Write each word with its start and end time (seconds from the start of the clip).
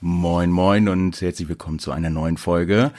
Moin, 0.00 0.50
moin 0.50 0.88
und 0.88 1.20
herzlich 1.20 1.48
willkommen 1.48 1.78
zu 1.80 1.90
einer 1.90 2.08
neuen 2.10 2.36
Folge. 2.36 2.92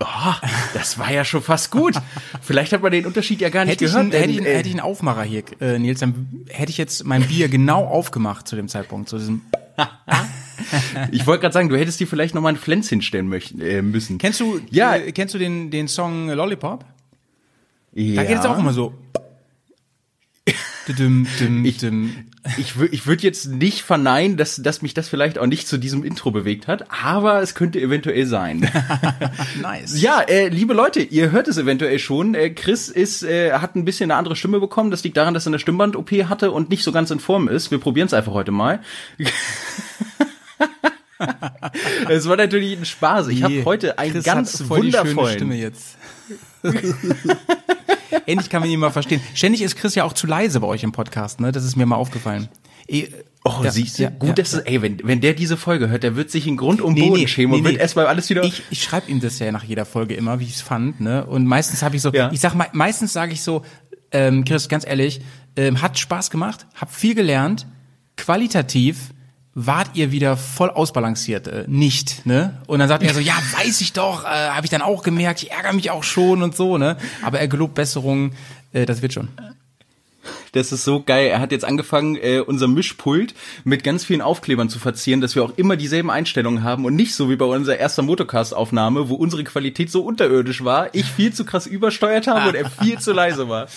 Oh, 0.00 0.32
das 0.74 0.98
war 0.98 1.12
ja 1.12 1.24
schon 1.24 1.40
fast 1.42 1.70
gut. 1.70 1.94
Vielleicht 2.42 2.72
hat 2.72 2.82
man 2.82 2.90
den 2.90 3.06
Unterschied 3.06 3.40
ja 3.40 3.50
gar 3.50 3.64
nicht 3.64 3.74
hätte 3.74 3.84
gehört. 3.84 4.08
Ich 4.08 4.14
einen, 4.14 4.20
hätte, 4.32 4.32
ich, 4.32 4.44
hätte 4.54 4.68
ich 4.68 4.74
einen 4.74 4.80
Aufmacher 4.80 5.22
hier, 5.22 5.44
äh, 5.60 5.78
Nils, 5.78 6.00
dann 6.00 6.44
hätte 6.48 6.70
ich 6.70 6.78
jetzt 6.78 7.04
mein 7.04 7.22
Bier 7.22 7.48
genau 7.48 7.84
aufgemacht 7.84 8.48
zu 8.48 8.56
dem 8.56 8.66
Zeitpunkt. 8.66 9.08
Zu 9.08 9.18
diesem 9.18 9.42
ich 11.12 11.26
wollte 11.26 11.42
gerade 11.42 11.52
sagen, 11.52 11.68
du 11.68 11.76
hättest 11.78 12.00
dir 12.00 12.06
vielleicht 12.08 12.34
noch 12.34 12.42
mal 12.42 12.48
ein 12.50 12.56
Pflänz 12.56 12.88
hinstellen 12.88 13.28
möchten, 13.28 13.60
äh, 13.60 13.80
müssen. 13.82 14.18
kennst 14.18 14.40
du, 14.40 14.60
Ja. 14.70 14.96
äh, 14.96 15.12
kennst 15.12 15.34
du 15.34 15.38
den, 15.38 15.70
den 15.70 15.86
Song 15.88 16.28
Lollipop? 16.28 16.84
ja. 17.92 18.22
Da 18.22 18.28
geht 18.28 18.38
es 18.40 18.44
auch 18.44 18.58
immer 18.58 18.72
so. 18.72 18.92
Düm, 20.88 21.26
düm, 21.40 21.64
Ich- 21.64 21.78
düm. 21.78 22.12
Ich, 22.58 22.74
ich 22.90 23.06
würde 23.06 23.22
jetzt 23.22 23.46
nicht 23.46 23.80
verneinen, 23.80 24.36
dass, 24.36 24.56
dass 24.56 24.82
mich 24.82 24.92
das 24.92 25.08
vielleicht 25.08 25.38
auch 25.38 25.46
nicht 25.46 25.66
zu 25.66 25.78
diesem 25.78 26.04
Intro 26.04 26.30
bewegt 26.30 26.68
hat, 26.68 26.84
aber 26.90 27.40
es 27.40 27.54
könnte 27.54 27.80
eventuell 27.80 28.26
sein. 28.26 28.70
Nice. 29.62 29.98
Ja, 30.02 30.20
äh, 30.20 30.48
liebe 30.48 30.74
Leute, 30.74 31.00
ihr 31.00 31.30
hört 31.30 31.48
es 31.48 31.56
eventuell 31.56 31.98
schon. 31.98 32.34
Äh, 32.34 32.50
Chris 32.50 32.90
ist, 32.90 33.22
äh, 33.22 33.52
hat 33.52 33.76
ein 33.76 33.86
bisschen 33.86 34.10
eine 34.10 34.18
andere 34.18 34.36
Stimme 34.36 34.60
bekommen. 34.60 34.90
Das 34.90 35.02
liegt 35.04 35.16
daran, 35.16 35.32
dass 35.32 35.46
er 35.46 35.50
eine 35.50 35.58
Stimmband-OP 35.58 36.10
hatte 36.28 36.52
und 36.52 36.68
nicht 36.68 36.84
so 36.84 36.92
ganz 36.92 37.10
in 37.10 37.18
Form 37.18 37.48
ist. 37.48 37.70
Wir 37.70 37.78
probieren 37.78 38.08
es 38.08 38.12
einfach 38.12 38.32
heute 38.34 38.52
mal. 38.52 38.80
es 42.10 42.28
war 42.28 42.36
natürlich 42.36 42.76
ein 42.78 42.84
Spaß. 42.84 43.28
Ich 43.28 43.42
habe 43.42 43.54
Nee, 43.54 43.64
heute 43.64 43.98
einen 43.98 44.12
Chris 44.12 44.24
ganz 44.24 44.68
wundervollen. 44.68 45.34
Stimme 45.36 45.56
jetzt. 45.56 45.96
Endlich 48.26 48.50
kann 48.50 48.60
man 48.60 48.70
ihn 48.70 48.80
mal 48.80 48.90
verstehen. 48.90 49.20
Ständig 49.34 49.62
ist 49.62 49.76
Chris 49.76 49.94
ja 49.94 50.04
auch 50.04 50.12
zu 50.12 50.26
leise 50.26 50.60
bei 50.60 50.66
euch 50.66 50.82
im 50.82 50.92
Podcast, 50.92 51.40
ne? 51.40 51.52
Das 51.52 51.64
ist 51.64 51.76
mir 51.76 51.86
mal 51.86 51.96
aufgefallen. 51.96 52.48
Eh, 52.88 53.08
Oh, 53.46 53.60
ja, 53.62 53.70
siehst 53.70 53.98
du? 53.98 54.04
ja, 54.04 54.08
Gut, 54.08 54.28
ja, 54.30 54.34
dass 54.36 54.54
es, 54.54 54.60
ey, 54.60 54.80
wenn, 54.80 55.00
wenn 55.04 55.20
der 55.20 55.34
diese 55.34 55.58
Folge 55.58 55.90
hört, 55.90 56.02
der 56.02 56.16
wird 56.16 56.30
sich 56.30 56.46
in 56.46 56.56
Grund 56.56 56.80
und 56.80 56.94
Nee, 56.94 57.08
Boden 57.08 57.20
nee, 57.20 57.26
schämen 57.26 57.52
nee, 57.52 57.58
und 57.58 57.64
wird 57.64 57.76
erstmal 57.76 58.06
alles 58.06 58.30
wieder. 58.30 58.42
Ich, 58.42 58.62
ich 58.70 58.82
schreibe 58.82 59.10
ihm 59.10 59.20
das 59.20 59.38
ja 59.38 59.52
nach 59.52 59.64
jeder 59.64 59.84
Folge 59.84 60.14
immer, 60.14 60.40
wie 60.40 60.44
ich 60.44 60.54
es 60.54 60.60
fand, 60.62 61.02
ne? 61.02 61.26
Und 61.26 61.44
meistens 61.44 61.82
habe 61.82 61.94
ich 61.94 62.00
so, 62.00 62.10
ich 62.32 62.40
sag 62.40 62.54
mal, 62.54 62.68
meistens 62.72 63.12
sage 63.12 63.34
ich 63.34 63.42
so, 63.42 63.60
ähm, 64.12 64.46
Chris, 64.46 64.70
ganz 64.70 64.86
ehrlich, 64.86 65.20
ähm, 65.56 65.82
hat 65.82 65.98
Spaß 65.98 66.30
gemacht, 66.30 66.64
hab 66.74 66.90
viel 66.94 67.14
gelernt, 67.14 67.66
qualitativ 68.16 69.10
wart 69.54 69.90
ihr 69.94 70.10
wieder 70.10 70.36
voll 70.36 70.70
ausbalanciert, 70.70 71.46
äh, 71.46 71.64
nicht, 71.66 72.26
ne? 72.26 72.60
Und 72.66 72.80
dann 72.80 72.88
sagt 72.88 73.02
er 73.02 73.14
so, 73.14 73.20
ja, 73.20 73.34
weiß 73.58 73.80
ich 73.80 73.92
doch, 73.92 74.24
äh, 74.24 74.26
habe 74.26 74.66
ich 74.66 74.70
dann 74.70 74.82
auch 74.82 75.02
gemerkt, 75.02 75.42
ich 75.42 75.52
ärgere 75.52 75.72
mich 75.72 75.90
auch 75.90 76.02
schon 76.02 76.42
und 76.42 76.56
so, 76.56 76.78
ne? 76.78 76.96
Aber 77.22 77.40
er 77.40 77.48
gelobt 77.48 77.74
Besserung, 77.74 78.32
äh, 78.72 78.86
das 78.86 79.02
wird 79.02 79.12
schon. 79.12 79.28
Das 80.52 80.72
ist 80.72 80.84
so 80.84 81.02
geil. 81.02 81.26
Er 81.26 81.40
hat 81.40 81.52
jetzt 81.52 81.64
angefangen, 81.64 82.16
äh, 82.16 82.38
unser 82.38 82.68
Mischpult 82.68 83.34
mit 83.64 83.82
ganz 83.82 84.04
vielen 84.04 84.22
Aufklebern 84.22 84.68
zu 84.68 84.78
verzieren, 84.78 85.20
dass 85.20 85.34
wir 85.34 85.42
auch 85.42 85.52
immer 85.56 85.76
dieselben 85.76 86.10
Einstellungen 86.10 86.62
haben 86.62 86.84
und 86.84 86.94
nicht 86.94 87.14
so 87.14 87.28
wie 87.28 87.36
bei 87.36 87.44
unserer 87.44 87.76
ersten 87.76 88.06
Motocast-Aufnahme, 88.06 89.08
wo 89.08 89.16
unsere 89.16 89.42
Qualität 89.44 89.90
so 89.90 90.02
unterirdisch 90.02 90.64
war, 90.64 90.94
ich 90.94 91.06
viel 91.06 91.32
zu 91.32 91.44
krass 91.44 91.66
übersteuert 91.66 92.28
habe 92.28 92.50
und 92.50 92.54
er 92.54 92.70
viel 92.70 92.98
zu 92.98 93.12
leise 93.12 93.48
war. 93.48 93.66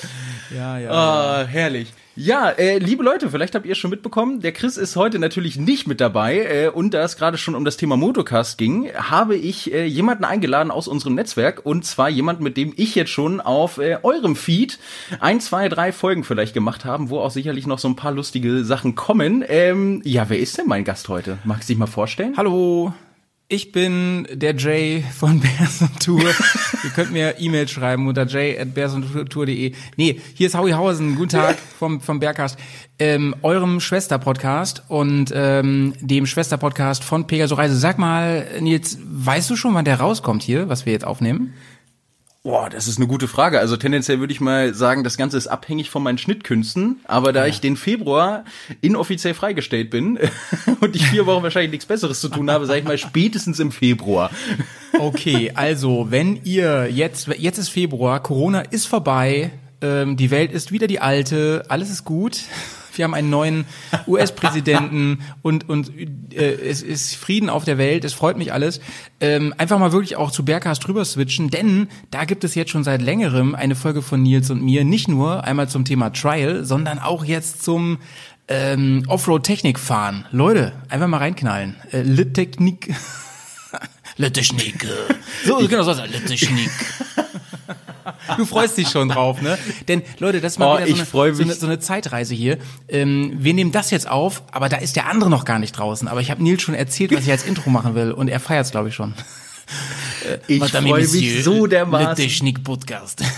Ja, 0.55 0.79
ja. 0.79 0.91
Ah, 0.91 1.45
herrlich. 1.45 1.89
Ja, 2.19 2.49
äh, 2.49 2.79
liebe 2.79 3.03
Leute, 3.03 3.29
vielleicht 3.29 3.53
habt 3.53 3.67
ihr 3.67 3.73
es 3.73 3.77
schon 3.77 3.91
mitbekommen, 3.91 4.41
der 4.41 4.51
Chris 4.51 4.75
ist 4.75 4.95
heute 4.95 5.19
natürlich 5.19 5.55
nicht 5.55 5.87
mit 5.87 6.01
dabei 6.01 6.39
äh, 6.39 6.67
und 6.67 6.95
da 6.95 7.03
es 7.03 7.15
gerade 7.15 7.37
schon 7.37 7.53
um 7.53 7.63
das 7.63 7.77
Thema 7.77 7.95
Motocast 7.95 8.57
ging, 8.57 8.91
habe 8.95 9.35
ich 9.35 9.71
äh, 9.71 9.85
jemanden 9.85 10.23
eingeladen 10.23 10.71
aus 10.71 10.87
unserem 10.87 11.13
Netzwerk 11.13 11.63
und 11.63 11.85
zwar 11.85 12.09
jemanden, 12.09 12.43
mit 12.43 12.57
dem 12.57 12.73
ich 12.75 12.95
jetzt 12.95 13.11
schon 13.11 13.39
auf 13.39 13.77
äh, 13.77 13.99
eurem 14.01 14.35
Feed 14.35 14.79
ein, 15.19 15.39
zwei, 15.41 15.69
drei 15.69 15.91
Folgen 15.91 16.23
vielleicht 16.23 16.55
gemacht 16.55 16.85
haben, 16.85 17.11
wo 17.11 17.19
auch 17.19 17.29
sicherlich 17.29 17.67
noch 17.67 17.77
so 17.77 17.87
ein 17.87 17.95
paar 17.95 18.13
lustige 18.13 18.65
Sachen 18.65 18.95
kommen. 18.95 19.45
Ähm, 19.47 20.01
ja, 20.03 20.27
wer 20.27 20.39
ist 20.39 20.57
denn 20.57 20.65
mein 20.65 20.85
Gast 20.85 21.09
heute? 21.09 21.37
Magst 21.43 21.69
du 21.69 21.73
dich 21.73 21.77
mal 21.77 21.85
vorstellen? 21.85 22.33
Hallo, 22.35 22.95
ich 23.49 23.71
bin 23.71 24.27
der 24.31 24.55
Jay 24.55 25.03
von 25.17 25.39
Bears 25.57 25.81
on 25.81 25.89
Tour. 25.99 26.33
Ihr 26.83 26.89
könnt 26.89 27.11
mir 27.11 27.39
E-Mail 27.39 27.67
schreiben 27.67 28.07
unter 28.07 28.25
jay.bearsontour.de. 28.25 29.73
Nee, 29.95 30.21
hier 30.33 30.47
ist 30.47 30.57
Howie 30.57 30.73
Hausen. 30.73 31.15
Guten 31.15 31.29
Tag 31.29 31.57
vom, 31.79 32.01
vom 32.01 32.19
Bergcast. 32.19 32.59
Ähm, 32.99 33.35
eurem 33.43 33.79
Schwesterpodcast 33.79 34.83
und 34.89 35.31
ähm, 35.33 35.93
dem 36.01 36.25
Schwesterpodcast 36.25 37.03
von 37.03 37.27
Pegaso 37.27 37.55
Reise. 37.55 37.77
Sag 37.77 37.97
mal, 37.97 38.47
Nils, 38.59 38.97
weißt 39.03 39.49
du 39.49 39.55
schon, 39.55 39.73
wann 39.73 39.85
der 39.85 39.99
rauskommt 39.99 40.43
hier, 40.43 40.67
was 40.67 40.85
wir 40.85 40.93
jetzt 40.93 41.05
aufnehmen? 41.05 41.53
Boah, 42.47 42.69
das 42.69 42.87
ist 42.87 42.97
eine 42.97 43.07
gute 43.07 43.27
Frage. 43.27 43.59
Also 43.59 43.75
tendenziell 43.75 44.21
würde 44.21 44.31
ich 44.31 44.39
mal 44.39 44.73
sagen, 44.73 45.03
das 45.03 45.17
Ganze 45.17 45.35
ist 45.35 45.47
abhängig 45.47 45.89
von 45.89 46.01
meinen 46.01 46.17
Schnittkünsten. 46.17 47.01
Aber 47.03 47.33
da 47.33 47.45
ich 47.45 47.59
den 47.59 47.75
Februar 47.75 48.45
inoffiziell 48.79 49.33
freigestellt 49.33 49.89
bin 49.89 50.17
und 50.79 50.95
ich 50.95 51.05
vier 51.07 51.25
Wochen 51.25 51.43
wahrscheinlich 51.43 51.71
nichts 51.71 51.85
Besseres 51.85 52.21
zu 52.21 52.29
tun 52.29 52.49
habe, 52.49 52.65
sage 52.65 52.79
ich 52.79 52.85
mal 52.85 52.97
spätestens 52.97 53.59
im 53.59 53.73
Februar. 53.73 54.31
Okay, 54.97 55.51
also 55.55 56.07
wenn 56.09 56.39
ihr 56.45 56.89
jetzt, 56.89 57.27
jetzt 57.27 57.57
ist 57.57 57.67
Februar, 57.67 58.23
Corona 58.23 58.61
ist 58.61 58.87
vorbei, 58.87 59.51
ähm, 59.81 60.15
die 60.15 60.31
Welt 60.31 60.53
ist 60.53 60.71
wieder 60.71 60.87
die 60.87 61.01
alte, 61.01 61.65
alles 61.67 61.89
ist 61.89 62.05
gut. 62.05 62.43
Wir 62.97 63.05
haben 63.05 63.13
einen 63.13 63.29
neuen 63.29 63.65
US-Präsidenten 64.07 65.19
und, 65.41 65.69
und 65.69 65.91
äh, 66.33 66.53
es 66.53 66.81
ist 66.81 67.15
Frieden 67.15 67.49
auf 67.49 67.65
der 67.65 67.77
Welt, 67.77 68.03
es 68.05 68.13
freut 68.13 68.37
mich 68.37 68.53
alles. 68.53 68.79
Ähm, 69.19 69.53
einfach 69.57 69.79
mal 69.79 69.91
wirklich 69.91 70.15
auch 70.15 70.31
zu 70.31 70.45
Bergcast 70.45 70.85
drüber 70.85 71.05
switchen, 71.05 71.49
denn 71.49 71.87
da 72.11 72.25
gibt 72.25 72.43
es 72.43 72.55
jetzt 72.55 72.71
schon 72.71 72.83
seit 72.83 73.01
längerem 73.01 73.55
eine 73.55 73.75
Folge 73.75 74.01
von 74.01 74.21
Nils 74.21 74.49
und 74.49 74.61
mir, 74.61 74.83
nicht 74.83 75.07
nur 75.07 75.43
einmal 75.43 75.69
zum 75.69 75.85
Thema 75.85 76.11
Trial, 76.11 76.63
sondern 76.63 76.99
auch 76.99 77.23
jetzt 77.25 77.63
zum 77.63 77.97
ähm, 78.47 79.03
Offroad-Technik 79.07 79.79
fahren. 79.79 80.25
Leute, 80.31 80.73
einfach 80.89 81.07
mal 81.07 81.17
reinknallen. 81.17 81.75
Äh, 81.91 82.01
Lit-Technik. 82.01 82.93
Lit-Technik. 84.17 84.83
äh. 84.85 85.13
So, 85.45 85.57
genau 85.67 85.83
so, 85.83 85.91
Lit-Technik. 85.91 86.69
Du 88.37 88.45
freust 88.45 88.77
dich 88.77 88.89
schon 88.89 89.09
drauf, 89.09 89.41
ne? 89.41 89.57
Denn 89.87 90.01
Leute, 90.19 90.41
das 90.41 90.53
ist 90.53 90.59
mal 90.59 90.67
Oh, 90.67 90.77
wieder 90.77 90.87
so 90.87 90.93
ich 90.93 90.99
eine, 90.99 91.35
so, 91.35 91.43
eine, 91.43 91.53
so 91.53 91.65
eine 91.65 91.79
Zeitreise 91.79 92.33
hier. 92.35 92.57
Ähm, 92.87 93.33
wir 93.37 93.53
nehmen 93.53 93.71
das 93.71 93.91
jetzt 93.91 94.09
auf, 94.09 94.43
aber 94.51 94.69
da 94.69 94.77
ist 94.77 94.95
der 94.95 95.07
andere 95.07 95.29
noch 95.29 95.45
gar 95.45 95.59
nicht 95.59 95.73
draußen. 95.73 96.07
Aber 96.07 96.21
ich 96.21 96.31
habe 96.31 96.41
Nils 96.43 96.61
schon 96.61 96.75
erzählt, 96.75 97.11
was 97.13 97.23
ich 97.23 97.31
als 97.31 97.45
Intro 97.45 97.69
machen 97.69 97.95
will 97.95 98.11
und 98.11 98.27
er 98.27 98.39
feiert's, 98.39 98.71
glaube 98.71 98.89
ich, 98.89 98.95
schon. 98.95 99.13
Ich 100.47 100.59
Madame 100.59 100.89
freue 100.89 101.07
mich 101.07 101.43
so 101.43 101.67
dermaßen. 101.67 102.15
Technik 102.15 102.63
Podcast. 102.63 103.23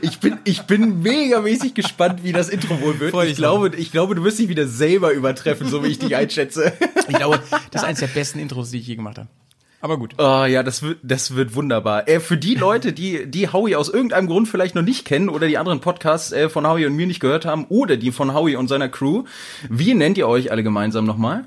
Ich 0.00 0.18
bin, 0.18 0.38
ich 0.44 0.62
bin 0.62 1.02
megamäßig 1.02 1.74
gespannt, 1.74 2.24
wie 2.24 2.32
das 2.32 2.48
Intro 2.48 2.80
wohl 2.80 3.00
wird. 3.00 3.14
Ich 3.14 3.20
dich 3.28 3.36
glaube, 3.36 3.70
ich 3.76 3.92
glaube, 3.92 4.14
du 4.14 4.24
wirst 4.24 4.38
dich 4.38 4.48
wieder 4.48 4.66
selber 4.66 5.12
übertreffen, 5.12 5.68
so 5.68 5.82
wie 5.84 5.88
ich 5.88 5.98
dich 5.98 6.16
einschätze. 6.16 6.72
Ich 7.08 7.14
glaube, 7.16 7.40
das 7.70 7.82
ist 7.82 7.88
eines 7.88 8.00
der 8.00 8.06
besten 8.06 8.38
Intros, 8.38 8.70
die 8.70 8.78
ich 8.78 8.86
je 8.86 8.96
gemacht 8.96 9.18
habe. 9.18 9.28
Aber 9.84 9.98
gut. 9.98 10.14
Oh 10.16 10.46
ja, 10.46 10.62
das 10.62 10.82
wird, 10.82 11.00
das 11.02 11.36
wird 11.36 11.54
wunderbar. 11.54 12.08
Äh, 12.08 12.18
für 12.18 12.38
die 12.38 12.54
Leute, 12.54 12.94
die, 12.94 13.30
die 13.30 13.52
Howie 13.52 13.76
aus 13.76 13.90
irgendeinem 13.90 14.28
Grund 14.28 14.48
vielleicht 14.48 14.74
noch 14.74 14.80
nicht 14.80 15.04
kennen 15.04 15.28
oder 15.28 15.46
die 15.46 15.58
anderen 15.58 15.80
Podcasts 15.80 16.32
äh, 16.32 16.48
von 16.48 16.66
Howie 16.66 16.86
und 16.86 16.96
mir 16.96 17.06
nicht 17.06 17.20
gehört 17.20 17.44
haben 17.44 17.66
oder 17.68 17.98
die 17.98 18.10
von 18.10 18.32
Howie 18.32 18.56
und 18.56 18.68
seiner 18.68 18.88
Crew, 18.88 19.24
wie 19.68 19.92
nennt 19.92 20.16
ihr 20.16 20.26
euch 20.26 20.50
alle 20.50 20.62
gemeinsam 20.62 21.04
nochmal? 21.04 21.44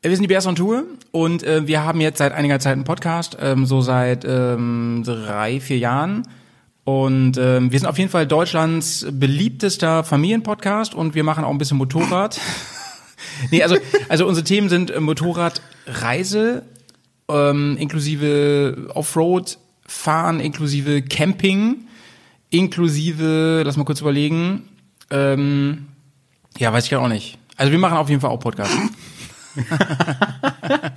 Äh, 0.00 0.08
Wir 0.08 0.16
sind 0.16 0.22
die 0.22 0.28
Bears 0.28 0.46
on 0.46 0.56
Tour 0.56 0.84
und 1.10 1.42
äh, 1.42 1.66
wir 1.66 1.84
haben 1.84 2.00
jetzt 2.00 2.16
seit 2.16 2.32
einiger 2.32 2.60
Zeit 2.60 2.72
einen 2.72 2.84
Podcast, 2.84 3.36
ähm, 3.38 3.66
so 3.66 3.82
seit 3.82 4.24
ähm, 4.24 5.02
drei, 5.04 5.60
vier 5.60 5.76
Jahren. 5.76 6.26
Und 6.84 7.36
ähm, 7.36 7.70
wir 7.70 7.78
sind 7.78 7.88
auf 7.90 7.98
jeden 7.98 8.10
Fall 8.10 8.26
Deutschlands 8.26 9.06
beliebtester 9.10 10.02
Familienpodcast 10.02 10.94
und 10.94 11.14
wir 11.14 11.24
machen 11.24 11.44
auch 11.44 11.50
ein 11.50 11.58
bisschen 11.58 11.76
Motorrad. 11.76 12.40
nee, 13.50 13.62
also, 13.62 13.76
also 14.08 14.26
unsere 14.26 14.44
Themen 14.44 14.70
sind 14.70 14.90
äh, 14.90 14.98
Motorrad, 14.98 15.60
Reise, 15.86 16.62
ähm, 17.34 17.76
inklusive 17.78 18.88
Offroad, 18.94 19.58
Fahren, 19.86 20.40
inklusive 20.40 21.02
Camping, 21.02 21.86
inklusive, 22.50 23.62
lass 23.64 23.76
mal 23.76 23.84
kurz 23.84 24.00
überlegen, 24.00 24.68
ähm, 25.10 25.88
ja, 26.58 26.72
weiß 26.72 26.84
ich 26.84 26.90
ja 26.90 26.98
auch 26.98 27.08
nicht. 27.08 27.38
Also 27.56 27.72
wir 27.72 27.78
machen 27.78 27.96
auf 27.96 28.08
jeden 28.08 28.20
Fall 28.20 28.30
auch 28.30 28.40
Podcasts. 28.40 28.76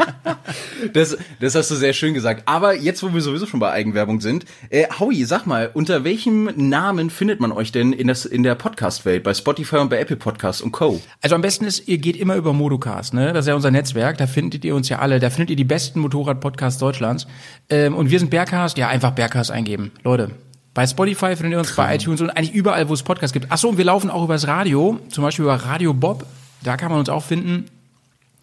Das, 0.92 1.18
das 1.40 1.56
hast 1.56 1.72
du 1.72 1.76
sehr 1.76 1.94
schön 1.94 2.14
gesagt. 2.14 2.44
Aber 2.46 2.76
jetzt, 2.76 3.04
wo 3.04 3.14
wir 3.14 3.22
sowieso 3.22 3.46
schon 3.46 3.60
bei 3.60 3.72
Eigenwerbung 3.72 4.22
sind, 4.22 4.46
äh, 4.70 4.86
Howie, 5.00 5.24
sag 5.26 5.46
mal, 5.46 5.70
unter 5.74 6.04
welchem 6.04 6.50
Namen 6.56 7.10
findet 7.10 7.40
man 7.40 7.52
euch 7.52 7.72
denn 7.72 7.94
in, 7.94 8.08
das, 8.08 8.26
in 8.26 8.44
der 8.44 8.56
Podcast-Welt, 8.56 9.24
bei 9.24 9.34
Spotify 9.34 9.78
und 9.78 9.90
bei 9.90 10.00
Apple 10.00 10.18
Podcasts 10.18 10.62
und 10.62 10.72
Co.? 10.72 11.02
Also 11.22 11.36
am 11.36 11.42
besten 11.42 11.66
ist, 11.66 11.88
ihr 11.88 11.98
geht 11.98 12.16
immer 12.16 12.36
über 12.36 12.54
Modocast, 12.54 13.14
ne? 13.14 13.34
Das 13.34 13.46
ist 13.46 13.50
ja 13.50 13.56
unser 13.56 13.72
Netzwerk, 13.72 14.18
da 14.18 14.28
findet 14.28 14.66
ihr 14.66 14.76
uns 14.76 14.90
ja 14.90 15.00
alle, 15.00 15.20
da 15.20 15.30
findet 15.30 15.52
ihr 15.52 15.56
die 15.56 15.64
besten 15.64 16.00
Motorrad-Podcasts 16.00 16.80
Deutschlands. 16.80 17.28
Ähm, 17.70 17.96
und 17.96 18.10
wir 18.12 18.20
sind 18.20 18.30
Bergcast, 18.30 18.78
ja, 18.78 18.88
einfach 18.88 19.12
Bergcast 19.12 19.52
eingeben. 19.52 19.92
Leute. 20.04 20.32
Bei 20.74 20.88
Spotify 20.88 21.36
findet 21.36 21.52
ihr 21.52 21.60
uns, 21.60 21.76
bei 21.76 21.96
iTunes 21.96 22.20
und 22.20 22.32
eigentlich 22.32 22.54
überall, 22.54 22.90
wo 22.90 22.94
es 22.94 23.04
Podcasts 23.04 23.32
gibt. 23.32 23.52
Achso, 23.52 23.70
und 23.70 23.78
wir 23.78 23.86
laufen 23.86 24.10
auch 24.10 24.24
übers 24.24 24.48
Radio, 24.48 25.00
zum 25.10 25.24
Beispiel 25.24 25.46
über 25.46 25.56
Radio 25.56 25.94
Bob, 25.94 26.26
da 26.64 26.78
kann 26.78 26.90
man 26.90 27.00
uns 27.00 27.10
auch 27.10 27.24
finden. 27.24 27.66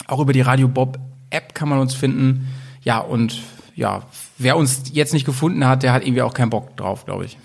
Auch 0.06 0.20
über 0.20 0.32
die 0.32 0.40
Radio 0.40 0.68
Bob 0.68 0.98
App 1.30 1.54
kann 1.54 1.68
man 1.68 1.78
uns 1.78 1.94
finden. 1.94 2.48
Ja, 2.82 2.98
und 2.98 3.40
ja, 3.74 4.02
wer 4.38 4.56
uns 4.56 4.82
jetzt 4.92 5.12
nicht 5.12 5.24
gefunden 5.24 5.66
hat, 5.66 5.82
der 5.82 5.92
hat 5.92 6.04
irgendwie 6.04 6.22
auch 6.22 6.34
keinen 6.34 6.50
Bock 6.50 6.76
drauf, 6.76 7.06
glaube 7.06 7.24
ich. 7.24 7.38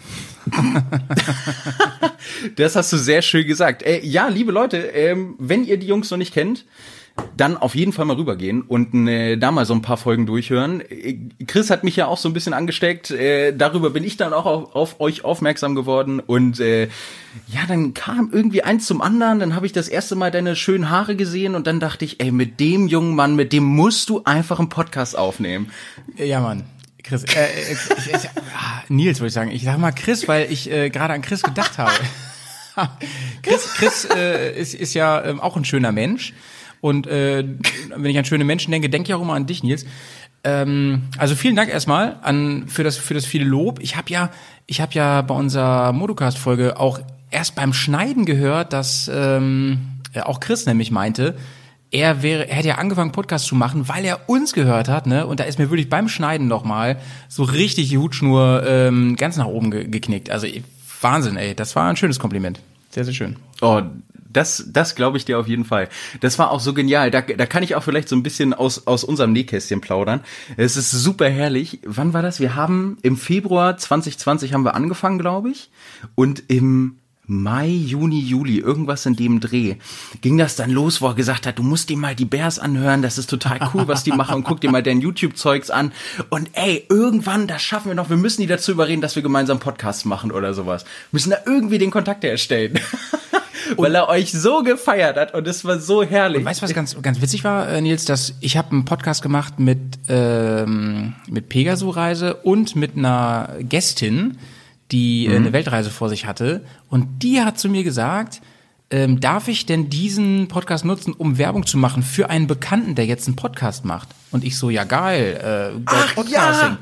das 2.55 2.75
hast 2.75 2.93
du 2.93 2.97
sehr 2.97 3.21
schön 3.21 3.47
gesagt. 3.47 3.83
Äh, 3.83 4.01
ja, 4.03 4.27
liebe 4.27 4.51
Leute, 4.51 4.77
ähm, 4.77 5.35
wenn 5.39 5.65
ihr 5.65 5.77
die 5.77 5.87
Jungs 5.87 6.11
noch 6.11 6.17
nicht 6.17 6.33
kennt, 6.33 6.65
dann 7.37 7.57
auf 7.57 7.75
jeden 7.75 7.93
Fall 7.93 8.05
mal 8.05 8.15
rübergehen 8.15 8.61
und 8.61 9.07
äh, 9.07 9.37
da 9.37 9.51
mal 9.51 9.65
so 9.65 9.73
ein 9.73 9.81
paar 9.81 9.97
Folgen 9.97 10.25
durchhören. 10.25 10.81
Äh, 10.81 11.17
Chris 11.47 11.69
hat 11.69 11.83
mich 11.83 11.95
ja 11.95 12.07
auch 12.07 12.17
so 12.17 12.29
ein 12.29 12.33
bisschen 12.33 12.53
angesteckt. 12.53 13.11
Äh, 13.11 13.53
darüber 13.55 13.89
bin 13.89 14.03
ich 14.03 14.17
dann 14.17 14.33
auch 14.33 14.45
auf, 14.45 14.75
auf 14.75 14.99
euch 14.99 15.23
aufmerksam 15.23 15.75
geworden. 15.75 16.19
Und 16.19 16.59
äh, 16.59 16.85
ja, 17.47 17.61
dann 17.67 17.93
kam 17.93 18.29
irgendwie 18.31 18.63
eins 18.63 18.85
zum 18.85 19.01
anderen. 19.01 19.39
Dann 19.39 19.55
habe 19.55 19.65
ich 19.65 19.73
das 19.73 19.87
erste 19.87 20.15
Mal 20.15 20.31
deine 20.31 20.55
schönen 20.55 20.89
Haare 20.89 21.15
gesehen 21.15 21.55
und 21.55 21.67
dann 21.67 21.79
dachte 21.79 22.05
ich, 22.05 22.19
ey, 22.19 22.31
mit 22.31 22.59
dem 22.59 22.87
jungen 22.87 23.15
Mann, 23.15 23.35
mit 23.35 23.53
dem 23.53 23.63
musst 23.63 24.09
du 24.09 24.21
einfach 24.23 24.59
einen 24.59 24.69
Podcast 24.69 25.17
aufnehmen. 25.17 25.71
Ja, 26.17 26.39
Mann. 26.39 26.63
Chris, 27.03 27.23
äh, 27.23 27.43
äh, 27.43 27.73
ich, 27.73 28.13
ich, 28.13 28.29
ah, 28.55 28.83
Nils 28.89 29.19
würde 29.19 29.27
ich 29.27 29.33
sagen. 29.33 29.51
Ich 29.51 29.63
sag 29.63 29.77
mal 29.77 29.91
Chris, 29.91 30.27
weil 30.27 30.51
ich 30.51 30.71
äh, 30.71 30.89
gerade 30.89 31.13
an 31.13 31.21
Chris 31.21 31.43
gedacht 31.43 31.77
habe. 31.77 31.93
Chris, 33.43 33.73
Chris 33.75 34.05
äh, 34.05 34.59
ist, 34.59 34.73
ist 34.73 34.93
ja 34.95 35.23
ähm, 35.23 35.39
auch 35.39 35.55
ein 35.55 35.65
schöner 35.65 35.91
Mensch. 35.91 36.33
Und 36.81 37.07
äh, 37.07 37.43
wenn 37.95 38.05
ich 38.05 38.17
an 38.17 38.25
schöne 38.25 38.43
Menschen 38.43 38.71
denke, 38.71 38.89
denke 38.89 39.09
ich 39.09 39.13
auch 39.13 39.21
immer 39.21 39.33
an 39.33 39.45
dich, 39.45 39.63
Nils. 39.63 39.85
Ähm, 40.43 41.03
also 41.17 41.35
vielen 41.35 41.55
Dank 41.55 41.69
erstmal 41.69 42.19
an 42.21 42.65
für 42.67 42.83
das 42.83 42.97
für 42.97 43.13
das 43.13 43.25
viele 43.25 43.45
Lob. 43.45 43.79
Ich 43.81 43.95
habe 43.95 44.09
ja 44.09 44.31
ich 44.67 44.81
habe 44.81 44.93
ja 44.93 45.21
bei 45.21 45.33
unserer 45.33 45.91
Modocast 45.91 46.37
Folge 46.37 46.79
auch 46.79 46.99
erst 47.31 47.55
beim 47.55 47.73
Schneiden 47.73 48.25
gehört, 48.25 48.73
dass 48.73 49.09
ähm, 49.13 49.79
auch 50.23 50.39
Chris 50.39 50.65
nämlich 50.65 50.91
meinte, 50.91 51.35
er 51.91 52.23
wäre, 52.23 52.47
er 52.47 52.57
hätte 52.57 52.67
ja 52.69 52.75
angefangen 52.75 53.11
Podcast 53.11 53.45
zu 53.45 53.55
machen, 53.55 53.87
weil 53.87 54.05
er 54.05 54.29
uns 54.29 54.53
gehört 54.53 54.89
hat, 54.89 55.07
ne? 55.07 55.25
Und 55.25 55.39
da 55.39 55.45
ist 55.45 55.59
mir 55.59 55.69
wirklich 55.69 55.89
beim 55.89 56.09
Schneiden 56.09 56.47
noch 56.47 56.63
mal 56.63 56.97
so 57.29 57.43
richtig 57.43 57.89
die 57.89 57.97
Hutschnur 57.97 58.63
ähm, 58.65 59.15
ganz 59.15 59.37
nach 59.37 59.45
oben 59.45 59.71
ge 59.71 59.87
geknickt. 59.87 60.29
Also 60.29 60.47
Wahnsinn, 61.01 61.37
ey, 61.37 61.55
das 61.55 61.75
war 61.75 61.89
ein 61.89 61.95
schönes 61.95 62.19
Kompliment. 62.19 62.59
Sehr, 62.89 63.05
sehr 63.05 63.13
schön. 63.13 63.35
Oh, 63.61 63.81
das, 64.35 64.65
das 64.67 64.95
glaube 64.95 65.17
ich 65.17 65.25
dir 65.25 65.39
auf 65.39 65.47
jeden 65.47 65.65
Fall. 65.65 65.89
Das 66.19 66.37
war 66.39 66.51
auch 66.51 66.59
so 66.59 66.73
genial. 66.73 67.11
Da, 67.11 67.21
da 67.21 67.45
kann 67.45 67.63
ich 67.63 67.75
auch 67.75 67.83
vielleicht 67.83 68.09
so 68.09 68.15
ein 68.15 68.23
bisschen 68.23 68.53
aus, 68.53 68.87
aus 68.87 69.03
unserem 69.03 69.31
Nähkästchen 69.31 69.81
plaudern. 69.81 70.21
Es 70.57 70.77
ist 70.77 70.91
super 70.91 71.29
herrlich. 71.29 71.79
Wann 71.85 72.13
war 72.13 72.21
das? 72.21 72.39
Wir 72.39 72.55
haben 72.55 72.97
im 73.01 73.17
Februar 73.17 73.77
2020 73.77 74.53
haben 74.53 74.63
wir 74.63 74.75
angefangen, 74.75 75.19
glaube 75.19 75.49
ich. 75.49 75.69
Und 76.15 76.43
im 76.47 76.97
Mai, 77.27 77.67
Juni, 77.67 78.19
Juli, 78.19 78.59
irgendwas 78.59 79.05
in 79.07 79.15
dem 79.15 79.39
Dreh, 79.39 79.77
ging 80.21 80.37
das 80.37 80.55
dann 80.55 80.69
los, 80.69 81.01
wo 81.01 81.07
er 81.07 81.15
gesagt 81.15 81.47
hat, 81.47 81.57
du 81.57 81.63
musst 81.63 81.89
dir 81.89 81.97
mal 81.97 82.13
die 82.13 82.25
Bears 82.25 82.59
anhören, 82.59 83.01
das 83.01 83.17
ist 83.17 83.29
total 83.29 83.59
cool, 83.73 83.87
was 83.87 84.03
die 84.03 84.11
machen 84.11 84.35
und 84.35 84.43
guck 84.43 84.61
dir 84.61 84.69
mal 84.69 84.83
dein 84.83 85.01
YouTube-Zeugs 85.01 85.71
an. 85.71 85.91
Und 86.29 86.49
ey, 86.53 86.85
irgendwann, 86.87 87.47
das 87.47 87.63
schaffen 87.63 87.87
wir 87.87 87.95
noch, 87.95 88.11
wir 88.11 88.17
müssen 88.17 88.41
die 88.41 88.47
dazu 88.47 88.71
überreden, 88.71 89.01
dass 89.01 89.15
wir 89.15 89.23
gemeinsam 89.23 89.59
Podcasts 89.59 90.05
machen 90.05 90.31
oder 90.31 90.53
sowas. 90.53 90.83
Wir 90.83 90.89
müssen 91.13 91.31
da 91.31 91.37
irgendwie 91.47 91.79
den 91.79 91.89
Kontakt 91.89 92.23
herstellen. 92.23 92.79
weil 93.77 93.95
er 93.95 94.09
euch 94.09 94.31
so 94.31 94.63
gefeiert 94.63 95.17
hat 95.17 95.33
und 95.33 95.47
es 95.47 95.65
war 95.65 95.79
so 95.79 96.03
herrlich. 96.03 96.39
Und 96.39 96.45
weißt 96.45 96.61
du, 96.61 96.63
was 96.63 96.73
ganz, 96.73 97.01
ganz 97.01 97.21
witzig 97.21 97.43
war, 97.43 97.67
äh, 97.69 97.81
Nils, 97.81 98.05
dass 98.05 98.33
ich 98.41 98.57
habe 98.57 98.71
einen 98.71 98.85
Podcast 98.85 99.21
gemacht 99.21 99.59
mit, 99.59 99.79
ähm, 100.07 101.13
mit 101.29 101.49
Pegaso-Reise 101.49 102.35
und 102.35 102.75
mit 102.75 102.97
einer 102.97 103.55
Gästin, 103.59 104.37
die 104.91 105.25
äh, 105.25 105.29
mhm. 105.29 105.35
eine 105.35 105.53
Weltreise 105.53 105.89
vor 105.89 106.09
sich 106.09 106.25
hatte. 106.25 106.61
Und 106.89 107.23
die 107.23 107.41
hat 107.41 107.59
zu 107.59 107.69
mir 107.69 107.83
gesagt, 107.83 108.41
ähm, 108.91 109.19
darf 109.19 109.47
ich 109.47 109.65
denn 109.65 109.89
diesen 109.89 110.47
Podcast 110.47 110.85
nutzen, 110.85 111.13
um 111.13 111.37
Werbung 111.37 111.65
zu 111.65 111.77
machen 111.77 112.03
für 112.03 112.29
einen 112.29 112.47
Bekannten, 112.47 112.95
der 112.95 113.05
jetzt 113.05 113.27
einen 113.27 113.35
Podcast 113.35 113.83
macht? 113.83 114.09
Und 114.31 114.43
ich 114.43 114.57
so, 114.57 114.69
ja 114.69 114.83
geil, 114.83 115.73
äh, 115.75 115.81
Ach, 115.85 116.15
Podcasting. 116.15 116.69
Ja. 116.69 116.77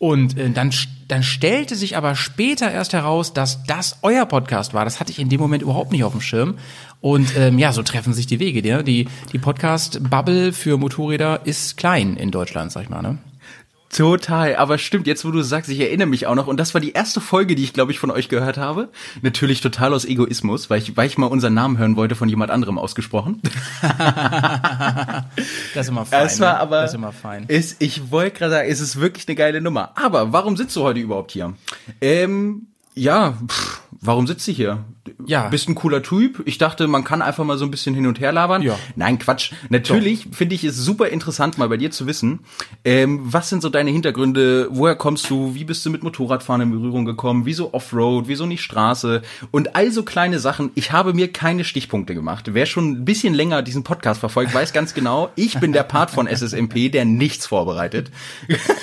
Und 0.00 0.38
äh, 0.38 0.48
dann, 0.48 0.72
dann 1.08 1.22
stellte 1.22 1.76
sich 1.76 1.94
aber 1.94 2.16
später 2.16 2.72
erst 2.72 2.94
heraus, 2.94 3.34
dass 3.34 3.64
das 3.64 3.98
euer 4.00 4.24
Podcast 4.24 4.72
war. 4.72 4.86
Das 4.86 4.98
hatte 4.98 5.12
ich 5.12 5.18
in 5.18 5.28
dem 5.28 5.38
Moment 5.38 5.62
überhaupt 5.62 5.92
nicht 5.92 6.04
auf 6.04 6.12
dem 6.12 6.22
Schirm. 6.22 6.56
Und 7.02 7.36
ähm, 7.36 7.58
ja, 7.58 7.70
so 7.74 7.82
treffen 7.82 8.14
sich 8.14 8.26
die 8.26 8.40
Wege. 8.40 8.62
Ne? 8.62 8.82
Die, 8.82 9.08
die 9.30 9.38
Podcast-Bubble 9.38 10.54
für 10.54 10.78
Motorräder 10.78 11.42
ist 11.44 11.76
klein 11.76 12.16
in 12.16 12.30
Deutschland, 12.30 12.72
sag 12.72 12.84
ich 12.84 12.88
mal. 12.88 13.02
Ne? 13.02 13.18
Total, 13.90 14.54
aber 14.54 14.78
stimmt, 14.78 15.08
jetzt 15.08 15.24
wo 15.24 15.32
du 15.32 15.42
sagst, 15.42 15.68
ich 15.68 15.80
erinnere 15.80 16.06
mich 16.06 16.28
auch 16.28 16.36
noch, 16.36 16.46
und 16.46 16.58
das 16.58 16.74
war 16.74 16.80
die 16.80 16.92
erste 16.92 17.20
Folge, 17.20 17.56
die 17.56 17.64
ich, 17.64 17.72
glaube 17.72 17.90
ich, 17.90 17.98
von 17.98 18.12
euch 18.12 18.28
gehört 18.28 18.56
habe. 18.56 18.88
Natürlich 19.20 19.60
total 19.60 19.92
aus 19.92 20.04
Egoismus, 20.04 20.70
weil 20.70 20.78
ich, 20.78 20.96
weil 20.96 21.08
ich 21.08 21.18
mal 21.18 21.26
unseren 21.26 21.54
Namen 21.54 21.76
hören 21.76 21.96
wollte, 21.96 22.14
von 22.14 22.28
jemand 22.28 22.52
anderem 22.52 22.78
ausgesprochen. 22.78 23.42
das 25.74 25.86
ist 25.86 25.88
immer 25.88 26.06
fein. 26.06 26.30
War 26.38 26.52
ne? 26.52 26.60
aber, 26.60 26.82
das 26.82 26.92
ist 26.92 26.94
immer 26.94 27.12
fein. 27.12 27.46
Ist, 27.48 27.82
ich 27.82 28.12
wollte 28.12 28.38
gerade 28.38 28.52
sagen, 28.52 28.70
es 28.70 28.80
ist 28.80 29.00
wirklich 29.00 29.26
eine 29.26 29.34
geile 29.34 29.60
Nummer. 29.60 29.90
Aber 29.96 30.32
warum 30.32 30.56
sitzt 30.56 30.76
du 30.76 30.82
heute 30.82 31.00
überhaupt 31.00 31.32
hier? 31.32 31.54
Ähm, 32.00 32.68
ja, 32.94 33.34
pff, 33.48 33.80
warum 33.90 34.28
sitzt 34.28 34.46
du 34.46 34.52
hier? 34.52 34.84
Ja. 35.26 35.48
Bist 35.48 35.68
ein 35.68 35.74
cooler 35.74 36.02
Typ. 36.02 36.42
Ich 36.44 36.58
dachte, 36.58 36.86
man 36.86 37.04
kann 37.04 37.22
einfach 37.22 37.44
mal 37.44 37.58
so 37.58 37.64
ein 37.64 37.70
bisschen 37.70 37.94
hin 37.94 38.06
und 38.06 38.20
her 38.20 38.32
labern. 38.32 38.62
Ja. 38.62 38.78
Nein, 38.96 39.18
Quatsch. 39.18 39.52
Natürlich 39.68 40.28
finde 40.32 40.54
ich 40.54 40.64
es 40.64 40.76
super 40.76 41.08
interessant, 41.08 41.58
mal 41.58 41.68
bei 41.68 41.76
dir 41.76 41.90
zu 41.90 42.06
wissen, 42.06 42.40
ähm, 42.84 43.20
was 43.22 43.48
sind 43.48 43.62
so 43.62 43.68
deine 43.68 43.90
Hintergründe? 43.90 44.68
Woher 44.70 44.94
kommst 44.94 45.28
du? 45.30 45.54
Wie 45.54 45.64
bist 45.64 45.84
du 45.84 45.90
mit 45.90 46.02
Motorradfahren 46.02 46.62
in 46.62 46.70
Berührung 46.70 47.04
gekommen? 47.04 47.46
Wieso 47.46 47.74
Offroad? 47.74 48.28
Wieso 48.28 48.46
nicht 48.46 48.62
Straße? 48.62 49.22
Und 49.50 49.76
all 49.76 49.90
so 49.90 50.02
kleine 50.02 50.38
Sachen. 50.38 50.70
Ich 50.74 50.92
habe 50.92 51.14
mir 51.14 51.32
keine 51.32 51.64
Stichpunkte 51.64 52.14
gemacht. 52.14 52.50
Wer 52.52 52.66
schon 52.66 52.90
ein 52.90 53.04
bisschen 53.04 53.34
länger 53.34 53.62
diesen 53.62 53.82
Podcast 53.82 54.20
verfolgt, 54.20 54.54
weiß 54.54 54.72
ganz 54.72 54.94
genau, 54.94 55.30
ich 55.36 55.58
bin 55.58 55.72
der 55.72 55.82
Part 55.82 56.10
von 56.10 56.26
SSMP, 56.26 56.90
der 56.90 57.04
nichts 57.04 57.46
vorbereitet. 57.46 58.10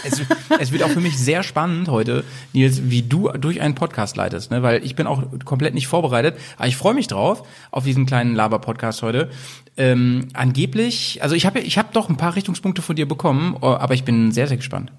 Es, 0.04 0.22
es 0.60 0.72
wird 0.72 0.84
auch 0.84 0.90
für 0.90 1.02
mich 1.02 1.18
sehr 1.18 1.44
spannend 1.44 1.90
heute, 1.90 2.24
Nils, 2.54 2.90
wie 2.90 3.02
du 3.02 3.30
durch 3.30 3.62
einen 3.62 3.76
Podcast 3.76 4.16
leitest, 4.18 4.52
ne? 4.52 4.64
weil 4.64 4.84
ich 4.84 4.96
bin 4.96 5.08
auch 5.08 5.24
komplett 5.46 5.74
nicht 5.74 5.88
vorbereitet 5.88 6.17
vorbereitet. 6.18 6.40
Aber 6.58 6.68
ich 6.68 6.76
freue 6.76 6.94
mich 6.94 7.08
drauf, 7.08 7.44
auf 7.72 7.84
diesen 7.84 8.06
kleinen 8.06 8.36
Laber-Podcast 8.36 9.02
heute. 9.02 9.30
Ähm, 9.78 10.28
angeblich, 10.34 11.20
also 11.22 11.36
ich 11.36 11.46
habe 11.46 11.60
ich 11.60 11.78
hab 11.78 11.94
doch 11.94 12.10
ein 12.10 12.18
paar 12.18 12.36
Richtungspunkte 12.36 12.82
von 12.82 12.96
dir 12.96 13.08
bekommen, 13.08 13.56
oh, 13.62 13.68
aber 13.68 13.94
ich 13.94 14.04
bin 14.04 14.32
sehr, 14.32 14.48
sehr 14.48 14.58
gespannt. 14.58 14.92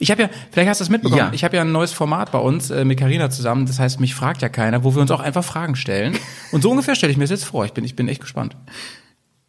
Ich 0.00 0.10
habe 0.10 0.22
ja, 0.22 0.30
vielleicht 0.50 0.68
hast 0.68 0.80
du 0.80 0.84
es 0.84 0.90
mitbekommen, 0.90 1.18
ja. 1.18 1.30
ich 1.32 1.44
habe 1.44 1.56
ja 1.56 1.62
ein 1.62 1.70
neues 1.70 1.92
Format 1.92 2.32
bei 2.32 2.38
uns 2.38 2.70
äh, 2.70 2.84
mit 2.84 2.98
Karina 2.98 3.30
zusammen, 3.30 3.66
das 3.66 3.78
heißt, 3.78 4.00
mich 4.00 4.14
fragt 4.14 4.42
ja 4.42 4.48
keiner, 4.48 4.82
wo 4.82 4.94
wir 4.94 5.00
uns 5.00 5.12
auch 5.12 5.20
einfach 5.20 5.44
Fragen 5.44 5.76
stellen. 5.76 6.18
Und 6.50 6.62
so 6.62 6.70
ungefähr 6.70 6.96
stelle 6.96 7.12
ich 7.12 7.18
mir 7.18 7.24
das 7.24 7.30
jetzt 7.30 7.44
vor. 7.44 7.64
Ich 7.64 7.72
bin, 7.72 7.84
ich 7.84 7.94
bin 7.94 8.08
echt 8.08 8.20
gespannt. 8.20 8.56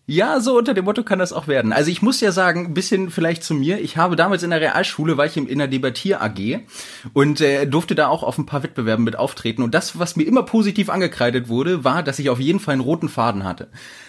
Ja, 0.09 0.39
so 0.39 0.57
unter 0.57 0.73
dem 0.73 0.85
Motto 0.85 1.03
kann 1.03 1.19
das 1.19 1.33
auch 1.33 1.49
werden. 1.49 1.73
Also 1.73 1.91
ich 1.91 2.01
muss 2.01 2.21
ja 2.21 2.31
sagen, 2.31 2.67
ein 2.67 2.73
bisschen 2.73 3.09
vielleicht 3.09 3.43
zu 3.43 3.53
mir. 3.53 3.81
Ich 3.81 3.97
habe 3.97 4.15
damals 4.15 4.41
in 4.41 4.51
der 4.51 4.61
Realschule, 4.61 5.17
war 5.17 5.25
ich 5.25 5.35
in 5.35 5.57
der 5.57 5.67
Debattier 5.67 6.21
AG 6.21 6.61
und 7.11 7.41
äh, 7.41 7.65
durfte 7.65 7.93
da 7.93 8.07
auch 8.07 8.23
auf 8.23 8.37
ein 8.37 8.45
paar 8.45 8.63
Wettbewerben 8.63 9.03
mit 9.03 9.19
auftreten. 9.19 9.63
Und 9.63 9.73
das, 9.75 9.99
was 9.99 10.15
mir 10.15 10.23
immer 10.23 10.43
positiv 10.43 10.89
angekreidet 10.89 11.49
wurde, 11.49 11.83
war, 11.83 12.03
dass 12.03 12.19
ich 12.19 12.29
auf 12.29 12.39
jeden 12.39 12.61
Fall 12.61 12.71
einen 12.71 12.81
roten 12.81 13.09
Faden 13.09 13.43
hatte. 13.43 13.67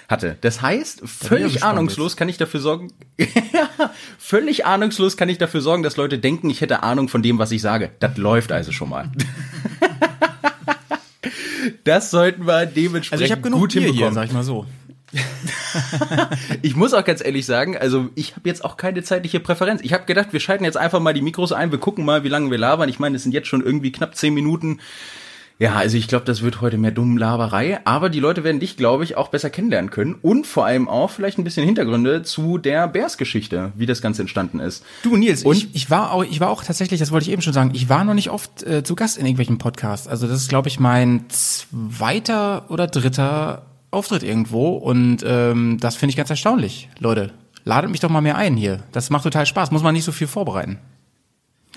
Hatte. 0.08 0.38
Das 0.40 0.62
heißt, 0.62 1.02
völlig 1.04 1.64
ahnungslos 1.64 2.16
kann 2.16 2.28
ich 2.28 2.36
dafür 2.36 2.60
sorgen, 2.60 2.92
völlig 4.18 4.66
ahnungslos 4.66 5.16
kann 5.16 5.28
ich 5.28 5.38
dafür 5.38 5.62
sorgen, 5.62 5.82
dass 5.82 5.96
Leute 5.96 6.20
denken, 6.20 6.48
ich 6.48 6.60
hätte 6.60 6.84
Ahnung 6.84 7.08
von 7.08 7.24
dem, 7.24 7.40
was 7.40 7.50
ich 7.50 7.60
sage. 7.60 7.90
Das 7.98 8.16
läuft 8.16 8.52
also 8.52 8.70
schon 8.70 8.88
mal. 8.88 9.10
das 11.84 12.12
sollten 12.12 12.46
wir 12.46 12.66
dementsprechend 12.66 13.12
also 13.12 13.24
ich 13.24 13.32
hab 13.32 13.42
genug 13.42 13.60
gut 13.62 13.72
Bier 13.72 13.82
hinbekommen. 13.82 14.10
Hier, 14.10 14.14
sag 14.14 14.26
ich 14.26 14.32
mal 14.32 14.44
so. 14.44 14.64
ich 16.62 16.76
muss 16.76 16.92
auch 16.94 17.04
ganz 17.04 17.24
ehrlich 17.24 17.46
sagen, 17.46 17.76
also 17.76 18.10
ich 18.14 18.36
habe 18.36 18.48
jetzt 18.48 18.64
auch 18.64 18.76
keine 18.76 19.02
zeitliche 19.02 19.40
Präferenz. 19.40 19.80
Ich 19.82 19.92
habe 19.92 20.04
gedacht, 20.04 20.32
wir 20.32 20.40
schalten 20.40 20.64
jetzt 20.64 20.76
einfach 20.76 21.00
mal 21.00 21.14
die 21.14 21.22
Mikros 21.22 21.52
ein, 21.52 21.70
wir 21.70 21.78
gucken 21.78 22.04
mal, 22.04 22.24
wie 22.24 22.28
lange 22.28 22.50
wir 22.50 22.58
labern. 22.58 22.88
Ich 22.88 22.98
meine, 22.98 23.16
es 23.16 23.22
sind 23.22 23.32
jetzt 23.32 23.48
schon 23.48 23.64
irgendwie 23.64 23.92
knapp 23.92 24.16
zehn 24.16 24.34
Minuten. 24.34 24.80
Ja, 25.60 25.74
also 25.74 25.96
ich 25.96 26.06
glaube, 26.06 26.24
das 26.24 26.42
wird 26.42 26.60
heute 26.60 26.78
mehr 26.78 26.92
dumme 26.92 27.18
Laberei, 27.18 27.80
aber 27.84 28.10
die 28.10 28.20
Leute 28.20 28.44
werden 28.44 28.60
dich, 28.60 28.76
glaube 28.76 29.02
ich, 29.02 29.16
auch 29.16 29.26
besser 29.26 29.50
kennenlernen 29.50 29.90
können 29.90 30.14
und 30.14 30.46
vor 30.46 30.66
allem 30.66 30.88
auch 30.88 31.10
vielleicht 31.10 31.36
ein 31.36 31.42
bisschen 31.42 31.64
Hintergründe 31.64 32.22
zu 32.22 32.58
der 32.58 32.86
Bears-Geschichte, 32.86 33.72
wie 33.74 33.86
das 33.86 34.00
Ganze 34.00 34.22
entstanden 34.22 34.60
ist. 34.60 34.84
Du 35.02 35.16
Nils, 35.16 35.42
und 35.42 35.56
ich, 35.56 35.74
ich 35.74 35.90
war 35.90 36.12
auch, 36.12 36.22
ich 36.22 36.38
war 36.38 36.50
auch 36.50 36.62
tatsächlich, 36.62 37.00
das 37.00 37.10
wollte 37.10 37.26
ich 37.26 37.32
eben 37.32 37.42
schon 37.42 37.52
sagen, 37.52 37.72
ich 37.74 37.88
war 37.88 38.04
noch 38.04 38.14
nicht 38.14 38.30
oft 38.30 38.62
äh, 38.62 38.84
zu 38.84 38.94
Gast 38.94 39.18
in 39.18 39.24
irgendwelchen 39.26 39.58
Podcasts. 39.58 40.06
Also 40.06 40.28
das 40.28 40.42
ist, 40.42 40.48
glaube 40.48 40.68
ich, 40.68 40.78
mein 40.78 41.24
zweiter 41.28 42.70
oder 42.70 42.86
dritter 42.86 43.66
Auftritt 43.90 44.22
irgendwo 44.22 44.76
und 44.76 45.24
ähm, 45.26 45.78
das 45.80 45.96
finde 45.96 46.10
ich 46.10 46.16
ganz 46.16 46.30
erstaunlich. 46.30 46.88
Leute, 46.98 47.32
ladet 47.64 47.90
mich 47.90 48.00
doch 48.00 48.10
mal 48.10 48.20
mehr 48.20 48.36
ein 48.36 48.56
hier. 48.56 48.82
Das 48.92 49.10
macht 49.10 49.24
total 49.24 49.46
Spaß. 49.46 49.70
Muss 49.70 49.82
man 49.82 49.94
nicht 49.94 50.04
so 50.04 50.12
viel 50.12 50.26
vorbereiten. 50.26 50.78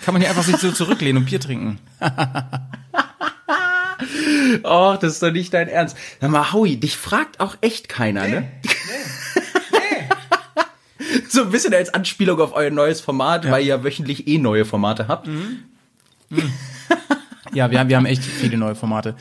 Kann 0.03 0.13
man 0.13 0.21
hier 0.21 0.29
einfach 0.29 0.43
sich 0.43 0.57
so 0.57 0.71
zurücklehnen 0.71 1.21
und 1.21 1.29
Bier 1.29 1.39
trinken. 1.39 1.79
Och, 4.63 4.97
das 4.97 5.13
ist 5.13 5.23
doch 5.23 5.31
nicht 5.31 5.53
dein 5.53 5.67
Ernst. 5.67 5.95
Sag 6.19 6.31
mal, 6.31 6.51
Howie, 6.51 6.77
dich 6.77 6.97
fragt 6.97 7.39
auch 7.39 7.55
echt 7.61 7.87
keiner, 7.87 8.27
ne? 8.27 8.41
Nee, 8.63 8.69
nee, 9.71 9.79
nee. 11.07 11.19
so 11.29 11.43
ein 11.43 11.51
bisschen 11.51 11.73
als 11.73 11.93
Anspielung 11.93 12.41
auf 12.41 12.53
euer 12.53 12.71
neues 12.71 12.99
Format, 12.99 13.45
ja. 13.45 13.51
weil 13.51 13.63
ihr 13.63 13.83
wöchentlich 13.83 14.27
eh 14.27 14.39
neue 14.39 14.65
Formate 14.65 15.07
habt. 15.07 15.27
Mhm. 15.27 15.59
Mhm. 16.29 16.51
ja, 17.53 17.69
wir 17.69 17.79
haben, 17.79 17.89
wir 17.89 17.97
haben 17.97 18.05
echt 18.07 18.23
viele 18.23 18.57
neue 18.57 18.75
Formate. 18.75 19.15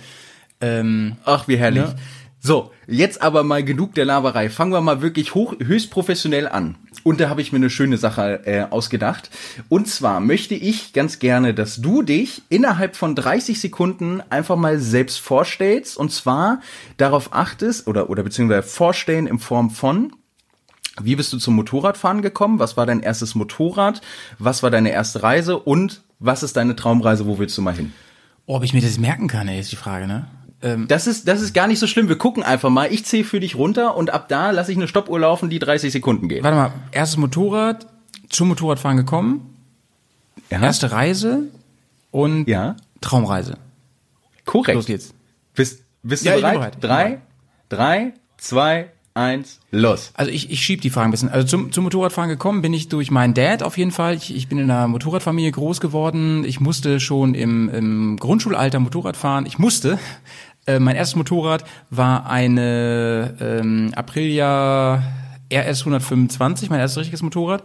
Ähm, 0.61 1.17
Ach, 1.25 1.47
wie 1.47 1.57
herrlich. 1.57 1.85
Ja. 1.85 1.95
So, 2.43 2.73
jetzt 2.87 3.21
aber 3.21 3.45
mal 3.45 3.63
genug 3.63 3.95
der 3.95 4.07
Laberei. 4.07 4.49
Fangen 4.49 4.73
wir 4.73 4.81
mal 4.81 5.03
wirklich 5.03 5.35
hoch, 5.35 5.55
höchst 5.61 5.91
professionell 5.91 6.49
an. 6.49 6.77
und 7.03 7.21
da 7.21 7.29
habe 7.29 7.43
ich 7.43 7.53
mir 7.53 7.57
eine 7.57 7.69
schöne 7.69 7.99
Sache 7.99 8.47
äh, 8.47 8.65
ausgedacht. 8.71 9.29
Und 9.69 9.89
zwar 9.89 10.21
möchte 10.21 10.55
ich 10.55 10.95
ganz 10.95 11.19
gerne, 11.19 11.53
dass 11.53 11.83
du 11.83 12.01
dich 12.01 12.41
innerhalb 12.49 12.97
von 12.97 13.15
30 13.15 13.61
Sekunden 13.61 14.23
einfach 14.31 14.57
mal 14.57 14.79
selbst 14.79 15.21
vorstellst. 15.21 15.99
Und 15.99 16.13
zwar 16.13 16.61
darauf 16.97 17.35
achtest 17.35 17.87
oder, 17.87 18.09
oder 18.09 18.23
beziehungsweise 18.23 18.67
vorstellen 18.67 19.27
in 19.27 19.39
Form 19.39 19.69
von, 19.69 20.15
wie 21.03 21.17
bist 21.17 21.35
du 21.35 21.39
zum 21.39 21.57
Motorradfahren 21.57 22.23
gekommen? 22.23 22.59
Was 22.59 22.79
war 22.79 22.87
dein 22.87 23.01
erstes 23.01 23.35
Motorrad? 23.35 24.01
Was 24.39 24.63
war 24.63 24.71
deine 24.71 24.93
erste 24.93 25.23
Reise? 25.23 25.59
Und 25.59 26.03
was 26.19 26.43
ist 26.43 26.57
deine 26.57 26.75
Traumreise? 26.75 27.27
Wo 27.27 27.39
willst 27.39 27.57
du 27.59 27.63
mal 27.63 27.75
hin? 27.75 27.93
Oh, 28.47 28.57
ob 28.57 28.65
ich 28.65 28.73
mir 28.73 28.81
das 28.81 28.99
merken 28.99 29.29
kann, 29.29 29.47
ist 29.49 29.73
die 29.73 29.77
Frage, 29.77 30.07
ne? 30.07 30.27
Ähm, 30.63 30.89
das 30.89 31.07
ist, 31.07 31.27
das 31.27 31.41
ist 31.41 31.55
gar 31.55 31.67
nicht 31.67 31.79
so 31.79 31.87
schlimm. 31.87 32.09
Wir 32.09 32.19
gucken 32.19 32.43
einfach 32.43 32.71
mal. 32.71 32.93
Ich 32.93 33.05
zähle 33.05 33.25
für 33.25 33.41
dich 33.41 33.57
runter 33.57 33.97
und 33.97 34.11
ab 34.11 34.29
da 34.29 34.51
lasse 34.51 34.73
ich 34.73 34.79
eine 34.79 34.89
Stoppuhr 34.89 35.19
laufen, 35.19 35.51
die 35.51 35.59
30 35.59 35.93
Sekunden 35.93 36.29
geht. 36.29 36.43
Warte 36.43 36.57
mal, 36.57 36.73
erstes 36.93 37.17
Motorrad, 37.17 37.87
zum 38.29 38.49
Motorradfahren 38.49 38.97
gekommen, 38.97 39.55
ja. 40.51 40.63
erste 40.63 40.93
Reise 40.93 41.45
und 42.11 42.47
ja. 42.49 42.77
Traumreise. 43.01 43.57
Korrekt. 44.45 44.77
Los 44.77 44.87
geht's. 44.87 45.15
Bist, 45.55 45.83
bist 46.03 46.25
ja, 46.25 46.35
du 46.35 46.41
bereit? 46.41 46.81
bereit? 46.81 46.81
Drei, 46.81 47.21
drei, 47.69 48.13
zwei, 48.37 48.91
eins, 49.15 49.61
los. 49.71 50.13
Also 50.15 50.31
ich, 50.31 50.51
ich 50.51 50.61
schieb 50.61 50.81
die 50.81 50.91
Fragen 50.91 51.09
ein 51.09 51.11
bisschen. 51.11 51.29
Also 51.29 51.47
zum, 51.47 51.73
zum 51.73 51.85
Motorradfahren 51.85 52.31
gekommen 52.31 52.63
bin 52.63 52.73
ich 52.73 52.89
durch 52.89 53.11
meinen 53.11 53.35
Dad 53.35 53.63
auf 53.63 53.79
jeden 53.79 53.91
Fall. 53.91 54.15
Ich, 54.15 54.35
ich 54.35 54.49
bin 54.49 54.59
in 54.59 54.71
einer 54.71 54.89
Motorradfamilie 54.89 55.51
groß 55.53 55.81
geworden. 55.81 56.45
Ich 56.45 56.61
musste 56.61 57.01
schon 57.01 57.35
im, 57.35 57.69
im 57.69 58.17
Grundschulalter 58.19 58.79
Motorrad 58.81 59.17
fahren. 59.17 59.47
Ich 59.47 59.59
musste. 59.59 59.99
Äh, 60.71 60.81
mein 60.81 60.97
erstes 60.97 61.17
Motorrad 61.17 61.65
war 61.91 62.29
eine 62.29 63.35
ähm, 63.41 63.93
Aprilia 63.95 65.03
RS 65.53 65.81
125, 65.81 66.71
mein 66.71 66.81
erstes 66.81 66.99
richtiges 67.01 67.23
Motorrad. 67.23 67.63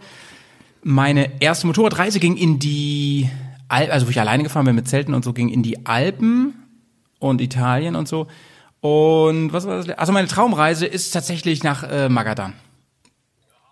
Meine 0.82 1.40
erste 1.40 1.66
Motorradreise 1.66 2.20
ging 2.20 2.36
in 2.36 2.58
die 2.58 3.28
Alpen, 3.68 3.92
also 3.92 4.06
wo 4.06 4.10
ich 4.10 4.20
alleine 4.20 4.42
gefahren 4.42 4.66
bin 4.66 4.74
mit 4.74 4.88
Zelten 4.88 5.14
und 5.14 5.24
so, 5.24 5.32
ging 5.32 5.48
in 5.48 5.62
die 5.62 5.86
Alpen 5.86 6.54
und 7.18 7.40
Italien 7.40 7.96
und 7.96 8.08
so. 8.08 8.26
Und 8.80 9.52
was 9.52 9.66
war 9.66 9.76
das? 9.76 9.88
Also 9.98 10.12
meine 10.12 10.28
Traumreise 10.28 10.86
ist 10.86 11.10
tatsächlich 11.10 11.62
nach 11.62 11.82
äh, 11.82 12.08
Magadan. 12.08 12.54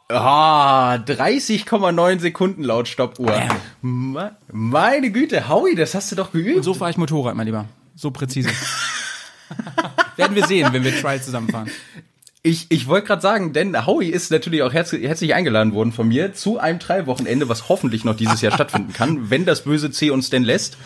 Ah, 0.08 0.96
30,9 0.96 2.20
Sekunden 2.20 2.62
laut 2.62 2.88
Stoppuhr. 2.88 3.34
Ähm. 3.82 4.18
Meine 4.52 5.10
Güte, 5.10 5.48
Howie, 5.48 5.74
das 5.74 5.94
hast 5.94 6.12
du 6.12 6.16
doch 6.16 6.30
geübt. 6.30 6.58
Und 6.58 6.62
so 6.62 6.74
fahre 6.74 6.90
ich 6.90 6.96
Motorrad, 6.96 7.34
mein 7.34 7.46
Lieber. 7.46 7.64
So 7.96 8.10
präzise. 8.10 8.50
Werden 10.16 10.36
wir 10.36 10.46
sehen, 10.46 10.72
wenn 10.72 10.84
wir 10.84 10.98
Trial 11.00 11.22
zusammenfahren. 11.22 11.70
Ich, 12.46 12.66
ich 12.68 12.88
wollte 12.88 13.06
gerade 13.06 13.22
sagen, 13.22 13.54
denn 13.54 13.86
Howie 13.86 14.10
ist 14.10 14.30
natürlich 14.30 14.60
auch 14.62 14.72
herzlich, 14.74 15.02
herzlich 15.06 15.32
eingeladen 15.32 15.72
worden 15.72 15.92
von 15.92 16.08
mir 16.08 16.34
zu 16.34 16.58
einem 16.58 16.78
Trial-Wochenende, 16.78 17.48
was 17.48 17.70
hoffentlich 17.70 18.04
noch 18.04 18.14
dieses 18.14 18.42
Jahr 18.42 18.52
stattfinden 18.52 18.92
kann, 18.92 19.30
wenn 19.30 19.46
das 19.46 19.64
böse 19.64 19.90
C 19.90 20.10
uns 20.10 20.28
denn 20.28 20.44
lässt. 20.44 20.76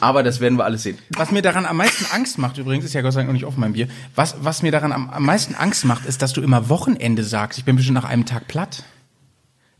Aber 0.00 0.24
das 0.24 0.40
werden 0.40 0.58
wir 0.58 0.64
alles 0.64 0.82
sehen. 0.82 0.98
Was 1.10 1.30
mir 1.30 1.42
daran 1.42 1.64
am 1.64 1.76
meisten 1.76 2.06
Angst 2.12 2.38
macht, 2.38 2.58
übrigens, 2.58 2.84
ist 2.84 2.92
ja 2.92 3.02
Gott 3.02 3.12
sei 3.12 3.20
Dank 3.20 3.28
noch 3.28 3.34
nicht 3.34 3.44
offen 3.44 3.60
mein 3.60 3.74
Bier, 3.74 3.86
was, 4.16 4.34
was 4.40 4.62
mir 4.62 4.72
daran 4.72 4.90
am, 4.90 5.08
am 5.08 5.24
meisten 5.24 5.54
Angst 5.54 5.84
macht, 5.84 6.06
ist, 6.06 6.22
dass 6.22 6.32
du 6.32 6.42
immer 6.42 6.68
Wochenende 6.68 7.22
sagst. 7.22 7.56
Ich 7.60 7.64
bin 7.64 7.76
bestimmt 7.76 7.94
nach 7.94 8.04
einem 8.04 8.26
Tag 8.26 8.48
platt. 8.48 8.82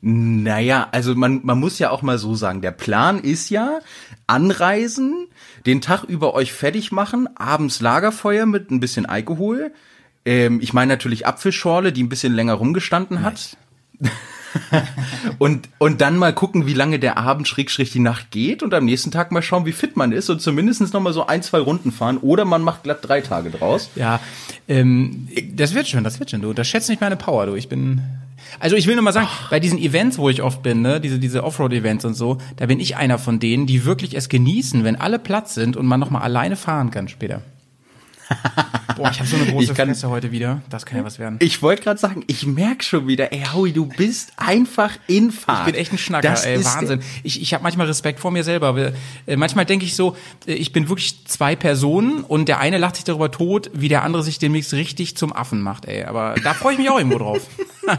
Naja, 0.02 0.86
also 0.92 1.16
man, 1.16 1.40
man 1.42 1.58
muss 1.58 1.80
ja 1.80 1.90
auch 1.90 2.02
mal 2.02 2.18
so 2.18 2.36
sagen, 2.36 2.60
der 2.60 2.70
Plan 2.70 3.18
ist 3.18 3.50
ja, 3.50 3.80
anreisen, 4.28 5.26
den 5.66 5.80
Tag 5.80 6.04
über 6.04 6.34
euch 6.34 6.52
fertig 6.52 6.92
machen, 6.92 7.28
abends 7.36 7.80
Lagerfeuer 7.80 8.46
mit 8.46 8.70
ein 8.70 8.80
bisschen 8.80 9.06
Alkohol, 9.06 9.72
ähm, 10.26 10.60
ich 10.60 10.72
meine 10.72 10.92
natürlich 10.92 11.26
Apfelschorle, 11.26 11.92
die 11.92 12.02
ein 12.02 12.08
bisschen 12.08 12.34
länger 12.34 12.54
rumgestanden 12.54 13.22
hat. 13.22 13.56
und, 15.38 15.68
und 15.78 16.00
dann 16.00 16.16
mal 16.18 16.34
gucken, 16.34 16.66
wie 16.66 16.74
lange 16.74 16.98
der 16.98 17.16
Abend 17.16 17.46
schrägstrich 17.46 17.92
die 17.92 18.00
Nacht 18.00 18.30
geht 18.30 18.62
und 18.62 18.74
am 18.74 18.84
nächsten 18.84 19.10
Tag 19.10 19.30
mal 19.30 19.42
schauen, 19.42 19.66
wie 19.66 19.72
fit 19.72 19.96
man 19.96 20.12
ist 20.12 20.28
und 20.28 20.42
zumindest 20.42 20.92
noch 20.92 21.00
mal 21.00 21.12
so 21.12 21.26
ein, 21.26 21.42
zwei 21.42 21.58
Runden 21.58 21.92
fahren 21.92 22.18
oder 22.18 22.44
man 22.44 22.62
macht 22.62 22.82
glatt 22.82 22.98
drei 23.02 23.20
Tage 23.20 23.50
draus. 23.50 23.90
Ja, 23.94 24.20
ähm, 24.68 25.28
das 25.52 25.74
wird 25.74 25.88
schon, 25.88 26.04
das 26.04 26.18
wird 26.18 26.30
schon. 26.30 26.42
Du 26.42 26.50
unterschätzt 26.50 26.88
nicht 26.88 27.00
meine 27.00 27.16
Power, 27.16 27.46
du. 27.46 27.54
Ich 27.54 27.68
bin, 27.68 28.00
also 28.58 28.76
ich 28.76 28.86
will 28.86 28.94
nur 28.94 29.04
mal 29.04 29.12
sagen, 29.12 29.28
oh. 29.30 29.46
bei 29.50 29.60
diesen 29.60 29.78
Events, 29.78 30.18
wo 30.18 30.28
ich 30.28 30.42
oft 30.42 30.62
bin, 30.62 30.82
ne, 30.82 31.00
diese, 31.00 31.18
diese 31.18 31.44
Offroad-Events 31.44 32.04
und 32.04 32.14
so, 32.14 32.38
da 32.56 32.66
bin 32.66 32.80
ich 32.80 32.96
einer 32.96 33.18
von 33.18 33.38
denen, 33.38 33.66
die 33.66 33.84
wirklich 33.84 34.16
es 34.16 34.28
genießen, 34.28 34.84
wenn 34.84 34.96
alle 34.96 35.18
Platz 35.18 35.54
sind 35.54 35.76
und 35.76 35.86
man 35.86 36.00
noch 36.00 36.10
mal 36.10 36.20
alleine 36.20 36.56
fahren 36.56 36.90
kann 36.90 37.08
später. 37.08 37.42
Boah, 38.96 39.10
ich 39.10 39.18
habe 39.18 39.28
so 39.28 39.36
eine 39.36 39.46
große 39.46 39.74
kann, 39.74 39.88
Fresse 39.88 40.08
heute 40.08 40.32
wieder. 40.32 40.62
Das 40.70 40.86
kann 40.86 40.98
ja 40.98 41.04
was 41.04 41.18
werden. 41.18 41.36
Ich 41.40 41.60
wollte 41.60 41.82
gerade 41.82 42.00
sagen, 42.00 42.24
ich 42.26 42.46
merk 42.46 42.82
schon 42.82 43.06
wieder, 43.06 43.32
ey, 43.32 43.42
Howie, 43.52 43.72
du 43.72 43.86
bist 43.86 44.32
einfach 44.36 44.92
in 45.06 45.30
Fahrt. 45.30 45.60
Ich 45.60 45.72
bin 45.72 45.80
echt 45.80 45.92
ein 45.92 45.98
Schnacker, 45.98 46.28
das 46.28 46.46
ey, 46.46 46.64
Wahnsinn. 46.64 47.00
Ich, 47.22 47.42
ich 47.42 47.52
habe 47.52 47.62
manchmal 47.62 47.86
Respekt 47.86 48.20
vor 48.20 48.30
mir 48.30 48.42
selber. 48.42 48.92
Äh, 49.26 49.36
manchmal 49.36 49.66
denke 49.66 49.84
ich 49.84 49.94
so, 49.94 50.16
äh, 50.46 50.54
ich 50.54 50.72
bin 50.72 50.88
wirklich 50.88 51.26
zwei 51.26 51.56
Personen 51.56 52.24
und 52.24 52.48
der 52.48 52.58
eine 52.58 52.78
lacht 52.78 52.96
sich 52.96 53.04
darüber 53.04 53.30
tot, 53.30 53.70
wie 53.74 53.88
der 53.88 54.02
andere 54.02 54.22
sich 54.22 54.38
demnächst 54.38 54.72
richtig 54.72 55.16
zum 55.16 55.32
Affen 55.32 55.60
macht, 55.60 55.84
ey. 55.84 56.04
Aber 56.04 56.34
da 56.42 56.54
freue 56.54 56.72
ich 56.72 56.78
mich 56.78 56.88
auch 56.88 56.98
irgendwo 56.98 57.18
drauf. 57.18 57.46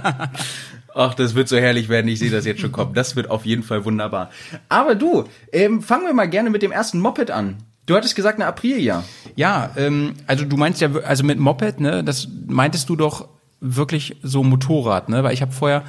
Ach, 0.96 1.14
das 1.14 1.36
wird 1.36 1.48
so 1.48 1.58
herrlich 1.58 1.90
werden. 1.90 2.08
Ich 2.08 2.18
sehe 2.18 2.32
das 2.32 2.44
jetzt 2.46 2.60
schon 2.60 2.72
kommen. 2.72 2.96
Das 2.96 3.16
wird 3.16 3.30
auf 3.30 3.46
jeden 3.46 3.62
Fall 3.62 3.86
wunderbar. 3.86 4.32
Aber 4.68 4.96
du, 4.96 5.26
ähm, 5.52 5.84
fangen 5.84 6.08
wir 6.08 6.14
mal 6.14 6.28
gerne 6.28 6.50
mit 6.50 6.64
dem 6.64 6.72
ersten 6.72 7.00
Moped 7.00 7.30
an. 7.30 7.58
Du 7.88 7.96
hattest 7.96 8.16
gesagt 8.16 8.38
eine 8.38 8.46
Aprilia. 8.46 9.04
Ja, 9.36 9.72
ähm, 9.78 10.14
also 10.28 10.46
du 10.46 10.58
meinst 10.58 10.82
ja, 10.82 10.90
also 11.06 11.24
mit 11.24 11.40
Moped, 11.40 11.80
ne, 11.80 12.04
das 12.04 12.28
meintest 12.46 12.90
du 12.90 12.98
doch 12.98 13.30
wirklich 13.62 14.18
so 14.22 14.44
Motorrad, 14.44 15.10
ne? 15.10 15.24
Weil 15.24 15.34
ich 15.34 15.42
habe 15.42 15.54
vorher, 15.54 15.84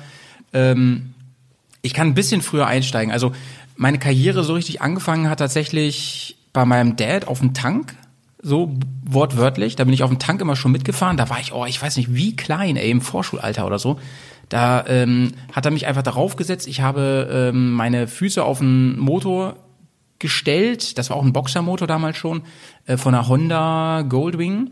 ähm, 0.53 1.13
ich 1.83 1.95
kann 1.95 2.07
ein 2.07 2.15
bisschen 2.15 2.41
früher 2.41 2.69
einsteigen. 2.69 3.13
Also 3.13 3.33
meine 3.77 3.99
Karriere 3.99 4.45
so 4.45 4.55
richtig 4.55 4.81
angefangen 4.81 5.29
hat 5.29 5.41
tatsächlich 5.41 6.37
bei 6.53 6.65
meinem 6.65 6.95
Dad 6.95 7.27
auf 7.27 7.41
dem 7.41 7.53
Tank, 7.53 7.97
so 8.41 8.77
wortwörtlich. 9.05 9.75
Da 9.75 9.83
bin 9.83 9.93
ich 9.93 10.05
auf 10.05 10.11
dem 10.11 10.21
Tank 10.21 10.41
immer 10.41 10.55
schon 10.55 10.71
mitgefahren. 10.71 11.17
Da 11.17 11.29
war 11.29 11.41
ich, 11.41 11.53
oh, 11.53 11.67
ich 11.67 11.83
weiß 11.83 11.97
nicht, 11.97 12.15
wie 12.15 12.37
klein, 12.37 12.77
ey, 12.77 12.91
im 12.93 13.01
Vorschulalter 13.01 13.67
oder 13.67 13.81
so. 13.81 13.99
Da 14.49 14.85
ähm, 14.87 15.33
hat 15.53 15.65
er 15.65 15.73
mich 15.73 15.89
einfach 15.89 16.03
darauf 16.03 16.37
gesetzt. 16.37 16.69
Ich 16.69 16.81
habe 16.81 17.51
ähm, 17.53 17.73
meine 17.73 18.07
Füße 18.07 18.43
auf 18.43 18.59
den 18.59 18.99
Motor 19.01 19.57
gestellt. 20.19 20.99
Das 20.99 21.11
war 21.11 21.17
auch 21.17 21.25
ein 21.25 21.33
Boxermotor 21.33 21.87
damals 21.87 22.17
schon 22.17 22.43
äh, 22.87 22.97
von 22.97 23.15
einer 23.15 23.29
Honda 23.29 24.03
Goldwing. 24.03 24.71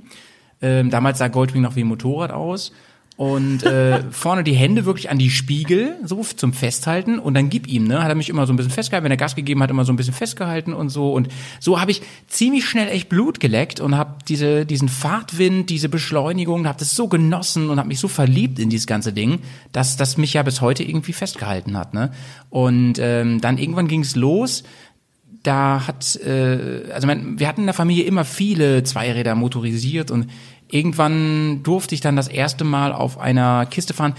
Ähm, 0.62 0.91
damals 0.91 1.19
sah 1.19 1.29
Goldwing 1.29 1.62
noch 1.62 1.76
wie 1.76 1.81
ein 1.81 1.88
Motorrad 1.88 2.33
aus. 2.33 2.73
Und 3.17 3.65
äh, 3.65 4.03
vorne 4.11 4.45
die 4.45 4.53
Hände 4.53 4.85
wirklich 4.85 5.09
an 5.09 5.19
die 5.19 5.31
Spiegel, 5.31 5.97
so 6.05 6.23
zum 6.23 6.53
Festhalten. 6.53 7.19
Und 7.19 7.35
dann 7.35 7.49
gib 7.49 7.67
ihm, 7.67 7.87
ne? 7.87 8.03
Hat 8.03 8.11
er 8.11 8.15
mich 8.15 8.29
immer 8.29 8.47
so 8.47 8.53
ein 8.53 8.57
bisschen 8.57 8.73
festgehalten. 8.73 9.05
Wenn 9.05 9.11
er 9.11 9.17
Gas 9.17 9.35
gegeben 9.35 9.62
hat, 9.62 9.71
immer 9.71 9.87
so 9.87 9.93
ein 9.93 9.97
bisschen 9.97 10.12
festgehalten 10.12 10.75
und 10.75 10.91
so. 10.91 11.12
Und 11.12 11.29
so 11.59 11.81
habe 11.81 11.91
ich 11.91 12.03
ziemlich 12.29 12.67
schnell 12.67 12.88
echt 12.88 13.09
Blut 13.09 13.41
geleckt 13.41 13.81
und 13.81 13.97
habe 13.97 14.17
diese, 14.29 14.67
diesen 14.67 14.88
Fahrtwind, 14.88 15.71
diese 15.71 15.88
Beschleunigung, 15.88 16.67
habe 16.67 16.79
das 16.79 16.95
so 16.95 17.09
genossen 17.09 17.71
und 17.71 17.79
habe 17.79 17.88
mich 17.88 18.00
so 18.00 18.09
verliebt 18.09 18.59
in 18.59 18.69
dieses 18.69 18.87
ganze 18.87 19.15
Ding, 19.15 19.41
dass 19.73 19.97
das 19.97 20.19
mich 20.19 20.35
ja 20.35 20.43
bis 20.43 20.61
heute 20.61 20.83
irgendwie 20.83 21.15
festgehalten 21.15 21.76
hat. 21.79 21.95
Ne? 21.95 22.11
Und 22.50 22.99
ähm, 22.99 23.41
dann 23.41 23.57
irgendwann 23.57 23.88
ging 23.88 24.00
es 24.00 24.15
los 24.15 24.62
da 25.47 25.87
hat, 25.87 26.17
äh, 26.17 26.91
also 26.93 27.07
mein, 27.07 27.38
wir 27.38 27.49
hatten 27.49 27.61
in 27.61 27.67
der 27.67 27.75
Familie 27.75 28.05
immer 28.05 28.25
viele 28.25 28.83
Zweiräder 28.85 29.35
motorisiert 29.35 30.11
und 30.11 30.29
irgendwann 30.69 31.62
durfte 31.62 31.95
ich 31.95 32.00
dann 32.00 32.17
das 32.17 32.29
erste 32.29 32.65
Mal 32.65 32.93
auf 32.93 33.19
einer 33.19 33.67
Kiste 33.67 33.95
fahren. 33.95 34.15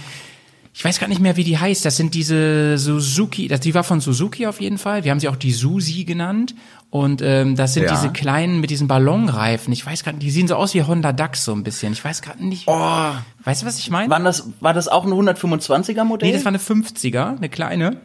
Ich 0.73 0.85
weiß 0.85 0.99
gar 0.99 1.07
nicht 1.07 1.19
mehr, 1.19 1.37
wie 1.37 1.43
die 1.43 1.57
heißt. 1.57 1.83
Das 1.85 1.97
sind 1.97 2.13
diese 2.13 2.77
Suzuki, 2.77 3.47
das, 3.47 3.61
die 3.61 3.73
war 3.73 3.83
von 3.83 3.99
Suzuki 3.99 4.45
auf 4.45 4.61
jeden 4.61 4.77
Fall. 4.77 5.03
Wir 5.03 5.09
haben 5.09 5.19
sie 5.19 5.27
auch 5.27 5.35
die 5.35 5.51
Susi 5.51 6.03
genannt. 6.03 6.53
Und 6.89 7.21
ähm, 7.21 7.55
das 7.55 7.73
sind 7.73 7.83
ja. 7.83 7.91
diese 7.91 8.11
kleinen 8.11 8.61
mit 8.61 8.69
diesen 8.69 8.87
Ballonreifen. 8.87 9.73
Ich 9.73 9.85
weiß 9.85 10.03
gerade, 10.03 10.19
die 10.19 10.29
sehen 10.29 10.47
so 10.47 10.55
aus 10.55 10.73
wie 10.75 10.83
Honda 10.83 11.13
Dax 11.13 11.43
so 11.43 11.53
ein 11.53 11.63
bisschen. 11.63 11.93
Ich 11.93 12.05
weiß 12.05 12.21
gerade 12.21 12.45
nicht. 12.45 12.65
Oh. 12.67 13.11
Weißt 13.43 13.63
du, 13.63 13.65
was 13.65 13.79
ich 13.79 13.89
meine? 13.89 14.09
War 14.09 14.19
das, 14.19 14.49
war 14.61 14.73
das 14.73 14.87
auch 14.87 15.03
ein 15.03 15.11
125er 15.11 16.03
Modell? 16.03 16.29
Nee, 16.29 16.35
das 16.35 16.45
war 16.45 16.51
eine 16.51 16.59
50er, 16.59 17.35
eine 17.35 17.49
kleine. 17.49 17.97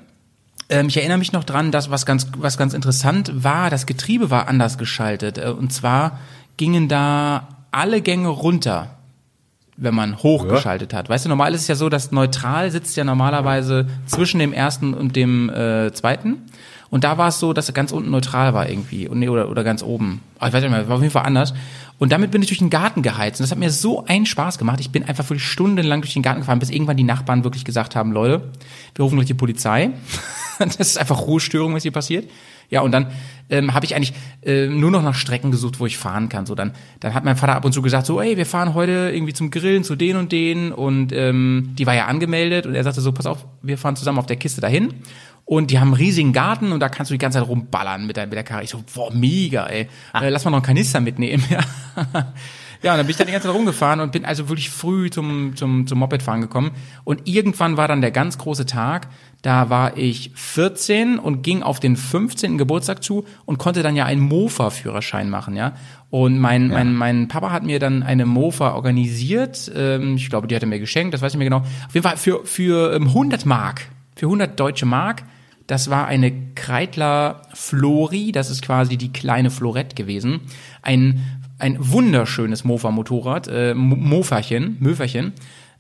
Ähm, 0.69 0.89
ich 0.89 0.97
erinnere 0.97 1.19
mich 1.19 1.33
noch 1.33 1.45
dran, 1.45 1.71
dass 1.71 1.91
was 1.91 2.07
ganz, 2.07 2.27
was 2.37 2.59
ganz 2.59 2.75
interessant 2.75 3.33
war, 3.45 3.71
das 3.71 3.87
Getriebe 3.87 4.31
war 4.31 4.49
anders 4.49 4.79
geschaltet. 4.79 5.39
Äh, 5.39 5.51
und 5.51 5.73
zwar 5.73 6.19
gingen 6.57 6.89
da 6.89 7.49
alle 7.71 8.01
Gänge 8.03 8.29
runter, 8.29 8.91
wenn 9.77 9.95
man 9.95 10.19
hochgeschaltet 10.19 10.93
ja. 10.93 10.99
hat. 10.99 11.09
Weißt 11.09 11.25
du, 11.25 11.29
normal 11.29 11.55
ist 11.55 11.63
es 11.63 11.69
ja 11.69 11.75
so, 11.75 11.89
dass 11.89 12.13
neutral 12.13 12.71
sitzt 12.71 12.97
ja 12.97 13.05
normalerweise 13.05 13.87
zwischen 14.07 14.39
dem 14.39 14.53
ersten 14.53 14.95
und 14.95 15.17
dem 15.17 15.49
äh, 15.51 15.93
zweiten. 15.93 16.43
Und 16.91 17.05
da 17.05 17.17
war 17.17 17.29
es 17.29 17.41
so, 17.41 17.55
dass 17.55 17.69
er 17.69 17.73
ganz 17.73 17.91
unten 17.91 18.11
neutral 18.11 18.53
war 18.53 18.69
irgendwie. 18.69 19.09
Und, 19.09 19.19
nee, 19.19 19.29
oder, 19.31 19.49
oder 19.49 19.65
ganz 19.65 19.83
oben. 19.83 20.21
Aber 20.39 20.49
ich 20.49 20.53
weiß 20.53 20.63
nicht 20.63 20.71
mehr, 20.71 20.89
war 20.89 20.97
auf 20.97 21.03
jeden 21.03 21.13
Fall 21.13 21.25
anders. 21.25 21.55
Und 22.03 22.11
damit 22.11 22.33
bin 22.33 22.43
ich 22.43 22.49
durch 22.49 22.59
den 22.59 22.69
Garten 22.69 23.03
geheizt. 23.03 23.39
Und 23.39 23.45
das 23.45 23.53
hat 23.53 23.59
mir 23.59 23.71
so 23.71 24.05
einen 24.07 24.27
Spaß 24.27 24.59
gemacht. 24.59 24.81
Ich 24.81 24.91
bin 24.91 25.05
einfach 25.05 25.31
wirklich 25.31 25.47
stundenlang 25.47 26.01
durch 26.01 26.15
den 26.15 26.23
Garten 26.25 26.41
gefahren, 26.41 26.59
bis 26.59 26.69
irgendwann 26.69 26.97
die 26.97 27.05
Nachbarn 27.05 27.45
wirklich 27.45 27.65
gesagt 27.65 27.95
haben, 27.95 28.11
Leute, 28.11 28.51
wir 28.97 29.05
rufen 29.05 29.15
gleich 29.15 29.29
die 29.29 29.35
Polizei. 29.35 29.91
das 30.59 30.75
ist 30.79 30.99
einfach 30.99 31.21
Ruhestörung, 31.21 31.75
was 31.75 31.85
hier 31.85 31.93
passiert. 31.93 32.29
Ja, 32.71 32.81
und 32.81 32.91
dann 32.91 33.07
ähm, 33.51 33.73
habe 33.73 33.87
ich 33.87 33.95
eigentlich 33.95 34.15
äh, 34.45 34.67
nur 34.67 34.91
noch 34.91 35.05
nach 35.05 35.15
Strecken 35.15 35.53
gesucht, 35.53 35.79
wo 35.79 35.87
ich 35.87 35.97
fahren 35.97 36.29
kann. 36.29 36.45
So, 36.45 36.57
dann, 36.57 36.73
dann 36.99 37.15
hat 37.15 37.25
mein 37.25 37.37
Vater 37.37 37.55
ab 37.55 37.65
und 37.65 37.73
zu 37.73 37.83
gesagt, 37.83 38.07
so, 38.07 38.21
ey, 38.21 38.37
wir 38.37 38.47
fahren 38.47 38.75
heute 38.75 39.13
irgendwie 39.15 39.33
zum 39.33 39.53
Grillen 39.53 39.85
zu 39.85 39.95
den 39.95 40.17
und 40.17 40.33
den. 40.33 40.73
Und 40.73 41.13
ähm, 41.13 41.71
die 41.79 41.87
war 41.87 41.95
ja 41.95 42.07
angemeldet 42.07 42.67
und 42.67 42.75
er 42.75 42.83
sagte 42.83 43.01
so, 43.01 43.13
pass 43.13 43.27
auf, 43.27 43.47
wir 43.63 43.79
fahren 43.79 43.95
zusammen 43.95 44.19
auf 44.19 44.27
der 44.27 44.37
Kiste 44.37 44.61
dahin. 44.61 44.93
Und 45.45 45.71
die 45.71 45.79
haben 45.79 45.89
einen 45.89 45.97
riesigen 45.97 46.33
Garten 46.33 46.73
und 46.73 46.81
da 46.81 46.89
kannst 46.89 47.11
du 47.11 47.15
die 47.15 47.19
ganze 47.19 47.39
Zeit 47.39 47.49
rumballern 47.49 48.07
mit 48.07 48.17
der, 48.17 48.27
mit 48.27 48.35
der 48.35 48.45
Karre. 48.45 48.63
Ich 48.63 48.71
so, 48.71 48.83
boah, 48.95 49.13
mega, 49.13 49.67
ey. 49.67 49.89
Äh, 50.15 50.29
lass 50.29 50.45
mal 50.45 50.51
noch 50.51 50.59
einen 50.59 50.67
Kanister 50.67 51.01
mitnehmen. 51.01 51.45
Ja. 51.51 51.61
Ja, 52.83 52.93
und 52.93 52.99
dann 52.99 53.07
bin 53.07 53.13
ich 53.13 53.17
dann 53.17 53.29
die 53.29 53.33
ganze 53.33 53.47
Zeit 53.47 53.55
rumgefahren 53.55 54.01
und 54.01 54.11
bin 54.11 54.25
also 54.25 54.49
wirklich 54.49 54.71
früh 54.71 55.09
zum, 55.09 55.55
zum, 55.55 55.87
zum 55.87 55.99
Mopedfahren 56.01 56.41
gekommen. 56.41 56.73
Und 57.05 57.29
irgendwann 57.29 57.77
war 57.77 57.87
dann 57.87 58.01
der 58.01 58.11
ganz 58.11 58.39
große 58.39 58.67
Tag, 58.67 59.07
da 59.43 59.71
war 59.71 59.97
ich 59.97 60.33
14 60.35 61.19
und 61.19 61.43
ging 61.43 61.63
auf 61.63 61.79
den 61.79 61.97
15. 61.97 62.59
Geburtstag 62.59 63.03
zu 63.05 63.25
und 63.45 63.59
konnte 63.59 63.85
dann 63.85 63.95
ja 63.95 64.05
einen 64.05 64.21
Mofa-Führerschein 64.21 65.31
machen, 65.31 65.55
ja. 65.55 65.75
Und 66.11 66.39
mein, 66.39 66.71
ja. 66.71 66.75
mein, 66.75 66.95
mein 66.95 67.29
Papa 67.29 67.53
hat 67.53 67.63
mir 67.63 67.79
dann 67.79 68.03
eine 68.03 68.27
Mofa 68.27 68.75
organisiert. 68.75 69.71
Ähm, 69.75 70.17
ich 70.17 70.29
glaube, 70.29 70.49
die 70.49 70.57
hat 70.57 70.63
er 70.63 70.69
mir 70.69 70.81
geschenkt, 70.81 71.15
das 71.15 71.23
weiß 71.23 71.33
ich 71.33 71.39
mir 71.39 71.45
genau. 71.45 71.59
Auf 71.59 71.95
jeden 71.95 72.05
Fall 72.05 72.17
für, 72.17 72.45
für 72.45 72.95
100 72.95 73.43
ähm, 73.43 73.49
Mark, 73.49 73.83
für 74.23 74.27
100 74.27 74.59
deutsche 74.61 74.87
Mark. 74.87 75.25
Das 75.67 75.91
war 75.91 76.07
eine 76.07 76.55
Kreidler 76.55 77.43
Flori, 77.55 78.31
das 78.31 78.51
ist 78.51 78.63
quasi 78.63 78.97
die 78.97 79.13
kleine 79.13 79.51
Florette 79.51 79.97
gewesen. 79.97 80.43
Ein 80.81 81.25
ein 81.59 81.77
wunderschönes 81.79 82.65
Mofa-Motorrad, 82.65 83.47
äh, 83.47 83.75
Moferchen, 83.75 84.77
Möferchen. 84.81 85.33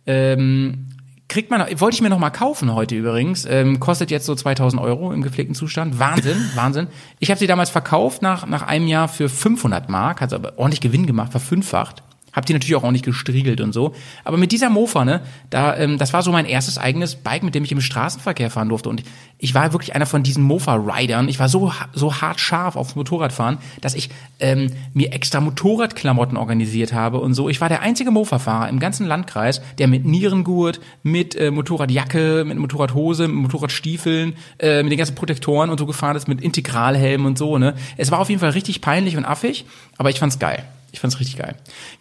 Ähm, 0.06 0.88
kriegt 1.28 1.50
man, 1.50 1.60
wollte 1.80 1.96
ich 1.96 2.02
mir 2.02 2.08
noch 2.08 2.20
mal 2.20 2.30
kaufen 2.30 2.72
heute 2.72 2.94
übrigens, 2.94 3.44
ähm, 3.46 3.80
kostet 3.80 4.12
jetzt 4.12 4.26
so 4.26 4.34
2000 4.36 4.80
Euro 4.80 5.12
im 5.12 5.22
gepflegten 5.22 5.56
Zustand. 5.56 5.98
Wahnsinn, 5.98 6.36
Wahnsinn. 6.54 6.86
Ich 7.18 7.30
habe 7.30 7.38
sie 7.38 7.48
damals 7.48 7.70
verkauft 7.70 8.22
nach, 8.22 8.46
nach 8.46 8.62
einem 8.62 8.86
Jahr 8.86 9.08
für 9.08 9.28
500 9.28 9.88
Mark, 9.88 10.20
hat 10.20 10.32
aber 10.32 10.56
ordentlich 10.56 10.80
Gewinn 10.80 11.06
gemacht, 11.06 11.32
verfünffacht. 11.32 12.04
Hab 12.32 12.46
die 12.46 12.52
natürlich 12.54 12.76
auch 12.76 12.82
ordentlich 12.82 13.02
gestriegelt 13.02 13.60
und 13.60 13.72
so. 13.72 13.94
Aber 14.24 14.36
mit 14.36 14.52
dieser 14.52 14.70
Mofa, 14.70 15.04
ne, 15.04 15.20
da, 15.50 15.76
ähm, 15.76 15.98
das 15.98 16.12
war 16.12 16.22
so 16.22 16.32
mein 16.32 16.46
erstes 16.46 16.78
eigenes 16.78 17.16
Bike, 17.16 17.42
mit 17.42 17.54
dem 17.54 17.64
ich 17.64 17.72
im 17.72 17.80
Straßenverkehr 17.80 18.50
fahren 18.50 18.70
durfte. 18.70 18.88
Und 18.88 19.02
ich 19.38 19.54
war 19.54 19.72
wirklich 19.72 19.94
einer 19.94 20.06
von 20.06 20.22
diesen 20.22 20.42
Mofa-Riders. 20.44 21.26
Ich 21.28 21.38
war 21.38 21.48
so, 21.48 21.72
so 21.92 22.20
hart 22.20 22.40
scharf 22.40 22.76
aufs 22.76 22.96
Motorradfahren, 22.96 23.58
dass 23.80 23.94
ich 23.94 24.08
ähm, 24.40 24.68
mir 24.94 25.12
extra 25.12 25.40
Motorradklamotten 25.40 26.36
organisiert 26.36 26.92
habe 26.92 27.18
und 27.18 27.34
so. 27.34 27.48
Ich 27.48 27.60
war 27.60 27.68
der 27.68 27.82
einzige 27.82 28.10
Mofa-Fahrer 28.10 28.68
im 28.68 28.78
ganzen 28.78 29.06
Landkreis, 29.06 29.60
der 29.78 29.88
mit 29.88 30.06
Nierengurt, 30.06 30.80
mit 31.02 31.34
äh, 31.34 31.50
Motorradjacke, 31.50 32.44
mit 32.46 32.56
Motorradhose, 32.56 33.28
mit 33.28 33.36
Motorradstiefeln, 33.36 34.36
äh, 34.58 34.82
mit 34.82 34.92
den 34.92 34.98
ganzen 34.98 35.14
Protektoren 35.14 35.70
und 35.70 35.78
so 35.78 35.86
gefahren 35.86 36.16
ist, 36.16 36.28
mit 36.28 36.40
Integralhelm 36.40 37.26
und 37.26 37.36
so, 37.36 37.58
ne. 37.58 37.74
Es 37.96 38.10
war 38.10 38.20
auf 38.20 38.30
jeden 38.30 38.40
Fall 38.40 38.50
richtig 38.50 38.80
peinlich 38.80 39.16
und 39.16 39.24
affig, 39.24 39.66
aber 39.98 40.10
ich 40.10 40.18
fand's 40.18 40.38
geil. 40.38 40.64
Ich 40.92 41.00
fand's 41.00 41.18
richtig 41.18 41.38
geil. 41.38 41.56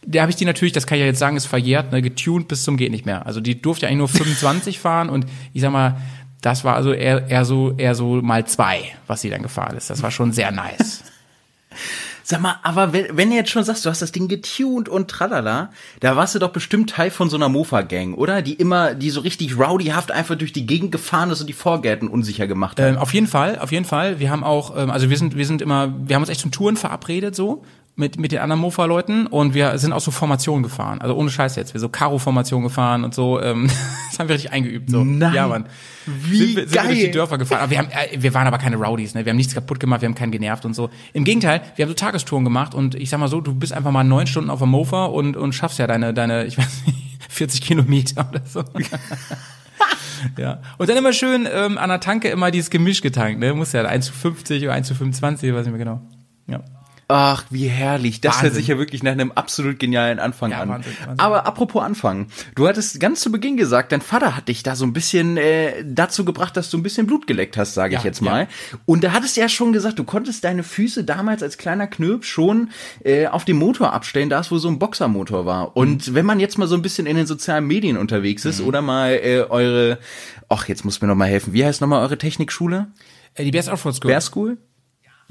Da 0.05 0.21
habe 0.21 0.29
ich 0.29 0.35
die 0.35 0.45
natürlich, 0.45 0.73
das 0.73 0.85
kann 0.85 0.97
ich 0.97 1.01
ja 1.01 1.07
jetzt 1.07 1.19
sagen, 1.19 1.37
ist 1.37 1.45
verjährt, 1.45 1.91
ne, 1.91 2.01
getuned 2.01 2.49
bis 2.49 2.63
zum 2.63 2.75
geht 2.77 2.91
nicht 2.91 3.05
mehr. 3.05 3.25
Also 3.25 3.39
die 3.39 3.59
durfte 3.61 3.87
eigentlich 3.87 3.97
nur 3.97 4.07
25 4.09 4.79
fahren 4.79 5.09
und 5.09 5.25
ich 5.53 5.61
sag 5.61 5.71
mal, 5.71 5.97
das 6.41 6.63
war 6.63 6.75
also 6.75 6.91
eher, 6.91 7.27
eher 7.27 7.45
so 7.45 7.73
eher 7.77 7.95
so 7.95 8.21
mal 8.21 8.45
zwei, 8.45 8.83
was 9.07 9.21
sie 9.21 9.29
dann 9.29 9.43
gefahren 9.43 9.77
ist. 9.77 9.89
Das 9.89 10.03
war 10.03 10.11
schon 10.11 10.31
sehr 10.31 10.51
nice. 10.51 11.03
Sag 12.23 12.39
mal, 12.39 12.55
aber 12.63 12.93
wenn, 12.93 13.17
wenn 13.17 13.29
du 13.29 13.35
jetzt 13.35 13.49
schon 13.49 13.63
sagst, 13.63 13.83
du 13.83 13.89
hast 13.89 14.01
das 14.01 14.13
Ding 14.13 14.29
getuned 14.29 14.87
und 14.87 15.09
tralala, 15.09 15.71
da 15.99 16.15
warst 16.15 16.33
du 16.33 16.39
doch 16.39 16.51
bestimmt 16.51 16.91
Teil 16.91 17.09
von 17.09 17.29
so 17.29 17.35
einer 17.35 17.49
Mofa-Gang, 17.49 18.13
oder? 18.13 18.41
Die 18.41 18.53
immer, 18.53 18.93
die 18.93 19.09
so 19.09 19.19
richtig 19.21 19.57
rowdyhaft 19.57 20.11
einfach 20.11 20.35
durch 20.35 20.53
die 20.53 20.65
Gegend 20.65 20.93
gefahren 20.93 21.29
ist 21.31 21.41
und 21.41 21.47
die 21.47 21.53
Vorgärten 21.53 22.07
unsicher 22.07 22.47
gemacht 22.47 22.79
hat. 22.79 22.87
Ähm, 22.87 22.97
auf 22.97 23.13
jeden 23.13 23.27
Fall, 23.27 23.59
auf 23.59 23.71
jeden 23.73 23.83
Fall. 23.83 24.19
Wir 24.19 24.29
haben 24.29 24.45
auch, 24.45 24.77
ähm, 24.77 24.91
also 24.91 25.09
wir 25.09 25.17
sind, 25.17 25.35
wir 25.35 25.45
sind 25.45 25.61
immer, 25.61 25.93
wir 26.07 26.15
haben 26.15 26.21
uns 26.21 26.29
echt 26.29 26.39
zum 26.39 26.51
Touren 26.51 26.77
verabredet 26.77 27.35
so 27.35 27.65
mit, 28.01 28.19
mit 28.19 28.33
den 28.33 28.39
anderen 28.39 28.59
Mofa-Leuten 28.59 29.27
und 29.27 29.53
wir 29.53 29.77
sind 29.77 29.93
auch 29.93 30.01
so 30.01 30.11
Formationen 30.11 30.63
gefahren. 30.63 30.99
Also 30.99 31.15
ohne 31.15 31.29
Scheiß 31.29 31.55
jetzt. 31.55 31.73
Wir 31.73 31.79
so 31.79 31.87
Karo-Formation 31.87 32.63
gefahren 32.63 33.05
und 33.05 33.13
so. 33.13 33.39
Ähm, 33.39 33.67
das 34.09 34.19
haben 34.19 34.27
wir 34.27 34.35
richtig 34.35 34.51
eingeübt. 34.51 34.89
So. 34.89 35.05
Nein. 35.05 35.33
Ja, 35.33 35.47
Mann. 35.47 35.65
Wie 36.05 36.37
sind, 36.37 36.55
wir, 36.55 36.65
geil. 36.65 36.71
sind 36.71 36.75
wir 36.75 36.83
durch 36.87 36.99
die 36.99 37.11
Dörfer 37.11 37.37
gefahren. 37.37 37.61
Aber 37.61 37.69
wir, 37.69 37.77
haben, 37.77 37.89
äh, 37.91 38.21
wir 38.21 38.33
waren 38.33 38.47
aber 38.47 38.57
keine 38.57 38.75
Rowdies. 38.75 39.13
Ne? 39.13 39.23
Wir 39.23 39.29
haben 39.29 39.37
nichts 39.37 39.53
kaputt 39.53 39.79
gemacht, 39.79 40.01
wir 40.01 40.09
haben 40.09 40.15
keinen 40.15 40.31
genervt 40.31 40.65
und 40.65 40.73
so. 40.73 40.89
Im 41.13 41.23
Gegenteil, 41.23 41.61
wir 41.75 41.85
haben 41.85 41.89
so 41.89 41.95
Tagestouren 41.95 42.43
gemacht 42.43 42.73
und 42.73 42.95
ich 42.95 43.09
sag 43.09 43.19
mal 43.19 43.27
so, 43.27 43.39
du 43.39 43.53
bist 43.53 43.71
einfach 43.71 43.91
mal 43.91 44.03
neun 44.03 44.25
Stunden 44.27 44.49
auf 44.49 44.59
dem 44.59 44.69
Mofa 44.69 45.05
und, 45.05 45.37
und 45.37 45.53
schaffst 45.53 45.79
ja 45.79 45.87
deine, 45.87 46.13
deine, 46.13 46.45
ich 46.45 46.57
weiß 46.57 46.83
nicht, 46.87 46.97
40 47.29 47.61
Kilometer 47.61 48.27
oder 48.29 48.41
so. 48.45 48.63
ja. 50.37 50.59
Und 50.79 50.89
dann 50.89 50.97
immer 50.97 51.13
schön 51.13 51.47
ähm, 51.51 51.77
an 51.77 51.89
der 51.89 51.99
Tanke 51.99 52.29
immer 52.29 52.49
dieses 52.49 52.71
Gemisch 52.71 53.01
getankt. 53.01 53.39
Ne? 53.39 53.53
Muss 53.53 53.71
ja 53.71 53.83
1 53.83 54.07
zu 54.07 54.13
50 54.13 54.63
oder 54.63 54.73
1 54.73 54.87
zu 54.87 54.95
25, 54.95 55.53
weiß 55.53 55.67
ich 55.67 55.71
mehr 55.71 55.77
genau. 55.77 56.01
Ja. 56.47 56.63
Ach, 57.13 57.43
wie 57.49 57.67
herrlich. 57.67 58.21
Das 58.21 58.35
Wahnsinn. 58.35 58.43
hört 58.43 58.55
sich 58.55 58.67
ja 58.67 58.77
wirklich 58.77 59.03
nach 59.03 59.11
einem 59.11 59.33
absolut 59.33 59.79
genialen 59.79 60.19
Anfang 60.19 60.51
ja, 60.51 60.61
an. 60.61 60.69
Wahnsinn, 60.69 60.93
Wahnsinn. 60.99 61.19
Aber 61.19 61.45
apropos 61.45 61.83
Anfang. 61.83 62.27
Du 62.55 62.69
hattest 62.69 63.01
ganz 63.01 63.19
zu 63.19 63.31
Beginn 63.33 63.57
gesagt, 63.57 63.91
dein 63.91 63.99
Vater 63.99 64.37
hat 64.37 64.47
dich 64.47 64.63
da 64.63 64.77
so 64.77 64.85
ein 64.85 64.93
bisschen 64.93 65.35
äh, 65.35 65.83
dazu 65.85 66.23
gebracht, 66.23 66.55
dass 66.55 66.69
du 66.69 66.77
ein 66.77 66.83
bisschen 66.83 67.07
Blut 67.07 67.27
geleckt 67.27 67.57
hast, 67.57 67.73
sage 67.73 67.93
ja, 67.93 67.99
ich 67.99 68.05
jetzt 68.05 68.21
mal. 68.21 68.43
Ja. 68.43 68.47
Und 68.85 69.03
da 69.03 69.11
hattest 69.11 69.35
du 69.35 69.41
ja 69.41 69.49
schon 69.49 69.73
gesagt, 69.73 69.99
du 69.99 70.05
konntest 70.05 70.45
deine 70.45 70.63
Füße 70.63 71.03
damals 71.03 71.43
als 71.43 71.57
kleiner 71.57 71.87
Knirp 71.87 72.23
schon 72.23 72.69
äh, 73.03 73.27
auf 73.27 73.43
dem 73.43 73.57
Motor 73.57 73.91
abstellen, 73.91 74.29
da 74.29 74.39
es 74.39 74.49
wo 74.49 74.57
so 74.57 74.69
ein 74.69 74.79
Boxermotor 74.79 75.45
war. 75.45 75.75
Und 75.75 76.07
mhm. 76.07 76.15
wenn 76.15 76.25
man 76.25 76.39
jetzt 76.39 76.57
mal 76.57 76.67
so 76.67 76.75
ein 76.75 76.81
bisschen 76.81 77.07
in 77.07 77.17
den 77.17 77.27
sozialen 77.27 77.67
Medien 77.67 77.97
unterwegs 77.97 78.45
ist 78.45 78.61
mhm. 78.61 78.67
oder 78.67 78.81
mal 78.81 79.11
äh, 79.11 79.41
eure, 79.49 79.99
ach, 80.47 80.69
jetzt 80.69 80.85
muss 80.85 81.01
mir 81.01 81.07
noch 81.07 81.15
mal 81.15 81.27
helfen, 81.27 81.51
wie 81.51 81.65
heißt 81.65 81.81
noch 81.81 81.89
mal 81.89 82.01
eure 82.01 82.17
Technikschule? 82.17 82.87
Äh, 83.33 83.43
die 83.43 83.51
Bears 83.51 83.67
Offroad 83.67 83.95
School. 83.95 84.09
Bear 84.09 84.21
School? 84.21 84.57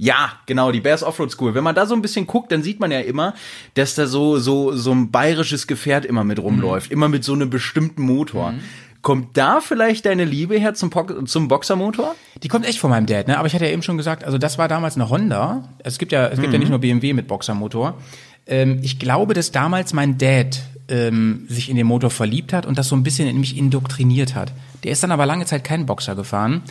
Ja, 0.03 0.33
genau, 0.47 0.73
die 0.73 0.81
Bears 0.81 1.03
Offroad 1.03 1.31
School. 1.31 1.55
Wenn 1.55 1.63
man 1.63 1.75
da 1.75 1.85
so 1.85 1.95
ein 1.95 2.01
bisschen 2.01 2.27
guckt, 2.27 2.51
dann 2.53 2.63
sieht 2.63 2.81
man 2.81 2.91
ja 2.91 3.01
immer, 3.01 3.35
dass 3.75 3.95
da 3.97 4.07
so, 4.07 4.39
so, 4.39 4.75
so 4.75 4.93
ein 4.93 5.11
bayerisches 5.11 5.67
Gefährt 5.67 6.07
immer 6.07 6.25
mit 6.25 6.39
rumläuft. 6.39 6.89
Mhm. 6.89 6.95
Immer 6.95 7.09
mit 7.11 7.23
so 7.23 7.35
einem 7.35 7.51
bestimmten 7.51 8.01
Motor. 8.01 8.53
Mhm. 8.53 8.61
Kommt 9.03 9.37
da 9.37 9.61
vielleicht 9.61 10.07
deine 10.07 10.25
Liebe 10.25 10.59
her 10.59 10.73
zum, 10.73 10.91
zum 11.27 11.49
Boxermotor? 11.49 12.15
Die 12.43 12.49
kommt 12.49 12.67
echt 12.67 12.79
von 12.79 12.89
meinem 12.89 13.05
Dad, 13.05 13.29
ne? 13.29 13.37
Aber 13.37 13.47
ich 13.47 13.53
hatte 13.53 13.67
ja 13.67 13.73
eben 13.73 13.83
schon 13.83 13.99
gesagt, 13.99 14.25
also 14.25 14.39
das 14.39 14.57
war 14.57 14.69
damals 14.69 14.95
eine 14.95 15.11
Honda. 15.11 15.69
Es 15.81 15.99
gibt 15.99 16.13
ja, 16.13 16.29
es 16.29 16.37
gibt 16.37 16.49
mhm. 16.49 16.55
ja 16.55 16.59
nicht 16.61 16.71
nur 16.71 16.79
BMW 16.79 17.13
mit 17.13 17.29
Boxermotor. 17.29 17.99
Ähm, 18.47 18.79
ich 18.81 18.99
glaube, 18.99 19.35
dass 19.35 19.53
damals 19.53 19.93
mein 19.93 20.17
Dad 20.17 20.63
ähm, 20.89 21.45
sich 21.47 21.69
in 21.69 21.77
den 21.77 21.87
Motor 21.87 22.09
verliebt 22.09 22.55
hat 22.55 22.65
und 22.65 22.79
das 22.79 22.89
so 22.89 22.97
ein 22.97 23.03
bisschen 23.03 23.29
in 23.29 23.39
mich 23.39 23.55
indoktriniert 23.55 24.35
hat. 24.35 24.51
Der 24.83 24.93
ist 24.93 25.03
dann 25.03 25.13
aber 25.13 25.27
lange 25.27 25.45
Zeit 25.45 25.63
keinen 25.63 25.85
Boxer 25.85 26.15
gefahren. 26.15 26.63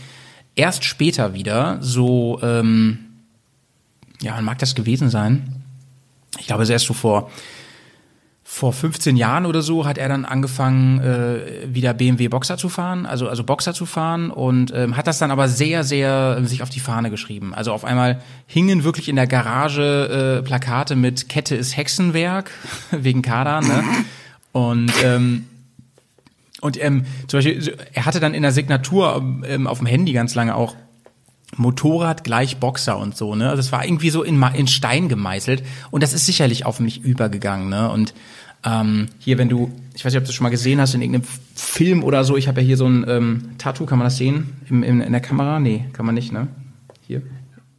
Erst 0.55 0.83
später 0.83 1.35
wieder, 1.35 1.77
so, 1.79 2.39
ähm, 2.41 3.05
ja, 4.21 4.33
wann 4.35 4.45
mag 4.45 4.59
das 4.59 4.75
gewesen 4.75 5.09
sein? 5.09 5.63
Ich 6.39 6.47
glaube, 6.47 6.63
es 6.63 6.69
erst 6.69 6.85
so 6.85 6.93
vor, 6.93 7.29
vor 8.43 8.73
15 8.73 9.15
Jahren 9.15 9.45
oder 9.45 9.61
so 9.61 9.85
hat 9.85 9.97
er 9.97 10.09
dann 10.09 10.25
angefangen, 10.25 10.99
äh, 11.01 11.73
wieder 11.73 11.93
BMW 11.93 12.27
Boxer 12.27 12.57
zu 12.57 12.67
fahren, 12.67 13.05
also, 13.05 13.29
also 13.29 13.43
Boxer 13.43 13.73
zu 13.73 13.85
fahren 13.85 14.31
und 14.31 14.73
ähm, 14.75 14.97
hat 14.97 15.07
das 15.07 15.19
dann 15.19 15.31
aber 15.31 15.47
sehr, 15.47 15.83
sehr 15.83 16.37
äh, 16.39 16.45
sich 16.45 16.63
auf 16.63 16.69
die 16.69 16.79
Fahne 16.79 17.09
geschrieben. 17.09 17.53
Also 17.53 17.71
auf 17.71 17.85
einmal 17.85 18.21
hingen 18.47 18.83
wirklich 18.83 19.07
in 19.07 19.15
der 19.15 19.27
Garage 19.27 20.39
äh, 20.39 20.43
Plakate 20.43 20.95
mit 20.95 21.29
Kette 21.29 21.55
ist 21.55 21.77
Hexenwerk, 21.77 22.51
wegen 22.91 23.21
Kader, 23.21 23.61
ne? 23.61 23.83
Und 24.51 24.91
ähm, 25.03 25.45
und 26.61 26.83
ähm, 26.83 27.05
zum 27.27 27.37
Beispiel, 27.37 27.77
er 27.93 28.05
hatte 28.05 28.19
dann 28.19 28.33
in 28.33 28.41
der 28.41 28.51
Signatur 28.51 29.23
ähm, 29.45 29.67
auf 29.67 29.77
dem 29.77 29.87
Handy 29.87 30.11
ganz 30.11 30.35
lange 30.35 30.55
auch 30.55 30.75
Motorrad 31.57 32.23
gleich 32.23 32.57
Boxer 32.57 32.97
und 32.97 33.17
so, 33.17 33.35
ne? 33.35 33.49
Also 33.49 33.59
es 33.59 33.71
war 33.71 33.83
irgendwie 33.83 34.09
so 34.09 34.23
in, 34.23 34.41
in 34.53 34.67
Stein 34.67 35.09
gemeißelt 35.09 35.63
und 35.91 36.03
das 36.03 36.13
ist 36.13 36.25
sicherlich 36.25 36.65
auf 36.65 36.79
mich 36.79 37.03
übergegangen, 37.03 37.69
ne? 37.69 37.89
Und 37.89 38.13
ähm, 38.63 39.07
hier, 39.19 39.37
wenn 39.37 39.49
du, 39.49 39.71
ich 39.95 40.03
weiß 40.03 40.13
nicht, 40.13 40.19
ob 40.19 40.23
du 40.23 40.27
das 40.27 40.35
schon 40.35 40.43
mal 40.43 40.49
gesehen 40.49 40.81
hast 40.81 40.93
in 40.93 41.01
irgendeinem 41.01 41.27
Film 41.55 42.03
oder 42.03 42.23
so, 42.23 42.37
ich 42.37 42.47
habe 42.47 42.61
ja 42.61 42.67
hier 42.67 42.77
so 42.77 42.87
ein 42.87 43.05
ähm, 43.07 43.49
Tattoo, 43.57 43.85
kann 43.85 43.97
man 43.97 44.05
das 44.05 44.17
sehen 44.17 44.57
Im, 44.69 44.83
im, 44.83 45.01
in 45.01 45.11
der 45.11 45.21
Kamera? 45.21 45.59
Nee, 45.59 45.85
kann 45.93 46.05
man 46.05 46.15
nicht, 46.15 46.31
ne? 46.31 46.47
Hier. 47.07 47.21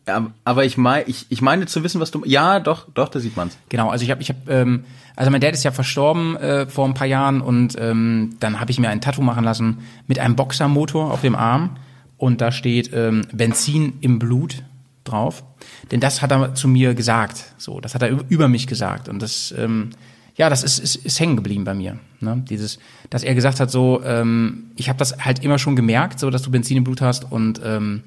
Ja, 0.09 0.27
aber 0.45 0.65
ich 0.65 0.77
meine, 0.77 1.05
ich, 1.05 1.27
ich 1.29 1.43
meine 1.43 1.67
zu 1.67 1.85
wissen, 1.85 2.01
was 2.01 2.11
du. 2.11 2.23
Ja, 2.25 2.59
doch, 2.59 2.89
doch, 2.95 3.09
da 3.09 3.21
sieht 3.21 3.37
man's. 3.37 3.57
Genau, 3.69 3.91
also 3.91 4.03
ich 4.05 4.11
habe, 4.11 4.23
ich 4.23 4.31
habe, 4.31 4.41
ähm, 4.49 4.85
also 5.15 5.31
mein 5.31 5.41
Dad 5.41 5.53
ist 5.53 5.63
ja 5.63 5.71
verstorben 5.71 6.37
äh, 6.37 6.67
vor 6.67 6.89
ein 6.89 6.95
paar 6.95 7.07
Jahren 7.07 7.43
und 7.43 7.77
ähm, 7.79 8.37
dann 8.41 8.59
habe 8.59 8.71
ich 8.71 8.81
mir 8.81 8.89
ein 8.89 9.01
Tattoo 9.01 9.23
machen 9.23 9.45
lassen 9.45 9.79
mit 10.07 10.19
einem 10.19 10.35
Boxermotor 10.35 11.13
auf 11.13 11.21
dem 11.21 11.37
Arm 11.37 11.77
und 12.21 12.43
da 12.43 12.53
steht 12.53 12.91
ähm, 12.93 13.23
Benzin 13.33 13.95
im 14.03 14.19
Blut 14.19 14.63
drauf. 15.05 15.43
Denn 15.91 16.01
das 16.01 16.21
hat 16.21 16.31
er 16.31 16.55
zu 16.55 16.69
mir 16.69 16.95
gesagt. 16.95 17.55
So, 17.57 17.81
das 17.81 17.95
hat 17.95 18.03
er 18.03 18.11
über 18.29 18.47
mich 18.47 18.67
gesagt. 18.67 19.09
Und 19.09 19.23
das, 19.23 19.55
ähm, 19.57 19.91
ja, 20.37 20.51
das 20.51 20.63
ist, 20.63 20.79
ist, 20.79 20.97
ist 20.97 21.19
hängen 21.19 21.37
geblieben 21.37 21.65
bei 21.65 21.73
mir. 21.73 21.99
Ne? 22.21 22.45
Dieses, 22.51 22.79
dass 23.09 23.23
er 23.23 23.35
gesagt 23.35 23.59
hat, 23.59 23.71
so, 23.71 24.03
ähm, 24.05 24.65
ich 24.77 24.91
habe 24.91 24.99
das 24.99 25.25
halt 25.25 25.43
immer 25.43 25.59
schon 25.59 25.77
gemerkt, 25.77 26.21
so, 26.21 26.29
dass 26.29 26.43
du 26.43 26.51
Benzin 26.51 26.77
im 26.77 26.85
Blut 26.85 27.01
hast. 27.01 27.33
Und 27.33 27.59
ähm, 27.65 28.03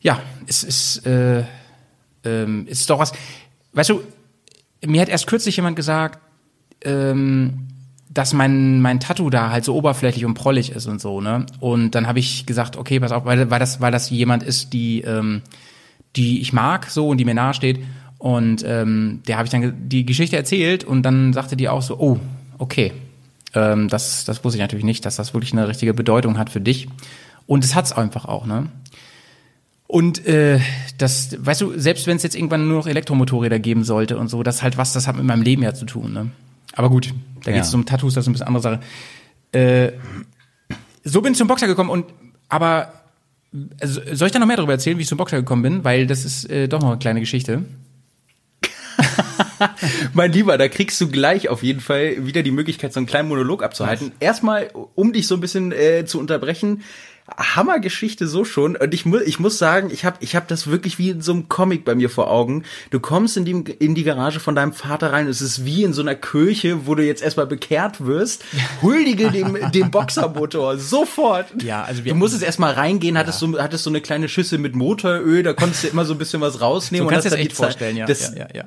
ja, 0.00 0.20
es 0.46 0.62
ist, 0.62 1.06
äh, 1.06 1.44
ähm, 2.24 2.66
ist 2.66 2.90
doch 2.90 2.98
was. 2.98 3.14
Weißt 3.72 3.88
du, 3.88 4.02
mir 4.84 5.00
hat 5.00 5.08
erst 5.08 5.26
kürzlich 5.26 5.56
jemand 5.56 5.76
gesagt, 5.76 6.18
ähm, 6.82 7.68
dass 8.14 8.32
mein 8.32 8.80
mein 8.80 9.00
Tattoo 9.00 9.28
da 9.28 9.50
halt 9.50 9.64
so 9.64 9.74
oberflächlich 9.74 10.24
und 10.24 10.34
prollig 10.34 10.70
ist 10.70 10.86
und 10.86 11.00
so, 11.00 11.20
ne? 11.20 11.46
Und 11.60 11.94
dann 11.94 12.06
habe 12.06 12.20
ich 12.20 12.46
gesagt, 12.46 12.76
okay, 12.76 13.00
pass 13.00 13.12
auf, 13.12 13.24
weil, 13.24 13.50
weil 13.50 13.58
das 13.58 13.80
weil 13.80 13.92
das 13.92 14.10
jemand 14.10 14.42
ist, 14.42 14.72
die 14.72 15.02
ähm, 15.02 15.42
die 16.16 16.40
ich 16.40 16.52
mag 16.52 16.86
so 16.86 17.08
und 17.08 17.18
die 17.18 17.24
mir 17.24 17.34
nahe 17.34 17.54
steht 17.54 17.80
und 18.18 18.64
ähm, 18.66 19.20
der 19.26 19.36
habe 19.36 19.46
ich 19.46 19.50
dann 19.50 19.74
die 19.88 20.06
Geschichte 20.06 20.36
erzählt 20.36 20.84
und 20.84 21.02
dann 21.02 21.32
sagte 21.32 21.56
die 21.56 21.68
auch 21.68 21.82
so, 21.82 21.98
oh, 21.98 22.20
okay, 22.58 22.92
ähm, 23.52 23.88
das 23.88 24.24
das 24.24 24.44
wusste 24.44 24.58
ich 24.58 24.62
natürlich 24.62 24.84
nicht, 24.84 25.04
dass 25.04 25.16
das 25.16 25.34
wirklich 25.34 25.52
eine 25.52 25.66
richtige 25.66 25.92
Bedeutung 25.92 26.38
hat 26.38 26.50
für 26.50 26.60
dich 26.60 26.88
und 27.46 27.64
es 27.64 27.74
hat's 27.74 27.92
einfach 27.92 28.26
auch, 28.26 28.46
ne? 28.46 28.68
Und 29.86 30.26
äh, 30.26 30.60
das, 30.98 31.36
weißt 31.38 31.60
du, 31.60 31.78
selbst 31.78 32.06
wenn 32.06 32.16
es 32.16 32.22
jetzt 32.22 32.34
irgendwann 32.34 32.66
nur 32.66 32.78
noch 32.78 32.86
Elektromotorräder 32.86 33.58
geben 33.58 33.84
sollte 33.84 34.18
und 34.18 34.28
so, 34.28 34.42
das 34.42 34.56
ist 34.56 34.62
halt 34.62 34.76
was, 34.76 34.92
das 34.92 35.06
hat 35.06 35.14
mit 35.16 35.24
meinem 35.24 35.42
Leben 35.42 35.62
ja 35.62 35.74
zu 35.74 35.84
tun. 35.84 36.12
Ne? 36.12 36.30
Aber 36.72 36.90
gut, 36.90 37.14
da 37.44 37.50
Ja. 37.50 37.56
geht 37.58 37.64
es 37.64 37.74
um 37.74 37.86
Tattoos, 37.86 38.14
das 38.14 38.24
ist 38.24 38.28
ein 38.28 38.32
bisschen 38.32 38.46
andere 38.46 38.62
Sache. 38.62 38.80
Äh, 39.52 39.92
so 41.04 41.20
bin 41.22 41.32
ich 41.32 41.38
zum 41.38 41.48
Boxer 41.48 41.66
gekommen 41.66 41.90
und 41.90 42.06
aber 42.48 42.92
also, 43.80 44.00
soll 44.12 44.26
ich 44.26 44.32
da 44.32 44.38
noch 44.40 44.46
mehr 44.48 44.56
darüber 44.56 44.72
erzählen, 44.72 44.98
wie 44.98 45.02
ich 45.02 45.08
zum 45.08 45.18
Boxer 45.18 45.36
gekommen 45.36 45.62
bin? 45.62 45.84
Weil 45.84 46.06
das 46.06 46.24
ist 46.24 46.50
äh, 46.50 46.66
doch 46.66 46.80
noch 46.80 46.88
eine 46.90 46.98
kleine 46.98 47.20
Geschichte. 47.20 47.64
Mein 50.12 50.32
Lieber, 50.32 50.58
da 50.58 50.68
kriegst 50.68 51.00
du 51.00 51.08
gleich 51.08 51.48
auf 51.48 51.62
jeden 51.62 51.80
Fall 51.80 52.26
wieder 52.26 52.42
die 52.42 52.50
Möglichkeit, 52.50 52.92
so 52.92 52.98
einen 53.00 53.06
kleinen 53.06 53.28
Monolog 53.28 53.62
abzuhalten. 53.62 54.12
Erstmal, 54.20 54.70
um 54.94 55.12
dich 55.12 55.26
so 55.26 55.36
ein 55.36 55.40
bisschen 55.40 55.72
äh, 55.72 56.04
zu 56.04 56.18
unterbrechen, 56.18 56.82
Hammergeschichte 57.38 58.26
so 58.28 58.44
schon. 58.44 58.76
Und 58.76 58.92
ich, 58.92 59.06
mu 59.06 59.18
ich 59.18 59.38
muss 59.40 59.58
sagen, 59.58 59.90
ich 59.90 60.04
habe 60.04 60.16
ich 60.20 60.36
hab 60.36 60.46
das 60.48 60.66
wirklich 60.66 60.98
wie 60.98 61.10
in 61.10 61.22
so 61.22 61.32
einem 61.32 61.48
Comic 61.48 61.84
bei 61.84 61.94
mir 61.94 62.10
vor 62.10 62.30
Augen. 62.30 62.64
Du 62.90 63.00
kommst 63.00 63.36
in 63.36 63.44
die, 63.44 63.52
in 63.52 63.94
die 63.94 64.04
Garage 64.04 64.40
von 64.40 64.54
deinem 64.54 64.72
Vater 64.72 65.12
rein. 65.12 65.26
Es 65.26 65.40
ist 65.40 65.64
wie 65.64 65.84
in 65.84 65.92
so 65.92 66.02
einer 66.02 66.14
Kirche, 66.14 66.86
wo 66.86 66.94
du 66.94 67.02
jetzt 67.04 67.22
erstmal 67.22 67.46
bekehrt 67.46 68.04
wirst. 68.04 68.44
Huldige 68.82 69.30
dem, 69.30 69.56
dem 69.72 69.90
Boxermotor 69.90 70.76
sofort. 70.78 71.46
Ja, 71.62 71.82
also 71.82 72.04
wir- 72.04 72.12
du 72.12 72.18
musstest 72.18 72.42
erstmal 72.42 72.74
reingehen, 72.74 73.16
hattest, 73.16 73.38
so, 73.38 73.58
hattest 73.58 73.84
so 73.84 73.90
eine 73.90 74.00
kleine 74.00 74.28
Schüssel 74.28 74.58
mit 74.58 74.74
Motoröl, 74.76 75.42
da 75.42 75.52
konntest 75.54 75.84
du 75.84 75.88
immer 75.88 76.04
so 76.04 76.14
ein 76.14 76.18
bisschen 76.18 76.40
was 76.42 76.60
rausnehmen. 76.60 77.06
So 77.06 77.10
kannst 77.10 77.24
du 77.26 77.30
hast 77.30 77.36
dir 77.36 77.38
das 77.38 77.46
echt 77.46 77.56
vorstellen, 77.56 77.96
ja. 77.96 78.06
Das, 78.06 78.34
ja, 78.34 78.40
ja, 78.40 78.48
ja. 78.54 78.64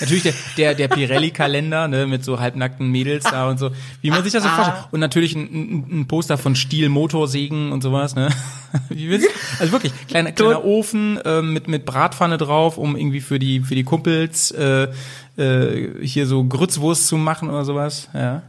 Natürlich 0.00 0.22
der, 0.22 0.34
der, 0.56 0.74
der 0.74 0.88
Pirelli-Kalender, 0.88 1.88
ne, 1.88 2.06
mit 2.06 2.24
so 2.24 2.40
halbnackten 2.40 2.88
Mädels 2.88 3.24
da 3.24 3.48
und 3.48 3.58
so. 3.58 3.70
Wie 4.00 4.10
man 4.10 4.22
sich 4.22 4.32
das 4.32 4.42
so 4.42 4.48
vorstellt. 4.48 4.88
Und 4.90 5.00
natürlich 5.00 5.34
ein, 5.34 5.42
ein, 5.42 6.00
ein 6.00 6.08
Poster 6.08 6.38
von 6.38 6.56
Stiel 6.56 6.88
Motorsägen 6.88 7.72
und 7.72 7.82
sowas, 7.82 8.14
ne. 8.14 8.28
Wie 8.88 9.08
willst 9.08 9.28
Also 9.60 9.72
wirklich, 9.72 9.92
kleiner, 10.08 10.32
kleiner 10.32 10.64
Ofen 10.64 11.18
ähm, 11.24 11.52
mit, 11.52 11.68
mit 11.68 11.84
Bratpfanne 11.84 12.38
drauf, 12.38 12.78
um 12.78 12.96
irgendwie 12.96 13.20
für 13.20 13.38
die, 13.38 13.60
für 13.60 13.74
die 13.74 13.84
Kumpels 13.84 14.50
äh, 14.50 14.88
äh, 15.36 16.04
hier 16.04 16.26
so 16.26 16.44
Grützwurst 16.44 17.06
zu 17.06 17.16
machen 17.16 17.50
oder 17.50 17.64
sowas. 17.64 18.08
Ja. 18.14 18.42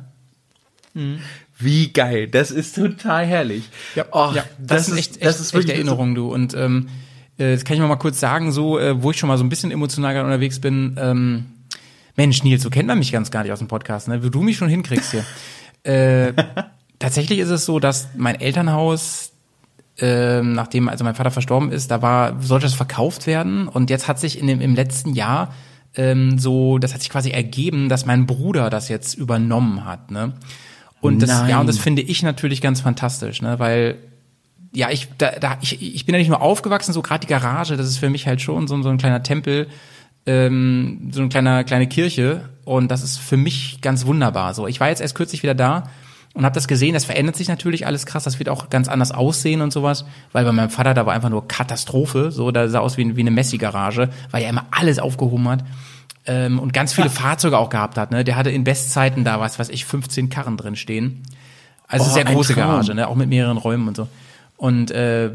Wie 1.57 1.91
geil, 1.91 2.27
das 2.27 2.51
ist 2.51 2.75
total 2.75 3.25
herrlich. 3.25 3.63
Och, 4.11 4.35
ja, 4.35 4.43
das, 4.59 4.87
sind 4.87 4.97
echt, 4.97 5.17
echt, 5.17 5.25
das 5.25 5.39
ist 5.39 5.53
echt 5.53 5.69
Erinnerungen, 5.69 6.15
du. 6.15 6.33
Und 6.33 6.53
ähm, 6.53 6.87
äh, 6.87 7.04
das 7.37 7.65
kann 7.65 7.75
ich 7.75 7.81
mal 7.81 7.95
kurz 7.97 8.19
sagen, 8.19 8.51
so, 8.51 8.79
äh, 8.79 9.01
wo 9.01 9.11
ich 9.11 9.17
schon 9.17 9.27
mal 9.27 9.37
so 9.37 9.43
ein 9.43 9.49
bisschen 9.49 9.71
emotional 9.71 10.13
gerade 10.13 10.25
unterwegs 10.25 10.59
bin. 10.59 10.95
Ähm, 10.99 11.45
Mensch, 12.15 12.43
Nils, 12.43 12.63
so 12.63 12.69
kennt 12.69 12.87
man 12.87 12.97
mich 12.97 13.11
ganz 13.11 13.29
gar 13.31 13.43
nicht 13.43 13.51
aus 13.51 13.59
dem 13.59 13.67
Podcast, 13.67 14.07
ne? 14.07 14.23
Wie 14.23 14.29
du 14.29 14.41
mich 14.41 14.57
schon 14.57 14.69
hinkriegst 14.69 15.11
hier. 15.11 15.25
äh, 15.83 16.33
tatsächlich 16.99 17.39
ist 17.39 17.49
es 17.49 17.65
so, 17.65 17.79
dass 17.79 18.09
mein 18.15 18.39
Elternhaus, 18.39 19.33
ähm, 19.99 20.53
nachdem 20.53 20.87
also 20.87 21.03
mein 21.03 21.15
Vater 21.15 21.31
verstorben 21.31 21.71
ist, 21.71 21.91
da 21.91 22.01
war, 22.01 22.41
sollte 22.41 22.67
es 22.67 22.73
verkauft 22.73 23.27
werden. 23.27 23.67
Und 23.67 23.89
jetzt 23.89 24.07
hat 24.07 24.19
sich 24.19 24.39
in 24.39 24.47
dem, 24.47 24.61
im 24.61 24.75
letzten 24.75 25.13
Jahr 25.13 25.53
ähm, 25.97 26.39
so, 26.39 26.77
das 26.77 26.93
hat 26.93 27.01
sich 27.01 27.09
quasi 27.09 27.31
ergeben, 27.31 27.89
dass 27.89 28.05
mein 28.05 28.25
Bruder 28.25 28.69
das 28.69 28.87
jetzt 28.89 29.13
übernommen 29.13 29.85
hat, 29.85 30.11
ne? 30.11 30.33
Und 31.01 31.21
das, 31.21 31.29
ja, 31.47 31.59
und 31.59 31.67
das 31.67 31.75
Nein. 31.75 31.83
finde 31.83 32.01
ich 32.01 32.23
natürlich 32.23 32.61
ganz 32.61 32.81
fantastisch, 32.81 33.41
ne? 33.41 33.59
Weil 33.59 33.97
ja, 34.75 34.89
ich, 34.89 35.07
da, 35.17 35.31
da, 35.31 35.57
ich, 35.61 35.81
ich 35.81 36.05
bin 36.05 36.13
ja 36.13 36.19
nicht 36.19 36.27
nur 36.27 36.41
aufgewachsen, 36.41 36.93
so 36.93 37.01
gerade 37.01 37.21
die 37.21 37.31
Garage, 37.31 37.77
das 37.77 37.87
ist 37.87 37.97
für 37.97 38.09
mich 38.09 38.27
halt 38.27 38.41
schon 38.41 38.67
so, 38.67 38.81
so 38.81 38.89
ein 38.89 38.97
kleiner 38.97 39.23
Tempel, 39.23 39.67
ähm, 40.25 41.09
so 41.11 41.21
eine 41.21 41.29
kleine, 41.29 41.63
kleine 41.63 41.87
Kirche 41.87 42.49
und 42.65 42.89
das 42.89 43.03
ist 43.03 43.17
für 43.17 43.37
mich 43.37 43.79
ganz 43.81 44.05
wunderbar. 44.05 44.53
So, 44.53 44.67
ich 44.67 44.79
war 44.79 44.89
jetzt 44.89 45.01
erst 45.01 45.15
kürzlich 45.15 45.43
wieder 45.43 45.55
da 45.55 45.83
und 46.33 46.43
habe 46.43 46.55
das 46.55 46.67
gesehen, 46.67 46.93
das 46.93 47.05
verändert 47.05 47.37
sich 47.37 47.47
natürlich 47.47 47.87
alles 47.87 48.05
krass, 48.05 48.25
das 48.25 48.37
wird 48.39 48.49
auch 48.49 48.69
ganz 48.69 48.89
anders 48.89 49.11
aussehen 49.11 49.61
und 49.61 49.71
sowas, 49.71 50.05
weil 50.33 50.43
bei 50.43 50.51
meinem 50.51 50.69
Vater, 50.69 50.93
da 50.93 51.05
war 51.05 51.13
einfach 51.13 51.29
nur 51.29 51.47
Katastrophe, 51.47 52.31
so, 52.31 52.51
da 52.51 52.67
sah 52.67 52.79
aus 52.79 52.97
wie, 52.97 53.15
wie 53.15 53.21
eine 53.21 53.31
Messi-Garage, 53.31 54.09
weil 54.31 54.43
er 54.43 54.49
immer 54.49 54.65
alles 54.71 54.99
aufgehoben 54.99 55.47
hat 55.47 55.63
ähm, 56.25 56.59
und 56.59 56.73
ganz 56.73 56.91
viele 56.91 57.09
Fahrzeuge 57.09 57.57
auch 57.57 57.69
gehabt 57.69 57.97
hat, 57.97 58.11
ne, 58.11 58.23
der 58.23 58.35
hatte 58.35 58.49
in 58.49 58.65
Bestzeiten 58.65 59.23
da, 59.23 59.39
was 59.39 59.57
weiß 59.57 59.69
ich, 59.69 59.85
15 59.85 60.29
Karren 60.29 60.57
drin 60.57 60.75
stehen. 60.75 61.23
Also 61.87 62.09
Oh, 62.09 62.13
sehr 62.13 62.25
große. 62.25 62.55
Garage, 62.55 62.95
ne? 62.95 63.07
auch 63.07 63.15
mit 63.15 63.29
mehreren 63.29 63.57
Räumen 63.57 63.87
und 63.87 63.95
so. 63.95 64.07
Und 64.57 64.91
äh, 64.91 65.31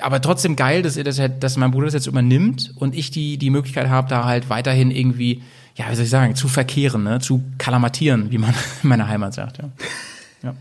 aber 0.00 0.20
trotzdem 0.20 0.56
geil, 0.56 0.82
dass 0.82 0.96
ihr 0.96 1.04
das 1.04 1.18
halt, 1.18 1.42
dass 1.42 1.56
mein 1.56 1.70
Bruder 1.70 1.86
das 1.86 1.94
jetzt 1.94 2.06
übernimmt 2.06 2.72
und 2.76 2.94
ich 2.94 3.10
die 3.10 3.36
die 3.36 3.50
Möglichkeit 3.50 3.88
habe, 3.88 4.08
da 4.08 4.24
halt 4.24 4.48
weiterhin 4.48 4.90
irgendwie, 4.90 5.42
ja, 5.76 5.90
wie 5.90 5.94
soll 5.94 6.04
ich 6.04 6.10
sagen, 6.10 6.34
zu 6.34 6.48
verkehren, 6.48 7.04
ne, 7.04 7.20
zu 7.20 7.42
kalamatieren, 7.58 8.30
wie 8.30 8.38
man 8.38 8.54
in 8.82 8.88
meiner 8.88 9.08
Heimat 9.08 9.34
sagt. 9.34 9.58
Ja. 9.58 9.70
ja. 10.42 10.54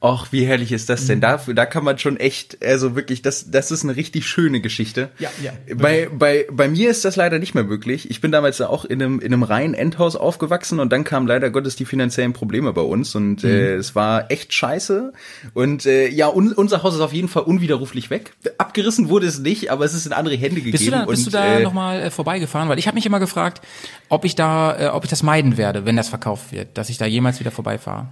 Och, 0.00 0.28
wie 0.32 0.44
herrlich 0.44 0.72
ist 0.72 0.88
das 0.88 1.02
Mhm. 1.04 1.06
denn? 1.08 1.20
Da, 1.20 1.36
da 1.54 1.66
kann 1.66 1.84
man 1.84 1.98
schon 1.98 2.16
echt, 2.16 2.64
also 2.64 2.94
wirklich, 2.96 3.22
das, 3.22 3.50
das 3.50 3.70
ist 3.70 3.84
eine 3.84 3.96
richtig 3.96 4.26
schöne 4.26 4.60
Geschichte. 4.60 5.10
Ja, 5.18 5.30
ja, 5.42 5.52
Bei, 5.76 6.08
bei, 6.12 6.46
bei 6.50 6.68
mir 6.68 6.90
ist 6.90 7.04
das 7.04 7.16
leider 7.16 7.38
nicht 7.38 7.54
mehr 7.54 7.64
möglich. 7.64 8.10
Ich 8.10 8.20
bin 8.20 8.32
damals 8.32 8.60
auch 8.60 8.84
in 8.84 9.02
einem, 9.02 9.20
in 9.20 9.32
einem 9.32 9.42
reinen 9.42 9.74
Endhaus 9.74 10.16
aufgewachsen 10.16 10.80
und 10.80 10.92
dann 10.92 11.04
kamen 11.04 11.26
leider 11.26 11.50
Gottes 11.50 11.76
die 11.76 11.84
finanziellen 11.84 12.32
Probleme 12.32 12.72
bei 12.72 12.82
uns 12.82 13.14
und 13.14 13.42
Mhm. 13.42 13.48
äh, 13.50 13.74
es 13.74 13.94
war 13.94 14.30
echt 14.30 14.52
scheiße. 14.52 15.12
Und 15.54 15.86
äh, 15.86 16.08
ja, 16.08 16.28
un, 16.28 16.52
unser 16.52 16.82
Haus 16.82 16.94
ist 16.94 17.00
auf 17.00 17.12
jeden 17.12 17.28
Fall 17.28 17.42
unwiderruflich 17.44 18.10
weg. 18.10 18.32
Abgerissen 18.58 19.08
wurde 19.08 19.26
es 19.26 19.38
nicht, 19.38 19.70
aber 19.70 19.84
es 19.84 19.94
ist 19.94 20.06
in 20.06 20.12
andere 20.12 20.36
Hände 20.36 20.56
gegeben. 20.60 20.72
Bist 20.72 20.86
du 20.86 20.90
da, 20.90 21.04
bist 21.04 21.26
und, 21.26 21.32
du 21.34 21.38
da 21.38 21.58
äh, 21.58 21.62
nochmal 21.62 22.00
äh, 22.02 22.10
vorbeigefahren? 22.10 22.68
Weil 22.68 22.78
ich 22.78 22.86
habe 22.86 22.94
mich 22.94 23.06
immer 23.06 23.20
gefragt, 23.20 23.60
ob 24.08 24.24
ich 24.24 24.34
da, 24.34 24.78
äh, 24.78 24.86
ob 24.88 25.04
ich 25.04 25.10
das 25.10 25.22
meiden 25.22 25.56
werde, 25.56 25.84
wenn 25.84 25.96
das 25.96 26.08
verkauft 26.08 26.52
wird, 26.52 26.76
dass 26.78 26.88
ich 26.88 26.98
da 26.98 27.06
jemals 27.06 27.40
wieder 27.40 27.50
vorbeifahre. 27.50 28.08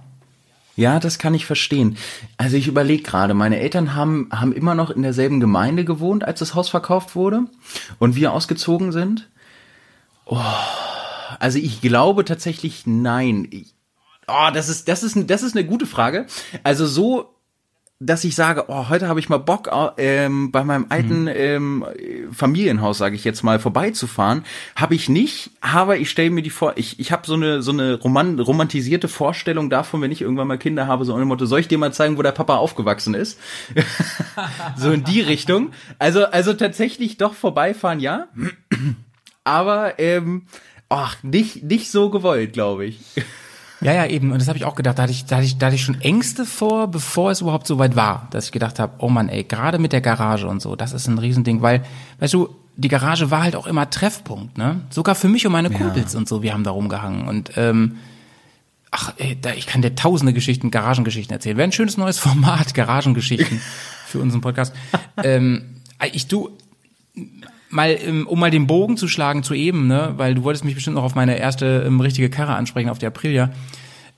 Ja, 0.75 0.99
das 0.99 1.19
kann 1.19 1.33
ich 1.33 1.45
verstehen. 1.45 1.97
Also 2.37 2.57
ich 2.57 2.67
überlege 2.67 3.03
gerade, 3.03 3.33
meine 3.33 3.59
Eltern 3.59 3.95
haben, 3.95 4.29
haben 4.31 4.51
immer 4.51 4.75
noch 4.75 4.89
in 4.89 5.03
derselben 5.03 5.39
Gemeinde 5.39 5.85
gewohnt, 5.85 6.25
als 6.25 6.39
das 6.39 6.53
Haus 6.53 6.67
verkauft 6.69 7.15
wurde 7.15 7.45
und 7.97 8.15
wir 8.15 8.33
ausgezogen 8.33 8.91
sind. 8.91 9.29
Oh, 10.25 10.41
also 11.39 11.59
ich 11.59 11.81
glaube 11.81 12.25
tatsächlich 12.25 12.85
nein. 12.85 13.47
Ich, 13.51 13.73
oh, 14.27 14.49
das 14.53 14.67
ist, 14.67 14.87
das 14.89 15.03
ist, 15.03 15.29
das 15.29 15.43
ist 15.43 15.55
eine 15.55 15.65
gute 15.65 15.85
Frage. 15.85 16.25
Also 16.63 16.85
so, 16.85 17.34
dass 17.99 18.25
ich 18.25 18.35
sage, 18.35 18.65
oh, 18.67 18.89
heute 18.89 19.07
habe 19.07 19.21
ich 19.21 19.29
mal 19.29 19.37
Bock, 19.37 19.69
ähm, 19.97 20.51
bei 20.51 20.65
meinem 20.65 20.87
alten 20.89 21.27
ähm, 21.27 21.85
Familienhaus, 22.33 22.97
sage 22.97 23.15
ich 23.15 23.23
jetzt 23.23 23.41
mal, 23.41 23.57
vorbeizufahren, 23.57 24.43
habe 24.75 24.95
ich 24.95 25.07
nicht. 25.07 25.51
Aber 25.61 25.95
ich 25.97 26.09
stelle 26.09 26.29
mir 26.29 26.41
die 26.41 26.49
vor, 26.49 26.73
ich, 26.75 26.99
ich 26.99 27.13
habe 27.13 27.25
so 27.25 27.35
eine 27.35 27.61
so 27.61 27.71
eine 27.71 27.93
roman 27.93 28.37
romantisierte 28.37 29.07
Vorstellung 29.07 29.69
davon, 29.69 30.01
wenn 30.01 30.11
ich 30.11 30.21
irgendwann 30.21 30.47
mal 30.47 30.57
Kinder 30.57 30.87
habe, 30.87 31.05
so 31.05 31.15
ein 31.15 31.25
Motto, 31.25 31.45
soll 31.45 31.61
ich 31.61 31.69
dir 31.69 31.77
mal 31.77 31.93
zeigen, 31.93 32.17
wo 32.17 32.21
der 32.21 32.33
Papa 32.33 32.57
aufgewachsen 32.57 33.13
ist? 33.13 33.39
so 34.75 34.91
in 34.91 35.05
die 35.05 35.21
Richtung. 35.21 35.71
Also 35.97 36.25
also 36.25 36.53
tatsächlich 36.53 37.15
doch 37.17 37.33
vorbeifahren, 37.33 38.01
ja. 38.01 38.27
Aber 39.45 39.99
ähm, 39.99 40.47
ach, 40.89 41.23
nicht 41.23 41.63
nicht 41.63 41.89
so 41.89 42.09
gewollt, 42.09 42.51
glaube 42.51 42.87
ich. 42.87 42.99
Ja, 43.81 43.93
ja, 43.93 44.05
eben. 44.05 44.31
Und 44.31 44.39
das 44.39 44.47
habe 44.47 44.57
ich 44.57 44.65
auch 44.65 44.75
gedacht. 44.75 44.97
Da 44.97 45.03
hatte 45.03 45.11
ich, 45.11 45.25
da 45.25 45.37
hatte 45.37 45.45
ich, 45.45 45.57
da 45.57 45.67
hatte 45.67 45.75
ich 45.75 45.83
schon 45.83 45.99
Ängste 46.01 46.45
vor, 46.45 46.87
bevor 46.87 47.31
es 47.31 47.41
überhaupt 47.41 47.67
so 47.67 47.77
weit 47.77 47.95
war, 47.95 48.27
dass 48.31 48.45
ich 48.45 48.51
gedacht 48.51 48.79
habe, 48.79 48.93
oh 48.99 49.09
Mann, 49.09 49.29
ey, 49.29 49.43
gerade 49.43 49.79
mit 49.79 49.93
der 49.93 50.01
Garage 50.01 50.47
und 50.47 50.61
so, 50.61 50.75
das 50.75 50.93
ist 50.93 51.07
ein 51.07 51.17
Riesending, 51.17 51.61
weil, 51.61 51.83
weißt 52.19 52.33
du, 52.33 52.55
die 52.77 52.87
Garage 52.87 53.31
war 53.31 53.43
halt 53.43 53.55
auch 53.55 53.67
immer 53.67 53.89
Treffpunkt, 53.89 54.57
ne? 54.57 54.81
Sogar 54.89 55.15
für 55.15 55.29
mich 55.29 55.45
und 55.45 55.53
meine 55.53 55.69
Kumpels 55.69 56.13
und 56.15 56.27
so, 56.27 56.41
wir 56.41 56.53
haben 56.53 56.63
da 56.63 56.71
rumgehangen. 56.71 57.27
Und 57.27 57.51
ähm, 57.55 57.97
ach, 58.91 59.13
ey, 59.17 59.37
da, 59.39 59.53
ich 59.53 59.65
kann 59.65 59.81
dir 59.81 59.95
tausende 59.95 60.33
Geschichten, 60.33 60.71
Garagengeschichten 60.71 61.33
erzählen. 61.33 61.57
Wäre 61.57 61.67
ein 61.67 61.71
schönes 61.71 61.97
neues 61.97 62.19
Format, 62.19 62.73
Garagengeschichten 62.73 63.61
für 64.07 64.19
unseren 64.19 64.41
Podcast. 64.41 64.73
ähm, 65.23 65.81
ich 66.11 66.27
du, 66.27 66.49
mal, 67.69 67.97
ähm, 68.05 68.27
um 68.27 68.39
mal 68.39 68.51
den 68.51 68.67
Bogen 68.67 68.97
zu 68.97 69.07
schlagen 69.07 69.43
zu 69.43 69.53
eben, 69.53 69.87
ne, 69.87 70.13
weil 70.17 70.35
du 70.35 70.43
wolltest 70.43 70.65
mich 70.65 70.75
bestimmt 70.75 70.95
noch 70.95 71.03
auf 71.03 71.15
meine 71.15 71.37
erste 71.37 71.83
ähm, 71.85 71.99
richtige 71.99 72.29
Karre 72.29 72.55
ansprechen, 72.55 72.89
auf 72.89 72.99
die 72.99 73.07
Aprilia. 73.07 73.51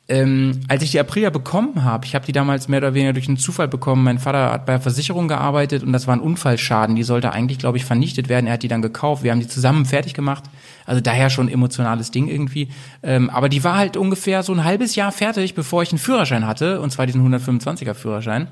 Ähm, 0.09 0.61
als 0.69 0.83
ich 0.83 0.91
die 0.91 1.01
Aprilia 1.01 1.29
bekommen 1.29 1.83
habe, 1.83 2.05
ich 2.05 2.15
habe 2.15 2.25
die 2.25 2.31
damals 2.31 2.69
mehr 2.69 2.79
oder 2.79 2.93
weniger 2.93 3.11
durch 3.11 3.27
einen 3.27 3.35
Zufall 3.35 3.67
bekommen. 3.67 4.05
Mein 4.05 4.19
Vater 4.19 4.53
hat 4.53 4.65
bei 4.65 4.73
der 4.73 4.81
Versicherung 4.81 5.27
gearbeitet 5.27 5.83
und 5.83 5.91
das 5.91 6.07
war 6.07 6.15
ein 6.15 6.21
Unfallschaden. 6.21 6.95
Die 6.95 7.03
sollte 7.03 7.33
eigentlich, 7.33 7.59
glaube 7.59 7.77
ich, 7.77 7.83
vernichtet 7.83 8.29
werden. 8.29 8.47
Er 8.47 8.53
hat 8.53 8.63
die 8.63 8.69
dann 8.69 8.81
gekauft. 8.81 9.23
Wir 9.23 9.31
haben 9.31 9.41
die 9.41 9.49
zusammen 9.49 9.85
fertig 9.85 10.13
gemacht. 10.13 10.45
Also 10.85 11.01
daher 11.01 11.29
schon 11.29 11.49
emotionales 11.49 12.11
Ding 12.11 12.29
irgendwie. 12.29 12.69
Ähm, 13.03 13.29
aber 13.29 13.49
die 13.49 13.65
war 13.65 13.75
halt 13.75 13.97
ungefähr 13.97 14.43
so 14.43 14.53
ein 14.53 14.63
halbes 14.63 14.95
Jahr 14.95 15.11
fertig, 15.11 15.55
bevor 15.55 15.83
ich 15.83 15.91
einen 15.91 15.99
Führerschein 15.99 16.47
hatte, 16.47 16.79
und 16.79 16.91
zwar 16.91 17.05
diesen 17.05 17.21
125er 17.29 17.93
Führerschein. 17.93 18.47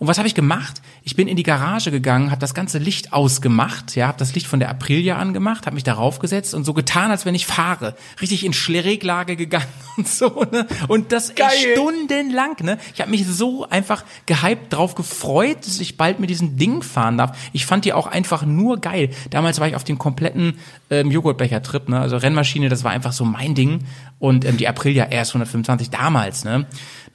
Und 0.00 0.06
was 0.06 0.16
habe 0.16 0.26
ich 0.26 0.34
gemacht? 0.34 0.80
Ich 1.04 1.14
bin 1.14 1.28
in 1.28 1.36
die 1.36 1.42
Garage 1.42 1.90
gegangen, 1.90 2.30
habe 2.30 2.40
das 2.40 2.54
ganze 2.54 2.78
Licht 2.78 3.12
ausgemacht, 3.12 3.96
ja, 3.96 4.06
habe 4.06 4.16
das 4.16 4.34
Licht 4.34 4.46
von 4.46 4.58
der 4.58 4.70
Aprilia 4.70 5.18
angemacht, 5.18 5.66
habe 5.66 5.74
mich 5.74 5.84
darauf 5.84 6.20
gesetzt 6.20 6.54
und 6.54 6.64
so 6.64 6.72
getan, 6.72 7.10
als 7.10 7.26
wenn 7.26 7.34
ich 7.34 7.44
fahre. 7.44 7.94
Richtig 8.18 8.46
in 8.46 8.54
Schräglage 8.54 9.36
gegangen 9.36 9.66
und 9.98 10.08
so, 10.08 10.46
ne? 10.50 10.66
Und 10.88 11.12
das 11.12 11.34
stundenlang, 11.74 12.56
ne? 12.62 12.78
Ich 12.94 13.02
habe 13.02 13.10
mich 13.10 13.26
so 13.26 13.68
einfach 13.68 14.02
gehypt 14.24 14.72
drauf 14.72 14.94
gefreut, 14.94 15.58
dass 15.66 15.78
ich 15.80 15.98
bald 15.98 16.18
mit 16.18 16.30
diesem 16.30 16.56
Ding 16.56 16.82
fahren 16.82 17.18
darf. 17.18 17.36
Ich 17.52 17.66
fand 17.66 17.84
die 17.84 17.92
auch 17.92 18.06
einfach 18.06 18.46
nur 18.46 18.80
geil. 18.80 19.10
Damals 19.28 19.60
war 19.60 19.68
ich 19.68 19.76
auf 19.76 19.84
dem 19.84 19.98
kompletten 19.98 20.58
ähm, 20.88 21.10
Joghurtbecher-Trip, 21.10 21.90
ne? 21.90 22.00
Also 22.00 22.16
Rennmaschine, 22.16 22.70
das 22.70 22.84
war 22.84 22.90
einfach 22.90 23.12
so 23.12 23.26
mein 23.26 23.54
Ding. 23.54 23.84
Und 24.18 24.46
ähm, 24.46 24.56
die 24.56 24.66
Aprilia 24.66 25.04
RS 25.12 25.28
125 25.28 25.90
damals, 25.90 26.44
ne? 26.44 26.64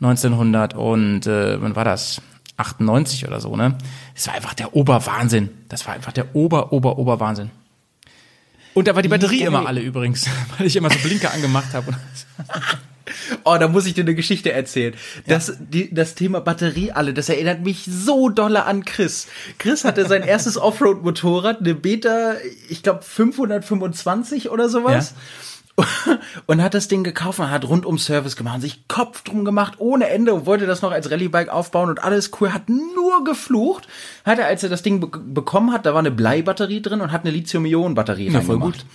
1900 0.02 0.76
und 0.76 1.26
äh, 1.26 1.60
wann 1.60 1.76
war 1.76 1.86
das? 1.86 2.22
98 2.58 3.28
oder 3.28 3.40
so, 3.40 3.56
ne? 3.56 3.78
Das 4.14 4.28
war 4.28 4.36
einfach 4.36 4.54
der 4.54 4.76
Oberwahnsinn. 4.76 5.50
Das 5.70 5.86
war 5.86 5.94
einfach 5.94 6.14
der 6.14 6.36
Ober, 6.36 6.72
Ober, 6.72 6.98
Oberwahnsinn. 6.98 7.52
Und 8.74 8.88
da 8.88 8.96
war 8.96 9.02
die 9.02 9.10
Batterie 9.10 9.42
immer 9.42 9.66
alle 9.66 9.82
übrigens, 9.82 10.28
weil 10.58 10.68
ich 10.68 10.76
immer 10.76 10.90
so 10.90 11.00
Blinker 11.00 11.34
angemacht 11.34 11.74
habe. 11.74 11.94
Oh, 13.44 13.56
da 13.60 13.68
muss 13.68 13.86
ich 13.86 13.94
dir 13.94 14.02
eine 14.02 14.16
Geschichte 14.16 14.52
erzählen. 14.52 14.96
Das, 15.28 15.58
die, 15.60 15.94
das 15.94 16.16
Thema 16.16 16.42
Batterie 16.42 16.92
alle, 16.92 17.14
das 17.14 17.30
erinnert 17.30 17.62
mich 17.62 17.86
so 17.88 18.30
dolle 18.30 18.66
an 18.66 18.84
Chris. 18.84 19.28
Chris 19.60 19.86
hatte 19.86 20.08
sein 20.08 20.24
erstes 20.28 20.58
Offroad-Motorrad, 20.58 21.60
eine 21.60 21.76
Beta, 21.76 22.34
ich 22.68 22.82
glaube 22.82 23.04
525 23.04 24.50
oder 24.50 24.70
sowas. 24.70 25.14
Und 26.46 26.62
hat 26.62 26.74
das 26.74 26.88
Ding 26.88 27.04
gekauft 27.04 27.40
und 27.40 27.50
hat 27.50 27.66
rundum 27.66 27.98
Service 27.98 28.36
gemacht, 28.36 28.62
sich 28.62 28.88
Kopf 28.88 29.24
drum 29.24 29.44
gemacht, 29.44 29.74
ohne 29.78 30.08
Ende 30.08 30.34
und 30.34 30.46
wollte 30.46 30.66
das 30.66 30.82
noch 30.82 30.92
als 30.92 31.12
Rallye-Bike 31.12 31.50
aufbauen 31.50 31.90
und 31.90 32.04
alles 32.04 32.32
cool, 32.40 32.54
hat 32.54 32.70
nur 32.70 33.24
geflucht. 33.26 33.88
Hat 34.24 34.40
er, 34.40 34.48
als 34.48 34.64
er 34.64 34.70
das 34.70 34.84
Ding 34.84 35.02
be 35.02 35.08
bekommen 35.08 35.74
hat, 35.74 35.86
da 35.86 35.92
war 35.92 36.00
eine 36.00 36.12
Bleibatterie 36.12 36.82
drin 36.82 37.02
und 37.02 37.12
hat 37.12 37.22
eine 37.22 37.32
Lithium-Ionen-Batterie 37.32 38.30
Ja, 38.30 38.42
voll 38.42 38.56
reingemacht. 38.56 38.86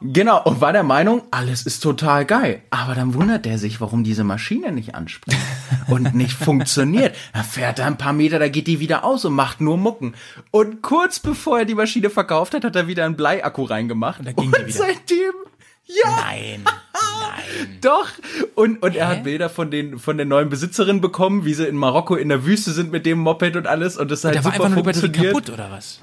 Genau, 0.00 0.40
und 0.44 0.60
war 0.60 0.72
der 0.72 0.84
Meinung, 0.84 1.22
alles 1.32 1.66
ist 1.66 1.80
total 1.80 2.24
geil. 2.24 2.62
Aber 2.70 2.94
dann 2.94 3.14
wundert 3.14 3.46
er 3.46 3.58
sich, 3.58 3.80
warum 3.80 4.04
diese 4.04 4.22
Maschine 4.22 4.70
nicht 4.70 4.94
anspringt 4.94 5.40
und 5.88 6.14
nicht 6.14 6.32
funktioniert. 6.34 7.16
Dann 7.32 7.44
fährt 7.44 7.80
er 7.80 7.86
ein 7.86 7.98
paar 7.98 8.12
Meter, 8.12 8.38
da 8.38 8.48
geht 8.48 8.68
die 8.68 8.78
wieder 8.78 9.04
aus 9.04 9.24
und 9.24 9.34
macht 9.34 9.60
nur 9.60 9.76
Mucken. 9.76 10.14
Und 10.52 10.82
kurz 10.82 11.18
bevor 11.18 11.60
er 11.60 11.64
die 11.64 11.74
Maschine 11.74 12.10
verkauft 12.10 12.54
hat, 12.54 12.64
hat 12.64 12.76
er 12.76 12.86
wieder 12.86 13.04
einen 13.04 13.16
Bleiakku 13.16 13.64
reingemacht. 13.64 14.20
Und, 14.20 14.26
da 14.26 14.32
ging 14.32 14.52
die 14.52 14.66
wieder. 14.66 14.72
seitdem, 14.72 15.34
ja, 15.88 16.10
Nein, 16.16 16.62
nein. 16.64 17.78
doch. 17.80 18.08
Und, 18.54 18.82
und 18.82 18.94
er 18.96 19.08
hat 19.08 19.24
Bilder 19.24 19.48
von 19.50 19.70
den, 19.70 19.98
von 19.98 20.16
der 20.16 20.26
neuen 20.26 20.48
Besitzerin 20.48 21.00
bekommen, 21.00 21.44
wie 21.44 21.54
sie 21.54 21.66
in 21.66 21.76
Marokko 21.76 22.14
in 22.16 22.28
der 22.28 22.44
Wüste 22.44 22.72
sind 22.72 22.92
mit 22.92 23.06
dem 23.06 23.18
Moped 23.18 23.56
und 23.56 23.66
alles. 23.66 23.96
Und 23.96 24.10
das 24.10 24.24
halt 24.24 24.36
Da 24.36 24.44
war 24.44 24.52
super 24.52 24.64
einfach 24.66 24.76
nur 24.76 24.82
die 24.82 24.86
Batterie 24.86 25.00
funktioniert. 25.06 25.34
kaputt, 25.34 25.50
oder 25.54 25.70
was? 25.70 26.00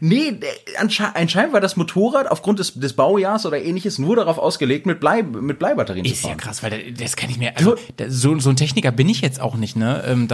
Nee, 0.00 0.32
der- 0.32 0.80
ansche 0.80 1.14
anscheinend 1.14 1.52
war 1.52 1.60
das 1.60 1.76
Motorrad 1.76 2.30
aufgrund 2.30 2.58
des, 2.60 2.74
des 2.74 2.94
Baujahrs 2.94 3.44
oder 3.44 3.60
ähnliches 3.62 3.98
nur 3.98 4.16
darauf 4.16 4.38
ausgelegt, 4.38 4.86
mit, 4.86 5.00
Blei, 5.00 5.22
mit 5.22 5.58
Bleibatterien 5.58 6.04
Ist 6.06 6.22
zu 6.22 6.28
ja 6.28 6.34
fahren. 6.34 6.38
krass, 6.40 6.62
weil 6.62 6.70
da- 6.70 7.02
das 7.02 7.16
kann 7.16 7.28
ich 7.28 7.36
mir, 7.38 7.56
also 7.56 7.76
so, 8.08 8.38
so 8.38 8.48
ein 8.50 8.56
Techniker 8.56 8.92
bin 8.92 9.08
ich 9.08 9.20
jetzt 9.20 9.40
auch 9.40 9.56
nicht, 9.56 9.76
ne? 9.76 10.02
Ähm, 10.06 10.28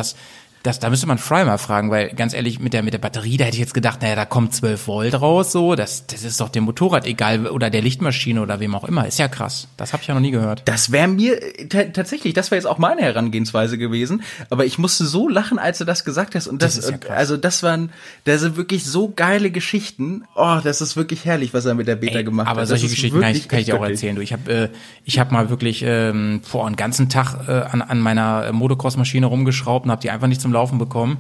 Das, 0.62 0.78
da 0.78 0.90
müsste 0.90 1.06
man 1.08 1.18
Fry 1.18 1.44
mal 1.44 1.58
fragen, 1.58 1.90
weil 1.90 2.10
ganz 2.10 2.34
ehrlich, 2.34 2.60
mit 2.60 2.72
der, 2.72 2.82
mit 2.82 2.94
der 2.94 2.98
Batterie, 2.98 3.36
da 3.36 3.44
hätte 3.44 3.54
ich 3.56 3.60
jetzt 3.60 3.74
gedacht, 3.74 4.00
naja, 4.02 4.14
da 4.14 4.24
kommt 4.24 4.54
12 4.54 4.86
Volt 4.86 5.20
raus, 5.20 5.50
so, 5.52 5.74
das, 5.74 6.06
das 6.06 6.22
ist 6.22 6.40
doch 6.40 6.48
dem 6.50 6.64
Motorrad 6.64 7.04
egal, 7.06 7.46
oder 7.48 7.68
der 7.68 7.82
Lichtmaschine 7.82 8.40
oder 8.40 8.60
wem 8.60 8.74
auch 8.74 8.84
immer. 8.84 9.06
Ist 9.06 9.18
ja 9.18 9.26
krass. 9.28 9.66
Das 9.76 9.92
habe 9.92 10.02
ich 10.02 10.08
ja 10.08 10.14
noch 10.14 10.20
nie 10.20 10.30
gehört. 10.30 10.62
Das 10.66 10.92
wäre 10.92 11.08
mir 11.08 11.42
äh, 11.58 11.66
ta- 11.66 11.84
tatsächlich, 11.84 12.34
das 12.34 12.50
wäre 12.50 12.58
jetzt 12.58 12.66
auch 12.66 12.78
meine 12.78 13.02
Herangehensweise 13.02 13.76
gewesen, 13.76 14.22
aber 14.50 14.64
ich 14.64 14.78
musste 14.78 15.04
so 15.04 15.28
lachen, 15.28 15.58
als 15.58 15.78
du 15.78 15.84
das 15.84 16.04
gesagt 16.04 16.34
hast 16.36 16.46
und 16.46 16.62
das, 16.62 16.76
Das 16.76 16.90
ja 16.90 16.96
krass. 16.98 17.16
also 17.16 17.36
das 17.36 17.62
waren, 17.64 17.90
das 18.24 18.40
sind 18.40 18.56
wirklich 18.56 18.84
so 18.84 19.12
geile 19.14 19.50
Geschichten. 19.50 20.24
Oh, 20.36 20.58
das 20.62 20.80
ist 20.80 20.96
wirklich 20.96 21.24
herrlich, 21.24 21.52
was 21.54 21.64
er 21.64 21.74
mit 21.74 21.88
der 21.88 21.96
Beta 21.96 22.18
Ey, 22.18 22.24
gemacht 22.24 22.46
aber 22.48 22.60
hat. 22.62 22.68
solche 22.68 22.84
das 22.84 22.92
ist 22.92 22.96
Geschichten 22.96 23.20
kann 23.20 23.32
ich, 23.34 23.48
kann 23.48 23.58
ich 23.58 23.64
dir 23.66 23.80
auch 23.80 23.84
erzählen. 23.84 24.14
Du, 24.14 24.22
ich 24.22 24.32
habe 24.32 24.52
äh, 24.52 24.68
ich 25.04 25.18
hab 25.18 25.32
mal 25.32 25.50
wirklich 25.50 25.82
ähm, 25.84 26.40
vor 26.44 26.66
einen 26.66 26.76
ganzen 26.76 27.08
Tag 27.08 27.48
äh, 27.48 27.52
an, 27.52 27.82
an 27.82 27.98
meiner 28.00 28.46
äh, 28.46 28.52
Motocross-Maschine 28.52 29.26
rumgeschraubt 29.26 29.86
und 29.86 29.90
habe 29.90 30.00
die 30.02 30.10
einfach 30.10 30.28
nicht 30.28 30.40
zum 30.40 30.51
Laufen 30.52 30.78
bekommen. 30.78 31.18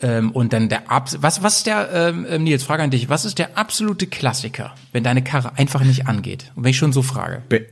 Ähm, 0.00 0.30
und 0.30 0.52
dann 0.52 0.68
der 0.68 0.90
Abs 0.90 1.18
was 1.22 1.42
was 1.42 1.58
ist 1.58 1.66
der 1.66 1.90
ähm, 1.92 2.24
ähm, 2.30 2.44
Nils 2.44 2.62
Frage 2.62 2.84
an 2.84 2.90
dich 2.90 3.08
was 3.08 3.24
ist 3.24 3.36
der 3.38 3.58
absolute 3.58 4.06
Klassiker 4.06 4.76
wenn 4.92 5.02
deine 5.02 5.24
Karre 5.24 5.58
einfach 5.58 5.82
nicht 5.82 6.06
angeht 6.06 6.52
und 6.54 6.62
wenn 6.62 6.70
ich 6.70 6.76
schon 6.76 6.92
so 6.92 7.02
frage 7.02 7.42
Be 7.48 7.66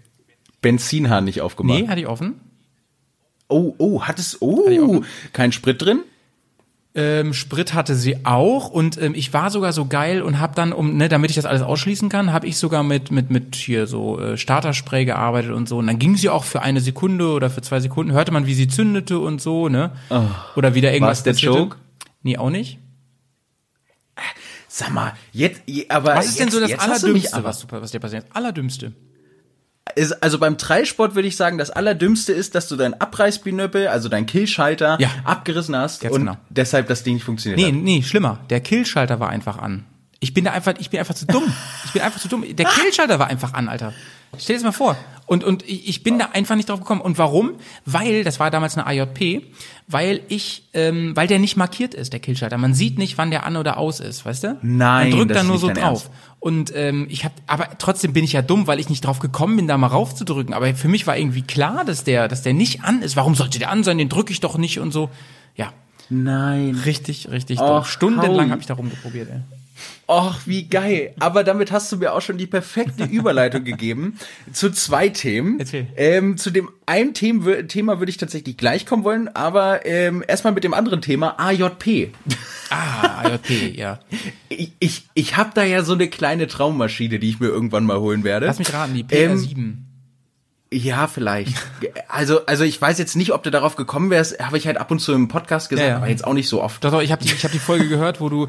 Benzinhahn 0.60 1.22
nicht 1.22 1.40
aufgemacht. 1.40 1.82
nee 1.82 1.86
hatte 1.86 2.00
ich 2.00 2.08
offen 2.08 2.40
Oh, 3.48 3.74
oh, 3.78 4.02
hat 4.02 4.18
es, 4.18 4.42
oh, 4.42 5.04
kein 5.32 5.52
Sprit 5.52 5.80
drin? 5.80 6.00
Ähm, 6.96 7.34
Sprit 7.34 7.74
hatte 7.74 7.94
sie 7.94 8.24
auch 8.24 8.70
und 8.70 9.00
ähm, 9.00 9.14
ich 9.14 9.32
war 9.32 9.50
sogar 9.50 9.72
so 9.72 9.84
geil 9.84 10.22
und 10.22 10.40
habe 10.40 10.54
dann 10.54 10.72
um 10.72 10.96
ne 10.96 11.08
damit 11.08 11.30
ich 11.30 11.36
das 11.36 11.44
alles 11.44 11.62
ausschließen 11.62 12.08
kann 12.08 12.32
habe 12.32 12.46
ich 12.46 12.56
sogar 12.56 12.82
mit 12.82 13.10
mit 13.10 13.30
mit 13.30 13.54
hier 13.54 13.86
so 13.86 14.18
äh, 14.18 14.38
Starterspray 14.38 15.04
gearbeitet 15.04 15.52
und 15.52 15.68
so 15.68 15.76
und 15.78 15.86
dann 15.86 15.98
ging 15.98 16.16
sie 16.16 16.30
auch 16.30 16.44
für 16.44 16.62
eine 16.62 16.80
Sekunde 16.80 17.28
oder 17.28 17.50
für 17.50 17.60
zwei 17.60 17.80
Sekunden 17.80 18.12
hörte 18.12 18.32
man 18.32 18.46
wie 18.46 18.54
sie 18.54 18.66
zündete 18.66 19.18
und 19.18 19.40
so 19.42 19.68
ne 19.68 19.92
oder 20.56 20.74
wieder 20.74 20.92
irgendwas 20.92 21.22
der 21.22 21.32
passierte. 21.32 21.58
Joke? 21.58 21.76
nee 22.22 22.38
auch 22.38 22.50
nicht 22.50 22.78
Sag 24.68 24.92
mal, 24.92 25.14
jetzt, 25.32 25.62
aber 25.88 26.16
was 26.16 26.26
ist 26.26 26.38
denn 26.38 26.48
jetzt, 26.48 26.54
so 26.54 26.60
das 26.60 26.78
allerdümmste 26.78 27.44
was, 27.44 27.66
was 27.70 27.90
dir 27.92 28.00
passiert 28.00 28.24
ist? 28.24 28.36
allerdümmste 28.36 28.92
ist, 29.94 30.22
also 30.22 30.38
beim 30.38 30.56
Dreisport 30.56 31.14
würde 31.14 31.28
ich 31.28 31.36
sagen, 31.36 31.58
das 31.58 31.70
Allerdümmste 31.70 32.32
ist, 32.32 32.54
dass 32.54 32.68
du 32.68 32.76
dein 32.76 33.00
Abreißbinöppel, 33.00 33.88
also 33.88 34.08
dein 34.08 34.26
Killschalter, 34.26 34.98
Ja. 35.00 35.08
abgerissen 35.24 35.76
hast 35.76 36.00
Ganz 36.00 36.14
und 36.14 36.20
genau. 36.22 36.36
deshalb 36.50 36.88
das 36.88 37.02
Ding 37.02 37.14
nicht 37.14 37.24
funktioniert 37.24 37.58
Nee, 37.60 37.66
hat. 37.76 37.82
nee, 37.84 38.02
schlimmer. 38.02 38.38
Der 38.50 38.60
Killschalter 38.60 39.20
war 39.20 39.28
einfach 39.30 39.58
an. 39.58 39.84
Ich 40.20 40.34
bin 40.34 40.44
da 40.44 40.52
einfach, 40.52 40.74
ich 40.78 40.90
bin 40.90 40.98
einfach 40.98 41.14
zu 41.14 41.26
dumm. 41.26 41.44
Ich 41.84 41.92
bin 41.92 42.02
einfach 42.02 42.20
zu 42.20 42.28
dumm. 42.28 42.44
Der 42.56 42.66
Killschalter 42.66 43.18
war 43.18 43.28
einfach 43.28 43.52
an, 43.54 43.68
Alter. 43.68 43.92
Stell 44.38 44.56
dir 44.56 44.62
das 44.62 44.64
mal 44.64 44.72
vor. 44.72 44.96
Und, 45.26 45.44
und 45.44 45.62
ich 45.68 45.88
ich 45.88 46.02
bin 46.02 46.18
da 46.18 46.30
einfach 46.32 46.54
nicht 46.54 46.68
drauf 46.68 46.80
gekommen. 46.80 47.00
Und 47.00 47.18
warum? 47.18 47.52
Weil, 47.84 48.24
das 48.24 48.38
war 48.40 48.50
damals 48.50 48.78
eine 48.78 48.86
AJP, 48.86 49.42
weil 49.88 50.20
ich, 50.28 50.64
ähm, 50.72 51.14
weil 51.16 51.26
der 51.26 51.38
nicht 51.38 51.56
markiert 51.56 51.94
ist, 51.94 52.12
der 52.12 52.20
Killschalter. 52.20 52.58
Man 52.58 52.74
sieht 52.74 52.96
nicht, 52.98 53.18
wann 53.18 53.30
der 53.30 53.44
an 53.44 53.56
oder 53.56 53.76
aus 53.78 54.00
ist, 54.00 54.24
weißt 54.24 54.44
du? 54.44 54.58
Nein, 54.62 55.10
Man 55.10 55.18
drückt 55.18 55.30
das 55.32 55.38
da 55.38 55.44
nur 55.44 55.58
so 55.58 55.68
drauf. 55.68 55.78
Ernst. 55.78 56.10
Und 56.38 56.72
ähm, 56.76 57.06
ich 57.10 57.24
hab, 57.24 57.32
aber 57.46 57.68
trotzdem 57.78 58.12
bin 58.12 58.24
ich 58.24 58.32
ja 58.32 58.42
dumm, 58.42 58.66
weil 58.66 58.78
ich 58.78 58.88
nicht 58.88 59.04
drauf 59.04 59.18
gekommen 59.18 59.56
bin, 59.56 59.66
da 59.66 59.76
mal 59.76 59.88
raufzudrücken. 59.88 60.54
Aber 60.54 60.74
für 60.74 60.88
mich 60.88 61.06
war 61.06 61.16
irgendwie 61.16 61.42
klar, 61.42 61.84
dass 61.84 62.04
der, 62.04 62.28
dass 62.28 62.42
der 62.42 62.54
nicht 62.54 62.84
an 62.84 63.02
ist. 63.02 63.16
Warum 63.16 63.34
sollte 63.34 63.58
der 63.58 63.70
an 63.70 63.82
sein? 63.82 63.98
Den 63.98 64.08
drücke 64.08 64.32
ich 64.32 64.40
doch 64.40 64.58
nicht 64.58 64.78
und 64.78 64.92
so. 64.92 65.10
Ja, 65.56 65.72
Nein. 66.08 66.80
Richtig, 66.84 67.28
richtig 67.30 67.60
Och, 67.60 67.68
dumm. 67.68 67.84
Stundenlang 67.84 68.50
habe 68.50 68.60
ich 68.60 68.66
da 68.66 68.74
rumgeprobiert, 68.74 69.28
ey. 69.30 69.40
Och, 70.06 70.46
wie 70.46 70.68
geil. 70.68 71.14
Aber 71.18 71.44
damit 71.44 71.72
hast 71.72 71.90
du 71.90 71.96
mir 71.96 72.12
auch 72.12 72.20
schon 72.20 72.38
die 72.38 72.46
perfekte 72.46 73.04
Überleitung 73.04 73.64
gegeben 73.64 74.18
zu 74.52 74.70
zwei 74.70 75.08
Themen. 75.08 75.58
Erzähl. 75.58 75.86
Ähm, 75.96 76.36
zu 76.38 76.50
dem 76.50 76.68
einen 76.86 77.14
Thema, 77.14 77.66
Thema 77.66 77.98
würde 77.98 78.10
ich 78.10 78.16
tatsächlich 78.16 78.56
gleich 78.56 78.86
kommen 78.86 79.04
wollen, 79.04 79.28
aber 79.34 79.84
ähm, 79.84 80.22
erstmal 80.26 80.52
mit 80.52 80.64
dem 80.64 80.74
anderen 80.74 81.02
Thema, 81.02 81.38
AJP. 81.38 82.12
Ah, 82.70 83.28
IoT, 83.28 83.76
ja. 83.76 84.00
Ich, 84.48 84.72
ich, 84.78 85.02
ich 85.14 85.36
habe 85.36 85.50
da 85.54 85.64
ja 85.64 85.82
so 85.82 85.94
eine 85.94 86.08
kleine 86.08 86.46
Traummaschine, 86.46 87.18
die 87.18 87.28
ich 87.30 87.40
mir 87.40 87.48
irgendwann 87.48 87.84
mal 87.84 87.98
holen 87.98 88.24
werde. 88.24 88.46
Lass 88.46 88.58
mich 88.58 88.72
raten, 88.72 88.94
die 88.94 89.04
Ähm, 89.10 89.32
PR7. 89.32 89.74
Ja, 90.72 91.06
vielleicht. 91.06 91.54
Also, 92.08 92.46
also 92.46 92.64
ich 92.64 92.80
weiß 92.80 92.98
jetzt 92.98 93.14
nicht, 93.14 93.32
ob 93.32 93.42
du 93.42 93.50
darauf 93.50 93.76
gekommen 93.76 94.08
wärst, 94.08 94.38
habe 94.40 94.56
ich 94.56 94.66
halt 94.66 94.78
ab 94.78 94.90
und 94.90 95.00
zu 95.00 95.12
im 95.12 95.28
Podcast 95.28 95.68
gesagt, 95.68 95.84
Ja, 95.86 95.90
ja. 95.94 95.96
aber 95.98 96.08
jetzt 96.08 96.24
auch 96.24 96.32
nicht 96.32 96.48
so 96.48 96.62
oft. 96.62 96.82
Doch, 96.82 96.90
doch, 96.90 97.02
ich 97.02 97.12
habe 97.12 97.22
die, 97.22 97.30
ich 97.30 97.44
hab 97.44 97.52
die 97.52 97.58
Folge 97.58 97.88
gehört, 97.88 98.20
wo 98.22 98.30
du, 98.30 98.48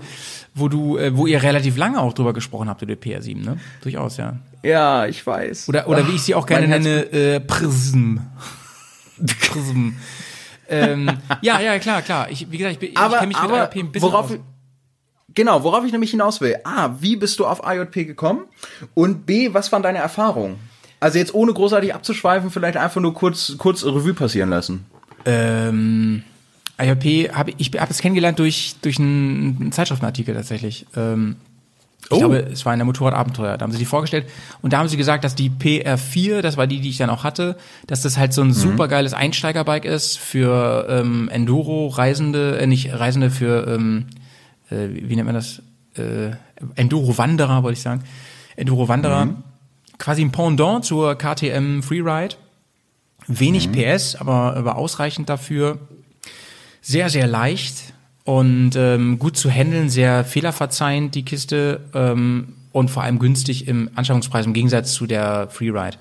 wo 0.55 0.69
du, 0.69 0.97
äh, 0.97 1.17
wo 1.17 1.27
ihr 1.27 1.43
relativ 1.43 1.75
lange 1.75 1.99
auch 1.99 2.13
drüber 2.13 2.31
gesprochen 2.33 2.69
habt, 2.69 2.81
über 2.81 2.95
die 2.95 3.11
PR7, 3.11 3.43
ne? 3.43 3.59
Durchaus, 3.81 4.15
ja. 4.17 4.37
Ja, 4.63 5.05
ich 5.05 5.25
weiß. 5.25 5.67
Oder, 5.67 5.87
oder 5.89 6.07
wie 6.07 6.13
ich 6.15 6.21
sie 6.21 6.33
auch 6.35 6.45
gerne 6.45 6.67
nenne, 6.67 7.11
äh, 7.11 7.39
Prism. 7.41 8.17
Prism. 9.49 9.89
ähm, 10.69 11.11
ja, 11.41 11.59
ja, 11.59 11.77
klar, 11.79 12.01
klar. 12.03 12.29
Ich, 12.29 12.49
wie 12.51 12.57
gesagt, 12.57 12.73
ich, 12.73 12.79
bin- 12.79 12.89
ich 12.89 12.95
kenne 12.95 13.27
mich 13.27 13.35
mit 13.41 13.51
aber 13.51 13.63
IoT 13.63 13.75
ein 13.75 13.91
bisschen 13.91 14.09
worauf, 14.11 14.31
aus. 14.31 14.37
genau, 15.33 15.63
worauf 15.63 15.83
ich 15.85 15.91
nämlich 15.91 16.11
hinaus 16.11 16.39
will. 16.41 16.55
A, 16.63 16.91
wie 16.99 17.15
bist 17.17 17.39
du 17.39 17.45
auf 17.45 17.61
IoT 17.65 17.93
gekommen? 17.93 18.45
Und 18.93 19.25
B, 19.25 19.53
was 19.53 19.71
waren 19.71 19.83
deine 19.83 19.97
Erfahrungen? 19.99 20.57
Also 20.99 21.17
jetzt 21.19 21.33
ohne 21.33 21.53
großartig 21.53 21.93
abzuschweifen, 21.93 22.49
vielleicht 22.49 22.77
einfach 22.77 23.01
nur 23.01 23.13
kurz, 23.13 23.55
kurz 23.57 23.83
Revue 23.85 24.13
passieren 24.13 24.49
lassen. 24.49 24.85
Ähm, 25.25 26.23
IOP 26.79 27.33
habe 27.33 27.51
ich 27.57 27.71
habe 27.77 27.91
es 27.91 27.99
kennengelernt 27.99 28.39
durch 28.39 28.75
durch 28.81 28.99
einen, 28.99 29.71
Zeitschriftenartikel 29.71 30.33
tatsächlich. 30.35 30.85
Ähm, 30.95 31.35
ich 32.05 32.11
Oh. 32.11 32.19
glaube, 32.19 32.37
es 32.37 32.65
war 32.65 32.73
in 32.73 32.79
der 32.79 32.85
Motorradabenteuer. 32.85 33.57
Da 33.57 33.63
haben 33.63 33.71
sie 33.73 33.79
die 33.79 33.85
vorgestellt 33.85 34.27
und 34.61 34.71
da 34.71 34.77
haben 34.77 34.87
sie 34.87 34.95
gesagt, 34.95 35.23
dass 35.25 35.35
die 35.35 35.49
PR4, 35.49 36.41
das 36.41 36.55
war 36.55 36.65
die, 36.65 36.79
die 36.79 36.89
ich 36.89 36.97
dann 36.97 37.09
auch 37.09 37.23
hatte, 37.25 37.57
dass 37.87 38.01
das 38.03 38.17
halt 38.17 38.31
so 38.33 38.43
Mhm. 38.43 38.51
ein 38.51 38.53
supergeiles 38.53 39.13
Einsteigerbike 39.13 39.83
ist 39.85 40.17
für 40.17 40.87
ähm, 40.89 41.27
Enduro-Reisende, 41.29 42.59
äh, 42.59 42.67
nicht 42.67 42.93
Reisende 42.93 43.29
für 43.29 43.67
ähm, 43.67 44.05
äh, 44.69 44.87
wie 44.91 45.15
nennt 45.15 45.25
man 45.25 45.35
das? 45.35 45.61
Äh, 45.95 46.31
Enduro-Wanderer, 46.75 47.63
wollte 47.63 47.77
ich 47.77 47.83
sagen. 47.83 48.03
Enduro-Wanderer. 48.55 49.25
Mhm. 49.25 49.43
Quasi 49.97 50.21
ein 50.21 50.31
Pendant 50.31 50.85
zur 50.85 51.15
KTM 51.15 51.81
Freeride. 51.81 52.35
Wenig 53.27 53.71
PS, 53.71 54.15
aber, 54.15 54.55
aber 54.55 54.77
ausreichend 54.77 55.29
dafür. 55.29 55.79
sehr, 56.81 57.09
sehr 57.09 57.27
leicht 57.27 57.93
und 58.23 58.75
ähm, 58.75 59.19
gut 59.19 59.37
zu 59.37 59.49
handeln, 59.49 59.89
sehr 59.89 60.23
fehlerverzeihend, 60.23 61.15
die 61.15 61.23
Kiste. 61.23 61.81
Ähm, 61.93 62.53
und 62.71 62.89
vor 62.89 63.03
allem 63.03 63.17
günstig 63.17 63.67
im 63.67 63.89
Anschaffungspreis 63.95 64.45
im 64.45 64.53
Gegensatz 64.53 64.93
zu 64.93 65.07
der 65.07 65.49
Freeride. 65.49 65.97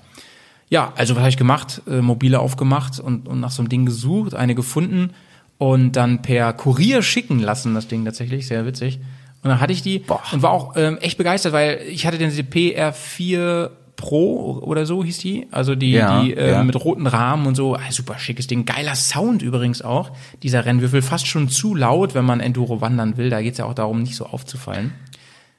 Ja, 0.69 0.93
also 0.95 1.15
was 1.15 1.21
habe 1.21 1.29
ich 1.29 1.37
gemacht? 1.37 1.81
Äh, 1.87 2.01
mobile 2.01 2.39
aufgemacht 2.39 2.99
und, 2.99 3.27
und 3.27 3.39
nach 3.39 3.51
so 3.51 3.61
einem 3.61 3.69
Ding 3.69 3.85
gesucht, 3.85 4.35
eine 4.35 4.53
gefunden 4.53 5.11
und 5.57 5.93
dann 5.93 6.21
per 6.21 6.53
Kurier 6.53 7.01
schicken 7.01 7.39
lassen, 7.39 7.73
das 7.73 7.87
Ding 7.87 8.05
tatsächlich, 8.05 8.47
sehr 8.47 8.65
witzig. 8.65 8.99
Und 9.41 9.49
dann 9.49 9.59
hatte 9.59 9.73
ich 9.73 9.81
die 9.81 9.99
Boah. 9.99 10.21
und 10.31 10.41
war 10.41 10.51
auch 10.51 10.75
ähm, 10.75 10.97
echt 10.97 11.17
begeistert, 11.17 11.53
weil 11.53 11.81
ich 11.89 12.05
hatte 12.05 12.17
den 12.17 12.31
PR4 12.31 13.69
Pro 13.97 14.59
oder 14.61 14.85
so 14.85 15.03
hieß 15.03 15.17
die, 15.17 15.47
also 15.51 15.75
die, 15.75 15.91
ja, 15.91 16.21
die 16.21 16.33
äh, 16.33 16.51
ja. 16.51 16.63
mit 16.63 16.75
roten 16.75 17.07
Rahmen 17.07 17.47
und 17.47 17.55
so, 17.55 17.75
ah, 17.75 17.91
super 17.91 18.17
schickes 18.19 18.47
Ding, 18.47 18.63
geiler 18.63 18.95
Sound 18.95 19.41
übrigens 19.41 19.81
auch, 19.81 20.11
dieser 20.43 20.65
Rennwürfel, 20.65 21.01
fast 21.01 21.27
schon 21.27 21.49
zu 21.49 21.75
laut, 21.75 22.13
wenn 22.15 22.23
man 22.23 22.39
Enduro 22.39 22.79
wandern 22.79 23.17
will, 23.17 23.29
da 23.29 23.41
geht's 23.41 23.57
ja 23.57 23.65
auch 23.65 23.73
darum, 23.73 24.03
nicht 24.03 24.15
so 24.15 24.27
aufzufallen. 24.27 24.93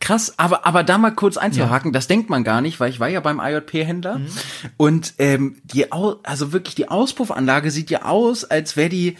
Krass, 0.00 0.38
aber, 0.38 0.64
aber 0.64 0.84
da 0.84 0.96
mal 0.96 1.10
kurz 1.10 1.36
einzuhaken, 1.36 1.90
ja. 1.90 1.92
das 1.92 2.06
denkt 2.06 2.30
man 2.30 2.44
gar 2.44 2.60
nicht, 2.60 2.78
weil 2.78 2.90
ich 2.90 3.00
war 3.00 3.08
ja 3.08 3.18
beim 3.18 3.40
IJP-Händler 3.40 4.18
mhm. 4.18 4.28
und 4.76 5.14
ähm, 5.18 5.56
die, 5.64 5.90
also 5.90 6.52
wirklich 6.52 6.76
die 6.76 6.88
Auspuffanlage 6.88 7.72
sieht 7.72 7.90
ja 7.90 8.04
aus, 8.04 8.44
als 8.44 8.76
wäre 8.76 8.88
die, 8.88 9.18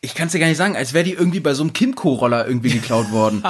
ich 0.00 0.14
kann 0.14 0.26
es 0.26 0.32
dir 0.32 0.38
gar 0.38 0.48
nicht 0.48 0.56
sagen, 0.56 0.74
als 0.74 0.94
wäre 0.94 1.04
die 1.04 1.12
irgendwie 1.12 1.40
bei 1.40 1.52
so 1.52 1.62
einem 1.62 1.74
Kimco-Roller 1.74 2.46
irgendwie 2.48 2.70
geklaut 2.70 3.12
worden. 3.12 3.42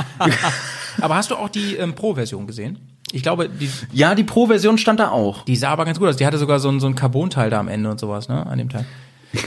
aber 1.00 1.14
hast 1.14 1.30
du 1.30 1.36
auch 1.36 1.48
die 1.48 1.76
ähm, 1.76 1.94
Pro-Version 1.94 2.48
gesehen? 2.48 2.93
Ich 3.14 3.22
glaube, 3.22 3.48
die. 3.48 3.70
Ja, 3.92 4.14
die 4.14 4.24
Pro-Version 4.24 4.76
stand 4.76 5.00
da 5.00 5.10
auch. 5.10 5.44
Die 5.44 5.56
sah 5.56 5.70
aber 5.70 5.84
ganz 5.84 5.98
gut 5.98 6.08
aus. 6.08 6.16
Die 6.16 6.26
hatte 6.26 6.38
sogar 6.38 6.58
so 6.58 6.68
ein, 6.68 6.80
so 6.80 6.86
ein 6.86 6.94
Carbon-Teil 6.94 7.48
da 7.48 7.60
am 7.60 7.68
Ende 7.68 7.90
und 7.90 8.00
sowas, 8.00 8.28
ne, 8.28 8.44
an 8.44 8.58
dem 8.58 8.68
Teil. 8.68 8.84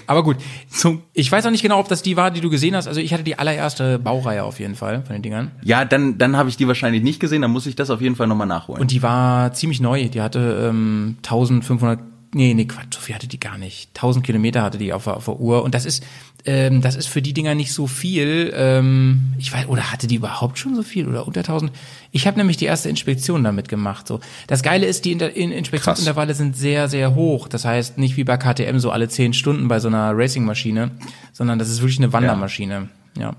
Aber 0.05 0.23
gut. 0.23 0.37
So, 0.69 1.01
ich 1.13 1.31
weiß 1.31 1.45
auch 1.45 1.51
nicht 1.51 1.61
genau, 1.61 1.79
ob 1.79 1.87
das 1.87 2.01
die 2.01 2.17
war, 2.17 2.31
die 2.31 2.41
du 2.41 2.49
gesehen 2.49 2.75
hast. 2.75 2.87
Also 2.87 2.99
ich 2.99 3.13
hatte 3.13 3.23
die 3.23 3.39
allererste 3.39 3.99
Baureihe 3.99 4.43
auf 4.43 4.59
jeden 4.59 4.75
Fall 4.75 5.03
von 5.03 5.13
den 5.13 5.21
Dingern. 5.21 5.51
Ja, 5.63 5.85
dann, 5.85 6.17
dann 6.17 6.37
habe 6.37 6.49
ich 6.49 6.57
die 6.57 6.67
wahrscheinlich 6.67 7.03
nicht 7.03 7.19
gesehen. 7.19 7.41
Dann 7.41 7.51
muss 7.51 7.65
ich 7.65 7.75
das 7.75 7.89
auf 7.89 8.01
jeden 8.01 8.15
Fall 8.15 8.27
nochmal 8.27 8.47
nachholen. 8.47 8.81
Und 8.81 8.91
die 8.91 9.03
war 9.03 9.53
ziemlich 9.53 9.79
neu. 9.79 10.07
Die 10.09 10.21
hatte 10.21 10.69
ähm, 10.69 11.17
1500 11.23 11.99
Nee, 12.33 12.53
nee, 12.53 12.65
Quatsch, 12.65 12.93
so 12.93 12.99
viel 12.99 13.15
hatte 13.15 13.27
die 13.27 13.39
gar 13.39 13.57
nicht. 13.57 13.89
1000 13.95 14.25
Kilometer 14.25 14.61
hatte 14.61 14.77
die 14.77 14.91
auf, 14.91 15.07
auf 15.07 15.25
der 15.25 15.39
Uhr. 15.39 15.63
Und 15.63 15.73
das 15.73 15.85
ist, 15.85 16.03
ähm, 16.45 16.81
das 16.81 16.95
ist 16.95 17.07
für 17.07 17.21
die 17.21 17.33
Dinger 17.33 17.55
nicht 17.55 17.71
so 17.71 17.87
viel. 17.87 18.53
Ähm, 18.55 19.33
ich 19.37 19.53
weiß, 19.53 19.67
oder 19.67 19.91
hatte 19.91 20.07
die 20.07 20.15
überhaupt 20.15 20.59
schon 20.59 20.75
so 20.75 20.83
viel 20.83 21.07
oder 21.07 21.25
unter 21.25 21.39
1000? 21.39 21.71
Ich 22.11 22.27
habe 22.27 22.37
nämlich 22.37 22.57
die 22.57 22.65
erste 22.65 22.89
Inspektion 22.89 23.43
damit 23.43 23.69
gemacht. 23.69 24.07
So, 24.07 24.19
das 24.47 24.61
Geile 24.61 24.85
ist, 24.85 25.05
die 25.05 25.13
Inter 25.13 25.35
in 25.35 25.51
Inspektionsintervalle 25.51 26.33
sind 26.33 26.57
sehr, 26.57 26.89
sehr 26.89 27.15
hoch. 27.15 27.47
Das 27.47 27.63
heißt 27.63 27.97
nicht 27.97 28.17
wie 28.17 28.25
bei 28.25 28.37
KTM 28.37 28.79
so 28.79 28.91
alle 28.91 29.07
10 29.07 29.33
Stunden 29.33 29.67
bei 29.69 29.79
so 29.79 29.87
einer 29.87 30.11
Racingmaschine, 30.13 30.91
sondern 31.31 31.59
das 31.59 31.69
ist 31.69 31.81
wirklich 31.81 31.99
eine 31.99 32.13
Wandermaschine. 32.13 32.89
ja. 33.15 33.21
ja. 33.21 33.35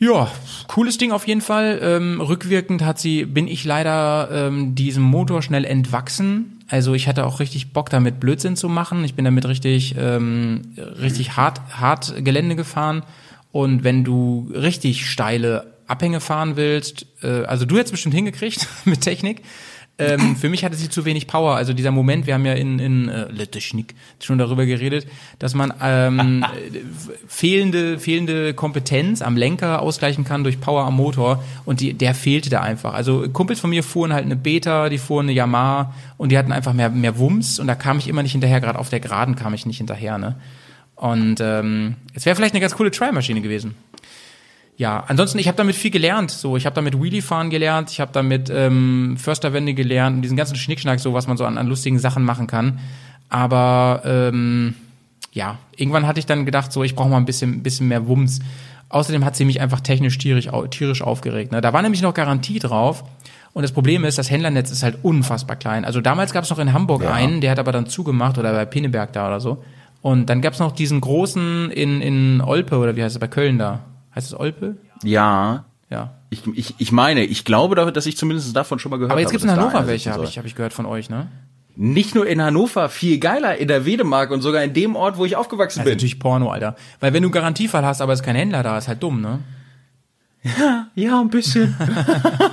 Ja, 0.00 0.30
cooles 0.68 0.96
Ding 0.96 1.10
auf 1.10 1.26
jeden 1.26 1.40
Fall. 1.40 1.80
Ähm, 1.82 2.20
rückwirkend 2.20 2.84
hat 2.84 3.00
sie, 3.00 3.24
bin 3.24 3.48
ich 3.48 3.64
leider 3.64 4.28
ähm, 4.30 4.76
diesem 4.76 5.02
Motor 5.02 5.42
schnell 5.42 5.64
entwachsen. 5.64 6.57
Also 6.68 6.94
ich 6.94 7.08
hatte 7.08 7.24
auch 7.24 7.40
richtig 7.40 7.72
Bock 7.72 7.88
damit 7.90 8.20
Blödsinn 8.20 8.54
zu 8.54 8.68
machen. 8.68 9.02
Ich 9.04 9.14
bin 9.14 9.24
damit 9.24 9.46
richtig, 9.46 9.94
ähm, 9.98 10.74
richtig 10.76 11.36
hart, 11.36 11.60
hart 11.72 12.14
Gelände 12.24 12.56
gefahren. 12.56 13.02
Und 13.50 13.84
wenn 13.84 14.04
du 14.04 14.50
richtig 14.54 15.08
steile 15.08 15.78
Abhänge 15.86 16.20
fahren 16.20 16.56
willst, 16.56 17.06
äh, 17.22 17.44
also 17.44 17.64
du 17.64 17.78
hättest 17.78 17.92
bestimmt 17.92 18.14
hingekriegt 18.14 18.68
mit 18.84 19.00
Technik, 19.00 19.42
ähm, 19.98 20.36
für 20.36 20.48
mich 20.48 20.64
hatte 20.64 20.76
sie 20.76 20.88
zu 20.88 21.04
wenig 21.04 21.26
Power. 21.26 21.56
Also 21.56 21.72
dieser 21.72 21.90
Moment, 21.90 22.26
wir 22.26 22.34
haben 22.34 22.46
ja 22.46 22.52
in, 22.52 22.78
in 22.78 23.08
äh, 23.08 23.24
Letechnik 23.32 23.94
schon 24.22 24.38
darüber 24.38 24.64
geredet, 24.64 25.08
dass 25.40 25.54
man 25.54 25.74
ähm, 25.82 26.44
fehlende, 27.26 27.98
fehlende 27.98 28.54
Kompetenz 28.54 29.22
am 29.22 29.36
Lenker 29.36 29.82
ausgleichen 29.82 30.24
kann 30.24 30.44
durch 30.44 30.60
Power 30.60 30.84
am 30.84 30.94
Motor 30.94 31.42
und 31.64 31.80
die, 31.80 31.94
der 31.94 32.14
fehlte 32.14 32.48
da 32.48 32.60
einfach. 32.60 32.94
Also 32.94 33.28
Kumpels 33.28 33.58
von 33.58 33.70
mir 33.70 33.82
fuhren 33.82 34.12
halt 34.12 34.24
eine 34.24 34.36
Beta, 34.36 34.88
die 34.88 34.98
fuhren 34.98 35.26
eine 35.26 35.32
Yamaha 35.32 35.92
und 36.16 36.30
die 36.30 36.38
hatten 36.38 36.52
einfach 36.52 36.74
mehr, 36.74 36.90
mehr 36.90 37.18
Wumms 37.18 37.58
und 37.58 37.66
da 37.66 37.74
kam 37.74 37.98
ich 37.98 38.06
immer 38.06 38.22
nicht 38.22 38.32
hinterher, 38.32 38.60
gerade 38.60 38.78
auf 38.78 38.90
der 38.90 39.00
Geraden 39.00 39.34
kam 39.34 39.52
ich 39.52 39.66
nicht 39.66 39.78
hinterher. 39.78 40.18
Ne? 40.18 40.36
Und 40.94 41.40
ähm, 41.40 41.96
es 42.14 42.24
wäre 42.24 42.36
vielleicht 42.36 42.54
eine 42.54 42.60
ganz 42.60 42.76
coole 42.76 42.92
Trial-Maschine 42.92 43.40
gewesen 43.40 43.74
ja, 44.78 45.02
ansonsten, 45.08 45.40
ich 45.40 45.48
habe 45.48 45.56
damit 45.56 45.74
viel 45.74 45.90
gelernt. 45.90 46.30
So, 46.30 46.56
ich 46.56 46.64
habe 46.64 46.74
damit 46.74 47.02
Wheelie 47.02 47.20
fahren 47.20 47.50
gelernt, 47.50 47.90
ich 47.90 47.98
habe 47.98 48.12
damit 48.12 48.48
ähm, 48.48 49.16
Försterwände 49.18 49.74
gelernt 49.74 50.16
und 50.16 50.22
diesen 50.22 50.36
ganzen 50.36 50.54
Schnickschnack, 50.54 51.00
so 51.00 51.12
was 51.12 51.26
man 51.26 51.36
so 51.36 51.44
an, 51.44 51.58
an 51.58 51.66
lustigen 51.66 51.98
Sachen 51.98 52.24
machen 52.24 52.46
kann. 52.46 52.78
Aber 53.28 54.02
ähm, 54.04 54.76
ja, 55.32 55.58
irgendwann 55.76 56.06
hatte 56.06 56.20
ich 56.20 56.26
dann 56.26 56.46
gedacht, 56.46 56.72
so, 56.72 56.84
ich 56.84 56.94
brauche 56.94 57.08
mal 57.08 57.16
ein 57.16 57.24
bisschen, 57.24 57.64
bisschen 57.64 57.88
mehr 57.88 58.06
Wumms. 58.06 58.38
Außerdem 58.88 59.24
hat 59.24 59.34
sie 59.34 59.44
mich 59.44 59.60
einfach 59.60 59.80
technisch 59.80 60.16
tierisch, 60.16 60.48
tierisch 60.70 61.02
aufgeregt. 61.02 61.50
Ne? 61.50 61.60
Da 61.60 61.72
war 61.72 61.82
nämlich 61.82 62.00
noch 62.00 62.14
Garantie 62.14 62.60
drauf. 62.60 63.02
Und 63.54 63.62
das 63.62 63.72
Problem 63.72 64.04
ist, 64.04 64.16
das 64.16 64.30
Händlernetz 64.30 64.70
ist 64.70 64.84
halt 64.84 64.98
unfassbar 65.02 65.56
klein. 65.56 65.84
Also 65.84 66.00
damals 66.00 66.32
gab 66.32 66.44
es 66.44 66.50
noch 66.50 66.60
in 66.60 66.72
Hamburg 66.72 67.02
ja. 67.02 67.12
einen, 67.12 67.40
der 67.40 67.50
hat 67.50 67.58
aber 67.58 67.72
dann 67.72 67.86
zugemacht 67.86 68.38
oder 68.38 68.52
bei 68.52 68.64
Pinneberg 68.64 69.12
da 69.12 69.26
oder 69.26 69.40
so. 69.40 69.64
Und 70.02 70.30
dann 70.30 70.40
gab 70.40 70.52
es 70.52 70.60
noch 70.60 70.70
diesen 70.70 71.00
großen 71.00 71.72
in, 71.72 72.00
in 72.00 72.40
Olpe 72.40 72.78
oder 72.78 72.94
wie 72.94 73.02
heißt 73.02 73.16
es, 73.16 73.20
bei 73.20 73.26
Köln 73.26 73.58
da. 73.58 73.80
Heißt 74.18 74.26
es 74.26 74.34
Olpe? 74.34 74.76
Ja. 75.04 75.64
Ja. 75.90 76.14
Ich, 76.28 76.42
ich, 76.52 76.74
ich 76.78 76.90
meine, 76.90 77.22
ich 77.22 77.44
glaube, 77.44 77.76
dass 77.92 78.04
ich 78.04 78.16
zumindest 78.16 78.54
davon 78.56 78.80
schon 78.80 78.90
mal 78.90 78.96
gehört 78.96 79.12
habe. 79.12 79.14
Aber 79.14 79.20
jetzt 79.20 79.30
gibt 79.30 79.44
es 79.44 79.48
in 79.48 79.56
Hannover 79.56 79.86
welche, 79.86 80.10
habe 80.10 80.24
ich, 80.24 80.36
hab 80.36 80.44
ich 80.44 80.56
gehört 80.56 80.72
von 80.72 80.86
euch, 80.86 81.08
ne? 81.08 81.28
Nicht 81.76 82.16
nur 82.16 82.26
in 82.26 82.42
Hannover, 82.42 82.88
viel 82.88 83.20
geiler, 83.20 83.56
in 83.58 83.68
der 83.68 83.86
Wedemark 83.86 84.32
und 84.32 84.42
sogar 84.42 84.64
in 84.64 84.74
dem 84.74 84.96
Ort, 84.96 85.18
wo 85.18 85.24
ich 85.24 85.36
aufgewachsen 85.36 85.78
das 85.78 85.84
bin. 85.84 85.92
ist 85.92 85.98
natürlich 85.98 86.18
Porno, 86.18 86.50
Alter. 86.50 86.74
Weil 86.98 87.12
wenn 87.12 87.22
du 87.22 87.30
Garantiefall 87.30 87.86
hast, 87.86 88.00
aber 88.00 88.12
es 88.12 88.18
ist 88.18 88.26
kein 88.26 88.34
Händler 88.34 88.64
da, 88.64 88.76
ist 88.76 88.88
halt 88.88 89.00
dumm, 89.04 89.20
ne? 89.20 89.38
Ja, 90.42 90.88
ja, 90.96 91.20
ein 91.20 91.30
bisschen. 91.30 91.76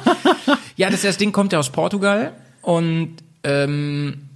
ja, 0.76 0.92
das, 0.92 1.02
das 1.02 1.18
Ding 1.18 1.32
kommt 1.32 1.52
ja 1.52 1.58
aus 1.58 1.72
Portugal 1.72 2.34
und 2.62 3.16
ähm, 3.44 4.30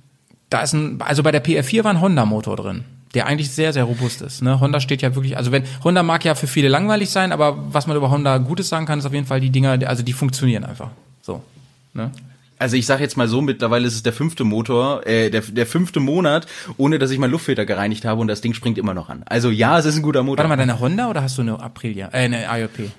da 0.50 0.64
ist 0.64 0.74
ein, 0.74 1.00
also 1.04 1.22
bei 1.22 1.32
der 1.32 1.46
PR4 1.46 1.84
war 1.84 1.94
ein 1.94 2.02
Honda-Motor 2.02 2.56
drin 2.56 2.86
der 3.14 3.26
eigentlich 3.26 3.52
sehr, 3.52 3.74
sehr 3.74 3.84
robust 3.84 4.22
ist. 4.22 4.42
Ne? 4.42 4.60
Honda 4.60 4.80
steht 4.80 5.02
ja 5.02 5.16
wirklich, 5.16 5.38
also 5.38 5.52
wenn, 5.52 5.64
Honda 5.84 6.04
mag 6.04 6.24
ja 6.26 6.36
für 6.36 6.48
viele 6.48 6.68
langweilig 6.68 7.10
sein, 7.10 7.32
aber 7.32 7.58
was 7.74 7.88
man 7.88 7.98
über 7.98 8.12
Honda 8.12 8.38
Gutes 8.38 8.70
sagen 8.70 8.86
kann, 8.86 9.00
ist 9.00 9.06
auf 9.06 9.14
jeden 9.14 9.26
Fall 9.26 9.40
die 9.40 9.50
Dinger, 9.50 9.80
also 9.88 10.04
die 10.04 10.14
funktionieren 10.14 10.64
einfach. 10.64 10.90
So. 11.22 11.42
Ne? 11.94 12.12
Also 12.60 12.76
ich 12.76 12.86
sage 12.86 13.02
jetzt 13.02 13.16
mal 13.16 13.28
so, 13.28 13.42
mittlerweile 13.42 13.88
ist 13.88 13.96
es 13.96 14.04
der 14.04 14.14
fünfte 14.14 14.44
Motor, 14.44 15.08
äh, 15.08 15.30
der, 15.30 15.42
der 15.42 15.66
fünfte 15.66 16.02
Monat, 16.02 16.46
ohne 16.78 17.00
dass 17.00 17.10
ich 17.10 17.18
meinen 17.18 17.32
Luftfilter 17.32 17.66
gereinigt 17.66 18.04
habe 18.06 18.20
und 18.20 18.28
das 18.28 18.42
Ding 18.42 18.54
springt 18.54 18.78
immer 18.78 18.94
noch 18.94 19.10
an. 19.10 19.24
Also 19.26 19.50
ja, 19.50 19.80
es 19.80 19.86
ist 19.86 19.96
ein 19.96 20.02
guter 20.02 20.24
Motor. 20.24 20.40
Warte 20.40 20.50
mal, 20.50 20.58
deine 20.58 20.80
Honda 20.80 21.10
oder 21.10 21.24
hast 21.24 21.38
du 21.38 21.42
eine 21.42 21.60
Aprilia? 21.60 22.10
Äh, 22.12 22.26
eine 22.26 22.46
IOP? 22.52 22.92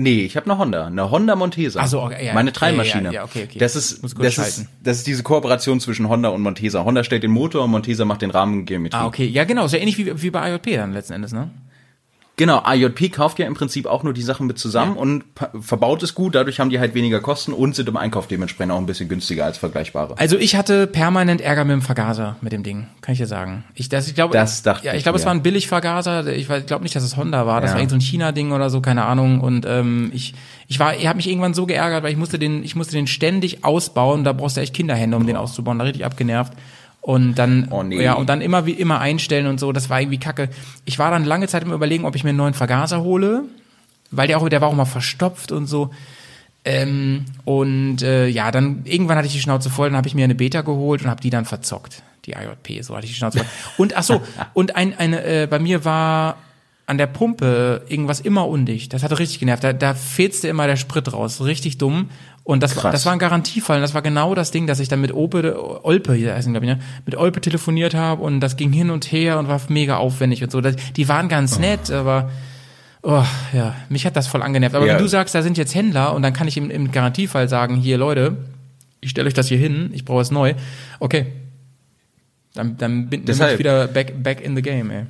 Nee, 0.00 0.24
ich 0.24 0.34
habe 0.36 0.50
eine 0.50 0.58
Honda, 0.58 0.86
eine 0.86 1.10
Honda 1.10 1.36
Montesa. 1.36 1.78
Also 1.78 2.00
okay, 2.00 2.24
ja, 2.24 2.32
meine 2.32 2.52
Treibmaschine. 2.52 3.04
Ja, 3.04 3.12
ja, 3.12 3.24
okay, 3.24 3.44
okay. 3.44 3.58
Das 3.58 3.76
ist 3.76 4.02
das 4.02 4.38
ist 4.38 4.66
das 4.82 4.96
ist 4.96 5.06
diese 5.06 5.22
Kooperation 5.22 5.78
zwischen 5.78 6.08
Honda 6.08 6.30
und 6.30 6.40
Montesa. 6.40 6.84
Honda 6.84 7.04
stellt 7.04 7.22
den 7.22 7.30
Motor 7.30 7.64
und 7.64 7.70
Montesa 7.70 8.06
macht 8.06 8.22
den 8.22 8.30
Rahmengeometrie. 8.30 8.96
Ah, 8.96 9.06
okay. 9.06 9.26
Ja, 9.26 9.44
genau, 9.44 9.66
ist 9.66 9.72
ja 9.72 9.78
ähnlich 9.78 9.98
wie, 9.98 10.22
wie 10.22 10.30
bei 10.30 10.52
IOP 10.52 10.64
dann 10.74 10.94
letzten 10.94 11.12
Endes, 11.12 11.32
ne? 11.32 11.50
Genau, 12.40 12.62
AJP 12.64 13.10
kauft 13.10 13.38
ja 13.38 13.46
im 13.46 13.52
Prinzip 13.52 13.84
auch 13.84 14.02
nur 14.02 14.14
die 14.14 14.22
Sachen 14.22 14.46
mit 14.46 14.58
zusammen 14.58 14.94
ja. 14.94 15.02
und 15.02 15.24
verbaut 15.60 16.02
es 16.02 16.14
gut, 16.14 16.34
dadurch 16.34 16.58
haben 16.58 16.70
die 16.70 16.80
halt 16.80 16.94
weniger 16.94 17.20
Kosten 17.20 17.52
und 17.52 17.76
sind 17.76 17.86
im 17.86 17.98
Einkauf 17.98 18.28
dementsprechend 18.28 18.72
auch 18.72 18.78
ein 18.78 18.86
bisschen 18.86 19.10
günstiger 19.10 19.44
als 19.44 19.58
vergleichbare. 19.58 20.16
Also 20.16 20.38
ich 20.38 20.56
hatte 20.56 20.86
permanent 20.86 21.42
Ärger 21.42 21.66
mit 21.66 21.74
dem 21.74 21.82
Vergaser 21.82 22.36
mit 22.40 22.52
dem 22.52 22.62
Ding, 22.62 22.86
kann 23.02 23.12
ich 23.12 23.18
dir 23.18 23.26
sagen. 23.26 23.64
Ich, 23.74 23.90
das, 23.90 24.08
ich 24.08 24.14
glaube, 24.14 24.32
das 24.32 24.62
dachte 24.62 24.86
ja, 24.86 24.94
ich 24.94 25.02
glaube, 25.02 25.18
es 25.18 25.26
war 25.26 25.34
ein 25.34 25.42
Billigvergaser. 25.42 26.28
Ich 26.28 26.46
glaube 26.46 26.82
nicht, 26.82 26.96
dass 26.96 27.02
es 27.02 27.18
Honda 27.18 27.44
war. 27.44 27.60
Das 27.60 27.72
ja. 27.72 27.74
war 27.74 27.80
irgend 27.82 27.90
so 27.90 27.96
ein 27.98 28.00
China-Ding 28.00 28.52
oder 28.52 28.70
so, 28.70 28.80
keine 28.80 29.04
Ahnung. 29.04 29.42
Und 29.42 29.66
ähm, 29.66 30.10
ich, 30.14 30.32
ich 30.66 30.80
war, 30.80 30.96
ich 30.96 31.06
habe 31.06 31.16
mich 31.16 31.28
irgendwann 31.28 31.52
so 31.52 31.66
geärgert, 31.66 32.04
weil 32.04 32.12
ich 32.12 32.16
musste 32.18 32.38
den, 32.38 32.64
ich 32.64 32.74
musste 32.74 32.94
den 32.94 33.06
ständig 33.06 33.66
ausbauen. 33.66 34.24
Da 34.24 34.32
brauchst 34.32 34.56
du 34.56 34.62
echt 34.62 34.72
Kinderhände, 34.72 35.14
um 35.14 35.24
oh. 35.24 35.26
den 35.26 35.36
auszubauen. 35.36 35.78
Da 35.78 35.84
richtig 35.84 36.06
abgenervt 36.06 36.54
und 37.00 37.34
dann 37.34 37.68
oh 37.70 37.82
nee. 37.82 38.02
ja 38.02 38.14
und 38.14 38.28
dann 38.28 38.40
immer 38.40 38.66
wie 38.66 38.72
immer 38.72 39.00
einstellen 39.00 39.46
und 39.46 39.58
so. 39.58 39.72
Das 39.72 39.90
war 39.90 40.00
irgendwie 40.00 40.18
kacke. 40.18 40.50
Ich 40.84 40.98
war 40.98 41.10
dann 41.10 41.24
lange 41.24 41.48
Zeit 41.48 41.62
im 41.62 41.72
überlegen 41.72 42.04
ob 42.04 42.14
ich 42.14 42.24
mir 42.24 42.30
einen 42.30 42.38
neuen 42.38 42.54
Vergaser 42.54 43.02
hole 43.02 43.44
weil 44.10 44.28
der 44.28 44.38
auch 44.38 44.48
der 44.48 44.60
war 44.60 44.68
auch 44.68 44.74
mal 44.74 44.84
verstopft 44.84 45.52
und 45.52 45.66
so. 45.66 45.90
Ähm, 46.64 47.24
und 47.44 48.02
äh, 48.02 48.26
ja 48.26 48.50
dann 48.50 48.82
irgendwann 48.84 49.16
hatte 49.16 49.26
ich 49.26 49.32
die 49.32 49.40
Schnauze 49.40 49.70
voll 49.70 49.88
dann 49.88 49.96
habe 49.96 50.08
ich 50.08 50.14
mir 50.14 50.24
eine 50.24 50.34
Beta 50.34 50.60
geholt 50.60 51.02
und 51.02 51.08
habe 51.08 51.22
die 51.22 51.30
dann 51.30 51.46
verzockt. 51.46 52.02
Die 52.26 52.32
IJP 52.32 52.82
so 52.82 52.94
hatte 52.94 53.06
ich 53.06 53.12
die 53.12 53.18
Schnauze 53.18 53.38
voll. 53.38 53.46
Und 53.78 53.96
ach 53.96 54.02
so 54.02 54.20
und 54.54 54.76
ein 54.76 54.98
eine 54.98 55.24
äh, 55.24 55.46
bei 55.46 55.58
mir 55.58 55.84
war 55.84 56.36
an 56.90 56.98
der 56.98 57.06
Pumpe 57.06 57.82
irgendwas 57.88 58.18
immer 58.18 58.48
undicht. 58.48 58.92
Das 58.92 59.04
hat 59.04 59.16
richtig 59.16 59.38
genervt. 59.38 59.62
Da, 59.62 59.72
da 59.72 59.94
fehlste 59.94 60.48
immer 60.48 60.66
der 60.66 60.74
Sprit 60.74 61.12
raus. 61.12 61.40
Richtig 61.40 61.78
dumm. 61.78 62.10
Und 62.42 62.64
das, 62.64 62.74
Krass. 62.74 62.90
das 62.90 63.06
war 63.06 63.12
ein 63.12 63.20
Garantiefall. 63.20 63.80
das 63.80 63.94
war 63.94 64.02
genau 64.02 64.34
das 64.34 64.50
Ding, 64.50 64.66
dass 64.66 64.80
ich 64.80 64.88
dann 64.88 65.00
mit 65.00 65.14
Ope, 65.14 65.84
Olpe, 65.84 66.14
hier 66.14 66.34
heißen, 66.34 66.52
glaube 66.52 66.66
ich, 66.66 66.72
ne? 66.72 66.80
mit 67.06 67.14
Olpe 67.14 67.40
telefoniert 67.40 67.94
habe 67.94 68.22
und 68.22 68.40
das 68.40 68.56
ging 68.56 68.72
hin 68.72 68.90
und 68.90 69.12
her 69.12 69.38
und 69.38 69.46
war 69.46 69.60
mega 69.68 69.98
aufwendig 69.98 70.42
und 70.42 70.50
so. 70.50 70.60
Das, 70.60 70.74
die 70.96 71.06
waren 71.06 71.28
ganz 71.28 71.58
oh. 71.58 71.60
nett, 71.60 71.92
aber 71.92 72.28
oh, 73.02 73.22
ja, 73.52 73.76
mich 73.88 74.04
hat 74.04 74.16
das 74.16 74.26
voll 74.26 74.42
angenervt. 74.42 74.74
Aber 74.74 74.84
ja. 74.84 74.94
wenn 74.94 75.02
du 75.02 75.08
sagst, 75.08 75.32
da 75.32 75.42
sind 75.42 75.56
jetzt 75.58 75.76
Händler 75.76 76.12
und 76.12 76.22
dann 76.22 76.32
kann 76.32 76.48
ich 76.48 76.56
im, 76.56 76.72
im 76.72 76.90
Garantiefall 76.90 77.48
sagen, 77.48 77.76
hier 77.76 77.98
Leute, 77.98 78.36
ich 79.00 79.10
stelle 79.10 79.28
euch 79.28 79.34
das 79.34 79.46
hier 79.46 79.58
hin, 79.58 79.90
ich 79.92 80.04
brauche 80.04 80.22
es 80.22 80.32
neu. 80.32 80.54
Okay. 80.98 81.26
Dann, 82.54 82.76
dann 82.78 83.08
bin, 83.08 83.24
dann 83.26 83.38
bin 83.38 83.48
ich 83.48 83.58
wieder 83.60 83.86
back, 83.86 84.20
back 84.24 84.40
in 84.40 84.56
the 84.56 84.62
game, 84.62 84.90
ey. 84.90 85.06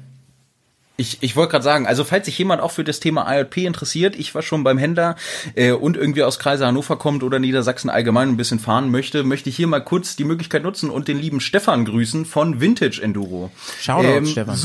Ich, 1.01 1.16
ich 1.22 1.34
wollte 1.34 1.53
gerade 1.53 1.64
sagen, 1.64 1.86
also 1.86 2.05
falls 2.05 2.26
sich 2.26 2.36
jemand 2.36 2.61
auch 2.61 2.72
für 2.72 2.84
das 2.84 3.01
Thema 3.01 3.26
IoT 3.34 3.57
interessiert, 3.57 4.16
ich 4.16 4.34
war 4.34 4.42
schon 4.42 4.62
beim 4.62 4.76
Händler 4.76 5.16
äh, 5.55 5.72
und 5.72 5.96
irgendwie 5.96 6.22
aus 6.22 6.38
Kreise 6.38 6.66
Hannover 6.66 6.96
kommt 6.96 7.22
oder 7.22 7.38
Niedersachsen 7.38 7.88
allgemein 7.88 8.28
ein 8.28 8.36
bisschen 8.36 8.59
fahren 8.59 8.90
möchte, 8.90 9.24
möchte 9.24 9.48
ich 9.48 9.57
hier 9.57 9.66
mal 9.66 9.80
kurz 9.80 10.14
die 10.14 10.24
Möglichkeit 10.24 10.62
nutzen 10.62 10.90
und 10.90 11.09
den 11.09 11.18
lieben 11.18 11.40
Stefan 11.40 11.86
grüßen 11.86 12.26
von 12.26 12.61
Vintage 12.61 13.01
Enduro. 13.03 13.51
Shoutout, 13.80 14.09
ähm, 14.09 14.26
Stefan. 14.26 14.57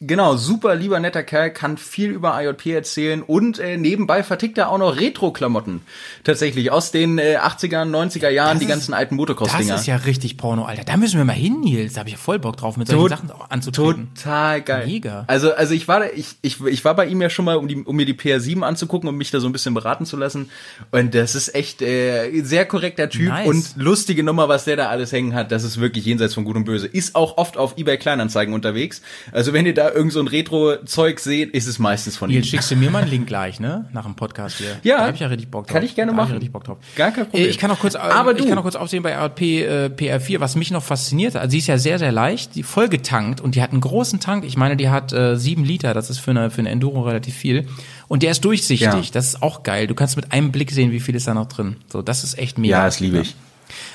Genau, 0.00 0.36
super 0.36 0.76
lieber 0.76 1.00
netter 1.00 1.24
Kerl, 1.24 1.50
kann 1.50 1.76
viel 1.76 2.10
über 2.10 2.40
IoT 2.40 2.66
erzählen 2.66 3.20
und 3.20 3.58
äh, 3.58 3.76
nebenbei 3.76 4.22
vertickt 4.22 4.56
er 4.56 4.70
auch 4.70 4.78
noch 4.78 4.96
Retro-Klamotten. 4.96 5.80
Tatsächlich 6.22 6.70
aus 6.70 6.92
den 6.92 7.18
äh, 7.18 7.36
80er, 7.42 7.82
90er 7.82 8.28
Jahren, 8.28 8.58
das 8.58 8.58
die 8.60 8.66
ganzen 8.66 8.94
alten 8.94 9.16
Motocross-Dinger. 9.16 9.72
Das 9.72 9.80
ist 9.80 9.86
ja 9.88 9.96
richtig 9.96 10.36
Porno, 10.36 10.66
Alter. 10.66 10.84
Da 10.84 10.96
müssen 10.96 11.18
wir 11.18 11.24
mal 11.24 11.32
hin, 11.32 11.62
Nils. 11.62 11.94
Da 11.94 12.00
habe 12.00 12.10
ich 12.10 12.14
ja 12.14 12.20
voll 12.20 12.38
Bock 12.38 12.56
drauf, 12.56 12.76
mit 12.76 12.86
solchen 12.86 13.08
Tot, 13.08 13.10
Sachen 13.10 13.30
anzutreten. 13.48 14.10
Total 14.14 14.62
geil. 14.62 14.86
Mega. 14.86 15.24
Also, 15.26 15.52
also 15.52 15.74
ich 15.74 15.88
war, 15.88 16.12
ich, 16.12 16.36
ich, 16.42 16.64
ich 16.64 16.84
war 16.84 16.94
bei 16.94 17.06
ihm 17.06 17.20
ja 17.20 17.28
schon 17.28 17.44
mal, 17.44 17.56
um, 17.56 17.66
die, 17.66 17.82
um 17.82 17.96
mir 17.96 18.06
die 18.06 18.14
PR7 18.14 18.62
anzugucken, 18.62 19.08
um 19.08 19.16
mich 19.16 19.32
da 19.32 19.40
so 19.40 19.48
ein 19.48 19.52
bisschen 19.52 19.74
beraten 19.74 20.06
zu 20.06 20.16
lassen. 20.16 20.48
Und 20.92 21.12
das 21.16 21.34
ist 21.34 21.56
echt 21.56 21.82
äh, 21.82 22.40
sehr 22.42 22.66
korrekter 22.66 23.08
Typ 23.08 23.30
nice. 23.30 23.48
und 23.48 23.74
lustige 23.74 24.22
Nummer, 24.22 24.48
was 24.48 24.62
der 24.62 24.76
da 24.76 24.90
alles 24.90 25.10
hängen 25.10 25.34
hat. 25.34 25.50
Das 25.50 25.64
ist 25.64 25.80
wirklich 25.80 26.04
jenseits 26.04 26.34
von 26.34 26.44
Gut 26.44 26.54
und 26.54 26.66
Böse. 26.66 26.86
Ist 26.86 27.16
auch 27.16 27.36
oft 27.36 27.56
auf 27.56 27.76
eBay 27.76 27.98
Kleinanzeigen 27.98 28.54
unterwegs. 28.54 29.02
Also 29.32 29.52
wenn 29.52 29.66
ihr 29.66 29.74
da 29.74 29.87
irgend 29.94 30.12
so 30.12 30.20
ein 30.20 30.28
Retro-Zeug 30.28 31.18
seht, 31.20 31.50
ist 31.54 31.66
es 31.66 31.78
meistens 31.78 32.16
von 32.16 32.30
Jetzt 32.30 32.46
ihm. 32.46 32.50
schickst 32.50 32.70
du 32.70 32.76
mir 32.76 32.90
mal 32.90 33.02
einen 33.02 33.10
Link 33.10 33.26
gleich, 33.28 33.60
ne? 33.60 33.88
Nach 33.92 34.04
dem 34.04 34.14
Podcast 34.14 34.58
hier. 34.58 34.76
Ja. 34.82 34.98
Da 34.98 35.06
hab 35.08 35.14
ich 35.14 35.20
ja 35.20 35.26
richtig 35.28 35.50
Bock 35.50 35.66
drauf. 35.66 35.74
Kann 35.74 35.84
ich 35.84 35.94
gerne 35.94 36.12
da 36.12 36.16
machen. 36.16 36.30
Ich 36.30 36.34
richtig 36.36 36.52
Bock 36.52 36.64
drauf. 36.64 36.78
Gar 36.96 37.10
kein 37.10 37.28
Problem. 37.28 37.48
Ich 37.48 37.58
kann 37.58 37.70
noch 37.70 37.78
kurz, 37.80 37.94
Aber 37.94 38.32
ich 38.32 38.38
du. 38.38 38.46
kann 38.46 38.54
noch 38.56 38.62
kurz 38.62 38.76
aufsehen 38.76 39.02
bei 39.02 39.12
RP 39.12 39.40
äh, 39.40 39.86
PR4, 39.86 40.40
was 40.40 40.56
mich 40.56 40.70
noch 40.70 40.82
fasziniert. 40.82 41.36
Also 41.36 41.50
sie 41.50 41.58
ist 41.58 41.66
ja 41.66 41.78
sehr, 41.78 41.98
sehr 41.98 42.12
leicht, 42.12 42.54
die 42.54 42.62
voll 42.62 42.88
getankt 42.88 43.40
und 43.40 43.54
die 43.54 43.62
hat 43.62 43.72
einen 43.72 43.80
großen 43.80 44.20
Tank. 44.20 44.44
Ich 44.44 44.56
meine, 44.56 44.76
die 44.76 44.88
hat 44.88 45.12
äh, 45.12 45.36
sieben 45.36 45.64
Liter. 45.64 45.94
Das 45.94 46.10
ist 46.10 46.18
für 46.18 46.30
eine, 46.32 46.50
für 46.50 46.60
eine 46.60 46.70
Enduro 46.70 47.02
relativ 47.02 47.34
viel. 47.34 47.66
Und 48.08 48.22
der 48.22 48.30
ist 48.30 48.44
durchsichtig. 48.44 48.80
Ja. 49.06 49.12
Das 49.12 49.26
ist 49.28 49.42
auch 49.42 49.62
geil. 49.62 49.86
Du 49.86 49.94
kannst 49.94 50.16
mit 50.16 50.32
einem 50.32 50.52
Blick 50.52 50.70
sehen, 50.70 50.92
wie 50.92 51.00
viel 51.00 51.14
ist 51.14 51.26
da 51.28 51.34
noch 51.34 51.46
drin. 51.46 51.76
So, 51.92 52.02
das 52.02 52.24
ist 52.24 52.38
echt 52.38 52.58
mega. 52.58 52.78
Ja, 52.78 52.84
das 52.84 53.00
liebe 53.00 53.20
ich. 53.20 53.34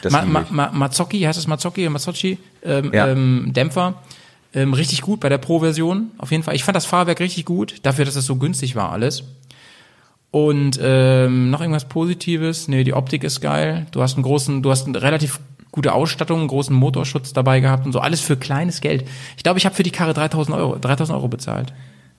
Das 0.04 0.14
Ma, 0.14 0.24
Ma, 0.24 0.46
Ma, 0.52 0.72
Mazzocchi, 0.72 1.22
heißt 1.22 1.39
es 1.39 1.48
Mazzocchi, 1.48 1.89
Mazzocchi, 1.89 2.38
ähm, 2.64 2.91
ja. 2.94 3.08
ähm, 3.08 3.52
Dämpfer 3.54 3.96
ähm, 4.54 4.74
richtig 4.74 5.01
gut 5.01 5.20
bei 5.20 5.30
der 5.30 5.38
Pro-Version, 5.38 6.12
auf 6.18 6.32
jeden 6.32 6.43
Fall. 6.43 6.56
Ich 6.56 6.64
fand 6.64 6.76
das 6.76 6.86
Fahrwerk 6.86 7.20
richtig 7.20 7.45
gut, 7.45 7.76
dafür, 7.84 8.06
dass 8.06 8.16
es 8.16 8.26
so 8.26 8.36
günstig 8.36 8.76
war 8.76 8.91
alles. 8.91 9.24
Und 10.32 10.80
ähm, 10.82 11.51
noch 11.51 11.62
irgendwas 11.62 11.88
Positives? 11.88 12.68
Nee, 12.68 12.84
die 12.84 12.93
Optik 12.93 13.24
ist 13.24 13.39
geil. 13.39 13.86
Du 13.91 14.01
hast 14.01 14.16
einen 14.16 14.24
großen, 14.24 14.64
du 14.64 14.72
hast 14.72 14.88
eine 14.88 14.99
relativ 14.99 15.39
gute 15.72 15.93
Ausstattung, 15.93 16.39
einen 16.39 16.47
großen 16.47 16.76
Motorschutz 16.76 17.34
dabei 17.34 17.60
gehabt 17.60 17.86
und 17.86 17.91
so. 17.91 17.99
Alles 17.99 18.22
für 18.22 18.38
kleines 18.38 18.82
Geld. 18.82 19.06
Ich 19.38 19.43
glaube, 19.43 19.60
ich 19.60 19.66
habe 19.66 19.76
für 19.76 19.84
die 19.84 19.91
Karre 19.91 20.14
3000 20.14 20.58
Euro, 20.58 20.78
3000 20.80 21.16
Euro 21.16 21.28
bezahlt. 21.28 21.74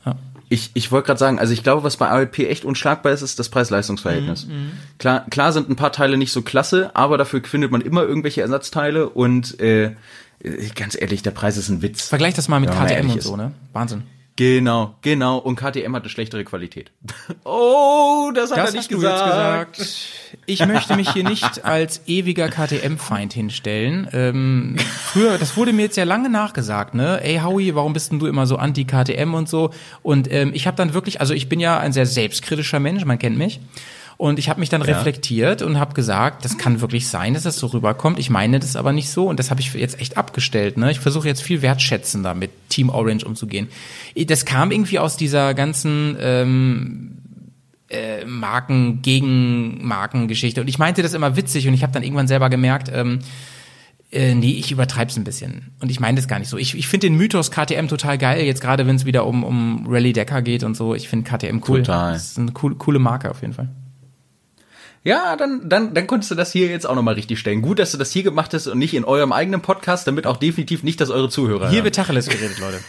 Ja. 0.07 0.17
Ich, 0.49 0.71
ich 0.75 0.93
wollte 0.93 1.07
gerade 1.07 1.19
sagen, 1.19 1.39
also 1.39 1.53
ich 1.53 1.63
glaube, 1.63 1.83
was 1.83 1.97
bei 1.97 2.09
ALP 2.09 2.41
echt 2.41 2.65
unschlagbar 2.65 3.13
ist, 3.13 3.23
ist 3.23 3.39
das 3.39 3.49
Preis-Leistungs-Verhältnis. 3.49 4.47
Mhm, 4.47 4.73
klar, 4.99 5.25
klar 5.31 5.53
sind 5.53 5.69
ein 5.71 5.77
paar 5.77 5.91
Teile 5.93 6.17
nicht 6.17 6.33
so 6.33 6.43
klasse, 6.43 6.91
aber 6.95 7.19
dafür 7.19 7.43
findet 7.43 7.71
man 7.71 7.81
immer 7.81 8.03
irgendwelche 8.03 8.43
Ersatzteile 8.43 9.09
und 9.09 9.59
äh, 9.61 9.97
ganz 10.75 10.97
ehrlich, 11.01 11.23
der 11.23 11.31
Preis 11.31 11.57
ist 11.57 11.69
ein 11.69 11.83
Witz. 11.83 12.09
Vergleich 12.09 12.35
das 12.35 12.49
mal 12.49 12.61
mit 12.61 12.71
KTM 12.71 13.11
und 13.11 13.23
so, 13.23 13.37
ne? 13.37 13.53
Wahnsinn. 13.73 14.05
Genau, 14.37 14.97
genau. 15.03 15.39
Und 15.39 15.55
KTM 15.55 15.95
hat 15.95 16.03
eine 16.03 16.09
schlechtere 16.09 16.45
Qualität. 16.45 16.91
Oh, 17.45 18.31
das 18.35 18.51
hat 18.51 18.59
das 18.59 18.71
er 18.71 18.77
nicht 18.79 18.89
gesagt. 18.89 19.77
gesagt. 19.77 20.09
Ich 20.47 20.65
möchte 20.67 20.97
mich 20.97 21.11
hier 21.13 21.25
nicht 21.25 21.65
als 21.65 22.01
ewiger 22.07 22.49
KTM-Feind 22.49 23.35
hinstellen. 23.35 24.09
Ähm, 24.13 24.77
früher, 25.13 25.37
das 25.37 25.57
wurde 25.57 25.73
mir 25.75 25.83
jetzt 25.83 25.97
ja 25.97 26.05
lange 26.05 26.31
nachgesagt, 26.31 26.95
ne? 26.95 27.23
Ey, 27.23 27.41
Howie, 27.41 27.75
warum 27.75 27.93
bist 27.93 28.11
denn 28.11 28.19
du 28.19 28.27
immer 28.27 28.47
so 28.47 28.57
anti-KTM 28.57 29.35
und 29.35 29.49
so? 29.49 29.71
Und 30.03 30.33
ähm, 30.33 30.53
ich 30.55 30.67
habe 30.67 30.77
dann 30.77 30.95
wirklich, 30.95 31.21
also 31.21 31.35
ich 31.35 31.49
bin 31.49 31.61
ja 31.61 31.79
ein 31.79 31.93
sehr 31.93 32.07
selbstkritischer 32.07 32.81
Mensch, 32.81 33.05
man 33.05 33.19
kennt 33.19 33.37
mich. 33.37 33.61
Und 34.17 34.39
ich 34.39 34.49
habe 34.49 34.61
mich 34.61 34.69
dann 34.69 34.83
ja. 34.83 34.87
reflektiert 34.95 35.63
und 35.63 35.79
habe 35.79 35.95
gesagt, 35.95 36.45
das 36.45 36.57
kann 36.57 36.81
wirklich 36.81 37.09
sein, 37.09 37.35
dass 37.35 37.43
das 37.43 37.57
so 37.57 37.67
rüberkommt. 37.69 38.19
Ich 38.19 38.31
meine 38.31 38.61
das 38.61 38.77
aber 38.77 38.93
nicht 38.93 39.11
so 39.11 39.29
und 39.29 39.39
das 39.39 39.51
habe 39.51 39.61
ich 39.61 39.75
jetzt 39.75 40.01
echt 40.01 40.17
abgestellt. 40.17 40.77
Ne? 40.77 40.91
Ich 40.91 41.01
versuche 41.01 41.27
jetzt 41.27 41.43
viel 41.43 41.63
wertschätzender 41.63 42.35
mit 42.35 42.51
Team 42.69 42.91
Orange 42.91 43.25
umzugehen. 43.25 43.69
Das 44.27 44.45
kam 44.45 44.71
irgendwie 44.71 44.99
aus 44.99 45.17
dieser 45.17 45.55
ganzen 45.55 46.17
ähm, 46.21 47.19
äh, 47.89 48.25
Marken 48.25 49.03
gegen 49.03 49.85
Markengeschichte 49.85 50.61
und 50.61 50.69
ich 50.69 50.79
meinte 50.79 51.03
das 51.03 51.15
immer 51.15 51.37
witzig 51.37 51.67
und 51.67 51.75
ich 51.75 51.83
habe 51.83 51.93
dann 51.93 52.03
irgendwann 52.03 52.29
selber 52.29 52.51
gemerkt, 52.51 52.91
ähm, 52.95 53.19
äh, 54.15 54.35
nee, 54.35 54.53
ich 54.53 54.71
übertreib's 54.71 55.17
ein 55.17 55.25
bisschen. 55.25 55.73
Und 55.81 55.91
ich 55.91 55.99
meine 55.99 56.17
das 56.17 56.29
gar 56.29 56.39
nicht 56.39 56.49
so. 56.49 56.57
Ich, 56.57 56.77
ich 56.77 56.87
finde 56.87 57.09
den 57.09 57.17
Mythos 57.17 57.51
KTM 57.51 57.89
total 57.89 58.17
geil, 58.17 58.45
jetzt 58.45 58.61
gerade 58.61 58.87
wenn 58.87 58.95
es 58.95 59.05
wieder 59.05 59.27
um, 59.27 59.43
um 59.43 59.87
Rally 59.89 60.13
Decker 60.13 60.41
geht 60.41 60.63
und 60.63 60.77
so. 60.77 60.95
Ich 60.95 61.09
finde 61.09 61.29
KTM 61.29 61.61
cool. 61.69 61.83
Total. 61.83 62.13
Das 62.13 62.31
ist 62.31 62.39
eine 62.39 62.53
cool, 62.63 62.77
coole 62.77 63.01
Marke 63.01 63.29
auf 63.31 63.41
jeden 63.41 63.55
Fall. 63.55 63.69
Ja, 65.05 65.37
dann, 65.37 65.69
dann, 65.69 65.93
dann 65.93 66.07
konntest 66.07 66.31
du 66.31 66.35
das 66.35 66.51
hier 66.51 66.69
jetzt 66.69 66.87
auch 66.87 66.95
nochmal 66.95 67.15
richtig 67.15 67.39
stellen. 67.39 67.61
Gut, 67.61 67.79
dass 67.79 67.93
du 67.93 67.99
das 67.99 68.11
hier 68.11 68.23
gemacht 68.23 68.55
hast 68.55 68.67
und 68.67 68.79
nicht 68.79 68.95
in 68.95 69.05
eurem 69.05 69.33
eigenen 69.33 69.61
Podcast, 69.61 70.07
damit 70.07 70.27
auch 70.27 70.39
definitiv 70.39 70.83
nicht, 70.83 70.99
dass 70.99 71.11
eure 71.11 71.29
Zuhörer. 71.29 71.69
Hier 71.69 71.85
wird 71.85 71.95
Tacheles 71.95 72.27
geredet, 72.27 72.59
Leute. 72.59 72.81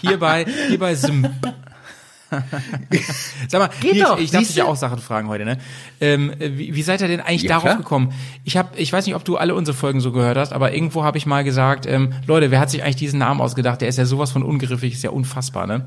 hierbei, 0.00 0.46
hierbei 0.68 0.94
Simp. 0.94 1.28
Sag 3.48 3.60
mal, 3.60 3.70
Geht 3.80 3.94
Nils, 3.94 4.08
doch, 4.08 4.18
ich 4.18 4.30
darf 4.30 4.46
dich 4.46 4.56
ja 4.56 4.64
auch 4.64 4.76
Sachen 4.76 4.98
fragen 4.98 5.28
heute, 5.28 5.44
ne? 5.44 5.58
Ähm, 6.00 6.32
wie, 6.38 6.74
wie 6.74 6.82
seid 6.82 7.00
ihr 7.00 7.08
denn 7.08 7.20
eigentlich 7.20 7.42
ja, 7.42 7.48
darauf 7.48 7.64
klar. 7.64 7.76
gekommen? 7.76 8.12
Ich 8.44 8.56
habe, 8.56 8.70
ich 8.78 8.92
weiß 8.92 9.04
nicht, 9.04 9.14
ob 9.16 9.24
du 9.24 9.36
alle 9.36 9.54
unsere 9.54 9.76
Folgen 9.76 10.00
so 10.00 10.12
gehört 10.12 10.38
hast, 10.38 10.52
aber 10.52 10.72
irgendwo 10.72 11.04
habe 11.04 11.18
ich 11.18 11.26
mal 11.26 11.44
gesagt, 11.44 11.84
ähm, 11.84 12.14
Leute, 12.26 12.50
wer 12.50 12.60
hat 12.60 12.70
sich 12.70 12.82
eigentlich 12.82 12.96
diesen 12.96 13.18
Namen 13.18 13.40
ausgedacht? 13.40 13.80
Der 13.80 13.88
ist 13.88 13.98
ja 13.98 14.06
sowas 14.06 14.30
von 14.30 14.42
ungriffig, 14.42 14.94
ist 14.94 15.02
ja 15.02 15.10
unfassbar, 15.10 15.66
ne? 15.66 15.84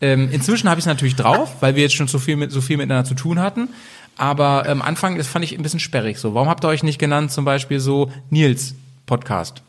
Ähm, 0.00 0.28
inzwischen 0.30 0.68
habe 0.68 0.78
ich 0.78 0.82
es 0.82 0.88
natürlich 0.88 1.16
drauf, 1.16 1.56
weil 1.60 1.76
wir 1.76 1.82
jetzt 1.82 1.94
schon 1.94 2.08
so 2.08 2.18
viel 2.18 2.36
mit 2.36 2.52
so 2.52 2.60
viel 2.60 2.76
miteinander 2.76 3.08
zu 3.08 3.14
tun 3.14 3.40
hatten. 3.40 3.68
Aber 4.16 4.66
am 4.66 4.78
ähm, 4.78 4.82
Anfang, 4.82 5.16
das 5.18 5.26
fand 5.26 5.44
ich 5.44 5.56
ein 5.56 5.62
bisschen 5.62 5.80
sperrig 5.80 6.18
so. 6.18 6.34
Warum 6.34 6.48
habt 6.48 6.64
ihr 6.64 6.68
euch 6.68 6.82
nicht 6.82 6.98
genannt, 6.98 7.32
zum 7.32 7.44
Beispiel 7.44 7.80
so 7.80 8.10
Nils 8.30 8.74
Podcast? 9.04 9.62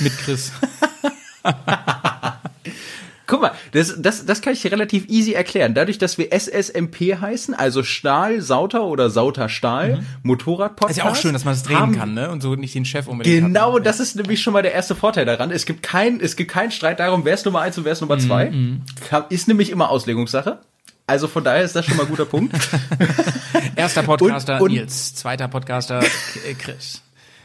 Mit 0.00 0.16
Chris. 0.18 0.52
Guck 3.26 3.40
mal, 3.40 3.52
das, 3.72 3.94
das, 3.98 4.26
das 4.26 4.42
kann 4.42 4.52
ich 4.52 4.60
dir 4.60 4.70
relativ 4.70 5.08
easy 5.08 5.32
erklären. 5.32 5.72
Dadurch, 5.72 5.96
dass 5.96 6.18
wir 6.18 6.30
SSMP 6.30 7.18
heißen, 7.20 7.54
also 7.54 7.82
Stahl, 7.82 8.42
Sauter 8.42 8.84
oder 8.84 9.08
Sauter 9.08 9.48
Stahl, 9.48 9.96
mhm. 9.96 10.06
Motorrad-Podcast. 10.24 10.98
Ist 10.98 11.04
ja 11.04 11.10
auch 11.10 11.16
schön, 11.16 11.32
dass 11.32 11.44
man 11.44 11.54
es 11.54 11.62
drehen 11.62 11.78
haben, 11.78 11.96
kann, 11.96 12.12
ne? 12.12 12.30
Und 12.30 12.42
so 12.42 12.54
nicht 12.54 12.74
den 12.74 12.84
Chef 12.84 13.08
unbedingt 13.08 13.46
Genau, 13.46 13.76
hat. 13.76 13.86
das 13.86 13.98
ist 13.98 14.16
nämlich 14.16 14.42
schon 14.42 14.52
mal 14.52 14.62
der 14.62 14.72
erste 14.72 14.94
Vorteil 14.94 15.24
daran. 15.24 15.50
Es 15.50 15.64
gibt 15.64 15.82
kein, 15.82 16.20
es 16.20 16.36
gibt 16.36 16.50
keinen 16.50 16.70
Streit 16.70 17.00
darum, 17.00 17.24
wer 17.24 17.34
ist 17.34 17.46
Nummer 17.46 17.62
eins 17.62 17.78
und 17.78 17.84
wer 17.84 17.92
ist 17.92 18.02
Nummer 18.02 18.18
zwei. 18.18 18.50
Mhm. 18.50 18.82
Ist 19.30 19.48
nämlich 19.48 19.70
immer 19.70 19.88
Auslegungssache. 19.88 20.58
Also 21.06 21.28
von 21.28 21.44
daher 21.44 21.62
ist 21.62 21.76
das 21.76 21.84
schon 21.84 21.96
mal 21.96 22.04
ein 22.04 22.08
guter 22.08 22.24
Punkt. 22.24 22.56
Erster 23.76 24.02
Podcaster 24.02 24.56
und, 24.56 24.62
und 24.62 24.72
Nils, 24.72 25.14
zweiter 25.14 25.48
Podcaster 25.48 26.02
äh, 26.02 26.54
Chris. 26.54 27.02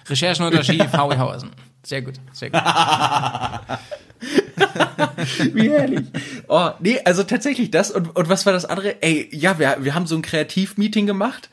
Recherchen 0.08 0.46
unter 0.46 0.64
Ski, 0.64 0.80
VW 0.80 1.18
Hausen. 1.18 1.52
Sehr 1.84 2.02
gut, 2.02 2.16
sehr 2.32 2.50
gut. 2.50 2.62
Wie 5.54 5.70
herrlich. 5.70 6.06
Oh, 6.48 6.72
nee, 6.80 7.00
also 7.04 7.24
tatsächlich 7.24 7.72
das. 7.72 7.92
Und, 7.92 8.16
und 8.16 8.30
was 8.30 8.46
war 8.46 8.54
das 8.54 8.66
andere? 8.66 9.02
Ey, 9.02 9.30
ja, 9.32 9.60
wir, 9.60 9.78
wir 9.80 9.94
haben 9.94 10.08
so 10.08 10.16
ein 10.16 10.22
Kreativmeeting 10.22 11.06
gemacht 11.06 11.50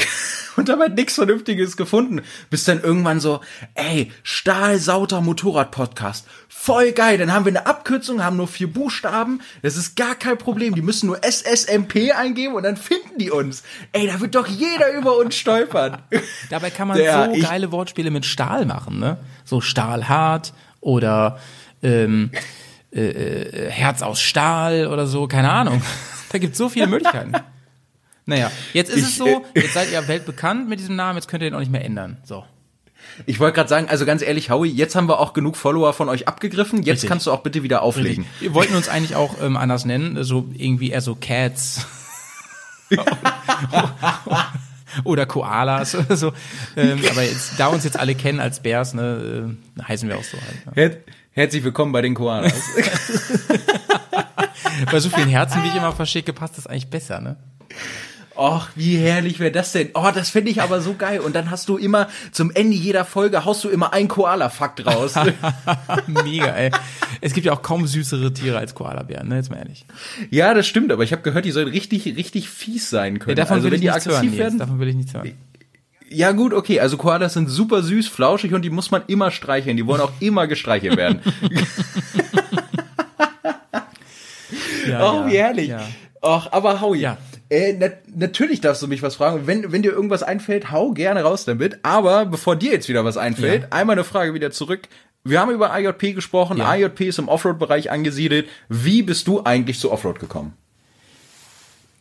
und 0.56 0.68
dabei 0.68 0.88
nichts 0.88 1.14
Vernünftiges 1.14 1.76
gefunden. 1.76 2.22
Bis 2.50 2.64
dann 2.64 2.82
irgendwann 2.82 3.20
so, 3.20 3.40
ey, 3.74 4.12
Stahlsauter 4.22 5.20
Motorrad-Podcast. 5.20 6.26
Voll 6.48 6.92
geil. 6.92 7.18
Dann 7.18 7.32
haben 7.32 7.44
wir 7.44 7.50
eine 7.52 7.66
Abkürzung, 7.66 8.24
haben 8.24 8.36
nur 8.36 8.48
vier 8.48 8.72
Buchstaben. 8.72 9.40
Das 9.62 9.76
ist 9.76 9.96
gar 9.96 10.14
kein 10.14 10.38
Problem. 10.38 10.74
Die 10.74 10.82
müssen 10.82 11.06
nur 11.06 11.22
SSMP 11.22 12.12
eingeben 12.16 12.54
und 12.54 12.62
dann 12.62 12.76
finden 12.76 13.18
die 13.18 13.30
uns. 13.30 13.62
Ey, 13.92 14.06
da 14.06 14.20
wird 14.20 14.34
doch 14.34 14.46
jeder 14.46 14.92
über 14.92 15.16
uns 15.16 15.36
stolpern. 15.36 16.02
Dabei 16.50 16.70
kann 16.70 16.88
man 16.88 16.96
Der, 16.96 17.30
so 17.34 17.40
geile 17.40 17.72
Wortspiele 17.72 18.10
mit 18.10 18.26
Stahl 18.26 18.66
machen, 18.66 18.98
ne? 18.98 19.18
So 19.44 19.60
Stahlhart 19.60 20.52
oder 20.80 21.38
ähm, 21.82 22.30
äh, 22.92 23.00
äh, 23.00 23.70
Herz 23.70 24.02
aus 24.02 24.20
Stahl 24.20 24.86
oder 24.86 25.06
so, 25.06 25.26
keine 25.28 25.50
Ahnung. 25.50 25.82
Da 26.32 26.38
gibt 26.38 26.52
es 26.52 26.58
so 26.58 26.68
viele 26.68 26.88
Möglichkeiten. 26.88 27.32
Naja, 28.26 28.50
jetzt 28.72 28.90
ist 28.90 28.98
ich, 28.98 29.04
es 29.04 29.16
so, 29.16 29.44
äh, 29.54 29.60
jetzt 29.60 29.74
seid 29.74 29.90
ihr 29.92 30.06
weltbekannt 30.08 30.68
mit 30.68 30.80
diesem 30.80 30.96
Namen, 30.96 31.16
jetzt 31.16 31.28
könnt 31.28 31.44
ihr 31.44 31.50
den 31.50 31.54
auch 31.54 31.60
nicht 31.60 31.70
mehr 31.70 31.84
ändern. 31.84 32.16
So. 32.24 32.44
Ich 33.24 33.38
wollte 33.38 33.54
gerade 33.54 33.68
sagen, 33.68 33.88
also 33.88 34.04
ganz 34.04 34.20
ehrlich, 34.20 34.50
Howie, 34.50 34.68
jetzt 34.68 34.96
haben 34.96 35.08
wir 35.08 35.20
auch 35.20 35.32
genug 35.32 35.56
Follower 35.56 35.92
von 35.92 36.08
euch 36.08 36.26
abgegriffen. 36.26 36.80
Jetzt 36.80 36.96
Richtig. 36.96 37.08
kannst 37.08 37.26
du 37.28 37.32
auch 37.32 37.42
bitte 37.42 37.62
wieder 37.62 37.82
auflegen. 37.82 38.24
Richtig. 38.24 38.40
Wir 38.40 38.54
wollten 38.54 38.74
uns 38.74 38.88
eigentlich 38.88 39.14
auch 39.14 39.36
ähm, 39.40 39.56
anders 39.56 39.84
nennen, 39.84 40.24
so 40.24 40.48
irgendwie 40.54 40.90
eher 40.90 41.00
so 41.00 41.14
Cats. 41.14 41.86
oder 45.04 45.24
Koalas 45.26 45.94
oder 45.94 46.16
so. 46.16 46.32
Ähm, 46.76 47.00
aber 47.08 47.22
jetzt, 47.22 47.52
da 47.58 47.68
uns 47.68 47.84
jetzt 47.84 47.98
alle 47.98 48.16
kennen 48.16 48.40
als 48.40 48.60
Bears, 48.60 48.92
ne, 48.92 49.54
äh, 49.78 49.82
heißen 49.82 50.08
wir 50.08 50.18
auch 50.18 50.24
so 50.24 50.36
halt. 50.36 50.56
Ja. 50.66 50.72
Her 50.74 50.96
herzlich 51.30 51.62
willkommen 51.62 51.92
bei 51.92 52.02
den 52.02 52.14
Koalas. 52.14 52.54
bei 54.90 54.98
so 54.98 55.10
vielen 55.10 55.28
Herzen, 55.28 55.62
wie 55.62 55.68
ich 55.68 55.76
immer 55.76 55.92
verschicke, 55.92 56.32
passt 56.32 56.58
das 56.58 56.66
eigentlich 56.66 56.90
besser, 56.90 57.20
ne? 57.20 57.36
Och, 58.36 58.68
wie 58.74 58.96
herrlich 58.98 59.40
wäre 59.40 59.50
das 59.50 59.72
denn? 59.72 59.90
Oh, 59.94 60.08
das 60.14 60.30
finde 60.30 60.50
ich 60.50 60.60
aber 60.60 60.80
so 60.80 60.94
geil. 60.94 61.20
Und 61.20 61.34
dann 61.34 61.50
hast 61.50 61.68
du 61.68 61.76
immer 61.76 62.08
zum 62.32 62.50
Ende 62.50 62.76
jeder 62.76 63.04
Folge 63.04 63.44
haust 63.44 63.64
du 63.64 63.68
immer 63.68 63.92
ein 63.92 64.08
Koala-Fakt 64.08 64.86
raus. 64.86 65.14
Mega, 66.06 66.48
ey. 66.48 66.70
Es 67.20 67.32
gibt 67.32 67.46
ja 67.46 67.52
auch 67.52 67.62
kaum 67.62 67.86
süßere 67.86 68.32
Tiere 68.34 68.58
als 68.58 68.74
Koalabären, 68.74 69.28
ne? 69.28 69.36
Jetzt 69.36 69.50
mal 69.50 69.56
ehrlich. 69.56 69.86
Ja, 70.30 70.52
das 70.52 70.66
stimmt, 70.66 70.92
aber 70.92 71.02
ich 71.02 71.12
habe 71.12 71.22
gehört, 71.22 71.44
die 71.44 71.50
sollen 71.50 71.68
richtig, 71.68 72.04
richtig 72.04 72.48
fies 72.48 72.90
sein 72.90 73.18
können. 73.18 73.36
Ja, 73.36 73.44
davon 73.44 73.56
also, 73.56 73.64
will 73.64 73.72
wenn 73.72 73.78
ich 73.78 73.82
die 73.82 73.90
aggressiv 73.90 74.30
hören, 74.30 74.38
werden. 74.38 74.58
Davon 74.58 74.78
will 74.78 74.88
ich 74.88 74.96
nichts 74.96 75.14
hören. 75.14 75.32
Ja, 76.08 76.32
gut, 76.32 76.52
okay. 76.52 76.80
Also 76.80 76.96
Koalas 76.98 77.32
sind 77.32 77.48
super 77.48 77.82
süß, 77.82 78.06
flauschig 78.06 78.52
und 78.52 78.62
die 78.62 78.70
muss 78.70 78.90
man 78.90 79.02
immer 79.06 79.30
streicheln. 79.30 79.76
Die 79.76 79.86
wollen 79.86 80.00
auch 80.00 80.12
immer 80.20 80.46
gestreichelt 80.46 80.96
werden. 80.96 81.20
Ja, 84.88 85.12
oh, 85.12 85.14
ja, 85.14 85.26
wie 85.26 85.36
herrlich. 85.36 85.68
Ja. 85.68 85.80
Och, 86.22 86.52
aber 86.52 86.80
Howie. 86.80 87.00
Ja. 87.00 87.18
Äh, 87.48 87.74
na, 87.78 87.88
natürlich 88.14 88.60
darfst 88.60 88.82
du 88.82 88.88
mich 88.88 89.02
was 89.02 89.16
fragen. 89.16 89.46
Wenn, 89.46 89.70
wenn 89.72 89.82
dir 89.82 89.92
irgendwas 89.92 90.22
einfällt, 90.22 90.70
hau 90.72 90.90
gerne 90.92 91.22
raus 91.22 91.44
damit. 91.44 91.78
Aber 91.84 92.26
bevor 92.26 92.56
dir 92.56 92.72
jetzt 92.72 92.88
wieder 92.88 93.04
was 93.04 93.16
einfällt, 93.16 93.62
Ja. 93.62 93.68
einmal 93.70 93.94
eine 93.94 94.04
Frage 94.04 94.34
wieder 94.34 94.50
zurück. 94.50 94.88
Wir 95.22 95.40
haben 95.40 95.50
über 95.52 95.76
IJP 95.76 96.14
gesprochen. 96.14 96.58
Ja. 96.58 96.74
IJP 96.74 97.02
ist 97.08 97.18
im 97.18 97.28
Offroad-Bereich 97.28 97.90
angesiedelt. 97.90 98.48
Wie 98.68 99.02
bist 99.02 99.26
du 99.28 99.44
eigentlich 99.44 99.78
zu 99.78 99.90
Offroad 99.92 100.18
gekommen? 100.20 100.54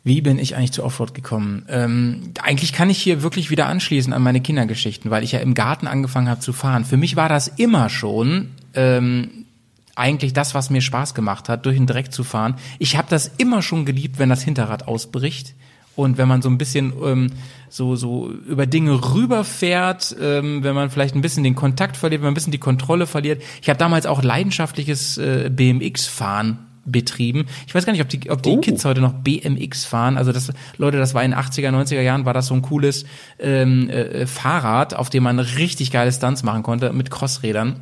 Wie 0.04 0.22
bin 0.22 0.38
ich 0.38 0.56
eigentlich 0.56 0.72
zu 0.72 0.84
Offroad 0.84 1.16
gekommen? 1.16 1.66
Ähm, 1.68 2.34
eigentlich 2.44 2.74
kann 2.74 2.92
ich 2.92 3.02
hier 3.02 3.24
wirklich 3.24 3.50
wieder 3.50 3.66
anschließen 3.66 4.14
an 4.14 4.22
meine 4.22 4.40
Kindergeschichten, 4.42 5.10
weil 5.10 5.24
ich 5.24 5.32
ja 5.32 5.40
im 5.40 5.56
Garten 5.56 5.88
angefangen 5.88 6.30
habe 6.30 6.42
zu 6.42 6.54
fahren. 6.54 6.86
Für 6.86 6.98
mich 6.98 7.16
war 7.16 7.28
das 7.30 7.48
immer 7.48 7.90
schon 7.90 8.52
ähm, 8.76 9.45
eigentlich 9.96 10.34
das, 10.34 10.54
was 10.54 10.70
mir 10.70 10.82
Spaß 10.82 11.14
gemacht 11.14 11.50
hat, 11.50 11.66
durch 11.66 11.78
den 11.78 11.88
Dreck 11.88 12.12
zu 12.12 12.24
fahren. 12.24 12.56
Ich 12.80 12.98
habe 12.98 13.08
das 13.10 13.32
immer 13.38 13.62
schon 13.62 13.86
geliebt, 13.86 14.20
wenn 14.20 14.30
das 14.30 14.44
Hinterrad 14.44 14.88
ausbricht. 14.88 15.56
Und 15.96 16.18
wenn 16.18 16.28
man 16.28 16.42
so 16.42 16.50
ein 16.50 16.58
bisschen 16.58 16.92
ähm, 17.04 17.32
so, 17.70 17.96
so 17.96 18.30
über 18.30 18.66
Dinge 18.66 19.14
rüberfährt, 19.14 20.16
ähm, 20.22 20.62
wenn 20.62 20.76
man 20.76 20.90
vielleicht 20.90 21.16
ein 21.16 21.22
bisschen 21.22 21.46
den 21.46 21.56
Kontakt 21.56 21.96
verliert, 21.96 22.22
wenn 22.22 22.26
man 22.26 22.32
ein 22.32 22.36
bisschen 22.36 22.52
die 22.52 22.58
Kontrolle 22.58 23.08
verliert. 23.08 23.42
Ich 23.62 23.70
habe 23.70 23.80
damals 23.80 24.06
auch 24.06 24.22
leidenschaftliches 24.22 25.18
äh, 25.18 25.50
BMX-Fahren 25.50 26.60
betrieben. 26.86 27.46
Ich 27.66 27.74
weiß 27.74 27.86
gar 27.86 27.94
nicht, 27.94 28.02
ob 28.02 28.10
die, 28.10 28.30
ob 28.30 28.44
die 28.44 28.50
Oh. 28.52 28.62
Kids 28.62 28.86
heute 28.86 29.02
noch 29.02 29.14
BMX 29.14 29.86
fahren. 29.86 30.18
Also 30.18 30.32
das, 30.32 30.52
Leute, 30.78 30.98
das 30.98 31.14
war 31.14 31.24
in 31.24 31.32
den 31.32 31.40
80er, 31.40 31.70
90er 31.70 32.02
Jahren, 32.02 32.26
war 32.26 32.34
das 32.34 32.48
so 32.48 32.54
ein 32.54 32.62
cooles 32.62 33.06
ähm, 33.40 33.90
äh, 33.90 34.28
Fahrrad, 34.28 34.94
auf 34.94 35.10
dem 35.10 35.24
man 35.24 35.40
richtig 35.40 35.92
geile 35.92 36.12
Stunts 36.12 36.44
machen 36.44 36.62
konnte 36.62 36.94
mit 36.94 37.10
Crossrädern. 37.10 37.78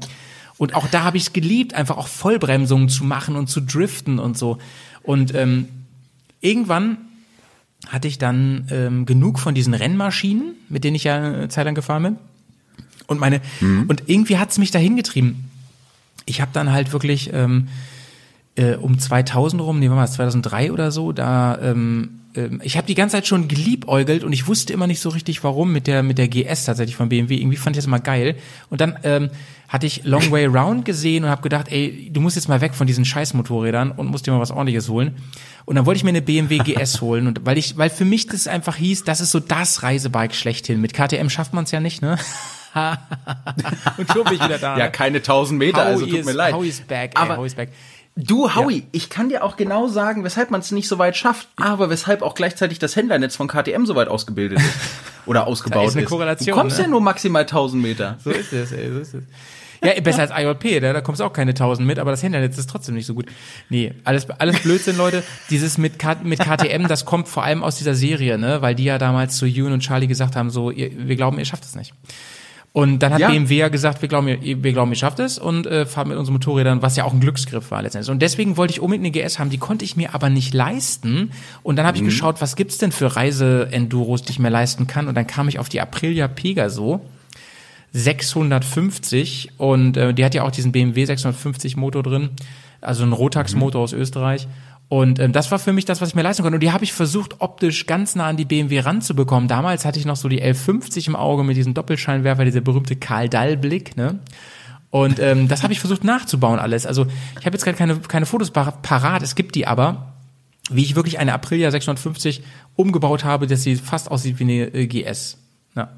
Und 0.58 0.76
auch 0.76 0.88
da 0.88 1.04
habe 1.04 1.18
ich 1.18 1.24
es 1.24 1.34
geliebt, 1.34 1.74
einfach 1.74 1.98
auch 1.98 2.08
Vollbremsungen 2.08 2.90
zu 2.90 3.04
machen 3.04 3.36
und 3.36 3.48
zu 3.48 3.62
driften 3.62 4.20
und 4.20 4.38
so. 4.38 4.60
Und 5.02 5.34
ähm, 5.34 5.68
irgendwann 6.42 6.98
hatte 7.88 8.08
ich 8.08 8.18
dann 8.18 8.68
ähm, 8.70 9.06
genug 9.06 9.40
von 9.40 9.56
diesen 9.56 9.74
Rennmaschinen, 9.74 10.56
mit 10.70 10.84
denen 10.84 10.96
ich 10.96 11.04
ja 11.04 11.18
eine 11.18 11.50
Zeit 11.50 11.66
lang 11.66 11.76
gefahren 11.76 12.04
bin. 12.04 12.18
Und 13.08 13.20
meine 13.20 13.42
und 13.90 14.04
irgendwie 14.08 14.38
hat's 14.38 14.58
mich 14.58 14.72
dahin 14.72 14.96
getrieben. 14.96 15.50
Ich 16.26 16.40
habe 16.40 16.52
dann 16.54 16.72
halt 16.72 16.94
wirklich 16.94 17.32
ähm, 17.34 17.68
äh, 18.56 18.76
um 18.76 18.98
2000 18.98 19.62
rum, 19.62 19.80
nee, 19.80 19.90
wann 19.90 19.98
war 19.98 20.06
das, 20.06 20.14
2003 20.14 20.72
oder 20.72 20.92
so, 20.92 21.12
da 21.12 21.58
ähm, 21.60 22.22
ähm, 22.36 22.62
ich 22.64 22.78
habe 22.78 22.88
die 22.88 22.96
ganze 22.96 23.18
Zeit 23.18 23.28
schon 23.28 23.48
geliebäugelt 23.48 24.24
und 24.24 24.34
ich 24.34 24.48
wusste 24.48 24.74
immer 24.74 24.88
nicht 24.88 25.00
so 25.00 25.10
richtig 25.10 25.44
warum 25.44 25.72
mit 25.72 25.88
der 25.88 26.04
mit 26.04 26.18
der 26.18 26.28
GS 26.28 26.66
tatsächlich 26.66 26.96
von 26.96 27.10
BMW. 27.10 27.36
Irgendwie 27.38 27.58
fand 27.58 27.76
ich 27.76 27.80
das 27.80 27.86
immer 27.86 28.00
geil. 28.00 28.36
Und 28.70 28.82
dann 28.82 28.98
ähm, 29.04 29.30
hatte 29.68 29.88
ich 29.88 30.04
Long 30.04 30.32
Way 30.32 30.46
Round 30.46 30.86
gesehen 30.86 31.24
und 31.24 31.30
habe 31.30 31.42
gedacht, 31.42 31.72
ey, 31.72 32.10
du 32.12 32.22
musst 32.22 32.36
jetzt 32.36 32.48
mal 32.48 32.62
weg 32.62 32.76
von 32.76 32.88
diesen 32.88 33.06
Scheißmotorrädern 33.06 33.92
und 33.92 34.08
musst 34.08 34.28
dir 34.28 34.32
mal 34.32 34.40
was 34.40 34.52
ordentliches 34.52 34.90
holen. 34.90 35.16
Und 35.66 35.76
dann 35.76 35.86
wollte 35.86 35.98
ich 35.98 36.04
mir 36.04 36.10
eine 36.10 36.22
BMW 36.22 36.60
GS 36.60 37.02
holen 37.02 37.28
und 37.28 37.46
weil 37.46 37.58
ich 37.58 37.78
weil 37.78 37.90
für 37.90 38.06
mich 38.06 38.28
das 38.28 38.48
einfach 38.48 38.76
hieß, 38.76 39.04
das 39.04 39.22
ist 39.22 39.32
so 39.32 39.40
das 39.40 39.82
Reisebike 39.84 40.34
schlechthin. 40.34 40.82
Mit 40.82 40.94
KTM 40.94 41.30
schafft 41.30 41.54
man 41.54 41.64
es 41.64 41.72
ja 41.72 41.80
nicht, 41.80 42.02
ne? 42.02 42.18
und 43.98 44.12
schon 44.12 44.24
bin 44.26 44.34
ich 44.34 44.44
wieder 44.44 44.58
da. 44.58 44.78
Ja, 44.78 44.86
ne? 44.86 44.92
keine 44.92 45.18
1000 45.18 45.58
Meter, 45.60 45.84
also 45.84 46.06
Howie 46.06 46.12
tut 46.12 46.26
mir 46.26 46.32
leid. 46.34 46.54
Howie 46.54 46.70
is 46.70 46.82
back, 46.82 47.12
Aber- 47.16 47.34
ey, 47.34 47.38
Howie 47.38 47.48
is 47.48 47.56
back. 47.56 47.70
Du, 48.16 48.54
Howie, 48.54 48.86
ich 48.92 49.10
kann 49.10 49.30
dir 49.30 49.44
auch 49.44 49.58
genau 49.58 49.88
sagen, 49.88 50.24
weshalb 50.24 50.52
man 50.52 50.62
es 50.62 50.72
nicht 50.72 50.88
so 50.88 51.00
weit 51.00 51.18
schafft, 51.18 51.48
aber 51.56 51.90
weshalb 51.90 52.22
auch 52.22 52.36
gleichzeitig 52.36 52.78
das 52.78 52.96
Händlernetz 52.96 53.36
von 53.36 53.48
KTM 53.48 53.86
so 53.86 53.96
weit 53.96 54.08
ausgebildet 54.08 54.60
ist. 54.60 54.70
Oder 55.26 55.48
ausgebaut 55.48 55.88
ist 55.88 55.96
eine 55.96 56.04
ist. 56.04 56.10
Korrelation, 56.10 56.54
Du 56.54 56.62
kommst 56.62 56.78
ne? 56.78 56.84
ja 56.84 56.90
nur 56.90 57.02
maximal 57.02 57.42
1000 57.42 57.82
Meter. 57.82 58.18
So 58.24 58.30
ist 58.30 58.54
es, 58.54 58.72
ey, 58.72 58.92
so 58.92 59.00
ist 59.00 59.14
es. 59.16 59.24
Ja, 59.84 60.00
besser 60.00 60.22
als 60.22 60.32
IJP, 60.32 60.80
da, 60.80 60.94
da 60.94 61.02
kommst 61.02 61.22
auch 61.22 61.34
keine 61.34 61.52
1000 61.52 61.86
mit, 61.86 62.00
aber 62.00 62.12
das 62.12 62.24
Händlernetz 62.24 62.58
ist 62.58 62.70
trotzdem 62.70 62.96
nicht 62.96 63.06
so 63.06 63.14
gut. 63.14 63.26
Nee, 63.70 63.94
alles, 64.06 64.30
alles 64.30 64.60
Blödsinn, 64.62 64.96
Leute. 64.96 65.24
Dieses 65.50 65.78
mit, 65.78 66.00
K, 66.00 66.16
mit 66.24 66.40
KTM, 66.40 66.88
das 66.88 67.06
kommt 67.06 67.28
vor 67.28 67.44
allem 67.44 67.64
aus 67.64 67.78
dieser 67.78 67.96
Serie, 67.96 68.38
ne, 68.38 68.62
weil 68.62 68.76
die 68.76 68.86
ja 68.86 68.98
damals 68.98 69.38
zu 69.38 69.46
Ewan 69.46 69.74
und 69.74 69.80
Charlie 69.82 70.08
gesagt 70.08 70.36
haben, 70.36 70.52
so, 70.52 70.72
ihr, 70.72 70.92
wir 71.08 71.16
glauben, 71.16 71.38
ihr 71.38 71.46
schafft 71.46 71.66
es 71.66 71.76
nicht. 71.76 71.94
Und 72.76 73.00
dann 73.00 73.14
hat 73.14 73.20
Ja. 73.20 73.30
BMW 73.30 73.56
ja 73.56 73.68
gesagt, 73.70 74.02
wir 74.02 74.10
glauben, 74.10 74.26
wir 74.28 74.74
glauben, 74.74 74.92
ihr 74.92 74.98
schafft 74.98 75.20
es 75.20 75.38
und 75.38 75.68
äh, 75.68 75.86
fahren 75.86 76.08
mit 76.08 76.18
unseren 76.18 76.34
Motorrädern, 76.34 76.82
was 76.82 76.96
ja 76.96 77.04
auch 77.04 77.14
ein 77.14 77.20
Glücksgriff 77.20 77.70
war 77.70 77.84
letztendlich. 77.84 78.10
Und 78.12 78.20
deswegen 78.20 78.58
wollte 78.58 78.74
ich 78.74 78.80
unbedingt 78.82 79.16
eine 79.16 79.26
GS 79.26 79.38
haben, 79.38 79.52
die 79.52 79.60
konnte 79.60 79.86
ich 79.86 79.96
mir 79.96 80.16
aber 80.16 80.32
nicht 80.32 80.56
leisten. 80.56 81.32
Und 81.62 81.76
dann 81.76 81.86
habe 81.86 81.98
ich 81.98 82.04
geschaut, 82.04 82.42
was 82.42 82.56
gibt's 82.56 82.80
denn 82.80 82.92
für 82.92 83.16
Reise-Enduros, 83.16 84.24
die 84.24 84.32
ich 84.32 84.40
mir 84.40 84.50
leisten 84.50 84.88
kann. 84.88 85.08
Und 85.08 85.14
dann 85.14 85.28
kam 85.28 85.48
ich 85.48 85.60
auf 85.60 85.70
die 85.70 85.82
Aprilia 85.82 86.28
Pegaso 86.28 87.02
650 87.92 89.52
und 89.58 89.96
äh, 89.98 90.14
die 90.14 90.26
hat 90.26 90.34
ja 90.34 90.44
auch 90.44 90.52
diesen 90.52 90.72
BMW 90.72 91.06
650 91.06 91.78
Motor 91.78 92.02
drin, 92.04 92.30
also 92.82 93.04
ein 93.04 93.14
Rotax-Motor 93.14 93.82
aus 93.82 93.94
Österreich. 93.94 94.48
Und 94.90 95.20
ähm, 95.20 95.32
das 95.34 95.50
war 95.50 95.58
für 95.58 95.74
mich 95.74 95.86
das, 95.86 96.02
was 96.02 96.10
ich 96.10 96.16
mir 96.16 96.22
leisten 96.22 96.44
konnte. 96.44 96.58
Und 96.58 96.62
die 96.64 96.72
habe 96.72 96.84
ich 96.84 96.94
versucht, 96.94 97.36
optisch 97.40 97.88
ganz 97.88 98.14
nah 98.16 98.28
an 98.28 98.38
die 98.38 98.46
BMW 98.46 98.80
ranzubekommen. 98.82 99.48
Damals 99.48 99.86
hatte 99.86 99.98
ich 99.98 100.06
noch 100.06 100.16
so 100.18 100.30
die 100.30 100.44
L50 100.44 101.08
im 101.08 101.16
Auge 101.16 101.44
mit 101.44 101.58
diesem 101.58 101.74
Doppelscheinwerfer, 101.74 102.46
dieser 102.46 102.62
berühmte 102.62 102.96
Karl-Dall-Blick, 102.96 103.98
ne? 103.98 104.20
Und 104.92 105.18
ähm, 105.20 105.48
das 105.48 105.64
habe 105.64 105.74
ich 105.74 105.80
versucht 105.80 106.04
nachzubauen 106.04 106.60
alles. 106.60 106.86
Also 106.86 107.08
ich 107.40 107.46
habe 107.48 107.56
jetzt 107.56 107.64
gerade 107.64 107.78
keine, 107.78 107.96
keine 107.98 108.28
Fotos 108.28 108.52
par- 108.52 108.80
parat, 108.84 109.24
es 109.24 109.34
gibt 109.34 109.56
die 109.56 109.66
aber, 109.66 110.14
wie 110.70 110.84
ich 110.84 110.96
wirklich 110.96 111.18
eine 111.18 111.34
Aprilia 111.34 111.72
650 111.72 112.44
umgebaut 112.76 113.24
habe, 113.24 113.48
dass 113.48 113.64
sie 113.64 113.76
fast 113.76 114.12
aussieht 114.12 114.38
wie 114.38 114.44
eine 114.44 114.54
äh, 114.76 114.86
GS. 114.86 115.40
Ja. 115.76 115.90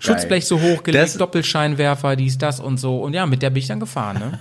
Schutzblech 0.00 0.46
so 0.46 0.60
hochgelegt, 0.60 1.04
Das- 1.04 1.16
Doppelscheinwerfer, 1.16 2.16
dies, 2.16 2.36
das 2.36 2.58
und 2.58 2.78
so. 2.78 2.98
Und 3.00 3.12
ja, 3.14 3.24
mit 3.26 3.42
der 3.42 3.50
bin 3.50 3.60
ich 3.60 3.68
dann 3.68 3.78
gefahren, 3.78 4.18
ne? 4.18 4.40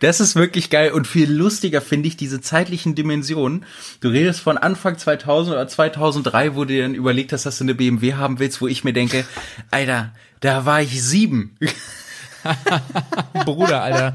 Das 0.00 0.20
ist 0.20 0.34
wirklich 0.36 0.70
geil 0.70 0.92
und 0.92 1.06
viel 1.06 1.30
lustiger 1.30 1.80
finde 1.80 2.08
ich 2.08 2.16
diese 2.16 2.40
zeitlichen 2.40 2.94
Dimensionen. 2.94 3.64
Du 4.00 4.08
redest 4.08 4.40
von 4.40 4.58
Anfang 4.58 4.98
2000 4.98 5.54
oder 5.54 5.68
2003, 5.68 6.54
wo 6.54 6.60
du 6.64 6.74
dir 6.74 6.82
dann 6.82 6.94
überlegt 6.94 7.32
hast, 7.32 7.46
dass 7.46 7.58
du 7.58 7.64
eine 7.64 7.74
BMW 7.74 8.14
haben 8.14 8.38
willst, 8.38 8.60
wo 8.60 8.66
ich 8.68 8.84
mir 8.84 8.92
denke, 8.92 9.24
Alter, 9.70 10.12
da 10.40 10.64
war 10.66 10.80
ich 10.82 11.02
sieben. 11.02 11.56
Bruder, 13.44 13.82
Alter. 13.82 14.14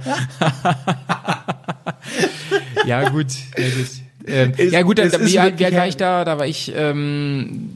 ja, 2.86 3.10
gut. 3.10 3.28
Ja, 3.58 3.70
gut. 3.70 3.88
Ähm, 4.28 4.54
Es- 4.58 4.72
ja, 4.74 4.82
gut, 4.82 4.98
da, 5.00 5.04
ist 5.04 5.20
wie, 5.26 5.38
war 5.38 5.88
ich 5.88 5.96
da? 5.98 6.26
Da 6.26 6.38
war 6.38 6.46
ich 6.46 6.72
ähm, 6.76 7.70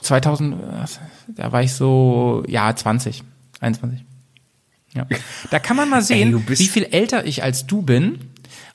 2000, 0.00 0.56
da 1.28 1.52
war 1.52 1.62
ich 1.62 1.74
so, 1.74 2.42
ja, 2.48 2.74
20, 2.74 3.22
21. 3.60 4.00
Ja. 4.94 5.06
Da 5.50 5.58
kann 5.58 5.76
man 5.76 5.88
mal 5.88 6.02
sehen, 6.10 6.44
Ey, 6.48 6.58
wie 6.58 6.68
viel 6.68 6.84
älter 6.84 7.26
ich 7.26 7.42
als 7.42 7.66
du 7.66 7.82
bin 7.82 8.18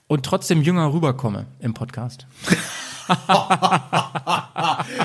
und 0.08 0.24
trotzdem 0.26 0.62
jünger 0.62 0.94
rüberkomme 0.94 1.48
im 1.60 1.74
Podcast. 1.74 2.28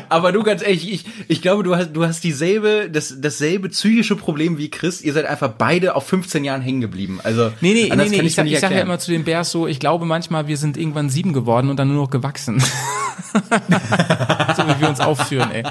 Aber 0.08 0.32
du 0.32 0.42
ganz 0.42 0.62
ehrlich, 0.62 0.90
ich, 0.90 1.04
ich 1.28 1.42
glaube, 1.42 1.62
du 1.62 1.76
hast, 1.76 1.92
du 1.92 2.04
hast 2.04 2.24
dieselbe, 2.24 2.88
das, 2.90 3.16
dasselbe 3.20 3.68
psychische 3.68 4.16
Problem 4.16 4.56
wie 4.58 4.70
Chris. 4.70 5.02
Ihr 5.02 5.12
seid 5.12 5.26
einfach 5.26 5.50
beide 5.50 5.94
auf 5.94 6.06
15 6.06 6.42
Jahren 6.44 6.62
hängen 6.62 6.80
geblieben. 6.80 7.20
Also, 7.22 7.52
Nee, 7.60 7.74
nee, 7.74 7.90
nee, 7.94 8.08
nee, 8.08 8.20
ich, 8.22 8.34
sag, 8.34 8.46
ich 8.46 8.52
nicht 8.52 8.60
sag 8.60 8.72
ja 8.72 8.80
immer 8.80 8.98
zu 8.98 9.10
den 9.10 9.24
Bears 9.24 9.50
so, 9.50 9.66
ich 9.66 9.80
glaube 9.80 10.06
manchmal, 10.06 10.46
wir 10.48 10.56
sind 10.56 10.78
irgendwann 10.78 11.10
sieben 11.10 11.32
geworden 11.32 11.68
und 11.68 11.76
dann 11.76 11.88
nur 11.88 12.04
noch 12.04 12.10
gewachsen. 12.10 12.60
so 13.32 13.42
wie 13.42 14.80
wir 14.80 14.88
uns 14.88 15.00
aufführen, 15.00 15.50
ey. 15.50 15.64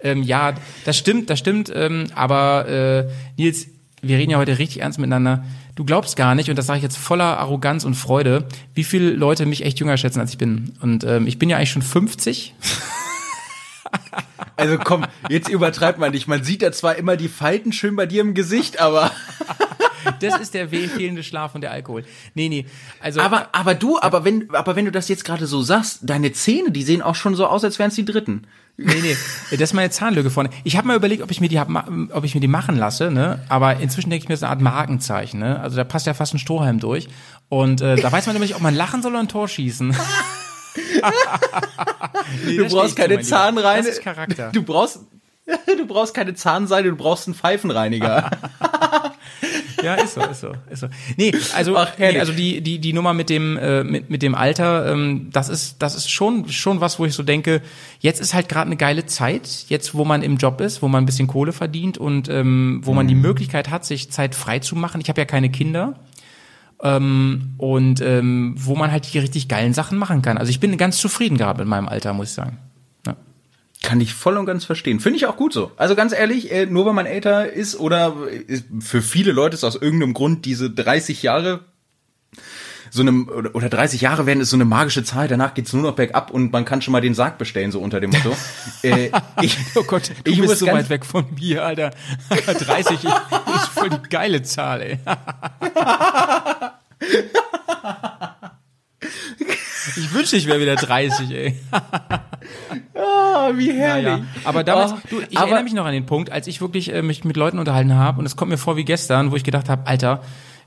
Ähm, 0.00 0.22
ja, 0.22 0.54
das 0.84 0.96
stimmt, 0.98 1.30
das 1.30 1.38
stimmt, 1.38 1.72
ähm, 1.74 2.06
aber 2.14 2.68
äh, 2.68 3.08
Nils, 3.36 3.66
wir 4.06 4.18
reden 4.18 4.30
ja 4.30 4.38
heute 4.38 4.58
richtig 4.58 4.80
ernst 4.82 4.98
miteinander. 4.98 5.44
Du 5.74 5.84
glaubst 5.84 6.16
gar 6.16 6.34
nicht, 6.34 6.50
und 6.50 6.56
das 6.56 6.66
sage 6.66 6.78
ich 6.78 6.82
jetzt 6.82 6.96
voller 6.96 7.38
Arroganz 7.38 7.84
und 7.84 7.94
Freude, 7.94 8.46
wie 8.74 8.84
viele 8.84 9.10
Leute 9.10 9.46
mich 9.46 9.64
echt 9.64 9.80
jünger 9.80 9.96
schätzen, 9.96 10.20
als 10.20 10.30
ich 10.30 10.38
bin. 10.38 10.74
Und 10.80 11.04
ähm, 11.04 11.26
ich 11.26 11.38
bin 11.38 11.50
ja 11.50 11.56
eigentlich 11.56 11.70
schon 11.70 11.82
50. 11.82 12.54
Also 14.56 14.78
komm, 14.78 15.04
jetzt 15.28 15.48
übertreibt 15.48 15.98
man 15.98 16.12
nicht. 16.12 16.28
Man 16.28 16.44
sieht 16.44 16.62
da 16.62 16.70
zwar 16.70 16.94
immer 16.94 17.16
die 17.16 17.28
Falten 17.28 17.72
schön 17.72 17.96
bei 17.96 18.06
dir 18.06 18.20
im 18.20 18.34
Gesicht, 18.34 18.80
aber, 18.80 19.10
Das 20.20 20.38
ist 20.40 20.54
der 20.54 20.68
fehlende 20.68 21.22
Schlaf 21.22 21.54
und 21.54 21.62
der 21.62 21.70
Alkohol. 21.70 22.04
Nee, 22.34 22.48
nee. 22.48 22.66
Also, 23.00 23.20
aber, 23.20 23.48
aber 23.52 23.74
du, 23.74 23.98
aber 24.00 24.24
wenn, 24.24 24.54
aber 24.54 24.76
wenn 24.76 24.84
du 24.84 24.92
das 24.92 25.08
jetzt 25.08 25.24
gerade 25.24 25.46
so 25.46 25.62
sagst, 25.62 26.00
deine 26.02 26.32
Zähne, 26.32 26.70
die 26.70 26.82
sehen 26.82 27.02
auch 27.02 27.14
schon 27.14 27.34
so 27.34 27.46
aus, 27.46 27.64
als 27.64 27.78
wären 27.78 27.88
es 27.88 27.94
die 27.94 28.04
dritten. 28.04 28.46
Nee, 28.76 29.00
nee, 29.02 29.16
das 29.52 29.60
ist 29.60 29.72
meine 29.72 29.90
Zahnlücke 29.90 30.30
vorne. 30.30 30.50
Ich 30.64 30.76
habe 30.76 30.88
mal 30.88 30.96
überlegt, 30.96 31.22
ob 31.22 31.30
ich 31.30 31.40
mir 31.40 31.48
die 31.48 31.60
hab, 31.60 31.68
ob 32.10 32.24
ich 32.24 32.34
mir 32.34 32.40
die 32.40 32.48
machen 32.48 32.76
lasse, 32.76 33.12
ne? 33.12 33.40
Aber 33.48 33.76
inzwischen 33.76 34.10
denke 34.10 34.24
ich 34.24 34.28
mir, 34.28 34.32
das 34.32 34.40
ist 34.40 34.44
eine 34.44 34.50
Art 34.50 34.60
Markenzeichen, 34.60 35.38
ne? 35.38 35.60
Also 35.60 35.76
da 35.76 35.84
passt 35.84 36.06
ja 36.06 36.14
fast 36.14 36.34
ein 36.34 36.38
Strohhalm 36.38 36.80
durch. 36.80 37.08
Und 37.48 37.80
äh, 37.82 37.94
da 37.94 38.10
weiß 38.10 38.26
man 38.26 38.34
nämlich, 38.34 38.56
ob 38.56 38.62
man 38.62 38.74
lachen 38.74 39.00
soll 39.00 39.12
oder 39.12 39.20
ein 39.20 39.28
Tor 39.28 39.46
schießen. 39.46 39.94
nee, 42.46 42.56
du 42.56 42.66
brauchst 42.66 42.96
keine 42.96 43.20
Zahnreiniger. 43.20 43.76
Das 43.76 43.98
ist 43.98 44.02
Charakter. 44.02 44.50
Du 44.50 44.62
brauchst, 44.64 45.00
du 45.66 45.86
brauchst 45.86 46.14
keine 46.14 46.34
Zahnseide, 46.34 46.90
du 46.90 46.96
brauchst 46.96 47.28
einen 47.28 47.34
Pfeifenreiniger. 47.34 48.30
ja, 49.84 49.94
ist 49.94 50.14
so, 50.14 50.20
ist 50.22 50.40
so, 50.40 50.52
ist 50.70 50.80
so. 50.80 50.88
Nee, 51.16 51.32
also, 51.54 51.76
Ach, 51.76 51.92
nee, 51.98 52.18
also 52.18 52.32
die, 52.32 52.60
die, 52.60 52.78
die 52.78 52.92
Nummer 52.92 53.12
mit 53.12 53.30
dem, 53.30 53.56
äh, 53.58 53.84
mit, 53.84 54.10
mit 54.10 54.22
dem 54.22 54.34
Alter, 54.34 54.90
ähm, 54.90 55.28
das 55.32 55.48
ist, 55.48 55.82
das 55.82 55.94
ist 55.94 56.10
schon, 56.10 56.48
schon 56.48 56.80
was, 56.80 56.98
wo 56.98 57.04
ich 57.04 57.14
so 57.14 57.22
denke, 57.22 57.62
jetzt 58.00 58.20
ist 58.20 58.34
halt 58.34 58.48
gerade 58.48 58.66
eine 58.66 58.76
geile 58.76 59.06
Zeit, 59.06 59.66
jetzt 59.68 59.94
wo 59.94 60.04
man 60.04 60.22
im 60.22 60.36
Job 60.36 60.60
ist, 60.60 60.82
wo 60.82 60.88
man 60.88 61.04
ein 61.04 61.06
bisschen 61.06 61.28
Kohle 61.28 61.52
verdient 61.52 61.98
und 61.98 62.28
ähm, 62.28 62.80
wo 62.82 62.94
man 62.94 63.06
die 63.06 63.14
mhm. 63.14 63.22
Möglichkeit 63.22 63.70
hat, 63.70 63.84
sich 63.84 64.10
Zeit 64.10 64.34
frei 64.34 64.58
zu 64.58 64.76
machen. 64.76 65.00
Ich 65.00 65.08
habe 65.08 65.20
ja 65.20 65.24
keine 65.24 65.50
Kinder. 65.50 65.94
Ähm, 66.82 67.54
und 67.56 68.00
ähm, 68.00 68.54
wo 68.58 68.74
man 68.74 68.90
halt 68.90 69.12
die 69.12 69.18
richtig 69.18 69.48
geilen 69.48 69.72
Sachen 69.72 69.96
machen 69.96 70.22
kann. 70.22 70.38
Also 70.38 70.50
ich 70.50 70.60
bin 70.60 70.76
ganz 70.76 70.98
zufrieden 70.98 71.38
gerade 71.38 71.60
mit 71.60 71.68
meinem 71.68 71.88
Alter, 71.88 72.12
muss 72.12 72.28
ich 72.28 72.34
sagen. 72.34 72.58
Kann 73.84 74.00
ich 74.00 74.14
voll 74.14 74.38
und 74.38 74.46
ganz 74.46 74.64
verstehen. 74.64 74.98
Finde 74.98 75.18
ich 75.18 75.26
auch 75.26 75.36
gut 75.36 75.52
so. 75.52 75.70
Also 75.76 75.94
ganz 75.94 76.14
ehrlich, 76.14 76.50
äh, 76.50 76.64
nur 76.64 76.86
weil 76.86 76.94
man 76.94 77.04
älter 77.04 77.52
ist 77.52 77.78
oder 77.78 78.16
ist, 78.46 78.64
für 78.80 79.02
viele 79.02 79.30
Leute 79.30 79.56
ist 79.56 79.62
aus 79.62 79.76
irgendeinem 79.76 80.14
Grund 80.14 80.46
diese 80.46 80.70
30 80.70 81.22
Jahre 81.22 81.60
so 82.90 83.02
einem 83.02 83.28
oder 83.28 83.68
30 83.68 84.00
Jahre 84.00 84.24
werden 84.24 84.40
ist 84.40 84.48
so 84.50 84.56
eine 84.56 84.64
magische 84.64 85.04
Zahl, 85.04 85.28
danach 85.28 85.54
geht's 85.54 85.72
nur 85.72 85.82
noch 85.82 85.96
bergab 85.96 86.30
und 86.30 86.52
man 86.52 86.64
kann 86.64 86.80
schon 86.80 86.92
mal 86.92 87.00
den 87.00 87.14
Sarg 87.14 87.38
bestellen, 87.38 87.72
so 87.72 87.80
unter 87.80 88.00
dem 88.00 88.10
Motto. 88.10 88.36
äh, 88.82 89.10
ich, 89.42 89.58
oh 89.74 89.82
Gott, 89.82 90.12
du 90.22 90.30
ich 90.30 90.40
bist 90.40 90.60
so 90.60 90.66
weit 90.66 90.88
weg 90.88 91.04
von 91.04 91.26
mir, 91.34 91.64
Alter. 91.64 91.90
30 92.30 93.04
ist 93.04 93.66
voll 93.74 93.90
die 93.90 94.08
geile 94.08 94.44
Zahl, 94.44 94.80
ey. 94.80 94.98
Ich 99.96 100.12
wünschte, 100.14 100.36
ich 100.36 100.46
wäre 100.46 100.60
wieder 100.60 100.76
30, 100.76 101.30
ey. 101.30 101.56
ah, 102.94 103.52
wie 103.54 103.72
herrlich. 103.72 104.04
Naja. 104.04 104.24
Aber 104.44 104.64
damals, 104.64 104.92
oh, 104.92 104.96
du, 105.10 105.20
ich 105.20 105.36
aber, 105.36 105.46
erinnere 105.46 105.64
mich 105.64 105.74
noch 105.74 105.84
an 105.84 105.92
den 105.92 106.06
Punkt, 106.06 106.30
als 106.30 106.46
ich 106.46 106.60
wirklich 106.60 106.92
äh, 106.92 107.02
mich 107.02 107.24
mit 107.24 107.36
Leuten 107.36 107.58
unterhalten 107.58 107.94
habe 107.94 108.18
und 108.18 108.26
es 108.26 108.36
kommt 108.36 108.50
mir 108.50 108.58
vor 108.58 108.76
wie 108.76 108.84
gestern, 108.84 109.30
wo 109.30 109.36
ich 109.36 109.44
gedacht 109.44 109.68
habe, 109.68 109.86
Alter, 109.86 110.22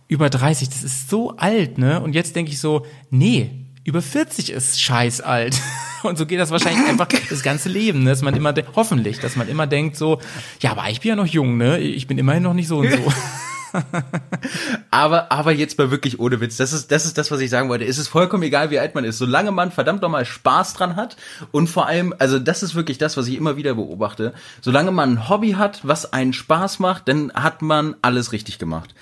über 0.07 0.29
30, 0.29 0.69
das 0.69 0.83
ist 0.83 1.09
so 1.09 1.35
alt, 1.37 1.77
ne? 1.77 1.99
Und 1.99 2.13
jetzt 2.13 2.35
denke 2.35 2.51
ich 2.51 2.59
so, 2.59 2.85
nee, 3.09 3.51
über 3.83 4.01
40 4.01 4.51
ist 4.51 4.81
scheiß 4.81 5.21
alt. 5.21 5.59
Und 6.03 6.17
so 6.17 6.25
geht 6.25 6.39
das 6.39 6.51
wahrscheinlich 6.51 6.87
einfach 6.89 7.07
das 7.07 7.41
ganze 7.41 7.69
Leben, 7.69 8.03
ne? 8.03 8.11
dass 8.11 8.21
man 8.21 8.35
immer, 8.35 8.53
hoffentlich, 8.75 9.19
dass 9.19 9.35
man 9.35 9.47
immer 9.47 9.65
denkt 9.65 9.97
so, 9.97 10.19
ja, 10.61 10.71
aber 10.71 10.89
ich 10.89 11.01
bin 11.01 11.09
ja 11.09 11.15
noch 11.15 11.25
jung, 11.25 11.57
ne? 11.57 11.79
Ich 11.79 12.05
bin 12.05 12.17
immerhin 12.17 12.43
noch 12.43 12.53
nicht 12.53 12.67
so 12.67 12.79
und 12.79 12.91
so. 12.91 12.97
aber, 14.91 15.31
aber 15.31 15.51
jetzt 15.51 15.77
mal 15.77 15.91
wirklich 15.91 16.19
ohne 16.19 16.39
Witz. 16.41 16.57
Das 16.57 16.73
ist, 16.73 16.91
das 16.91 17.05
ist 17.05 17.17
das, 17.17 17.31
was 17.31 17.39
ich 17.39 17.49
sagen 17.49 17.69
wollte. 17.69 17.85
Es 17.85 17.97
ist 17.97 18.07
vollkommen 18.07 18.43
egal, 18.43 18.69
wie 18.69 18.79
alt 18.79 18.95
man 18.95 19.03
ist. 19.03 19.17
Solange 19.17 19.51
man 19.51 19.71
verdammt 19.71 20.01
nochmal 20.01 20.25
Spaß 20.25 20.73
dran 20.73 20.95
hat 20.95 21.17
und 21.51 21.67
vor 21.67 21.87
allem, 21.87 22.13
also 22.19 22.39
das 22.39 22.63
ist 22.63 22.75
wirklich 22.75 22.97
das, 22.97 23.17
was 23.17 23.27
ich 23.27 23.35
immer 23.35 23.57
wieder 23.57 23.75
beobachte. 23.75 24.33
Solange 24.61 24.91
man 24.91 25.13
ein 25.13 25.29
Hobby 25.29 25.51
hat, 25.51 25.81
was 25.83 26.13
einen 26.13 26.33
Spaß 26.33 26.79
macht, 26.79 27.07
dann 27.07 27.31
hat 27.33 27.61
man 27.61 27.95
alles 28.01 28.31
richtig 28.31 28.59
gemacht. 28.59 28.95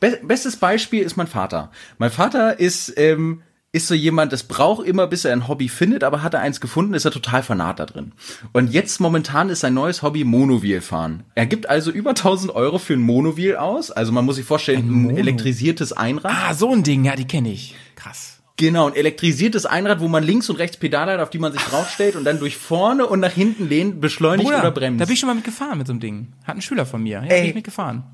Bestes 0.00 0.56
Beispiel 0.56 1.02
ist 1.02 1.16
mein 1.16 1.26
Vater. 1.26 1.70
Mein 1.98 2.10
Vater 2.10 2.58
ist, 2.58 2.92
ähm, 2.96 3.42
ist 3.74 3.88
so 3.88 3.94
jemand, 3.94 4.32
das 4.32 4.44
braucht 4.44 4.86
immer, 4.86 5.08
bis 5.08 5.24
er 5.24 5.32
ein 5.32 5.48
Hobby 5.48 5.68
findet, 5.68 6.04
aber 6.04 6.22
hat 6.22 6.32
er 6.32 6.40
eins 6.40 6.60
gefunden, 6.60 6.94
ist 6.94 7.06
er 7.06 7.10
total 7.10 7.42
fanat 7.42 7.80
da 7.80 7.86
drin. 7.86 8.12
Und 8.52 8.70
jetzt 8.72 9.00
momentan 9.00 9.48
ist 9.48 9.60
sein 9.60 9.74
neues 9.74 10.02
Hobby 10.02 10.22
Monowheel 10.22 10.80
fahren. 10.80 11.24
Er 11.34 11.46
gibt 11.46 11.68
also 11.68 11.90
über 11.90 12.10
1000 12.10 12.54
Euro 12.54 12.78
für 12.78 12.92
ein 12.92 13.00
Monowheel 13.00 13.56
aus. 13.56 13.90
Also 13.90 14.12
man 14.12 14.24
muss 14.24 14.36
sich 14.36 14.44
vorstellen, 14.44 14.88
ein, 14.88 15.10
ein 15.10 15.16
elektrisiertes 15.16 15.92
Einrad. 15.92 16.32
Ah, 16.32 16.54
so 16.54 16.72
ein 16.72 16.84
Ding, 16.84 17.04
ja, 17.04 17.16
die 17.16 17.26
kenne 17.26 17.50
ich. 17.50 17.74
Krass. 17.96 18.38
Genau, 18.56 18.86
ein 18.86 18.94
elektrisiertes 18.94 19.66
Einrad, 19.66 19.98
wo 19.98 20.06
man 20.06 20.22
links 20.22 20.48
und 20.48 20.56
rechts 20.56 20.76
Pedale 20.76 21.10
hat, 21.10 21.20
auf 21.20 21.30
die 21.30 21.40
man 21.40 21.50
sich 21.50 21.62
draufstellt 21.62 22.14
und 22.14 22.22
dann 22.22 22.38
durch 22.38 22.56
vorne 22.56 23.06
und 23.06 23.18
nach 23.18 23.32
hinten 23.32 23.68
lehnt, 23.68 24.00
beschleunigt 24.00 24.48
Bruder, 24.48 24.60
oder 24.60 24.70
bremst. 24.70 25.00
Da 25.00 25.06
bin 25.06 25.14
ich 25.14 25.18
schon 25.18 25.26
mal 25.26 25.34
mitgefahren 25.34 25.78
mit 25.78 25.88
so 25.88 25.92
einem 25.92 26.00
Ding. 26.00 26.28
Hat 26.44 26.54
ein 26.54 26.62
Schüler 26.62 26.86
von 26.86 27.02
mir. 27.02 27.24
Ja, 27.24 27.24
Ey. 27.24 27.40
bin 27.40 27.48
ich 27.48 27.54
mitgefahren. 27.56 28.04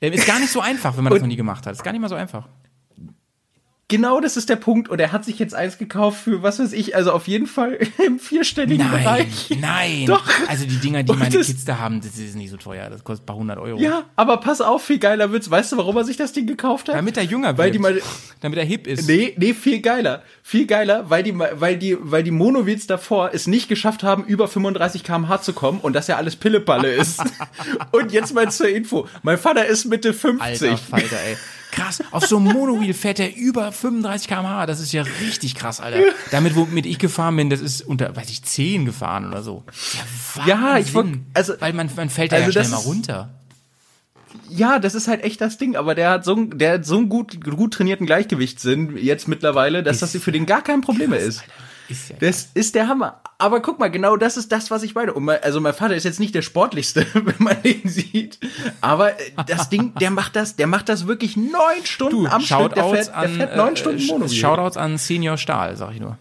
Ähm, 0.00 0.12
ist 0.12 0.26
gar 0.26 0.40
nicht 0.40 0.50
so 0.50 0.60
einfach, 0.60 0.96
wenn 0.96 1.04
man 1.04 1.12
das 1.12 1.22
noch 1.22 1.28
nie 1.28 1.36
gemacht 1.36 1.66
hat. 1.66 1.72
Ist 1.72 1.84
gar 1.84 1.92
nicht 1.92 2.00
mal 2.00 2.08
so 2.08 2.16
einfach 2.16 2.48
genau 3.92 4.20
das 4.20 4.38
ist 4.38 4.48
der 4.48 4.56
Punkt. 4.56 4.88
Und 4.88 4.98
er 5.00 5.12
hat 5.12 5.24
sich 5.24 5.38
jetzt 5.38 5.54
eins 5.54 5.76
gekauft 5.76 6.24
für, 6.24 6.42
was 6.42 6.58
weiß 6.58 6.72
ich, 6.72 6.96
also 6.96 7.12
auf 7.12 7.28
jeden 7.28 7.46
Fall 7.46 7.78
im 8.04 8.18
vierstelligen 8.18 8.84
nein, 8.90 9.02
Bereich. 9.02 9.50
Nein, 9.60 10.06
Doch. 10.06 10.24
Also 10.48 10.64
die 10.64 10.78
Dinger, 10.78 11.02
die 11.02 11.12
meine 11.12 11.30
Kids 11.30 11.64
da 11.64 11.78
haben, 11.78 12.00
das 12.00 12.18
ist 12.18 12.34
nicht 12.34 12.50
so 12.50 12.56
teuer. 12.56 12.88
Das 12.90 13.04
kostet 13.04 13.24
ein 13.24 13.26
paar 13.26 13.36
hundert 13.36 13.58
Euro. 13.58 13.78
Ja, 13.78 14.04
aber 14.16 14.38
pass 14.38 14.60
auf, 14.60 14.82
viel 14.82 14.98
geiler 14.98 15.30
wird's. 15.30 15.50
Weißt 15.50 15.72
du, 15.72 15.76
warum 15.76 15.96
er 15.98 16.04
sich 16.04 16.16
das 16.16 16.32
Ding 16.32 16.46
gekauft 16.46 16.88
hat? 16.88 16.96
Damit 16.96 17.16
er 17.18 17.22
jünger 17.22 17.48
wird. 17.48 17.58
Weil 17.58 17.70
die 17.70 17.78
mal, 17.78 18.00
damit 18.40 18.58
er 18.58 18.64
hip 18.64 18.86
ist. 18.86 19.06
Nee, 19.06 19.34
nee, 19.36 19.52
viel 19.52 19.80
geiler. 19.80 20.22
Viel 20.42 20.66
geiler, 20.66 21.10
weil 21.10 21.22
die, 21.22 21.38
weil 21.38 21.76
die, 21.76 21.96
weil 22.00 22.22
die 22.22 22.30
Monowheels 22.30 22.86
davor 22.86 23.30
es 23.34 23.46
nicht 23.46 23.68
geschafft 23.68 24.02
haben, 24.02 24.24
über 24.24 24.48
35 24.48 25.04
kmh 25.04 25.42
zu 25.42 25.52
kommen 25.52 25.80
und 25.80 25.92
dass 25.92 26.06
ja 26.06 26.16
alles 26.16 26.36
Pillepalle 26.36 26.92
ist. 26.94 27.22
und 27.92 28.10
jetzt 28.10 28.34
mal 28.34 28.50
zur 28.50 28.68
Info. 28.68 29.06
Mein 29.22 29.36
Vater 29.36 29.66
ist 29.66 29.84
Mitte 29.84 30.14
50. 30.14 30.70
Alter 30.70 30.76
Falter, 30.78 31.16
ey. 31.28 31.36
Krass, 31.72 32.02
auf 32.10 32.26
so 32.26 32.36
einem 32.36 32.52
Monowheel 32.52 32.92
fährt 32.92 33.18
er 33.18 33.34
über 33.34 33.72
35 33.72 34.28
km/h. 34.28 34.66
Das 34.66 34.78
ist 34.78 34.92
ja 34.92 35.02
richtig 35.22 35.54
krass, 35.54 35.80
Alter. 35.80 36.00
Damit, 36.30 36.54
womit 36.54 36.84
ich 36.84 36.98
gefahren 36.98 37.34
bin, 37.34 37.48
das 37.48 37.60
ist 37.60 37.80
unter, 37.80 38.14
weiß 38.14 38.28
ich, 38.28 38.44
10 38.44 38.84
gefahren 38.84 39.26
oder 39.26 39.42
so. 39.42 39.64
Ja, 40.36 40.46
ja 40.46 40.78
ich 40.78 40.92
wollte, 40.92 41.20
also, 41.32 41.54
weil 41.60 41.72
man, 41.72 41.90
man 41.96 42.10
fällt 42.10 42.32
da 42.32 42.36
also 42.36 42.50
ja 42.50 42.64
schnell 42.64 42.78
mal 42.78 42.84
runter. 42.84 43.30
Ja, 44.50 44.78
das 44.78 44.94
ist 44.94 45.08
halt 45.08 45.24
echt 45.24 45.40
das 45.40 45.56
Ding, 45.56 45.74
aber 45.74 45.94
der 45.94 46.10
hat 46.10 46.26
so, 46.26 46.34
der 46.44 46.74
hat 46.74 46.86
so 46.86 46.98
einen 46.98 47.08
gut, 47.08 47.42
gut 47.42 47.72
trainierten 47.72 48.06
Gleichgewichtssinn 48.06 48.98
jetzt 48.98 49.26
mittlerweile, 49.26 49.82
dass 49.82 50.02
ist 50.02 50.14
das 50.14 50.22
für 50.22 50.32
den 50.32 50.44
gar 50.44 50.62
kein 50.62 50.82
Problem 50.82 51.10
mehr 51.10 51.20
ist. 51.20 51.40
Alter. 51.40 51.52
Ist 51.92 52.10
ja 52.10 52.16
das 52.18 52.48
ist 52.54 52.74
der 52.74 52.88
Hammer. 52.88 53.20
Aber 53.38 53.60
guck 53.60 53.78
mal, 53.80 53.90
genau 53.90 54.16
das 54.16 54.36
ist 54.36 54.52
das, 54.52 54.70
was 54.70 54.82
ich 54.82 54.94
meine. 54.94 55.12
Mein, 55.12 55.42
also 55.42 55.60
mein 55.60 55.74
Vater 55.74 55.96
ist 55.96 56.04
jetzt 56.04 56.20
nicht 56.20 56.34
der 56.34 56.42
sportlichste, 56.42 57.06
wenn 57.14 57.34
man 57.38 57.56
ihn 57.64 57.88
sieht. 57.88 58.38
Aber 58.80 59.18
äh, 59.18 59.32
das 59.46 59.68
Ding, 59.68 59.94
der 60.00 60.10
macht 60.10 60.36
das, 60.36 60.56
der 60.56 60.66
macht 60.66 60.88
das 60.88 61.06
wirklich 61.06 61.36
neun 61.36 61.84
Stunden 61.84 62.24
du, 62.24 62.30
am 62.30 62.40
Stück. 62.40 62.74
Der 62.74 62.84
fährt, 62.84 63.08
der 63.08 63.28
fährt 63.28 63.56
neun 63.56 63.74
äh, 63.74 63.76
Stunden 63.76 64.06
Monobil. 64.06 64.36
Shoutouts 64.36 64.76
an 64.76 64.98
Senior 64.98 65.36
Stahl, 65.36 65.76
sag 65.76 65.92
ich 65.92 66.00
nur. 66.00 66.18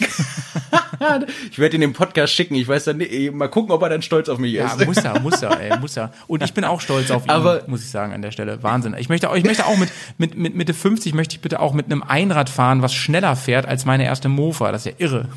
ich 1.50 1.58
werde 1.58 1.76
ihn 1.76 1.80
den 1.80 1.92
Podcast 1.92 2.32
schicken. 2.32 2.54
Ich 2.54 2.68
weiß 2.68 2.84
dann 2.84 2.98
nicht, 2.98 3.32
mal 3.32 3.48
gucken, 3.48 3.72
ob 3.72 3.82
er 3.82 3.88
dann 3.88 4.02
stolz 4.02 4.28
auf 4.28 4.38
mich 4.38 4.54
ist. 4.54 4.80
Ja, 4.80 4.86
muss 4.86 4.96
er, 4.98 5.20
muss 5.20 5.42
er, 5.42 5.60
ey, 5.60 5.78
muss 5.78 5.96
er. 5.96 6.12
Und 6.26 6.42
ich 6.42 6.54
bin 6.54 6.64
auch 6.64 6.80
stolz 6.80 7.10
auf 7.10 7.24
ihn, 7.24 7.30
Aber, 7.30 7.62
muss 7.66 7.82
ich 7.82 7.90
sagen, 7.90 8.12
an 8.12 8.22
der 8.22 8.30
Stelle. 8.30 8.62
Wahnsinn. 8.62 8.94
Ich 8.98 9.08
möchte, 9.08 9.28
ich 9.34 9.44
möchte 9.44 9.66
auch 9.66 9.76
mit, 9.76 9.90
mit, 10.18 10.36
mit 10.36 10.54
Mitte 10.54 10.74
50 10.74 11.14
möchte 11.14 11.36
ich 11.36 11.40
bitte 11.40 11.60
auch 11.60 11.72
mit 11.72 11.86
einem 11.86 12.02
Einrad 12.02 12.50
fahren, 12.50 12.82
was 12.82 12.94
schneller 12.94 13.36
fährt 13.36 13.66
als 13.66 13.84
meine 13.84 14.04
erste 14.04 14.28
Mofa. 14.28 14.72
Das 14.72 14.86
ist 14.86 14.92
ja 14.92 15.06
irre. 15.06 15.28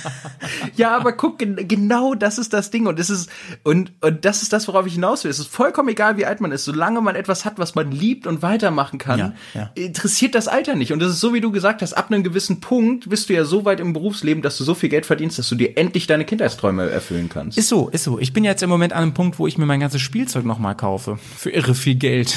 ja, 0.76 0.96
aber 0.96 1.12
guck, 1.12 1.38
genau 1.38 2.14
das 2.14 2.38
ist 2.38 2.52
das 2.52 2.70
Ding. 2.70 2.86
Und 2.86 2.98
das 2.98 3.10
ist, 3.10 3.30
und, 3.62 3.92
und 4.00 4.24
das 4.24 4.42
ist 4.42 4.52
das, 4.52 4.68
worauf 4.68 4.86
ich 4.86 4.94
hinaus 4.94 5.24
will. 5.24 5.30
Es 5.30 5.38
ist 5.38 5.48
vollkommen 5.48 5.88
egal, 5.88 6.16
wie 6.16 6.26
alt 6.26 6.40
man 6.40 6.52
ist. 6.52 6.64
Solange 6.64 7.00
man 7.00 7.16
etwas 7.16 7.44
hat, 7.44 7.58
was 7.58 7.74
man 7.74 7.90
liebt 7.90 8.26
und 8.26 8.42
weitermachen 8.42 8.98
kann, 8.98 9.18
ja, 9.18 9.32
ja. 9.54 9.70
interessiert 9.74 10.34
das 10.34 10.48
Alter 10.48 10.74
nicht. 10.74 10.92
Und 10.92 11.00
das 11.00 11.10
ist 11.10 11.20
so, 11.20 11.34
wie 11.34 11.40
du 11.40 11.50
gesagt 11.50 11.82
hast, 11.82 11.94
ab 11.94 12.10
einem 12.10 12.22
gewissen 12.22 12.60
Punkt 12.60 13.08
bist 13.08 13.28
du 13.28 13.34
ja 13.34 13.44
so 13.44 13.64
weit 13.64 13.79
im 13.80 13.92
Berufsleben, 13.92 14.42
dass 14.42 14.56
du 14.58 14.64
so 14.64 14.74
viel 14.74 14.88
Geld 14.88 15.06
verdienst, 15.06 15.38
dass 15.38 15.48
du 15.48 15.54
dir 15.54 15.76
endlich 15.76 16.06
deine 16.06 16.24
Kindheitsträume 16.24 16.88
erfüllen 16.88 17.28
kannst. 17.28 17.58
Ist 17.58 17.68
so, 17.68 17.88
ist 17.88 18.04
so. 18.04 18.18
Ich 18.18 18.32
bin 18.32 18.44
jetzt 18.44 18.62
im 18.62 18.70
Moment 18.70 18.92
an 18.92 19.02
einem 19.02 19.14
Punkt, 19.14 19.38
wo 19.38 19.46
ich 19.46 19.58
mir 19.58 19.66
mein 19.66 19.80
ganzes 19.80 20.00
Spielzeug 20.00 20.44
nochmal 20.44 20.76
kaufe. 20.76 21.18
Für 21.36 21.50
irre 21.50 21.74
viel 21.74 21.96
Geld. 21.96 22.36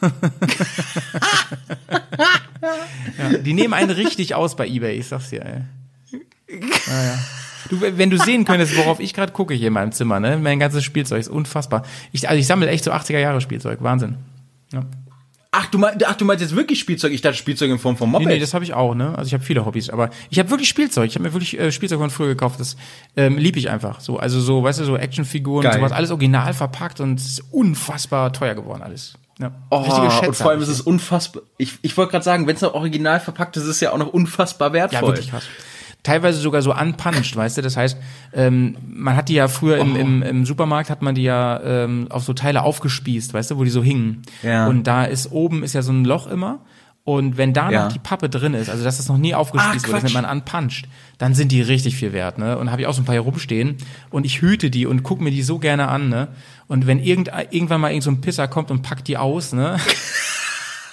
ja, 3.18 3.38
die 3.38 3.52
nehmen 3.52 3.74
einen 3.74 3.90
richtig 3.90 4.34
aus 4.34 4.56
bei 4.56 4.66
eBay, 4.66 4.98
ich 4.98 5.06
sag's 5.08 5.30
dir, 5.30 5.44
ey. 5.44 5.62
Naja. 6.48 7.18
Du, 7.70 7.80
wenn 7.80 8.10
du 8.10 8.18
sehen 8.18 8.44
könntest, 8.44 8.76
worauf 8.76 9.00
ich 9.00 9.14
gerade 9.14 9.32
gucke 9.32 9.54
hier 9.54 9.68
in 9.68 9.72
meinem 9.72 9.92
Zimmer, 9.92 10.20
ne? 10.20 10.36
Mein 10.36 10.58
ganzes 10.58 10.84
Spielzeug 10.84 11.20
ist 11.20 11.28
unfassbar. 11.28 11.84
Ich, 12.12 12.28
also 12.28 12.38
ich 12.38 12.46
sammle 12.46 12.68
echt 12.68 12.84
so 12.84 12.92
80er 12.92 13.18
Jahre 13.18 13.40
Spielzeug. 13.40 13.82
Wahnsinn. 13.82 14.16
Ja. 14.72 14.84
Ach 15.56 15.66
du, 15.66 15.78
meinst, 15.78 16.04
ach, 16.04 16.16
du 16.16 16.24
meinst 16.24 16.42
jetzt 16.42 16.56
wirklich 16.56 16.80
Spielzeug? 16.80 17.12
Ich 17.12 17.20
dachte 17.20 17.36
Spielzeug 17.36 17.70
in 17.70 17.78
Form 17.78 17.96
von 17.96 18.10
Moped. 18.10 18.26
Nee, 18.26 18.34
nee 18.34 18.40
das 18.40 18.54
habe 18.54 18.64
ich 18.64 18.74
auch, 18.74 18.96
ne? 18.96 19.16
Also 19.16 19.28
ich 19.28 19.34
habe 19.34 19.44
viele 19.44 19.64
Hobbys, 19.64 19.88
aber 19.88 20.10
ich 20.28 20.40
habe 20.40 20.50
wirklich 20.50 20.68
Spielzeug. 20.68 21.06
Ich 21.06 21.14
habe 21.14 21.22
mir 21.22 21.32
wirklich 21.32 21.56
äh, 21.56 21.70
Spielzeug 21.70 22.00
von 22.00 22.10
früher 22.10 22.26
gekauft. 22.26 22.58
Das 22.58 22.76
ähm, 23.16 23.38
lieb 23.38 23.56
ich 23.56 23.70
einfach. 23.70 24.00
So, 24.00 24.18
also 24.18 24.40
so, 24.40 24.64
weißt 24.64 24.80
du, 24.80 24.84
so 24.84 24.96
Actionfiguren 24.96 25.62
Geil. 25.62 25.74
und 25.74 25.78
sowas, 25.78 25.92
alles 25.92 26.10
original 26.10 26.54
verpackt 26.54 26.98
und 26.98 27.20
es 27.20 27.26
ist 27.26 27.44
unfassbar 27.52 28.32
teuer 28.32 28.54
geworden 28.54 28.82
alles. 28.82 29.14
Ja. 29.38 29.52
Oh, 29.70 29.82
Richtige 29.82 30.10
Schätze 30.10 30.28
und 30.28 30.36
vor 30.36 30.50
allem 30.50 30.62
ist 30.62 30.68
es 30.68 30.80
unfassbar. 30.80 31.42
Ich, 31.56 31.78
ich 31.82 31.96
wollte 31.96 32.10
gerade 32.10 32.24
sagen, 32.24 32.48
wenn 32.48 32.56
es 32.56 32.62
noch 32.62 32.74
original 32.74 33.20
verpackt 33.20 33.56
ist, 33.56 33.62
ist 33.62 33.68
es 33.68 33.80
ja 33.80 33.92
auch 33.92 33.98
noch 33.98 34.12
unfassbar 34.12 34.72
wertvoll. 34.72 35.00
Ja, 35.00 35.06
wirklich 35.06 35.30
krass 35.30 35.44
teilweise 36.04 36.38
sogar 36.38 36.62
so 36.62 36.72
unpunished, 36.72 37.34
weißt 37.34 37.56
du? 37.56 37.62
Das 37.62 37.76
heißt, 37.76 37.96
ähm, 38.32 38.76
man 38.86 39.16
hat 39.16 39.28
die 39.28 39.34
ja 39.34 39.48
früher 39.48 39.78
im, 39.78 39.96
im, 39.96 40.22
oh. 40.22 40.26
im 40.26 40.46
Supermarkt 40.46 40.90
hat 40.90 41.02
man 41.02 41.16
die 41.16 41.24
ja 41.24 41.60
ähm, 41.60 42.06
auf 42.10 42.22
so 42.22 42.32
Teile 42.32 42.62
aufgespießt, 42.62 43.34
weißt 43.34 43.50
du, 43.50 43.58
wo 43.58 43.64
die 43.64 43.70
so 43.70 43.82
hingen. 43.82 44.22
Ja. 44.42 44.68
Und 44.68 44.84
da 44.84 45.04
ist 45.04 45.32
oben 45.32 45.64
ist 45.64 45.74
ja 45.74 45.82
so 45.82 45.92
ein 45.92 46.04
Loch 46.04 46.28
immer. 46.28 46.60
Und 47.04 47.36
wenn 47.36 47.52
da 47.52 47.70
ja. 47.70 47.84
noch 47.84 47.92
die 47.92 47.98
Pappe 47.98 48.30
drin 48.30 48.54
ist, 48.54 48.70
also 48.70 48.82
dass 48.82 48.96
das 48.96 49.08
noch 49.08 49.18
nie 49.18 49.34
aufgespießt 49.34 49.88
wurde, 49.88 50.00
das 50.00 50.14
nennt 50.14 50.22
man 50.22 50.38
unpunched, 50.38 50.88
dann 51.18 51.34
sind 51.34 51.52
die 51.52 51.60
richtig 51.60 51.96
viel 51.96 52.14
wert, 52.14 52.38
ne? 52.38 52.56
Und 52.56 52.70
habe 52.70 52.80
ich 52.80 52.88
auch 52.88 52.94
so 52.94 53.02
ein 53.02 53.04
paar 53.04 53.14
hier 53.14 53.20
rumstehen 53.20 53.76
und 54.08 54.24
ich 54.24 54.40
hüte 54.40 54.70
die 54.70 54.86
und 54.86 55.02
guck 55.02 55.20
mir 55.20 55.30
die 55.30 55.42
so 55.42 55.58
gerne 55.58 55.88
an, 55.88 56.08
ne? 56.08 56.28
Und 56.66 56.86
wenn 56.86 56.98
irgend, 56.98 57.30
irgendwann 57.50 57.82
mal 57.82 57.90
irgend 57.90 58.04
so 58.04 58.10
ein 58.10 58.22
Pisser 58.22 58.48
kommt 58.48 58.70
und 58.70 58.80
packt 58.80 59.06
die 59.06 59.18
aus, 59.18 59.52
ne? 59.52 59.76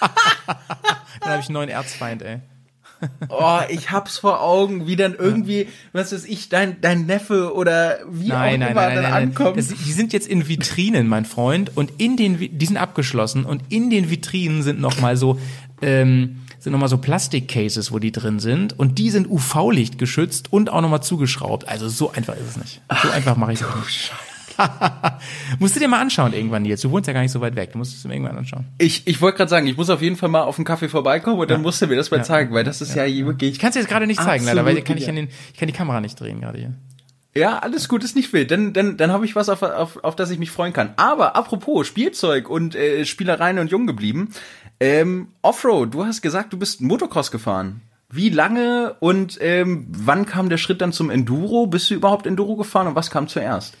dann 0.00 1.30
habe 1.30 1.40
ich 1.40 1.46
einen 1.46 1.54
neuen 1.54 1.70
Erzfeind, 1.70 2.20
ey. 2.20 2.40
Oh, 3.28 3.60
ich 3.68 3.90
hab's 3.90 4.18
vor 4.18 4.40
Augen, 4.40 4.86
wie 4.86 4.96
dann 4.96 5.14
irgendwie, 5.14 5.68
was 5.92 6.12
weiß 6.12 6.24
ich, 6.24 6.48
dein, 6.48 6.80
dein 6.80 7.06
Neffe 7.06 7.54
oder 7.54 7.98
wie 8.10 8.28
Nein, 8.28 8.54
auch 8.54 8.58
nein, 8.58 8.70
immer 8.72 8.80
nein, 8.82 8.94
dann 8.94 9.04
nein, 9.04 9.28
ankommt. 9.28 9.56
Das, 9.56 9.68
die 9.68 9.92
sind 9.92 10.12
jetzt 10.12 10.28
in 10.28 10.48
Vitrinen, 10.48 11.08
mein 11.08 11.24
Freund, 11.24 11.76
und 11.76 11.92
in 11.98 12.16
den, 12.16 12.38
die 12.58 12.66
sind 12.66 12.76
abgeschlossen 12.76 13.44
und 13.44 13.62
in 13.68 13.90
den 13.90 14.10
Vitrinen 14.10 14.62
sind 14.62 14.80
noch 14.80 15.00
mal 15.00 15.16
so, 15.16 15.38
ähm, 15.80 16.42
sind 16.58 16.72
noch 16.72 16.78
mal 16.78 16.88
so 16.88 16.98
Plastikcases, 16.98 17.92
wo 17.92 17.98
die 17.98 18.12
drin 18.12 18.38
sind 18.38 18.78
und 18.78 18.98
die 18.98 19.10
sind 19.10 19.28
UV-Licht 19.28 19.98
geschützt 19.98 20.52
und 20.52 20.70
auch 20.70 20.80
noch 20.80 20.88
mal 20.88 21.02
zugeschraubt. 21.02 21.68
Also 21.68 21.88
so 21.88 22.12
einfach 22.12 22.34
ist 22.34 22.50
es 22.50 22.56
nicht. 22.56 22.80
So 23.02 23.10
einfach 23.10 23.36
mache 23.36 23.52
ich 23.52 23.58
das 23.58 23.68
nicht. 23.76 24.12
musst 25.58 25.76
du 25.76 25.80
dir 25.80 25.88
mal 25.88 26.00
anschauen 26.00 26.32
irgendwann 26.32 26.64
jetzt. 26.64 26.84
Du 26.84 26.90
wohnst 26.90 27.06
ja 27.06 27.12
gar 27.12 27.22
nicht 27.22 27.32
so 27.32 27.40
weit 27.40 27.56
weg. 27.56 27.72
Du 27.72 27.78
musst 27.78 27.94
es 27.94 28.02
dir 28.02 28.10
irgendwann 28.10 28.36
anschauen. 28.36 28.66
Ich, 28.78 29.06
ich 29.06 29.20
wollte 29.20 29.38
gerade 29.38 29.50
sagen, 29.50 29.66
ich 29.66 29.76
muss 29.76 29.90
auf 29.90 30.02
jeden 30.02 30.16
Fall 30.16 30.28
mal 30.28 30.42
auf 30.42 30.58
einen 30.58 30.64
Kaffee 30.64 30.88
vorbeikommen 30.88 31.38
und 31.38 31.50
dann 31.50 31.62
musst 31.62 31.80
du 31.82 31.86
mir 31.86 31.96
das 31.96 32.10
mal 32.10 32.24
zeigen, 32.24 32.54
weil 32.54 32.64
das 32.64 32.80
ist 32.80 32.94
ja, 32.94 33.06
wirklich. 33.06 33.52
Ich 33.52 33.58
kann 33.58 33.70
es 33.70 33.76
jetzt 33.76 33.88
gerade 33.88 34.06
nicht 34.06 34.20
zeigen, 34.20 34.44
leider, 34.44 34.64
weil 34.64 34.80
kann 34.82 34.96
ich, 34.96 35.06
den, 35.06 35.28
ich 35.52 35.58
kann 35.58 35.66
die 35.66 35.74
Kamera 35.74 36.00
nicht 36.00 36.18
drehen 36.18 36.40
gerade 36.40 36.58
hier. 36.58 36.74
Ja, 37.34 37.60
alles 37.60 37.88
gut, 37.88 38.04
ist 38.04 38.14
nicht 38.14 38.32
wild. 38.32 38.50
Dann, 38.50 38.72
dann, 38.74 38.98
dann 38.98 39.10
habe 39.10 39.24
ich 39.24 39.34
was, 39.34 39.48
auf, 39.48 39.62
auf, 39.62 40.04
auf 40.04 40.16
das 40.16 40.30
ich 40.30 40.38
mich 40.38 40.50
freuen 40.50 40.74
kann. 40.74 40.92
Aber 40.96 41.34
apropos 41.34 41.86
Spielzeug 41.86 42.50
und 42.50 42.74
äh, 42.74 43.06
Spielereien 43.06 43.58
und 43.58 43.70
jung 43.70 43.86
geblieben. 43.86 44.32
Ähm, 44.80 45.28
Offroad, 45.40 45.94
du 45.94 46.04
hast 46.04 46.20
gesagt, 46.20 46.52
du 46.52 46.58
bist 46.58 46.80
Motocross 46.82 47.30
gefahren. 47.30 47.80
Wie 48.10 48.28
lange 48.28 48.96
und 49.00 49.38
ähm, 49.40 49.86
wann 49.88 50.26
kam 50.26 50.50
der 50.50 50.58
Schritt 50.58 50.82
dann 50.82 50.92
zum 50.92 51.08
Enduro? 51.08 51.66
Bist 51.66 51.88
du 51.88 51.94
überhaupt 51.94 52.26
Enduro 52.26 52.56
gefahren 52.56 52.86
und 52.86 52.94
was 52.94 53.10
kam 53.10 53.28
zuerst? 53.28 53.74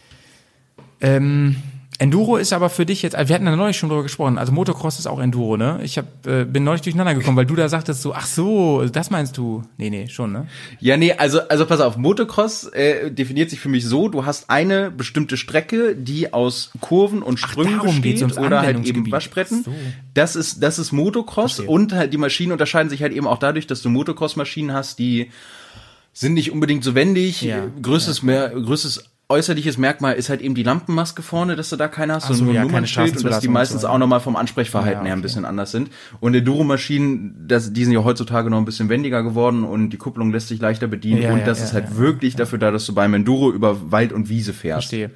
Ähm, 1.02 1.56
Enduro 1.98 2.36
ist 2.36 2.52
aber 2.52 2.68
für 2.68 2.84
dich 2.84 3.02
jetzt, 3.02 3.14
also 3.14 3.28
wir 3.28 3.34
hatten 3.36 3.44
da 3.44 3.54
neulich 3.54 3.76
schon 3.76 3.88
drüber 3.88 4.02
gesprochen, 4.02 4.36
also 4.36 4.50
Motocross 4.50 4.98
ist 4.98 5.06
auch 5.06 5.20
Enduro, 5.20 5.56
ne? 5.56 5.78
Ich 5.84 5.98
hab, 5.98 6.26
äh, 6.26 6.44
bin 6.44 6.64
neulich 6.64 6.80
durcheinander 6.80 7.14
gekommen, 7.14 7.36
weil 7.36 7.46
du 7.46 7.54
da 7.54 7.68
sagtest 7.68 8.02
so, 8.02 8.12
ach 8.12 8.26
so, 8.26 8.84
das 8.86 9.10
meinst 9.10 9.36
du? 9.36 9.62
Nee, 9.76 9.88
nee, 9.88 10.08
schon, 10.08 10.32
ne? 10.32 10.48
Ja, 10.80 10.96
nee, 10.96 11.12
also, 11.12 11.46
also 11.48 11.64
pass 11.64 11.80
auf, 11.80 11.96
Motocross 11.96 12.64
äh, 12.72 13.12
definiert 13.12 13.50
sich 13.50 13.60
für 13.60 13.68
mich 13.68 13.86
so, 13.86 14.08
du 14.08 14.26
hast 14.26 14.50
eine 14.50 14.90
bestimmte 14.90 15.36
Strecke, 15.36 15.94
die 15.94 16.32
aus 16.32 16.72
Kurven 16.80 17.22
und 17.22 17.38
Sprüngen 17.38 17.76
darum 17.76 18.00
besteht 18.00 18.36
oder 18.36 18.62
halt 18.62 18.84
eben. 18.84 19.08
Waschbretten. 19.12 19.58
Ach 19.60 19.66
so. 19.66 19.74
Das 20.14 20.34
ist 20.34 20.60
das 20.60 20.80
ist 20.80 20.90
Motocross 20.90 21.54
Verstehe. 21.56 21.72
und 21.72 21.92
halt 21.92 22.12
die 22.12 22.18
Maschinen 22.18 22.50
unterscheiden 22.50 22.90
sich 22.90 23.02
halt 23.02 23.12
eben 23.12 23.28
auch 23.28 23.38
dadurch, 23.38 23.68
dass 23.68 23.80
du 23.80 23.90
Motocross-Maschinen 23.90 24.72
hast, 24.72 24.98
die 24.98 25.30
sind 26.14 26.34
nicht 26.34 26.50
unbedingt 26.50 26.82
so 26.82 26.94
wendig. 26.94 27.42
Ja, 27.42 27.66
größtes, 27.80 28.22
Mehr, 28.22 28.50
größtes 28.50 29.04
äußerliches 29.28 29.78
Merkmal 29.78 30.14
ist 30.14 30.28
halt 30.28 30.42
eben 30.42 30.54
die 30.54 30.62
Lampenmaske 30.62 31.22
vorne, 31.22 31.56
dass 31.56 31.70
du 31.70 31.76
da 31.76 31.88
keine 31.88 32.14
hast, 32.14 32.26
so, 32.26 32.34
sondern 32.34 32.46
nur 32.46 32.54
ja, 32.54 32.62
Nummernschild 32.64 33.16
und 33.16 33.24
dass 33.24 33.40
die 33.40 33.48
meistens 33.48 33.82
so. 33.82 33.88
auch 33.88 33.98
nochmal 33.98 34.20
vom 34.20 34.36
Ansprechverhalten 34.36 35.02
Ja, 35.02 35.06
her 35.06 35.12
ein 35.14 35.22
bisschen 35.22 35.44
anders 35.44 35.70
sind. 35.70 35.90
Und 36.20 36.34
Enduro-Maschinen, 36.34 37.46
das, 37.48 37.72
die 37.72 37.84
sind 37.84 37.94
ja 37.94 38.04
heutzutage 38.04 38.50
noch 38.50 38.58
ein 38.58 38.64
bisschen 38.64 38.88
wendiger 38.88 39.22
geworden 39.22 39.64
und 39.64 39.90
die 39.90 39.96
Kupplung 39.96 40.32
lässt 40.32 40.48
sich 40.48 40.60
leichter 40.60 40.86
bedienen 40.86 41.22
Ja, 41.22 41.32
und 41.32 41.46
das 41.46 41.62
ist 41.62 41.72
halt 41.72 41.96
wirklich 41.96 42.36
dafür 42.36 42.58
da, 42.58 42.70
dass 42.70 42.84
du 42.84 42.94
beim 42.94 43.14
Enduro 43.14 43.50
über 43.50 43.90
Wald 43.90 44.12
und 44.12 44.28
Wiese 44.28 44.52
fährst. 44.52 44.88
Verstehe. 44.88 45.10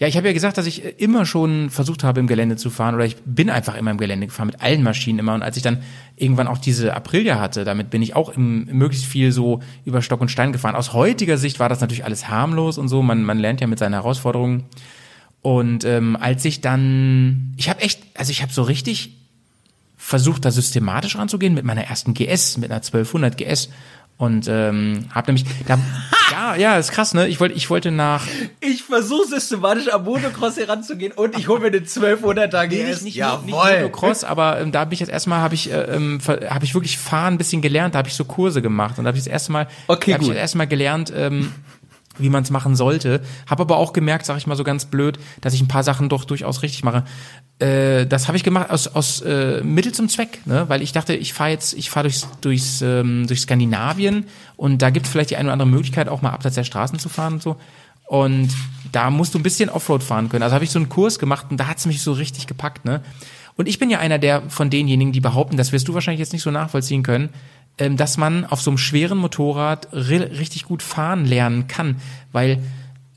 Ja, 0.00 0.06
ich 0.08 0.16
habe 0.16 0.28
ja 0.28 0.32
gesagt, 0.32 0.56
dass 0.56 0.64
ich 0.64 0.82
äh, 0.82 0.94
immer 0.96 1.26
schon 1.26 1.68
versucht 1.68 2.04
habe, 2.04 2.20
im 2.20 2.26
Gelände 2.26 2.56
zu 2.56 2.70
fahren 2.70 2.94
oder 2.94 3.04
ich 3.04 3.16
bin 3.26 3.50
einfach 3.50 3.76
immer 3.76 3.90
im 3.90 3.98
Gelände 3.98 4.26
gefahren, 4.26 4.46
mit 4.46 4.62
allen 4.62 4.82
Maschinen 4.82 5.18
immer. 5.18 5.34
Und 5.34 5.42
als 5.42 5.58
ich 5.58 5.62
dann 5.62 5.82
irgendwann 6.16 6.48
auch 6.48 6.56
diese 6.56 6.94
Aprilia 6.94 7.38
hatte, 7.38 7.64
damit 7.64 7.90
bin 7.90 8.00
ich 8.00 8.16
auch 8.16 8.30
im, 8.30 8.64
möglichst 8.64 9.04
viel 9.04 9.30
so 9.30 9.60
über 9.84 10.00
Stock 10.00 10.22
und 10.22 10.30
Stein 10.30 10.52
gefahren. 10.52 10.74
Aus 10.74 10.94
heutiger 10.94 11.36
Sicht 11.36 11.60
war 11.60 11.68
das 11.68 11.82
natürlich 11.82 12.04
alles 12.04 12.28
harmlos 12.28 12.78
und 12.78 12.88
so. 12.88 13.02
Man, 13.02 13.24
man 13.24 13.38
lernt 13.38 13.60
ja 13.60 13.66
mit 13.66 13.78
seinen 13.78 13.92
Herausforderungen. 13.92 14.64
Und 15.42 15.84
ähm, 15.84 16.16
als 16.16 16.46
ich 16.46 16.62
dann, 16.62 17.52
ich 17.58 17.68
habe 17.68 17.82
echt, 17.82 18.00
also 18.14 18.30
ich 18.30 18.40
habe 18.40 18.52
so 18.52 18.62
richtig 18.62 19.18
versucht, 19.98 20.46
da 20.46 20.50
systematisch 20.50 21.16
ranzugehen 21.16 21.52
mit 21.52 21.66
meiner 21.66 21.84
ersten 21.84 22.14
GS, 22.14 22.56
mit 22.56 22.70
einer 22.70 22.80
1200 22.80 23.36
GS 23.36 23.68
und 24.20 24.48
ähm, 24.48 25.06
habe 25.14 25.32
nämlich, 25.32 25.46
da, 25.66 25.78
ja, 26.30 26.54
ja, 26.54 26.76
ist 26.76 26.92
krass, 26.92 27.14
ne? 27.14 27.26
Ich 27.26 27.40
wollte, 27.40 27.54
ich 27.54 27.70
wollte 27.70 27.90
nach 27.90 28.26
Ich 28.60 28.82
versuche 28.82 29.26
systematisch 29.26 29.90
am 29.90 30.04
Motocross 30.04 30.58
heranzugehen 30.58 31.12
und 31.12 31.38
ich 31.38 31.48
hole 31.48 31.60
mir 31.60 31.70
den 31.70 31.86
1200er 31.86 32.66
Nee, 32.68 32.84
GS. 32.90 33.00
nicht, 33.00 33.16
nicht, 33.16 33.46
nicht 33.46 33.54
Motocross, 33.54 34.22
aber 34.24 34.60
ähm, 34.60 34.72
da 34.72 34.80
habe 34.80 34.92
ich 34.92 35.00
jetzt 35.00 35.08
erstmal 35.08 35.40
habe 35.40 35.54
ich 35.54 35.72
äh, 35.72 35.96
ähm, 35.96 36.20
habe 36.28 36.66
ich 36.66 36.74
wirklich 36.74 36.98
fahren 36.98 37.34
ein 37.34 37.38
bisschen 37.38 37.62
gelernt, 37.62 37.94
da 37.94 37.98
habe 38.00 38.08
ich 38.08 38.14
so 38.14 38.26
Kurse 38.26 38.60
gemacht 38.60 38.98
und 38.98 39.04
da 39.04 39.08
habe 39.08 39.16
ich 39.16 39.24
das 39.24 39.32
erste 39.32 39.52
Mal 39.52 39.68
Okay, 39.86 40.12
habe 40.12 40.22
ich 40.22 40.28
das 40.28 40.36
erste 40.36 40.58
Mal 40.58 40.66
gelernt, 40.66 41.10
ähm, 41.16 41.54
wie 42.18 42.28
man 42.28 42.42
es 42.42 42.50
machen 42.50 42.76
sollte, 42.76 43.22
habe 43.46 43.62
aber 43.62 43.76
auch 43.76 43.92
gemerkt, 43.92 44.26
sag 44.26 44.36
ich 44.36 44.46
mal 44.46 44.56
so 44.56 44.64
ganz 44.64 44.84
blöd, 44.84 45.18
dass 45.40 45.54
ich 45.54 45.60
ein 45.62 45.68
paar 45.68 45.82
Sachen 45.82 46.08
doch 46.08 46.24
durchaus 46.24 46.62
richtig 46.62 46.84
mache. 46.84 47.04
Äh, 47.58 48.06
das 48.06 48.26
habe 48.28 48.36
ich 48.36 48.44
gemacht 48.44 48.70
aus 48.70 48.88
aus 48.88 49.20
äh, 49.22 49.62
Mittel 49.62 49.92
zum 49.92 50.08
Zweck, 50.08 50.40
ne? 50.46 50.68
weil 50.68 50.82
ich 50.82 50.92
dachte, 50.92 51.14
ich 51.14 51.32
fahre 51.32 51.50
jetzt 51.50 51.72
ich 51.74 51.90
fahre 51.90 52.04
durchs 52.04 52.28
durchs 52.40 52.82
ähm, 52.82 53.26
durch 53.26 53.40
Skandinavien 53.40 54.26
und 54.56 54.82
da 54.82 54.90
gibt 54.90 55.06
es 55.06 55.12
vielleicht 55.12 55.30
die 55.30 55.36
eine 55.36 55.48
oder 55.48 55.54
andere 55.54 55.68
Möglichkeit 55.68 56.08
auch 56.08 56.22
mal 56.22 56.30
abseits 56.30 56.56
der 56.56 56.64
Straßen 56.64 56.98
zu 56.98 57.08
fahren 57.08 57.34
und 57.34 57.42
so. 57.42 57.56
Und 58.06 58.50
da 58.90 59.10
musst 59.10 59.34
du 59.34 59.38
ein 59.38 59.44
bisschen 59.44 59.70
Offroad 59.70 60.02
fahren 60.02 60.28
können. 60.28 60.42
Also 60.42 60.54
habe 60.54 60.64
ich 60.64 60.72
so 60.72 60.80
einen 60.80 60.88
Kurs 60.88 61.20
gemacht 61.20 61.46
und 61.50 61.58
da 61.58 61.68
hat's 61.68 61.86
mich 61.86 62.02
so 62.02 62.12
richtig 62.12 62.48
gepackt, 62.48 62.84
ne? 62.84 63.02
Und 63.56 63.68
ich 63.68 63.78
bin 63.78 63.90
ja 63.90 63.98
einer 63.98 64.18
der 64.18 64.42
von 64.48 64.70
denjenigen, 64.70 65.12
die 65.12 65.20
behaupten, 65.20 65.56
das 65.56 65.70
wirst 65.70 65.86
du 65.86 65.94
wahrscheinlich 65.94 66.20
jetzt 66.20 66.32
nicht 66.32 66.42
so 66.42 66.50
nachvollziehen 66.50 67.02
können, 67.02 67.28
ähm, 67.78 67.96
dass 67.96 68.16
man 68.16 68.44
auf 68.44 68.60
so 68.60 68.70
einem 68.70 68.78
schweren 68.78 69.18
Motorrad 69.18 69.88
ri- 69.92 70.38
richtig 70.38 70.64
gut 70.64 70.82
fahren 70.82 71.24
lernen 71.24 71.66
kann, 71.66 71.96
weil 72.32 72.58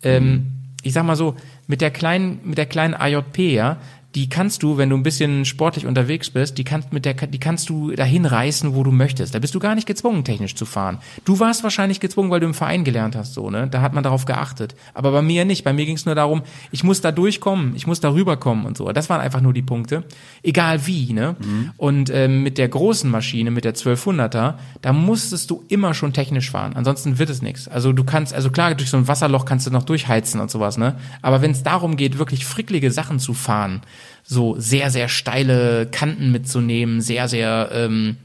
ähm, 0.04 0.48
ich 0.84 0.94
sag 0.94 1.06
mal 1.06 1.16
so 1.16 1.36
mit 1.68 1.82
der 1.82 1.92
kleinen 1.92 2.40
mit 2.44 2.58
der 2.58 2.66
kleinen 2.66 2.94
AJP 2.94 3.54
ja 3.54 3.78
die 4.16 4.30
kannst 4.30 4.62
du, 4.62 4.78
wenn 4.78 4.90
du 4.90 4.96
ein 4.96 5.04
bisschen 5.04 5.44
sportlich 5.44 5.88
unterwegs 5.88 6.30
bist, 6.30 6.58
die 6.58 6.64
kannst 6.64 6.94
mit 6.94 7.04
der 7.06 7.14
die 7.14 7.40
kannst 7.40 7.70
du 7.70 7.92
dahin 7.92 8.26
reißen, 8.26 8.76
wo 8.76 8.84
du 8.84 8.92
möchtest. 8.92 9.34
Da 9.34 9.40
bist 9.40 9.56
du 9.56 9.60
gar 9.60 9.74
nicht 9.74 9.88
gezwungen 9.88 10.24
technisch 10.24 10.56
zu 10.56 10.66
fahren. 10.66 11.00
Du 11.26 11.40
warst 11.40 11.64
wahrscheinlich 11.64 12.00
gezwungen, 12.00 12.30
weil 12.30 12.40
du 12.40 12.46
im 12.46 12.54
Verein 12.54 12.84
gelernt 12.84 13.16
hast, 13.16 13.34
so, 13.34 13.50
ne? 13.50 13.68
Da 13.68 13.82
hat 13.82 13.94
man 13.94 14.04
darauf 14.04 14.26
geachtet. 14.26 14.76
Aber 14.94 15.12
bei 15.12 15.22
mir 15.22 15.46
nicht. 15.46 15.64
Bei 15.64 15.74
mir 15.74 15.86
ging 15.86 15.96
es 15.96 16.06
nur 16.06 16.14
darum, 16.14 16.44
ich 16.72 16.84
muss 16.84 17.02
da 17.02 17.12
durchkommen, 17.12 17.76
ich 17.76 17.88
muss 17.88 18.02
da 18.02 18.14
rüberkommen 18.14 18.66
und 18.66 18.78
so. 18.78 18.92
Das 18.92 19.10
waren 19.10 19.22
einfach 19.22 19.42
nur 19.42 19.54
die 19.54 19.62
Punkte. 19.64 20.04
Egal 20.44 20.86
wie, 20.86 21.14
ne? 21.14 21.36
Und 21.78 22.12
ähm, 22.12 22.44
mit 22.44 22.58
der 22.60 22.68
großen 22.68 23.10
Maschine, 23.10 23.50
mit 23.50 23.66
der 23.66 23.74
1200er, 23.74 24.56
da 24.82 24.94
musstest 24.94 25.50
du 25.50 25.64
immer 25.70 25.94
schon 25.96 26.14
technisch 26.14 26.52
fahren. 26.52 26.74
Ansonsten 26.76 27.18
wird 27.18 27.30
es 27.30 27.42
nichts. 27.42 27.68
Also 27.68 27.94
du 27.94 28.04
kannst, 28.04 28.34
also 28.34 28.52
klar, 28.52 28.76
durch 28.76 28.90
so 28.92 28.98
ein 28.98 29.08
Wasserloch 29.08 29.46
kannst 29.46 29.66
du 29.66 29.72
noch 29.72 29.84
durchheizen 29.84 30.40
und 30.40 30.52
sowas, 30.52 30.78
ne? 30.78 30.98
Aber 31.24 31.42
wenn 31.42 31.52
es 31.52 31.64
darum 31.64 31.98
geht, 31.98 32.20
wirklich 32.20 32.46
fricklige 32.46 32.92
Sachen 32.92 33.18
zu 33.18 33.34
fahren, 33.34 33.82
so 34.24 34.56
sehr, 34.58 34.90
sehr 34.90 35.10
steile 35.10 35.88
Kanten 35.88 36.32
mitzunehmen, 36.32 37.02
sehr, 37.02 37.28
sehr 37.28 37.70
ähm, 37.74 38.18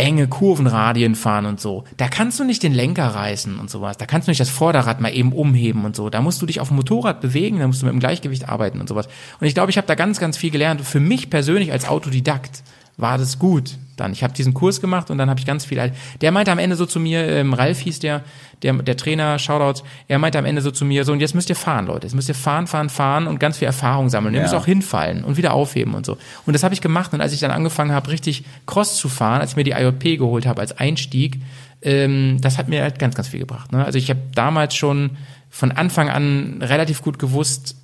enge 0.00 0.28
Kurvenradien 0.28 1.14
fahren 1.14 1.46
und 1.46 1.60
so. 1.60 1.84
Da 1.96 2.08
kannst 2.08 2.40
du 2.40 2.44
nicht 2.44 2.62
den 2.62 2.72
Lenker 2.72 3.06
reißen 3.06 3.58
und 3.58 3.70
sowas. 3.70 3.98
Da 3.98 4.06
kannst 4.06 4.26
du 4.26 4.30
nicht 4.30 4.40
das 4.40 4.48
Vorderrad 4.48 5.00
mal 5.00 5.14
eben 5.14 5.32
umheben 5.32 5.84
und 5.84 5.94
so. 5.94 6.08
Da 6.08 6.22
musst 6.22 6.40
du 6.40 6.46
dich 6.46 6.60
auf 6.60 6.68
dem 6.68 6.76
Motorrad 6.76 7.20
bewegen, 7.20 7.58
da 7.58 7.66
musst 7.66 7.82
du 7.82 7.86
mit 7.86 7.92
dem 7.92 8.00
Gleichgewicht 8.00 8.48
arbeiten 8.48 8.80
und 8.80 8.88
sowas. 8.88 9.08
Und 9.40 9.46
ich 9.46 9.54
glaube, 9.54 9.70
ich 9.70 9.76
habe 9.76 9.86
da 9.86 9.94
ganz, 9.94 10.18
ganz 10.18 10.36
viel 10.36 10.50
gelernt. 10.50 10.80
Für 10.80 11.00
mich 11.00 11.28
persönlich 11.28 11.70
als 11.72 11.86
Autodidakt 11.86 12.62
war 12.96 13.18
das 13.18 13.38
gut. 13.38 13.76
Dann, 14.00 14.12
ich 14.12 14.22
habe 14.24 14.32
diesen 14.32 14.52
Kurs 14.54 14.80
gemacht 14.80 15.10
und 15.10 15.18
dann 15.18 15.30
habe 15.30 15.38
ich 15.38 15.46
ganz 15.46 15.64
viel. 15.64 15.92
Der 16.20 16.32
meinte 16.32 16.50
am 16.50 16.58
Ende 16.58 16.74
so 16.76 16.86
zu 16.86 16.98
mir, 16.98 17.26
ähm, 17.28 17.52
Ralf 17.54 17.78
hieß 17.80 18.00
der, 18.00 18.22
der, 18.62 18.72
der 18.74 18.96
Trainer, 18.96 19.38
Shoutouts, 19.38 19.84
er 20.08 20.18
meinte 20.18 20.38
am 20.38 20.44
Ende 20.44 20.60
so 20.62 20.70
zu 20.70 20.84
mir, 20.84 21.04
so 21.04 21.12
und 21.12 21.20
jetzt 21.20 21.34
müsst 21.34 21.48
ihr 21.48 21.56
fahren, 21.56 21.86
Leute. 21.86 22.06
Jetzt 22.06 22.14
müsst 22.14 22.28
ihr 22.28 22.34
fahren, 22.34 22.66
fahren, 22.66 22.88
fahren 22.90 23.26
und 23.26 23.38
ganz 23.38 23.58
viel 23.58 23.66
Erfahrung 23.66 24.08
sammeln. 24.10 24.34
Ihr 24.34 24.38
Ja. 24.40 24.44
müsst 24.44 24.54
auch 24.54 24.66
hinfallen 24.66 25.22
und 25.24 25.36
wieder 25.36 25.52
aufheben 25.54 25.94
und 25.94 26.04
so. 26.04 26.18
Und 26.46 26.52
das 26.54 26.62
habe 26.64 26.74
ich 26.74 26.80
gemacht. 26.80 27.12
Und 27.14 27.20
als 27.20 27.32
ich 27.32 27.40
dann 27.40 27.50
angefangen 27.52 27.92
habe, 27.92 28.10
richtig 28.10 28.44
Cross 28.66 28.96
zu 28.96 29.08
fahren, 29.08 29.40
als 29.40 29.50
ich 29.50 29.56
mir 29.56 29.64
die 29.64 29.72
IOP 29.72 30.02
geholt 30.18 30.46
habe 30.46 30.60
als 30.60 30.76
Einstieg, 30.78 31.40
ähm, 31.82 32.38
das 32.40 32.58
hat 32.58 32.68
mir 32.68 32.82
halt 32.82 32.98
ganz, 32.98 33.14
ganz 33.14 33.28
viel 33.28 33.40
gebracht. 33.40 33.72
Ne? 33.72 33.84
Also 33.84 33.98
ich 33.98 34.10
habe 34.10 34.20
damals 34.34 34.74
schon 34.74 35.16
von 35.48 35.72
Anfang 35.72 36.08
an 36.10 36.58
relativ 36.62 37.02
gut 37.02 37.18
gewusst, 37.18 37.76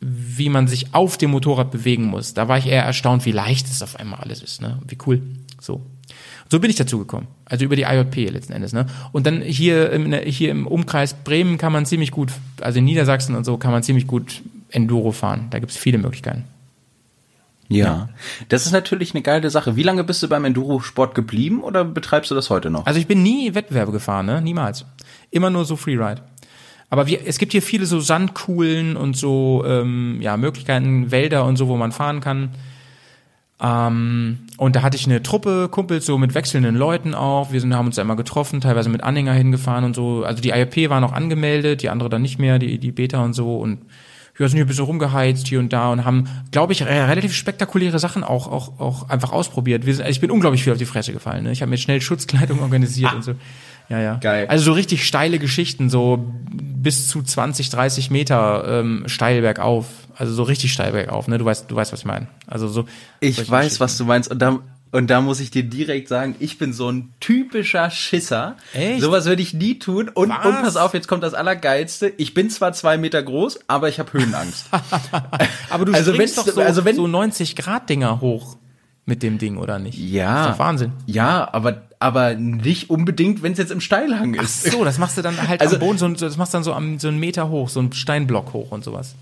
wie 0.00 0.48
man 0.50 0.68
sich 0.68 0.94
auf 0.94 1.16
dem 1.16 1.30
Motorrad 1.30 1.70
bewegen 1.70 2.04
muss. 2.04 2.34
Da 2.34 2.48
war 2.48 2.58
ich 2.58 2.66
eher 2.66 2.84
erstaunt, 2.84 3.24
wie 3.24 3.32
leicht 3.32 3.66
es 3.66 3.82
auf 3.82 3.96
einmal 3.98 4.20
alles 4.20 4.42
ist, 4.42 4.60
ne? 4.60 4.78
Wie 4.86 4.98
cool. 5.06 5.22
So. 5.60 5.82
So 6.48 6.60
bin 6.60 6.70
ich 6.70 6.76
dazu 6.76 6.98
gekommen. 6.98 7.26
Also 7.44 7.64
über 7.64 7.76
die 7.76 7.82
IJP 7.82 8.30
letzten 8.30 8.52
Endes, 8.52 8.72
ne? 8.72 8.86
Und 9.12 9.26
dann 9.26 9.40
hier 9.42 9.90
im, 9.90 10.12
hier 10.12 10.50
im 10.50 10.66
Umkreis 10.66 11.14
Bremen 11.14 11.58
kann 11.58 11.72
man 11.72 11.86
ziemlich 11.86 12.10
gut, 12.10 12.32
also 12.60 12.78
in 12.78 12.84
Niedersachsen 12.84 13.34
und 13.34 13.44
so 13.44 13.56
kann 13.56 13.72
man 13.72 13.82
ziemlich 13.82 14.06
gut 14.06 14.42
Enduro 14.70 15.12
fahren. 15.12 15.48
Da 15.50 15.58
gibt's 15.58 15.76
viele 15.76 15.98
Möglichkeiten. 15.98 16.44
Ja. 17.68 18.08
Das 18.48 18.66
ist 18.66 18.72
natürlich 18.72 19.14
eine 19.14 19.22
geile 19.22 19.50
Sache. 19.50 19.76
Wie 19.76 19.82
lange 19.82 20.04
bist 20.04 20.22
du 20.22 20.28
beim 20.28 20.44
Enduro-Sport 20.44 21.14
geblieben 21.14 21.62
oder 21.62 21.84
betreibst 21.84 22.30
du 22.30 22.34
das 22.34 22.50
heute 22.50 22.70
noch? 22.70 22.86
Also 22.86 23.00
ich 23.00 23.08
bin 23.08 23.22
nie 23.22 23.54
Wettbewerbe 23.54 23.92
gefahren, 23.92 24.26
ne? 24.26 24.40
Niemals. 24.40 24.84
Immer 25.30 25.50
nur 25.50 25.64
so 25.64 25.74
Freeride. 25.74 26.22
Aber 26.88 27.08
wir, 27.08 27.26
es 27.26 27.38
gibt 27.38 27.52
hier 27.52 27.62
viele 27.62 27.86
so 27.86 27.98
Sandkuhlen 27.98 28.96
und 28.96 29.16
so 29.16 29.64
ähm, 29.66 30.18
ja, 30.20 30.36
Möglichkeiten, 30.36 31.10
Wälder 31.10 31.44
und 31.44 31.56
so, 31.56 31.66
wo 31.66 31.76
man 31.76 31.90
fahren 31.90 32.20
kann. 32.20 32.50
Ähm, 33.58 34.38
und 34.58 34.76
da 34.76 34.82
hatte 34.82 34.96
ich 34.96 35.06
eine 35.06 35.22
Truppe, 35.22 35.68
Kumpels, 35.70 36.04
so 36.04 36.18
mit 36.18 36.34
wechselnden 36.34 36.76
Leuten 36.76 37.14
auch. 37.14 37.52
Wir 37.52 37.60
sind, 37.60 37.74
haben 37.74 37.86
uns 37.86 37.96
da 37.96 38.02
immer 38.02 38.16
getroffen, 38.16 38.60
teilweise 38.60 38.88
mit 38.90 39.02
Anhänger 39.02 39.32
hingefahren 39.32 39.84
und 39.84 39.96
so. 39.96 40.24
Also 40.24 40.42
die 40.42 40.50
IAP 40.50 40.90
war 40.90 41.00
noch 41.00 41.12
angemeldet, 41.12 41.82
die 41.82 41.88
andere 41.88 42.08
dann 42.08 42.22
nicht 42.22 42.38
mehr, 42.38 42.58
die, 42.58 42.78
die 42.78 42.92
Beta 42.92 43.22
und 43.24 43.32
so. 43.32 43.56
Und 43.58 43.78
ja, 44.38 44.48
sind 44.48 44.56
hier 44.56 44.64
ein 44.66 44.68
bisschen 44.68 44.84
rumgeheizt 44.84 45.48
hier 45.48 45.58
und 45.58 45.72
da 45.72 45.90
und 45.90 46.04
haben, 46.04 46.28
glaube 46.50 46.74
ich, 46.74 46.84
relativ 46.84 47.34
spektakuläre 47.34 47.98
Sachen 47.98 48.22
auch, 48.22 48.46
auch, 48.46 48.78
auch 48.78 49.08
einfach 49.08 49.32
ausprobiert. 49.32 49.86
Wir 49.86 49.94
sind, 49.94 50.04
also 50.04 50.12
ich 50.12 50.20
bin 50.20 50.30
unglaublich 50.30 50.62
viel 50.62 50.72
auf 50.72 50.78
die 50.78 50.84
Fresse 50.84 51.14
gefallen. 51.14 51.44
Ne? 51.44 51.52
Ich 51.52 51.62
habe 51.62 51.70
mir 51.70 51.78
schnell 51.78 52.02
Schutzkleidung 52.02 52.60
organisiert 52.60 53.12
ah. 53.12 53.16
und 53.16 53.24
so. 53.24 53.32
Ja, 53.88 54.00
ja. 54.00 54.16
Geil. 54.16 54.46
Also 54.48 54.64
so 54.64 54.72
richtig 54.72 55.06
steile 55.06 55.38
Geschichten, 55.38 55.88
so 55.88 56.26
bis 56.52 57.08
zu 57.08 57.22
20, 57.22 57.70
30 57.70 58.10
Meter 58.10 58.80
ähm, 58.80 59.04
steil 59.06 59.40
bergauf. 59.40 59.86
Also 60.16 60.32
so 60.32 60.42
richtig 60.44 60.72
steil 60.72 60.92
bergauf, 60.92 61.28
ne? 61.28 61.38
Du 61.38 61.44
weißt, 61.44 61.70
du 61.70 61.76
weißt, 61.76 61.92
was 61.92 62.00
ich 62.00 62.06
meine. 62.06 62.26
Also 62.46 62.68
so. 62.68 62.86
Ich 63.20 63.50
weiß, 63.50 63.80
was 63.80 63.98
du 63.98 64.04
meinst. 64.04 64.30
Und 64.30 64.38
da, 64.40 64.60
und 64.92 65.08
da 65.08 65.20
muss 65.20 65.40
ich 65.40 65.50
dir 65.50 65.62
direkt 65.62 66.08
sagen, 66.08 66.36
ich 66.38 66.56
bin 66.56 66.72
so 66.72 66.90
ein 66.90 67.12
typischer 67.20 67.90
Schisser. 67.90 68.56
Echt? 68.72 69.02
Sowas 69.02 69.26
würde 69.26 69.42
ich 69.42 69.52
nie 69.52 69.78
tun. 69.78 70.08
Und, 70.08 70.30
und 70.30 70.40
pass 70.40 70.76
auf, 70.76 70.94
jetzt 70.94 71.06
kommt 71.06 71.22
das 71.22 71.34
Allergeilste. 71.34 72.12
Ich 72.16 72.32
bin 72.32 72.48
zwar 72.48 72.72
zwei 72.72 72.96
Meter 72.96 73.22
groß, 73.22 73.60
aber 73.66 73.90
ich 73.90 73.98
habe 73.98 74.12
Höhenangst. 74.14 74.68
aber 75.70 75.84
du 75.84 75.92
also 75.92 76.14
springst 76.14 76.38
doch 76.38 76.46
so, 76.46 76.62
also 76.62 76.86
wenn, 76.86 76.96
so 76.96 77.06
90 77.06 77.56
Grad 77.56 77.90
Dinger 77.90 78.22
hoch 78.22 78.56
mit 79.04 79.22
dem 79.22 79.36
Ding, 79.36 79.58
oder 79.58 79.78
nicht? 79.78 79.98
Ja. 79.98 80.34
Das 80.34 80.46
ist 80.46 80.52
doch 80.54 80.58
Wahnsinn. 80.64 80.92
Ja, 81.04 81.52
aber, 81.52 81.82
aber 81.98 82.34
nicht 82.34 82.88
unbedingt, 82.88 83.42
wenn 83.42 83.52
es 83.52 83.58
jetzt 83.58 83.72
im 83.72 83.82
Steilhang 83.82 84.32
ist. 84.34 84.66
Ach 84.66 84.72
so, 84.72 84.84
das 84.84 84.96
machst 84.96 85.18
du 85.18 85.22
dann 85.22 85.46
halt 85.46 85.60
also, 85.60 85.76
am 85.76 85.80
Boden, 85.80 85.98
so, 85.98 86.08
das 86.08 86.38
machst 86.38 86.54
du 86.54 86.56
dann 86.56 86.64
so, 86.64 86.72
am, 86.72 86.98
so 86.98 87.08
einen 87.08 87.18
Meter 87.18 87.50
hoch, 87.50 87.68
so 87.68 87.80
einen 87.80 87.92
Steinblock 87.92 88.54
hoch 88.54 88.72
und 88.72 88.82
sowas. 88.82 89.14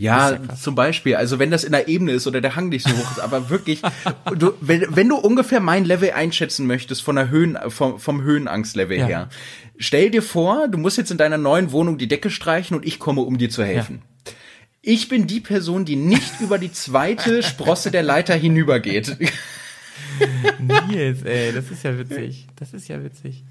Ja, 0.00 0.30
ja 0.30 0.54
zum 0.56 0.74
Beispiel. 0.74 1.14
Also 1.16 1.38
wenn 1.38 1.50
das 1.50 1.62
in 1.62 1.72
der 1.72 1.86
Ebene 1.86 2.12
ist 2.12 2.26
oder 2.26 2.40
der 2.40 2.56
Hang 2.56 2.70
nicht 2.70 2.88
so 2.88 2.96
hoch 2.96 3.10
ist, 3.10 3.20
aber 3.20 3.50
wirklich, 3.50 3.82
du, 4.34 4.52
wenn, 4.62 4.86
wenn 4.96 5.08
du 5.10 5.16
ungefähr 5.16 5.60
mein 5.60 5.84
Level 5.84 6.12
einschätzen 6.12 6.66
möchtest 6.66 7.02
von 7.02 7.16
der 7.16 7.28
Höhen, 7.28 7.58
vom, 7.68 8.00
vom 8.00 8.22
Höhenangstlevel 8.22 8.96
ja. 8.96 9.06
her, 9.06 9.28
stell 9.76 10.10
dir 10.10 10.22
vor, 10.22 10.68
du 10.68 10.78
musst 10.78 10.96
jetzt 10.96 11.10
in 11.10 11.18
deiner 11.18 11.36
neuen 11.36 11.70
Wohnung 11.70 11.98
die 11.98 12.08
Decke 12.08 12.30
streichen 12.30 12.74
und 12.74 12.86
ich 12.86 12.98
komme, 12.98 13.20
um 13.20 13.36
dir 13.36 13.50
zu 13.50 13.62
helfen. 13.62 14.00
Ja. 14.00 14.32
Ich 14.80 15.10
bin 15.10 15.26
die 15.26 15.40
Person, 15.40 15.84
die 15.84 15.96
nicht 15.96 16.40
über 16.40 16.56
die 16.56 16.72
zweite 16.72 17.42
Sprosse 17.42 17.90
der 17.90 18.02
Leiter 18.02 18.34
hinübergeht. 18.34 19.18
Nils, 20.88 21.22
ey, 21.24 21.52
das 21.52 21.70
ist 21.70 21.84
ja 21.84 21.98
witzig. 21.98 22.46
Das 22.56 22.72
ist 22.72 22.88
ja 22.88 23.04
witzig. 23.04 23.44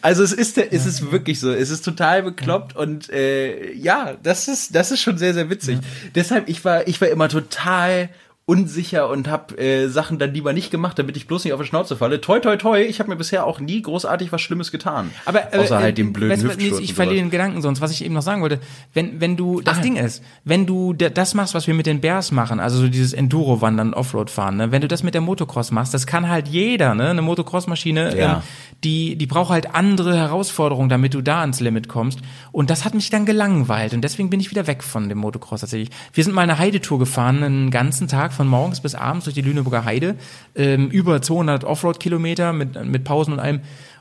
Also 0.00 0.22
es 0.22 0.32
ist, 0.32 0.58
es 0.58 0.86
ist 0.86 1.12
wirklich 1.12 1.40
so, 1.40 1.52
es 1.52 1.70
ist 1.70 1.84
total 1.84 2.22
bekloppt 2.22 2.76
und 2.76 3.10
äh, 3.10 3.72
ja, 3.72 4.16
das 4.22 4.48
ist, 4.48 4.74
das 4.74 4.90
ist 4.90 5.00
schon 5.00 5.18
sehr, 5.18 5.34
sehr 5.34 5.50
witzig. 5.50 5.76
Ja. 5.76 6.10
Deshalb, 6.14 6.48
ich 6.48 6.64
war, 6.64 6.86
ich 6.88 7.00
war 7.00 7.08
immer 7.08 7.28
total 7.28 8.10
unsicher 8.50 9.08
und 9.08 9.28
habe 9.28 9.56
äh, 9.58 9.86
Sachen 9.86 10.18
dann 10.18 10.34
lieber 10.34 10.52
nicht 10.52 10.72
gemacht, 10.72 10.98
damit 10.98 11.16
ich 11.16 11.28
bloß 11.28 11.44
nicht 11.44 11.54
auf 11.54 11.60
die 11.60 11.68
Schnauze 11.68 11.96
falle. 11.96 12.20
Toi, 12.20 12.40
toi, 12.40 12.56
toi, 12.56 12.82
ich 12.82 12.98
habe 12.98 13.08
mir 13.08 13.14
bisher 13.14 13.46
auch 13.46 13.60
nie 13.60 13.80
großartig 13.80 14.32
was 14.32 14.40
Schlimmes 14.40 14.72
getan. 14.72 15.12
Aber 15.24 15.54
äh, 15.54 15.58
außer 15.58 15.78
halt 15.78 15.98
dem 15.98 16.12
blöden 16.12 16.32
weißt, 16.32 16.42
Hüftsturz 16.42 16.80
Ich 16.80 16.94
verliere 16.94 17.22
den 17.22 17.30
Gedanken 17.30 17.62
sonst, 17.62 17.80
was 17.80 17.92
ich 17.92 18.04
eben 18.04 18.12
noch 18.12 18.22
sagen 18.22 18.42
wollte. 18.42 18.58
Wenn, 18.92 19.20
wenn 19.20 19.36
du, 19.36 19.60
das 19.60 19.78
ah. 19.78 19.82
Ding 19.82 19.94
ist, 19.94 20.24
wenn 20.42 20.66
du 20.66 20.92
das 20.94 21.34
machst, 21.34 21.54
was 21.54 21.68
wir 21.68 21.74
mit 21.74 21.86
den 21.86 22.00
Bears 22.00 22.32
machen, 22.32 22.58
also 22.58 22.78
so 22.78 22.88
dieses 22.88 23.12
Enduro-Wandern, 23.12 23.94
Offroad-Fahren, 23.94 24.56
ne? 24.56 24.72
wenn 24.72 24.82
du 24.82 24.88
das 24.88 25.04
mit 25.04 25.14
der 25.14 25.20
Motocross 25.20 25.70
machst, 25.70 25.94
das 25.94 26.08
kann 26.08 26.28
halt 26.28 26.48
jeder, 26.48 26.96
ne? 26.96 27.10
Eine 27.10 27.22
Motocross-Maschine, 27.22 28.18
ja. 28.18 28.32
ähm, 28.32 28.42
die, 28.82 29.14
die 29.14 29.26
braucht 29.26 29.50
halt 29.50 29.76
andere 29.76 30.16
Herausforderungen, 30.16 30.88
damit 30.88 31.14
du 31.14 31.20
da 31.20 31.42
ans 31.42 31.60
Limit 31.60 31.86
kommst. 31.86 32.18
Und 32.50 32.68
das 32.68 32.84
hat 32.84 32.94
mich 32.94 33.10
dann 33.10 33.26
gelangweilt 33.26 33.94
und 33.94 34.02
deswegen 34.02 34.28
bin 34.28 34.40
ich 34.40 34.50
wieder 34.50 34.66
weg 34.66 34.82
von 34.82 35.08
dem 35.08 35.18
Motocross 35.18 35.60
tatsächlich. 35.60 35.90
Wir 36.12 36.24
sind 36.24 36.34
mal 36.34 36.42
eine 36.42 36.58
Heidetour 36.58 36.98
gefahren, 36.98 37.44
einen 37.44 37.70
ganzen 37.70 38.08
Tag 38.08 38.32
von 38.40 38.48
morgens 38.48 38.80
bis 38.80 38.94
abends 38.94 39.24
durch 39.24 39.34
die 39.34 39.42
Lüneburger 39.42 39.84
Heide, 39.84 40.14
ähm, 40.54 40.88
über 40.88 41.20
200 41.20 41.62
Offroad-Kilometer 41.64 42.54
mit, 42.54 42.82
mit 42.86 43.04
Pausen 43.04 43.34
und 43.34 43.38
allem 43.38 43.60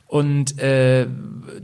und 0.09 0.57
äh, 0.57 1.05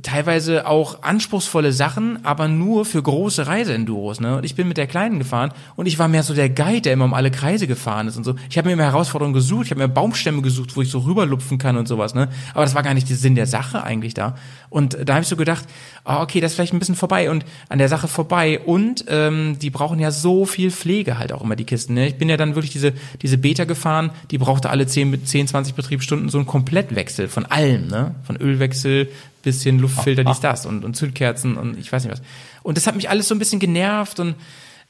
teilweise 0.03 0.67
auch 0.67 1.01
anspruchsvolle 1.01 1.71
Sachen, 1.71 2.23
aber 2.23 2.47
nur 2.47 2.85
für 2.85 3.01
große 3.01 3.47
Reiseenduros. 3.47 4.19
Ne? 4.19 4.37
Und 4.37 4.43
ich 4.43 4.53
bin 4.53 4.67
mit 4.67 4.77
der 4.77 4.85
Kleinen 4.85 5.17
gefahren 5.17 5.51
und 5.75 5.87
ich 5.87 5.97
war 5.97 6.07
mehr 6.07 6.21
so 6.21 6.35
der 6.35 6.49
Guide, 6.49 6.81
der 6.81 6.93
immer 6.93 7.05
um 7.05 7.15
alle 7.15 7.31
Kreise 7.31 7.65
gefahren 7.65 8.07
ist 8.07 8.17
und 8.17 8.23
so. 8.23 8.35
Ich 8.47 8.59
habe 8.59 8.67
mir 8.67 8.73
immer 8.73 8.83
Herausforderungen 8.83 9.33
gesucht, 9.33 9.65
ich 9.65 9.71
habe 9.71 9.81
mir 9.81 9.87
Baumstämme 9.87 10.43
gesucht, 10.43 10.75
wo 10.75 10.83
ich 10.83 10.91
so 10.91 10.99
rüberlupfen 10.99 11.57
kann 11.57 11.75
und 11.75 11.87
sowas. 11.87 12.13
Ne? 12.13 12.29
Aber 12.53 12.63
das 12.63 12.75
war 12.75 12.83
gar 12.83 12.93
nicht 12.93 13.09
der 13.09 13.17
Sinn 13.17 13.33
der 13.33 13.47
Sache 13.47 13.83
eigentlich 13.83 14.13
da. 14.13 14.35
Und 14.69 14.95
da 15.03 15.15
habe 15.15 15.23
ich 15.23 15.27
so 15.27 15.37
gedacht, 15.37 15.65
ah, 16.03 16.21
okay, 16.21 16.39
das 16.39 16.51
ist 16.51 16.55
vielleicht 16.55 16.73
ein 16.73 16.79
bisschen 16.79 16.95
vorbei 16.95 17.31
und 17.31 17.45
an 17.69 17.79
der 17.79 17.89
Sache 17.89 18.07
vorbei. 18.07 18.59
Und 18.59 19.05
ähm, 19.07 19.57
die 19.59 19.71
brauchen 19.71 19.99
ja 19.99 20.11
so 20.11 20.45
viel 20.45 20.69
Pflege 20.69 21.17
halt 21.17 21.33
auch 21.33 21.41
immer, 21.41 21.55
die 21.55 21.63
Kisten. 21.63 21.95
Ne? 21.95 22.07
Ich 22.07 22.19
bin 22.19 22.29
ja 22.29 22.37
dann 22.37 22.53
wirklich 22.53 22.71
diese, 22.71 22.93
diese 23.23 23.39
Beta 23.39 23.63
gefahren, 23.63 24.11
die 24.29 24.37
brauchte 24.37 24.69
alle 24.69 24.85
10, 24.85 25.25
10 25.25 25.47
20 25.47 25.73
Betriebsstunden 25.73 26.29
so 26.29 26.37
einen 26.37 26.45
Komplettwechsel 26.45 27.27
von 27.27 27.47
allem, 27.47 27.87
ne? 27.87 28.13
Von 28.23 28.34
von 28.35 28.47
Ölwechsel, 28.47 29.09
bisschen 29.43 29.79
Luftfilter, 29.79 30.23
dies, 30.23 30.39
das 30.39 30.65
und, 30.65 30.83
und 30.83 30.95
Zündkerzen 30.95 31.57
und 31.57 31.77
ich 31.77 31.91
weiß 31.91 32.03
nicht 32.03 32.13
was. 32.13 32.21
Und 32.63 32.77
das 32.77 32.87
hat 32.87 32.95
mich 32.95 33.09
alles 33.09 33.27
so 33.27 33.35
ein 33.35 33.39
bisschen 33.39 33.59
genervt 33.59 34.19
und 34.19 34.35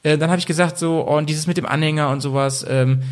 äh, 0.02 0.18
dann 0.18 0.30
habe 0.30 0.38
ich 0.38 0.46
gesagt 0.46 0.78
so, 0.78 1.06
oh, 1.06 1.16
und 1.16 1.28
dieses 1.28 1.46
mit 1.46 1.56
dem 1.56 1.66
Anhänger 1.66 2.10
und 2.10 2.20
sowas, 2.20 2.64
ähm, 2.68 3.02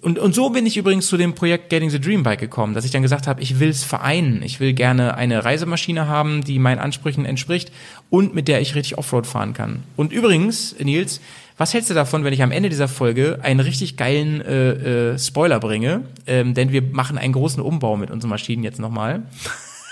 und, 0.00 0.18
und 0.20 0.32
so 0.32 0.50
bin 0.50 0.64
ich 0.64 0.76
übrigens 0.76 1.08
zu 1.08 1.16
dem 1.16 1.34
Projekt 1.34 1.68
Getting 1.68 1.90
the 1.90 2.00
Dream 2.00 2.22
Bike 2.22 2.38
gekommen, 2.38 2.72
dass 2.72 2.84
ich 2.84 2.92
dann 2.92 3.02
gesagt 3.02 3.26
habe, 3.26 3.42
ich 3.42 3.58
will 3.58 3.68
es 3.68 3.82
vereinen. 3.82 4.40
Ich 4.44 4.60
will 4.60 4.74
gerne 4.74 5.16
eine 5.16 5.44
Reisemaschine 5.44 6.06
haben, 6.06 6.44
die 6.44 6.60
meinen 6.60 6.78
Ansprüchen 6.78 7.24
entspricht 7.24 7.72
und 8.08 8.32
mit 8.32 8.46
der 8.46 8.60
ich 8.60 8.76
richtig 8.76 8.96
Offroad 8.96 9.26
fahren 9.26 9.54
kann. 9.54 9.82
Und 9.96 10.12
übrigens, 10.12 10.76
Nils, 10.78 11.20
was 11.62 11.72
hältst 11.72 11.90
du 11.90 11.94
davon, 11.94 12.24
wenn 12.24 12.32
ich 12.32 12.42
am 12.42 12.50
Ende 12.50 12.70
dieser 12.70 12.88
Folge 12.88 13.38
einen 13.40 13.60
richtig 13.60 13.96
geilen 13.96 14.40
äh, 14.40 15.12
äh, 15.12 15.18
Spoiler 15.18 15.60
bringe? 15.60 16.02
Ähm, 16.26 16.54
denn 16.54 16.72
wir 16.72 16.82
machen 16.82 17.18
einen 17.18 17.32
großen 17.32 17.62
Umbau 17.62 17.96
mit 17.96 18.10
unseren 18.10 18.30
Maschinen 18.30 18.64
jetzt 18.64 18.80
nochmal. 18.80 19.22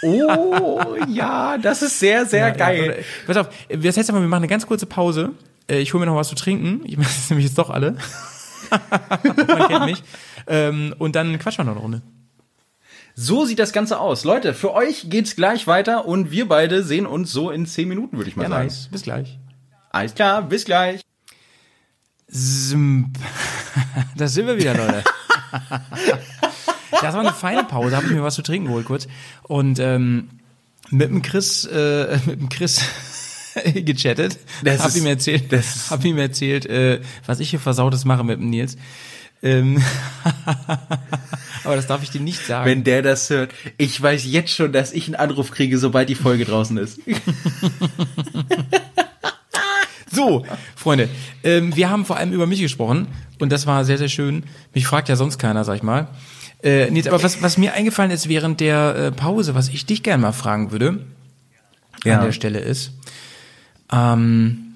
Oh 0.03 0.81
ja, 1.09 1.59
das 1.59 1.83
ist 1.83 2.01
sehr, 2.01 2.27
sehr 2.27 2.49
ja, 2.49 2.51
geil. 2.51 2.97
Ja, 2.99 3.05
pass 3.25 3.37
auf, 3.37 3.47
was 3.69 3.85
hältst 3.85 4.09
du 4.09 4.13
davon, 4.13 4.23
wir 4.23 4.29
machen 4.29 4.41
eine 4.41 4.49
ganz 4.49 4.67
kurze 4.67 4.87
Pause. 4.87 5.31
Äh, 5.71 5.79
ich 5.79 5.95
hole 5.95 6.01
mir 6.01 6.11
noch 6.11 6.17
was 6.17 6.27
zu 6.27 6.35
trinken. 6.35 6.81
Ich 6.83 6.97
meine, 6.97 7.07
das 7.07 7.29
sind 7.29 7.31
nämlich 7.31 7.47
jetzt 7.47 7.57
doch 7.57 7.71
alle. 7.71 7.95
Man 9.47 9.69
kennt 9.69 9.85
mich. 9.85 10.03
Ähm, 10.49 10.93
und 10.99 11.15
dann 11.15 11.39
quatschen 11.39 11.65
wir 11.65 11.67
noch 11.67 11.77
eine 11.77 11.83
Runde. 11.83 12.03
So 13.15 13.45
sieht 13.45 13.61
das 13.61 13.73
Ganze 13.73 14.01
aus. 14.01 14.25
Leute, 14.25 14.55
für 14.55 14.75
euch 14.75 15.09
geht's 15.09 15.37
gleich 15.37 15.69
weiter 15.69 16.05
und 16.05 16.33
wir 16.33 16.49
beide 16.49 16.83
sehen 16.83 17.07
uns 17.07 17.31
so 17.31 17.53
in 17.53 17.65
zehn 17.65 17.87
Minuten, 17.87 18.17
würde 18.17 18.29
ich 18.29 18.35
mal 18.35 18.43
ja, 18.45 18.49
sagen. 18.49 18.65
Nice. 18.65 18.89
Bis 18.91 19.03
gleich. 19.03 19.39
Alles 19.91 20.17
klar, 20.17 20.43
bis 20.43 20.65
gleich. 20.65 21.03
Zimp. 22.31 23.19
Da 24.17 24.29
sind 24.29 24.47
wir 24.47 24.57
wieder, 24.59 24.75
Leute. 24.75 25.03
das 27.01 27.15
war 27.15 27.21
eine 27.21 27.33
feine 27.33 27.65
Pause, 27.65 27.97
habe 27.97 28.07
ich 28.07 28.13
mir 28.13 28.23
was 28.23 28.35
zu 28.35 28.43
trinken 28.43 28.69
geholt 28.69 28.87
kurz. 28.87 29.09
Und 29.43 29.79
ähm, 29.79 30.29
mit 30.91 31.09
dem 31.11 31.23
Chris, 31.23 31.65
äh, 31.65 32.19
mit 32.27 32.41
dem 32.41 32.49
Chris 32.49 32.83
gechattet, 33.75 34.39
das 34.63 34.83
hab 34.83 34.95
ihm 34.95 35.07
erzählt, 35.07 35.53
das 35.53 35.91
hab 35.91 36.05
ihm 36.05 36.19
erzählt, 36.19 36.67
äh, 36.67 37.01
was 37.27 37.41
ich 37.41 37.51
hier 37.51 37.61
versautes 37.61 38.05
mache 38.05 38.25
mit 38.25 38.39
dem 38.39 38.51
Nils. 38.51 38.77
Ähm, 39.43 39.83
aber 41.65 41.77
das 41.77 41.87
darf 41.87 42.03
ich 42.03 42.11
dir 42.11 42.21
nicht 42.21 42.45
sagen. 42.45 42.67
Wenn 42.69 42.85
der 42.85 43.03
das 43.03 43.31
hört, 43.31 43.53
ich 43.79 44.01
weiß 44.01 44.25
jetzt 44.27 44.53
schon, 44.53 44.73
dass 44.73 44.93
ich 44.93 45.07
einen 45.07 45.15
Anruf 45.15 45.51
kriege, 45.51 45.79
sobald 45.79 46.09
die 46.09 46.15
Folge 46.15 46.45
draußen 46.45 46.77
ist. 46.77 47.01
So, 50.21 50.45
Freunde, 50.77 51.09
ähm, 51.43 51.75
wir 51.75 51.89
haben 51.91 52.05
vor 52.05 52.17
allem 52.17 52.33
über 52.33 52.47
mich 52.47 52.61
gesprochen 52.61 53.07
und 53.39 53.51
das 53.51 53.67
war 53.67 53.85
sehr, 53.85 53.99
sehr 53.99 54.09
schön. 54.09 54.45
Mich 54.75 54.87
fragt 54.87 55.09
ja 55.09 55.17
sonst 55.17 55.39
keiner, 55.39 55.65
sag 55.65 55.77
ich 55.77 55.83
mal. 55.83 56.09
Äh, 56.63 56.91
Nils, 56.91 57.07
aber 57.07 57.23
was, 57.23 57.43
was 57.43 57.57
mir 57.57 57.73
eingefallen 57.73 58.11
ist 58.11 58.29
während 58.29 58.61
der 58.61 58.95
äh, 58.97 59.13
Pause, 59.13 59.55
was 59.55 59.69
ich 59.69 59.87
dich 59.87 60.03
gerne 60.03 60.21
mal 60.21 60.33
fragen 60.33 60.73
würde, 60.73 60.99
ja. 62.05 62.19
an 62.19 62.25
der 62.25 62.33
Stelle 62.33 62.59
ist, 62.59 62.93
ähm, 63.91 64.75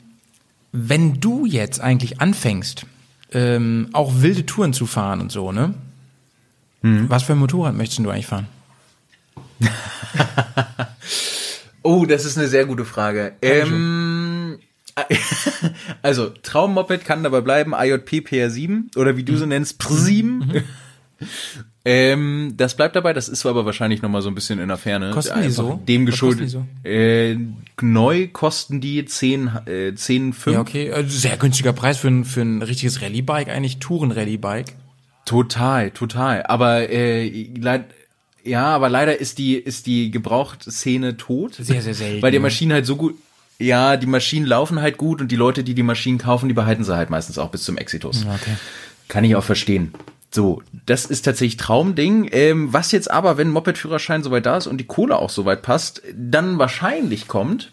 wenn 0.73 1.21
du 1.21 1.45
jetzt 1.45 1.81
eigentlich 1.81 2.21
anfängst, 2.23 2.87
ähm, 3.33 3.91
auch 3.93 4.23
wilde 4.23 4.47
Touren 4.47 4.73
zu 4.73 4.87
fahren 4.87 5.21
und 5.21 5.31
so, 5.31 5.53
ne? 5.53 5.75
Mhm. 6.83 7.11
Was 7.11 7.25
für 7.25 7.33
ein 7.33 7.39
Motorrad 7.39 7.75
möchtest 7.75 7.99
du 7.99 8.11
eigentlich 8.11 8.27
fahren? 8.27 8.47
oh, 11.83 12.07
das 12.07 12.25
ist 12.25 12.39
eine 12.39 12.49
sehr 12.49 12.65
gute 12.67 12.85
Frage. 12.85 13.35
Ähm, 13.43 14.04
also, 16.03 16.31
Traummoped 16.43 17.05
kann 17.05 17.23
dabei 17.23 17.41
bleiben, 17.41 17.73
IJP 17.75 18.29
PR7 18.29 18.97
oder 18.97 19.17
wie 19.17 19.25
du 19.25 19.33
mhm. 19.33 19.39
so 19.39 19.47
nennst, 19.47 19.81
PR7. 19.81 20.23
Mhm. 20.23 20.63
Ähm, 21.87 22.55
das 22.57 22.77
bleibt 22.77 22.97
dabei, 22.97 23.13
das 23.13 23.29
ist 23.29 23.45
aber 23.45 23.67
wahrscheinlich 23.67 24.01
noch 24.01 24.09
mal 24.09 24.23
so 24.23 24.31
ein 24.31 24.35
bisschen 24.35 24.59
in 24.59 24.69
der 24.69 24.79
Ferne. 24.79 25.11
Kosten 25.11 25.43
die 25.43 25.51
so? 25.51 25.83
Dem 25.87 26.07
geschuldet. 26.07 26.49
So? 26.49 26.67
Äh, 26.83 27.37
neu 27.83 28.29
kosten 28.29 28.81
die 28.81 29.05
10, 29.05 29.51
äh, 29.67 29.95
10 29.95 30.33
5. 30.33 30.55
Ja, 30.55 30.61
okay. 30.61 30.93
Also 30.93 31.11
sehr 31.11 31.37
günstiger 31.37 31.75
Preis 31.75 31.99
für 31.99 32.09
ein, 32.09 32.25
für 32.25 32.41
ein 32.41 32.63
richtiges 32.63 33.03
Rallye-Bike, 33.03 33.49
eigentlich 33.49 33.81
Touren-Rallye-Bike. 33.81 34.75
Total, 35.27 35.91
total. 35.91 36.45
Aber 36.45 36.89
äh, 36.89 37.51
leid, 37.59 37.85
ja, 38.45 38.65
aber 38.65 38.89
leider 38.89 39.21
ist 39.21 39.37
die, 39.37 39.55
ist 39.55 39.87
die 39.87 40.11
Gebraucht-Szene 40.11 41.19
tot. 41.19 41.55
Sehr, 41.55 41.83
sehr 41.83 41.95
selten. 41.95 42.23
Weil 42.23 42.33
die 42.33 42.39
Maschinen 42.39 42.73
halt 42.73 42.87
so 42.87 42.97
gut, 42.97 43.15
ja, 43.59 43.97
die 43.97 44.07
Maschinen 44.07 44.47
laufen 44.47 44.81
halt 44.81 44.97
gut 44.97 45.21
und 45.21 45.31
die 45.31 45.37
Leute, 45.37 45.65
die 45.65 45.75
die 45.75 45.83
Maschinen 45.83 46.19
kaufen, 46.19 46.49
die 46.49 46.55
behalten 46.55 46.85
sie 46.85 46.97
halt 46.97 47.11
meistens 47.11 47.39
auch 47.39 47.51
bis 47.51 47.65
zum 47.65 47.77
Exitus. 47.77 48.25
Okay. 48.25 48.57
Kann 49.09 49.25
ich 49.25 49.37
auch 49.37 49.45
verstehen. 49.45 49.93
So, 50.31 50.63
das 50.87 51.07
ist 51.07 51.23
tatsächlich 51.23 51.59
Traumding. 51.59 52.29
Ähm, 52.33 52.73
was 52.73 52.91
jetzt 52.91 53.09
aber, 53.11 53.37
wenn 53.39 53.51
Moped-Führerschein 53.51 54.25
soweit 54.25 54.47
da 54.47 54.57
ist 54.57 54.67
und 54.67 54.79
die 54.79 54.87
Kohle 54.87 55.17
auch 55.17 55.31
soweit 55.31 55.63
passt, 55.63 56.03
dann 56.13 56.59
wahrscheinlich 56.59 57.29
kommt, 57.29 57.71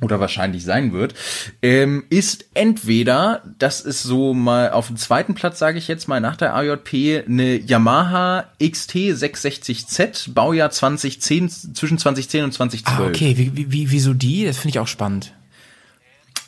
oder 0.00 0.20
wahrscheinlich 0.20 0.64
sein 0.64 0.92
wird, 0.92 1.14
ähm, 1.62 2.04
ist 2.10 2.46
entweder, 2.54 3.42
das 3.58 3.80
ist 3.80 4.02
so 4.02 4.34
mal 4.34 4.70
auf 4.70 4.86
dem 4.86 4.96
zweiten 4.96 5.34
Platz, 5.34 5.58
sage 5.58 5.78
ich 5.78 5.88
jetzt 5.88 6.08
mal 6.08 6.20
nach 6.20 6.36
der 6.36 6.54
AJP, 6.54 7.24
eine 7.26 7.56
Yamaha 7.56 8.46
XT 8.62 8.94
660Z, 8.94 10.32
Baujahr 10.32 10.70
2010, 10.70 11.48
zwischen 11.74 11.98
2010 11.98 12.44
und 12.44 12.52
2012. 12.52 12.98
Ah, 12.98 13.06
okay. 13.06 13.36
Wie, 13.36 13.56
wie, 13.56 13.72
wie, 13.72 13.90
wieso 13.90 14.14
die? 14.14 14.44
Das 14.44 14.58
finde 14.58 14.70
ich 14.70 14.78
auch 14.78 14.88
spannend. 14.88 15.32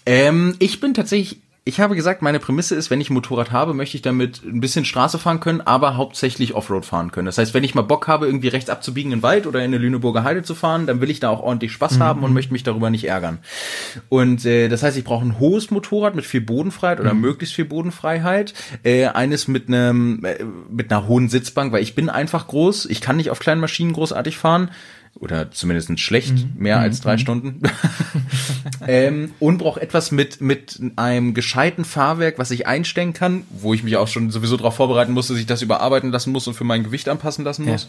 Ähm, 0.07 0.57
ich 0.59 0.81
bin 0.81 0.95
tatsächlich 0.95 1.41
ich 1.65 1.79
habe 1.79 1.95
gesagt, 1.95 2.23
meine 2.23 2.41
Prämisse 2.41 2.75
ist, 2.75 2.91
wenn 2.91 3.01
ich 3.01 3.09
ein 3.09 3.15
Motorrad 3.15 3.53
habe, 3.53 3.73
möchte 3.73 3.97
ich 3.97 4.03
damit 4.03 4.43
ein 4.45 4.61
bisschen 4.61 4.85
Straße 4.85 5.21
fahren 5.21 5.39
können, 5.39 5.61
aber 5.61 5.97
hauptsächlich 5.97 6.55
Offroad 6.55 6.85
fahren 6.85 7.13
können. 7.13 7.27
Das 7.27 7.39
heißt, 7.39 7.55
wenn 7.55 7.63
ich 7.63 7.77
mal 7.77 7.83
Bock 7.83 8.09
habe, 8.09 8.27
irgendwie 8.27 8.49
rechts 8.49 8.69
abzubiegen 8.69 9.13
in 9.13 9.19
den 9.19 9.23
Wald 9.23 9.47
oder 9.47 9.61
in 9.61 9.67
eine 9.67 9.79
Lüneburger 9.79 10.25
Heide 10.25 10.43
zu 10.43 10.57
fahren, 10.57 10.87
dann 10.87 11.01
will 11.01 11.09
ich 11.09 11.21
da 11.21 11.29
auch 11.29 11.41
ordentlich 11.41 11.71
Spaß 11.71 11.99
mhm. 11.99 12.03
haben 12.03 12.25
und 12.25 12.33
möchte 12.33 12.53
mich 12.53 12.65
darüber 12.65 12.91
nicht 12.91 13.05
ärgern. 13.05 13.39
Und 14.09 14.45
äh, 14.45 14.69
das 14.69 14.83
heißt, 14.83 14.97
ich 14.97 15.05
brauche 15.05 15.25
ein 15.25 15.39
hohes 15.39 15.71
Motorrad 15.71 16.17
mit 16.17 16.25
viel 16.25 16.41
Bodenfreiheit 16.41 16.99
oder 16.99 17.15
mhm. 17.15 17.21
möglichst 17.21 17.55
viel 17.55 17.65
Bodenfreiheit. 17.67 18.55
Äh, 18.83 19.07
eines 19.07 19.47
mit 19.47 19.69
einem 19.69 20.25
äh, 20.25 20.45
mit 20.69 20.93
einer 20.93 21.07
hohen 21.07 21.29
Sitzbank, 21.29 21.73
weil 21.73 21.83
ich 21.85 21.95
bin 21.95 22.09
einfach 22.09 22.49
groß. 22.49 22.87
Ich 22.87 23.01
kann 23.01 23.17
nicht 23.17 23.31
auf 23.31 23.39
kleinen 23.39 23.61
Maschinen 23.61 23.93
großartig 23.93 24.37
fahren 24.37 24.71
oder 25.23 25.53
zumindest 25.53 26.01
schlecht, 26.01 26.33
mhm. 26.33 26.51
mehr 26.57 26.81
als 26.81 27.01
drei 27.01 27.15
mhm. 27.15 27.19
Stunden. 27.19 27.63
ähm, 28.87 29.33
und 29.39 29.59
braucht 29.59 29.81
etwas 29.81 30.11
mit, 30.11 30.41
mit 30.41 30.81
einem 30.97 31.33
gescheiten 31.33 31.85
Fahrwerk, 31.85 32.39
was 32.39 32.51
ich 32.51 32.67
einstellen 32.67 33.13
kann, 33.13 33.45
wo 33.49 33.73
ich 33.73 33.85
mich 33.85 33.97
auch 33.97 34.09
schon 34.09 34.31
sowieso 34.33 34.57
darauf 34.57 34.75
vorbereiten 34.75 35.13
muss, 35.13 35.29
dass 35.29 35.39
ich 35.39 35.47
das 35.47 35.63
überarbeiten 35.63 36.11
lassen 36.11 36.33
muss 36.33 36.49
und 36.49 36.55
für 36.55 36.65
mein 36.65 36.83
Gewicht 36.83 37.09
anpassen 37.09 37.45
lassen 37.45 37.67
muss. 37.67 37.85
Ja. 37.85 37.89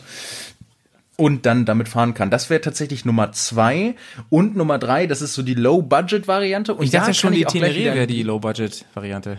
Und 1.15 1.47
dann 1.47 1.65
damit 1.65 1.89
fahren 1.89 2.13
kann. 2.13 2.29
Das 2.29 2.51
wäre 2.51 2.61
tatsächlich 2.61 3.03
Nummer 3.03 3.31
zwei. 3.31 3.95
Und 4.29 4.55
Nummer 4.55 4.77
drei, 4.77 5.07
das 5.07 5.23
ist 5.23 5.33
so 5.33 5.41
die 5.41 5.53
Low-Budget-Variante. 5.55 6.75
Und 6.75 6.83
ich 6.85 6.91
dachte 6.91 7.15
schon, 7.15 7.33
die 7.33 7.47
Teneré 7.47 7.93
wäre 7.93 8.07
die 8.07 8.21
Low-Budget-Variante. 8.21 9.37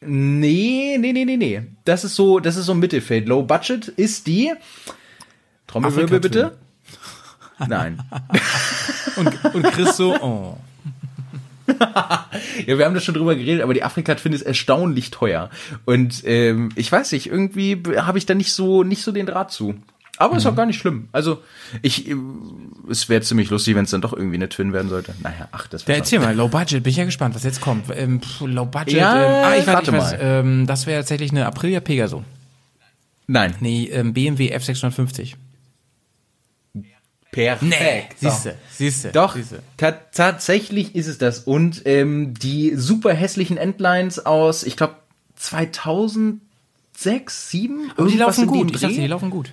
Nee, 0.00 0.96
nee, 0.98 1.12
nee, 1.12 1.24
nee, 1.24 1.36
nee. 1.36 1.62
Das 1.84 2.02
ist 2.02 2.16
so, 2.16 2.40
das 2.40 2.56
ist 2.56 2.66
so 2.66 2.72
ein 2.72 2.78
Mittelfeld. 2.78 3.26
Low 3.28 3.42
Budget 3.42 3.88
ist 3.88 4.26
die, 4.26 4.52
Trommelwirbel 5.66 6.20
bitte. 6.20 6.58
Nein. 7.66 8.02
und, 9.16 9.54
und 9.54 9.62
Chris 9.72 9.96
so, 9.96 10.14
oh. 10.20 10.58
ja, 12.66 12.78
wir 12.78 12.84
haben 12.84 12.94
das 12.94 13.04
schon 13.04 13.14
drüber 13.14 13.34
geredet, 13.34 13.62
aber 13.62 13.74
die 13.74 13.82
Afrika-Twin 13.82 14.32
ist 14.32 14.42
erstaunlich 14.42 15.10
teuer. 15.10 15.50
Und 15.84 16.22
ähm, 16.24 16.70
ich 16.76 16.90
weiß 16.90 17.12
nicht, 17.12 17.26
irgendwie 17.26 17.82
habe 17.96 18.18
ich 18.18 18.26
da 18.26 18.34
nicht 18.34 18.52
so, 18.52 18.84
nicht 18.84 19.02
so 19.02 19.12
den 19.12 19.26
Draht 19.26 19.52
zu. 19.52 19.74
Aber 20.18 20.32
mhm. 20.32 20.38
ist 20.38 20.46
auch 20.46 20.56
gar 20.56 20.66
nicht 20.66 20.80
schlimm. 20.80 21.08
Also, 21.12 21.42
ich, 21.80 22.12
es 22.90 23.08
wäre 23.08 23.22
ziemlich 23.22 23.50
lustig, 23.50 23.76
wenn 23.76 23.84
es 23.84 23.90
dann 23.90 24.00
doch 24.00 24.12
irgendwie 24.12 24.36
eine 24.36 24.48
Twin 24.48 24.72
werden 24.72 24.88
sollte. 24.88 25.14
Naja, 25.22 25.48
ach, 25.52 25.68
das 25.68 25.86
wäre. 25.86 25.98
Erzähl 25.98 26.18
mal, 26.18 26.34
Low 26.34 26.48
Budget, 26.48 26.82
bin 26.82 26.90
ich 26.90 26.96
ja 26.96 27.04
gespannt, 27.04 27.34
was 27.36 27.44
jetzt 27.44 27.60
kommt. 27.60 27.84
Ähm, 27.94 28.20
low 28.40 28.66
Budget, 28.66 28.94
ja, 28.94 29.16
ähm, 29.16 29.44
ah, 29.44 29.56
ich 29.56 29.66
weiß, 29.66 29.82
ich 29.82 29.92
weiß, 29.92 30.16
ähm, 30.20 30.66
das 30.66 30.86
wäre 30.86 31.00
tatsächlich 31.00 31.30
eine 31.30 31.46
Aprilia 31.46 31.80
Pegaso. 31.80 32.24
Nein. 33.28 33.54
Nee, 33.60 33.88
ähm, 33.92 34.12
BMW 34.12 34.56
F650. 34.56 35.34
Perfekt. 37.30 37.80
Nee, 37.80 38.04
siehste, 38.16 38.54
siehste. 38.70 39.12
Doch, 39.12 39.34
siehste. 39.34 39.62
Ta 39.76 39.92
tatsächlich 39.92 40.94
ist 40.94 41.08
es 41.08 41.18
das. 41.18 41.40
Und 41.40 41.82
ähm, 41.84 42.34
die 42.34 42.74
super 42.74 43.12
hässlichen 43.12 43.58
Endlines 43.58 44.24
aus, 44.24 44.62
ich 44.62 44.76
glaube, 44.76 44.96
2006, 45.36 46.40
2007? 46.94 47.92
Aber 47.96 48.08
die 48.08 48.16
laufen 48.16 48.46
gut. 48.46 48.74
Ich 48.74 48.80
dachte, 48.80 48.94
die 48.94 49.06
laufen 49.06 49.30
gut. 49.30 49.52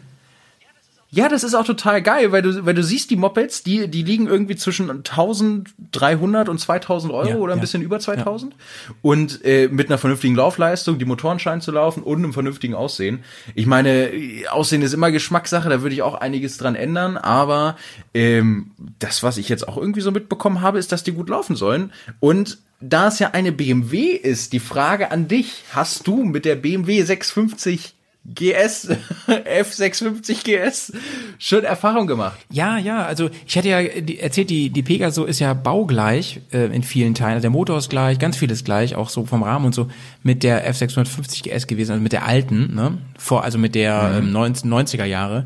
Ja, 1.12 1.30
das 1.30 1.44
ist 1.44 1.54
auch 1.54 1.66
total 1.66 2.02
geil, 2.02 2.32
weil 2.32 2.42
du, 2.42 2.66
weil 2.66 2.74
du 2.74 2.84
siehst 2.84 3.12
die 3.12 3.16
Mopeds, 3.16 3.64
die, 3.64 3.88
die 3.88 4.02
liegen 4.02 4.28
irgendwie 4.28 4.56
zwischen 4.56 4.90
1300 4.90 6.50
und 6.50 6.60
2000 6.60 7.14
Euro 7.14 7.30
ja, 7.30 7.36
oder 7.36 7.54
ein 7.54 7.60
ja. 7.60 7.62
bisschen 7.62 7.84
über 7.84 8.00
2000 8.00 8.54
ja. 8.54 8.96
und 9.02 9.46
äh, 9.46 9.70
mit 9.70 9.88
einer 9.88 10.00
vernünftigen 10.00 10.36
Laufleistung, 10.36 10.98
die 10.98 11.06
Motoren 11.06 11.40
scheinen 11.40 11.62
zu 11.62 11.72
laufen 11.72 12.02
und 12.02 12.18
einem 12.18 12.34
vernünftigen 12.34 12.74
Aussehen. 12.74 13.24
Ich 13.54 13.68
meine, 13.68 14.12
Aussehen 14.50 14.82
ist 14.82 14.94
immer 14.94 15.12
Geschmackssache, 15.12 15.70
da 15.70 15.82
würde 15.84 15.94
ich 15.94 16.02
auch 16.02 16.16
einiges 16.16 16.58
dran 16.58 16.76
ändern, 16.76 17.18
aber 17.18 17.78
ähm, 18.14 18.72
das, 19.00 19.22
was 19.22 19.38
ich 19.38 19.48
jetzt 19.48 19.68
auch 19.68 19.78
irgendwie 19.78 20.02
so 20.02 20.12
mitbekommen 20.12 20.62
habe, 20.62 20.80
ist, 20.80 20.92
dass 20.92 21.04
die 21.04 21.14
gut 21.14 21.30
laufen 21.30 21.56
sollen 21.56 21.94
und 22.20 22.58
da 22.82 23.08
es 23.08 23.20
ja 23.20 23.30
eine 23.32 23.52
BMW 23.52 24.08
ist, 24.08 24.54
die 24.54 24.60
Frage 24.60 25.12
an 25.12 25.28
dich, 25.28 25.64
hast 25.72 26.08
du 26.08 26.24
mit 26.24 26.46
der 26.46 26.56
BMW 26.56 27.04
650 27.04 27.96
GS, 28.34 28.90
F650 29.28 30.44
GS, 30.44 30.94
schon 31.38 31.64
Erfahrung 31.64 32.08
gemacht. 32.08 32.40
Ja, 32.52 32.78
ja, 32.78 33.06
also 33.06 33.30
ich 33.46 33.56
hatte 33.56 33.70
ja 33.70 33.80
erzählt, 33.80 34.50
die, 34.50 34.72
die 34.72 34.82
Pegaso 34.82 35.26
ist 35.26 35.40
ja 35.40 35.54
baugleich 35.54 36.42
äh, 36.52 36.66
in 36.76 36.82
vielen 36.82 37.14
Teilen. 37.14 37.34
Also 37.34 37.44
der 37.44 37.52
Motor 37.52 37.78
ist 37.78 37.90
gleich, 37.90 38.18
ganz 38.18 38.36
vieles 38.38 38.64
gleich, 38.64 38.96
auch 38.96 39.10
so 39.10 39.26
vom 39.26 39.44
Rahmen 39.44 39.66
und 39.66 39.76
so, 39.76 39.90
mit 40.24 40.42
der 40.42 40.68
F650 40.74 41.44
GS 41.44 41.68
gewesen, 41.68 41.92
also 41.92 42.02
mit 42.02 42.14
der 42.14 42.26
alten, 42.26 42.74
ne? 42.74 42.98
Vor, 43.18 43.44
also 43.44 43.60
mit 43.60 43.76
der 43.76 44.22
mhm. 44.22 44.36
ähm, 44.36 44.54
90er 44.74 45.06
Jahre 45.06 45.46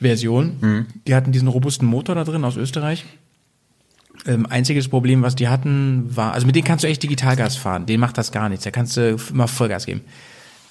Version. 0.00 0.56
Mhm. 0.60 0.86
Die 1.06 1.14
hatten 1.14 1.32
diesen 1.32 1.48
robusten 1.48 1.86
Motor 1.86 2.14
da 2.14 2.24
drin 2.24 2.44
aus 2.44 2.56
Österreich. 2.56 3.04
Ähm, 4.26 4.46
einziges 4.46 4.88
Problem, 4.88 5.22
was 5.22 5.34
die 5.34 5.48
hatten, 5.48 6.16
war, 6.16 6.32
also 6.32 6.46
mit 6.46 6.56
denen 6.56 6.64
kannst 6.64 6.84
du 6.84 6.88
echt 6.88 7.02
Digitalgas 7.02 7.56
fahren. 7.56 7.84
Den 7.84 8.00
macht 8.00 8.16
das 8.16 8.32
gar 8.32 8.48
nichts. 8.48 8.64
Da 8.64 8.70
kannst 8.70 8.96
du 8.96 9.16
immer 9.30 9.48
Vollgas 9.48 9.84
geben. 9.84 10.00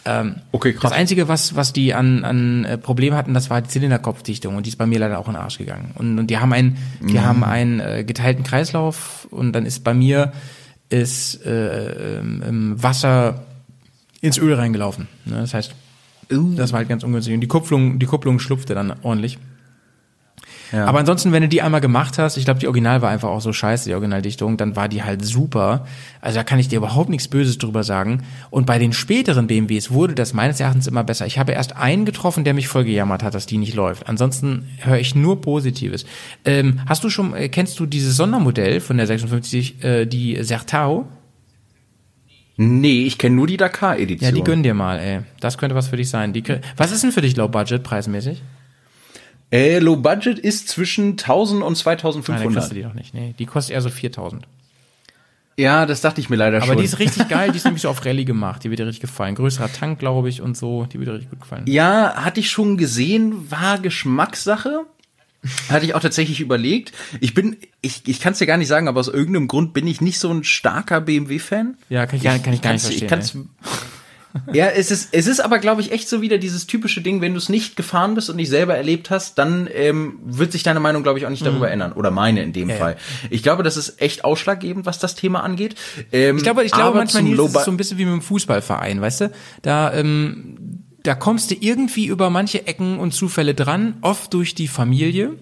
Ähm, 0.05 0.35
okay, 0.51 0.73
krass. 0.73 0.91
Das 0.91 0.91
Einzige, 0.91 1.27
was, 1.27 1.55
was 1.55 1.71
die 1.71 1.93
an, 1.93 2.25
an 2.25 2.65
äh, 2.65 2.77
Problem 2.77 3.13
hatten, 3.13 3.33
das 3.33 3.49
war 3.49 3.61
die 3.61 3.69
Zylinderkopfdichtung 3.69 4.55
und 4.55 4.65
die 4.65 4.69
ist 4.69 4.75
bei 4.75 4.85
mir 4.85 4.99
leider 4.99 5.17
auch 5.19 5.27
in 5.27 5.33
den 5.33 5.41
Arsch 5.41 5.57
gegangen. 5.57 5.91
Und, 5.95 6.19
und 6.19 6.27
die 6.27 6.37
haben 6.37 6.51
einen, 6.51 6.77
die 6.99 7.13
mhm. 7.13 7.21
haben 7.21 7.43
einen 7.43 7.79
äh, 7.79 8.03
geteilten 8.03 8.43
Kreislauf 8.43 9.27
und 9.31 9.53
dann 9.53 9.65
ist 9.65 9.83
bei 9.83 9.93
mir 9.93 10.33
ist 10.89 11.45
äh, 11.45 12.19
ähm, 12.19 12.75
Wasser 12.81 13.43
ins 14.21 14.37
Öl 14.37 14.53
reingelaufen. 14.53 15.07
Ne? 15.25 15.37
Das 15.37 15.53
heißt, 15.53 15.73
uh. 16.31 16.55
das 16.55 16.71
war 16.71 16.79
halt 16.79 16.89
ganz 16.89 17.03
ungünstig. 17.03 17.33
Und 17.33 17.41
die 17.41 17.47
Kupplung, 17.47 17.99
die 17.99 18.05
Kupplung 18.05 18.39
schlupfte 18.39 18.75
dann 18.75 18.93
ordentlich. 19.03 19.39
Ja. 20.73 20.85
Aber 20.85 20.97
ansonsten, 20.97 21.31
wenn 21.31 21.43
du 21.43 21.47
die 21.47 21.61
einmal 21.61 21.81
gemacht 21.81 22.17
hast, 22.17 22.35
ich 22.35 22.45
glaube, 22.45 22.59
die 22.59 22.65
Original 22.67 23.03
war 23.03 23.11
einfach 23.11 23.29
auch 23.29 23.41
so 23.41 23.53
scheiße, 23.53 23.87
die 23.87 23.93
Originaldichtung, 23.93 24.57
dann 24.57 24.75
war 24.75 24.89
die 24.89 25.03
halt 25.03 25.23
super. 25.23 25.85
Also 26.19 26.39
da 26.39 26.43
kann 26.43 26.57
ich 26.57 26.67
dir 26.67 26.77
überhaupt 26.77 27.09
nichts 27.09 27.27
Böses 27.27 27.59
drüber 27.59 27.83
sagen. 27.83 28.23
Und 28.49 28.65
bei 28.65 28.79
den 28.79 28.91
späteren 28.91 29.45
BMWs 29.45 29.91
wurde 29.91 30.15
das 30.15 30.33
meines 30.33 30.59
Erachtens 30.59 30.87
immer 30.87 31.03
besser. 31.03 31.27
Ich 31.27 31.37
habe 31.37 31.51
erst 31.51 31.77
einen 31.77 32.05
getroffen, 32.05 32.43
der 32.43 32.55
mich 32.55 32.67
voll 32.67 32.85
gejammert 32.85 33.21
hat, 33.21 33.35
dass 33.35 33.45
die 33.45 33.59
nicht 33.59 33.75
läuft. 33.75 34.09
Ansonsten 34.09 34.67
höre 34.79 34.97
ich 34.97 35.13
nur 35.13 35.41
Positives. 35.41 36.05
Ähm, 36.43 36.79
hast 36.87 37.03
du 37.03 37.11
schon, 37.11 37.35
äh, 37.35 37.49
kennst 37.49 37.79
du 37.79 37.85
dieses 37.85 38.17
Sondermodell 38.17 38.79
von 38.79 38.97
der 38.97 39.05
56, 39.05 39.83
äh, 39.83 40.05
die 40.07 40.43
Sertao? 40.43 41.07
Nee, 42.57 43.05
ich 43.05 43.19
kenne 43.19 43.35
nur 43.35 43.45
die 43.45 43.57
Dakar-Edition. 43.57 44.27
Ja, 44.27 44.35
die 44.35 44.43
gönn 44.43 44.63
dir 44.63 44.73
mal, 44.73 44.99
ey. 44.99 45.19
Das 45.39 45.59
könnte 45.59 45.75
was 45.75 45.87
für 45.89 45.97
dich 45.97 46.09
sein. 46.09 46.33
Die, 46.33 46.43
was 46.77 46.91
ist 46.91 47.03
denn 47.03 47.11
für 47.11 47.21
dich 47.21 47.35
Low 47.35 47.47
Budget 47.47 47.83
preismäßig? 47.83 48.41
Äh, 49.53 49.77
Low 49.77 49.97
Budget 49.97 50.39
ist 50.39 50.67
zwischen 50.67 51.11
1000 51.11 51.61
und 51.61 51.75
2500. 51.75 52.43
Nein, 52.43 52.53
kostet 52.55 52.77
die 52.77 52.81
doch 52.81 52.95
nicht. 52.95 53.13
Nee, 53.13 53.35
die 53.37 53.45
kostet 53.45 53.75
eher 53.75 53.81
so 53.81 53.89
4000. 53.89 54.47
Ja, 55.57 55.85
das 55.85 56.01
dachte 56.01 56.19
ich 56.19 56.31
mir 56.31 56.37
leider 56.37 56.57
Aber 56.57 56.65
schon. 56.65 56.71
Aber 56.71 56.81
die 56.81 56.87
ist 56.87 56.97
richtig 56.97 57.29
geil, 57.29 57.51
die 57.51 57.57
ist 57.57 57.63
nämlich 57.65 57.83
so 57.83 57.89
auf 57.89 58.03
Rallye 58.03 58.25
gemacht. 58.25 58.63
Die 58.63 58.71
wird 58.71 58.79
dir 58.79 58.87
richtig 58.87 59.01
gefallen. 59.01 59.35
Größerer 59.35 59.71
Tank, 59.71 59.99
glaube 59.99 60.27
ich, 60.27 60.41
und 60.41 60.57
so. 60.57 60.87
Die 60.91 60.97
wird 60.97 61.07
dir 61.07 61.13
richtig 61.13 61.29
gut 61.29 61.41
gefallen. 61.41 61.65
Ja, 61.67 62.15
hatte 62.15 62.39
ich 62.39 62.49
schon 62.49 62.77
gesehen, 62.77 63.51
war 63.51 63.77
Geschmackssache. 63.77 64.85
Hatte 65.69 65.85
ich 65.85 65.93
auch 65.93 65.99
tatsächlich 65.99 66.39
überlegt. 66.39 66.93
Ich 67.19 67.35
bin, 67.35 67.57
ich, 67.81 68.07
ich 68.07 68.21
kann 68.21 68.33
es 68.33 68.39
dir 68.39 68.47
gar 68.47 68.57
nicht 68.57 68.69
sagen, 68.69 68.87
aber 68.87 69.01
aus 69.01 69.09
irgendeinem 69.09 69.49
Grund 69.49 69.73
bin 69.73 69.85
ich 69.85 70.01
nicht 70.01 70.17
so 70.17 70.31
ein 70.31 70.43
starker 70.43 71.01
BMW-Fan. 71.01 71.77
Ja, 71.89 72.07
kann 72.07 72.17
ich, 72.17 72.23
gar, 72.23 72.39
kann 72.39 72.53
ich 72.53 72.61
gar 72.61 72.71
nicht 72.71 72.81
verstehen. 72.81 73.03
Ich 73.03 73.09
kann's, 73.09 73.37
ja, 74.51 74.67
es 74.67 74.89
ist, 74.91 75.09
es 75.11 75.27
ist 75.27 75.39
aber, 75.39 75.59
glaube 75.59 75.81
ich, 75.81 75.91
echt 75.91 76.09
so 76.09 76.21
wieder 76.21 76.37
dieses 76.37 76.65
typische 76.65 77.01
Ding, 77.01 77.21
wenn 77.21 77.33
du 77.33 77.37
es 77.37 77.49
nicht 77.49 77.75
gefahren 77.75 78.15
bist 78.15 78.29
und 78.29 78.35
nicht 78.35 78.49
selber 78.49 78.75
erlebt 78.75 79.09
hast, 79.09 79.37
dann 79.37 79.69
ähm, 79.71 80.19
wird 80.25 80.51
sich 80.51 80.63
deine 80.63 80.79
Meinung, 80.79 81.03
glaube 81.03 81.19
ich, 81.19 81.25
auch 81.25 81.29
nicht 81.29 81.45
darüber 81.45 81.67
mhm. 81.67 81.73
ändern. 81.73 81.93
Oder 81.93 82.11
meine 82.11 82.41
in 82.41 82.53
dem 82.53 82.69
ja, 82.69 82.75
Fall. 82.75 82.97
Ich 83.29 83.43
glaube, 83.43 83.63
das 83.63 83.77
ist 83.77 84.01
echt 84.01 84.25
ausschlaggebend, 84.25 84.85
was 84.85 84.99
das 84.99 85.15
Thema 85.15 85.43
angeht. 85.43 85.75
Ähm, 86.11 86.37
ich 86.37 86.43
glaube, 86.43 86.63
ich 86.63 86.71
glaube 86.71 86.97
manchmal 86.97 87.27
ist 87.27 87.55
es 87.55 87.65
so 87.65 87.71
ein 87.71 87.77
bisschen 87.77 87.97
wie 87.97 88.05
mit 88.05 88.13
dem 88.13 88.21
Fußballverein, 88.21 89.01
weißt 89.01 89.21
du? 89.21 89.31
Da, 89.61 89.93
ähm, 89.93 90.83
da 91.03 91.15
kommst 91.15 91.51
du 91.51 91.55
irgendwie 91.59 92.07
über 92.07 92.29
manche 92.29 92.65
Ecken 92.65 92.99
und 92.99 93.13
Zufälle 93.13 93.53
dran, 93.53 93.97
oft 94.01 94.33
durch 94.33 94.55
die 94.55 94.67
Familie. 94.67 95.33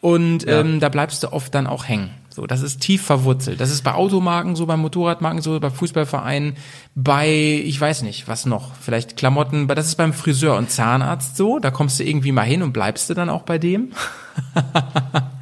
Und 0.00 0.44
ja. 0.44 0.60
ähm, 0.60 0.80
da 0.80 0.88
bleibst 0.88 1.22
du 1.22 1.32
oft 1.32 1.54
dann 1.54 1.66
auch 1.66 1.86
hängen. 1.86 2.10
So, 2.34 2.46
das 2.46 2.62
ist 2.62 2.80
tief 2.80 3.02
verwurzelt. 3.02 3.60
Das 3.60 3.70
ist 3.70 3.82
bei 3.82 3.92
Automarken 3.92 4.56
so, 4.56 4.64
bei 4.64 4.78
Motorradmarken 4.78 5.42
so, 5.42 5.60
bei 5.60 5.68
Fußballvereinen, 5.68 6.56
bei, 6.94 7.28
ich 7.28 7.78
weiß 7.78 8.02
nicht, 8.02 8.26
was 8.26 8.46
noch, 8.46 8.74
vielleicht 8.74 9.18
Klamotten, 9.18 9.68
das 9.68 9.86
ist 9.86 9.96
beim 9.96 10.14
Friseur 10.14 10.56
und 10.56 10.70
Zahnarzt 10.70 11.36
so, 11.36 11.58
da 11.58 11.70
kommst 11.70 12.00
du 12.00 12.04
irgendwie 12.04 12.32
mal 12.32 12.44
hin 12.44 12.62
und 12.62 12.72
bleibst 12.72 13.10
du 13.10 13.14
dann 13.14 13.28
auch 13.28 13.42
bei 13.42 13.58
dem. 13.58 13.92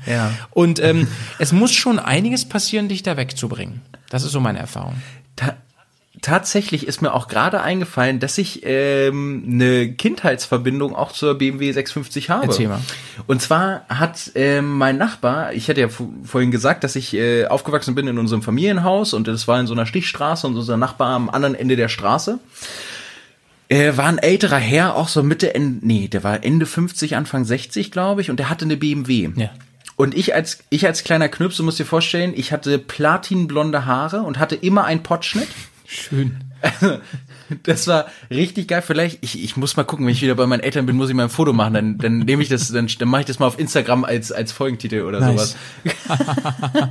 ja. 0.07 0.33
Und 0.51 0.83
ähm, 0.83 1.07
es 1.39 1.53
muss 1.53 1.73
schon 1.73 2.01
einiges 2.01 2.49
passieren, 2.49 2.89
dich 2.89 3.05
da 3.05 3.17
wegzubringen. 3.17 3.83
Das 4.09 4.25
ist 4.25 4.33
so 4.33 4.41
meine 4.41 4.59
Erfahrung. 4.59 4.95
Ta 5.37 5.55
tatsächlich 6.23 6.87
ist 6.87 7.03
mir 7.03 7.15
auch 7.15 7.29
gerade 7.29 7.61
eingefallen, 7.61 8.19
dass 8.19 8.37
ich 8.37 8.63
ähm, 8.65 9.45
eine 9.47 9.93
Kindheitsverbindung 9.93 10.95
auch 10.95 11.13
zur 11.13 11.39
BMW 11.39 11.73
650 11.73 12.31
habe. 12.31 12.47
Erzähl 12.47 12.69
mal. 12.69 12.81
Und 13.27 13.41
zwar 13.41 13.85
hat 13.89 14.33
ähm, 14.35 14.77
mein 14.77 14.99
Nachbar, 14.99 15.53
ich 15.53 15.69
hatte 15.69 15.81
ja 15.81 15.89
vorhin 15.89 16.51
gesagt, 16.51 16.85
dass 16.85 16.97
ich 16.97 17.15
äh, 17.15 17.47
aufgewachsen 17.47 17.95
bin 17.95 18.09
in 18.09 18.19
unserem 18.19 18.43
Familienhaus 18.43 19.15
und 19.15 19.29
das 19.29 19.47
war 19.47 19.61
in 19.61 19.67
so 19.67 19.73
einer 19.75 19.87
Stichstraße 19.87 20.47
und 20.47 20.57
unser 20.57 20.77
Nachbar 20.77 21.15
am 21.15 21.31
anderen 21.31 21.55
Ende 21.55 21.77
der 21.77 21.89
Straße. 21.89 22.39
Er 23.69 23.97
war 23.97 24.07
ein 24.07 24.19
älterer 24.19 24.57
Herr, 24.57 24.97
auch 24.97 25.07
so 25.07 25.23
Mitte, 25.23 25.55
Ende, 25.55 25.87
nee, 25.87 26.09
der 26.09 26.25
war 26.25 26.43
Ende 26.43 26.67
50, 26.67 27.15
Anfang 27.15 27.45
60, 27.45 27.93
glaube 27.93 28.21
ich, 28.21 28.29
und 28.29 28.39
der 28.39 28.51
hatte 28.51 28.65
eine 28.65 28.77
BMW. 28.77 29.31
Ja. 29.37 29.51
Und 29.95 30.17
ich 30.17 30.35
als, 30.35 30.61
ich 30.71 30.87
als 30.87 31.05
kleiner 31.05 31.29
Knüps, 31.29 31.59
du 31.59 31.63
musst 31.63 31.79
dir 31.79 31.85
vorstellen, 31.85 32.33
ich 32.35 32.53
hatte 32.53 32.79
platinblonde 32.79 33.85
Haare 33.85 34.23
und 34.23 34.39
hatte 34.39 34.57
immer 34.57 34.85
einen 34.85 35.03
Pottschnitt. 35.03 35.49
Schön. 35.91 36.37
Das 37.65 37.89
war 37.89 38.07
richtig 38.31 38.69
geil. 38.69 38.81
Vielleicht, 38.81 39.19
ich, 39.23 39.43
ich 39.43 39.57
muss 39.57 39.77
mal 39.77 39.83
gucken, 39.83 40.07
wenn 40.07 40.13
ich 40.13 40.23
wieder 40.23 40.37
bei 40.37 40.47
meinen 40.47 40.61
Eltern 40.61 40.87
bin, 40.87 40.95
muss 40.95 41.09
ich 41.09 41.17
mal 41.17 41.25
ein 41.25 41.31
Foto 41.31 41.53
machen. 41.53 41.75
Dann, 41.75 41.99
dann 41.99 42.19
nehme 42.21 42.45
ich 42.45 42.49
das, 42.49 42.71
dann, 42.71 42.87
dann 42.87 43.09
mache 43.09 43.23
ich 43.23 43.27
das 43.27 43.41
mal 43.41 43.49
auf 43.49 43.59
Instagram 43.59 44.05
als, 44.05 44.31
als 44.31 44.53
Folgentitel 44.53 45.03
oder 45.03 45.19
nice. 45.19 45.57
sowas. 45.83 46.89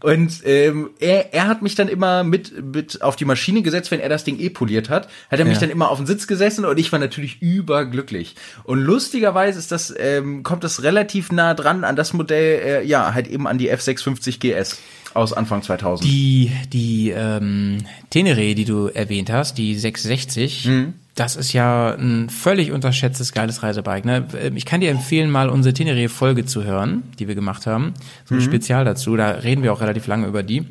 und 0.00 0.40
ähm, 0.44 0.90
er, 0.98 1.32
er 1.32 1.46
hat 1.46 1.62
mich 1.62 1.76
dann 1.76 1.86
immer 1.86 2.24
mit, 2.24 2.74
mit 2.74 3.00
auf 3.00 3.14
die 3.14 3.24
Maschine 3.24 3.62
gesetzt, 3.62 3.92
wenn 3.92 4.00
er 4.00 4.08
das 4.08 4.24
Ding 4.24 4.40
eh 4.40 4.50
poliert 4.50 4.90
hat. 4.90 5.08
Hat 5.30 5.38
er 5.38 5.44
mich 5.44 5.54
ja. 5.54 5.60
dann 5.60 5.70
immer 5.70 5.88
auf 5.88 5.98
den 5.98 6.08
Sitz 6.08 6.26
gesessen 6.26 6.64
und 6.64 6.80
ich 6.80 6.90
war 6.90 6.98
natürlich 6.98 7.40
überglücklich. 7.40 8.34
Und 8.64 8.80
lustigerweise 8.80 9.60
ist 9.60 9.70
das, 9.70 9.94
ähm, 9.96 10.42
kommt 10.42 10.64
das 10.64 10.82
relativ 10.82 11.30
nah 11.30 11.54
dran 11.54 11.84
an 11.84 11.94
das 11.94 12.12
Modell, 12.12 12.82
äh, 12.82 12.84
ja, 12.84 13.14
halt 13.14 13.28
eben 13.28 13.46
an 13.46 13.58
die 13.58 13.72
F650 13.72 14.40
GS 14.40 14.80
aus 15.14 15.32
Anfang 15.32 15.62
2000. 15.62 16.08
Die, 16.08 16.50
die 16.72 17.10
ähm, 17.10 17.78
Tenere, 18.10 18.54
die 18.54 18.64
du 18.64 18.88
erwähnt 18.88 19.30
hast, 19.30 19.58
die 19.58 19.74
660, 19.74 20.66
mhm. 20.66 20.94
das 21.14 21.36
ist 21.36 21.52
ja 21.52 21.94
ein 21.94 22.30
völlig 22.30 22.72
unterschätztes, 22.72 23.32
geiles 23.32 23.62
Reisebike. 23.62 24.06
Ne? 24.06 24.26
Ähm, 24.40 24.56
ich 24.56 24.64
kann 24.64 24.80
dir 24.80 24.90
empfehlen, 24.90 25.30
mal 25.30 25.48
unsere 25.48 25.74
Tenere-Folge 25.74 26.44
zu 26.44 26.64
hören, 26.64 27.02
die 27.18 27.28
wir 27.28 27.34
gemacht 27.34 27.66
haben. 27.66 27.94
So 28.24 28.34
ein 28.34 28.40
mhm. 28.40 28.44
Spezial 28.44 28.84
dazu, 28.84 29.16
da 29.16 29.30
reden 29.30 29.62
wir 29.62 29.72
auch 29.72 29.80
relativ 29.80 30.06
lange 30.06 30.26
über 30.26 30.42
die. 30.42 30.64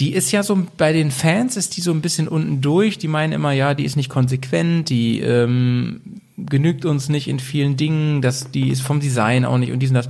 Die 0.00 0.14
ist 0.14 0.32
ja 0.32 0.42
so, 0.42 0.66
bei 0.78 0.92
den 0.92 1.10
Fans 1.10 1.56
ist 1.56 1.76
die 1.76 1.80
so 1.80 1.92
ein 1.92 2.00
bisschen 2.00 2.26
unten 2.26 2.60
durch. 2.60 2.98
Die 2.98 3.08
meinen 3.08 3.32
immer, 3.32 3.52
ja, 3.52 3.74
die 3.74 3.84
ist 3.84 3.96
nicht 3.96 4.08
konsequent, 4.08 4.88
die 4.88 5.20
ähm, 5.20 6.00
genügt 6.36 6.84
uns 6.84 7.08
nicht 7.08 7.28
in 7.28 7.38
vielen 7.38 7.76
Dingen, 7.76 8.22
das, 8.22 8.50
die 8.50 8.70
ist 8.70 8.82
vom 8.82 9.00
Design 9.00 9.44
auch 9.44 9.58
nicht 9.58 9.72
und 9.72 9.80
dies 9.80 9.90
und 9.90 9.96
das. 9.96 10.08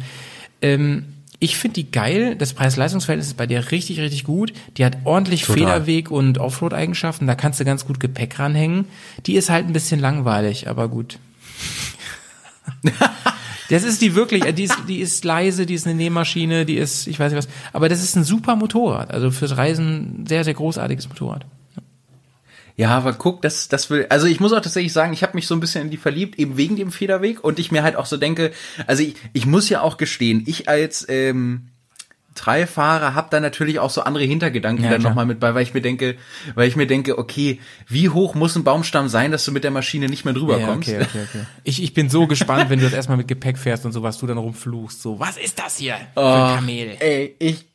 Ähm, 0.63 1.05
ich 1.43 1.57
finde 1.57 1.75
die 1.75 1.91
geil. 1.91 2.37
Das 2.37 2.53
Preis-Leistungs-Verhältnis 2.53 3.27
ist 3.27 3.37
bei 3.37 3.49
dir 3.49 3.73
richtig, 3.73 3.99
richtig 3.99 4.23
gut. 4.23 4.53
Die 4.77 4.85
hat 4.85 4.99
ordentlich 5.03 5.43
Total. 5.43 5.59
Federweg 5.59 6.09
und 6.09 6.39
Offroad-Eigenschaften. 6.39 7.27
Da 7.27 7.35
kannst 7.35 7.59
du 7.59 7.65
ganz 7.65 7.85
gut 7.85 7.99
Gepäck 7.99 8.39
ranhängen. 8.39 8.87
Die 9.27 9.35
ist 9.35 9.51
halt 9.51 9.67
ein 9.67 9.73
bisschen 9.73 9.99
langweilig, 9.99 10.69
aber 10.69 10.89
gut. 10.89 11.19
das 13.71 13.83
ist 13.83 14.03
die 14.03 14.15
wirklich, 14.15 14.45
die 14.55 14.63
ist, 14.63 14.77
die 14.89 15.01
ist 15.01 15.25
leise, 15.25 15.67
die 15.67 15.75
ist 15.75 15.85
eine 15.85 15.97
Nähmaschine, 15.97 16.65
die 16.65 16.77
ist, 16.77 17.09
ich 17.09 17.19
weiß 17.19 17.33
nicht 17.33 17.45
was. 17.45 17.53
Aber 17.73 17.89
das 17.89 18.05
ist 18.05 18.15
ein 18.15 18.23
super 18.23 18.55
Motorrad. 18.55 19.11
Also 19.11 19.33
fürs 19.33 19.57
Reisen 19.57 20.25
sehr, 20.29 20.45
sehr 20.45 20.55
großartiges 20.55 21.09
Motorrad. 21.09 21.45
Ja, 22.77 22.91
aber 22.91 23.13
guck, 23.13 23.43
das, 23.43 23.69
das 23.69 23.91
will, 23.91 24.07
also 24.09 24.27
ich 24.27 24.41
muss 24.41 24.53
auch 24.53 24.61
tatsächlich 24.61 24.93
sagen, 24.93 25.13
ich 25.13 25.23
habe 25.23 25.35
mich 25.35 25.47
so 25.47 25.55
ein 25.55 25.61
bisschen 25.61 25.83
in 25.83 25.91
die 25.91 25.97
verliebt, 25.97 26.39
eben 26.39 26.57
wegen 26.57 26.77
dem 26.77 26.91
Federweg 26.91 27.43
und 27.45 27.59
ich 27.59 27.71
mir 27.71 27.83
halt 27.83 27.97
auch 27.97 28.07
so 28.07 28.17
denke, 28.17 28.53
also 28.87 29.03
ich, 29.03 29.15
ich 29.33 29.47
muss 29.47 29.69
ja 29.69 29.83
auch 29.83 29.97
gestehen, 29.97 30.45
ich 30.47 30.69
als 30.69 31.07
ähm, 31.09 31.69
Treifahrer 32.35 33.15
habe 33.15 33.29
da 33.31 33.41
natürlich 33.41 33.79
auch 33.79 33.91
so 33.91 34.03
andere 34.03 34.25
Hintergedanken 34.25 34.85
ja, 34.85 34.91
dann 34.91 35.03
nochmal 35.03 35.27
mit 35.27 35.39
bei, 35.39 35.55
weil 35.55 35.63
ich 35.63 35.75
mir 35.75 35.83
denke, 35.83 36.17
weil 36.55 36.67
ich 36.67 36.77
mir 36.77 36.87
denke, 36.87 37.19
okay, 37.19 37.61
wie 37.89 38.09
hoch 38.09 38.35
muss 38.35 38.57
ein 38.57 38.65
Baumstamm 38.65 39.09
sein, 39.09 39.31
dass 39.33 39.45
du 39.45 39.53
mit 39.53 39.65
der 39.65 39.71
Maschine 39.71 40.07
nicht 40.09 40.25
mehr 40.25 40.33
drüber 40.33 40.59
ja, 40.59 40.67
kommst? 40.67 40.89
Okay, 40.89 41.03
okay, 41.03 41.27
okay. 41.29 41.47
Ich, 41.65 41.83
ich 41.83 41.93
bin 41.93 42.09
so 42.09 42.27
gespannt, 42.27 42.71
wenn 42.71 42.79
du 42.79 42.87
das 42.87 42.95
erstmal 42.95 43.19
mit 43.19 43.29
Gepäck 43.29 43.59
fährst 43.59 43.85
und 43.85 43.93
so, 43.93 44.03
was 44.03 44.19
du 44.19 44.27
dann 44.27 44.39
rumfluchst. 44.39 45.03
So, 45.03 45.21
was 45.21 45.37
ist 45.37 45.59
das 45.59 45.77
hier 45.77 45.97
oh, 46.15 46.21
Kamel? 46.21 46.97
Ey, 47.01 47.37
ich 47.39 47.67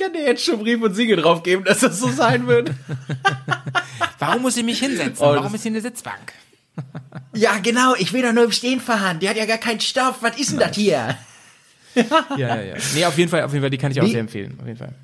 kann 0.00 0.12
dir 0.12 0.22
jetzt 0.22 0.44
schon 0.44 0.58
Brief 0.58 0.82
und 0.82 0.94
Siegel 0.94 1.16
drauf 1.16 1.42
geben, 1.42 1.64
dass 1.64 1.80
das 1.80 2.00
so 2.00 2.08
sein 2.08 2.46
wird. 2.46 2.72
Warum 4.18 4.42
muss 4.42 4.56
ich 4.56 4.64
mich 4.64 4.78
hinsetzen? 4.78 5.24
Oh, 5.24 5.34
Warum 5.34 5.54
ist 5.54 5.62
hier 5.62 5.72
eine 5.72 5.80
Sitzbank? 5.80 6.32
ja, 7.34 7.58
genau, 7.58 7.94
ich 7.96 8.12
will 8.12 8.22
doch 8.22 8.32
nur 8.32 8.44
im 8.44 8.52
Stehen 8.52 8.80
fahren. 8.80 9.18
Die 9.20 9.28
hat 9.28 9.36
ja 9.36 9.46
gar 9.46 9.58
keinen 9.58 9.80
Stoff. 9.80 10.18
Was 10.20 10.38
ist 10.38 10.52
denn 10.52 10.58
das 10.58 10.76
hier? 10.76 11.16
ja, 11.94 12.04
ja, 12.36 12.62
ja. 12.62 12.74
Nee, 12.94 13.04
auf 13.04 13.18
jeden 13.18 13.30
Fall, 13.30 13.42
auf 13.42 13.52
jeden 13.52 13.62
Fall, 13.62 13.70
die 13.70 13.78
kann 13.78 13.92
ich 13.92 14.00
auch 14.00 14.04
nee. 14.04 14.12
sehr 14.12 14.20
empfehlen. 14.20 14.56
Auf 14.60 14.66
jeden 14.66 14.78
Fall. 14.78 14.94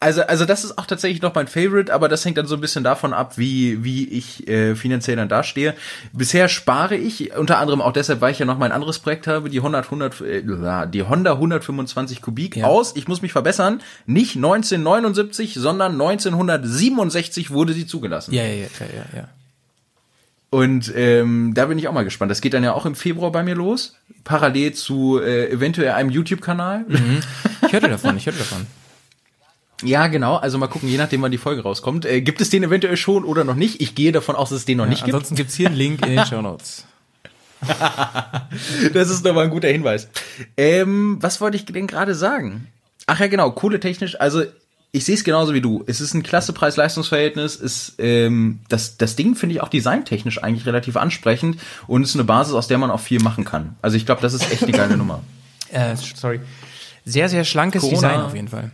Also, 0.00 0.22
also 0.22 0.44
das 0.44 0.62
ist 0.62 0.78
auch 0.78 0.86
tatsächlich 0.86 1.22
noch 1.22 1.34
mein 1.34 1.48
Favorite, 1.48 1.92
aber 1.92 2.08
das 2.08 2.24
hängt 2.24 2.38
dann 2.38 2.46
so 2.46 2.54
ein 2.54 2.60
bisschen 2.60 2.84
davon 2.84 3.12
ab, 3.12 3.36
wie, 3.36 3.82
wie 3.82 4.06
ich 4.08 4.46
äh, 4.46 4.76
finanziell 4.76 5.16
dann 5.16 5.28
dastehe. 5.28 5.74
Bisher 6.12 6.48
spare 6.48 6.94
ich, 6.94 7.36
unter 7.36 7.58
anderem 7.58 7.80
auch 7.80 7.92
deshalb, 7.92 8.20
weil 8.20 8.30
ich 8.30 8.38
ja 8.38 8.46
noch 8.46 8.58
mein 8.58 8.70
anderes 8.70 9.00
Projekt 9.00 9.26
habe, 9.26 9.50
die 9.50 9.58
100, 9.58 9.86
100 9.86 10.20
äh, 10.20 10.86
die 10.88 11.02
Honda 11.02 11.32
125 11.32 12.22
Kubik 12.22 12.56
ja. 12.56 12.66
aus, 12.66 12.94
ich 12.94 13.08
muss 13.08 13.22
mich 13.22 13.32
verbessern, 13.32 13.82
nicht 14.06 14.36
1979, 14.36 15.54
sondern 15.54 15.92
1967 15.92 17.50
wurde 17.50 17.72
sie 17.72 17.86
zugelassen. 17.88 18.32
Ja, 18.32 18.44
ja, 18.44 18.54
ja, 18.54 18.66
ja, 18.80 19.18
ja. 19.18 19.28
Und 20.50 20.92
ähm, 20.94 21.54
da 21.54 21.66
bin 21.66 21.76
ich 21.76 21.88
auch 21.88 21.92
mal 21.92 22.04
gespannt. 22.04 22.30
Das 22.30 22.40
geht 22.40 22.54
dann 22.54 22.62
ja 22.62 22.72
auch 22.72 22.86
im 22.86 22.94
Februar 22.94 23.32
bei 23.32 23.42
mir 23.42 23.56
los, 23.56 23.96
parallel 24.22 24.74
zu 24.74 25.20
äh, 25.20 25.50
eventuell 25.50 25.90
einem 25.90 26.10
YouTube-Kanal. 26.10 26.84
Mhm. 26.86 27.20
Ich 27.66 27.74
hörte 27.74 27.88
davon, 27.90 28.16
ich 28.16 28.24
hörte 28.24 28.38
davon. 28.38 28.66
Ja, 29.82 30.08
genau. 30.08 30.36
Also 30.36 30.58
mal 30.58 30.66
gucken, 30.66 30.88
je 30.88 30.96
nachdem, 30.96 31.22
wann 31.22 31.30
die 31.30 31.38
Folge 31.38 31.62
rauskommt. 31.62 32.04
Äh, 32.04 32.20
gibt 32.20 32.40
es 32.40 32.50
den 32.50 32.64
eventuell 32.64 32.96
schon 32.96 33.24
oder 33.24 33.44
noch 33.44 33.54
nicht? 33.54 33.80
Ich 33.80 33.94
gehe 33.94 34.12
davon 34.12 34.34
aus, 34.34 34.50
dass 34.50 34.60
es 34.60 34.64
den 34.64 34.78
noch 34.78 34.84
ja, 34.84 34.90
nicht 34.90 35.04
gibt. 35.04 35.14
Ansonsten 35.14 35.36
gibt's 35.36 35.54
hier 35.54 35.68
einen 35.68 35.76
Link 35.76 36.04
in 36.04 36.16
den 36.16 36.26
Show 36.26 36.42
Notes. 36.42 36.84
das 38.94 39.10
ist 39.10 39.24
nochmal 39.24 39.44
ein 39.44 39.50
guter 39.50 39.68
Hinweis. 39.68 40.08
Ähm, 40.56 41.18
was 41.20 41.40
wollte 41.40 41.56
ich 41.56 41.64
denn 41.64 41.86
gerade 41.86 42.14
sagen? 42.14 42.68
Ach 43.06 43.18
ja, 43.20 43.26
genau, 43.26 43.50
kohletechnisch. 43.50 44.20
Also 44.20 44.44
ich 44.90 45.04
sehe 45.04 45.14
es 45.14 45.24
genauso 45.24 45.54
wie 45.54 45.60
du. 45.60 45.84
Es 45.86 46.00
ist 46.00 46.14
ein 46.14 46.22
klasse 46.22 46.52
Preis-Leistungs-Verhältnis. 46.52 47.56
Ist 47.56 47.94
ähm, 47.98 48.60
das 48.68 48.96
das 48.96 49.16
Ding 49.16 49.34
finde 49.34 49.54
ich 49.54 49.60
auch 49.60 49.68
designtechnisch 49.68 50.42
eigentlich 50.42 50.66
relativ 50.66 50.96
ansprechend 50.96 51.58
und 51.86 52.02
ist 52.02 52.14
eine 52.14 52.24
Basis, 52.24 52.54
aus 52.54 52.68
der 52.68 52.78
man 52.78 52.90
auch 52.90 53.00
viel 53.00 53.20
machen 53.20 53.44
kann. 53.44 53.76
Also 53.82 53.96
ich 53.96 54.06
glaube, 54.06 54.22
das 54.22 54.34
ist 54.34 54.50
echt 54.50 54.62
eine 54.62 54.72
geile 54.72 54.96
Nummer. 54.96 55.22
Äh, 55.70 55.96
sorry. 55.96 56.40
Sehr 57.04 57.28
sehr 57.28 57.44
schlankes 57.44 57.82
Corona, 57.82 57.96
Design 57.96 58.20
auf 58.20 58.34
jeden 58.34 58.48
Fall. 58.48 58.70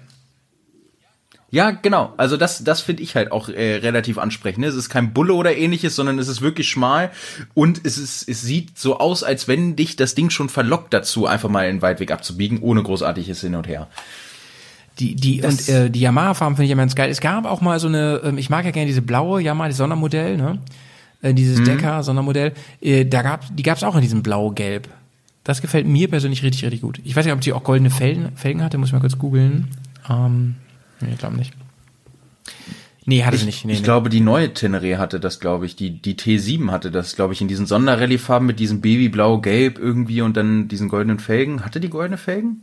Ja, 1.55 1.70
genau. 1.70 2.12
Also 2.16 2.36
das, 2.36 2.64
das 2.64 2.80
finde 2.80 3.05
ich 3.05 3.14
halt 3.14 3.30
auch 3.30 3.48
äh, 3.48 3.76
relativ 3.76 4.18
ansprechend. 4.18 4.62
Ne? 4.62 4.66
Es 4.66 4.74
ist 4.74 4.88
kein 4.88 5.12
Bulle 5.12 5.34
oder 5.34 5.57
ähnliches, 5.57 5.94
sondern 5.94 6.18
es 6.18 6.26
ist 6.26 6.42
wirklich 6.42 6.68
schmal 6.68 7.12
und 7.55 7.80
es 7.84 7.96
ist, 7.96 8.28
es 8.28 8.42
sieht 8.42 8.76
so 8.76 8.98
aus, 8.98 9.22
als 9.22 9.46
wenn 9.46 9.76
dich 9.76 9.94
das 9.94 10.16
Ding 10.16 10.30
schon 10.30 10.48
verlockt 10.48 10.92
dazu, 10.92 11.26
einfach 11.26 11.48
mal 11.48 11.68
in 11.68 11.76
den 11.76 11.82
Weitweg 11.82 12.11
abzubiegen, 12.11 12.59
ohne 12.61 12.82
großartiges 12.82 13.40
Hin 13.42 13.55
und 13.55 13.68
Her. 13.68 13.86
Die, 14.98 15.14
die, 15.14 15.42
das 15.42 15.68
und 15.68 15.68
äh, 15.68 15.90
die 15.90 16.00
Yamaha-Farben 16.00 16.57
finde 16.57 16.64
ich 16.64 16.70
ja 16.70 16.76
ganz 16.76 16.96
geil. 16.96 17.09
Es 17.09 17.20
gab 17.20 17.44
auch 17.44 17.61
mal 17.61 17.78
so 17.78 17.86
eine, 17.86 18.20
ähm, 18.24 18.36
ich 18.36 18.50
mag 18.50 18.64
ja 18.64 18.72
gerne 18.72 18.88
diese 18.88 19.02
blaue 19.02 19.40
Yamaha, 19.40 19.68
die 19.68 19.74
Sondermodell, 19.74 20.36
ne? 20.36 20.59
Äh, 21.22 21.34
dieses 21.34 21.61
mhm. 21.61 21.66
Decker-Sondermodell. 21.66 22.52
Äh, 22.80 23.05
da 23.05 23.22
gab, 23.22 23.44
die 23.57 23.62
gab 23.62 23.76
es 23.76 23.84
auch 23.84 23.94
in 23.94 24.00
diesem 24.00 24.24
blau-gelb. 24.24 24.88
Das 25.44 25.62
gefällt 25.62 25.86
mir 25.86 26.11
persönlich 26.11 26.42
richtig, 26.42 26.64
richtig 26.64 26.80
gut. 26.80 27.00
Ich 27.05 27.14
weiß 27.14 27.24
nicht, 27.24 27.34
ob 27.34 27.42
die 27.42 27.52
auch 27.52 27.62
goldene 27.62 27.90
Felgen, 27.90 28.32
Felgen 28.34 28.61
hatte, 28.61 28.76
muss 28.76 28.88
ich 28.88 28.92
mal 28.92 28.98
kurz 28.98 29.18
googeln. 29.18 29.68
Ähm, 30.11 30.57
Nee, 31.01 31.12
ich 31.12 31.18
glaube 31.18 31.36
nicht. 31.36 31.53
Nee, 33.07 33.24
hatte 33.24 33.36
ich, 33.36 33.45
nicht. 33.45 33.64
Nee, 33.64 33.74
ich 33.74 33.80
nee. 33.80 33.84
glaube, 33.84 34.09
die 34.09 34.20
neue 34.20 34.49
Teneré 34.49 34.97
hatte 34.97 35.20
das, 35.20 35.38
glaube 35.38 35.66
ich. 35.66 35.76
Die, 35.76 35.90
die 35.90 36.14
T7 36.14 36.70
hatte 36.70 36.90
das, 36.90 37.16
glaube 37.16 37.34
ich, 37.34 37.40
in 37.40 37.49
diesen 37.49 37.66
Sonderrallye-Farben 37.66 38.47
mit 38.47 38.59
diesem 38.59 38.80
Babyblau-Gelb 38.80 39.78
irgendwie 39.78 40.22
und 40.22 40.36
dann 40.36 40.68
diesen 40.68 40.88
goldenen 40.88 41.18
Felgen. 41.18 41.64
Hatte 41.64 41.80
die 41.80 41.90
goldene 41.90 42.16
Felgen? 42.16 42.62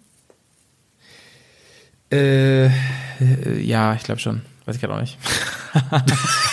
Äh, 2.11 2.65
äh 2.65 2.71
ja, 3.61 3.93
ich 3.93 4.03
glaube 4.03 4.19
schon. 4.19 4.41
Weiß 4.65 4.75
ich 4.75 4.81
gerade 4.81 4.95
auch 4.95 5.01
nicht. 5.01 5.17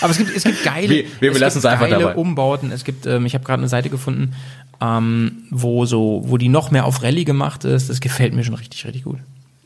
Aber 0.00 0.10
es 0.10 0.18
gibt, 0.18 0.34
es 0.34 0.44
gibt 0.44 0.64
geile, 0.64 0.88
wir, 0.88 1.04
wir 1.20 1.42
es 1.42 1.54
gibt 1.54 1.64
geile 1.64 1.98
dabei. 1.98 2.14
Umbauten. 2.14 2.70
Es 2.72 2.84
gibt, 2.84 3.06
ähm, 3.06 3.26
ich 3.26 3.34
habe 3.34 3.44
gerade 3.44 3.60
eine 3.60 3.68
Seite 3.68 3.88
gefunden, 3.88 4.34
ähm, 4.80 5.44
wo 5.50 5.86
so, 5.86 6.22
wo 6.24 6.36
die 6.36 6.48
noch 6.48 6.70
mehr 6.70 6.84
auf 6.84 7.02
Rallye 7.02 7.24
gemacht 7.24 7.64
ist. 7.64 7.88
Das 7.88 8.00
gefällt 8.00 8.34
mir 8.34 8.44
schon 8.44 8.54
richtig, 8.54 8.84
richtig 8.84 9.04
gut. 9.04 9.18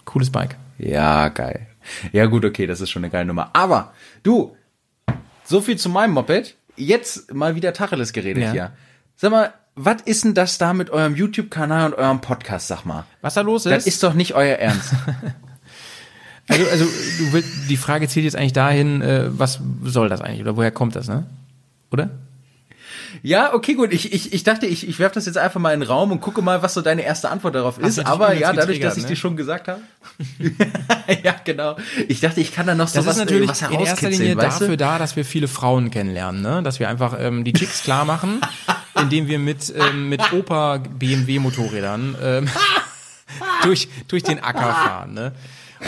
Cooles 0.05 0.31
Bike. 0.31 0.57
Ja, 0.79 1.29
geil. 1.29 1.67
Ja, 2.13 2.27
gut, 2.27 2.45
okay, 2.45 2.67
das 2.67 2.81
ist 2.81 2.91
schon 2.91 3.05
eine 3.05 3.11
geile 3.11 3.25
Nummer. 3.27 3.51
Aber 3.53 3.93
du, 4.23 4.57
so 5.45 5.61
viel 5.61 5.77
zu 5.77 5.89
meinem 5.89 6.13
Moped. 6.13 6.57
Jetzt 6.77 7.33
mal 7.35 7.55
wieder 7.55 7.73
Tacheles 7.73 8.13
geredet 8.13 8.45
ja. 8.45 8.53
hier. 8.53 8.73
Sag 9.17 9.31
mal, 9.31 9.53
was 9.75 10.03
ist 10.03 10.25
denn 10.25 10.35
das 10.35 10.59
da 10.59 10.73
mit 10.73 10.91
eurem 10.91 11.15
YouTube-Kanal 11.15 11.93
und 11.93 11.99
eurem 11.99 12.21
Podcast, 12.21 12.69
sag 12.69 12.85
mal? 12.85 13.05
Was 13.21 13.35
da 13.35 13.41
los 13.41 13.67
ist? 13.67 13.73
Das 13.73 13.87
ist 13.87 14.03
doch 14.03 14.15
nicht 14.15 14.35
euer 14.35 14.57
Ernst. 14.57 14.93
also, 16.49 16.69
also 16.69 16.85
du 16.85 17.33
willst, 17.33 17.49
die 17.69 17.77
Frage 17.77 18.09
zielt 18.09 18.25
jetzt 18.25 18.37
eigentlich 18.37 18.53
dahin, 18.53 19.03
äh, 19.03 19.27
was 19.39 19.61
soll 19.85 20.09
das 20.09 20.21
eigentlich 20.21 20.41
oder 20.41 20.57
woher 20.57 20.71
kommt 20.71 20.97
das, 20.97 21.09
ne? 21.09 21.27
Oder? 21.91 22.11
Ja, 23.23 23.55
okay, 23.55 23.75
gut. 23.75 23.93
Ich, 23.93 24.13
ich, 24.13 24.33
ich 24.33 24.45
dachte, 24.45 24.67
ich, 24.67 24.89
ich 24.89 24.99
werfe 24.99 25.15
das 25.15 25.27
jetzt 25.27 25.39
einfach 25.39 25.61
mal 25.61 25.75
in 25.75 25.81
den 25.81 25.89
Raum 25.89 26.13
und 26.13 26.21
gucke 26.21 26.43
mal, 26.43 26.63
was 26.63 26.75
so 26.75 26.81
deine 26.81 27.03
erste 27.03 27.31
Antwort 27.31 27.55
darauf 27.55 27.79
ist. 27.79 27.99
Aber 28.07 28.35
ja, 28.35 28.53
dadurch, 28.53 28.81
dass 28.81 28.97
ich 28.97 29.05
ne? 29.05 29.11
die 29.11 29.17
schon 29.17 29.37
gesagt 29.37 29.69
habe. 29.69 29.81
ja, 31.23 31.35
genau. 31.45 31.77
Ich 32.09 32.21
dachte, 32.21 32.41
ich 32.41 32.55
kann 32.55 32.67
da 32.67 32.75
noch 32.75 32.89
so 32.89 32.99
das 32.99 33.07
was, 33.07 33.17
ist 33.17 33.21
natürlich 33.21 33.49
was 33.49 33.63
in 33.63 33.81
erster 33.81 34.11
Linie 34.11 34.37
dafür 34.37 34.69
du? 34.69 34.77
da, 34.77 34.99
dass 34.99 35.17
wir 35.17 35.25
viele 35.25 35.49
Frauen 35.49 35.91
kennenlernen, 35.91 36.43
ne? 36.43 36.63
Dass 36.63 36.81
wir 36.81 36.89
einfach 36.89 37.17
ähm, 37.19 37.45
die 37.45 37.53
Chicks 37.53 37.83
klar 37.83 38.05
machen, 38.05 38.41
indem 39.01 39.29
wir 39.29 39.39
mit, 39.39 39.73
ähm, 39.77 40.09
mit 40.09 40.33
Opa 40.33 40.79
BMW 40.79 41.39
Motorrädern 41.39 42.17
ähm, 42.23 42.49
durch, 43.63 43.89
durch 44.09 44.23
den 44.23 44.43
Acker 44.43 44.61
fahren, 44.61 45.15
ne? 45.15 45.33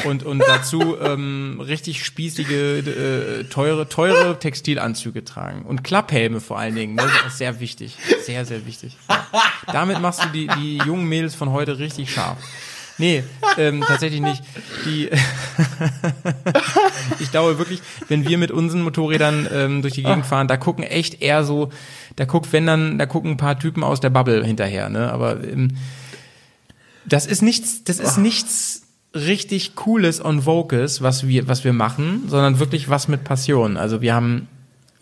Und, 0.04 0.24
und 0.24 0.40
dazu 0.40 0.96
ähm, 1.00 1.60
richtig 1.60 2.04
spießige, 2.04 2.50
äh, 2.50 3.44
teure, 3.44 3.88
teure 3.88 4.38
Textilanzüge 4.38 5.24
tragen. 5.24 5.62
Und 5.62 5.84
Klapphelme 5.84 6.40
vor 6.40 6.58
allen 6.58 6.74
Dingen. 6.74 6.94
Ne? 6.94 7.02
Das 7.02 7.32
ist 7.32 7.38
sehr 7.38 7.60
wichtig. 7.60 7.96
Sehr, 8.22 8.44
sehr 8.44 8.66
wichtig. 8.66 8.96
Ja. 9.08 9.26
Damit 9.72 10.00
machst 10.00 10.24
du 10.24 10.28
die, 10.28 10.48
die 10.58 10.78
jungen 10.78 11.06
Mädels 11.08 11.34
von 11.34 11.50
heute 11.50 11.78
richtig 11.78 12.12
scharf. 12.12 12.38
Nee, 12.96 13.24
ähm, 13.58 13.82
tatsächlich 13.86 14.20
nicht. 14.20 14.42
Die 14.84 15.10
ich 17.18 17.30
glaube 17.30 17.58
wirklich, 17.58 17.80
wenn 18.08 18.28
wir 18.28 18.38
mit 18.38 18.52
unseren 18.52 18.82
Motorrädern 18.82 19.48
ähm, 19.52 19.82
durch 19.82 19.94
die 19.94 20.04
Gegend 20.04 20.26
fahren, 20.26 20.46
da 20.46 20.56
gucken 20.56 20.84
echt 20.84 21.20
eher 21.20 21.42
so, 21.44 21.70
da 22.16 22.24
guckt, 22.24 22.52
wenn 22.52 22.66
dann, 22.66 22.98
da 22.98 23.06
gucken 23.06 23.32
ein 23.32 23.36
paar 23.36 23.58
Typen 23.58 23.82
aus 23.82 24.00
der 24.00 24.10
Bubble 24.10 24.44
hinterher, 24.44 24.88
ne? 24.90 25.12
Aber 25.12 25.42
ähm, 25.42 25.76
das 27.04 27.26
ist 27.26 27.42
nichts, 27.42 27.82
das 27.84 27.98
ist 27.98 28.16
nichts 28.16 28.83
richtig 29.14 29.76
cooles 29.76 30.20
und 30.20 30.44
Vocus, 30.44 31.00
was 31.00 31.26
wir, 31.26 31.46
was 31.46 31.64
wir 31.64 31.72
machen, 31.72 32.24
sondern 32.26 32.58
wirklich 32.58 32.88
was 32.88 33.08
mit 33.08 33.24
Passion. 33.24 33.76
Also 33.76 34.00
wir 34.00 34.14
haben, 34.14 34.48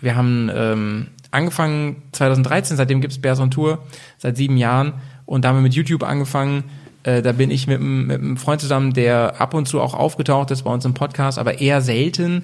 wir 0.00 0.16
haben 0.16 0.50
ähm, 0.54 1.06
angefangen 1.30 2.02
2013, 2.12 2.76
seitdem 2.76 3.00
gibt's 3.00 3.18
Bears 3.18 3.40
on 3.40 3.50
Tour, 3.50 3.78
seit 4.18 4.36
sieben 4.36 4.58
Jahren 4.58 4.94
und 5.24 5.44
da 5.44 5.48
haben 5.48 5.56
wir 5.56 5.62
mit 5.62 5.74
YouTube 5.74 6.02
angefangen. 6.02 6.64
Äh, 7.04 7.22
da 7.22 7.32
bin 7.32 7.50
ich 7.50 7.66
mit, 7.66 7.80
mit 7.80 8.20
einem 8.20 8.36
Freund 8.36 8.60
zusammen, 8.60 8.92
der 8.92 9.40
ab 9.40 9.54
und 9.54 9.66
zu 9.66 9.80
auch 9.80 9.94
aufgetaucht 9.94 10.50
ist 10.50 10.62
bei 10.62 10.70
uns 10.70 10.84
im 10.84 10.94
Podcast, 10.94 11.38
aber 11.38 11.60
eher 11.60 11.80
selten 11.80 12.42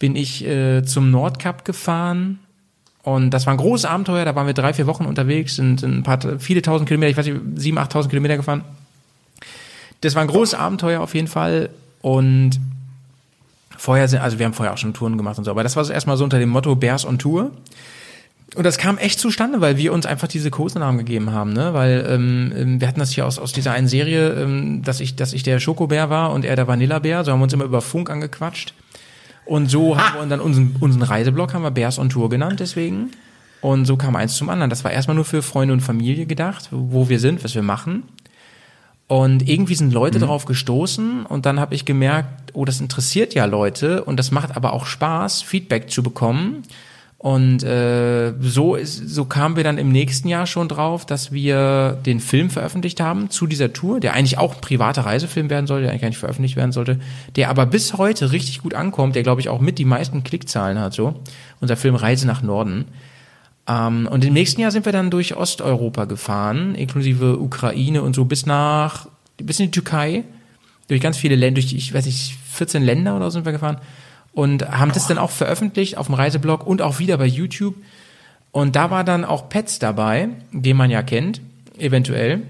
bin 0.00 0.16
ich 0.16 0.44
äh, 0.44 0.82
zum 0.82 1.12
Nordcup 1.12 1.64
gefahren 1.64 2.40
und 3.04 3.30
das 3.30 3.46
war 3.46 3.54
ein 3.54 3.58
großes 3.58 3.84
Abenteuer. 3.84 4.24
Da 4.24 4.34
waren 4.34 4.48
wir 4.48 4.54
drei, 4.54 4.74
vier 4.74 4.88
Wochen 4.88 5.04
unterwegs, 5.04 5.56
sind 5.56 5.84
ein 5.84 6.02
paar, 6.02 6.18
viele 6.40 6.60
tausend 6.60 6.88
Kilometer, 6.88 7.10
ich 7.10 7.16
weiß 7.16 7.26
nicht, 7.26 7.40
sieben, 7.54 7.78
achttausend 7.78 8.10
Kilometer 8.10 8.36
gefahren 8.36 8.64
das 10.04 10.14
war 10.14 10.22
ein 10.22 10.28
großes 10.28 10.54
Abenteuer 10.54 11.00
auf 11.00 11.14
jeden 11.14 11.28
Fall. 11.28 11.70
Und 12.02 12.60
vorher 13.76 14.08
sind, 14.08 14.20
also 14.20 14.38
wir 14.38 14.46
haben 14.46 14.52
vorher 14.52 14.74
auch 14.74 14.78
schon 14.78 14.94
Touren 14.94 15.16
gemacht 15.16 15.38
und 15.38 15.44
so, 15.44 15.50
aber 15.50 15.62
das 15.62 15.76
war 15.76 15.84
so 15.84 15.92
erstmal 15.92 16.16
so 16.16 16.24
unter 16.24 16.38
dem 16.38 16.50
Motto 16.50 16.74
Bears 16.76 17.06
on 17.06 17.18
Tour. 17.18 17.50
Und 18.54 18.64
das 18.64 18.78
kam 18.78 18.98
echt 18.98 19.18
zustande, 19.18 19.60
weil 19.60 19.78
wir 19.78 19.92
uns 19.92 20.06
einfach 20.06 20.28
diese 20.28 20.50
Kosenamen 20.50 20.98
gegeben 20.98 21.32
haben, 21.32 21.52
ne? 21.52 21.74
Weil 21.74 22.06
ähm, 22.08 22.52
ähm, 22.56 22.80
wir 22.80 22.86
hatten 22.86 23.00
das 23.00 23.10
hier 23.10 23.26
aus, 23.26 23.40
aus 23.40 23.52
dieser 23.52 23.72
einen 23.72 23.88
Serie, 23.88 24.30
ähm, 24.34 24.82
dass 24.84 25.00
ich, 25.00 25.16
dass 25.16 25.32
ich 25.32 25.42
der 25.42 25.58
Schokobär 25.58 26.08
war 26.08 26.32
und 26.32 26.44
er 26.44 26.54
der 26.54 26.68
Vanillabär. 26.68 27.24
So 27.24 27.32
haben 27.32 27.40
wir 27.40 27.44
uns 27.44 27.52
immer 27.52 27.64
über 27.64 27.80
Funk 27.80 28.10
angequatscht. 28.10 28.74
Und 29.44 29.70
so 29.70 29.98
haben 29.98 30.20
wir 30.20 30.26
dann 30.26 30.40
unseren, 30.40 30.76
unseren 30.78 31.02
Reiseblog 31.02 31.52
haben 31.52 31.62
wir 31.62 31.72
Bears 31.72 31.98
on 31.98 32.10
Tour 32.10 32.30
genannt, 32.30 32.60
deswegen. 32.60 33.10
Und 33.60 33.86
so 33.86 33.96
kam 33.96 34.14
eins 34.14 34.36
zum 34.36 34.50
anderen. 34.50 34.70
Das 34.70 34.84
war 34.84 34.92
erstmal 34.92 35.16
nur 35.16 35.24
für 35.24 35.42
Freunde 35.42 35.74
und 35.74 35.80
Familie 35.80 36.26
gedacht, 36.26 36.68
wo 36.70 37.08
wir 37.08 37.18
sind, 37.18 37.42
was 37.42 37.54
wir 37.54 37.62
machen. 37.62 38.04
Und 39.06 39.48
irgendwie 39.48 39.74
sind 39.74 39.92
Leute 39.92 40.18
mhm. 40.18 40.22
darauf 40.22 40.46
gestoßen 40.46 41.26
und 41.26 41.44
dann 41.44 41.60
habe 41.60 41.74
ich 41.74 41.84
gemerkt, 41.84 42.52
oh, 42.54 42.64
das 42.64 42.80
interessiert 42.80 43.34
ja 43.34 43.44
Leute 43.44 44.02
und 44.04 44.16
das 44.18 44.30
macht 44.30 44.56
aber 44.56 44.72
auch 44.72 44.86
Spaß, 44.86 45.42
Feedback 45.42 45.90
zu 45.90 46.02
bekommen. 46.02 46.62
Und 47.18 47.62
äh, 47.62 48.34
so 48.40 48.74
ist, 48.74 49.08
so 49.08 49.24
kamen 49.24 49.56
wir 49.56 49.64
dann 49.64 49.78
im 49.78 49.90
nächsten 49.90 50.28
Jahr 50.28 50.46
schon 50.46 50.68
drauf, 50.68 51.06
dass 51.06 51.32
wir 51.32 51.98
den 52.04 52.20
Film 52.20 52.50
veröffentlicht 52.50 53.00
haben 53.00 53.30
zu 53.30 53.46
dieser 53.46 53.72
Tour, 53.72 53.98
der 53.98 54.12
eigentlich 54.12 54.36
auch 54.36 54.56
ein 54.56 54.60
privater 54.60 55.06
Reisefilm 55.06 55.48
werden 55.48 55.66
sollte, 55.66 55.84
der 55.84 55.92
eigentlich 55.92 56.02
gar 56.02 56.08
nicht 56.08 56.18
veröffentlicht 56.18 56.56
werden 56.56 56.72
sollte, 56.72 56.98
der 57.36 57.48
aber 57.48 57.64
bis 57.64 57.94
heute 57.94 58.32
richtig 58.32 58.60
gut 58.60 58.74
ankommt, 58.74 59.14
der 59.16 59.22
glaube 59.22 59.40
ich 59.40 59.48
auch 59.48 59.60
mit 59.60 59.78
die 59.78 59.86
meisten 59.86 60.22
Klickzahlen 60.22 60.78
hat. 60.78 60.92
So 60.92 61.14
unser 61.60 61.76
Film 61.76 61.94
Reise 61.94 62.26
nach 62.26 62.42
Norden. 62.42 62.86
Ähm, 63.66 64.08
und 64.10 64.24
im 64.24 64.32
nächsten 64.34 64.60
Jahr 64.60 64.70
sind 64.70 64.84
wir 64.84 64.92
dann 64.92 65.10
durch 65.10 65.36
Osteuropa 65.36 66.04
gefahren, 66.04 66.74
inklusive 66.74 67.38
Ukraine 67.40 68.02
und 68.02 68.14
so 68.14 68.24
bis 68.24 68.46
nach, 68.46 69.08
bis 69.38 69.58
in 69.60 69.66
die 69.66 69.70
Türkei, 69.70 70.24
durch 70.88 71.00
ganz 71.00 71.16
viele 71.16 71.36
Länder, 71.36 71.60
durch, 71.60 71.72
ich 71.72 71.94
weiß 71.94 72.06
nicht, 72.06 72.36
14 72.52 72.82
Länder 72.82 73.16
oder 73.16 73.26
so 73.26 73.38
sind 73.38 73.46
wir 73.46 73.52
gefahren 73.52 73.78
und 74.32 74.68
haben 74.68 74.92
das 74.92 75.06
dann 75.06 75.18
auch 75.18 75.30
veröffentlicht 75.30 75.96
auf 75.96 76.06
dem 76.06 76.14
Reiseblog 76.14 76.66
und 76.66 76.82
auch 76.82 76.98
wieder 76.98 77.16
bei 77.16 77.26
YouTube. 77.26 77.76
Und 78.50 78.76
da 78.76 78.90
war 78.90 79.04
dann 79.04 79.24
auch 79.24 79.48
Pets 79.48 79.78
dabei, 79.78 80.28
den 80.52 80.76
man 80.76 80.90
ja 80.90 81.02
kennt, 81.02 81.40
eventuell. 81.78 82.42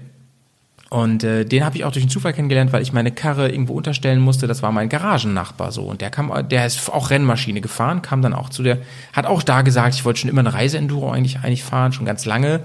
Und 0.95 1.25
äh, 1.25 1.43
den 1.43 1.65
habe 1.65 1.75
ich 1.75 1.83
auch 1.83 1.91
durch 1.91 2.05
den 2.05 2.09
Zufall 2.09 2.31
kennengelernt, 2.31 2.71
weil 2.71 2.81
ich 2.81 2.93
meine 2.93 3.11
Karre 3.11 3.49
irgendwo 3.49 3.73
unterstellen 3.73 4.21
musste. 4.21 4.47
Das 4.47 4.63
war 4.63 4.71
mein 4.71 4.87
Garagennachbar 4.87 5.73
so. 5.73 5.81
Und 5.81 5.99
der 5.99 6.09
kam, 6.09 6.31
der 6.47 6.65
ist 6.65 6.89
auch 6.89 7.09
Rennmaschine 7.09 7.59
gefahren, 7.59 8.01
kam 8.01 8.21
dann 8.21 8.33
auch 8.33 8.47
zu 8.47 8.63
der, 8.63 8.77
hat 9.11 9.25
auch 9.25 9.43
da 9.43 9.61
gesagt, 9.61 9.95
ich 9.95 10.05
wollte 10.05 10.21
schon 10.21 10.29
immer 10.29 10.39
eine 10.39 10.53
Reiseenduro 10.53 11.11
eigentlich, 11.11 11.39
eigentlich 11.39 11.65
fahren, 11.65 11.91
schon 11.91 12.05
ganz 12.05 12.23
lange. 12.23 12.61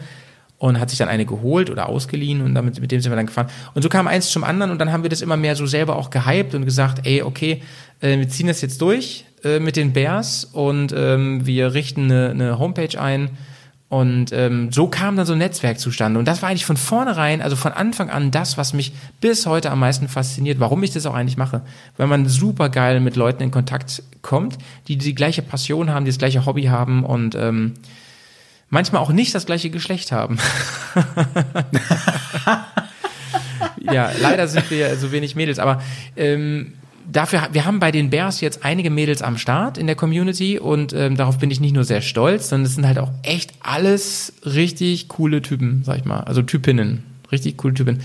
Und 0.59 0.79
hat 0.79 0.91
sich 0.91 0.99
dann 1.01 1.09
eine 1.09 1.27
geholt 1.27 1.71
oder 1.71 1.89
ausgeliehen 1.89 2.43
und 2.43 2.55
damit, 2.55 2.81
mit 2.81 2.93
dem 2.93 3.01
sind 3.01 3.11
wir 3.11 3.17
dann 3.17 3.27
gefahren. 3.27 3.49
Und 3.75 3.83
so 3.83 3.89
kam 3.89 4.07
eins 4.07 4.31
zum 4.31 4.45
anderen 4.45 4.71
und 4.71 4.79
dann 4.79 4.93
haben 4.93 5.03
wir 5.03 5.11
das 5.11 5.23
immer 5.23 5.37
mehr 5.37 5.57
so 5.57 5.67
selber 5.67 5.97
auch 5.97 6.11
gehypt 6.11 6.55
und 6.55 6.65
gesagt, 6.65 7.05
ey, 7.09 7.23
okay, 7.23 7.63
äh, 8.01 8.17
wir 8.17 8.29
ziehen 8.29 8.47
das 8.47 8.61
jetzt 8.61 8.81
durch 8.81 9.25
äh, 9.43 9.59
mit 9.59 9.75
den 9.75 9.93
Bears 9.93 10.45
und 10.45 10.95
ähm, 10.97 11.47
wir 11.47 11.75
richten 11.75 12.05
eine, 12.05 12.31
eine 12.31 12.59
Homepage 12.61 13.01
ein 13.01 13.31
und 13.91 14.33
ähm, 14.33 14.71
so 14.71 14.87
kam 14.87 15.17
dann 15.17 15.27
so 15.27 15.33
ein 15.33 15.41
Netzwerk 15.41 15.81
zustande. 15.81 16.21
Und 16.21 16.27
das 16.27 16.43
war 16.43 16.49
eigentlich 16.49 16.65
von 16.65 16.77
vornherein, 16.77 17.43
also 17.43 17.57
von 17.57 17.73
Anfang 17.73 18.09
an 18.09 18.31
das, 18.31 18.57
was 18.57 18.73
mich 18.73 18.93
bis 19.21 19.47
heute 19.47 19.73
am 19.73 19.81
meisten 19.81 20.07
fasziniert, 20.07 20.61
warum 20.61 20.81
ich 20.85 20.93
das 20.93 21.07
auch 21.07 21.15
eigentlich 21.15 21.37
mache. 21.37 21.63
Weil 21.97 22.07
man 22.07 22.29
super 22.29 22.69
geil 22.69 23.01
mit 23.01 23.17
Leuten 23.17 23.43
in 23.43 23.51
Kontakt 23.51 24.05
kommt, 24.23 24.59
die 24.87 24.97
die 24.97 25.17
gleiche 25.17 25.43
Passion 25.43 25.91
haben, 25.91 26.05
die 26.05 26.13
das 26.13 26.19
gleiche 26.19 26.47
Hobby 26.47 26.67
haben 26.67 27.05
und 27.05 27.35
ähm, 27.35 27.75
manchmal 28.69 29.03
auch 29.03 29.11
nicht 29.11 29.35
das 29.35 29.45
gleiche 29.45 29.71
Geschlecht 29.71 30.13
haben. 30.13 30.39
ja, 33.81 34.13
leider 34.21 34.47
sind 34.47 34.71
wir 34.71 34.97
so 34.99 35.11
wenig 35.11 35.35
Mädels, 35.35 35.59
aber 35.59 35.83
ähm, 36.15 36.75
dafür, 37.11 37.49
wir 37.53 37.65
haben 37.65 37.81
bei 37.81 37.93
den 37.93 38.11
Bears 38.11 38.41
jetzt 38.41 38.65
einige 38.65 38.91
Mädels 38.91 39.23
am 39.23 39.39
Start 39.39 39.79
in 39.79 39.87
der 39.87 39.97
Community 39.97 40.59
und 40.59 40.93
ähm, 40.93 41.17
darauf 41.17 41.39
bin 41.39 41.51
ich 41.51 41.61
nicht 41.61 41.75
nur 41.75 41.85
sehr 41.85 42.01
stolz, 42.01 42.49
sondern 42.49 42.67
es 42.67 42.75
sind 42.75 42.87
halt 42.87 42.99
auch 42.99 43.11
echt 43.23 43.53
alles 43.61 44.33
richtig 44.45 45.09
coole 45.09 45.43
Typen, 45.43 45.83
sag 45.85 45.99
ich 45.99 46.05
mal. 46.05 46.21
Also 46.21 46.43
Typinnen. 46.43 47.05
Richtig 47.33 47.57
coole 47.57 47.75
Typen. 47.75 48.01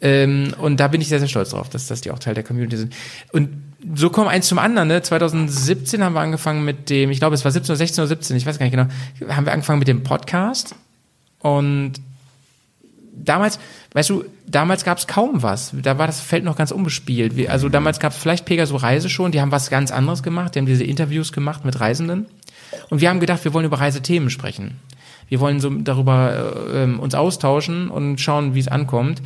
Ähm, 0.00 0.54
und 0.58 0.80
da 0.80 0.88
bin 0.88 1.00
ich 1.00 1.08
sehr, 1.08 1.18
sehr 1.18 1.28
stolz 1.28 1.50
drauf, 1.50 1.68
dass, 1.68 1.86
dass 1.86 2.00
die 2.00 2.10
auch 2.10 2.18
Teil 2.18 2.34
der 2.34 2.44
Community 2.44 2.76
sind. 2.76 2.94
Und 3.32 3.50
so 3.94 4.10
kommt 4.10 4.28
eins 4.28 4.48
zum 4.48 4.58
anderen, 4.58 4.88
ne? 4.88 5.02
2017 5.02 6.02
haben 6.02 6.14
wir 6.14 6.20
angefangen 6.20 6.64
mit 6.64 6.90
dem, 6.90 7.10
ich 7.10 7.18
glaube, 7.18 7.34
es 7.34 7.44
war 7.44 7.50
17 7.50 7.72
oder 7.72 7.76
16 7.76 8.02
oder 8.02 8.08
17, 8.08 8.36
ich 8.36 8.46
weiß 8.46 8.58
gar 8.58 8.66
nicht 8.66 8.72
genau, 8.72 8.86
haben 9.34 9.46
wir 9.46 9.52
angefangen 9.52 9.78
mit 9.78 9.88
dem 9.88 10.02
Podcast. 10.02 10.74
Und 11.40 11.94
damals, 13.12 13.58
weißt 13.92 14.10
du, 14.10 14.24
damals 14.46 14.84
gab 14.84 14.98
es 14.98 15.06
kaum 15.06 15.42
was. 15.42 15.72
Da 15.82 15.98
war 15.98 16.06
das 16.06 16.20
Feld 16.20 16.44
noch 16.44 16.56
ganz 16.56 16.70
unbespielt. 16.70 17.48
Also 17.48 17.68
damals 17.68 17.98
gab 18.00 18.12
es 18.12 18.18
vielleicht 18.18 18.44
Pegaso 18.44 18.76
Reise 18.76 19.08
schon, 19.08 19.32
die 19.32 19.40
haben 19.40 19.52
was 19.52 19.70
ganz 19.70 19.90
anderes 19.90 20.22
gemacht, 20.22 20.54
die 20.54 20.60
haben 20.60 20.66
diese 20.66 20.84
Interviews 20.84 21.32
gemacht 21.32 21.64
mit 21.64 21.80
Reisenden. 21.80 22.26
Und 22.88 23.00
wir 23.00 23.08
haben 23.08 23.20
gedacht, 23.20 23.44
wir 23.44 23.52
wollen 23.52 23.66
über 23.66 23.80
Reisethemen 23.80 24.30
sprechen. 24.30 24.78
Wir 25.28 25.40
wollen 25.40 25.60
so 25.60 25.70
darüber 25.70 26.66
äh, 26.72 26.82
ähm, 26.82 27.00
uns 27.00 27.14
austauschen 27.14 27.88
und 27.88 28.20
schauen, 28.20 28.54
wie 28.54 28.60
es 28.60 28.68
ankommt. 28.68 29.22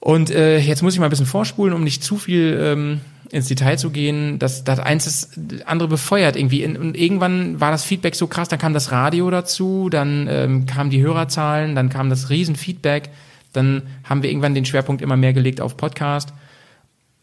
Und 0.00 0.30
äh, 0.30 0.58
jetzt 0.58 0.82
muss 0.82 0.94
ich 0.94 1.00
mal 1.00 1.06
ein 1.06 1.10
bisschen 1.10 1.26
vorspulen, 1.26 1.74
um 1.74 1.82
nicht 1.82 2.02
zu 2.02 2.16
viel 2.16 2.58
ähm, 2.62 3.00
ins 3.30 3.48
Detail 3.48 3.76
zu 3.76 3.90
gehen, 3.90 4.38
dass 4.38 4.64
das 4.64 4.78
eins 4.78 5.04
das 5.04 5.30
andere 5.66 5.88
befeuert 5.88 6.36
irgendwie. 6.36 6.64
Und 6.64 6.96
irgendwann 6.96 7.60
war 7.60 7.70
das 7.70 7.84
Feedback 7.84 8.14
so 8.14 8.26
krass, 8.26 8.48
dann 8.48 8.58
kam 8.58 8.72
das 8.72 8.92
Radio 8.92 9.30
dazu, 9.30 9.88
dann 9.90 10.28
ähm, 10.30 10.66
kamen 10.66 10.90
die 10.90 11.02
Hörerzahlen, 11.02 11.74
dann 11.74 11.88
kam 11.88 12.08
das 12.08 12.30
Riesenfeedback, 12.30 13.10
dann 13.52 13.82
haben 14.04 14.22
wir 14.22 14.30
irgendwann 14.30 14.54
den 14.54 14.64
Schwerpunkt 14.64 15.02
immer 15.02 15.16
mehr 15.16 15.32
gelegt 15.32 15.60
auf 15.60 15.76
Podcast. 15.76 16.32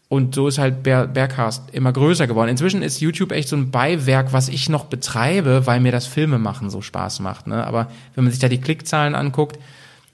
Und 0.08 0.34
so 0.34 0.48
ist 0.48 0.58
halt 0.58 0.82
Bear, 0.82 1.06
Bearcast 1.06 1.70
immer 1.72 1.92
größer 1.92 2.26
geworden. 2.26 2.48
Inzwischen 2.48 2.82
ist 2.82 3.00
YouTube 3.00 3.32
echt 3.32 3.48
so 3.48 3.56
ein 3.56 3.70
Beiwerk, 3.70 4.32
was 4.32 4.48
ich 4.48 4.68
noch 4.68 4.84
betreibe, 4.84 5.66
weil 5.66 5.80
mir 5.80 5.92
das 5.92 6.06
Filme 6.06 6.38
machen 6.38 6.70
so 6.70 6.82
Spaß 6.82 7.20
macht. 7.20 7.46
Ne? 7.46 7.66
Aber 7.66 7.90
wenn 8.14 8.24
man 8.24 8.30
sich 8.30 8.40
da 8.40 8.48
die 8.48 8.60
Klickzahlen 8.60 9.14
anguckt, 9.14 9.58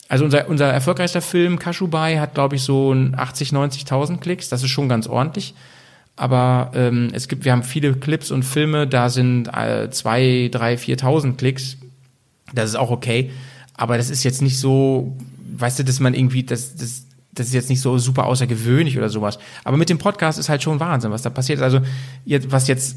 also 0.08 0.24
unser, 0.24 0.48
unser 0.48 0.66
erfolgreichster 0.66 1.22
Film, 1.22 1.58
Kashubai, 1.58 2.18
hat, 2.18 2.34
glaube 2.34 2.56
ich, 2.56 2.62
so 2.62 2.92
80, 2.94 3.50
90.000 3.50 4.18
Klicks. 4.18 4.48
Das 4.48 4.62
ist 4.62 4.70
schon 4.70 4.88
ganz 4.88 5.06
ordentlich 5.06 5.54
aber 6.20 6.72
ähm, 6.74 7.08
es 7.14 7.28
gibt, 7.28 7.46
wir 7.46 7.52
haben 7.52 7.62
viele 7.62 7.94
Clips 7.94 8.30
und 8.30 8.42
Filme, 8.42 8.86
da 8.86 9.08
sind 9.08 9.48
äh, 9.48 9.88
zwei, 9.90 10.50
drei, 10.52 10.76
viertausend 10.76 11.38
Klicks. 11.38 11.78
Das 12.52 12.68
ist 12.68 12.76
auch 12.76 12.90
okay, 12.90 13.30
aber 13.72 13.96
das 13.96 14.10
ist 14.10 14.22
jetzt 14.22 14.42
nicht 14.42 14.58
so, 14.58 15.16
weißt 15.52 15.78
du, 15.78 15.84
dass 15.84 16.00
man 16.00 16.14
irgendwie, 16.14 16.42
das, 16.44 16.76
das, 16.76 17.04
das 17.32 17.48
ist 17.48 17.54
jetzt 17.54 17.70
nicht 17.70 17.80
so 17.80 17.98
super 17.98 18.26
außergewöhnlich 18.26 18.98
oder 18.98 19.08
sowas. 19.08 19.38
Aber 19.64 19.76
mit 19.76 19.88
dem 19.88 19.98
Podcast 19.98 20.38
ist 20.38 20.48
halt 20.48 20.62
schon 20.62 20.80
Wahnsinn, 20.80 21.10
was 21.10 21.22
da 21.22 21.30
passiert. 21.30 21.60
Also 21.60 21.80
jetzt, 22.24 22.50
was 22.50 22.68
jetzt 22.68 22.96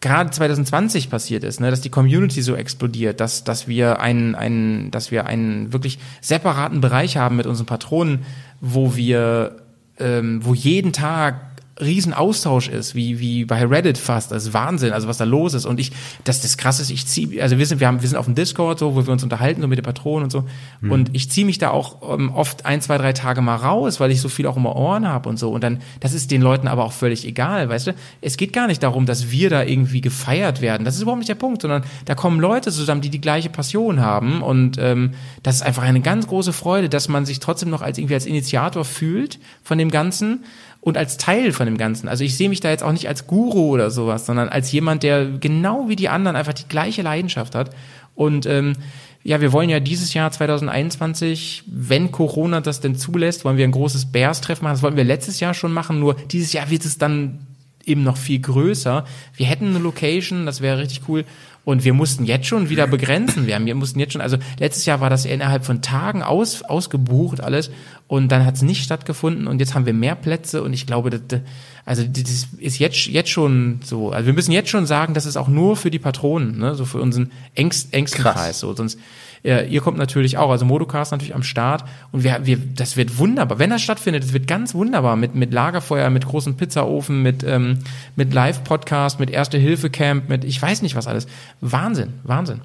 gerade 0.00 0.30
2020 0.30 1.08
passiert 1.08 1.44
ist, 1.44 1.60
ne, 1.60 1.70
dass 1.70 1.80
die 1.80 1.88
Community 1.88 2.42
so 2.42 2.54
explodiert, 2.54 3.20
dass, 3.20 3.44
dass 3.44 3.68
wir 3.68 4.00
einen, 4.00 4.34
einen, 4.34 4.90
dass 4.90 5.10
wir 5.10 5.26
einen 5.26 5.72
wirklich 5.72 5.98
separaten 6.20 6.80
Bereich 6.80 7.16
haben 7.16 7.36
mit 7.36 7.46
unseren 7.46 7.66
Patronen, 7.66 8.26
wo 8.60 8.96
wir, 8.96 9.56
ähm, 9.98 10.44
wo 10.44 10.54
jeden 10.54 10.92
Tag 10.92 11.51
Riesenaustausch 11.82 12.68
ist, 12.68 12.94
wie, 12.94 13.18
wie 13.20 13.44
bei 13.44 13.64
Reddit 13.64 13.98
fast. 13.98 14.30
Das 14.30 14.44
ist 14.44 14.54
Wahnsinn, 14.54 14.92
also 14.92 15.08
was 15.08 15.18
da 15.18 15.24
los 15.24 15.54
ist. 15.54 15.66
Und 15.66 15.80
ich, 15.80 15.92
das, 16.24 16.40
das 16.40 16.56
krasse 16.56 16.82
ist, 16.82 16.90
ich 16.90 17.06
ziehe, 17.06 17.42
also 17.42 17.58
wir 17.58 17.66
sind, 17.66 17.80
wir 17.80 17.86
haben, 17.86 18.00
wir 18.00 18.08
sind 18.08 18.18
auf 18.18 18.26
dem 18.26 18.34
Discord 18.34 18.78
so, 18.78 18.94
wo 18.94 19.06
wir 19.06 19.12
uns 19.12 19.22
unterhalten, 19.22 19.60
so 19.60 19.68
mit 19.68 19.78
den 19.78 19.84
Patronen 19.84 20.24
und 20.24 20.30
so. 20.30 20.44
Mhm. 20.80 20.92
Und 20.92 21.10
ich 21.12 21.30
ziehe 21.30 21.46
mich 21.46 21.58
da 21.58 21.70
auch 21.70 22.14
ähm, 22.14 22.32
oft 22.32 22.66
ein, 22.66 22.80
zwei, 22.80 22.98
drei 22.98 23.12
Tage 23.12 23.40
mal 23.40 23.56
raus, 23.56 24.00
weil 24.00 24.10
ich 24.10 24.20
so 24.20 24.28
viel 24.28 24.46
auch 24.46 24.56
immer 24.56 24.76
Ohren 24.76 25.08
habe 25.08 25.28
und 25.28 25.38
so. 25.38 25.50
Und 25.50 25.62
dann, 25.62 25.80
das 26.00 26.12
ist 26.14 26.30
den 26.30 26.42
Leuten 26.42 26.68
aber 26.68 26.84
auch 26.84 26.92
völlig 26.92 27.26
egal, 27.26 27.68
weißt 27.68 27.88
du? 27.88 27.94
Es 28.20 28.36
geht 28.36 28.52
gar 28.52 28.66
nicht 28.66 28.82
darum, 28.82 29.06
dass 29.06 29.30
wir 29.30 29.50
da 29.50 29.62
irgendwie 29.62 30.00
gefeiert 30.00 30.60
werden. 30.60 30.84
Das 30.84 30.94
ist 30.94 31.02
überhaupt 31.02 31.20
nicht 31.20 31.28
der 31.28 31.34
Punkt, 31.34 31.62
sondern 31.62 31.84
da 32.04 32.14
kommen 32.14 32.40
Leute 32.40 32.70
zusammen, 32.70 33.00
die 33.00 33.10
die 33.10 33.20
gleiche 33.20 33.50
Passion 33.50 34.00
haben. 34.00 34.42
Und 34.42 34.78
ähm, 34.78 35.12
das 35.42 35.56
ist 35.56 35.62
einfach 35.62 35.82
eine 35.82 36.00
ganz 36.00 36.26
große 36.26 36.52
Freude, 36.52 36.88
dass 36.88 37.08
man 37.08 37.26
sich 37.26 37.40
trotzdem 37.40 37.70
noch 37.70 37.82
als 37.82 37.98
irgendwie 37.98 38.14
als 38.14 38.26
Initiator 38.26 38.84
fühlt 38.84 39.38
von 39.62 39.78
dem 39.78 39.90
Ganzen 39.90 40.44
und 40.82 40.98
als 40.98 41.16
Teil 41.16 41.52
von 41.52 41.66
dem 41.66 41.78
Ganzen. 41.78 42.08
Also 42.08 42.24
ich 42.24 42.36
sehe 42.36 42.48
mich 42.48 42.58
da 42.58 42.68
jetzt 42.68 42.82
auch 42.82 42.90
nicht 42.90 43.06
als 43.06 43.28
Guru 43.28 43.70
oder 43.70 43.90
sowas, 43.90 44.26
sondern 44.26 44.48
als 44.48 44.72
jemand, 44.72 45.04
der 45.04 45.26
genau 45.26 45.88
wie 45.88 45.94
die 45.94 46.08
anderen 46.08 46.36
einfach 46.36 46.52
die 46.52 46.66
gleiche 46.68 47.02
Leidenschaft 47.02 47.54
hat. 47.54 47.70
Und 48.16 48.46
ähm, 48.46 48.74
ja, 49.22 49.40
wir 49.40 49.52
wollen 49.52 49.70
ja 49.70 49.78
dieses 49.78 50.12
Jahr 50.12 50.32
2021, 50.32 51.62
wenn 51.66 52.10
Corona 52.10 52.60
das 52.60 52.80
denn 52.80 52.96
zulässt, 52.96 53.44
wollen 53.44 53.56
wir 53.56 53.64
ein 53.64 53.70
großes 53.70 54.06
Bears-Treffen 54.06 54.64
machen. 54.64 54.74
Das 54.74 54.82
wollten 54.82 54.96
wir 54.96 55.04
letztes 55.04 55.38
Jahr 55.38 55.54
schon 55.54 55.72
machen, 55.72 56.00
nur 56.00 56.14
dieses 56.14 56.52
Jahr 56.52 56.68
wird 56.68 56.84
es 56.84 56.98
dann 56.98 57.46
eben 57.84 58.02
noch 58.02 58.16
viel 58.16 58.40
größer. 58.40 59.04
Wir 59.36 59.46
hätten 59.46 59.68
eine 59.68 59.78
Location, 59.78 60.46
das 60.46 60.60
wäre 60.60 60.78
richtig 60.78 61.02
cool. 61.08 61.24
Und 61.64 61.84
wir 61.84 61.94
mussten 61.94 62.24
jetzt 62.24 62.46
schon 62.46 62.70
wieder 62.70 62.86
begrenzen. 62.88 63.46
Wir, 63.46 63.54
haben, 63.54 63.66
wir 63.66 63.74
mussten 63.76 64.00
jetzt 64.00 64.12
schon, 64.12 64.20
also 64.20 64.36
letztes 64.58 64.84
Jahr 64.84 65.00
war 65.00 65.10
das 65.10 65.24
innerhalb 65.24 65.64
von 65.64 65.80
Tagen 65.80 66.22
aus, 66.22 66.62
ausgebucht 66.62 67.40
alles 67.40 67.70
und 68.08 68.32
dann 68.32 68.44
hat 68.44 68.56
es 68.56 68.62
nicht 68.62 68.82
stattgefunden 68.82 69.46
und 69.46 69.60
jetzt 69.60 69.74
haben 69.74 69.86
wir 69.86 69.94
mehr 69.94 70.16
Plätze 70.16 70.62
und 70.62 70.72
ich 70.72 70.86
glaube, 70.86 71.10
das, 71.10 71.40
also 71.84 72.02
das 72.04 72.48
ist 72.58 72.78
jetzt, 72.78 73.06
jetzt 73.06 73.30
schon 73.30 73.80
so. 73.84 74.10
Also 74.10 74.26
wir 74.26 74.32
müssen 74.32 74.52
jetzt 74.52 74.70
schon 74.70 74.86
sagen, 74.86 75.14
das 75.14 75.24
ist 75.24 75.36
auch 75.36 75.48
nur 75.48 75.76
für 75.76 75.90
die 75.90 76.00
Patronen, 76.00 76.58
ne? 76.58 76.74
so 76.74 76.84
für 76.84 77.00
unseren 77.00 77.30
engst, 77.54 77.94
engsten 77.94 78.22
Krass. 78.22 78.34
Kreis. 78.34 78.58
So. 78.60 78.74
Sonst 78.74 78.98
äh, 79.44 79.66
ihr 79.66 79.80
kommt 79.80 79.98
natürlich 79.98 80.38
auch, 80.38 80.50
also 80.50 80.64
Modocast 80.64 81.12
natürlich 81.12 81.34
am 81.34 81.42
Start 81.42 81.84
und 82.12 82.22
wir, 82.22 82.46
wir, 82.46 82.58
das 82.58 82.96
wird 82.96 83.18
wunderbar. 83.18 83.58
Wenn 83.58 83.70
das 83.70 83.82
stattfindet, 83.82 84.22
das 84.22 84.32
wird 84.32 84.46
ganz 84.46 84.74
wunderbar 84.74 85.16
mit, 85.16 85.34
mit 85.34 85.52
Lagerfeuer, 85.52 86.10
mit 86.10 86.26
großem 86.26 86.56
Pizzaofen, 86.56 87.22
mit, 87.22 87.42
ähm, 87.44 87.78
mit 88.14 88.32
Live-Podcast, 88.32 89.18
mit 89.18 89.30
Erste-Hilfe-Camp, 89.30 90.28
mit 90.28 90.44
ich 90.44 90.60
weiß 90.60 90.82
nicht 90.82 90.94
was 90.94 91.06
alles. 91.06 91.26
Wahnsinn, 91.60 92.14
Wahnsinn. 92.22 92.60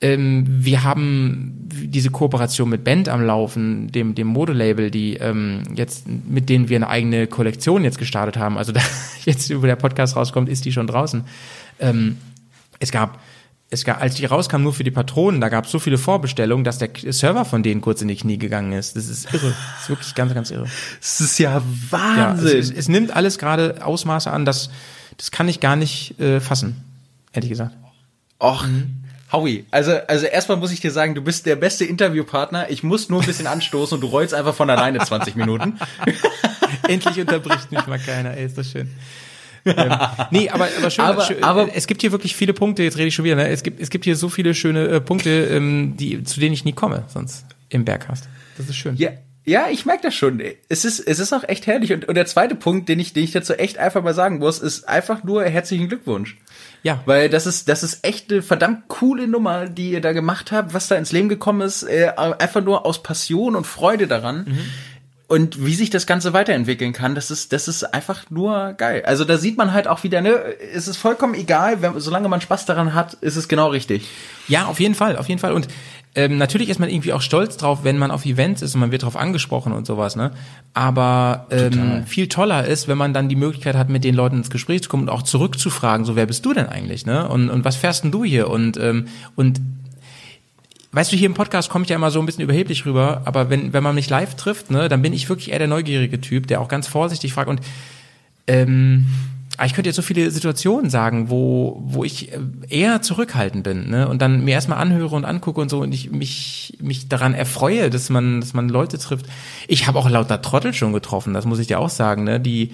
Ähm, 0.00 0.46
wir 0.48 0.82
haben 0.82 1.68
diese 1.70 2.10
Kooperation 2.10 2.68
mit 2.68 2.82
Band 2.82 3.08
am 3.08 3.22
Laufen, 3.22 3.92
dem, 3.92 4.16
dem 4.16 4.26
Modelabel, 4.26 4.90
die 4.90 5.14
ähm, 5.16 5.62
jetzt, 5.76 6.06
mit 6.08 6.48
denen 6.48 6.68
wir 6.68 6.76
eine 6.76 6.88
eigene 6.88 7.28
Kollektion 7.28 7.84
jetzt 7.84 7.98
gestartet 7.98 8.36
haben. 8.36 8.58
Also 8.58 8.72
da 8.72 8.80
jetzt, 9.24 9.50
über 9.50 9.66
der 9.68 9.76
Podcast 9.76 10.16
rauskommt, 10.16 10.48
ist 10.48 10.64
die 10.64 10.72
schon 10.72 10.88
draußen. 10.88 11.24
Ähm, 11.78 12.16
es 12.80 12.90
gab 12.90 13.20
es 13.72 13.84
gab, 13.84 14.02
als 14.02 14.16
die 14.16 14.26
rauskam, 14.26 14.62
nur 14.62 14.74
für 14.74 14.84
die 14.84 14.90
Patronen, 14.90 15.40
da 15.40 15.48
gab 15.48 15.64
es 15.64 15.70
so 15.70 15.78
viele 15.78 15.96
Vorbestellungen, 15.96 16.62
dass 16.62 16.76
der 16.76 16.90
Server 17.08 17.46
von 17.46 17.62
denen 17.62 17.80
kurz 17.80 18.02
in 18.02 18.08
die 18.08 18.16
Knie 18.16 18.36
gegangen 18.36 18.72
ist. 18.72 18.96
Das 18.96 19.08
ist 19.08 19.32
irre. 19.32 19.54
Das 19.74 19.82
ist 19.82 19.88
wirklich 19.88 20.14
ganz, 20.14 20.34
ganz 20.34 20.50
irre. 20.50 20.66
Das 21.00 21.20
ist 21.22 21.38
ja 21.38 21.62
Wahnsinn. 21.88 22.48
Ja, 22.48 22.58
es, 22.58 22.70
es, 22.70 22.76
es, 22.76 22.88
nimmt 22.88 23.16
alles 23.16 23.38
gerade 23.38 23.84
Ausmaße 23.84 24.30
an, 24.30 24.44
das, 24.44 24.68
das 25.16 25.30
kann 25.30 25.48
ich 25.48 25.60
gar 25.60 25.76
nicht 25.76 26.20
äh, 26.20 26.40
fassen, 26.40 26.84
ehrlich 27.32 27.48
gesagt. 27.48 27.74
Och. 28.38 28.66
Mhm. 28.66 28.98
Howie, 29.32 29.64
also, 29.70 29.92
also 30.08 30.26
erstmal 30.26 30.58
muss 30.58 30.72
ich 30.72 30.80
dir 30.80 30.90
sagen, 30.90 31.14
du 31.14 31.22
bist 31.22 31.46
der 31.46 31.56
beste 31.56 31.86
Interviewpartner. 31.86 32.68
Ich 32.68 32.82
muss 32.82 33.08
nur 33.08 33.22
ein 33.22 33.26
bisschen 33.26 33.46
anstoßen 33.46 33.94
und 33.94 34.02
du 34.02 34.08
rollst 34.08 34.34
einfach 34.34 34.54
von 34.54 34.68
alleine 34.68 34.98
20 35.04 35.36
Minuten. 35.36 35.78
Endlich 36.86 37.18
unterbricht 37.18 37.72
mich 37.72 37.86
mal 37.86 37.98
keiner, 37.98 38.36
ey, 38.36 38.44
ist 38.44 38.58
das 38.58 38.70
schön 38.70 38.90
ähm, 39.64 39.92
nee, 40.30 40.48
aber, 40.50 40.68
aber, 40.78 40.90
schön, 40.90 41.04
aber, 41.04 41.22
schön, 41.24 41.42
aber 41.42 41.68
es 41.74 41.86
gibt 41.86 42.00
hier 42.00 42.12
wirklich 42.12 42.36
viele 42.36 42.52
Punkte, 42.52 42.82
jetzt 42.82 42.96
rede 42.96 43.08
ich 43.08 43.14
schon 43.14 43.24
wieder, 43.24 43.36
ne? 43.36 43.48
es, 43.48 43.62
gibt, 43.62 43.80
es 43.80 43.90
gibt 43.90 44.04
hier 44.04 44.16
so 44.16 44.28
viele 44.28 44.54
schöne 44.54 44.88
äh, 44.88 45.00
Punkte, 45.00 45.30
ähm, 45.30 45.96
die, 45.96 46.22
zu 46.24 46.40
denen 46.40 46.54
ich 46.54 46.64
nie 46.64 46.72
komme, 46.72 47.04
sonst 47.08 47.44
im 47.68 47.84
Berghast. 47.84 48.28
Das 48.56 48.68
ist 48.68 48.76
schön. 48.76 48.96
Ja. 48.96 49.10
Ja, 49.44 49.66
ich 49.68 49.84
merke 49.86 50.04
das 50.04 50.14
schon. 50.14 50.40
Es 50.68 50.84
ist, 50.84 51.00
es 51.00 51.18
ist 51.18 51.32
auch 51.32 51.42
echt 51.42 51.66
herrlich. 51.66 51.92
Und, 51.92 52.06
und 52.06 52.14
der 52.14 52.26
zweite 52.26 52.54
Punkt, 52.54 52.88
den 52.88 53.00
ich, 53.00 53.12
den 53.12 53.24
ich 53.24 53.32
dazu 53.32 53.54
echt 53.54 53.76
einfach 53.76 54.00
mal 54.00 54.14
sagen 54.14 54.38
muss, 54.38 54.60
ist 54.60 54.88
einfach 54.88 55.24
nur 55.24 55.42
herzlichen 55.42 55.88
Glückwunsch. 55.88 56.38
Ja. 56.84 57.02
Weil 57.06 57.28
das 57.28 57.46
ist, 57.46 57.68
das 57.68 57.82
ist 57.82 58.06
echt 58.06 58.30
eine 58.30 58.42
verdammt 58.42 58.86
coole 58.86 59.26
Nummer, 59.26 59.68
die 59.68 59.90
ihr 59.90 60.00
da 60.00 60.12
gemacht 60.12 60.52
habt, 60.52 60.74
was 60.74 60.86
da 60.86 60.94
ins 60.94 61.10
Leben 61.10 61.28
gekommen 61.28 61.62
ist, 61.62 61.82
äh, 61.82 62.12
einfach 62.16 62.62
nur 62.62 62.86
aus 62.86 63.02
Passion 63.02 63.56
und 63.56 63.66
Freude 63.66 64.06
daran. 64.06 64.44
Mhm 64.46 64.58
und 65.32 65.64
wie 65.64 65.74
sich 65.74 65.88
das 65.88 66.06
Ganze 66.06 66.34
weiterentwickeln 66.34 66.92
kann, 66.92 67.14
das 67.14 67.30
ist, 67.30 67.54
das 67.54 67.66
ist 67.66 67.84
einfach 67.84 68.28
nur 68.28 68.74
geil. 68.74 69.02
Also 69.06 69.24
da 69.24 69.38
sieht 69.38 69.56
man 69.56 69.72
halt 69.72 69.88
auch 69.88 70.02
wieder, 70.02 70.20
ne, 70.20 70.34
es 70.74 70.88
ist 70.88 70.98
vollkommen 70.98 71.32
egal, 71.32 71.80
wenn, 71.80 71.98
solange 72.00 72.28
man 72.28 72.42
Spaß 72.42 72.66
daran 72.66 72.92
hat, 72.92 73.14
ist 73.14 73.36
es 73.36 73.48
genau 73.48 73.68
richtig. 73.68 74.10
Ja, 74.46 74.66
auf 74.66 74.78
jeden 74.78 74.94
Fall, 74.94 75.16
auf 75.16 75.30
jeden 75.30 75.40
Fall. 75.40 75.54
Und 75.54 75.68
ähm, 76.14 76.36
natürlich 76.36 76.68
ist 76.68 76.80
man 76.80 76.90
irgendwie 76.90 77.14
auch 77.14 77.22
stolz 77.22 77.56
drauf, 77.56 77.78
wenn 77.82 77.96
man 77.96 78.10
auf 78.10 78.26
Events 78.26 78.60
ist 78.60 78.74
und 78.74 78.82
man 78.82 78.92
wird 78.92 79.04
drauf 79.04 79.16
angesprochen 79.16 79.72
und 79.72 79.86
sowas, 79.86 80.16
ne? 80.16 80.32
Aber 80.74 81.46
ähm, 81.50 82.04
viel 82.04 82.28
toller 82.28 82.66
ist, 82.66 82.86
wenn 82.86 82.98
man 82.98 83.14
dann 83.14 83.30
die 83.30 83.36
Möglichkeit 83.36 83.74
hat, 83.74 83.88
mit 83.88 84.04
den 84.04 84.14
Leuten 84.14 84.36
ins 84.36 84.50
Gespräch 84.50 84.82
zu 84.82 84.90
kommen 84.90 85.04
und 85.04 85.08
auch 85.08 85.22
zurückzufragen, 85.22 86.04
so 86.04 86.14
wer 86.14 86.26
bist 86.26 86.44
du 86.44 86.52
denn 86.52 86.66
eigentlich, 86.66 87.06
ne? 87.06 87.26
Und, 87.26 87.48
und 87.48 87.64
was 87.64 87.76
fährst 87.76 88.04
denn 88.04 88.10
du 88.12 88.22
hier? 88.22 88.50
Und, 88.50 88.76
ähm, 88.76 89.06
und 89.34 89.62
weißt 90.92 91.12
du, 91.12 91.16
hier 91.16 91.26
im 91.26 91.34
Podcast 91.34 91.70
komme 91.70 91.84
ich 91.84 91.90
ja 91.90 91.96
immer 91.96 92.10
so 92.10 92.20
ein 92.20 92.26
bisschen 92.26 92.44
überheblich 92.44 92.86
rüber, 92.86 93.22
aber 93.24 93.50
wenn, 93.50 93.72
wenn 93.72 93.82
man 93.82 93.94
mich 93.94 94.08
live 94.10 94.36
trifft, 94.36 94.70
ne, 94.70 94.88
dann 94.88 95.02
bin 95.02 95.12
ich 95.12 95.28
wirklich 95.28 95.50
eher 95.50 95.58
der 95.58 95.68
neugierige 95.68 96.20
Typ, 96.20 96.46
der 96.46 96.60
auch 96.60 96.68
ganz 96.68 96.86
vorsichtig 96.86 97.32
fragt 97.32 97.48
und 97.48 97.60
ähm, 98.46 99.06
ich 99.64 99.74
könnte 99.74 99.88
jetzt 99.88 99.96
so 99.96 100.02
viele 100.02 100.30
Situationen 100.30 100.88
sagen, 100.88 101.28
wo, 101.28 101.82
wo 101.84 102.04
ich 102.04 102.32
äh, 102.32 102.38
eher 102.68 103.02
zurückhaltend 103.02 103.62
bin, 103.62 103.90
ne? 103.90 104.08
Und 104.08 104.22
dann 104.22 104.44
mir 104.44 104.52
erstmal 104.52 104.78
anhöre 104.78 105.14
und 105.14 105.24
angucke 105.24 105.60
und 105.60 105.68
so 105.68 105.80
und 105.80 105.92
ich 105.92 106.10
mich, 106.10 106.78
mich 106.80 107.08
daran 107.08 107.34
erfreue, 107.34 107.90
dass 107.90 108.08
man, 108.08 108.40
dass 108.40 108.54
man 108.54 108.68
Leute 108.70 108.98
trifft. 108.98 109.26
Ich 109.68 109.86
habe 109.86 109.98
auch 109.98 110.08
lauter 110.08 110.40
Trottel 110.40 110.72
schon 110.72 110.92
getroffen, 110.92 111.34
das 111.34 111.44
muss 111.44 111.58
ich 111.58 111.66
dir 111.66 111.78
auch 111.80 111.90
sagen, 111.90 112.24
ne? 112.24 112.40
Die, 112.40 112.72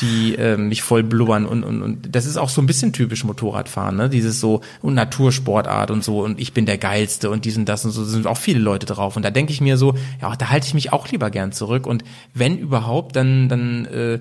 die 0.00 0.36
äh, 0.36 0.56
mich 0.56 0.82
voll 0.82 1.02
blubbern 1.02 1.46
und, 1.46 1.64
und, 1.64 1.82
und 1.82 2.14
das 2.14 2.26
ist 2.26 2.36
auch 2.36 2.48
so 2.48 2.62
ein 2.62 2.66
bisschen 2.66 2.92
typisch 2.92 3.24
Motorradfahren, 3.24 3.96
ne? 3.96 4.08
Dieses 4.08 4.38
so 4.38 4.60
und 4.82 4.94
Natursportart 4.94 5.90
und 5.90 6.04
so 6.04 6.22
und 6.22 6.40
ich 6.40 6.52
bin 6.52 6.64
der 6.64 6.78
Geilste 6.78 7.28
und 7.28 7.44
diesen, 7.44 7.64
das 7.64 7.84
und 7.84 7.90
so 7.90 8.04
sind 8.04 8.28
auch 8.28 8.38
viele 8.38 8.60
Leute 8.60 8.86
drauf. 8.86 9.16
Und 9.16 9.24
da 9.24 9.30
denke 9.30 9.52
ich 9.52 9.60
mir 9.60 9.76
so, 9.76 9.94
ja, 10.22 10.34
da 10.36 10.48
halte 10.48 10.68
ich 10.68 10.74
mich 10.74 10.92
auch 10.92 11.08
lieber 11.08 11.30
gern 11.30 11.50
zurück. 11.50 11.86
Und 11.86 12.04
wenn 12.34 12.56
überhaupt, 12.56 13.16
dann, 13.16 13.48
dann 13.48 13.84
äh, 13.86 14.20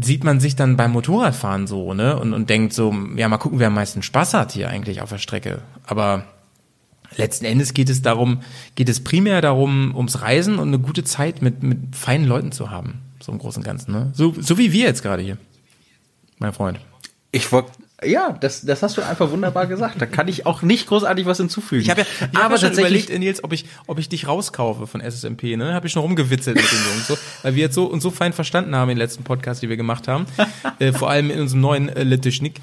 sieht 0.00 0.24
man 0.24 0.40
sich 0.40 0.56
dann 0.56 0.76
beim 0.76 0.92
Motorradfahren 0.92 1.66
so, 1.66 1.94
ne? 1.94 2.18
Und, 2.18 2.32
und 2.32 2.50
denkt 2.50 2.72
so, 2.72 2.94
ja, 3.16 3.28
mal 3.28 3.38
gucken, 3.38 3.58
wer 3.58 3.68
am 3.68 3.74
meisten 3.74 4.02
Spaß 4.02 4.34
hat 4.34 4.52
hier 4.52 4.68
eigentlich 4.68 5.02
auf 5.02 5.10
der 5.10 5.18
Strecke. 5.18 5.62
Aber 5.86 6.24
letzten 7.16 7.44
Endes 7.44 7.74
geht 7.74 7.88
es 7.88 8.02
darum, 8.02 8.42
geht 8.74 8.88
es 8.88 9.02
primär 9.02 9.40
darum, 9.40 9.94
ums 9.94 10.20
Reisen 10.20 10.58
und 10.58 10.68
eine 10.68 10.78
gute 10.78 11.04
Zeit 11.04 11.42
mit, 11.42 11.62
mit 11.62 11.96
feinen 11.96 12.26
Leuten 12.26 12.52
zu 12.52 12.70
haben. 12.70 13.00
So 13.20 13.32
im 13.32 13.38
Großen 13.38 13.60
und 13.60 13.66
Ganzen, 13.66 13.92
ne? 13.92 14.10
So, 14.14 14.34
so 14.38 14.58
wie 14.58 14.72
wir 14.72 14.84
jetzt 14.84 15.02
gerade 15.02 15.22
hier. 15.22 15.38
Mein 16.38 16.52
Freund. 16.52 16.78
Ich 17.32 17.50
wollte 17.50 17.72
ja, 18.04 18.36
das, 18.40 18.62
das 18.62 18.82
hast 18.82 18.96
du 18.96 19.02
einfach 19.02 19.30
wunderbar 19.32 19.66
gesagt. 19.66 20.00
Da 20.00 20.06
kann 20.06 20.28
ich 20.28 20.46
auch 20.46 20.62
nicht 20.62 20.86
großartig 20.86 21.26
was 21.26 21.38
hinzufügen. 21.38 21.82
Ich 21.82 21.90
habe 21.90 22.02
ja, 22.02 22.06
ich 22.20 22.36
aber 22.36 22.44
hab 22.44 22.52
ja 22.52 22.58
schon 22.58 22.72
überlegt, 22.72 23.10
Nils, 23.18 23.42
ob 23.42 23.52
ich, 23.52 23.64
ob 23.88 23.98
ich 23.98 24.08
dich 24.08 24.28
rauskaufe 24.28 24.86
von 24.86 25.00
SSMP. 25.00 25.56
Ne, 25.56 25.74
habe 25.74 25.88
ich 25.88 25.92
schon 25.92 26.02
rumgewitzelt 26.02 26.56
mit 26.56 26.70
den 26.70 26.78
Jungs, 26.78 27.08
so, 27.08 27.18
weil 27.42 27.56
wir 27.56 27.62
jetzt 27.62 27.74
so 27.74 27.86
und 27.86 28.00
so 28.00 28.10
fein 28.10 28.32
verstanden 28.32 28.76
haben 28.76 28.88
in 28.90 28.96
den 28.96 28.98
letzten 28.98 29.24
Podcast, 29.24 29.62
die 29.62 29.68
wir 29.68 29.76
gemacht 29.76 30.06
haben, 30.06 30.26
äh, 30.78 30.92
vor 30.92 31.10
allem 31.10 31.30
in 31.30 31.40
unserem 31.40 31.60
neuen 31.60 31.88
äh, 31.88 32.04
Litischnik. 32.04 32.60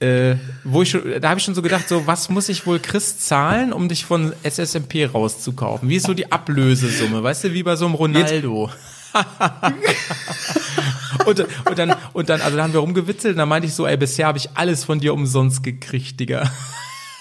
Äh, 0.00 0.34
wo 0.64 0.82
ich 0.82 0.90
schon, 0.90 1.02
da 1.20 1.28
habe 1.28 1.38
ich 1.38 1.44
schon 1.44 1.54
so 1.54 1.62
gedacht, 1.62 1.88
so 1.88 2.08
was 2.08 2.28
muss 2.28 2.48
ich 2.48 2.66
wohl 2.66 2.80
Chris 2.80 3.18
zahlen, 3.20 3.72
um 3.72 3.88
dich 3.88 4.04
von 4.04 4.32
SSMP 4.42 5.08
rauszukaufen? 5.14 5.88
Wie 5.88 5.94
ist 5.94 6.06
so 6.06 6.14
die 6.14 6.32
Ablösesumme, 6.32 7.22
weißt 7.22 7.44
du, 7.44 7.52
wie 7.52 7.62
bei 7.62 7.76
so 7.76 7.86
einem 7.86 7.94
Ronaldo? 7.94 8.68
Jetzt 8.68 9.01
und, 11.26 11.40
und 11.40 11.78
dann, 11.78 11.94
und 12.12 12.28
dann, 12.28 12.40
also 12.40 12.56
dann 12.56 12.64
haben 12.64 12.72
wir 12.72 12.80
rumgewitzelt 12.80 13.34
und 13.34 13.38
dann 13.38 13.48
meinte 13.48 13.68
ich 13.68 13.74
so, 13.74 13.86
ey, 13.86 13.96
bisher 13.96 14.26
habe 14.26 14.38
ich 14.38 14.50
alles 14.54 14.84
von 14.84 14.98
dir 15.00 15.14
umsonst 15.14 15.62
gekriegt, 15.62 16.18
Digga. 16.20 16.50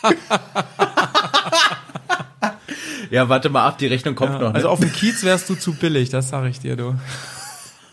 ja, 3.11 3.29
warte 3.29 3.49
mal 3.49 3.67
ab, 3.67 3.77
die 3.77 3.85
Rechnung 3.87 4.15
kommt 4.15 4.33
ja, 4.33 4.39
noch. 4.39 4.49
Ne? 4.49 4.55
Also 4.55 4.67
auf 4.69 4.79
dem 4.79 4.91
Kiez 4.91 5.23
wärst 5.23 5.47
du 5.49 5.55
zu 5.55 5.73
billig, 5.73 6.09
das 6.09 6.29
sag 6.29 6.45
ich 6.45 6.59
dir, 6.59 6.75
du. 6.75 6.95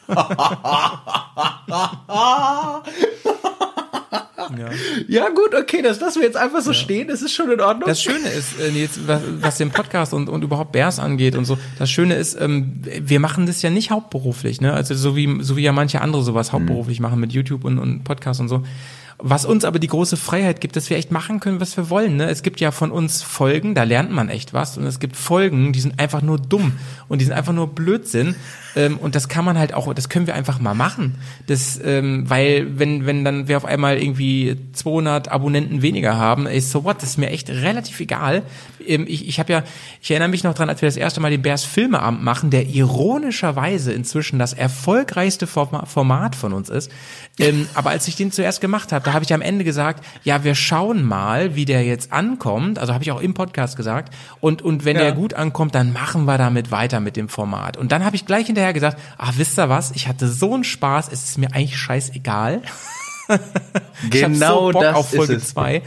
Ja. 4.11 4.71
ja, 5.09 5.29
gut, 5.29 5.55
okay, 5.55 5.83
das 5.83 6.01
lassen 6.01 6.21
wir 6.21 6.27
jetzt 6.27 6.37
einfach 6.37 6.61
so 6.61 6.71
ja. 6.71 6.75
stehen. 6.75 7.09
Das 7.09 7.23
ist 7.23 7.33
schon 7.33 7.51
in 7.51 7.61
Ordnung. 7.61 7.89
Das 7.89 8.03
Schöne 8.03 8.29
ist, 8.29 8.59
äh, 8.61 8.69
jetzt, 8.71 9.07
was, 9.07 9.21
was 9.41 9.59
den 9.59 9.71
Podcast 9.71 10.15
und, 10.15 10.29
und 10.29 10.43
überhaupt 10.43 10.73
Bears 10.73 10.99
angeht 10.99 11.37
und 11.37 11.45
so, 11.45 11.59
das 11.79 11.91
Schöne 11.91 12.15
ist, 12.15 12.41
ähm, 12.41 12.81
wir 12.83 13.21
machen 13.21 13.47
das 13.47 13.63
ja 13.63 13.71
nicht 13.71 13.91
hauptberuflich, 13.91 14.61
ne? 14.61 14.73
Also 14.73 14.95
so 14.95 15.17
wie, 15.17 15.39
so 15.43 15.57
wie 15.57 15.63
ja 15.63 15.73
manche 15.73 16.01
andere 16.01 16.23
sowas 16.23 16.53
hauptberuflich 16.53 17.01
mhm. 17.01 17.03
machen 17.03 17.21
mit 17.21 17.33
YouTube 17.33 17.65
und, 17.65 17.79
und 17.79 18.05
Podcast 18.05 18.41
und 18.41 18.49
so. 18.49 18.65
Was 19.21 19.45
uns 19.45 19.65
aber 19.65 19.81
die 19.81 19.89
große 19.89 20.17
Freiheit 20.17 20.61
gibt, 20.61 20.77
dass 20.77 20.91
wir 20.91 20.97
echt 20.97 21.11
machen 21.11 21.41
können, 21.41 21.61
was 21.61 21.77
wir 21.77 21.91
wollen. 21.91 22.17
Ne? 22.17 22.31
Es 22.31 22.45
gibt 22.45 22.61
ja 22.61 22.71
von 22.71 22.93
uns 22.93 23.23
Folgen, 23.23 23.75
da 23.75 23.83
lernt 23.83 24.13
man 24.13 24.29
echt 24.29 24.53
was. 24.53 24.79
Und 24.79 24.85
es 24.87 25.01
gibt 25.01 25.17
Folgen, 25.17 25.73
die 25.73 25.81
sind 25.81 25.99
einfach 25.99 26.23
nur 26.23 26.39
dumm 26.39 26.75
und 27.09 27.21
die 27.21 27.25
sind 27.25 27.35
einfach 27.35 27.53
nur 27.53 27.75
Blödsinn. 27.75 28.37
Ähm, 28.77 28.97
und 28.97 29.17
das 29.17 29.29
kann 29.29 29.45
man 29.45 29.59
halt 29.59 29.75
auch, 29.75 29.93
das 29.93 30.09
können 30.09 30.29
wir 30.29 30.37
einfach 30.37 30.61
mal 30.61 30.75
machen. 30.75 31.17
Das, 31.49 31.81
ähm, 31.83 32.31
weil 32.31 32.79
wenn 32.79 33.07
wenn 33.07 33.25
dann 33.25 33.49
wir 33.49 33.57
auf 33.57 33.65
einmal 33.65 34.01
irgendwie 34.01 34.57
200 34.73 35.29
Abonnenten 35.29 35.83
weniger 35.83 36.17
haben, 36.17 36.47
ist 36.47 36.71
so 36.71 36.85
what, 36.85 37.03
das 37.03 37.11
ist 37.11 37.19
mir 37.19 37.31
echt 37.31 37.51
relativ 37.51 37.99
egal. 37.99 38.45
Ähm, 38.87 39.05
ich 39.09 39.27
ich 39.27 39.41
habe 39.41 39.53
ja, 39.53 39.65
ich 40.01 40.13
erinnere 40.13 40.29
mich 40.29 40.45
noch 40.45 40.55
dran, 40.55 40.69
als 40.69 40.81
wir 40.81 40.87
das 40.87 40.97
erste 40.97 41.21
Mal 41.21 41.33
den 41.33 41.43
Bears 41.43 41.65
Filmeabend 41.65 42.23
machen, 42.23 42.51
der 42.51 42.67
ironischerweise 42.69 43.93
inzwischen 43.93 44.39
das 44.39 44.53
erfolgreichste 44.53 45.49
Format 45.49 46.37
von 46.37 46.53
uns 46.53 46.69
ist. 46.69 46.93
Ähm, 47.41 47.67
aber 47.75 47.91
als 47.91 48.07
ich 48.07 48.15
den 48.15 48.31
zuerst 48.31 48.61
gemacht 48.61 48.93
habe, 48.93 49.08
da 49.09 49.15
habe 49.15 49.25
ich 49.25 49.33
am 49.33 49.41
Ende 49.41 49.65
gesagt, 49.65 50.05
ja, 50.23 50.45
wir 50.45 50.55
schauen 50.55 51.03
mal, 51.03 51.55
wie 51.55 51.65
der 51.65 51.83
jetzt 51.83 52.13
ankommt. 52.13 52.79
Also 52.79 52.93
habe 52.93 53.03
ich 53.03 53.11
auch 53.11 53.23
im 53.23 53.33
Podcast 53.33 53.75
gesagt. 53.75 54.15
Und, 54.41 54.61
und 54.61 54.85
wenn 54.85 54.97
ja. 54.97 55.05
der 55.05 55.13
gut 55.13 55.33
ankommt, 55.33 55.75
dann 55.75 55.95
machen 55.95 56.27
wir 56.27 56.37
damit 56.37 56.71
weiter 56.71 57.01
mit 57.01 57.17
dem 57.17 57.31
Format. 57.31 57.79
Und 57.79 57.91
dann 57.91 58.05
habe 58.05 58.17
ich 58.17 58.27
gleich 58.27 58.49
hinterher 58.49 58.75
gesagt, 58.75 58.99
ach, 59.17 59.33
wisst 59.37 59.59
ihr 59.59 59.71
was? 59.71 59.93
Ich 59.93 60.09
hatte 60.09 60.29
so 60.29 60.53
einen 60.53 60.63
Spaß, 60.63 61.09
es 61.11 61.25
ist 61.25 61.39
mir 61.39 61.55
eigentlich 61.55 61.79
scheißegal. 61.79 62.61
genau 64.11 64.73
so 64.73 64.81
das 64.81 64.95
auf 64.95 65.11
Folge 65.11 65.39
2. 65.39 65.83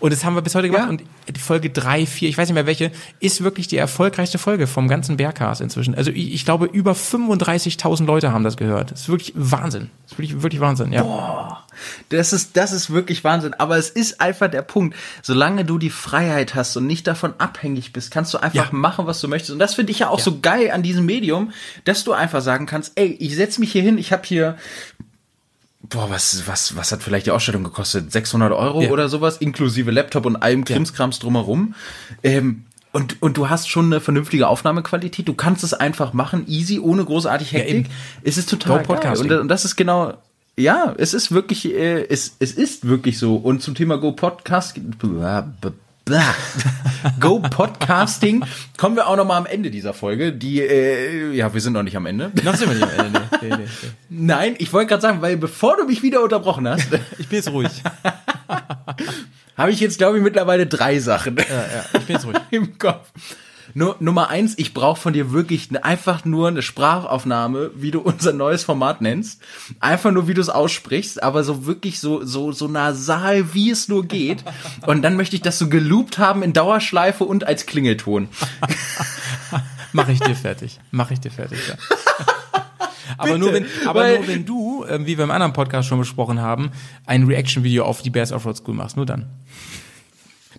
Und 0.00 0.12
das 0.12 0.24
haben 0.24 0.34
wir 0.34 0.42
bis 0.42 0.54
heute 0.54 0.68
gemacht. 0.68 0.84
Ja. 0.84 0.90
Und 0.90 1.38
Folge 1.38 1.70
3, 1.70 2.06
4, 2.06 2.28
ich 2.28 2.36
weiß 2.36 2.48
nicht 2.48 2.54
mehr 2.54 2.66
welche, 2.66 2.90
ist 3.20 3.44
wirklich 3.44 3.68
die 3.68 3.76
erfolgreichste 3.76 4.38
Folge 4.38 4.66
vom 4.66 4.88
ganzen 4.88 5.16
Bergcast 5.16 5.60
inzwischen. 5.60 5.94
Also 5.94 6.10
ich, 6.10 6.34
ich 6.34 6.44
glaube, 6.44 6.66
über 6.66 6.92
35.000 6.92 8.04
Leute 8.04 8.32
haben 8.32 8.42
das 8.42 8.56
gehört. 8.56 8.90
Das 8.90 9.02
ist 9.02 9.08
wirklich 9.08 9.32
Wahnsinn. 9.36 9.90
Das 10.02 10.12
ist 10.12 10.18
wirklich, 10.18 10.42
wirklich 10.42 10.60
Wahnsinn, 10.60 10.92
ja. 10.92 11.02
Boah, 11.02 11.64
das 12.08 12.32
ist, 12.32 12.56
das 12.56 12.72
ist 12.72 12.90
wirklich 12.90 13.22
Wahnsinn. 13.22 13.54
Aber 13.54 13.78
es 13.78 13.90
ist 13.90 14.20
einfach 14.20 14.50
der 14.50 14.62
Punkt. 14.62 14.96
Solange 15.22 15.64
du 15.64 15.78
die 15.78 15.90
Freiheit 15.90 16.54
hast 16.54 16.76
und 16.76 16.86
nicht 16.86 17.06
davon 17.06 17.34
abhängig 17.38 17.92
bist, 17.92 18.10
kannst 18.10 18.34
du 18.34 18.38
einfach 18.38 18.72
ja. 18.72 18.76
machen, 18.78 19.06
was 19.06 19.20
du 19.20 19.28
möchtest. 19.28 19.52
Und 19.52 19.60
das 19.60 19.74
finde 19.74 19.92
ich 19.92 20.00
ja 20.00 20.08
auch 20.08 20.18
ja. 20.18 20.24
so 20.24 20.40
geil 20.40 20.70
an 20.72 20.82
diesem 20.82 21.06
Medium, 21.06 21.52
dass 21.84 22.04
du 22.04 22.12
einfach 22.12 22.42
sagen 22.42 22.66
kannst, 22.66 22.92
ey, 22.96 23.16
ich 23.20 23.36
setze 23.36 23.60
mich 23.60 23.72
hier 23.72 23.82
hin, 23.82 23.98
ich 23.98 24.12
habe 24.12 24.22
hier 24.24 24.56
boah, 25.82 26.10
was, 26.10 26.46
was, 26.46 26.76
was 26.76 26.92
hat 26.92 27.02
vielleicht 27.02 27.26
die 27.26 27.30
Ausstellung 27.30 27.64
gekostet? 27.64 28.12
600 28.12 28.52
Euro 28.52 28.82
ja. 28.82 28.90
oder 28.90 29.08
sowas, 29.08 29.38
inklusive 29.38 29.90
Laptop 29.90 30.26
und 30.26 30.36
allem 30.36 30.64
Krimskrams 30.64 31.18
drumherum. 31.18 31.74
Ähm, 32.22 32.64
und, 32.92 33.22
und 33.22 33.38
du 33.38 33.48
hast 33.48 33.70
schon 33.70 33.86
eine 33.86 34.00
vernünftige 34.00 34.48
Aufnahmequalität. 34.48 35.26
Du 35.26 35.34
kannst 35.34 35.64
es 35.64 35.72
einfach 35.72 36.12
machen, 36.12 36.44
easy, 36.46 36.78
ohne 36.78 37.04
großartig 37.04 37.52
Hektik. 37.52 37.86
Ja, 37.86 37.92
es 38.22 38.36
ist 38.36 38.50
total 38.50 38.82
Go 38.84 38.94
geil. 38.94 39.16
Und, 39.16 39.32
und 39.32 39.48
das 39.48 39.64
ist 39.64 39.76
genau, 39.76 40.14
ja, 40.58 40.94
es 40.98 41.14
ist 41.14 41.32
wirklich, 41.32 41.64
äh, 41.72 42.06
es, 42.08 42.36
es 42.38 42.52
ist 42.52 42.86
wirklich 42.86 43.18
so. 43.18 43.36
Und 43.36 43.62
zum 43.62 43.74
Thema 43.74 43.96
Go 43.96 44.12
Podcast, 44.12 44.78
Go 47.20 47.38
Podcasting. 47.38 48.44
Kommen 48.76 48.96
wir 48.96 49.06
auch 49.06 49.16
noch 49.16 49.24
mal 49.24 49.36
am 49.36 49.46
Ende 49.46 49.70
dieser 49.70 49.94
Folge. 49.94 50.32
Die, 50.32 50.60
äh, 50.60 51.32
ja, 51.32 51.54
wir 51.54 51.60
sind 51.60 51.74
noch 51.74 51.82
nicht 51.82 51.96
am 51.96 52.06
Ende. 52.06 52.32
Noch 52.42 52.56
sind 52.56 52.68
wir 52.68 52.74
nicht 52.74 52.98
am 52.98 53.06
Ende. 53.06 53.22
Nee, 53.40 53.48
nee, 53.48 53.56
nee. 53.56 53.88
Nein, 54.08 54.54
ich 54.58 54.72
wollte 54.72 54.88
gerade 54.88 55.02
sagen, 55.02 55.22
weil 55.22 55.36
bevor 55.36 55.76
du 55.76 55.84
mich 55.84 56.02
wieder 56.02 56.22
unterbrochen 56.22 56.68
hast, 56.68 56.88
ich 57.18 57.28
bin 57.28 57.36
jetzt 57.36 57.50
ruhig. 57.50 57.70
Habe 59.56 59.70
ich 59.70 59.80
jetzt 59.80 59.98
glaube 59.98 60.18
ich 60.18 60.24
mittlerweile 60.24 60.66
drei 60.66 60.98
Sachen. 60.98 61.36
Ja, 61.36 61.44
ja, 61.44 61.84
ich 61.92 62.06
bin 62.06 62.16
jetzt 62.16 62.26
ruhig 62.26 62.36
im 62.50 62.78
Kopf. 62.78 63.08
Nur, 63.74 63.96
Nummer 64.00 64.28
eins, 64.28 64.54
ich 64.56 64.74
brauche 64.74 65.00
von 65.00 65.12
dir 65.12 65.32
wirklich 65.32 65.70
ne, 65.70 65.82
einfach 65.82 66.24
nur 66.24 66.48
eine 66.48 66.62
Sprachaufnahme, 66.62 67.70
wie 67.74 67.90
du 67.90 68.00
unser 68.02 68.32
neues 68.32 68.64
Format 68.64 69.00
nennst. 69.00 69.40
Einfach 69.80 70.10
nur, 70.10 70.28
wie 70.28 70.34
du 70.34 70.40
es 70.40 70.48
aussprichst, 70.48 71.22
aber 71.22 71.44
so 71.44 71.66
wirklich 71.66 72.00
so, 72.00 72.24
so, 72.24 72.52
so 72.52 72.68
nasal, 72.68 73.54
wie 73.54 73.70
es 73.70 73.88
nur 73.88 74.04
geht. 74.04 74.44
Und 74.86 75.02
dann 75.02 75.16
möchte 75.16 75.36
ich 75.36 75.42
das 75.42 75.58
so 75.58 75.68
geloopt 75.68 76.18
haben 76.18 76.42
in 76.42 76.52
Dauerschleife 76.52 77.24
und 77.24 77.44
als 77.44 77.66
Klingelton. 77.66 78.28
Mach 79.92 80.08
ich 80.08 80.20
dir 80.20 80.34
fertig. 80.34 80.80
Mach 80.90 81.10
ich 81.10 81.20
dir 81.20 81.30
fertig, 81.30 81.58
ja. 81.68 81.74
aber 83.18 83.38
nur 83.38 83.52
wenn, 83.52 83.66
aber 83.86 84.18
nur 84.18 84.26
wenn 84.26 84.46
du, 84.46 84.84
äh, 84.84 85.00
wie 85.06 85.18
wir 85.18 85.24
im 85.24 85.30
anderen 85.30 85.52
Podcast 85.52 85.88
schon 85.88 85.98
besprochen 85.98 86.40
haben, 86.40 86.70
ein 87.04 87.24
Reaction-Video 87.24 87.84
auf 87.84 88.02
die 88.02 88.10
Bears 88.10 88.32
Offroad 88.32 88.56
School 88.56 88.74
machst, 88.74 88.96
nur 88.96 89.06
dann. 89.06 89.26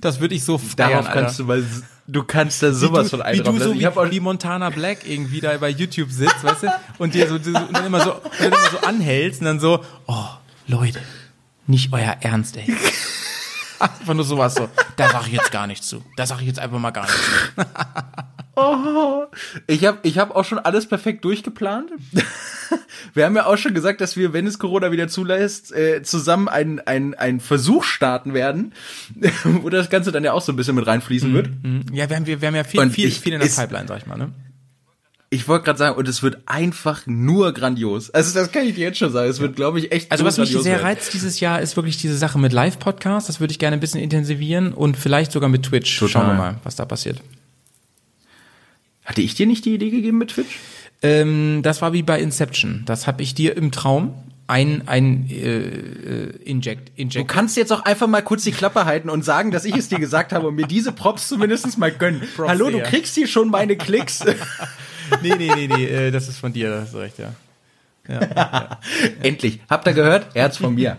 Das 0.04 0.20
würde 0.20 0.36
ich 0.36 0.44
so 0.44 0.58
feiern, 0.58 0.92
Darauf 0.92 1.06
kannst 1.06 1.40
Alter. 1.40 1.56
du 1.56 1.62
mal 1.62 1.64
Du 2.06 2.24
kannst 2.24 2.62
da 2.62 2.74
sowas 2.74 3.10
von 3.10 3.22
einrahmen. 3.22 3.56
Wie 3.56 3.60
du 3.60 3.66
so 3.66 3.74
wie, 3.76 4.12
wie 4.12 4.20
Montana 4.20 4.70
Black 4.70 5.08
irgendwie 5.08 5.40
da 5.40 5.58
bei 5.58 5.70
YouTube 5.70 6.12
sitzt, 6.12 6.44
weißt 6.44 6.64
du, 6.64 6.68
und 6.98 7.14
dir 7.14 7.30
so, 7.30 7.36
und 7.36 7.72
dann 7.72 7.86
immer 7.86 8.02
so, 8.02 8.16
und 8.16 8.24
dann 8.40 8.48
immer 8.52 8.70
so 8.72 8.80
anhältst 8.80 9.40
und 9.40 9.46
dann 9.46 9.60
so, 9.62 9.82
oh, 10.08 10.26
Leute, 10.68 11.00
nicht 11.66 11.94
euer 11.94 12.18
Ernst, 12.20 12.58
ey. 12.58 12.66
Einfach 13.80 14.14
nur 14.14 14.26
sowas 14.26 14.56
so, 14.56 14.70
da 14.98 15.10
sag 15.10 15.28
ich 15.28 15.34
jetzt 15.34 15.52
gar 15.52 15.66
nichts 15.66 15.88
zu. 15.88 16.04
Da 16.18 16.26
sag 16.26 16.42
ich 16.42 16.48
jetzt 16.48 16.60
einfach 16.60 16.80
mal 16.80 16.92
gar 16.92 17.04
nichts 17.04 17.20
zu. 17.56 17.66
Oh, 18.56 19.26
ich 19.68 19.86
habe 19.86 20.00
ich 20.04 20.18
hab 20.18 20.36
auch 20.36 20.46
schon 20.46 20.60
alles 20.60 20.88
perfekt 20.88 21.26
durchgeplant. 21.26 21.90
wir 23.14 23.26
haben 23.26 23.36
ja 23.36 23.46
auch 23.46 23.58
schon 23.58 23.74
gesagt, 23.74 24.02
dass 24.02 24.16
wir, 24.16 24.34
wenn 24.34 24.46
es 24.46 24.60
Corona 24.60 24.92
wieder 24.92 25.08
zulässt, 25.08 25.74
äh, 25.74 26.04
zusammen 26.04 26.48
einen 26.48 26.80
ein 27.16 27.40
Versuch 27.40 27.84
starten 27.84 28.34
werden, 28.34 28.74
wo 29.44 29.70
das 29.70 29.90
Ganze 29.90 30.12
dann 30.12 30.24
ja 30.24 30.34
auch 30.34 30.42
so 30.42 30.52
ein 30.52 30.56
bisschen 30.56 30.76
mit 30.76 30.86
reinfließen 30.86 31.32
mhm, 31.32 31.34
wird. 31.34 31.50
Ja, 31.92 32.10
wir 32.10 32.16
haben, 32.16 32.28
wir, 32.28 32.42
wir 32.42 32.48
haben 32.48 32.56
ja 32.56 32.64
viel, 32.64 32.90
viel, 32.90 33.08
ich, 33.08 33.20
viel 33.20 33.34
in 33.34 33.40
der 33.40 33.48
Pipeline, 33.48 33.88
sag 33.88 33.98
ich 33.98 34.06
mal. 34.06 34.18
Ne? 34.18 34.32
Ich 35.32 35.48
wollte 35.48 35.66
gerade 35.66 35.80
sagen, 35.80 35.98
und 35.98 36.08
es 36.08 36.22
wird 36.22 36.38
einfach 36.46 37.08
nur 37.08 37.54
grandios. 37.54 38.12
Also 38.12 38.40
das 38.40 38.52
kann 38.52 38.68
ich 38.68 38.76
dir 38.76 38.82
jetzt 38.82 39.00
schon 39.00 39.12
sagen. 39.12 39.28
Es 39.32 39.40
wird, 39.40 39.56
glaube 39.56 39.80
ich, 39.80 39.92
echt. 39.92 40.12
Also 40.12 40.26
was 40.26 40.38
mich 40.38 40.52
sehr 40.52 40.64
werden. 40.64 40.84
reizt 40.84 41.12
dieses 41.12 41.40
Jahr, 41.40 41.60
ist 41.60 41.76
wirklich 41.76 41.98
diese 41.98 42.16
Sache 42.16 42.38
mit 42.38 42.54
Live-Podcast. 42.54 43.30
Das 43.30 43.40
würde 43.40 43.52
ich 43.52 43.58
gerne 43.58 43.76
ein 43.76 43.80
bisschen 43.80 44.00
intensivieren 44.00 44.74
und 44.74 44.96
vielleicht 44.96 45.32
sogar 45.32 45.50
mit 45.50 45.64
Twitch. 45.64 45.98
Total. 45.98 46.12
Schauen 46.12 46.28
wir 46.28 46.34
mal, 46.36 46.60
was 46.64 46.76
da 46.76 46.86
passiert. 46.86 47.20
Hatte 49.06 49.22
ich 49.22 49.36
dir 49.36 49.48
nicht 49.48 49.66
die 49.66 49.76
Idee 49.76 49.90
gegeben 49.90 50.18
mit 50.18 50.30
Twitch? 50.30 50.60
Ähm, 51.02 51.62
das 51.64 51.82
war 51.82 51.94
wie 51.94 52.04
bei 52.04 52.20
Inception. 52.20 52.84
Das 52.86 53.08
habe 53.08 53.22
ich 53.22 53.36
dir 53.36 53.58
im 53.58 53.72
Traum 53.72 54.14
ein 54.48 54.88
ein 54.88 55.30
äh, 55.30 55.36
äh, 55.36 56.36
Inject, 56.44 56.92
Inject. 56.96 57.30
Du 57.30 57.34
kannst 57.34 57.58
jetzt 57.58 57.72
auch 57.72 57.84
einfach 57.84 58.08
mal 58.08 58.22
kurz 58.22 58.44
die 58.44 58.52
Klappe 58.52 58.86
halten 58.86 59.10
und 59.10 59.24
sagen, 59.24 59.52
dass 59.52 59.66
ich 59.66 59.76
es 59.76 59.90
dir 59.90 60.00
gesagt 60.00 60.34
habe 60.34 60.48
und 60.48 60.56
mir 60.56 60.68
diese 60.68 60.92
Props 60.92 61.28
zumindest 61.28 61.78
mal 61.78 61.92
gönnen. 61.92 62.22
Props 62.36 62.50
Hallo, 62.50 62.70
du 62.70 62.82
kriegst 62.82 63.16
hier 63.16 63.28
schon 63.28 63.50
meine 63.50 63.76
Klicks. 63.76 64.24
nee, 65.22 65.36
nee, 65.38 65.52
nee, 65.56 65.68
nee, 65.68 65.86
äh, 65.86 66.12
das 66.12 66.28
ist 66.28 66.40
von 66.40 66.54
dir, 66.54 66.70
das 66.70 66.90
ist 66.90 66.96
recht, 66.96 67.20
ja. 67.20 67.34
Ja, 68.08 68.22
ja, 68.22 68.30
ja. 68.36 68.80
Endlich. 69.22 69.60
Habt 69.70 69.88
ihr 69.88 69.94
gehört? 69.94 70.36
Herz 70.36 70.58
von 70.58 70.76
mir. 70.76 70.98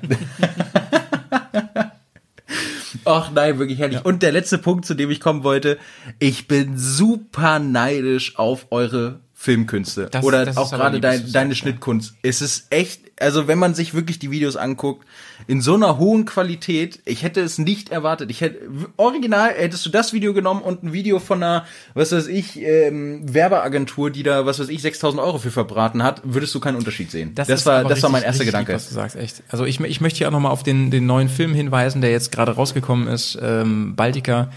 Ach 3.04 3.30
nein, 3.32 3.58
wirklich 3.58 3.78
herrlich. 3.78 3.98
Ja. 3.98 4.04
Und 4.04 4.22
der 4.22 4.32
letzte 4.32 4.58
Punkt, 4.58 4.84
zu 4.84 4.94
dem 4.94 5.10
ich 5.10 5.20
kommen 5.20 5.44
wollte. 5.44 5.78
Ich 6.18 6.48
bin 6.48 6.78
super 6.78 7.58
neidisch 7.58 8.38
auf 8.38 8.66
eure 8.70 9.20
Filmkünste. 9.44 10.08
Das, 10.10 10.24
oder 10.24 10.46
das 10.46 10.56
auch 10.56 10.70
gerade 10.70 11.00
dein, 11.00 11.30
deine 11.30 11.54
Schnittkunst. 11.54 12.14
Es 12.22 12.40
ist 12.40 12.68
echt, 12.70 13.02
also 13.20 13.46
wenn 13.46 13.58
man 13.58 13.74
sich 13.74 13.92
wirklich 13.92 14.18
die 14.18 14.30
Videos 14.30 14.56
anguckt, 14.56 15.06
in 15.46 15.60
so 15.60 15.74
einer 15.74 15.98
hohen 15.98 16.24
Qualität, 16.24 17.00
ich 17.04 17.22
hätte 17.22 17.42
es 17.42 17.58
nicht 17.58 17.90
erwartet. 17.90 18.30
Ich 18.30 18.40
hätte, 18.40 18.60
original 18.96 19.50
hättest 19.54 19.84
du 19.84 19.90
das 19.90 20.14
Video 20.14 20.32
genommen 20.32 20.62
und 20.62 20.82
ein 20.82 20.94
Video 20.94 21.18
von 21.18 21.42
einer, 21.42 21.66
was 21.92 22.12
weiß 22.12 22.28
ich, 22.28 22.58
ähm, 22.58 23.20
Werbeagentur, 23.34 24.10
die 24.10 24.22
da, 24.22 24.46
was 24.46 24.60
weiß 24.60 24.70
ich, 24.70 24.80
6000 24.80 25.22
Euro 25.22 25.36
für 25.36 25.50
verbraten 25.50 26.02
hat, 26.02 26.22
würdest 26.24 26.54
du 26.54 26.60
keinen 26.60 26.76
Unterschied 26.76 27.10
sehen. 27.10 27.34
Das, 27.34 27.46
das 27.46 27.66
war, 27.66 27.82
das 27.82 27.90
richtig, 27.90 28.02
war 28.04 28.10
mein 28.10 28.22
erster 28.22 28.46
Gedanke. 28.46 28.72
Lieb, 28.72 28.76
was 28.76 28.88
du 28.88 28.94
sagst, 28.94 29.16
echt. 29.16 29.42
Also 29.50 29.66
ich, 29.66 29.78
ich 29.78 30.00
möchte 30.00 30.16
hier 30.16 30.28
auch 30.28 30.32
nochmal 30.32 30.52
auf 30.52 30.62
den, 30.62 30.90
den 30.90 31.04
neuen 31.04 31.28
Film 31.28 31.52
hinweisen, 31.52 32.00
der 32.00 32.12
jetzt 32.12 32.32
gerade 32.32 32.52
rausgekommen 32.52 33.08
ist, 33.08 33.38
ähm, 33.42 33.94
Baltica 33.94 34.48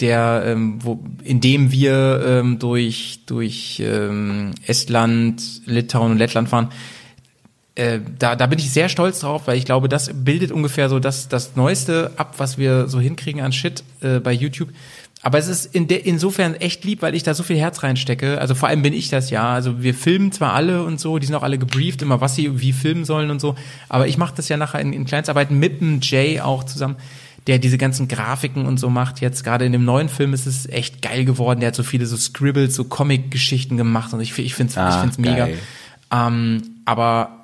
der, 0.00 0.42
ähm, 0.46 0.78
wo, 0.82 0.98
in 1.22 1.40
dem 1.40 1.72
wir 1.72 2.22
ähm, 2.26 2.58
durch, 2.58 3.20
durch 3.26 3.82
ähm, 3.84 4.52
Estland, 4.66 5.42
Litauen 5.66 6.12
und 6.12 6.18
Lettland 6.18 6.48
fahren. 6.48 6.68
Äh, 7.74 8.00
da, 8.18 8.36
da 8.36 8.46
bin 8.46 8.58
ich 8.58 8.70
sehr 8.70 8.88
stolz 8.88 9.20
drauf, 9.20 9.42
weil 9.46 9.56
ich 9.56 9.64
glaube, 9.64 9.88
das 9.88 10.10
bildet 10.12 10.52
ungefähr 10.52 10.88
so 10.88 10.98
das, 10.98 11.28
das 11.28 11.56
Neueste 11.56 12.12
ab, 12.16 12.34
was 12.38 12.58
wir 12.58 12.88
so 12.88 13.00
hinkriegen 13.00 13.40
an 13.40 13.52
Shit 13.52 13.84
äh, 14.00 14.18
bei 14.18 14.32
YouTube. 14.32 14.70
Aber 15.22 15.38
es 15.38 15.48
ist 15.48 15.74
in 15.74 15.86
de, 15.86 15.98
insofern 15.98 16.54
echt 16.54 16.82
lieb, 16.84 17.02
weil 17.02 17.14
ich 17.14 17.22
da 17.22 17.34
so 17.34 17.42
viel 17.42 17.58
Herz 17.58 17.82
reinstecke. 17.82 18.40
Also 18.40 18.54
vor 18.54 18.70
allem 18.70 18.80
bin 18.80 18.94
ich 18.94 19.10
das 19.10 19.28
ja. 19.28 19.52
Also 19.52 19.82
wir 19.82 19.94
filmen 19.94 20.32
zwar 20.32 20.54
alle 20.54 20.82
und 20.82 20.98
so, 20.98 21.18
die 21.18 21.26
sind 21.26 21.34
auch 21.34 21.42
alle 21.42 21.58
gebrieft, 21.58 22.00
immer 22.00 22.22
was 22.22 22.36
sie 22.36 22.60
wie 22.60 22.72
filmen 22.72 23.04
sollen 23.04 23.30
und 23.30 23.38
so. 23.38 23.54
Aber 23.90 24.08
ich 24.08 24.16
mache 24.16 24.34
das 24.34 24.48
ja 24.48 24.56
nachher 24.56 24.80
in, 24.80 24.94
in 24.94 25.04
Kleinstarbeiten 25.04 25.58
mit 25.58 25.80
dem 25.82 26.00
Jay 26.00 26.40
auch 26.40 26.64
zusammen 26.64 26.96
der 27.46 27.58
diese 27.58 27.78
ganzen 27.78 28.08
Grafiken 28.08 28.66
und 28.66 28.78
so 28.78 28.90
macht. 28.90 29.20
Jetzt 29.20 29.44
gerade 29.44 29.64
in 29.64 29.72
dem 29.72 29.84
neuen 29.84 30.08
Film 30.08 30.34
ist 30.34 30.46
es 30.46 30.66
echt 30.66 31.02
geil 31.02 31.24
geworden. 31.24 31.60
Der 31.60 31.68
hat 31.68 31.74
so 31.74 31.82
viele 31.82 32.06
so 32.06 32.16
Scribbles, 32.16 32.74
so 32.74 32.84
Comic-Geschichten 32.84 33.76
gemacht 33.76 34.12
und 34.12 34.20
ich, 34.20 34.38
ich 34.38 34.54
finde 34.54 34.70
es 34.70 34.78
ah, 34.78 34.90
ich 34.90 35.00
find's 35.00 35.18
mega. 35.18 35.48
Ähm, 36.12 36.62
aber 36.84 37.40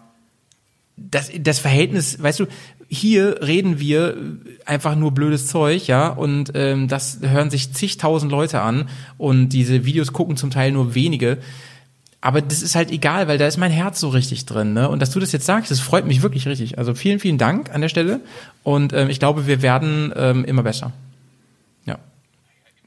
das, 0.96 1.30
das 1.38 1.58
Verhältnis, 1.58 2.22
weißt 2.22 2.40
du, 2.40 2.46
hier 2.88 3.42
reden 3.42 3.80
wir 3.80 4.16
einfach 4.64 4.94
nur 4.94 5.12
blödes 5.12 5.48
Zeug, 5.48 5.86
ja, 5.86 6.08
und 6.08 6.52
ähm, 6.54 6.88
das 6.88 7.18
hören 7.20 7.50
sich 7.50 7.72
zigtausend 7.72 8.30
Leute 8.30 8.60
an 8.60 8.88
und 9.18 9.48
diese 9.48 9.84
Videos 9.84 10.12
gucken 10.12 10.36
zum 10.36 10.50
Teil 10.50 10.72
nur 10.72 10.94
wenige 10.94 11.38
Aber 12.26 12.42
das 12.42 12.60
ist 12.60 12.74
halt 12.74 12.90
egal, 12.90 13.28
weil 13.28 13.38
da 13.38 13.46
ist 13.46 13.56
mein 13.56 13.70
Herz 13.70 14.00
so 14.00 14.08
richtig 14.08 14.46
drin. 14.46 14.72
Ne? 14.72 14.88
Und 14.88 15.00
dass 15.00 15.12
du 15.12 15.20
das 15.20 15.30
jetzt 15.30 15.46
sagst, 15.46 15.70
das 15.70 15.78
freut 15.78 16.06
mich 16.06 16.22
wirklich 16.22 16.48
richtig. 16.48 16.76
Also 16.76 16.92
vielen, 16.92 17.20
vielen 17.20 17.38
Dank 17.38 17.72
an 17.72 17.82
der 17.82 17.88
Stelle. 17.88 18.18
Und 18.64 18.92
ähm, 18.92 19.08
ich 19.10 19.20
glaube, 19.20 19.46
wir 19.46 19.62
werden 19.62 20.12
ähm, 20.16 20.44
immer 20.44 20.64
besser. 20.64 20.90
Ja. 21.84 22.00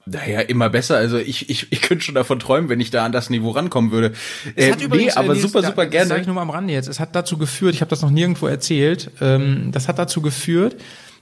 Naja, 0.06 0.42
immer 0.42 0.70
besser. 0.70 0.98
Also 0.98 1.18
ich, 1.18 1.50
ich, 1.50 1.72
ich 1.72 1.82
könnte 1.82 2.04
schon 2.04 2.16
davon 2.16 2.40
träumen, 2.40 2.68
wenn 2.68 2.82
ich 2.82 2.92
da 2.92 3.06
an 3.06 3.14
das 3.14 3.30
Niveau 3.30 3.52
rankommen 3.52 3.92
würde. 3.92 4.12
Äh, 4.58 4.74
nee, 4.76 5.10
aber 5.12 5.30
Nils, 5.30 5.42
super, 5.42 5.64
super 5.64 5.84
da, 5.84 5.86
gerne. 5.86 6.00
Das 6.00 6.08
sage 6.10 6.20
ich 6.20 6.28
nur 6.28 6.36
mal 6.36 6.42
am 6.42 6.50
Rande 6.50 6.74
jetzt. 6.74 6.90
Es 6.90 7.00
hat 7.00 7.16
dazu 7.16 7.38
geführt, 7.38 7.74
ich 7.74 7.80
habe 7.80 7.90
das 7.90 8.02
noch 8.02 8.12
nirgendwo 8.12 8.48
erzählt, 8.48 9.10
ähm, 9.22 9.70
das 9.72 9.88
hat 9.88 10.00
dazu 10.00 10.22
geführt, 10.22 10.76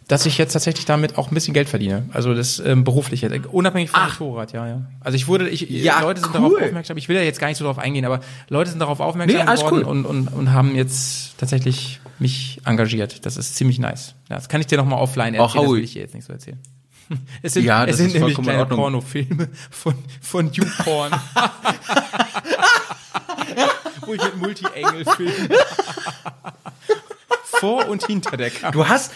dass 0.07 0.25
ich 0.25 0.37
jetzt 0.37 0.53
tatsächlich 0.53 0.85
damit 0.85 1.17
auch 1.17 1.29
ein 1.31 1.33
bisschen 1.33 1.53
Geld 1.53 1.67
verdiene. 1.67 2.07
Also 2.13 2.33
das 2.33 2.59
ähm, 2.59 2.83
beruflich 2.83 3.21
jetzt, 3.21 3.45
unabhängig 3.47 3.89
vom 3.89 4.01
Motorrad, 4.01 4.53
ja, 4.53 4.67
ja. 4.67 4.81
Also 5.01 5.15
ich 5.17 5.27
wurde, 5.27 5.49
ich, 5.49 5.69
ja, 5.69 6.01
Leute 6.01 6.21
sind 6.21 6.33
cool. 6.35 6.41
darauf 6.41 6.61
aufmerksam, 6.61 6.97
ich 6.97 7.09
will 7.09 7.17
ja 7.17 7.23
jetzt 7.23 7.39
gar 7.39 7.47
nicht 7.47 7.57
so 7.57 7.65
darauf 7.65 7.79
eingehen, 7.79 8.05
aber 8.05 8.21
Leute 8.47 8.69
sind 8.69 8.79
darauf 8.79 8.99
aufmerksam 8.99 9.45
nee, 9.45 9.55
geworden 9.55 9.75
cool. 9.79 9.83
und, 9.83 10.05
und, 10.05 10.27
und 10.29 10.53
haben 10.53 10.75
jetzt 10.75 11.37
tatsächlich 11.37 11.99
mich 12.19 12.61
engagiert. 12.63 13.25
Das 13.25 13.35
ist 13.37 13.55
ziemlich 13.55 13.79
nice. 13.79 14.15
Ja, 14.29 14.35
das 14.37 14.47
kann 14.49 14.61
ich 14.61 14.67
dir 14.67 14.77
nochmal 14.77 14.99
offline 15.01 15.33
erzählen, 15.33 15.63
das 15.65 15.73
will 15.73 15.83
ich 15.83 15.93
dir 15.93 16.01
jetzt 16.03 16.15
nicht 16.15 16.25
so 16.25 16.33
erzählen. 16.33 16.59
Es 17.41 17.53
sind, 17.53 17.63
ja, 17.63 17.85
es 17.85 17.95
sind 17.97 18.13
nämlich 18.13 18.37
kleine 18.37 18.65
Pornofilme 18.65 19.47
von, 19.71 19.95
von 20.19 20.51
YouPorn. 20.51 21.13
Wo 24.05 24.13
ich 24.13 24.21
mit 24.21 24.37
Multi-Engel 24.37 25.05
filme. 25.15 25.49
Vor 27.43 27.87
und 27.87 28.05
hinter 28.05 28.35
der 28.35 28.49
Kamera. 28.49 28.71
Du 28.71 28.87
hast, 28.87 29.13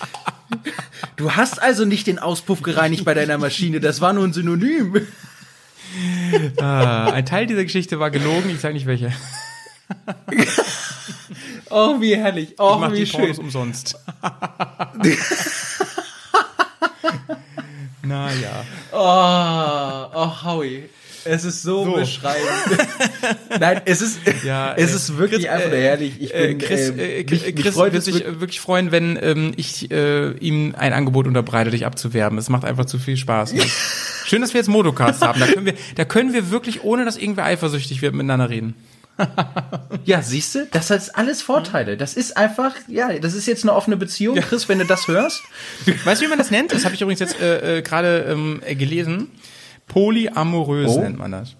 du 1.15 1.31
hast 1.31 1.61
also 1.61 1.85
nicht 1.85 2.07
den 2.07 2.19
Auspuff 2.19 2.61
gereinigt 2.61 3.05
bei 3.05 3.13
deiner 3.13 3.37
Maschine, 3.37 3.79
das 3.79 4.01
war 4.01 4.13
nur 4.13 4.25
ein 4.25 4.33
Synonym. 4.33 5.07
Ah, 6.61 7.11
ein 7.11 7.25
Teil 7.25 7.47
dieser 7.47 7.65
Geschichte 7.65 7.99
war 7.99 8.11
gelogen, 8.11 8.49
ich 8.49 8.61
sage 8.61 8.73
nicht 8.73 8.85
welche. 8.85 9.11
oh, 11.69 11.99
wie 11.99 12.15
herrlich. 12.15 12.55
Oh, 12.57 12.75
ich 12.75 12.79
mach 12.79 12.91
wie 12.93 12.99
die 12.99 13.05
schön. 13.05 13.19
Pornos 13.19 13.39
umsonst. 13.39 13.97
naja. 18.03 18.65
Oh, 18.93 20.17
oh, 20.17 20.43
Howie. 20.45 20.89
Es 21.25 21.43
ist 21.43 21.61
so, 21.61 21.85
so. 21.85 21.93
beschreibend. 21.93 22.49
Nein, 23.59 23.81
es 23.85 24.01
ist, 24.01 24.19
ja, 24.43 24.73
es 24.75 24.91
äh, 24.91 24.95
ist 24.95 25.17
wirklich 25.17 25.43
Chris, 25.43 25.51
einfach 25.51 25.71
äh, 25.71 25.81
herrlich. 25.81 26.13
Ich 26.19 26.33
bin, 26.33 26.57
Chris, 26.57 26.89
äh, 26.89 27.23
mich, 27.23 27.27
Chris 27.27 27.55
mich 27.55 27.69
freut 27.73 27.93
wird 27.93 28.03
sich 28.03 28.23
wirklich 28.25 28.59
freuen, 28.59 28.91
wenn 28.91 29.17
ähm, 29.21 29.51
ich 29.55 29.91
äh, 29.91 30.31
ihm 30.37 30.73
ein 30.77 30.93
Angebot 30.93 31.27
unterbreite, 31.27 31.71
dich 31.71 31.85
abzuwerben. 31.85 32.37
Es 32.37 32.49
macht 32.49 32.65
einfach 32.65 32.85
zu 32.85 32.99
viel 32.99 33.17
Spaß. 33.17 33.53
Ne? 33.53 33.63
Schön, 34.25 34.41
dass 34.41 34.53
wir 34.53 34.59
jetzt 34.59 34.67
Motocast 34.67 35.21
haben. 35.21 35.39
Da 35.39 35.47
können 35.47 35.65
wir, 35.65 35.73
da 35.95 36.05
können 36.05 36.33
wir 36.33 36.51
wirklich, 36.51 36.83
ohne 36.83 37.05
dass 37.05 37.17
irgendwer 37.17 37.45
eifersüchtig 37.45 38.01
wird, 38.01 38.13
miteinander 38.13 38.49
reden. 38.49 38.75
ja, 40.05 40.21
siehst 40.21 40.55
du, 40.55 40.67
das 40.71 40.89
hat 40.89 41.15
alles 41.15 41.41
Vorteile. 41.41 41.97
Das 41.97 42.15
ist 42.15 42.37
einfach, 42.37 42.75
ja, 42.87 43.13
das 43.19 43.33
ist 43.33 43.45
jetzt 43.45 43.63
eine 43.63 43.73
offene 43.73 43.97
Beziehung, 43.97 44.37
Chris, 44.37 44.69
wenn 44.69 44.79
du 44.79 44.85
das 44.85 45.07
hörst. 45.07 45.41
Weißt 46.03 46.21
du, 46.21 46.25
wie 46.25 46.29
man 46.29 46.37
das 46.37 46.51
nennt? 46.51 46.71
Das 46.71 46.85
habe 46.85 46.95
ich 46.95 47.01
übrigens 47.01 47.19
jetzt 47.19 47.39
äh, 47.39 47.79
äh, 47.79 47.81
gerade 47.81 48.25
ähm, 48.29 48.61
gelesen. 48.67 49.29
Polyamorös 49.91 50.89
oh. 50.89 51.01
nennt 51.01 51.17
man 51.17 51.31
das. 51.31 51.55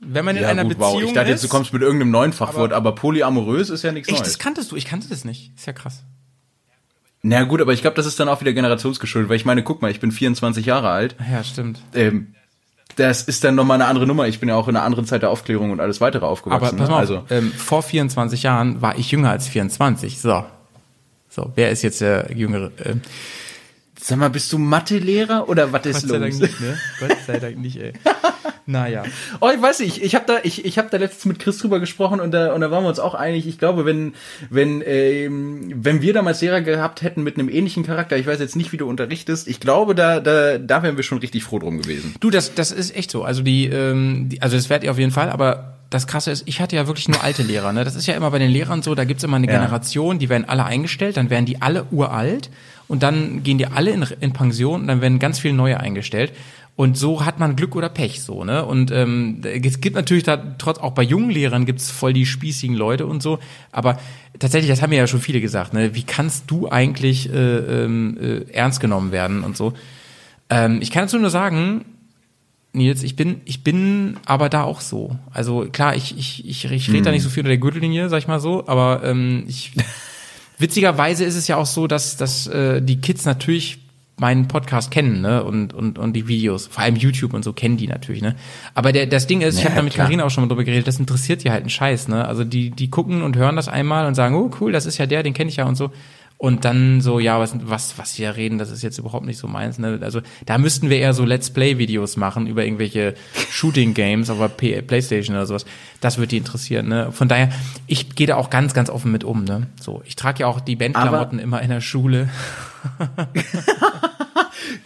Wenn 0.00 0.24
man 0.24 0.34
in 0.34 0.42
ja, 0.42 0.48
einer 0.48 0.62
gut, 0.62 0.78
Beziehung 0.78 0.94
wow. 0.94 1.02
Ich 1.02 1.12
dachte 1.12 1.28
jetzt, 1.28 1.44
du 1.44 1.48
kommst 1.48 1.74
mit 1.74 1.82
irgendeinem 1.82 2.10
neuen 2.10 2.32
Fachwort, 2.32 2.72
aber, 2.72 2.88
aber 2.88 2.94
polyamorös 2.94 3.68
ist 3.68 3.84
ja 3.84 3.92
nichts 3.92 4.10
Neues. 4.10 4.22
Das 4.22 4.38
kanntest 4.38 4.72
du, 4.72 4.76
ich 4.76 4.86
kannte 4.86 5.08
das 5.10 5.26
nicht. 5.26 5.52
Ist 5.54 5.66
ja 5.66 5.74
krass. 5.74 6.02
Na 7.22 7.42
gut, 7.42 7.60
aber 7.60 7.74
ich 7.74 7.82
glaube, 7.82 7.96
das 7.96 8.06
ist 8.06 8.18
dann 8.18 8.30
auch 8.30 8.40
wieder 8.40 8.54
generationsgeschuldet, 8.54 9.28
weil 9.28 9.36
ich 9.36 9.44
meine, 9.44 9.62
guck 9.62 9.82
mal, 9.82 9.90
ich 9.90 10.00
bin 10.00 10.10
24 10.10 10.64
Jahre 10.64 10.88
alt. 10.88 11.16
Ja, 11.30 11.44
stimmt. 11.44 11.80
Ähm, 11.94 12.34
das 12.96 13.22
ist 13.22 13.44
dann 13.44 13.54
nochmal 13.54 13.74
eine 13.74 13.90
andere 13.90 14.06
Nummer. 14.06 14.26
Ich 14.26 14.40
bin 14.40 14.48
ja 14.48 14.56
auch 14.56 14.68
in 14.68 14.76
einer 14.76 14.86
anderen 14.86 15.04
Zeit 15.04 15.20
der 15.20 15.28
Aufklärung 15.28 15.70
und 15.70 15.80
alles 15.80 16.00
weitere 16.00 16.24
aufgewachsen. 16.24 16.66
Aber 16.66 16.76
pass 16.78 16.88
mal 16.88 16.98
also 16.98 17.24
ähm, 17.28 17.52
vor 17.52 17.82
24 17.82 18.42
Jahren 18.42 18.80
war 18.80 18.98
ich 18.98 19.10
jünger 19.10 19.30
als 19.30 19.48
24. 19.48 20.18
So. 20.18 20.44
So, 21.28 21.52
wer 21.54 21.70
ist 21.70 21.82
jetzt 21.82 22.00
der 22.00 22.32
jüngere? 22.34 22.72
Äh, 22.78 22.96
Sag 24.02 24.18
mal, 24.18 24.30
bist 24.30 24.52
du 24.52 24.58
Mathelehrer 24.58 25.48
oder 25.48 25.72
was 25.72 25.86
ist 25.86 26.08
Gott 26.08 26.20
los? 26.20 26.38
Gott 26.38 26.40
sei 26.40 26.40
Dank 26.40 26.40
nicht, 26.40 26.60
ne? 26.60 26.78
Gott 27.00 27.16
sei 27.26 27.38
Dank 27.38 27.58
nicht, 27.58 27.76
ey. 27.76 27.92
Naja. 28.70 29.02
Oh, 29.40 29.50
ich 29.54 29.60
weiß 29.60 29.80
nicht, 29.80 30.02
ich 30.02 30.14
habe 30.14 30.26
da, 30.26 30.38
ich, 30.44 30.64
ich 30.64 30.78
hab 30.78 30.90
da 30.90 30.96
letztens 30.96 31.24
mit 31.24 31.38
Chris 31.40 31.58
drüber 31.58 31.80
gesprochen 31.80 32.20
und 32.20 32.30
da, 32.30 32.54
und 32.54 32.60
da 32.60 32.70
waren 32.70 32.84
wir 32.84 32.88
uns 32.88 33.00
auch 33.00 33.14
einig. 33.14 33.46
Ich 33.46 33.58
glaube, 33.58 33.84
wenn, 33.84 34.14
wenn, 34.48 34.82
ähm, 34.86 35.72
wenn 35.74 36.02
wir 36.02 36.12
damals 36.12 36.40
Lehrer 36.40 36.60
gehabt 36.60 37.02
hätten 37.02 37.22
mit 37.22 37.36
einem 37.36 37.48
ähnlichen 37.48 37.84
Charakter, 37.84 38.16
ich 38.16 38.26
weiß 38.26 38.38
jetzt 38.38 38.56
nicht, 38.56 38.72
wie 38.72 38.76
du 38.76 38.88
unterrichtest, 38.88 39.48
ich 39.48 39.58
glaube, 39.58 39.94
da, 39.94 40.20
da, 40.20 40.58
da 40.58 40.82
wären 40.82 40.96
wir 40.96 41.02
schon 41.02 41.18
richtig 41.18 41.42
froh 41.42 41.58
drum 41.58 41.82
gewesen. 41.82 42.14
Du, 42.20 42.30
das, 42.30 42.54
das 42.54 42.70
ist 42.70 42.94
echt 42.94 43.10
so. 43.10 43.24
Also 43.24 43.42
die, 43.42 43.66
ähm, 43.66 44.28
die 44.28 44.40
also 44.40 44.56
das 44.56 44.70
werdet 44.70 44.84
ihr 44.84 44.92
auf 44.92 44.98
jeden 44.98 45.12
Fall, 45.12 45.30
aber 45.30 45.78
das 45.90 46.06
Krasse 46.06 46.30
ist, 46.30 46.44
ich 46.46 46.60
hatte 46.60 46.76
ja 46.76 46.86
wirklich 46.86 47.08
nur 47.08 47.22
alte 47.24 47.42
Lehrer. 47.42 47.72
Ne? 47.72 47.84
Das 47.84 47.96
ist 47.96 48.06
ja 48.06 48.14
immer 48.14 48.30
bei 48.30 48.38
den 48.38 48.50
Lehrern 48.50 48.82
so, 48.82 48.94
da 48.94 49.04
gibt's 49.04 49.24
immer 49.24 49.36
eine 49.36 49.48
ja. 49.48 49.54
Generation, 49.54 50.20
die 50.20 50.28
werden 50.28 50.48
alle 50.48 50.64
eingestellt, 50.64 51.16
dann 51.16 51.30
werden 51.30 51.46
die 51.46 51.60
alle 51.60 51.86
uralt 51.90 52.50
und 52.90 53.04
dann 53.04 53.44
gehen 53.44 53.56
die 53.56 53.66
alle 53.66 53.92
in, 53.92 54.04
in 54.18 54.32
Pension 54.32 54.80
und 54.80 54.88
dann 54.88 55.00
werden 55.00 55.20
ganz 55.20 55.38
viele 55.38 55.54
neue 55.54 55.78
eingestellt. 55.78 56.32
Und 56.74 56.98
so 56.98 57.24
hat 57.24 57.38
man 57.38 57.54
Glück 57.54 57.76
oder 57.76 57.88
Pech 57.88 58.20
so, 58.20 58.42
ne? 58.42 58.64
Und 58.64 58.90
ähm, 58.90 59.42
es 59.44 59.80
gibt 59.80 59.94
natürlich 59.94 60.24
da 60.24 60.36
trotz 60.58 60.78
auch 60.78 60.90
bei 60.90 61.04
jungen 61.04 61.30
Lehrern 61.30 61.66
gibt's 61.66 61.88
voll 61.88 62.12
die 62.12 62.26
spießigen 62.26 62.74
Leute 62.74 63.06
und 63.06 63.22
so. 63.22 63.38
Aber 63.70 64.00
tatsächlich, 64.40 64.68
das 64.68 64.82
haben 64.82 64.90
mir 64.90 64.96
ja 64.96 65.06
schon 65.06 65.20
viele 65.20 65.40
gesagt, 65.40 65.72
ne? 65.72 65.94
Wie 65.94 66.02
kannst 66.02 66.50
du 66.50 66.68
eigentlich 66.68 67.32
äh, 67.32 67.58
ähm, 67.84 68.18
äh, 68.20 68.52
ernst 68.52 68.80
genommen 68.80 69.12
werden 69.12 69.44
und 69.44 69.56
so? 69.56 69.72
Ähm, 70.48 70.82
ich 70.82 70.90
kann 70.90 71.04
dazu 71.04 71.18
nur 71.20 71.30
sagen, 71.30 71.84
Nils, 72.72 73.04
ich 73.04 73.14
bin, 73.14 73.40
ich 73.44 73.62
bin 73.62 74.16
aber 74.26 74.48
da 74.48 74.64
auch 74.64 74.80
so. 74.80 75.16
Also 75.32 75.68
klar, 75.70 75.94
ich, 75.94 76.18
ich, 76.18 76.44
ich, 76.44 76.64
ich 76.64 76.88
rede 76.88 76.98
hm. 76.98 77.04
da 77.04 77.10
nicht 77.12 77.22
so 77.22 77.28
viel 77.28 77.42
unter 77.42 77.50
der 77.50 77.58
Gürtellinie, 77.58 78.08
sag 78.08 78.18
ich 78.18 78.26
mal 78.26 78.40
so, 78.40 78.66
aber 78.66 79.04
ähm, 79.04 79.44
ich 79.46 79.74
Witzigerweise 80.60 81.24
ist 81.24 81.36
es 81.36 81.48
ja 81.48 81.56
auch 81.56 81.66
so, 81.66 81.86
dass, 81.86 82.16
dass 82.16 82.46
äh, 82.46 82.80
die 82.80 83.00
Kids 83.00 83.24
natürlich 83.24 83.78
meinen 84.20 84.48
Podcast 84.48 84.90
kennen, 84.90 85.22
ne? 85.22 85.42
Und, 85.42 85.72
und, 85.72 85.98
und 85.98 86.12
die 86.12 86.28
Videos, 86.28 86.66
vor 86.66 86.82
allem 86.82 86.96
YouTube 86.96 87.32
und 87.32 87.42
so 87.42 87.54
kennen 87.54 87.78
die 87.78 87.86
natürlich, 87.86 88.20
ne? 88.20 88.36
Aber 88.74 88.92
der, 88.92 89.06
das 89.06 89.26
Ding 89.26 89.40
ist, 89.40 89.56
ich 89.56 89.64
ja, 89.64 89.70
habe 89.70 89.76
da 89.76 89.82
mit 89.82 89.94
Karina 89.94 90.24
auch 90.24 90.30
schon 90.30 90.44
mal 90.44 90.48
drüber 90.48 90.64
geredet, 90.64 90.86
das 90.86 91.00
interessiert 91.00 91.42
die 91.42 91.50
halt 91.50 91.62
einen 91.62 91.70
Scheiß, 91.70 92.08
ne? 92.08 92.26
Also 92.26 92.44
die, 92.44 92.70
die 92.70 92.90
gucken 92.90 93.22
und 93.22 93.36
hören 93.36 93.56
das 93.56 93.68
einmal 93.68 94.06
und 94.06 94.14
sagen, 94.14 94.34
oh 94.34 94.50
cool, 94.60 94.72
das 94.72 94.84
ist 94.84 94.98
ja 94.98 95.06
der, 95.06 95.22
den 95.22 95.32
kenne 95.32 95.48
ich 95.48 95.56
ja 95.56 95.64
und 95.64 95.76
so. 95.76 95.90
Und 96.40 96.64
dann 96.64 97.02
so, 97.02 97.20
ja, 97.20 97.38
was, 97.38 97.54
was, 97.64 97.98
was 97.98 98.18
wir 98.18 98.34
reden, 98.34 98.56
das 98.56 98.70
ist 98.70 98.80
jetzt 98.80 98.96
überhaupt 98.96 99.26
nicht 99.26 99.36
so 99.36 99.46
meins. 99.46 99.78
Ne? 99.78 99.98
Also 100.00 100.22
da 100.46 100.56
müssten 100.56 100.88
wir 100.88 100.96
eher 100.96 101.12
so 101.12 101.26
Let's 101.26 101.50
Play-Videos 101.50 102.16
machen 102.16 102.46
über 102.46 102.64
irgendwelche 102.64 103.14
Shooting-Games 103.50 104.30
auf 104.30 104.38
der 104.56 104.80
Playstation 104.80 105.36
oder 105.36 105.44
sowas. 105.44 105.66
Das 106.00 106.16
würde 106.16 106.28
die 106.28 106.38
interessieren. 106.38 106.88
Ne? 106.88 107.12
Von 107.12 107.28
daher, 107.28 107.50
ich 107.86 108.14
gehe 108.14 108.26
da 108.26 108.36
auch 108.36 108.48
ganz, 108.48 108.72
ganz 108.72 108.88
offen 108.88 109.12
mit 109.12 109.22
um. 109.22 109.44
Ne? 109.44 109.66
So, 109.78 110.00
ich 110.06 110.16
trage 110.16 110.40
ja 110.40 110.46
auch 110.46 110.60
die 110.60 110.76
Bandklamotten 110.76 111.38
immer 111.38 111.60
in 111.60 111.68
der 111.68 111.82
Schule. 111.82 112.30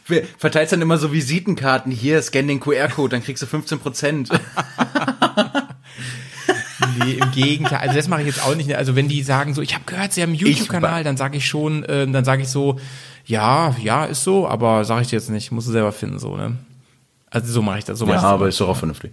Verteilst 0.39 0.72
dann 0.72 0.82
immer 0.82 0.98
so 0.98 1.12
Visitenkarten. 1.12 1.93
Hier, 1.93 2.20
scan 2.20 2.48
den 2.48 2.59
QR-Code, 2.59 3.10
dann 3.10 3.22
kriegst 3.22 3.44
du 3.44 3.47
15 3.47 3.78
Prozent. 3.78 4.28
Nee, 7.05 7.12
im 7.12 7.31
Gegenteil. 7.32 7.78
Also 7.78 7.97
das 7.97 8.09
mache 8.09 8.22
ich 8.22 8.26
jetzt 8.28 8.44
auch 8.44 8.55
nicht. 8.55 8.74
Also 8.74 8.97
wenn 8.97 9.09
die 9.09 9.22
sagen 9.22 9.55
so, 9.55 9.62
ich 9.62 9.74
habe 9.74 9.85
gehört, 9.85 10.12
sie 10.12 10.22
haben 10.22 10.31
einen 10.31 10.39
YouTube-Kanal, 10.39 11.05
dann 11.05 11.16
sage 11.16 11.36
ich 11.36 11.47
schon, 11.47 11.85
äh, 11.85 12.06
dann 12.06 12.24
sage 12.24 12.43
ich 12.43 12.48
so, 12.48 12.78
ja, 13.26 13.74
ja, 13.82 14.05
ist 14.05 14.24
so, 14.24 14.48
aber 14.48 14.85
sage 14.85 15.02
ich 15.02 15.09
dir 15.09 15.16
jetzt 15.16 15.31
nicht, 15.31 15.51
musst 15.52 15.68
du 15.68 15.72
selber 15.72 15.93
finden, 15.93 16.18
so, 16.18 16.36
ne? 16.36 16.56
Also 17.31 17.52
so 17.52 17.62
mache 17.62 17.78
ich 17.78 17.85
das. 17.85 17.98
So 17.98 18.06
ja, 18.06 18.20
aber 18.20 18.48
ist 18.48 18.60
doch 18.60 18.68
auch 18.68 18.76
vernünftig. 18.76 19.12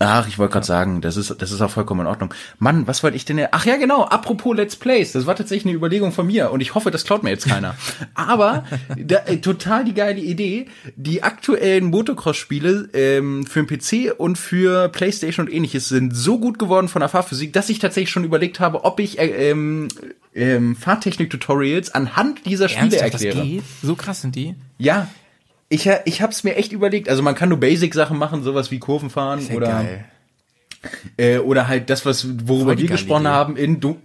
Ach, 0.00 0.26
ich 0.26 0.38
wollte 0.38 0.54
gerade 0.54 0.66
sagen, 0.66 1.00
das 1.00 1.16
ist, 1.16 1.40
das 1.40 1.52
ist 1.52 1.60
auch 1.60 1.70
vollkommen 1.70 2.00
in 2.00 2.06
Ordnung. 2.08 2.34
Mann, 2.58 2.86
was 2.88 3.04
wollte 3.04 3.16
ich 3.16 3.24
denn? 3.24 3.46
Ach 3.52 3.64
ja, 3.64 3.76
genau, 3.76 4.04
apropos 4.04 4.56
Let's 4.56 4.74
Plays, 4.74 5.12
das 5.12 5.26
war 5.26 5.36
tatsächlich 5.36 5.66
eine 5.66 5.76
Überlegung 5.76 6.10
von 6.10 6.26
mir 6.26 6.50
und 6.50 6.60
ich 6.60 6.74
hoffe, 6.74 6.90
das 6.90 7.04
klaut 7.04 7.22
mir 7.22 7.30
jetzt 7.30 7.46
keiner. 7.46 7.76
Aber 8.14 8.64
da, 8.96 9.18
äh, 9.26 9.36
total 9.36 9.84
die 9.84 9.94
geile 9.94 10.20
Idee, 10.20 10.66
die 10.96 11.22
aktuellen 11.22 11.84
Motocross-Spiele 11.86 12.88
ähm, 12.92 13.46
für 13.46 13.64
den 13.64 13.68
PC 13.68 14.12
und 14.18 14.36
für 14.36 14.88
Playstation 14.88 15.46
und 15.46 15.52
ähnliches 15.52 15.88
sind 15.88 16.14
so 16.14 16.40
gut 16.40 16.58
geworden 16.58 16.88
von 16.88 16.98
der 16.98 17.08
Fahrphysik, 17.08 17.52
dass 17.52 17.68
ich 17.68 17.78
tatsächlich 17.78 18.10
schon 18.10 18.24
überlegt 18.24 18.58
habe, 18.58 18.84
ob 18.84 18.98
ich 18.98 19.20
äh, 19.20 19.50
ähm, 19.50 19.88
ähm, 20.34 20.74
Fahrtechnik-Tutorials 20.74 21.94
anhand 21.94 22.44
dieser 22.46 22.68
Spiele 22.68 22.96
Ernsthaft, 22.96 23.24
erkläre. 23.24 23.36
Das 23.36 23.46
geht? 23.46 23.62
So 23.82 23.94
krass 23.94 24.22
sind 24.22 24.34
die? 24.34 24.56
Ja, 24.76 25.06
ich, 25.68 25.88
ich 26.04 26.22
habe 26.22 26.32
es 26.32 26.44
mir 26.44 26.56
echt 26.56 26.72
überlegt. 26.72 27.08
Also 27.08 27.22
man 27.22 27.34
kann 27.34 27.48
nur 27.48 27.58
Basic-Sachen 27.58 28.18
machen, 28.18 28.42
sowas 28.42 28.70
wie 28.70 28.78
Kurven 28.78 29.10
fahren 29.10 29.40
ja 29.48 29.54
oder 29.54 29.68
geil. 29.68 30.04
Äh, 31.16 31.38
oder 31.38 31.68
halt 31.68 31.88
das, 31.88 32.04
was 32.04 32.26
worüber 32.46 32.76
wir 32.76 32.86
gesprochen 32.86 33.26
haben 33.26 33.56
in 33.56 33.80
du 33.80 33.96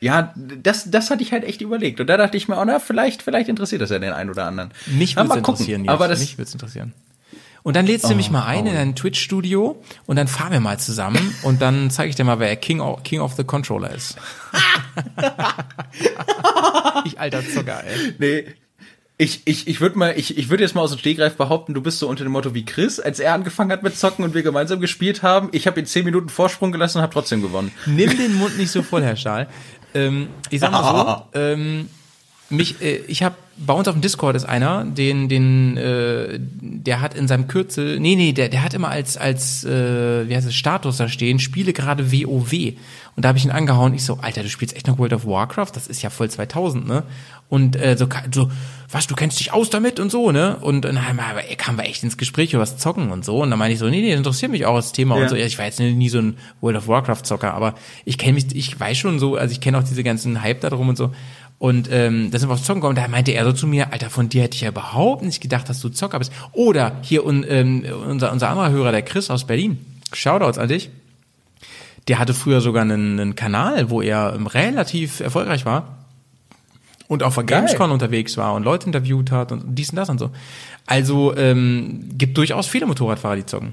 ja, 0.00 0.32
das, 0.36 0.90
das 0.90 1.10
hatte 1.10 1.22
ich 1.22 1.32
halt 1.32 1.44
echt 1.44 1.60
überlegt. 1.60 2.00
Und 2.00 2.06
da 2.06 2.16
dachte 2.16 2.36
ich 2.36 2.46
mir, 2.46 2.60
oh, 2.60 2.64
na, 2.64 2.78
vielleicht, 2.78 3.22
vielleicht 3.22 3.48
interessiert 3.48 3.82
das 3.82 3.90
ja 3.90 3.98
den 3.98 4.12
einen 4.12 4.30
oder 4.30 4.46
anderen. 4.46 4.70
Mich 4.86 5.16
würde 5.16 5.38
interessieren, 5.38 5.84
jetzt. 5.84 5.92
Aber 5.92 6.06
das, 6.06 6.20
Mich 6.20 6.38
würde 6.38 6.52
interessieren. 6.52 6.94
Und 7.64 7.74
dann 7.74 7.84
lädst 7.84 8.04
du 8.04 8.12
oh, 8.12 8.16
mich 8.16 8.30
mal 8.30 8.46
ein 8.46 8.64
oh. 8.64 8.68
in 8.68 8.74
dein 8.74 8.94
Twitch-Studio 8.94 9.82
und 10.06 10.16
dann 10.16 10.28
fahren 10.28 10.52
wir 10.52 10.60
mal 10.60 10.78
zusammen 10.78 11.34
und 11.42 11.60
dann 11.60 11.90
zeige 11.90 12.10
ich 12.10 12.16
dir 12.16 12.24
mal, 12.24 12.38
wer 12.38 12.54
King 12.54 12.80
of, 12.80 13.02
King 13.02 13.20
of 13.20 13.34
the 13.34 13.42
Controller 13.42 13.90
ist. 13.90 14.16
ich 17.04 17.18
alter 17.18 17.42
Zucker, 17.46 17.82
ey. 17.84 18.14
Nee, 18.18 18.44
Ich, 19.20 19.42
ich, 19.46 19.66
ich 19.66 19.80
würde 19.80 19.98
mal, 19.98 20.14
ich, 20.16 20.38
ich 20.38 20.48
würde 20.48 20.62
jetzt 20.62 20.76
mal 20.76 20.82
aus 20.82 20.90
dem 20.90 21.00
Stegreif 21.00 21.36
behaupten, 21.36 21.74
du 21.74 21.82
bist 21.82 21.98
so 21.98 22.08
unter 22.08 22.22
dem 22.22 22.32
Motto 22.32 22.54
wie 22.54 22.64
Chris, 22.64 23.00
als 23.00 23.18
er 23.18 23.34
angefangen 23.34 23.72
hat 23.72 23.82
mit 23.82 23.96
Zocken 23.96 24.24
und 24.24 24.32
wir 24.32 24.44
gemeinsam 24.44 24.80
gespielt 24.80 25.24
haben. 25.24 25.48
Ich 25.50 25.66
habe 25.66 25.80
ihn 25.80 25.86
zehn 25.86 26.04
Minuten 26.04 26.28
Vorsprung 26.28 26.70
gelassen 26.70 26.98
und 26.98 27.02
habe 27.02 27.12
trotzdem 27.12 27.42
gewonnen. 27.42 27.72
Nimm 27.86 28.16
den 28.16 28.36
Mund 28.36 28.56
nicht 28.56 28.70
so 28.70 28.82
voll, 28.84 29.02
Herr 29.02 29.16
Stahl. 29.16 29.48
Ähm, 29.92 30.28
ich 30.50 30.60
sag 30.60 30.70
mal 30.70 31.26
so, 31.32 31.38
ähm, 31.40 31.88
mich, 32.48 32.80
äh, 32.80 32.98
ich 33.08 33.24
habe 33.24 33.34
bei 33.58 33.72
uns 33.72 33.88
auf 33.88 33.94
dem 33.94 34.00
Discord 34.00 34.36
ist 34.36 34.44
einer, 34.44 34.84
den, 34.84 35.28
den, 35.28 35.76
äh, 35.76 36.38
der 36.40 37.00
hat 37.00 37.14
in 37.14 37.28
seinem 37.28 37.48
Kürzel, 37.48 37.98
nee, 38.00 38.16
nee, 38.16 38.32
der, 38.32 38.48
der 38.48 38.62
hat 38.62 38.74
immer 38.74 38.88
als, 38.88 39.16
als, 39.16 39.64
äh, 39.64 40.28
wie 40.28 40.34
heißt 40.34 40.46
es, 40.46 40.54
Status 40.54 40.96
da 40.96 41.08
stehen, 41.08 41.38
spiele 41.38 41.72
gerade 41.72 42.12
WoW. 42.12 42.52
Und 43.16 43.24
da 43.24 43.30
habe 43.30 43.38
ich 43.38 43.44
ihn 43.44 43.50
angehauen. 43.50 43.94
Ich 43.94 44.04
so, 44.04 44.18
Alter, 44.22 44.44
du 44.44 44.48
spielst 44.48 44.76
echt 44.76 44.86
noch 44.86 44.98
World 44.98 45.12
of 45.12 45.26
Warcraft? 45.26 45.72
Das 45.74 45.88
ist 45.88 46.02
ja 46.02 46.10
voll 46.10 46.30
2000, 46.30 46.86
ne? 46.86 47.02
Und 47.48 47.74
äh, 47.74 47.96
so, 47.96 48.06
so, 48.32 48.48
was, 48.92 49.08
du 49.08 49.16
kennst 49.16 49.40
dich 49.40 49.52
aus 49.52 49.70
damit 49.70 49.98
und 49.98 50.12
so, 50.12 50.30
ne? 50.30 50.56
Und 50.60 50.84
dann 50.84 51.04
haben 51.04 51.16
wir, 51.16 51.56
kamen 51.56 51.78
wir 51.78 51.84
echt 51.86 52.04
ins 52.04 52.16
Gespräch 52.16 52.52
über 52.52 52.62
was 52.62 52.78
Zocken 52.78 53.10
und 53.10 53.24
so. 53.24 53.42
Und 53.42 53.50
dann 53.50 53.58
meine 53.58 53.74
ich 53.74 53.80
so, 53.80 53.88
nee, 53.88 54.02
nee, 54.02 54.10
das 54.10 54.18
interessiert 54.18 54.52
mich 54.52 54.66
auch 54.66 54.76
das 54.76 54.92
Thema 54.92 55.16
ja. 55.16 55.22
und 55.22 55.30
so. 55.30 55.34
Ja, 55.34 55.46
ich 55.46 55.58
war 55.58 55.64
jetzt 55.64 55.80
nie 55.80 56.08
so 56.08 56.18
ein 56.18 56.36
World 56.60 56.76
of 56.76 56.86
Warcraft 56.86 57.22
Zocker, 57.24 57.54
aber 57.54 57.74
ich 58.04 58.18
kenne 58.18 58.34
mich, 58.34 58.54
ich 58.54 58.78
weiß 58.78 58.96
schon 58.96 59.18
so, 59.18 59.34
also 59.34 59.50
ich 59.50 59.60
kenne 59.60 59.78
auch 59.78 59.82
diese 59.84 60.04
ganzen 60.04 60.40
Hype 60.40 60.60
da 60.60 60.70
drum 60.70 60.88
und 60.88 60.96
so. 60.96 61.10
Und 61.58 61.88
ähm, 61.90 62.30
da 62.30 62.38
sind 62.38 62.48
wir 62.48 62.54
auf 62.54 62.62
Zocken 62.62 62.80
gekommen, 62.80 62.94
da 62.94 63.08
meinte 63.08 63.32
er 63.32 63.44
so 63.44 63.52
zu 63.52 63.66
mir, 63.66 63.92
Alter, 63.92 64.10
von 64.10 64.28
dir 64.28 64.42
hätte 64.42 64.54
ich 64.54 64.60
ja 64.60 64.68
überhaupt 64.68 65.24
nicht 65.24 65.40
gedacht, 65.40 65.68
dass 65.68 65.80
du 65.80 65.88
Zocker 65.88 66.18
bist. 66.20 66.32
Oder 66.52 66.96
hier 67.02 67.26
un, 67.26 67.44
ähm, 67.48 67.84
unser, 68.08 68.30
unser 68.30 68.50
anderer 68.50 68.70
Hörer, 68.70 68.92
der 68.92 69.02
Chris 69.02 69.28
aus 69.28 69.44
Berlin, 69.44 69.84
Shoutouts 70.12 70.58
an 70.58 70.68
dich, 70.68 70.90
der 72.06 72.20
hatte 72.20 72.32
früher 72.32 72.60
sogar 72.60 72.82
einen, 72.82 73.18
einen 73.18 73.34
Kanal, 73.34 73.90
wo 73.90 74.00
er 74.00 74.34
ähm, 74.34 74.46
relativ 74.46 75.18
erfolgreich 75.18 75.66
war 75.66 75.98
und 77.08 77.22
auf 77.22 77.34
der 77.34 77.44
Gamescom 77.44 77.90
unterwegs 77.90 78.36
war 78.36 78.54
und 78.54 78.62
Leute 78.62 78.86
interviewt 78.86 79.32
hat 79.32 79.50
und 79.50 79.62
dies 79.66 79.90
und 79.90 79.96
das 79.96 80.08
und 80.08 80.18
so. 80.18 80.30
Also 80.86 81.36
ähm, 81.36 82.08
gibt 82.16 82.36
durchaus 82.36 82.68
viele 82.68 82.86
Motorradfahrer, 82.86 83.36
die 83.36 83.46
zocken. 83.46 83.72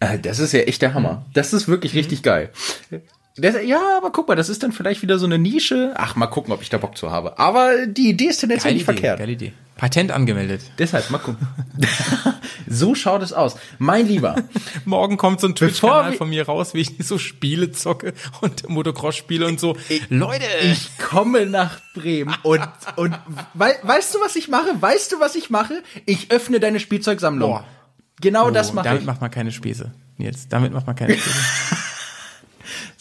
Äh, 0.00 0.18
das 0.18 0.38
ist 0.38 0.52
ja 0.52 0.60
echt 0.60 0.82
der 0.82 0.92
Hammer. 0.92 1.24
Das 1.32 1.52
ist 1.52 1.66
wirklich 1.66 1.94
mhm. 1.94 1.98
richtig 1.98 2.22
geil. 2.22 2.50
Das, 3.38 3.56
ja, 3.64 3.98
aber 3.98 4.10
guck 4.10 4.28
mal, 4.28 4.34
das 4.34 4.48
ist 4.48 4.62
dann 4.62 4.72
vielleicht 4.72 5.02
wieder 5.02 5.18
so 5.18 5.26
eine 5.26 5.38
Nische. 5.38 5.92
Ach, 5.96 6.16
mal 6.16 6.26
gucken, 6.26 6.52
ob 6.52 6.62
ich 6.62 6.70
da 6.70 6.78
Bock 6.78 6.96
zu 6.96 7.10
habe. 7.10 7.38
Aber 7.38 7.86
die 7.86 8.08
Idee 8.08 8.26
ist 8.26 8.38
tendenziell 8.38 8.72
nicht 8.72 8.82
Idee, 8.82 8.92
verkehrt. 8.92 9.18
Geile 9.18 9.32
Idee. 9.32 9.52
Patent 9.76 10.10
angemeldet. 10.10 10.62
Deshalb, 10.78 11.10
mal 11.10 11.18
gucken. 11.18 11.46
so 12.66 12.94
schaut 12.94 13.22
es 13.22 13.34
aus. 13.34 13.56
Mein 13.78 14.08
Lieber. 14.08 14.36
Morgen 14.86 15.18
kommt 15.18 15.40
so 15.40 15.48
ein 15.48 15.54
Twitch-Kanal 15.54 16.14
von 16.14 16.30
mir 16.30 16.46
raus, 16.46 16.72
wie 16.72 16.80
ich 16.80 16.94
so 17.00 17.18
Spiele 17.18 17.72
zocke 17.72 18.14
und 18.40 18.70
Motocross 18.70 19.16
spiele 19.16 19.46
und 19.46 19.60
so. 19.60 19.76
Ich, 19.90 20.08
Leute! 20.08 20.46
Ich 20.62 20.96
komme 20.96 21.44
nach 21.44 21.78
Bremen 21.94 22.34
und, 22.42 22.66
und 22.96 23.18
wei 23.52 23.74
weißt 23.82 24.14
du, 24.14 24.20
was 24.20 24.34
ich 24.36 24.48
mache? 24.48 24.70
Weißt 24.80 25.12
du, 25.12 25.20
was 25.20 25.34
ich 25.34 25.50
mache? 25.50 25.82
Ich 26.06 26.30
öffne 26.30 26.58
deine 26.58 26.80
Spielzeugsammlung. 26.80 27.50
Boah. 27.50 27.64
Genau 28.22 28.48
oh, 28.48 28.50
das 28.50 28.72
mache 28.72 28.86
ich. 28.86 28.92
Damit 28.92 29.06
macht 29.06 29.20
man 29.20 29.30
keine 29.30 29.52
Späße. 29.52 29.92
Jetzt, 30.16 30.50
damit 30.54 30.72
macht 30.72 30.86
man 30.86 30.96
keine 30.96 31.18
Späße. 31.18 31.76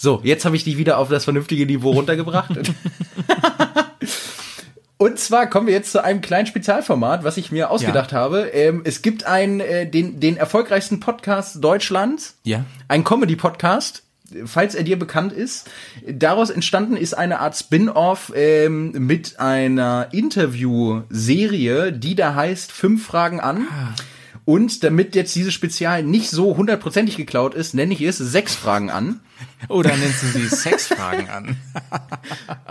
So, 0.06 0.22
jetzt 0.22 0.46
habe 0.46 0.56
ich 0.56 0.64
dich 0.64 0.78
wieder 0.78 1.00
auf 1.00 1.10
das 1.10 1.24
vernünftige 1.24 1.66
Niveau 1.66 1.90
runtergebracht. 1.90 2.52
Und 4.98 5.18
zwar 5.18 5.50
kommen 5.50 5.66
wir 5.66 5.74
jetzt 5.74 5.92
zu 5.92 6.04
einem 6.04 6.22
kleinen 6.22 6.46
Spezialformat, 6.46 7.24
was 7.24 7.38
ich 7.38 7.52
mir 7.52 7.72
ausgedacht 7.72 8.12
ja. 8.12 8.20
habe. 8.20 8.52
Ähm, 8.54 8.84
es 8.86 9.02
gibt 9.02 9.26
einen, 9.26 9.62
äh, 9.62 9.90
den, 9.90 10.20
den 10.20 10.38
erfolgreichsten 10.38 11.00
Podcast 11.00 11.64
Deutschlands. 11.64 12.38
Ja. 12.44 12.66
Ein 12.88 13.04
Comedy-Podcast, 13.04 14.04
falls 14.46 14.76
er 14.76 14.84
dir 14.84 15.00
bekannt 15.00 15.34
ist. 15.34 15.72
Daraus 16.08 16.52
entstanden 16.52 16.98
ist 16.98 17.16
eine 17.16 17.40
Art 17.40 17.58
Spin-off 17.58 18.32
ähm, 18.36 18.92
mit 18.92 19.40
einer 19.40 20.10
Interview-Serie, 20.12 21.92
die 21.92 22.14
da 22.14 22.36
heißt 22.36 22.72
Fünf 22.72 23.08
Fragen 23.08 23.40
an. 23.40 23.68
Ah. 23.72 23.96
Und 24.46 24.84
damit 24.84 25.16
jetzt 25.16 25.36
dieses 25.36 25.56
Spezial 25.56 26.04
nicht 26.04 26.30
so 26.30 26.56
hundertprozentig 26.56 27.18
geklaut 27.18 27.56
ist, 27.56 27.74
nenne 27.74 27.94
ich 27.94 28.02
es 28.02 28.20
sechs 28.20 28.54
Fragen 28.56 28.92
an. 28.92 29.22
Oder 29.70 29.96
nennst 29.98 30.22
du 30.22 30.28
sie 30.28 30.48
Sexfragen 30.56 31.30
an? 31.30 31.58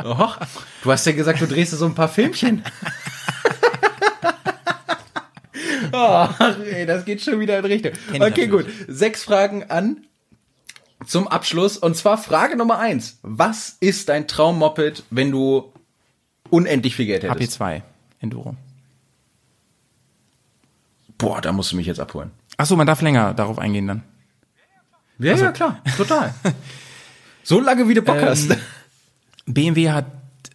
Och, 0.05 0.39
du 0.85 0.93
hast 0.93 1.05
ja 1.07 1.13
gesagt, 1.13 1.41
du 1.41 1.47
drehst 1.47 1.73
so 1.73 1.85
ein 1.85 1.97
paar 1.97 2.09
Filmchen. 2.09 2.63
oh, 5.93 6.29
ey, 6.71 6.87
das 6.87 7.05
geht 7.05 7.23
schon 7.23 7.41
wieder 7.41 7.59
in 7.59 7.65
Richtung. 7.65 7.93
Okay, 8.21 8.47
gut. 8.47 8.67
Sechs 8.87 9.25
Fragen 9.25 9.65
an 9.65 10.07
zum 11.05 11.27
Abschluss. 11.27 11.77
Und 11.77 11.97
zwar 11.97 12.19
Frage 12.19 12.57
Nummer 12.57 12.79
eins. 12.79 13.19
Was 13.23 13.77
ist 13.81 14.09
dein 14.09 14.29
Traummoped, 14.29 15.03
wenn 15.11 15.33
du 15.33 15.73
unendlich 16.51 16.95
viel 16.95 17.07
Geld 17.07 17.25
hättest? 17.25 17.61
HP2 17.61 17.83
Enduro. 18.21 18.55
Boah, 21.19 21.41
da 21.41 21.53
musst 21.53 21.73
du 21.73 21.77
mich 21.77 21.87
jetzt 21.87 22.01
abholen. 22.01 22.31
Ach 22.57 22.67
so, 22.67 22.77
man 22.77 22.87
darf 22.87 23.03
länger 23.03 23.35
darauf 23.35 23.59
eingehen 23.59 23.87
dann. 23.87 24.03
Ja, 25.19 25.33
also, 25.33 25.45
ja, 25.45 25.53
klar, 25.53 25.83
total. 25.97 26.35
so 27.43 27.61
lange 27.61 27.89
wie 27.89 27.95
du 27.95 28.03
Bock 28.03 28.17
ähm, 28.17 28.27
hast. 28.27 28.57
BMW 29.47 29.91
hat 29.91 30.07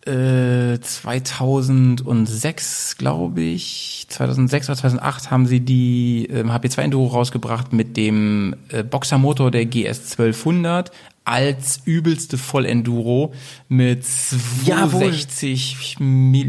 äh, 0.05 0.79
2006, 0.79 2.97
glaube 2.97 3.41
ich, 3.41 4.05
2006 4.09 4.69
oder 4.69 4.77
2008 4.77 5.31
haben 5.31 5.45
sie 5.45 5.59
die 5.59 6.29
äh, 6.29 6.43
HP2 6.43 6.81
Enduro 6.81 7.07
rausgebracht 7.07 7.73
mit 7.73 7.97
dem 7.97 8.55
äh, 8.69 8.83
Boxermotor 8.83 9.51
der 9.51 9.65
GS 9.65 10.11
1200 10.11 10.91
als 11.25 11.81
übelste 11.85 12.37
Vollenduro 12.39 13.33
mit 13.67 14.03
260, 14.03 15.97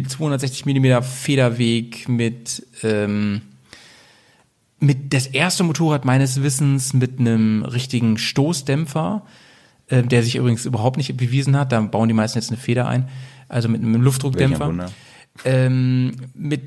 260 0.08 0.64
Millimeter 0.64 1.02
Federweg 1.02 2.08
mit 2.08 2.66
ähm, 2.82 3.42
mit 4.80 5.12
das 5.12 5.26
erste 5.26 5.62
Motorrad 5.62 6.04
meines 6.04 6.42
Wissens 6.42 6.94
mit 6.94 7.20
einem 7.20 7.62
richtigen 7.62 8.18
Stoßdämpfer, 8.18 9.22
äh, 9.88 10.02
der 10.02 10.22
sich 10.22 10.36
übrigens 10.36 10.64
überhaupt 10.64 10.96
nicht 10.96 11.14
bewiesen 11.16 11.56
hat. 11.56 11.72
Da 11.72 11.80
bauen 11.80 12.08
die 12.08 12.14
meisten 12.14 12.38
jetzt 12.38 12.50
eine 12.50 12.58
Feder 12.58 12.88
ein, 12.88 13.08
also 13.48 13.68
mit 13.68 13.82
einem 13.82 14.00
Luftdruckdämpfer. 14.00 14.90
Ähm, 15.44 16.12
mit 16.34 16.62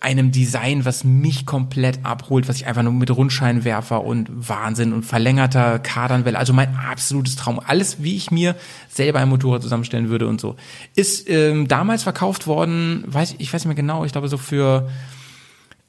einem 0.00 0.30
Design, 0.30 0.84
was 0.84 1.04
mich 1.04 1.46
komplett 1.46 2.04
abholt, 2.04 2.48
was 2.48 2.56
ich 2.56 2.66
einfach 2.66 2.82
nur 2.82 2.92
mit 2.92 3.10
Rundscheinwerfer 3.10 4.04
und 4.04 4.28
Wahnsinn 4.30 4.92
und 4.92 5.04
verlängerter 5.04 5.78
Kadernwelle, 5.78 6.38
also 6.38 6.52
mein 6.52 6.76
absolutes 6.76 7.34
Traum, 7.34 7.60
alles 7.64 8.02
wie 8.02 8.14
ich 8.14 8.30
mir 8.30 8.54
selber 8.88 9.20
ein 9.20 9.28
Motorrad 9.28 9.62
zusammenstellen 9.62 10.08
würde 10.08 10.28
und 10.28 10.40
so, 10.40 10.56
ist 10.94 11.28
ähm, 11.28 11.66
damals 11.66 12.04
verkauft 12.04 12.46
worden, 12.46 13.04
weiß 13.06 13.36
ich 13.38 13.52
weiß 13.52 13.64
nicht 13.64 13.68
mehr 13.68 13.74
genau, 13.74 14.04
ich 14.04 14.12
glaube 14.12 14.28
so 14.28 14.36
für 14.36 14.88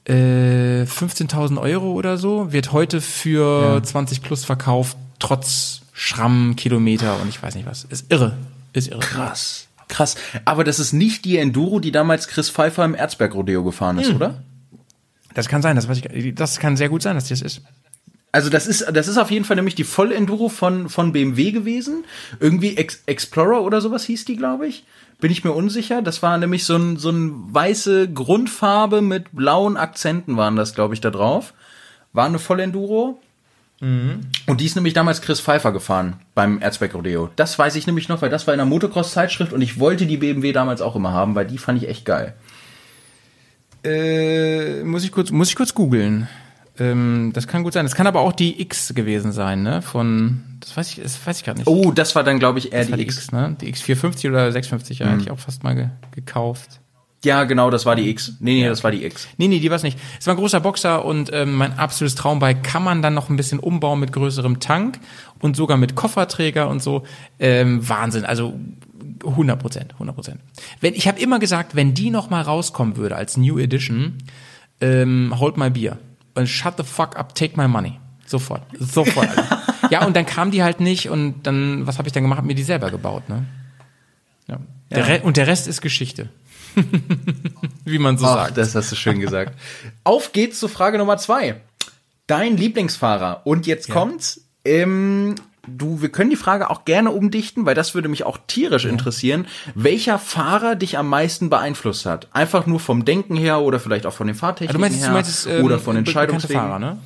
äh, 0.08 0.84
15.000 0.84 1.60
Euro 1.60 1.92
oder 1.92 2.16
so, 2.16 2.52
wird 2.52 2.72
heute 2.72 3.00
für 3.00 3.74
ja. 3.74 3.82
20 3.82 4.22
plus 4.22 4.44
verkauft, 4.44 4.96
trotz 5.18 5.82
Schramm, 5.92 6.56
Kilometer 6.56 7.20
und 7.20 7.28
ich 7.28 7.42
weiß 7.42 7.54
nicht 7.54 7.66
was. 7.66 7.84
Ist 7.84 8.10
irre. 8.10 8.36
Ist 8.72 8.88
irre. 8.88 9.00
Krass. 9.00 9.66
Krass. 9.88 10.16
Aber 10.44 10.64
das 10.64 10.78
ist 10.78 10.92
nicht 10.92 11.24
die 11.24 11.38
Enduro, 11.38 11.80
die 11.80 11.92
damals 11.92 12.28
Chris 12.28 12.50
Pfeiffer 12.50 12.84
im 12.84 12.94
Erzberg-Rodeo 12.94 13.64
gefahren 13.64 13.98
ist, 13.98 14.08
hm. 14.08 14.16
oder? 14.16 14.42
Das 15.34 15.48
kann 15.48 15.62
sein, 15.62 15.76
das 15.76 15.88
weiß 15.88 16.02
ich, 16.12 16.34
das 16.34 16.58
kann 16.58 16.76
sehr 16.76 16.88
gut 16.88 17.02
sein, 17.02 17.14
dass 17.14 17.28
das 17.28 17.42
ist. 17.42 17.62
Also 18.38 18.50
das 18.50 18.68
ist, 18.68 18.86
das 18.92 19.08
ist 19.08 19.18
auf 19.18 19.32
jeden 19.32 19.44
Fall 19.44 19.56
nämlich 19.56 19.74
die 19.74 19.82
Vollenduro 19.82 20.48
von, 20.48 20.88
von 20.88 21.10
BMW 21.10 21.50
gewesen. 21.50 22.04
Irgendwie 22.38 22.76
Ex 22.76 23.02
Explorer 23.06 23.64
oder 23.64 23.80
sowas 23.80 24.04
hieß 24.04 24.26
die, 24.26 24.36
glaube 24.36 24.68
ich 24.68 24.84
bin 25.20 25.32
ich 25.32 25.42
mir 25.42 25.50
unsicher. 25.50 26.02
Das 26.02 26.22
war 26.22 26.38
nämlich 26.38 26.64
so 26.64 26.76
ein, 26.76 26.98
so 26.98 27.10
ein 27.10 27.52
weiße 27.52 28.12
Grundfarbe 28.12 29.02
mit 29.02 29.32
blauen 29.32 29.76
Akzenten 29.76 30.36
waren 30.36 30.54
das, 30.54 30.76
glaube 30.76 30.94
ich, 30.94 31.00
da 31.00 31.10
drauf. 31.10 31.52
War 32.12 32.26
eine 32.26 32.38
Vollenduro. 32.38 33.20
Mhm. 33.80 34.20
Und 34.46 34.60
die 34.60 34.66
ist 34.66 34.76
nämlich 34.76 34.94
damals 34.94 35.20
Chris 35.20 35.40
Pfeiffer 35.40 35.72
gefahren 35.72 36.20
beim 36.36 36.60
Erzberg 36.60 36.94
Rodeo. 36.94 37.30
Das 37.34 37.58
weiß 37.58 37.74
ich 37.74 37.88
nämlich 37.88 38.08
noch, 38.08 38.22
weil 38.22 38.30
das 38.30 38.46
war 38.46 38.54
in 38.54 38.60
einer 38.60 38.70
Motocross-Zeitschrift 38.70 39.52
und 39.52 39.62
ich 39.62 39.80
wollte 39.80 40.06
die 40.06 40.18
BMW 40.18 40.52
damals 40.52 40.80
auch 40.80 40.94
immer 40.94 41.12
haben, 41.12 41.34
weil 41.34 41.48
die 41.48 41.58
fand 41.58 41.82
ich 41.82 41.88
echt 41.88 42.04
geil. 42.04 42.34
Äh, 43.82 44.84
muss 44.84 45.02
ich 45.02 45.10
kurz, 45.10 45.32
muss 45.32 45.48
ich 45.48 45.56
kurz 45.56 45.74
googeln. 45.74 46.28
Ähm, 46.78 47.30
das 47.34 47.46
kann 47.46 47.62
gut 47.64 47.72
sein. 47.72 47.84
Das 47.84 47.94
kann 47.94 48.06
aber 48.06 48.20
auch 48.20 48.32
die 48.32 48.60
X 48.60 48.94
gewesen 48.94 49.32
sein, 49.32 49.62
ne? 49.62 49.82
Von, 49.82 50.44
das 50.60 50.76
weiß 50.76 50.90
ich, 50.90 51.02
das 51.02 51.26
weiß 51.26 51.38
ich 51.38 51.44
gerade 51.44 51.58
nicht. 51.58 51.68
Oh, 51.68 51.90
das 51.90 52.14
war 52.14 52.24
dann, 52.24 52.38
glaube 52.38 52.58
ich, 52.58 52.72
eher 52.72 52.84
die, 52.84 52.92
die, 52.92 53.02
X. 53.02 53.16
X. 53.16 53.32
ne? 53.32 53.56
Die 53.60 53.72
X450 53.72 54.28
oder 54.28 54.52
650, 54.52 55.00
ja, 55.00 55.06
mhm. 55.06 55.10
hätte 55.10 55.22
ich 55.22 55.30
auch 55.30 55.38
fast 55.38 55.64
mal 55.64 55.74
ge 55.74 55.88
gekauft. 56.12 56.80
Ja, 57.24 57.44
genau, 57.44 57.68
das 57.70 57.84
war 57.84 57.96
die 57.96 58.08
X. 58.10 58.36
Nee, 58.38 58.54
nee, 58.54 58.62
ja. 58.62 58.68
das 58.68 58.84
war 58.84 58.92
die 58.92 59.04
X. 59.04 59.26
Nee, 59.38 59.48
nee, 59.48 59.58
die 59.58 59.70
war 59.70 59.76
es 59.76 59.82
nicht. 59.82 59.98
Es 60.20 60.26
war 60.28 60.34
ein 60.34 60.38
großer 60.38 60.60
Boxer 60.60 61.04
und 61.04 61.30
ähm, 61.32 61.54
mein 61.54 61.76
absolutes 61.76 62.14
Traumbike 62.14 62.62
kann 62.62 62.84
man 62.84 63.02
dann 63.02 63.14
noch 63.14 63.28
ein 63.28 63.36
bisschen 63.36 63.58
umbauen 63.58 63.98
mit 63.98 64.12
größerem 64.12 64.60
Tank 64.60 65.00
und 65.40 65.56
sogar 65.56 65.76
mit 65.78 65.96
Kofferträger 65.96 66.68
und 66.68 66.80
so. 66.80 67.02
Ähm, 67.40 67.88
Wahnsinn, 67.88 68.24
also 68.24 68.54
100 69.26 69.58
Prozent, 69.58 69.92
100 69.94 70.14
Prozent. 70.14 70.40
Wenn, 70.80 70.94
ich 70.94 71.08
habe 71.08 71.18
immer 71.18 71.40
gesagt, 71.40 71.74
wenn 71.74 71.92
die 71.92 72.10
noch 72.10 72.30
mal 72.30 72.42
rauskommen 72.42 72.96
würde 72.96 73.16
als 73.16 73.36
New 73.36 73.58
Edition, 73.58 74.18
ähm, 74.80 75.34
hold 75.40 75.56
my 75.56 75.70
beer 75.70 75.98
und 76.38 76.46
shut 76.48 76.74
the 76.76 76.84
fuck 76.84 77.16
up, 77.16 77.34
take 77.34 77.60
my 77.60 77.68
money. 77.68 77.98
Sofort. 78.26 78.62
Sofort. 78.78 79.28
ja, 79.90 80.06
und 80.06 80.14
dann 80.16 80.26
kam 80.26 80.50
die 80.50 80.62
halt 80.62 80.80
nicht 80.80 81.08
und 81.08 81.42
dann, 81.46 81.86
was 81.86 81.98
habe 81.98 82.08
ich 82.08 82.12
dann 82.12 82.22
gemacht? 82.22 82.44
Mir 82.44 82.54
die 82.54 82.62
selber 82.62 82.90
gebaut, 82.90 83.28
ne? 83.28 83.46
Ja. 84.46 84.58
Der 84.90 85.16
ja. 85.16 85.22
und 85.22 85.36
der 85.36 85.46
Rest 85.46 85.66
ist 85.66 85.80
Geschichte. 85.80 86.28
Wie 87.84 87.98
man 87.98 88.18
so 88.18 88.26
Ach, 88.26 88.34
sagt. 88.34 88.56
das 88.58 88.74
hast 88.74 88.92
du 88.92 88.96
schön 88.96 89.20
gesagt. 89.20 89.58
Auf 90.04 90.32
geht's 90.32 90.58
zu 90.58 90.68
Frage 90.68 90.98
Nummer 90.98 91.16
zwei. 91.18 91.60
Dein 92.26 92.56
Lieblingsfahrer. 92.56 93.42
Und 93.44 93.66
jetzt 93.66 93.88
Ja. 93.88 93.94
kommt's. 93.94 94.42
Ähm, 94.64 95.34
du, 95.68 96.00
wir 96.02 96.10
können 96.10 96.30
die 96.30 96.36
Frage 96.36 96.70
auch 96.70 96.84
gerne 96.84 97.10
umdichten, 97.10 97.66
weil 97.66 97.74
das 97.74 97.94
würde 97.94 98.08
mich 98.08 98.24
auch 98.24 98.38
tierisch 98.46 98.84
interessieren. 98.84 99.46
Welcher 99.74 100.18
Fahrer 100.18 100.74
dich 100.74 100.98
am 100.98 101.08
meisten 101.08 101.50
beeinflusst 101.50 102.06
hat? 102.06 102.28
Einfach 102.32 102.66
nur 102.66 102.80
vom 102.80 103.04
Denken 103.04 103.36
her 103.36 103.60
oder 103.60 103.80
vielleicht 103.80 104.06
auch 104.06 104.12
von 104.12 104.26
den 104.26 104.36
Ah, 104.36 104.40
Fahrtechniken 104.40 104.74
du 104.74 104.80
meinst, 104.80 105.02
her 105.02 105.12
meinst 105.12 105.46
ähm, 105.46 105.64
oder 105.64 105.78
von 105.78 105.96
Entscheidungswegen. 105.96 106.60
Fahrer, 106.60 106.78
ne? 106.78 106.98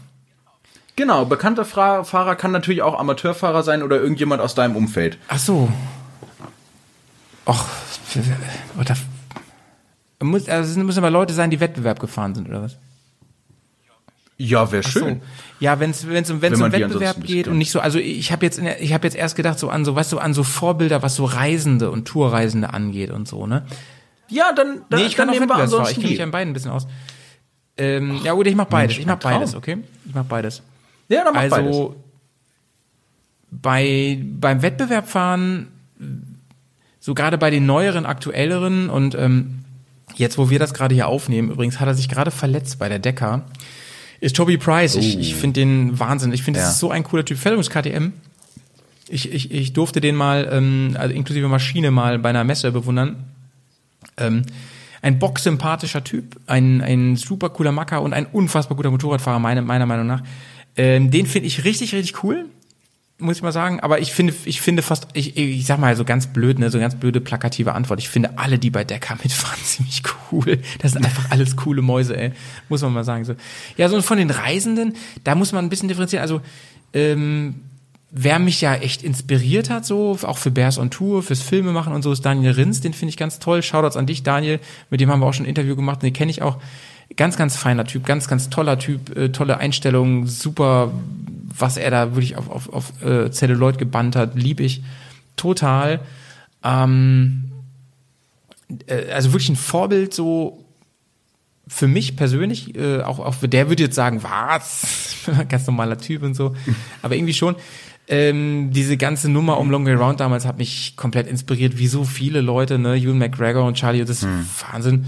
Genau, 0.97 1.25
bekannter 1.25 1.65
Fra 1.65 2.05
Fahrer 2.05 2.37
kann 2.37 2.53
natürlich 2.53 2.83
auch 2.83 2.99
Amateurfahrer 2.99 3.63
sein 3.63 3.83
oder 3.83 3.99
irgendjemand 4.01 4.43
aus 4.43 4.55
deinem 4.55 4.77
Umfeld. 4.77 5.19
Ach 5.29 5.39
so. 5.39 5.69
Och, 7.47 7.65
oder, 8.79 8.95
muss, 10.21 10.49
also 10.49 10.71
es 10.71 10.77
müssen 10.77 10.99
aber 10.99 11.11
Leute 11.11 11.33
sein, 11.33 11.51
die 11.51 11.61
Wettbewerb 11.61 11.99
gefahren 11.99 12.35
sind, 12.35 12.49
oder 12.49 12.63
was? 12.63 12.77
Ja, 14.45 14.73
wäre 14.73 14.83
So. 14.83 14.91
schön. 15.01 15.21
Ja, 15.61 15.79
wenn 15.79 15.91
es 15.91 16.09
wenn 16.09 16.25
es 16.25 16.31
um, 16.31 16.43
wenn's 16.43 16.59
Wenn 16.59 16.65
um 16.65 16.71
man 16.71 16.73
die 16.73 16.81
Wettbewerb 16.85 17.23
geht 17.25 17.47
und 17.47 17.59
nicht 17.59 17.71
so, 17.71 17.79
also 17.79 17.99
ich 17.99 18.33
habe 18.33 18.45
jetzt 18.45 18.59
in 18.59 18.65
der, 18.65 18.83
ich 18.83 18.93
habe 18.93 19.07
jetzt 19.07 19.17
erst 19.17 19.37
gedacht 19.37 19.59
so 19.59 19.69
an 19.71 19.85
so, 19.85 19.95
weißt 19.95 20.13
du, 20.13 20.19
an 20.19 20.35
so 20.35 20.43
Vorbilder, 20.43 21.03
was 21.03 21.15
so 21.15 21.25
Reisende 21.25 21.91
und 21.91 22.07
Tourreisende 22.09 22.75
angeht 22.75 23.11
und 23.11 23.29
so, 23.29 23.47
ne? 23.47 23.65
Ja, 24.29 24.53
dann, 24.53 24.81
dann, 24.91 25.01
Nee, 25.01 25.07
ich 25.07 25.15
kann 25.15 25.29
auch 25.29 25.35
dann 25.35 25.47
nehmen 25.49 25.71
wir. 25.71 25.83
Ich 25.91 25.95
kenne 25.95 26.09
mich 26.09 26.23
an 26.23 26.31
beiden 26.33 26.51
ein 26.51 26.55
bisschen 26.55 26.73
aus. 26.73 26.87
Ähm, 27.77 28.21
ja, 28.25 28.33
oder 28.35 28.51
ich 28.51 28.57
mach 28.57 28.65
beides. 28.67 28.97
Mensch, 28.97 29.01
Ich 29.01 29.07
mach 29.07 29.15
ein 29.15 29.21
Traum. 29.21 29.33
beides, 29.35 29.55
okay? 29.55 29.79
Ich 30.07 30.15
mach 30.15 30.25
beides. 30.25 30.63
Ja, 31.09 31.25
dann 31.25 31.35
mach 31.35 31.43
beides. 31.43 31.53
Also 31.59 31.97
bei 33.51 34.21
beim 34.25 34.63
Wettbewerb 34.63 35.09
fahren, 35.09 35.69
so 36.99 37.15
gerade 37.15 37.39
bei 37.39 37.51
den 37.51 37.67
neueren, 37.67 38.07
aktuelleren 38.07 38.91
und 38.91 39.15
ähm, 39.15 39.65
jetzt, 40.17 40.39
wo 40.39 40.51
wir 40.51 40.59
das 40.59 40.75
gerade 40.75 40.95
hier 40.95 41.07
aufnehmen, 41.07 41.51
übrigens 41.51 41.79
hat 41.81 41.87
er 41.87 41.95
sich 41.95 42.09
gerade 42.09 42.31
verletzt 42.31 42.79
bei 42.79 42.89
der 42.89 42.99
Decker, 42.99 43.45
ist 44.23 44.37
Toby 44.37 44.57
Price. 44.57 44.95
Ich, 44.95 45.19
ich 45.19 45.35
finde 45.35 45.61
den 45.61 45.99
Wahnsinn. 45.99 46.33
Ich 46.33 46.43
finde, 46.45 46.61
das 46.61 46.69
Ja. 46.69 46.73
ist 46.73 46.79
so 46.79 46.91
ein 46.91 47.03
cooler 47.03 47.25
Typ. 47.25 47.39
Fährt 47.39 47.69
KTM. 47.69 48.13
Ich, 49.09 49.33
ich, 49.33 49.51
ich 49.51 49.73
durfte 49.73 50.01
den 50.01 50.15
mal, 50.15 50.49
ähm, 50.51 50.97
also 50.99 51.13
inklusive 51.13 51.49
Maschine 51.49 51.91
mal 51.91 52.19
bei 52.21 52.29
einer 52.31 52.45
Messe 52.45 52.71
bewundern. 52.71 53.25
Ähm, 54.17 54.43
ein 55.03 55.19
bocksympathischer 55.19 56.05
Typ, 56.05 56.39
ein, 56.47 56.81
ein 56.81 57.17
super 57.17 57.51
cooler 57.51 57.73
Macker 57.73 58.01
und 58.01 58.13
ein 58.15 58.27
unfassbar 58.27 58.77
guter 58.77 58.93
Motorradfahrer, 58.93 59.41
meine, 59.41 59.61
meiner 59.61 59.87
Meinung 59.87 60.07
nach. 60.07 60.23
Ähm, 60.77 61.11
den 61.11 61.27
finde 61.27 61.49
ich 61.49 61.65
richtig, 61.65 61.93
richtig 61.93 62.23
cool, 62.23 62.47
muss 63.23 63.37
ich 63.37 63.43
mal 63.43 63.53
sagen. 63.53 63.81
Aber 63.81 64.01
ich 64.01 64.13
finde, 64.13 64.35
ich 64.45 64.61
finde 64.61 64.83
fast, 64.83 65.09
ich, 65.15 65.37
ich 65.37 65.67
sag 65.67 65.79
mal 65.79 65.97
so 65.97 66.05
ganz 66.05 66.27
blöd, 66.27 66.59
ne, 66.59 66.71
so 66.71 66.79
ganz 66.79 66.97
blöde 66.97 67.21
plakative 67.21 67.73
Antwort. 67.73 67.99
Ich 68.01 68.09
finde 68.09 68.39
alle, 68.39 68.59
die 68.59 68.71
bei 68.71 68.85
Decker 68.85 69.17
mitfahren, 69.23 69.59
ziemlich 69.65 70.03
cool. 70.31 70.59
Das 70.81 70.93
sind 70.93 71.05
einfach 71.05 71.31
alles 71.31 71.57
coole 71.57 71.83
Mäuse, 71.83 72.17
ey. 72.17 72.33
Muss 72.69 72.83
man 72.83 72.93
mal 72.93 73.05
sagen. 73.05 73.25
So. 73.25 73.35
Ja, 73.77 73.89
so 73.89 74.01
von 74.03 74.19
den 74.19 74.31
Reisenden, 74.31 74.95
da 75.25 75.35
muss 75.35 75.53
man 75.53 75.65
ein 75.65 75.69
bisschen 75.69 75.89
differenzieren. 75.89 76.23
Also, 76.23 76.41
ähm, 76.93 77.55
wer 78.11 78.39
mich 78.39 78.61
ja 78.61 78.75
echt 78.75 79.03
inspiriert 79.03 79.71
hat, 79.71 79.87
so, 79.87 80.19
auch 80.23 80.39
für 80.39 80.51
Bears 80.51 80.79
on 80.79 80.91
Tour, 80.91 81.23
fürs 81.23 81.41
Filme 81.41 81.73
machen 81.73 81.95
und 81.95 82.03
so, 82.03 82.13
ist 82.13 82.25
Daniel 82.25 82.53
Rins, 82.53 82.83
den 82.83 82.93
finde 82.93 83.11
ich 83.11 83.17
ganz 83.17 83.39
toll. 83.39 83.63
Shoutouts 83.63 83.97
an 83.97 84.07
dich, 84.07 84.23
Daniel. 84.23 84.61
Mit 84.91 85.01
dem 85.01 85.11
haben 85.11 85.21
wir 85.21 85.27
auch 85.27 85.35
schon 85.35 85.47
ein 85.47 85.49
Interview 85.49 85.75
gemacht, 85.77 86.03
den 86.03 86.13
kenne 86.13 86.31
ich 86.31 86.43
auch. 86.43 86.59
Ganz, 87.17 87.37
ganz 87.37 87.57
feiner 87.57 87.85
Typ, 87.85 88.07
ganz, 88.07 88.29
ganz 88.29 88.51
toller 88.51 88.79
Typ, 88.79 89.17
äh, 89.17 89.31
tolle 89.31 89.59
Einstellung, 89.59 90.27
super, 90.27 90.93
was 91.57 91.77
er 91.77 91.91
da 91.91 92.15
wirklich 92.15 92.37
auf, 92.37 92.49
auf, 92.49 92.73
auf 92.73 93.03
äh, 93.03 93.31
Celluloid 93.31 93.79
gebannt 93.79 94.17
hat, 94.17 94.35
lieb 94.35 94.61
ich 94.61 94.83
total. 95.37 96.01
Ähm, 96.63 97.51
äh, 98.87 99.11
also 99.13 99.33
wirklich 99.33 99.51
ein 99.51 99.57
Vorbild 99.57 100.15
so 100.15 100.65
für 101.69 101.89
mich 101.89 102.17
persönlich, 102.17 102.77
äh, 102.77 103.01
auch, 103.03 103.19
auch 103.19 103.37
der 103.43 103.69
würde 103.69 103.83
jetzt 103.83 103.95
sagen, 103.95 104.23
was? 104.23 105.17
Ganz 105.49 105.67
normaler 105.67 105.99
Typ 105.99 106.23
und 106.23 106.35
so. 106.35 106.55
Aber 107.03 107.17
irgendwie 107.17 107.35
schon. 107.35 107.57
Ähm, 108.09 108.73
diese 108.73 108.97
ganze 108.97 109.31
Nummer 109.31 109.59
um 109.59 109.71
Long 109.71 109.87
Way 109.87 109.95
Round 109.95 110.21
damals 110.21 110.45
hat 110.45 110.59
mich 110.59 110.97
komplett 110.97 111.29
inspiriert, 111.29 111.79
wie 111.79 111.87
so 111.87 112.05
viele 112.05 112.41
Leute, 112.41 112.79
ne, 112.79 112.97
Ewan 112.97 113.17
McGregor 113.17 113.65
und 113.65 113.77
Charlie, 113.77 114.01
das 114.01 114.23
ist 114.23 114.27
Wahnsinn. 114.71 115.07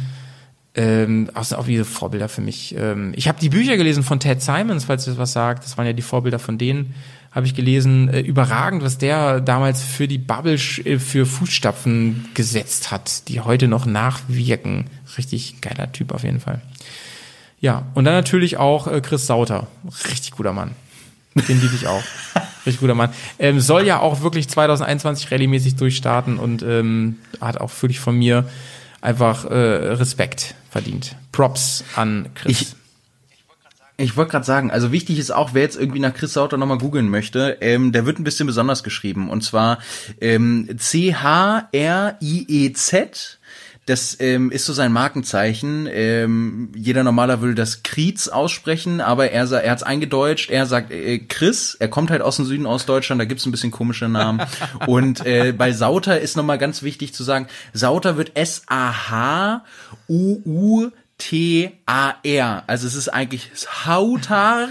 Ähm, 0.77 1.31
auch, 1.35 1.53
auch 1.53 1.67
diese 1.67 1.85
Vorbilder 1.85 2.29
für 2.29 2.41
mich. 2.41 2.75
Ähm, 2.77 3.13
ich 3.15 3.29
habe 3.29 3.39
die 3.41 3.49
Bücher 3.49 3.77
gelesen 3.77 4.03
von 4.03 4.19
Ted 4.19 4.43
Simons, 4.43 4.85
falls 4.85 5.07
ihr 5.07 5.13
das 5.13 5.19
was 5.19 5.33
sagt. 5.33 5.65
Das 5.65 5.79
waren 5.79 5.87
ja 5.87 5.93
die 5.93 6.03
Vorbilder 6.03 6.41
von 6.41 6.59
denen. 6.59 6.95
Habe 7.31 7.47
ich 7.47 7.55
gelesen. 7.55 8.09
Äh, 8.09 8.21
überragend, 8.21 8.83
was 8.83 8.99
der 8.99 9.41
damals 9.41 9.83
für 9.83 10.09
die 10.09 10.19
Bubble 10.19 10.55
äh, 10.55 10.99
für 10.99 11.27
Fußstapfen 11.27 12.27
gesetzt 12.35 12.91
hat, 12.91 13.29
die 13.29 13.41
heute 13.41 13.69
noch 13.69 13.87
nachwirken. 13.87 14.87
Richtig 15.17 15.61
geiler 15.61 15.93
Typ 15.93 16.11
auf 16.11 16.25
jeden 16.25 16.41
Fall. 16.41 16.61
Ja, 17.61 17.87
und 17.95 18.05
dann 18.05 18.15
natürlich 18.15 18.57
auch 18.57 18.89
äh, 18.89 19.01
Chris 19.01 19.29
Sauter. 19.29 19.69
Richtig 20.11 20.33
guter 20.33 20.53
Mann. 20.53 20.73
Den 21.49 21.61
liebe 21.61 21.75
ich 21.77 21.87
auch. 21.87 22.03
Richtig 22.67 22.81
guter 22.81 22.95
Mann. 22.95 23.11
Ähm, 23.39 23.61
soll 23.61 23.87
ja 23.87 24.01
auch 24.01 24.23
wirklich 24.23 24.49
2021 24.49 25.31
rallymäßig 25.31 25.77
durchstarten 25.77 26.39
und 26.39 26.63
ähm, 26.63 27.19
hat 27.41 27.61
auch 27.61 27.71
wirklich 27.81 28.01
von 28.01 28.17
mir 28.17 28.49
einfach 29.01 29.45
äh, 29.45 29.55
Respekt 29.55 30.55
verdient. 30.75 31.15
Props 31.31 31.85
an 31.95 32.29
Chris. 32.35 32.51
Ich- 32.61 32.75
Ich 33.97 34.17
wollte 34.17 34.33
gerade 34.33 34.45
sagen, 34.45 34.73
also 34.73 34.91
wichtig 34.91 35.21
ist 35.21 35.31
auch, 35.31 35.55
wer 35.55 35.63
jetzt 35.63 35.77
irgendwie 35.77 36.01
nach 36.01 36.13
Chris 36.13 36.33
Sauter 36.33 36.57
nochmal 36.57 36.79
googeln 36.79 37.09
möchte, 37.09 37.59
ähm, 37.61 37.93
der 37.93 38.05
wird 38.07 38.19
ein 38.19 38.25
bisschen 38.25 38.49
besonders 38.49 38.83
geschrieben. 38.83 39.31
Und 39.31 39.43
zwar 39.45 39.79
ähm, 40.21 40.69
C-H-R-I-E-Z. 42.11 43.39
Das 43.87 44.17
ähm, 44.21 44.51
ist 44.51 44.65
so 44.65 44.73
sein 44.73 44.93
Markenzeichen. 44.93 45.87
Ähm, 45.91 46.73
jeder 46.75 47.05
Normaler 47.05 47.41
würde 47.43 47.55
das 47.55 47.83
Kriez 47.83 48.29
aussprechen, 48.29 49.01
aber 49.03 49.31
er, 49.31 49.51
er 49.51 49.71
hat's 49.71 49.83
eingedeutscht. 49.83 50.51
Er 50.51 50.65
sagt 50.67 50.91
äh, 50.91 51.19
Chris. 51.19 51.77
Er 51.79 51.89
kommt 51.89 52.11
halt 52.11 52.23
aus 52.23 52.37
dem 52.37 52.47
Süden 52.47 52.65
aus 52.67 52.87
Deutschland, 52.87 53.21
da 53.21 53.27
gibt's 53.27 53.45
ein 53.45 53.51
bisschen 53.51 53.71
komische 53.71 54.09
Namen. 54.09 54.41
Und 54.87 55.27
äh, 55.27 55.53
bei 55.53 55.73
Sauter 55.73 56.21
ist 56.21 56.37
nochmal 56.37 56.59
ganz 56.59 56.83
wichtig 56.83 57.13
zu 57.13 57.25
sagen, 57.25 57.47
Sauter 57.73 58.17
wird 58.17 58.37
S-A-H-U-U 58.37 59.65
T-A-R. 61.19 62.65
Also 62.67 62.87
es 62.87 62.95
ist 62.95 63.09
eigentlich 63.09 63.51
Hautar, 63.87 64.69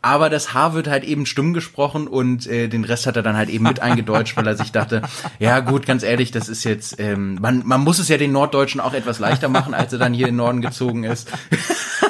aber 0.00 0.30
das 0.30 0.54
H 0.54 0.74
wird 0.74 0.88
halt 0.88 1.04
eben 1.04 1.26
stumm 1.26 1.54
gesprochen 1.54 2.06
und 2.06 2.46
äh, 2.46 2.68
den 2.68 2.84
Rest 2.84 3.06
hat 3.06 3.16
er 3.16 3.22
dann 3.22 3.36
halt 3.36 3.48
eben 3.48 3.64
mit 3.64 3.80
eingedeutscht, 3.80 4.36
weil 4.36 4.46
er 4.46 4.56
sich 4.56 4.70
dachte, 4.70 5.02
ja 5.38 5.60
gut, 5.60 5.86
ganz 5.86 6.02
ehrlich, 6.02 6.30
das 6.30 6.48
ist 6.48 6.64
jetzt, 6.64 7.00
ähm, 7.00 7.38
man, 7.40 7.66
man 7.66 7.80
muss 7.80 7.98
es 7.98 8.08
ja 8.08 8.16
den 8.16 8.32
Norddeutschen 8.32 8.80
auch 8.80 8.94
etwas 8.94 9.18
leichter 9.18 9.48
machen, 9.48 9.74
als 9.74 9.92
er 9.92 9.98
dann 9.98 10.14
hier 10.14 10.28
in 10.28 10.34
den 10.34 10.38
Norden 10.38 10.60
gezogen 10.60 11.04
ist. 11.04 11.28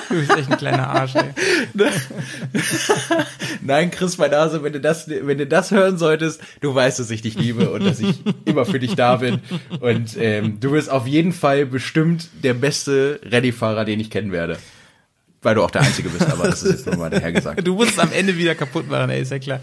Du 0.08 0.14
bist 0.14 0.36
echt 0.36 0.50
ein 0.50 0.58
kleiner 0.58 0.88
Arsch, 0.88 1.14
ey. 1.14 1.30
Nein, 3.62 3.90
Chris, 3.90 4.16
mein 4.16 4.30
Nase, 4.30 4.62
wenn 4.62 4.72
du 4.72 4.80
das, 4.80 5.08
wenn 5.08 5.38
du 5.38 5.46
das 5.46 5.70
hören 5.70 5.98
solltest, 5.98 6.40
du 6.60 6.74
weißt, 6.74 6.98
dass 6.98 7.10
ich 7.10 7.22
dich 7.22 7.34
liebe 7.38 7.70
und 7.70 7.84
dass 7.84 8.00
ich 8.00 8.22
immer 8.44 8.64
für 8.64 8.78
dich 8.78 8.94
da 8.94 9.16
bin. 9.16 9.40
Und 9.80 10.16
ähm, 10.18 10.60
du 10.60 10.70
bist 10.72 10.90
auf 10.90 11.06
jeden 11.06 11.32
Fall 11.32 11.66
bestimmt 11.66 12.28
der 12.42 12.54
beste 12.54 13.20
Rallye-Fahrer, 13.24 13.84
den 13.84 14.00
ich 14.00 14.10
kennen 14.10 14.32
werde. 14.32 14.58
Weil 15.48 15.54
du 15.54 15.62
auch 15.62 15.70
der 15.70 15.80
Einzige 15.80 16.10
bist, 16.10 16.30
aber 16.30 16.44
das 16.44 16.62
ist 16.62 16.70
jetzt 16.72 16.86
nur 16.86 16.96
mal 16.96 17.08
dahergesagt. 17.08 17.58
Du 17.64 17.74
musst 17.74 17.92
es 17.92 17.98
am 17.98 18.12
Ende 18.12 18.36
wieder 18.36 18.54
kaputt 18.54 18.86
machen, 18.86 19.08
ey, 19.08 19.22
ist 19.22 19.30
ja 19.30 19.38
klar. 19.38 19.60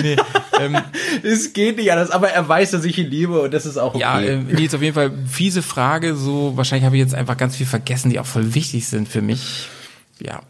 Nee, 0.00 0.16
ähm, 0.60 0.78
Es 1.22 1.52
geht 1.52 1.76
nicht 1.76 1.92
anders, 1.92 2.10
aber 2.10 2.30
er 2.30 2.48
weiß, 2.48 2.70
dass 2.70 2.86
ich 2.86 2.96
ihn 2.96 3.10
liebe 3.10 3.38
und 3.42 3.52
das 3.52 3.66
ist 3.66 3.76
auch 3.76 3.92
okay. 3.92 4.00
ja, 4.00 4.18
äh, 4.18 4.38
Nils, 4.38 4.74
auf 4.74 4.80
jeden 4.80 4.94
Fall 4.94 5.12
fiese 5.26 5.60
Frage, 5.60 6.16
so, 6.16 6.56
wahrscheinlich 6.56 6.86
habe 6.86 6.96
ich 6.96 7.02
jetzt 7.02 7.14
einfach 7.14 7.36
ganz 7.36 7.54
viel 7.54 7.66
vergessen, 7.66 8.08
die 8.08 8.18
auch 8.18 8.24
voll 8.24 8.54
wichtig 8.54 8.86
sind 8.86 9.06
für 9.10 9.20
mich. 9.20 9.68
Ja. 10.20 10.40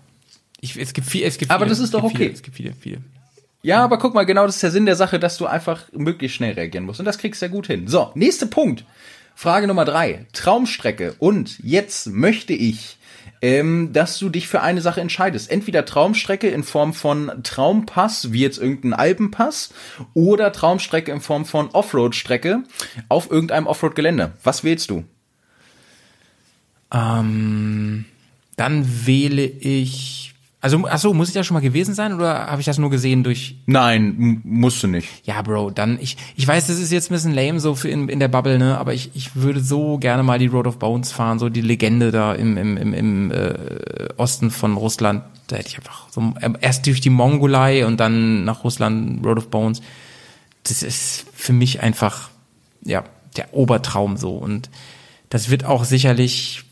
Ich, 0.61 0.79
es 0.79 0.93
gibt 0.93 1.09
viel, 1.09 1.25
es 1.25 1.37
gibt 1.37 1.51
Aber 1.51 1.65
viele, 1.65 1.71
das 1.71 1.81
ist 1.81 1.95
doch 1.95 2.05
okay. 2.05 2.17
Viele, 2.17 2.31
es 2.31 2.43
gibt 2.43 2.57
viele, 2.57 2.75
viele. 2.81 2.99
Ja, 3.63 3.83
aber 3.83 3.99
guck 3.99 4.15
mal, 4.15 4.23
genau 4.23 4.47
das 4.47 4.55
ist 4.55 4.63
der 4.63 4.71
Sinn 4.71 4.87
der 4.87 4.95
Sache, 4.95 5.19
dass 5.19 5.37
du 5.37 5.47
einfach 5.47 5.83
möglichst 5.91 6.37
schnell 6.37 6.55
reagieren 6.55 6.85
musst. 6.85 7.01
Und 7.01 7.07
das 7.07 7.19
kriegst 7.19 7.43
du 7.43 7.47
ja 7.47 7.51
gut 7.51 7.67
hin. 7.67 7.89
So, 7.89 8.13
nächster 8.15 8.47
Punkt. 8.47 8.85
Frage 9.35 9.67
Nummer 9.67 9.85
drei. 9.85 10.27
Traumstrecke. 10.33 11.17
Und 11.19 11.59
jetzt 11.59 12.07
möchte 12.07 12.53
ich, 12.53 12.99
ähm, 13.43 13.93
dass 13.93 14.19
du 14.19 14.29
dich 14.29 14.49
für 14.49 14.61
eine 14.61 14.81
Sache 14.81 15.01
entscheidest. 15.01 15.51
Entweder 15.51 15.85
Traumstrecke 15.85 16.49
in 16.49 16.63
Form 16.63 16.95
von 16.95 17.43
Traumpass, 17.43 18.33
wie 18.33 18.41
jetzt 18.41 18.59
irgendein 18.59 18.95
Alpenpass, 18.95 19.73
oder 20.15 20.53
Traumstrecke 20.53 21.13
in 21.13 21.21
Form 21.21 21.45
von 21.45 21.71
Offroad-Strecke 21.71 22.65
auf 23.09 23.31
irgendeinem 23.31 23.67
Offroad-Gelände. 23.67 24.33
Was 24.43 24.65
wählst 24.65 24.91
du? 24.91 25.05
Ähm, 26.93 28.05
dann 28.57 29.07
wähle 29.07 29.45
ich. 29.45 30.34
Also, 30.65 30.83
ach 30.89 30.99
so, 30.99 31.13
muss 31.13 31.29
ich 31.29 31.35
da 31.35 31.45
schon 31.45 31.53
mal 31.53 31.61
gewesen 31.61 31.95
sein 31.95 32.15
oder 32.15 32.47
habe 32.47 32.59
ich 32.59 32.65
das 32.65 32.79
nur 32.79 32.89
gesehen 32.89 33.23
durch. 33.23 33.57
Nein, 33.67 34.41
musst 34.45 34.83
du 34.83 34.87
nicht. 34.87 35.07
Ja, 35.27 35.43
Bro, 35.43 35.73
dann 35.73 35.99
ich. 36.01 36.17
Ich 36.37 36.49
weiß, 36.49 36.69
das 36.69 36.79
ist 36.79 36.91
jetzt 36.91 37.11
ein 37.11 37.15
bisschen 37.15 37.35
lame 37.35 37.61
so 37.61 37.75
für 37.75 37.91
in, 37.91 38.09
in 38.09 38.19
der 38.19 38.29
Bubble, 38.29 38.59
ne? 38.59 38.79
Aber 38.79 38.95
ich, 38.95 39.11
ich 39.13 39.37
würde 39.37 39.61
so 39.61 39.99
gerne 39.99 40.23
mal 40.23 40.39
die 40.39 40.47
Road 40.47 40.67
of 40.67 40.79
Bones 40.79 41.13
fahren, 41.13 41.39
so 41.39 41.51
die 41.51 41.61
Legende 41.61 42.13
da 42.13 42.33
im, 42.33 42.57
im, 42.57 42.79
im, 42.79 42.95
im 42.95 43.31
äh, 43.31 43.55
Osten 44.17 44.51
von 44.51 44.79
Russland. 44.79 45.23
Da 45.49 45.57
hätte 45.57 45.69
ich 45.69 45.77
einfach 45.77 46.09
so 46.11 46.33
ähm, 46.41 46.57
erst 46.59 46.87
durch 46.87 47.03
die 47.03 47.11
Mongolei 47.11 47.85
und 47.85 48.01
dann 48.01 48.47
nach 48.47 48.65
Russland 48.65 49.23
Road 49.23 49.37
of 49.37 49.49
Bones. 49.49 49.83
Das 50.63 50.83
ist 50.83 51.27
für 51.35 51.53
mich 51.53 51.83
einfach 51.83 52.31
ja 52.83 53.05
der 53.37 53.53
Obertraum 53.53 54.17
so 54.17 54.31
und 54.31 54.71
das 55.29 55.51
wird 55.51 55.67
auch 55.67 55.85
sicherlich 55.85 56.65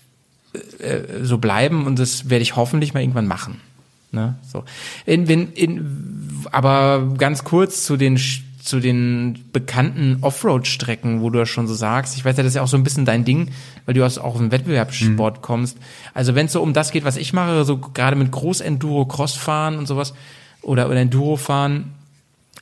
äh, 0.79 1.25
so 1.25 1.37
bleiben 1.37 1.85
und 1.87 1.99
das 1.99 2.31
werde 2.31 2.43
ich 2.43 2.57
hoffentlich 2.57 2.95
mal 2.95 3.01
irgendwann 3.01 3.27
machen. 3.27 3.61
Ne? 4.13 4.37
So. 4.47 4.65
In, 5.07 5.27
in, 5.27 5.53
in, 5.53 6.47
aber 6.53 7.15
ganz 7.19 7.45
kurz 7.45 7.85
zu 7.85 7.97
den 7.97 8.19
zu 8.63 8.79
den 8.79 9.45
bekannten 9.53 10.19
Offroad-Strecken, 10.21 11.21
wo 11.21 11.31
du 11.31 11.41
ja 11.41 11.47
schon 11.47 11.67
so 11.67 11.75
sagst. 11.75 12.17
Ich 12.17 12.25
weiß 12.25 12.37
ja, 12.37 12.45
das 12.45 12.53
ist 12.53 12.57
ja 12.57 12.63
auch 12.63 12.69
so 12.69 12.77
ein 12.77 12.85
bisschen 12.85 13.05
dein 13.05 13.25
Ding, 13.25 13.51
weil 13.87 13.95
du 13.95 14.07
aus 14.07 14.19
auch 14.19 14.37
dem 14.37 14.53
Wettbewerbssport 14.53 15.39
mhm. 15.39 15.43
kommst. 15.43 15.79
Also 16.15 16.37
wenn 16.37 16.47
es 16.47 16.53
so 16.53 16.63
um 16.63 16.73
das 16.73 16.93
geht, 16.93 17.05
was 17.05 17.17
ich 17.17 17.33
mache, 17.33 17.65
so 17.65 17.79
gerade 17.79 18.15
mit 18.15 18.31
Groß-Enduro, 18.31 19.07
Cross-Fahren 19.07 19.79
und 19.79 19.89
sowas 19.89 20.15
oder, 20.63 20.89
oder 20.89 21.01
Enduro-Fahren, 21.01 21.93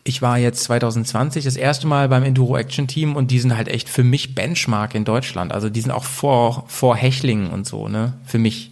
ich 0.02 0.22
war 0.22 0.38
jetzt 0.38 0.64
2020 0.64 1.44
das 1.44 1.56
erste 1.56 1.86
Mal 1.86 2.08
beim 2.08 2.22
Enduro 2.22 2.56
Action 2.56 2.86
Team 2.86 3.14
und 3.14 3.30
die 3.30 3.38
sind 3.38 3.54
halt 3.54 3.68
echt 3.68 3.90
für 3.90 4.02
mich 4.02 4.34
Benchmark 4.34 4.94
in 4.94 5.04
Deutschland. 5.04 5.52
Also 5.52 5.68
die 5.68 5.82
sind 5.82 5.90
auch 5.90 6.04
vor, 6.04 6.64
vor 6.68 6.96
Hechlingen 6.96 7.50
und 7.50 7.66
so, 7.66 7.88
ne? 7.88 8.14
Für 8.24 8.38
mich. 8.38 8.70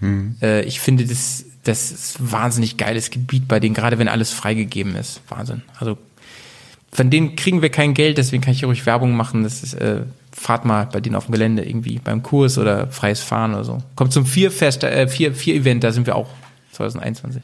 Hm. 0.00 0.36
Äh, 0.40 0.62
ich 0.62 0.80
finde 0.80 1.04
das, 1.04 1.44
das 1.64 1.90
ist 1.90 2.20
ein 2.20 2.32
wahnsinnig 2.32 2.76
geiles 2.76 3.10
Gebiet 3.10 3.48
bei 3.48 3.60
denen, 3.60 3.74
gerade 3.74 3.98
wenn 3.98 4.08
alles 4.08 4.32
freigegeben 4.32 4.96
ist. 4.96 5.20
Wahnsinn. 5.28 5.62
Also 5.78 5.98
von 6.92 7.10
denen 7.10 7.34
kriegen 7.34 7.60
wir 7.60 7.70
kein 7.70 7.92
Geld, 7.92 8.18
deswegen 8.18 8.42
kann 8.42 8.52
ich 8.52 8.60
hier 8.60 8.68
ruhig 8.68 8.86
Werbung 8.86 9.16
machen. 9.16 9.42
Das 9.42 9.62
ist, 9.62 9.74
äh, 9.74 10.02
fahrt 10.30 10.64
mal 10.64 10.86
bei 10.86 11.00
denen 11.00 11.16
auf 11.16 11.26
dem 11.26 11.32
Gelände 11.32 11.64
irgendwie 11.64 11.98
beim 11.98 12.22
Kurs 12.22 12.56
oder 12.58 12.86
freies 12.88 13.20
Fahren 13.20 13.54
oder 13.54 13.64
so. 13.64 13.82
Kommt 13.96 14.12
zum 14.12 14.26
Vier-Fest, 14.26 14.84
äh, 14.84 15.08
Vier, 15.08 15.34
Vier-Event, 15.34 15.82
da 15.82 15.90
sind 15.90 16.06
wir 16.06 16.14
auch 16.14 16.28
2021. 16.72 17.42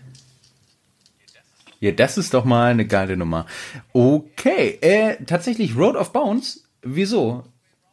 Ja, 1.81 1.93
das 1.93 2.19
ist 2.19 2.35
doch 2.35 2.45
mal 2.45 2.71
eine 2.71 2.87
geile 2.87 3.17
Nummer. 3.17 3.47
Okay, 3.93 4.79
äh, 4.83 5.17
tatsächlich 5.25 5.77
Road 5.77 5.97
of 5.97 6.13
Bounds. 6.13 6.65
Wieso? 6.83 7.45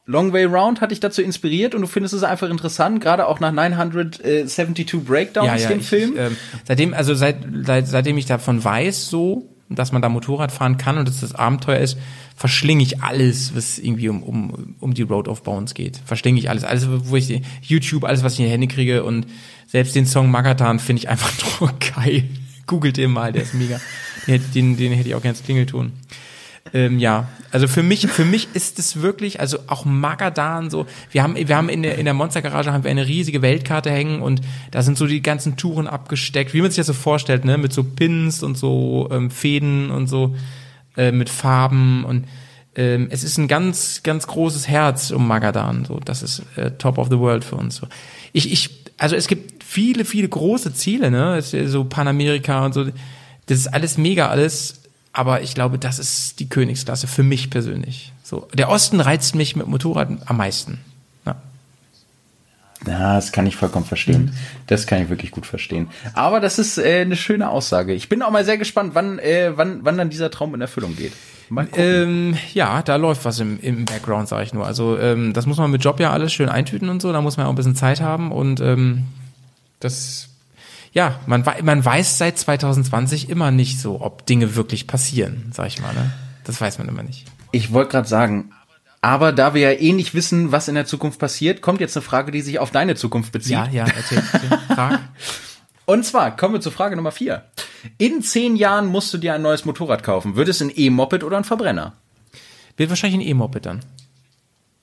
Long 0.10 0.32
Way 0.32 0.46
Round 0.46 0.80
hat 0.80 0.92
dich 0.92 1.02
dazu 1.02 1.22
inspiriert 1.22 1.76
und 1.76 1.82
du 1.82 1.88
findest 1.88 2.14
es 2.14 2.24
einfach 2.24 2.50
interessant, 2.50 3.02
gerade 3.02 3.28
auch 3.28 3.42
nach 3.42 3.52
972 3.52 5.04
Breakdowns, 5.04 5.48
ja, 5.48 5.56
ja, 5.58 5.68
dem 5.68 5.80
ich, 5.82 5.88
Film? 5.88 6.14
Ich, 6.14 6.20
äh, 6.20 6.30
seitdem, 6.66 6.94
also 6.94 7.14
seit, 7.14 7.38
seit, 7.64 7.88
seitdem 7.88 8.18
ich 8.18 8.26
davon 8.26 8.64
weiß, 8.64 9.10
so, 9.10 9.50
dass 9.70 9.92
man 9.92 10.02
da 10.02 10.08
Motorrad 10.08 10.54
fahren 10.54 10.78
kann 10.78 10.98
und 10.98 11.10
dass 11.10 11.20
das 11.20 11.36
Abenteuer 11.36 11.80
ist, 11.80 11.98
verschlinge 12.38 12.84
ich 12.84 13.04
alles, 13.04 13.54
was 13.54 13.80
irgendwie 13.80 14.08
um, 14.08 14.24
um, 14.24 14.76
um 14.80 14.94
die 14.94 15.02
Road 15.02 15.28
of 15.28 15.44
Bounds 15.44 15.74
geht. 15.74 16.00
Verschlinge 16.06 16.40
ich 16.40 16.50
alles. 16.50 16.64
Alles, 16.64 16.88
wo 16.88 17.16
ich 17.18 17.42
YouTube, 17.62 18.06
alles, 18.06 18.24
was 18.24 18.34
ich 18.34 18.40
in 18.40 18.46
die 18.46 18.52
Hände 18.52 18.68
kriege 18.68 19.04
und 19.04 19.28
selbst 19.68 19.94
den 19.94 20.06
Song 20.06 20.32
Magadan 20.32 20.80
finde 20.80 21.02
ich 21.02 21.10
einfach 21.10 21.34
nur 21.60 21.74
geil. 21.96 22.24
Googelt 22.66 22.96
den 22.96 23.12
mal, 23.12 23.34
der 23.34 23.44
ist 23.44 23.54
mega. 23.54 23.82
Den, 24.26 24.42
den, 24.54 24.78
den 24.78 24.94
hätte 24.94 25.10
ich 25.10 25.16
auch 25.16 25.22
gerne 25.22 25.38
ins 25.38 25.44
Klingelton. 25.44 25.92
Ähm, 26.74 27.00
ja, 27.00 27.28
also 27.52 27.68
für 27.68 27.84
mich, 27.84 28.08
für 28.08 28.26
mich 28.26 28.50
ist 28.54 28.80
es 28.80 29.02
wirklich, 29.02 29.40
also 29.40 29.60
auch 29.68 29.86
Magadan 29.86 30.70
so, 30.70 30.86
wir 31.12 31.24
haben, 31.24 31.36
wir 31.36 31.56
haben 31.56 31.70
in 31.70 31.84
der, 31.84 31.98
in 31.98 32.06
der 32.06 32.14
Monstergarage 32.14 32.72
haben 32.72 32.84
wir 32.84 32.92
eine 32.92 33.08
riesige 33.08 33.42
Weltkarte 33.42 33.90
hängen 33.90 34.22
und 34.22 34.42
da 34.72 34.82
sind 34.82 34.98
so 34.98 35.08
die 35.08 35.22
ganzen 35.22 35.58
Touren 35.58 35.88
abgesteckt, 35.88 36.54
wie 36.54 36.62
man 36.62 36.72
sich 36.72 36.78
das 36.78 36.88
so 36.88 36.94
vorstellt, 36.94 37.46
ne, 37.46 37.58
mit 37.58 37.74
so 37.74 37.84
Pins 37.84 38.44
und 38.44 38.58
so 38.58 39.10
ähm, 39.12 39.32
Fäden 39.32 39.92
und 39.92 40.08
so, 40.08 40.36
äh, 40.98 41.12
mit 41.12 41.30
Farben 41.30 42.04
und 42.04 42.26
ähm, 42.76 43.08
es 43.10 43.24
ist 43.24 43.38
ein 43.38 43.48
ganz, 43.48 44.04
ganz 44.04 44.28
großes 44.28 44.68
Herz 44.68 45.12
um 45.12 45.28
Magadan, 45.28 45.86
so, 45.86 46.00
das 46.04 46.22
ist 46.22 46.44
äh, 46.58 46.72
top 46.72 46.98
of 46.98 47.08
the 47.10 47.18
world 47.18 47.44
für 47.44 47.56
uns. 47.56 47.78
So. 47.78 47.88
Ich, 48.34 48.52
ich, 48.52 48.70
also 48.98 49.16
es 49.16 49.28
gibt 49.28 49.64
viele, 49.64 50.06
viele 50.06 50.30
große 50.30 50.74
Ziele, 50.74 51.12
ne? 51.12 51.42
So 51.42 51.84
Panamerika 51.84 52.66
und 52.66 52.74
so. 52.74 52.86
Das 53.48 53.58
ist 53.58 53.68
alles 53.68 53.98
mega 53.98 54.28
alles, 54.28 54.82
aber 55.18 55.42
ich 55.42 55.56
glaube, 55.56 55.80
das 55.80 55.98
ist 55.98 56.40
die 56.40 56.48
Königsklasse 56.48 57.08
für 57.08 57.24
mich 57.24 57.50
persönlich. 57.50 58.14
So, 58.24 58.48
der 58.54 58.70
Osten 58.70 59.02
reizt 59.02 59.34
mich 59.34 59.56
mit 59.56 59.68
Motorrad 59.68 60.10
am 60.26 60.38
meisten. 60.38 60.80
Ja. 61.26 61.36
Ja, 62.86 63.16
das 63.16 63.32
kann 63.32 63.48
ich 63.48 63.56
vollkommen 63.56 63.86
verstehen. 63.86 64.34
Das 64.68 64.86
kann 64.86 65.02
ich 65.02 65.10
wirklich 65.10 65.32
gut 65.32 65.48
verstehen. 65.48 65.88
Aber 66.14 66.40
das 66.40 66.60
ist 66.60 66.78
äh, 66.78 67.02
eine 67.02 67.16
schöne 67.16 67.50
Aussage. 67.50 67.94
Ich 67.94 68.10
bin 68.10 68.22
auch 68.22 68.30
mal 68.30 68.46
sehr 68.46 68.60
gespannt, 68.60 68.94
wann, 68.94 69.18
äh, 69.18 69.54
wann, 69.56 69.80
wann 69.84 69.98
dann 69.98 70.12
dieser 70.12 70.30
Traum 70.30 70.54
in 70.54 70.62
Erfüllung 70.62 70.96
geht. 70.96 71.14
Ähm, 71.76 72.38
ja, 72.54 72.84
da 72.84 72.98
läuft 72.98 73.26
was 73.26 73.40
im, 73.40 73.60
im 73.62 73.86
Background, 73.86 74.28
sage 74.28 74.44
ich 74.44 74.54
nur. 74.54 74.68
Also 74.68 75.00
ähm, 75.00 75.34
das 75.34 75.48
muss 75.48 75.58
man 75.58 75.72
mit 75.72 75.84
Job 75.84 76.00
ja 76.00 76.12
alles 76.12 76.32
schön 76.32 76.50
eintüten 76.50 76.90
und 76.90 77.02
so. 77.02 77.12
Da 77.12 77.22
muss 77.22 77.38
man 77.38 77.48
auch 77.48 77.52
ein 77.52 77.56
bisschen 77.56 77.76
Zeit 77.76 78.02
haben 78.02 78.32
und 78.32 78.60
ähm, 78.60 79.06
das, 79.80 80.30
ja, 80.92 81.20
man, 81.26 81.44
man 81.64 81.84
weiß 81.84 82.18
seit 82.18 82.38
2020 82.38 83.30
immer 83.30 83.52
nicht 83.52 83.80
so, 83.80 84.02
ob 84.02 84.26
Dinge 84.26 84.56
wirklich 84.56 84.88
passieren, 84.88 85.52
sag 85.54 85.68
ich 85.68 85.82
mal. 85.82 85.94
Ne? 85.94 86.12
Das 86.44 86.60
weiß 86.60 86.78
man 86.80 86.88
immer 86.88 87.04
nicht. 87.04 87.26
Ich 87.52 87.72
wollte 87.74 87.92
gerade 87.92 88.08
sagen, 88.08 88.52
aber 89.02 89.32
da 89.32 89.54
wir 89.54 89.62
ja 89.62 89.80
eh 89.80 89.94
nicht 89.94 90.14
wissen, 90.14 90.52
was 90.52 90.68
in 90.68 90.76
der 90.76 90.86
Zukunft 90.86 91.20
passiert, 91.20 91.62
kommt 91.62 91.82
jetzt 91.82 91.96
eine 91.96 92.04
Frage, 92.04 92.32
die 92.32 92.42
sich 92.42 92.60
auf 92.60 92.72
deine 92.72 92.96
Zukunft 92.96 93.32
bezieht. 93.32 93.52
Ja, 93.52 93.68
ja, 93.72 93.86
erzähl, 93.86 94.24
erzähl. 94.32 94.58
Frag. 94.76 95.00
Und 95.86 96.06
zwar 96.06 96.36
kommen 96.36 96.56
wir 96.56 96.62
zur 96.62 96.72
Frage 96.72 96.96
Nummer 96.96 97.12
vier. 97.12 97.46
In 97.98 98.22
zehn 98.22 98.56
Jahren 98.56 98.88
musst 98.88 99.14
du 99.14 99.18
dir 99.18 99.34
ein 99.34 99.42
neues 99.42 99.66
Motorrad 99.66 100.04
kaufen. 100.04 100.36
Wird 100.36 100.50
es 100.50 100.62
ein 100.62 100.72
E-Moped 100.76 101.24
oder 101.24 101.38
ein 101.38 101.44
Verbrenner? 101.44 101.94
Wird 102.76 102.90
wahrscheinlich 102.90 103.20
ein 103.20 103.28
E-Moped 103.28 103.66
dann 103.66 103.82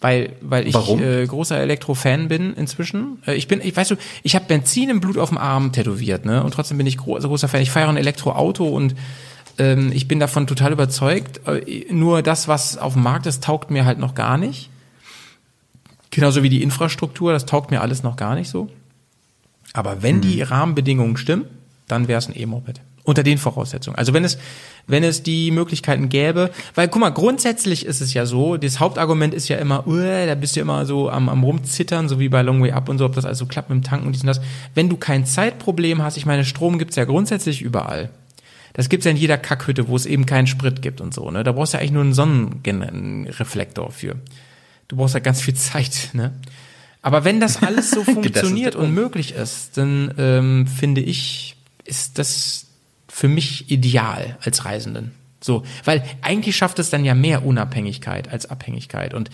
weil 0.04 0.36
weil 0.42 0.68
ich 0.68 0.76
äh, 0.76 1.26
großer 1.26 1.58
Elektro-Fan 1.58 2.28
bin 2.28 2.52
inzwischen. 2.52 3.22
Äh, 3.26 3.36
ich 3.36 3.48
bin, 3.48 3.62
ich 3.62 3.74
weißt 3.74 3.92
du, 3.92 3.96
ich 4.22 4.34
habe 4.34 4.44
Benzin 4.44 4.90
im 4.90 5.00
Blut 5.00 5.16
auf 5.16 5.30
dem 5.30 5.38
Arm 5.38 5.72
tätowiert, 5.72 6.26
ne? 6.26 6.44
Und 6.44 6.52
trotzdem 6.52 6.76
bin 6.76 6.86
ich 6.86 6.98
gro 6.98 7.14
großer 7.14 7.48
Fan. 7.48 7.62
Ich 7.62 7.70
feiere 7.70 7.88
ein 7.88 7.96
Elektroauto 7.96 8.68
und 8.68 8.94
ähm, 9.56 9.92
ich 9.94 10.06
bin 10.06 10.20
davon 10.20 10.46
total 10.46 10.72
überzeugt. 10.72 11.40
Äh, 11.48 11.86
nur 11.90 12.20
das, 12.20 12.48
was 12.48 12.76
auf 12.76 12.92
dem 12.92 13.02
Markt 13.02 13.24
ist, 13.24 13.42
taugt 13.42 13.70
mir 13.70 13.86
halt 13.86 13.98
noch 13.98 14.14
gar 14.14 14.36
nicht. 14.36 14.68
Genauso 16.10 16.42
wie 16.42 16.50
die 16.50 16.62
Infrastruktur, 16.62 17.32
das 17.32 17.46
taugt 17.46 17.70
mir 17.70 17.80
alles 17.80 18.02
noch 18.02 18.16
gar 18.16 18.34
nicht 18.34 18.50
so. 18.50 18.68
Aber 19.72 20.02
wenn 20.02 20.16
mhm. 20.16 20.20
die 20.20 20.42
Rahmenbedingungen 20.42 21.16
stimmen, 21.16 21.46
dann 21.88 22.08
wäre 22.08 22.18
es 22.18 22.28
ein 22.28 22.38
E-Moped. 22.38 22.82
Unter 23.04 23.22
den 23.22 23.36
Voraussetzungen. 23.36 23.98
Also 23.98 24.14
wenn 24.14 24.24
es, 24.24 24.38
wenn 24.86 25.04
es 25.04 25.22
die 25.22 25.50
Möglichkeiten 25.50 26.08
gäbe, 26.08 26.50
weil 26.74 26.88
guck 26.88 27.00
mal, 27.00 27.10
grundsätzlich 27.10 27.84
ist 27.84 28.00
es 28.00 28.14
ja 28.14 28.24
so, 28.24 28.56
das 28.56 28.80
Hauptargument 28.80 29.34
ist 29.34 29.48
ja 29.48 29.58
immer, 29.58 29.86
uh, 29.86 30.26
da 30.26 30.34
bist 30.34 30.56
du 30.56 30.60
immer 30.60 30.86
so 30.86 31.10
am, 31.10 31.28
am 31.28 31.44
rumzittern, 31.44 32.08
so 32.08 32.18
wie 32.18 32.30
bei 32.30 32.40
Long 32.40 32.62
Way 32.62 32.72
Up 32.72 32.88
und 32.88 32.96
so, 32.96 33.04
ob 33.04 33.14
das 33.14 33.26
also 33.26 33.44
klappt 33.44 33.68
mit 33.68 33.76
dem 33.76 33.84
Tanken 33.84 34.06
und 34.06 34.14
dies 34.14 34.22
und 34.22 34.28
das. 34.28 34.40
Wenn 34.74 34.88
du 34.88 34.96
kein 34.96 35.26
Zeitproblem 35.26 36.02
hast, 36.02 36.16
ich 36.16 36.24
meine, 36.24 36.46
Strom 36.46 36.78
gibt's 36.78 36.96
ja 36.96 37.04
grundsätzlich 37.04 37.60
überall. 37.60 38.08
Das 38.72 38.88
gibt's 38.88 39.04
ja 39.04 39.12
in 39.12 39.16
jeder 39.16 39.38
Kackhütte, 39.38 39.88
wo 39.88 39.96
es 39.96 40.06
eben 40.06 40.26
keinen 40.26 40.46
Sprit 40.46 40.82
gibt 40.82 41.00
und 41.00 41.14
so, 41.14 41.30
ne? 41.30 41.44
Da 41.44 41.52
brauchst 41.52 41.74
du 41.74 41.76
ja 41.76 41.80
eigentlich 41.80 41.92
nur 41.92 42.02
einen 42.02 42.14
Sonnenreflektor 42.14 43.90
für. 43.92 44.16
Du 44.88 44.96
brauchst 44.96 45.14
ja 45.14 45.20
ganz 45.20 45.40
viel 45.40 45.54
Zeit, 45.54 46.10
ne? 46.12 46.32
Aber 47.00 47.24
wenn 47.24 47.38
das 47.38 47.62
alles 47.62 47.90
so 47.90 48.02
funktioniert 48.04 48.74
und 48.76 48.94
möglich 48.94 49.34
ist, 49.34 49.76
dann 49.76 50.12
ähm, 50.16 50.66
finde 50.66 51.02
ich, 51.02 51.56
ist 51.84 52.18
das 52.18 52.66
für 53.14 53.28
mich 53.28 53.70
ideal 53.70 54.36
als 54.42 54.64
Reisenden. 54.64 55.12
So, 55.40 55.62
weil 55.84 56.02
eigentlich 56.20 56.56
schafft 56.56 56.80
es 56.80 56.90
dann 56.90 57.04
ja 57.04 57.14
mehr 57.14 57.46
Unabhängigkeit 57.46 58.28
als 58.28 58.46
Abhängigkeit. 58.46 59.14
Und 59.14 59.30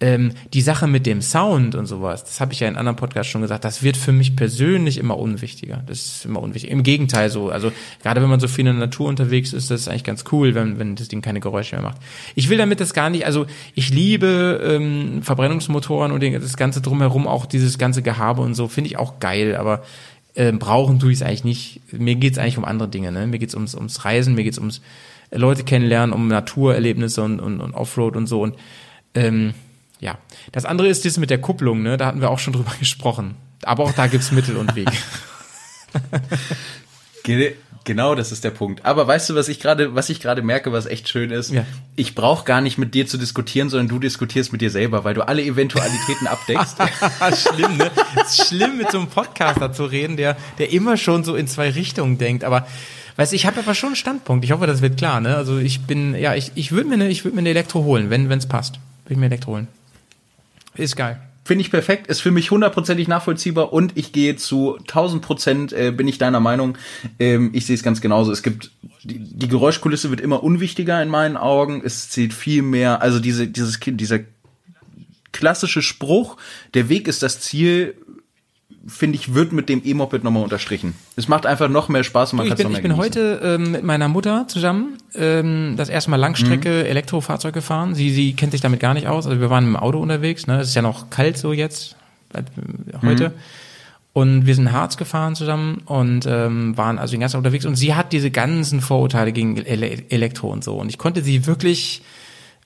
ähm, 0.00 0.32
die 0.52 0.62
Sache 0.62 0.88
mit 0.88 1.06
dem 1.06 1.22
Sound 1.22 1.76
und 1.76 1.86
sowas, 1.86 2.24
das 2.24 2.40
habe 2.40 2.52
ich 2.52 2.58
ja 2.58 2.66
in 2.66 2.76
anderen 2.76 2.96
Podcasts 2.96 3.30
schon 3.30 3.42
gesagt, 3.42 3.64
das 3.64 3.84
wird 3.84 3.96
für 3.96 4.10
mich 4.10 4.34
persönlich 4.34 4.98
immer 4.98 5.16
unwichtiger. 5.16 5.80
Das 5.86 5.98
ist 5.98 6.24
immer 6.24 6.42
unwichtig. 6.42 6.72
Im 6.72 6.82
Gegenteil 6.82 7.30
so, 7.30 7.50
also 7.50 7.70
gerade 8.02 8.20
wenn 8.20 8.30
man 8.30 8.40
so 8.40 8.48
viel 8.48 8.66
in 8.66 8.76
der 8.76 8.86
Natur 8.86 9.08
unterwegs 9.08 9.52
ist, 9.52 9.70
das 9.70 9.82
ist 9.82 9.88
eigentlich 9.88 10.02
ganz 10.02 10.24
cool, 10.32 10.56
wenn, 10.56 10.80
wenn 10.80 10.96
das 10.96 11.06
Ding 11.06 11.22
keine 11.22 11.38
Geräusche 11.38 11.76
mehr 11.76 11.84
macht. 11.84 11.98
Ich 12.34 12.48
will 12.48 12.58
damit 12.58 12.80
das 12.80 12.94
gar 12.94 13.10
nicht, 13.10 13.26
also 13.26 13.46
ich 13.76 13.90
liebe 13.90 14.60
ähm, 14.64 15.22
Verbrennungsmotoren 15.22 16.10
und 16.10 16.20
das 16.20 16.56
ganze 16.56 16.80
drumherum, 16.80 17.28
auch 17.28 17.46
dieses 17.46 17.78
ganze 17.78 18.02
Gehabe 18.02 18.42
und 18.42 18.54
so, 18.54 18.66
finde 18.66 18.88
ich 18.88 18.96
auch 18.96 19.20
geil, 19.20 19.54
aber 19.54 19.84
äh, 20.34 20.52
brauchen 20.52 20.98
tue 20.98 21.12
ich 21.12 21.18
es 21.18 21.22
eigentlich 21.22 21.44
nicht. 21.44 21.80
Mir 21.92 22.14
geht 22.14 22.32
es 22.34 22.38
eigentlich 22.38 22.58
um 22.58 22.64
andere 22.64 22.88
Dinge. 22.88 23.12
Ne? 23.12 23.26
Mir 23.26 23.38
geht 23.38 23.50
es 23.50 23.54
ums, 23.54 23.74
ums 23.74 24.04
Reisen, 24.04 24.34
mir 24.34 24.44
geht 24.44 24.54
es 24.54 24.58
ums 24.58 24.80
Leute 25.30 25.64
kennenlernen, 25.64 26.12
um 26.12 26.28
Naturerlebnisse 26.28 27.22
und, 27.22 27.40
und, 27.40 27.60
und 27.60 27.74
Offroad 27.74 28.16
und 28.16 28.26
so. 28.26 28.42
Und 28.42 28.56
ähm, 29.14 29.54
ja, 30.00 30.18
das 30.52 30.64
andere 30.64 30.88
ist 30.88 31.04
das 31.04 31.18
mit 31.18 31.30
der 31.30 31.40
Kupplung. 31.40 31.82
Ne? 31.82 31.96
Da 31.96 32.06
hatten 32.06 32.20
wir 32.20 32.30
auch 32.30 32.38
schon 32.38 32.52
drüber 32.54 32.72
gesprochen. 32.78 33.36
Aber 33.62 33.84
auch 33.84 33.92
da 33.92 34.06
gibt's 34.06 34.32
Mittel 34.32 34.56
und 34.56 34.74
Wege. 34.74 34.92
Genau, 37.90 38.14
das 38.14 38.30
ist 38.30 38.44
der 38.44 38.52
Punkt. 38.52 38.84
Aber 38.84 39.08
weißt 39.08 39.30
du, 39.30 39.34
was 39.34 39.48
ich 39.48 39.58
gerade, 39.58 39.96
was 39.96 40.10
ich 40.10 40.20
gerade 40.20 40.42
merke, 40.42 40.70
was 40.70 40.86
echt 40.86 41.08
schön 41.08 41.32
ist? 41.32 41.50
Ja. 41.50 41.66
Ich 41.96 42.14
brauche 42.14 42.44
gar 42.44 42.60
nicht 42.60 42.78
mit 42.78 42.94
dir 42.94 43.08
zu 43.08 43.18
diskutieren, 43.18 43.68
sondern 43.68 43.88
du 43.88 43.98
diskutierst 43.98 44.52
mit 44.52 44.60
dir 44.60 44.70
selber, 44.70 45.02
weil 45.02 45.14
du 45.14 45.26
alle 45.26 45.42
Eventualitäten 45.42 46.28
abdeckst. 46.28 46.76
schlimm, 47.52 47.78
ne? 47.78 47.90
ist 48.24 48.46
schlimm, 48.46 48.76
mit 48.76 48.92
so 48.92 48.98
einem 48.98 49.08
Podcaster 49.08 49.72
zu 49.72 49.86
reden, 49.86 50.16
der, 50.16 50.36
der 50.58 50.70
immer 50.72 50.96
schon 50.98 51.24
so 51.24 51.34
in 51.34 51.48
zwei 51.48 51.70
Richtungen 51.70 52.16
denkt. 52.16 52.44
Aber 52.44 52.64
weißt, 53.16 53.32
du, 53.32 53.34
ich 53.36 53.46
habe 53.46 53.58
aber 53.58 53.74
schon 53.74 53.88
einen 53.88 53.96
Standpunkt. 53.96 54.44
Ich 54.44 54.52
hoffe, 54.52 54.68
das 54.68 54.82
wird 54.82 54.96
klar. 54.96 55.20
Ne? 55.20 55.34
Also 55.34 55.58
ich 55.58 55.80
bin, 55.80 56.14
ja, 56.14 56.36
ich, 56.36 56.52
ich 56.54 56.70
würde 56.70 56.90
mir 56.90 56.94
eine, 56.94 57.08
ich 57.08 57.24
würde 57.24 57.34
mir 57.34 57.40
eine 57.40 57.50
Elektro 57.50 57.82
holen, 57.82 58.08
wenn 58.08 58.30
es 58.30 58.46
passt. 58.46 58.74
Würde 59.06 59.14
ich 59.14 59.18
mir 59.18 59.26
Elektro 59.26 59.54
holen. 59.54 59.66
Ist 60.76 60.94
geil. 60.94 61.20
Finde 61.50 61.64
ich 61.64 61.72
perfekt, 61.72 62.06
ist 62.06 62.20
für 62.20 62.30
mich 62.30 62.52
hundertprozentig 62.52 63.08
nachvollziehbar 63.08 63.72
und 63.72 63.96
ich 63.96 64.12
gehe 64.12 64.36
zu 64.36 64.76
1000 64.76 65.20
Prozent, 65.20 65.72
äh, 65.72 65.90
bin 65.90 66.06
ich 66.06 66.16
deiner 66.16 66.38
Meinung. 66.38 66.78
Ähm, 67.18 67.50
ich 67.52 67.66
sehe 67.66 67.74
es 67.74 67.82
ganz 67.82 68.00
genauso. 68.00 68.30
Es 68.30 68.44
gibt, 68.44 68.70
die, 69.02 69.18
die, 69.18 69.48
Geräuschkulisse 69.48 70.10
wird 70.10 70.20
immer 70.20 70.44
unwichtiger 70.44 71.02
in 71.02 71.08
meinen 71.08 71.36
Augen. 71.36 71.82
Es 71.84 72.08
zählt 72.08 72.34
viel 72.34 72.62
mehr, 72.62 73.02
also 73.02 73.18
diese, 73.18 73.48
dieses, 73.48 73.80
dieser 73.84 74.20
klassische 75.32 75.82
Spruch, 75.82 76.36
der 76.74 76.88
Weg 76.88 77.08
ist 77.08 77.20
das 77.24 77.40
Ziel, 77.40 77.96
finde 78.86 79.16
ich, 79.16 79.34
wird 79.34 79.52
mit 79.52 79.68
dem 79.68 79.82
E-Moped 79.84 80.24
nochmal 80.24 80.42
unterstrichen. 80.42 80.94
Es 81.16 81.28
macht 81.28 81.46
einfach 81.46 81.68
noch 81.68 81.88
mehr 81.88 82.02
Spaß 82.02 82.32
und 82.32 82.38
man 82.38 82.46
ich 82.46 82.50
kann 82.50 82.56
bin, 82.56 82.64
noch 82.64 82.70
mehr 82.70 82.78
ich 82.78 82.82
bin 82.82 82.96
genießen. 82.96 83.40
heute 83.42 83.62
ähm, 83.62 83.72
mit 83.72 83.84
meiner 83.84 84.08
Mutter 84.08 84.46
zusammen 84.48 84.96
ähm, 85.14 85.74
das 85.76 85.88
erste 85.88 86.10
Mal 86.10 86.16
Langstrecke 86.16 86.86
Elektrofahrzeug 86.86 87.52
gefahren. 87.52 87.94
Sie, 87.94 88.10
sie 88.10 88.32
kennt 88.32 88.52
sich 88.52 88.60
damit 88.60 88.80
gar 88.80 88.94
nicht 88.94 89.06
aus. 89.06 89.26
Also 89.26 89.40
wir 89.40 89.50
waren 89.50 89.64
im 89.64 89.76
Auto 89.76 89.98
unterwegs. 89.98 90.46
Ne? 90.46 90.60
Es 90.60 90.68
ist 90.68 90.74
ja 90.74 90.82
noch 90.82 91.10
kalt 91.10 91.36
so 91.36 91.52
jetzt 91.52 91.96
äh, 92.32 92.42
heute. 93.02 93.32
Und 94.12 94.46
wir 94.46 94.54
sind 94.54 94.66
in 94.66 94.72
Harz 94.72 94.96
gefahren 94.96 95.36
zusammen 95.36 95.82
und 95.84 96.26
ähm, 96.26 96.76
waren 96.76 96.98
also 96.98 97.12
den 97.12 97.20
ganzen 97.20 97.34
Tag 97.34 97.40
unterwegs. 97.40 97.64
Und 97.64 97.76
sie 97.76 97.94
hat 97.94 98.12
diese 98.12 98.30
ganzen 98.30 98.80
Vorurteile 98.80 99.32
gegen 99.32 99.56
Ele 99.56 100.02
Elektro 100.08 100.50
und 100.50 100.64
so. 100.64 100.74
Und 100.74 100.88
ich 100.88 100.98
konnte 100.98 101.22
sie 101.22 101.46
wirklich 101.46 102.02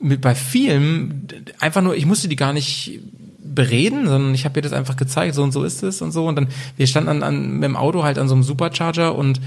mit 0.00 0.20
bei 0.20 0.34
vielem 0.34 1.26
einfach 1.60 1.82
nur, 1.82 1.96
ich 1.96 2.06
musste 2.06 2.28
die 2.28 2.36
gar 2.36 2.52
nicht 2.52 3.00
bereden, 3.44 4.08
sondern 4.08 4.34
ich 4.34 4.44
habe 4.44 4.58
ihr 4.58 4.62
das 4.62 4.72
einfach 4.72 4.96
gezeigt, 4.96 5.34
so 5.34 5.42
und 5.42 5.52
so 5.52 5.62
ist 5.62 5.82
es 5.82 6.02
und 6.02 6.12
so. 6.12 6.26
Und 6.26 6.36
dann, 6.36 6.48
wir 6.76 6.86
standen 6.86 7.10
an, 7.10 7.22
an, 7.22 7.50
mit 7.54 7.64
dem 7.64 7.76
Auto 7.76 8.02
halt 8.02 8.18
an 8.18 8.28
so 8.28 8.34
einem 8.34 8.42
Supercharger 8.42 9.14
und 9.14 9.40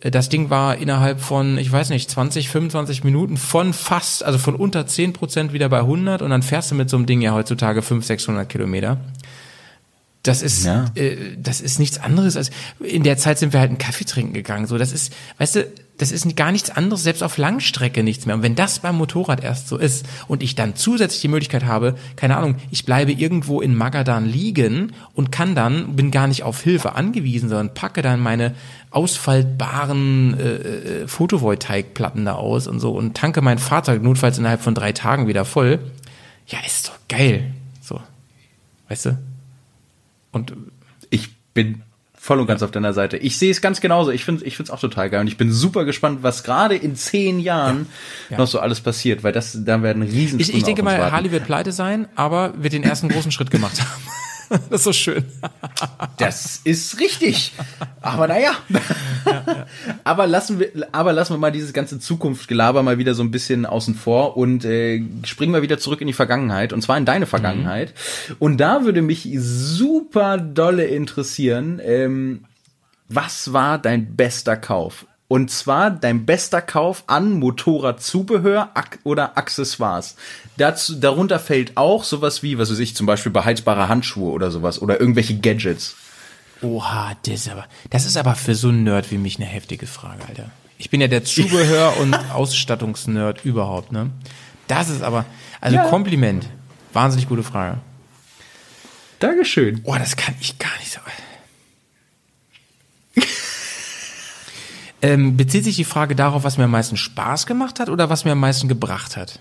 äh, 0.00 0.10
das 0.10 0.28
Ding 0.28 0.50
war 0.50 0.76
innerhalb 0.76 1.20
von, 1.20 1.56
ich 1.58 1.70
weiß 1.70 1.90
nicht, 1.90 2.10
20, 2.10 2.48
25 2.48 3.04
Minuten 3.04 3.36
von 3.36 3.72
fast, 3.72 4.24
also 4.24 4.38
von 4.38 4.54
unter 4.56 4.86
10 4.86 5.12
Prozent 5.12 5.52
wieder 5.52 5.68
bei 5.68 5.78
100 5.78 6.22
und 6.22 6.30
dann 6.30 6.42
fährst 6.42 6.70
du 6.70 6.74
mit 6.74 6.90
so 6.90 6.96
einem 6.96 7.06
Ding 7.06 7.20
ja 7.20 7.32
heutzutage 7.32 7.82
500, 7.82 8.06
600 8.06 8.48
Kilometer. 8.48 8.98
Das 10.24 10.42
ist, 10.42 10.64
Ja. 10.64 10.86
äh, 10.96 11.16
das 11.38 11.60
ist 11.60 11.78
nichts 11.78 11.98
anderes 11.98 12.36
als, 12.36 12.50
in 12.80 13.02
der 13.04 13.16
Zeit 13.18 13.38
sind 13.38 13.52
wir 13.52 13.60
halt 13.60 13.68
einen 13.70 13.78
Kaffee 13.78 14.04
trinken 14.04 14.32
gegangen, 14.32 14.66
so, 14.66 14.76
das 14.78 14.90
ist, 14.90 15.12
weißt 15.38 15.56
du, 15.56 15.66
das 15.98 16.10
ist 16.10 16.34
gar 16.34 16.50
nichts 16.50 16.70
anderes, 16.70 17.04
selbst 17.04 17.22
auf 17.22 17.36
Langstrecke 17.38 18.02
nichts 18.02 18.26
mehr. 18.26 18.34
Und 18.34 18.42
wenn 18.42 18.56
das 18.56 18.80
beim 18.80 18.96
Motorrad 18.96 19.44
erst 19.44 19.68
so 19.68 19.76
ist 19.76 20.04
und 20.26 20.42
ich 20.42 20.56
dann 20.56 20.74
zusätzlich 20.74 21.20
die 21.20 21.28
Möglichkeit 21.28 21.66
habe, 21.66 21.94
keine 22.16 22.36
Ahnung, 22.36 22.56
ich 22.72 22.84
bleibe 22.84 23.12
irgendwo 23.12 23.60
in 23.60 23.76
Magadan 23.76 24.24
liegen 24.26 24.92
und 25.14 25.30
kann 25.30 25.54
dann, 25.54 25.94
bin 25.94 26.10
gar 26.10 26.26
nicht 26.26 26.42
auf 26.42 26.60
Hilfe 26.62 26.96
angewiesen, 26.96 27.48
sondern 27.48 27.74
packe 27.74 28.02
dann 28.02 28.18
meine 28.18 28.54
ausfaltbaren 28.90 30.38
äh, 30.38 30.42
äh, 31.02 31.06
Photovoltaikplatten 31.08 32.24
da 32.24 32.34
aus 32.34 32.66
und 32.66 32.80
so 32.80 32.92
und 32.92 33.16
tanke 33.16 33.40
mein 33.40 33.58
Fahrzeug 33.58 34.02
notfalls 34.02 34.38
innerhalb 34.38 34.62
von 34.62 34.74
drei 34.74 34.92
Tagen 34.92 35.28
wieder 35.28 35.44
voll. 35.44 35.78
Ja, 36.48 36.58
ist 36.66 36.88
doch 36.88 36.98
geil. 37.08 37.52
So. 37.80 38.00
Weißt 38.88 39.06
du? 39.06 39.18
Und 40.34 40.52
Ich 41.10 41.30
bin 41.54 41.82
voll 42.14 42.40
und 42.40 42.46
ganz 42.46 42.62
auf 42.62 42.70
deiner 42.70 42.92
Seite. 42.94 43.16
Ich 43.18 43.38
sehe 43.38 43.50
es 43.50 43.60
ganz 43.60 43.80
genauso. 43.80 44.10
Ich 44.10 44.24
finde 44.24 44.44
ich 44.44 44.56
finde 44.56 44.68
es 44.68 44.74
auch 44.74 44.80
total 44.80 45.10
geil 45.10 45.20
und 45.20 45.26
ich 45.26 45.36
bin 45.36 45.52
super 45.52 45.84
gespannt, 45.84 46.22
was 46.22 46.42
gerade 46.42 46.74
in 46.74 46.96
zehn 46.96 47.38
Jahren 47.38 47.86
Ja. 48.30 48.38
noch 48.38 48.46
so 48.46 48.60
alles 48.60 48.80
passiert, 48.80 49.22
weil 49.22 49.32
das 49.32 49.58
da 49.64 49.82
werden 49.82 50.02
riesen 50.02 50.40
ich, 50.40 50.54
ich 50.54 50.64
denke 50.64 50.82
mal. 50.82 51.12
Harley 51.12 51.30
wird 51.30 51.44
pleite 51.44 51.70
sein, 51.70 52.08
aber 52.16 52.54
wird 52.62 52.72
den 52.72 52.82
ersten 52.82 53.08
großen 53.10 53.30
Schritt 53.30 53.50
gemacht 53.50 53.78
haben. 53.80 53.90
Das 54.70 54.80
ist 54.80 54.84
so 54.84 54.92
schön. 54.92 55.24
Das 56.18 56.60
ist 56.64 57.00
richtig. 57.00 57.52
Aber 58.00 58.28
naja. 58.28 58.52
Aber 60.04 60.26
lassen 60.26 60.58
wir, 60.58 60.70
aber 60.92 61.12
lassen 61.12 61.34
wir 61.34 61.38
mal 61.38 61.52
dieses 61.52 61.72
ganze 61.72 61.98
Zukunftsgelaber 61.98 62.82
mal 62.82 62.98
wieder 62.98 63.14
so 63.14 63.22
ein 63.22 63.30
bisschen 63.30 63.66
außen 63.66 63.94
vor 63.94 64.36
und 64.36 64.64
äh, 64.64 65.02
springen 65.24 65.52
wir 65.52 65.62
wieder 65.62 65.78
zurück 65.78 66.00
in 66.00 66.06
die 66.06 66.12
Vergangenheit 66.12 66.72
und 66.72 66.82
zwar 66.82 66.98
in 66.98 67.04
deine 67.04 67.26
Vergangenheit. 67.26 67.94
Und 68.38 68.58
da 68.58 68.84
würde 68.84 69.02
mich 69.02 69.28
super 69.36 70.38
dolle 70.38 70.84
interessieren, 70.84 71.80
ähm, 71.82 72.44
was 73.08 73.52
war 73.52 73.78
dein 73.78 74.16
bester 74.16 74.56
Kauf? 74.56 75.06
Und 75.26 75.50
zwar 75.50 75.90
dein 75.90 76.26
bester 76.26 76.60
Kauf 76.60 77.04
an 77.06 77.32
Motorradzubehör 77.38 78.70
oder 79.04 79.36
Accessoires. 79.38 80.16
Dazu, 80.58 80.94
darunter 80.96 81.38
fällt 81.38 81.76
auch 81.76 82.04
sowas 82.04 82.42
wie, 82.42 82.58
was 82.58 82.70
weiß 82.70 82.78
ich, 82.78 82.94
zum 82.94 83.06
Beispiel 83.06 83.32
beheizbare 83.32 83.88
Handschuhe 83.88 84.30
oder 84.30 84.50
sowas 84.50 84.80
oder 84.82 85.00
irgendwelche 85.00 85.36
Gadgets. 85.38 85.96
Oha, 86.62 87.12
das 87.24 87.34
ist 87.34 87.48
aber, 87.50 87.66
das 87.90 88.04
ist 88.06 88.16
aber 88.16 88.34
für 88.34 88.54
so 88.54 88.68
einen 88.68 88.84
Nerd 88.84 89.10
wie 89.10 89.18
mich 89.18 89.36
eine 89.38 89.46
heftige 89.46 89.86
Frage, 89.86 90.22
Alter. 90.28 90.50
Ich 90.78 90.90
bin 90.90 91.00
ja 91.00 91.08
der 91.08 91.24
Zubehör- 91.24 91.96
und 92.00 92.14
Ausstattungsnerd 92.32 93.44
überhaupt, 93.44 93.92
ne? 93.92 94.10
Das 94.68 94.88
ist 94.88 95.02
aber, 95.02 95.24
also 95.60 95.76
Ja. 95.76 95.88
Kompliment. 95.88 96.46
Wahnsinnig 96.92 97.28
gute 97.28 97.42
Frage. 97.42 97.78
Dankeschön. 99.20 99.80
Oh, 99.84 99.94
das 99.98 100.16
kann 100.16 100.34
ich 100.40 100.58
gar 100.58 100.76
nicht 100.78 100.92
so. 100.92 101.00
Ähm, 105.04 105.36
bezieht 105.36 105.64
sich 105.64 105.76
die 105.76 105.84
Frage 105.84 106.16
darauf, 106.16 106.44
was 106.44 106.56
mir 106.56 106.64
am 106.64 106.70
meisten 106.70 106.96
Spaß 106.96 107.44
gemacht 107.44 107.78
hat 107.78 107.90
oder 107.90 108.08
was 108.08 108.24
mir 108.24 108.32
am 108.32 108.40
meisten 108.40 108.68
gebracht 108.68 109.18
hat? 109.18 109.38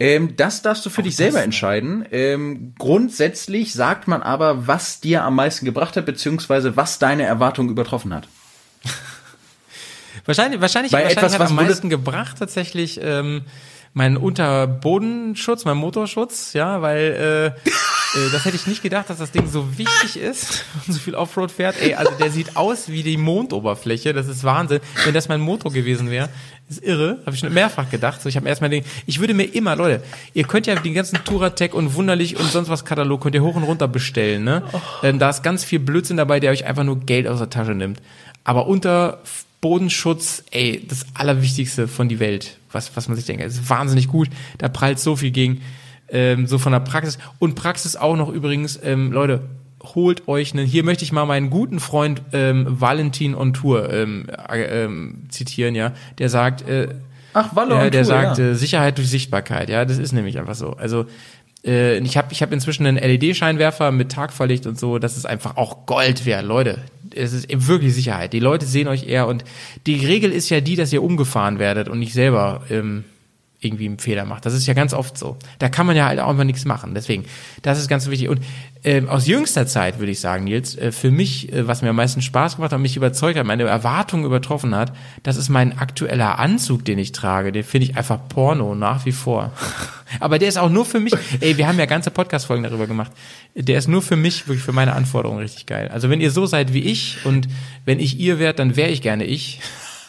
Ähm, 0.00 0.36
das 0.36 0.62
darfst 0.62 0.84
du 0.84 0.90
für 0.90 1.04
dich 1.04 1.14
selber 1.14 1.42
entscheiden. 1.42 2.04
Ähm, 2.10 2.74
grundsätzlich 2.76 3.72
sagt 3.72 4.08
man 4.08 4.20
aber, 4.20 4.66
was 4.66 4.98
dir 4.98 5.22
am 5.22 5.36
meisten 5.36 5.64
gebracht 5.64 5.96
hat, 5.96 6.06
beziehungsweise 6.06 6.76
was 6.76 6.98
deine 6.98 7.22
Erwartungen 7.22 7.70
übertroffen 7.70 8.12
hat. 8.12 8.26
Wahrscheinlich, 10.24 10.60
wahrscheinlich, 10.60 10.92
Bei 10.92 11.04
wahrscheinlich 11.04 11.16
etwas, 11.16 11.34
hat 11.34 11.40
was 11.40 11.50
am 11.50 11.56
meisten 11.56 11.88
gebracht 11.88 12.36
tatsächlich 12.38 13.00
ähm, 13.00 13.42
mein 13.94 14.16
Unterbodenschutz, 14.16 15.64
mein 15.64 15.76
Motorschutz, 15.76 16.52
ja, 16.52 16.82
weil 16.82 17.54
äh, 17.64 17.70
äh, 18.14 18.30
das 18.30 18.44
hätte 18.44 18.56
ich 18.56 18.66
nicht 18.66 18.82
gedacht, 18.82 19.10
dass 19.10 19.18
das 19.18 19.30
Ding 19.30 19.46
so 19.48 19.78
wichtig 19.78 20.16
ist 20.16 20.64
und 20.86 20.92
so 20.92 20.98
viel 20.98 21.14
Offroad 21.14 21.50
fährt. 21.50 21.80
Ey, 21.80 21.94
also 21.94 22.12
der 22.12 22.30
sieht 22.30 22.56
aus 22.56 22.88
wie 22.88 23.02
die 23.02 23.16
Mondoberfläche, 23.16 24.12
das 24.12 24.28
ist 24.28 24.44
Wahnsinn. 24.44 24.80
Wenn 25.04 25.14
das 25.14 25.28
mein 25.28 25.40
Motor 25.40 25.72
gewesen 25.72 26.10
wäre, 26.10 26.28
ist 26.68 26.82
irre, 26.82 27.18
habe 27.24 27.34
ich 27.34 27.40
schon 27.40 27.52
mehrfach 27.52 27.90
gedacht. 27.90 28.20
So, 28.22 28.28
ich 28.28 28.36
habe 28.36 28.48
erstmal 28.48 28.70
den, 28.70 28.84
ich 29.06 29.20
würde 29.20 29.34
mir 29.34 29.44
immer, 29.44 29.76
Leute, 29.76 30.02
ihr 30.34 30.44
könnt 30.44 30.66
ja 30.66 30.74
den 30.74 30.94
ganzen 30.94 31.22
Touratec 31.24 31.74
und 31.74 31.94
Wunderlich 31.94 32.38
und 32.38 32.50
sonst 32.50 32.68
was 32.68 32.84
Katalog 32.84 33.22
könnt 33.22 33.34
ihr 33.34 33.42
hoch 33.42 33.56
und 33.56 33.62
runter 33.62 33.88
bestellen, 33.88 34.44
ne? 34.44 34.62
Ähm, 35.02 35.18
da 35.18 35.30
ist 35.30 35.42
ganz 35.42 35.64
viel 35.64 35.78
Blödsinn 35.78 36.16
dabei, 36.16 36.40
der 36.40 36.50
euch 36.50 36.66
einfach 36.66 36.84
nur 36.84 37.00
Geld 37.00 37.26
aus 37.26 37.38
der 37.38 37.50
Tasche 37.50 37.74
nimmt. 37.74 38.00
Aber 38.44 38.66
unter 38.66 39.22
Bodenschutz, 39.60 40.44
ey, 40.50 40.84
das 40.86 41.06
Allerwichtigste 41.14 41.88
von 41.88 42.08
die 42.08 42.20
Welt, 42.20 42.58
was, 42.70 42.94
was 42.96 43.08
man 43.08 43.16
sich 43.16 43.26
denkt. 43.26 43.42
Es 43.42 43.54
ist 43.54 43.70
wahnsinnig 43.70 44.08
gut, 44.08 44.28
da 44.58 44.68
prallt 44.68 45.00
so 45.00 45.16
viel 45.16 45.30
gegen, 45.30 45.62
ähm, 46.10 46.46
so 46.46 46.58
von 46.58 46.72
der 46.72 46.80
Praxis. 46.80 47.18
Und 47.38 47.54
Praxis 47.54 47.96
auch 47.96 48.16
noch 48.16 48.28
übrigens, 48.28 48.78
ähm, 48.82 49.12
Leute, 49.12 49.42
holt 49.94 50.28
euch 50.28 50.52
einen, 50.52 50.66
hier 50.66 50.84
möchte 50.84 51.04
ich 51.04 51.12
mal 51.12 51.24
meinen 51.24 51.50
guten 51.50 51.80
Freund 51.80 52.22
ähm, 52.32 52.66
Valentin 52.68 53.34
on 53.34 53.54
Tour 53.54 53.92
ähm, 53.92 54.26
äh, 54.50 54.84
ähm, 54.84 55.26
zitieren, 55.28 55.74
ja, 55.74 55.92
der 56.18 56.28
sagt, 56.28 56.68
äh, 56.68 56.88
Ach, 57.34 57.54
Walle 57.54 57.74
ja, 57.74 57.90
der 57.90 58.02
Tour, 58.02 58.04
sagt 58.04 58.38
ja. 58.38 58.50
äh, 58.50 58.54
Sicherheit 58.54 58.98
durch 58.98 59.08
Sichtbarkeit. 59.08 59.68
Ja, 59.68 59.84
das 59.84 59.98
ist 59.98 60.12
nämlich 60.12 60.38
einfach 60.38 60.54
so. 60.54 60.72
Also 60.72 61.06
äh, 61.64 61.98
ich 61.98 62.16
habe 62.16 62.32
ich 62.32 62.42
hab 62.42 62.52
inzwischen 62.52 62.86
einen 62.86 62.96
LED-Scheinwerfer 62.96 63.92
mit 63.92 64.10
Tagverlicht 64.10 64.66
und 64.66 64.78
so. 64.78 64.98
Das 64.98 65.16
ist 65.16 65.26
einfach 65.26 65.56
auch 65.56 65.86
Gold 65.86 66.26
wert, 66.26 66.44
Leute. 66.44 66.78
Es 67.14 67.32
ist 67.32 67.46
wirklich 67.68 67.94
Sicherheit. 67.94 68.32
Die 68.32 68.40
Leute 68.40 68.66
sehen 68.66 68.88
euch 68.88 69.06
eher 69.06 69.26
und 69.26 69.44
die 69.86 70.06
Regel 70.06 70.32
ist 70.32 70.48
ja 70.50 70.60
die, 70.60 70.76
dass 70.76 70.92
ihr 70.92 71.02
umgefahren 71.02 71.58
werdet 71.58 71.88
und 71.88 71.98
nicht 71.98 72.12
selber 72.12 72.62
ähm, 72.70 73.04
irgendwie 73.60 73.86
einen 73.86 73.98
Fehler 73.98 74.24
macht. 74.24 74.46
Das 74.46 74.54
ist 74.54 74.66
ja 74.66 74.74
ganz 74.74 74.94
oft 74.94 75.18
so. 75.18 75.36
Da 75.58 75.68
kann 75.68 75.84
man 75.84 75.96
ja 75.96 76.06
halt 76.06 76.20
auch 76.20 76.30
immer 76.30 76.44
nichts 76.44 76.64
machen. 76.64 76.94
Deswegen, 76.94 77.24
das 77.62 77.78
ist 77.80 77.88
ganz 77.88 78.08
wichtig. 78.08 78.28
Und 78.28 78.40
ähm, 78.84 79.08
aus 79.08 79.26
jüngster 79.26 79.66
Zeit 79.66 79.98
würde 79.98 80.12
ich 80.12 80.20
sagen, 80.20 80.44
Nils, 80.44 80.76
äh, 80.78 80.92
für 80.92 81.10
mich, 81.10 81.52
äh, 81.52 81.66
was 81.66 81.82
mir 81.82 81.90
am 81.90 81.96
meisten 81.96 82.22
Spaß 82.22 82.56
gemacht 82.56 82.72
hat, 82.72 82.78
mich 82.78 82.96
überzeugt 82.96 83.36
hat, 83.36 83.44
meine 83.44 83.64
Erwartungen 83.64 84.24
übertroffen 84.24 84.76
hat, 84.76 84.92
das 85.24 85.36
ist 85.36 85.48
mein 85.48 85.76
aktueller 85.76 86.38
Anzug, 86.38 86.84
den 86.84 87.00
ich 87.00 87.10
trage. 87.10 87.50
Den 87.50 87.64
finde 87.64 87.88
ich 87.88 87.96
einfach 87.96 88.28
Porno 88.28 88.76
nach 88.76 89.04
wie 89.06 89.12
vor. 89.12 89.52
Aber 90.20 90.38
der 90.38 90.48
ist 90.48 90.58
auch 90.58 90.70
nur 90.70 90.84
für 90.84 91.00
mich. 91.00 91.14
Ey, 91.40 91.56
wir 91.56 91.66
haben 91.66 91.80
ja 91.80 91.86
ganze 91.86 92.12
Podcast-Folgen 92.12 92.62
darüber 92.62 92.86
gemacht. 92.86 93.10
Der 93.56 93.76
ist 93.76 93.88
nur 93.88 94.02
für 94.02 94.16
mich, 94.16 94.46
wirklich 94.46 94.64
für 94.64 94.72
meine 94.72 94.92
Anforderungen 94.92 95.40
richtig 95.40 95.66
geil. 95.66 95.88
Also 95.92 96.10
wenn 96.10 96.20
ihr 96.20 96.30
so 96.30 96.46
seid 96.46 96.72
wie 96.72 96.82
ich 96.82 97.18
und 97.24 97.48
wenn 97.84 97.98
ich 97.98 98.20
ihr 98.20 98.38
wärt, 98.38 98.60
dann 98.60 98.76
wäre 98.76 98.90
ich 98.90 99.02
gerne 99.02 99.24
ich. 99.24 99.60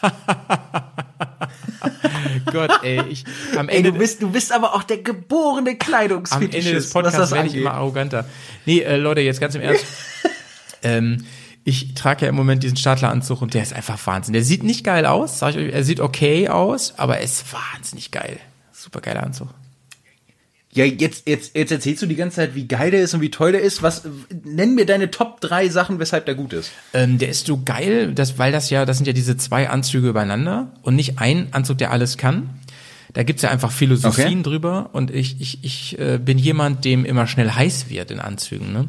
Gott, 2.52 2.70
ey, 2.82 3.02
ich 3.08 3.24
am 3.56 3.68
Ey, 3.68 3.78
Ende 3.78 3.92
du 3.92 3.98
bist, 3.98 4.22
du 4.22 4.30
bist 4.30 4.52
aber 4.52 4.74
auch 4.74 4.82
der 4.82 4.98
geborene 4.98 5.70
am 5.70 5.78
Kleidungsfetischist, 5.78 6.66
Ende 6.66 6.72
des 6.74 6.90
Podcasts 6.90 7.18
das 7.18 7.32
werde 7.32 7.48
ich 7.48 7.54
immer 7.54 7.74
arroganter. 7.74 8.24
Nee, 8.66 8.80
äh, 8.80 8.96
Leute, 8.96 9.20
jetzt 9.20 9.40
ganz 9.40 9.54
im 9.54 9.62
Ernst. 9.62 9.84
ähm, 10.82 11.24
ich 11.64 11.94
trage 11.94 12.24
ja 12.24 12.28
im 12.30 12.34
Moment 12.34 12.62
diesen 12.62 12.76
Stadleranzug 12.76 13.42
und 13.42 13.54
der 13.54 13.62
ist 13.62 13.72
einfach 13.72 13.98
Wahnsinn. 14.06 14.32
Der 14.32 14.42
sieht 14.42 14.62
nicht 14.62 14.84
geil 14.84 15.06
aus, 15.06 15.38
sag 15.38 15.50
ich 15.50 15.68
euch, 15.68 15.72
er 15.72 15.84
sieht 15.84 16.00
okay 16.00 16.48
aus, 16.48 16.94
aber 16.96 17.18
er 17.18 17.24
ist 17.24 17.44
wahnsinnig 17.52 18.10
geil. 18.10 18.38
Super 18.72 19.00
geiler 19.00 19.22
Anzug. 19.22 19.48
Ja, 20.72 20.84
jetzt, 20.84 21.26
jetzt, 21.26 21.56
jetzt 21.56 21.72
erzählst 21.72 22.00
du 22.02 22.06
die 22.06 22.14
ganze 22.14 22.36
Zeit, 22.36 22.54
wie 22.54 22.68
geil 22.68 22.92
der 22.92 23.02
ist 23.02 23.12
und 23.12 23.20
wie 23.20 23.30
toll 23.30 23.52
der 23.52 23.60
ist. 23.60 23.82
Was, 23.82 24.02
nenn 24.44 24.76
mir 24.76 24.86
deine 24.86 25.10
Top 25.10 25.40
drei 25.40 25.68
Sachen, 25.68 25.98
weshalb 25.98 26.26
der 26.26 26.36
gut 26.36 26.52
ist. 26.52 26.70
Ähm, 26.94 27.18
der 27.18 27.28
ist 27.28 27.46
so 27.46 27.60
geil, 27.64 28.12
das, 28.14 28.38
weil 28.38 28.52
das 28.52 28.70
ja, 28.70 28.86
das 28.86 28.96
sind 28.96 29.06
ja 29.06 29.12
diese 29.12 29.36
zwei 29.36 29.68
Anzüge 29.68 30.08
übereinander 30.08 30.72
und 30.82 30.94
nicht 30.94 31.18
ein 31.18 31.48
Anzug, 31.52 31.78
der 31.78 31.90
alles 31.90 32.16
kann. 32.16 32.50
Da 33.14 33.24
gibt's 33.24 33.42
ja 33.42 33.50
einfach 33.50 33.72
Philosophien 33.72 34.40
Okay. 34.40 34.42
drüber 34.42 34.90
und 34.92 35.10
ich, 35.10 35.40
ich, 35.40 35.64
ich 35.64 35.98
äh, 35.98 36.18
bin 36.18 36.38
jemand, 36.38 36.84
dem 36.84 37.04
immer 37.04 37.26
schnell 37.26 37.50
heiß 37.50 37.90
wird 37.90 38.12
in 38.12 38.20
Anzügen, 38.20 38.72
ne? 38.72 38.88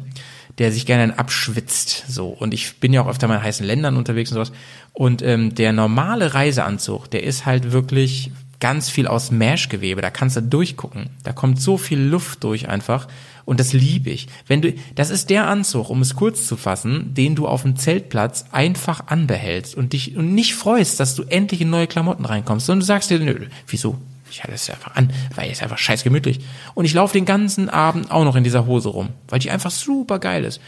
der 0.58 0.70
sich 0.70 0.86
gerne 0.86 1.18
abschwitzt. 1.18 2.04
So. 2.08 2.28
Und 2.28 2.54
ich 2.54 2.76
bin 2.76 2.92
ja 2.92 3.02
auch 3.02 3.08
öfter 3.08 3.26
mal 3.26 3.36
in 3.36 3.42
heißen 3.42 3.66
Ländern 3.66 3.96
unterwegs 3.96 4.30
und 4.30 4.34
sowas. 4.36 4.52
Und 4.92 5.22
ähm, 5.22 5.54
der 5.54 5.72
normale 5.72 6.34
Reiseanzug, 6.34 7.10
der 7.10 7.24
ist 7.24 7.46
halt 7.46 7.72
wirklich 7.72 8.30
ganz 8.62 8.88
viel 8.88 9.08
aus 9.08 9.32
Meshgewebe. 9.32 10.00
Da 10.00 10.10
kannst 10.10 10.36
du 10.36 10.40
durchgucken. 10.40 11.10
Da 11.24 11.32
kommt 11.32 11.60
so 11.60 11.76
viel 11.76 11.98
Luft 11.98 12.44
durch 12.44 12.68
einfach. 12.68 13.08
Und 13.44 13.58
das 13.58 13.72
liebe 13.72 14.10
ich. 14.10 14.28
Wenn 14.46 14.62
du, 14.62 14.72
das 14.94 15.10
ist 15.10 15.30
der 15.30 15.48
Anzug, 15.48 15.90
um 15.90 16.00
es 16.00 16.14
kurz 16.14 16.46
zu 16.46 16.56
fassen, 16.56 17.12
den 17.12 17.34
du 17.34 17.48
auf 17.48 17.62
dem 17.62 17.74
Zeltplatz 17.74 18.44
einfach 18.52 19.08
anbehältst 19.08 19.74
und 19.74 19.92
dich 19.92 20.16
und 20.16 20.36
nicht 20.36 20.54
freust, 20.54 21.00
dass 21.00 21.16
du 21.16 21.24
endlich 21.24 21.60
in 21.60 21.70
neue 21.70 21.88
Klamotten 21.88 22.24
reinkommst, 22.24 22.66
sondern 22.66 22.80
du 22.80 22.86
sagst 22.86 23.10
dir, 23.10 23.18
nö, 23.18 23.48
wieso? 23.66 23.98
Ich 24.30 24.44
halte 24.44 24.54
es 24.54 24.70
einfach 24.70 24.94
an, 24.94 25.12
weil 25.34 25.50
es 25.50 25.60
einfach 25.60 25.76
scheiß 25.76 26.04
gemütlich. 26.04 26.38
Und 26.74 26.84
ich 26.84 26.94
laufe 26.94 27.14
den 27.14 27.24
ganzen 27.24 27.68
Abend 27.68 28.12
auch 28.12 28.24
noch 28.24 28.36
in 28.36 28.44
dieser 28.44 28.64
Hose 28.64 28.90
rum, 28.90 29.08
weil 29.26 29.40
die 29.40 29.50
einfach 29.50 29.72
super 29.72 30.20
geil 30.20 30.44
ist. 30.44 30.60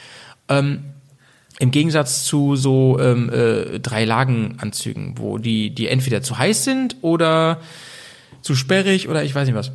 Ähm, 0.49 0.83
im 1.59 1.71
Gegensatz 1.71 2.25
zu 2.25 2.57
so 2.57 2.99
ähm, 3.01 3.31
äh, 3.31 3.79
drei 3.81 4.05
Lagenanzügen, 4.05 5.15
wo 5.19 5.39
die 5.39 5.71
die 5.71 5.89
entweder 5.89 6.23
zu 6.23 6.39
heiß 6.39 6.65
sind 6.65 6.97
oder 7.01 7.61
zu 8.43 8.55
sperrig 8.55 9.09
oder 9.09 9.25
ich 9.25 9.35
weiß 9.35 9.47
nicht 9.47 9.57
was. 9.57 9.73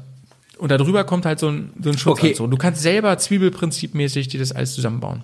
Und 0.58 0.72
darüber 0.72 1.06
kommt 1.06 1.26
halt 1.26 1.40
so 1.40 1.48
ein, 1.50 1.72
so 1.82 1.90
ein 1.90 1.98
Schutzanzug. 1.98 2.48
Okay. 2.48 2.52
Du 2.52 2.58
kannst 2.58 2.82
selber 2.82 3.18
Zwiebelprinzipmäßig 3.18 4.28
dir 4.28 4.40
das 4.40 4.52
alles 4.52 4.74
zusammenbauen. 4.74 5.24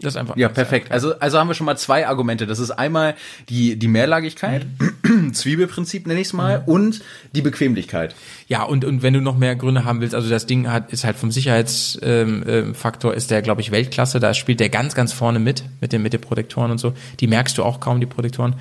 Das 0.00 0.14
ist 0.14 0.16
einfach. 0.16 0.36
Ja, 0.36 0.48
perfekt. 0.48 0.92
Also, 0.92 1.18
also 1.18 1.38
haben 1.38 1.48
wir 1.48 1.54
schon 1.54 1.66
mal 1.66 1.76
zwei 1.76 2.06
Argumente. 2.06 2.46
Das 2.46 2.60
ist 2.60 2.70
einmal 2.70 3.16
die, 3.48 3.76
die 3.76 3.88
Mehrlagigkeit, 3.88 4.66
mhm. 4.78 4.92
Zwiebelprinzip 5.32 6.06
nenne 6.06 6.20
ich 6.20 6.28
es 6.28 6.32
mal, 6.32 6.60
mhm. 6.60 6.64
und 6.66 7.00
die 7.34 7.42
Bequemlichkeit. 7.42 8.14
Ja, 8.46 8.62
und, 8.62 8.84
und 8.84 9.02
wenn 9.02 9.14
du 9.14 9.20
noch 9.20 9.36
mehr 9.36 9.56
Gründe 9.56 9.84
haben 9.84 10.00
willst, 10.00 10.14
also 10.14 10.28
das 10.28 10.46
Ding 10.46 10.68
hat, 10.70 10.92
ist 10.92 11.04
halt 11.04 11.16
vom 11.16 11.30
Sicherheitsfaktor, 11.30 13.10
ähm, 13.10 13.14
ähm 13.14 13.16
ist 13.16 13.30
der, 13.30 13.42
glaube 13.42 13.60
ich, 13.60 13.70
Weltklasse. 13.70 14.20
Da 14.20 14.34
spielt 14.34 14.60
der 14.60 14.68
ganz, 14.68 14.94
ganz 14.94 15.12
vorne 15.12 15.38
mit, 15.38 15.64
mit 15.80 15.92
den, 15.92 16.02
mit 16.02 16.12
den 16.12 16.20
Protektoren 16.20 16.70
und 16.70 16.78
so. 16.78 16.92
Die 17.20 17.26
merkst 17.26 17.56
du 17.58 17.64
auch 17.64 17.80
kaum, 17.80 18.00
die 18.00 18.06
Protektoren. 18.06 18.54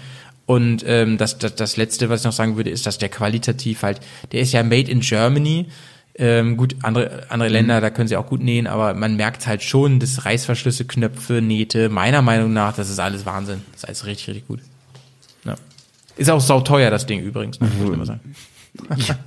Und 0.48 0.84
ähm, 0.88 1.18
das, 1.18 1.38
das, 1.38 1.56
das 1.56 1.76
Letzte, 1.76 2.10
was 2.10 2.22
ich 2.22 2.26
noch 2.26 2.32
sagen 2.32 2.56
würde, 2.56 2.70
ist, 2.70 2.86
dass 2.86 2.98
der 2.98 3.10
qualitativ 3.10 3.84
halt, 3.84 4.00
der 4.32 4.42
ist 4.42 4.54
ja 4.54 4.64
made 4.64 4.90
in 4.90 5.02
Germany. 5.02 5.68
Ähm, 6.20 6.58
gut, 6.58 6.78
andere, 6.82 7.30
andere 7.30 7.50
Länder, 7.50 7.80
da 7.80 7.92
können 7.92 8.08
sie 8.08 8.16
auch 8.16 8.26
gut 8.26 8.42
nähen, 8.42 8.66
aber 8.66 8.96
man 8.96 9.18
merkt 9.18 9.46
halt 9.46 9.62
schon, 9.62 10.00
dass 10.00 10.26
Reißverschlüsse, 10.26 10.86
Knöpfe, 10.86 11.42
Nähte, 11.42 11.90
meiner 11.90 12.24
Meinung 12.24 12.54
nach, 12.54 12.76
das 12.76 12.90
ist 12.90 12.98
alles 12.98 13.26
Wahnsinn. 13.26 13.62
Das 13.74 13.84
ist 13.84 13.88
alles 13.88 14.06
richtig, 14.06 14.28
richtig 14.30 14.48
gut. 14.48 14.62
Ja. 15.44 15.56
Ist 16.18 16.30
auch 16.30 16.42
sauteuer, 16.42 16.90
das 16.90 17.06
Ding 17.06 17.22
übrigens, 17.22 17.58
immer 17.58 18.06
sagen. 18.06 18.36
Ja. 18.96 19.16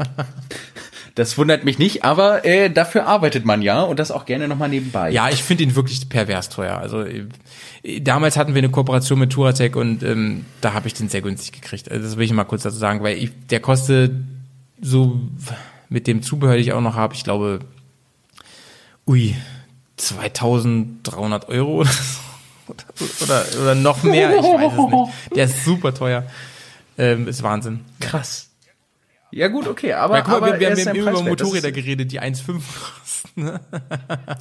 Das 1.16 1.36
wundert 1.36 1.64
mich 1.64 1.78
nicht, 1.78 2.04
aber 2.04 2.44
äh, 2.44 2.70
dafür 2.70 3.06
arbeitet 3.06 3.44
man 3.44 3.62
ja 3.62 3.82
und 3.82 3.98
das 3.98 4.10
auch 4.10 4.26
gerne 4.26 4.46
nochmal 4.48 4.68
nebenbei. 4.68 5.10
Ja, 5.10 5.28
ich 5.28 5.42
finde 5.42 5.64
ihn 5.64 5.74
wirklich 5.74 6.08
pervers 6.08 6.48
teuer. 6.48 6.78
Also 6.78 7.02
äh, 7.02 8.00
damals 8.00 8.36
hatten 8.36 8.54
wir 8.54 8.60
eine 8.60 8.70
Kooperation 8.70 9.18
mit 9.18 9.32
Turatec 9.32 9.76
und 9.76 10.02
ähm, 10.02 10.46
da 10.60 10.72
habe 10.72 10.86
ich 10.86 10.94
den 10.94 11.08
sehr 11.08 11.20
günstig 11.20 11.60
gekriegt. 11.60 11.90
Also 11.90 12.04
das 12.04 12.16
will 12.16 12.24
ich 12.24 12.32
mal 12.32 12.44
kurz 12.44 12.62
dazu 12.62 12.76
sagen, 12.76 13.02
weil 13.02 13.18
ich, 13.18 13.32
der 13.50 13.60
kostet 13.60 14.12
so 14.80 15.20
mit 15.88 16.06
dem 16.06 16.22
Zubehör, 16.22 16.54
den 16.54 16.62
ich 16.62 16.72
auch 16.72 16.80
noch 16.80 16.94
habe, 16.94 17.14
ich 17.14 17.24
glaube, 17.24 17.60
ui, 19.06 19.34
2300 19.96 21.48
Euro 21.48 21.80
oder 21.80 21.90
so. 21.90 22.20
Oder, 23.24 23.44
oder 23.60 23.74
noch 23.74 24.04
mehr, 24.04 24.30
ich 24.30 24.44
weiß 24.44 24.72
es 24.72 24.78
nicht. 24.78 25.36
Der 25.36 25.44
ist 25.46 25.64
super 25.64 25.92
teuer. 25.92 26.22
Ähm, 26.98 27.28
ist 27.28 27.42
Wahnsinn. 27.42 27.80
Krass. 28.00 28.50
Ja 29.32 29.48
gut, 29.48 29.68
okay, 29.68 29.92
aber, 29.92 30.18
ja, 30.18 30.24
mal, 30.24 30.36
aber 30.36 30.46
wir, 30.52 30.60
wir 30.60 30.70
haben 30.70 30.78
eben 30.78 31.08
über 31.08 31.22
Motorräder 31.22 31.70
geredet, 31.70 32.10
die 32.10 32.20
1,5 32.20 32.60
kosten. 33.00 33.44
Ne? 33.44 33.60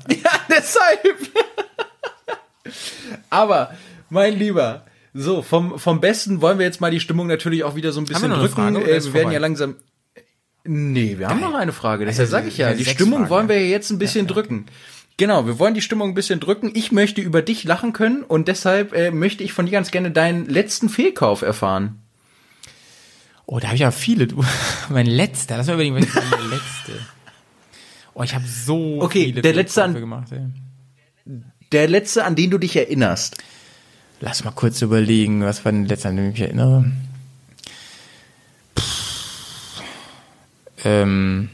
ja, 0.09 0.31
deshalb. 0.49 1.17
aber, 3.29 3.75
mein 4.09 4.37
Lieber, 4.37 4.83
so, 5.13 5.41
vom, 5.41 5.77
vom 5.77 6.01
Besten 6.01 6.41
wollen 6.41 6.57
wir 6.57 6.65
jetzt 6.65 6.81
mal 6.81 6.91
die 6.91 6.99
Stimmung 6.99 7.27
natürlich 7.27 7.63
auch 7.63 7.75
wieder 7.75 7.91
so 7.91 8.01
ein 8.01 8.05
bisschen 8.05 8.31
drücken. 8.31 8.75
Äh, 8.75 9.03
wir 9.03 9.13
werden 9.13 9.31
ja 9.31 9.39
langsam. 9.39 9.75
Nee, 10.63 11.17
wir 11.17 11.27
Geil. 11.27 11.29
haben 11.29 11.41
noch 11.41 11.53
eine 11.53 11.71
Frage. 11.71 12.05
Deshalb 12.05 12.21
also, 12.21 12.31
sage 12.31 12.47
ich 12.47 12.57
ja, 12.57 12.73
die 12.73 12.85
Stimmung 12.85 13.19
Fragen, 13.19 13.29
wollen 13.29 13.49
wir 13.49 13.59
ja 13.59 13.67
jetzt 13.67 13.91
ein 13.91 13.99
bisschen 13.99 14.27
ja, 14.27 14.33
drücken. 14.33 14.65
Genau, 15.17 15.45
wir 15.45 15.59
wollen 15.59 15.73
die 15.73 15.81
Stimmung 15.81 16.09
ein 16.09 16.13
bisschen 16.15 16.39
drücken. 16.39 16.71
Ich 16.73 16.91
möchte 16.91 17.21
über 17.21 17.41
dich 17.41 17.63
lachen 17.63 17.91
können 17.91 18.23
und 18.23 18.47
deshalb 18.47 18.93
äh, 18.93 19.11
möchte 19.11 19.43
ich 19.43 19.53
von 19.53 19.65
dir 19.65 19.71
ganz 19.71 19.91
gerne 19.91 20.11
deinen 20.11 20.47
letzten 20.47 20.89
Fehlkauf 20.89 21.41
erfahren. 21.41 22.01
Oh, 23.51 23.57
da 23.57 23.69
habe 23.69 23.75
ich 23.75 23.81
ja 23.81 23.89
viele. 23.89 24.27
Du, 24.27 24.45
mein 24.89 25.07
letzter, 25.07 25.57
lass 25.57 25.65
mal 25.65 25.73
überlegen, 25.73 25.95
was 25.95 26.05
ist 26.05 26.29
mein 26.29 26.49
letzte? 26.51 26.99
Oh, 28.13 28.21
ich 28.21 28.35
habe 28.35 28.45
so 28.45 29.01
okay, 29.01 29.25
viele 29.25 29.41
der 29.41 29.53
letzte 29.53 29.83
an, 29.83 29.95
gemacht. 29.95 30.31
Ey. 30.31 30.45
Der 31.71 31.87
letzte, 31.87 32.25
an 32.25 32.35
den 32.35 32.51
du 32.51 32.59
dich 32.59 32.75
erinnerst. 32.75 33.37
Lass 34.19 34.43
mal 34.43 34.51
kurz 34.51 34.83
überlegen, 34.83 35.41
was 35.41 35.65
war 35.65 35.71
der 35.71 35.81
letzte, 35.81 36.09
an 36.09 36.17
den 36.17 36.25
ich 36.27 36.33
mich 36.33 36.41
erinnere. 36.41 36.91
Pff, 38.77 39.81
ähm, 40.83 41.49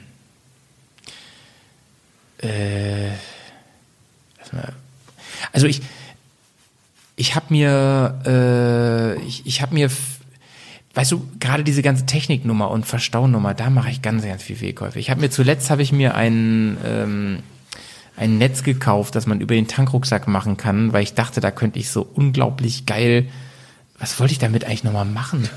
äh, 2.40 3.12
also 5.54 5.66
ich, 5.68 5.82
ich 7.16 7.36
habe 7.36 7.46
mir, 7.54 8.22
äh, 8.26 9.22
ich, 9.26 9.46
ich 9.46 9.62
habe 9.62 9.74
mir 9.74 9.90
weißt 10.96 11.12
du, 11.12 11.28
gerade 11.40 11.64
diese 11.64 11.82
ganze 11.82 12.06
Techniknummer 12.06 12.72
und 12.72 12.86
Verstaunummer, 12.86 13.54
da 13.54 13.70
mache 13.70 13.92
ich 13.92 14.02
ganz, 14.02 14.26
ganz 14.26 14.42
viel 14.42 14.56
Fehlkäufe. 14.56 14.98
Ich 14.98 15.10
habe 15.10 15.22
mir 15.22 15.30
zuletzt 15.30 15.70
habe 15.70 15.82
ich 15.82 15.92
mir 15.92 16.16
ein 16.16 16.78
ähm, 16.86 17.40
ein 18.18 18.38
Netz 18.38 18.64
gekauft, 18.64 19.16
das 19.16 19.28
man 19.28 19.42
über 19.42 19.56
den 19.56 19.68
Tankrucksack 19.68 20.28
machen 20.28 20.56
kann, 20.56 20.94
weil 20.94 21.04
ich 21.04 21.14
dachte, 21.14 21.42
da 21.42 21.52
könnte 21.52 21.80
ich 21.80 21.90
so 21.90 22.02
unglaublich 22.02 22.86
geil. 22.86 23.28
Was 24.00 24.20
wollte 24.20 24.32
ich 24.32 24.40
damit 24.40 24.64
eigentlich 24.64 24.86
nochmal 24.86 25.06
machen? 25.06 25.50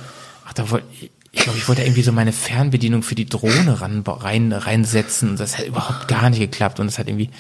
Ach, 0.45 0.53
da 0.53 0.71
wollte 0.71 0.87
ich 1.31 1.43
glaube, 1.43 1.59
ich 1.59 1.69
wollte 1.69 1.83
irgendwie 1.83 2.03
so 2.03 2.11
meine 2.11 2.33
Fernbedienung 2.33 3.03
für 3.03 3.15
die 3.15 3.27
Drohne 3.27 3.81
ran, 3.81 4.03
rein, 4.07 4.53
reinsetzen 4.53 5.31
und 5.31 5.41
das 5.41 5.59
hat 5.59 5.67
überhaupt 5.67 6.09
gar 6.09 6.31
nicht 6.31 6.41
geklappt 6.41 6.81
und 6.81 6.87
das 6.87 6.99
hat 6.99 7.07
irgendwie 7.07 7.31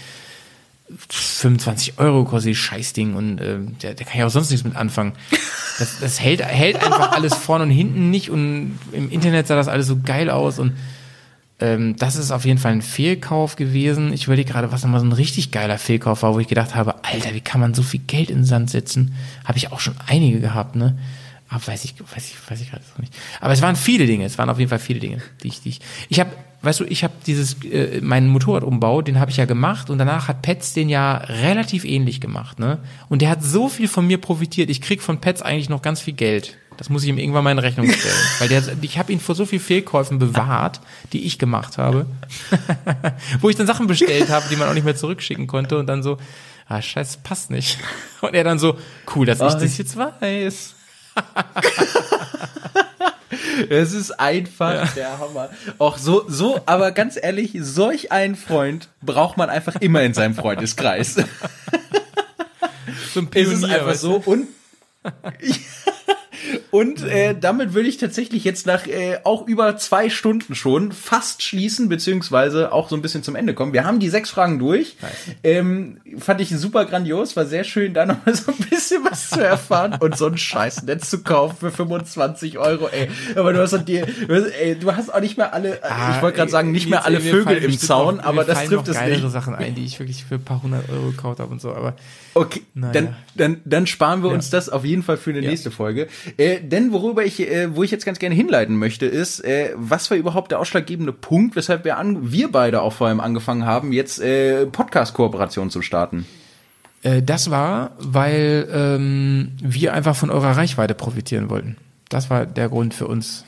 25 1.09 1.99
Euro 1.99 2.25
kostet 2.25 2.53
das 2.53 2.59
Scheißding 2.59 3.15
und 3.15 3.39
äh, 3.41 3.59
der, 3.83 3.95
der 3.95 4.07
kann 4.07 4.19
ja 4.19 4.27
auch 4.27 4.31
sonst 4.31 4.51
nichts 4.51 4.65
mit 4.65 4.77
anfangen. 4.77 5.13
Das, 5.79 6.01
das 6.01 6.21
hält, 6.21 6.43
hält 6.43 6.83
einfach 6.83 7.13
alles 7.13 7.35
vorne 7.35 7.65
und 7.65 7.71
hinten 7.71 8.11
nicht 8.11 8.31
und 8.31 8.79
im 8.93 9.11
Internet 9.11 9.47
sah 9.47 9.57
das 9.57 9.69
alles 9.69 9.87
so 9.87 10.01
geil 10.01 10.31
aus 10.31 10.59
und 10.59 10.73
ähm, 11.61 11.97
das 11.97 12.17
ist 12.17 12.31
auf 12.31 12.45
jeden 12.45 12.59
Fall 12.59 12.73
ein 12.73 12.83
Fehlkauf 12.83 13.57
gewesen. 13.57 14.13
Ich 14.13 14.25
überlege 14.25 14.53
gerade, 14.53 14.71
was 14.71 14.83
nochmal 14.83 15.01
so 15.01 15.07
ein 15.07 15.13
richtig 15.13 15.51
geiler 15.51 15.79
Fehlkauf 15.79 16.23
war, 16.23 16.35
wo 16.35 16.39
ich 16.39 16.49
gedacht 16.49 16.75
habe, 16.75 17.05
Alter, 17.05 17.35
wie 17.35 17.41
kann 17.41 17.61
man 17.61 17.75
so 17.75 17.83
viel 17.83 18.01
Geld 18.01 18.31
in 18.31 18.39
den 18.39 18.45
Sand 18.45 18.71
setzen? 18.71 19.15
Habe 19.45 19.59
ich 19.59 19.73
auch 19.73 19.81
schon 19.81 19.95
einige 20.07 20.41
gehabt, 20.41 20.77
ne? 20.77 20.97
Aber 21.49 21.67
weiß 21.67 21.85
ich, 21.85 21.95
weiß 22.01 22.29
ich, 22.29 22.51
weiß 22.51 22.61
ich 22.61 22.71
gerade 22.71 22.85
nicht. 22.99 23.13
Aber 23.41 23.53
es 23.53 23.63
waren 23.63 23.75
viele 23.75 24.07
Dinge, 24.07 24.25
es 24.25 24.39
waren 24.39 24.51
auf 24.51 24.59
jeden 24.59 24.69
Fall 24.69 24.79
viele 24.79 25.01
Dinge, 25.01 25.23
die 25.43 25.49
ich, 25.49 25.63
die 25.63 25.71
ich, 25.71 25.81
ich 26.09 26.21
habe 26.21 26.31
weißt 26.63 26.81
du, 26.81 26.85
ich 26.85 27.05
habe 27.05 27.15
dieses, 27.27 27.63
äh, 27.65 28.01
meinen 28.01 28.29
Motorradumbau, 28.29 29.03
den 29.03 29.21
habe 29.21 29.31
ich 29.31 29.37
ja 29.37 29.45
gemacht 29.45 29.91
und 29.91 29.99
danach 29.99 30.29
hat 30.29 30.43
Pets 30.43 30.73
den 30.73 30.89
ja 30.89 31.17
relativ 31.17 31.85
ähnlich 31.85 32.21
gemacht, 32.21 32.59
ne? 32.59 32.79
Und 33.09 33.23
der 33.23 33.31
hat 33.31 33.43
so 33.43 33.69
viel 33.69 33.89
von 33.89 34.07
mir 34.07 34.19
profitiert. 34.19 34.71
Ich 34.71 34.81
krieg 34.81 35.03
von 35.03 35.21
Pets 35.21 35.43
eigentlich 35.43 35.69
noch 35.69 35.83
ganz 35.83 36.01
viel 36.01 36.15
Geld. 36.15 36.59
Das 36.77 36.91
muss 36.91 37.03
ich 37.03 37.09
ihm 37.09 37.19
irgendwann 37.19 37.43
mal 37.45 37.51
in 37.51 37.59
Rechnung 37.59 37.91
stellen. 37.91 38.15
Weil 38.39 38.49
der, 38.49 38.63
ich 38.83 38.99
habe 38.99 39.13
ihn 39.13 39.21
vor 39.21 39.35
so 39.35 39.45
viel 39.47 39.59
Fehlkäufen 39.59 40.19
bewahrt, 40.19 40.81
die 41.13 41.25
ich 41.27 41.39
gemacht 41.39 41.77
habe. 41.77 42.07
Wo 43.41 43.49
ich 43.49 43.57
dann 43.57 43.67
Sachen 43.67 43.87
bestellt 43.87 44.31
habe, 44.31 44.47
die 44.49 44.57
man 44.57 44.69
auch 44.69 44.75
nicht 44.75 44.85
mehr 44.85 44.97
zurückschicken 44.97 45.49
konnte 45.49 45.79
und 45.79 45.87
dann 45.87 46.03
so, 46.03 46.19
ah, 46.69 46.81
scheiße, 46.81 47.19
passt 47.25 47.51
nicht. 47.51 47.79
Und 48.21 48.35
er 48.35 48.45
dann 48.45 48.59
so, 48.59 48.79
cool, 49.15 49.27
dass 49.27 49.41
ich 49.41 49.45
oh, 49.45 49.59
das 49.59 49.79
jetzt 49.79 49.97
weiß. 49.97 50.75
Es 53.71 53.93
ist 53.93 54.13
einfach 54.13 54.75
ja. 54.75 54.85
der 54.97 55.19
Hammer. 55.19 55.51
Auch 55.79 55.99
so, 55.99 56.25
so, 56.29 56.61
aber 56.67 56.93
ganz 56.93 57.19
ehrlich, 57.21 57.57
solch 57.61 58.13
einen 58.13 58.37
Freund 58.37 58.89
braucht 59.03 59.37
man 59.37 59.51
einfach 59.51 59.77
immer 59.77 60.03
in 60.03 60.15
seinem 60.15 60.35
Freundeskreis. 60.35 61.17
So 63.15 63.21
ein 63.21 63.31
Pionier, 63.31 63.53
es 63.53 63.59
ist 63.59 63.65
einfach 63.65 63.95
so 63.95 64.23
und 64.25 64.49
Und 66.71 67.03
äh, 67.05 67.35
damit 67.39 67.75
würde 67.75 67.89
ich 67.89 67.97
tatsächlich 67.97 68.45
jetzt 68.45 68.67
nach 68.67 68.87
äh, 68.87 69.19
auch 69.25 69.47
über 69.47 69.77
zwei 69.77 70.11
Stunden 70.11 70.55
schon 70.55 70.93
fast 70.93 71.43
schließen, 71.43 71.89
beziehungsweise 71.89 72.73
auch 72.73 72.89
so 72.89 72.97
ein 72.97 73.03
bisschen 73.03 73.23
zum 73.23 73.37
Ende 73.37 73.55
kommen. 73.55 73.73
Wir 73.73 73.85
haben 73.85 74.01
die 74.01 74.09
sechs 74.09 74.31
Fragen 74.31 74.59
durch. 74.59 74.97
Nice. 75.01 75.37
Ähm, 75.45 76.01
fand 76.19 76.41
ich 76.41 76.51
super 76.51 76.85
grandios, 76.85 77.37
war 77.37 77.47
sehr 77.47 77.65
schön, 77.65 77.95
da 77.95 78.07
noch 78.07 78.25
mal 78.25 78.35
so 78.35 78.53
ein 78.53 78.59
bisschen 78.69 79.05
was 79.05 79.31
zu 79.31 79.45
erfahren 79.45 79.97
und 80.01 80.17
so 80.17 80.27
ein 80.27 80.37
scheiß 80.37 80.83
Netz 80.85 81.11
zu 81.11 81.23
kaufen 81.23 81.57
für 81.59 81.71
25 81.71 82.59
Euro, 82.59 82.89
ey. 82.89 83.09
Aber 83.35 83.53
du 83.53 83.61
hast 83.61 83.73
doch 83.73 83.83
dir, 83.83 84.07
ey, 84.29 84.77
du 84.79 84.95
hast 84.95 85.13
auch 85.13 85.21
nicht 85.21 85.37
mehr 85.37 85.55
alle, 85.55 85.83
ah, 85.83 86.15
ich 86.17 86.23
wollte 86.23 86.37
gerade 86.37 86.51
sagen, 86.51 86.73
nicht 86.73 86.89
mehr 86.89 87.05
alle 87.05 87.21
Vögel 87.21 87.59
im 87.59 87.79
Zaun, 87.79 88.17
noch, 88.17 88.25
aber 88.25 88.45
das 88.45 88.65
trifft 88.65 88.89
es 88.89 89.01
nicht. 89.01 89.29
Sachen 89.29 89.55
ein, 89.55 89.75
die 89.75 89.85
ich 89.85 89.99
wirklich 89.99 90.25
für 90.25 90.37
ein 90.37 90.45
paar 90.45 90.63
hundert 90.63 90.89
Euro 90.89 91.11
gekauft 91.11 91.41
habe 91.41 91.53
und 91.53 91.61
so, 91.61 91.73
aber. 91.75 91.95
Okay, 92.39 92.63
naja. 92.75 92.93
dann, 92.93 93.17
dann, 93.35 93.61
dann 93.65 93.87
sparen 93.89 94.23
wir 94.23 94.29
ja. 94.29 94.35
uns 94.37 94.49
das 94.49 94.69
auf 94.69 94.85
jeden 94.85 95.03
Fall 95.03 95.17
für 95.17 95.31
eine 95.31 95.41
ja. 95.41 95.51
nächste 95.51 95.73
Folge. 95.73 96.07
Äh, 96.37 96.61
denn 96.61 96.93
worüber 96.93 97.25
ich, 97.25 97.41
äh, 97.41 97.75
wo 97.75 97.83
ich 97.83 97.91
jetzt 97.91 98.07
ganz 98.07 98.21
gerne 98.21 98.35
hinleiten 98.35 98.77
möchte, 98.77 99.07
ist, 99.07 99.41
äh, 99.41 99.73
was 99.75 100.09
war 100.11 100.17
überhaupt 100.17 100.53
der 100.53 100.61
ausschlaggebende 100.61 101.13
Punkt, 101.13 101.57
weshalb 101.57 101.85
wir, 101.85 101.97
an, 101.97 102.31
wir 102.31 102.53
beide 102.53 102.83
auch 102.83 102.93
vor 102.93 103.09
allem 103.09 103.19
angefangen 103.19 103.67
haben, 103.67 103.93
jetzt 103.93 104.21
äh, 104.21 104.67
Podcast-Kooperation 104.67 105.71
zu 105.71 105.83
starten? 105.83 106.27
Äh, 107.03 107.23
das 107.23 107.51
war, 107.51 107.97
weil 107.99 108.69
ähm, 108.73 109.53
wir 109.61 109.93
einfach 109.93 110.15
von 110.15 110.31
eurer 110.31 110.57
Reichweite 110.57 110.95
profitieren 110.95 111.51
wollten. 111.51 111.77
Das 112.09 112.31
war 112.31 112.47
der 112.47 112.69
Grund 112.69 112.95
für 112.95 113.09
uns. 113.09 113.45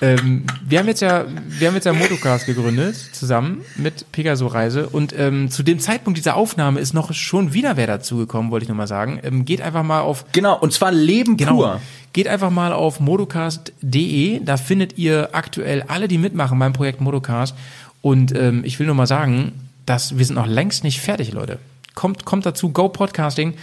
Ähm, 0.00 0.44
wir 0.66 0.78
haben 0.78 0.86
jetzt 0.86 1.00
ja, 1.00 1.24
wir 1.48 1.68
haben 1.68 1.74
jetzt 1.74 1.84
ja 1.84 1.92
Motocast 1.92 2.46
gegründet, 2.46 2.96
zusammen 3.12 3.62
mit 3.76 4.10
Pegaso 4.12 4.46
Reise. 4.46 4.88
Und 4.88 5.14
ähm, 5.18 5.50
zu 5.50 5.62
dem 5.62 5.78
Zeitpunkt 5.78 6.18
dieser 6.18 6.36
Aufnahme 6.36 6.80
ist 6.80 6.94
noch 6.94 7.12
schon 7.12 7.52
wieder 7.54 7.76
wer 7.76 7.86
dazugekommen, 7.86 8.50
wollte 8.50 8.64
ich 8.64 8.68
nur 8.68 8.76
mal 8.76 8.86
sagen. 8.86 9.20
Ähm, 9.22 9.44
geht 9.44 9.60
einfach 9.60 9.82
mal 9.82 10.00
auf. 10.00 10.24
Genau, 10.32 10.58
und 10.58 10.72
zwar 10.72 10.92
Leben 10.92 11.36
Genau. 11.36 11.56
pur. 11.56 11.80
Geht 12.12 12.28
einfach 12.28 12.50
mal 12.50 12.72
auf 12.72 13.00
motocast.de, 13.00 14.40
da 14.44 14.56
findet 14.56 14.98
ihr 14.98 15.30
aktuell 15.32 15.82
alle, 15.88 16.06
die 16.06 16.18
mitmachen 16.18 16.58
beim 16.58 16.72
Projekt 16.72 17.00
Motocast. 17.00 17.56
Und 18.02 18.34
ähm, 18.36 18.62
ich 18.64 18.78
will 18.78 18.86
nur 18.86 18.94
mal 18.94 19.06
sagen, 19.06 19.52
dass 19.86 20.16
wir 20.16 20.24
sind 20.24 20.36
noch 20.36 20.46
längst 20.46 20.84
nicht 20.84 21.00
fertig, 21.00 21.32
Leute. 21.32 21.58
Kommt, 21.94 22.24
kommt 22.24 22.46
dazu, 22.46 22.70
Go 22.70 22.88
Podcasting. 22.88 23.54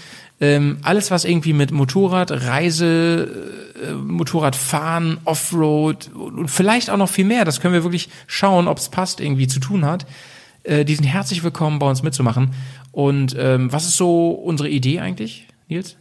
Ähm, 0.42 0.80
alles, 0.82 1.12
was 1.12 1.24
irgendwie 1.24 1.54
mit 1.54 1.72
Motorrad, 1.72 2.32
Reise, 2.32 3.30
äh, 3.82 3.94
Motorradfahren, 3.94 5.20
Offroad 5.24 6.10
und 6.14 6.50
vielleicht 6.50 6.90
auch 6.90 6.98
noch 6.98 7.10
viel 7.10 7.26
mehr, 7.26 7.46
das 7.46 7.62
können 7.62 7.76
wir 7.76 7.84
wirklich 7.84 8.10
schauen, 8.26 8.68
ob 8.68 8.80
es 8.80 8.90
passt, 8.90 9.22
irgendwie 9.22 9.48
zu 9.48 9.60
tun 9.60 9.86
hat. 9.86 10.08
Äh, 10.64 10.84
die 10.84 10.96
sind 10.96 11.06
herzlich 11.06 11.44
willkommen, 11.44 11.78
bei 11.78 11.88
uns 11.88 12.02
mitzumachen. 12.02 12.56
Und 12.92 13.36
ähm, 13.38 13.72
was 13.72 13.86
ist 13.86 13.98
so 13.98 14.32
unsere 14.32 14.68
Idee 14.68 15.00
eigentlich, 15.00 15.48
Nils? 15.68 15.96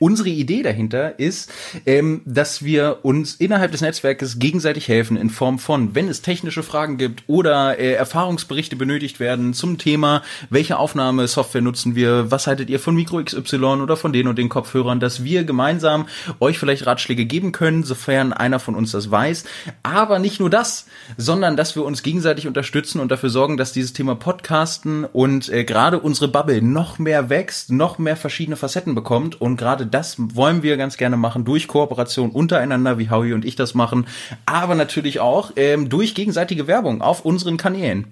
Unsere 0.00 0.28
Idee 0.28 0.62
dahinter 0.62 1.18
ist, 1.18 1.50
ähm, 1.84 2.22
dass 2.24 2.62
wir 2.64 2.98
uns 3.02 3.34
innerhalb 3.34 3.72
des 3.72 3.80
Netzwerkes 3.80 4.38
gegenseitig 4.38 4.86
helfen 4.86 5.16
in 5.16 5.28
Form 5.28 5.58
von, 5.58 5.96
wenn 5.96 6.08
es 6.08 6.22
technische 6.22 6.62
Fragen 6.62 6.98
gibt 6.98 7.24
oder 7.26 7.78
äh, 7.78 7.94
Erfahrungsberichte 7.94 8.76
benötigt 8.76 9.18
werden 9.18 9.54
zum 9.54 9.76
Thema, 9.76 10.22
welche 10.50 10.78
Aufnahmesoftware 10.78 11.62
nutzen 11.62 11.96
wir, 11.96 12.30
was 12.30 12.46
haltet 12.46 12.70
ihr 12.70 12.78
von 12.78 12.94
Micro 12.94 13.22
XY 13.22 13.56
oder 13.56 13.96
von 13.96 14.12
den 14.12 14.28
und 14.28 14.38
den 14.38 14.48
Kopfhörern, 14.48 15.00
dass 15.00 15.24
wir 15.24 15.42
gemeinsam 15.42 16.06
euch 16.38 16.58
vielleicht 16.58 16.86
Ratschläge 16.86 17.26
geben 17.26 17.50
können, 17.50 17.82
sofern 17.82 18.32
einer 18.32 18.60
von 18.60 18.76
uns 18.76 18.92
das 18.92 19.10
weiß. 19.10 19.44
Aber 19.82 20.20
nicht 20.20 20.38
nur 20.38 20.50
das, 20.50 20.86
sondern 21.16 21.56
dass 21.56 21.74
wir 21.74 21.84
uns 21.84 22.04
gegenseitig 22.04 22.46
unterstützen 22.46 23.00
und 23.00 23.10
dafür 23.10 23.30
sorgen, 23.30 23.56
dass 23.56 23.72
dieses 23.72 23.94
Thema 23.94 24.14
Podcasten 24.14 25.04
und 25.04 25.48
äh, 25.48 25.64
gerade 25.64 25.98
unsere 25.98 26.28
Bubble 26.28 26.62
noch 26.62 27.00
mehr 27.00 27.30
wächst, 27.30 27.72
noch 27.72 27.98
mehr 27.98 28.16
verschiedene 28.16 28.56
Facetten 28.56 28.94
bekommt 28.94 29.40
und 29.40 29.56
gerade 29.56 29.87
das 29.94 30.16
wollen 30.18 30.62
wir 30.62 30.76
ganz 30.76 30.96
gerne 30.96 31.16
machen 31.16 31.44
durch 31.44 31.68
Kooperation 31.68 32.30
untereinander, 32.30 32.98
wie 32.98 33.10
Howie 33.10 33.32
und 33.32 33.44
ich 33.44 33.56
das 33.56 33.74
machen, 33.74 34.06
aber 34.46 34.74
natürlich 34.74 35.20
auch 35.20 35.52
ähm, 35.56 35.88
durch 35.88 36.14
gegenseitige 36.14 36.66
Werbung 36.66 37.02
auf 37.02 37.24
unseren 37.24 37.56
Kanälen. 37.56 38.06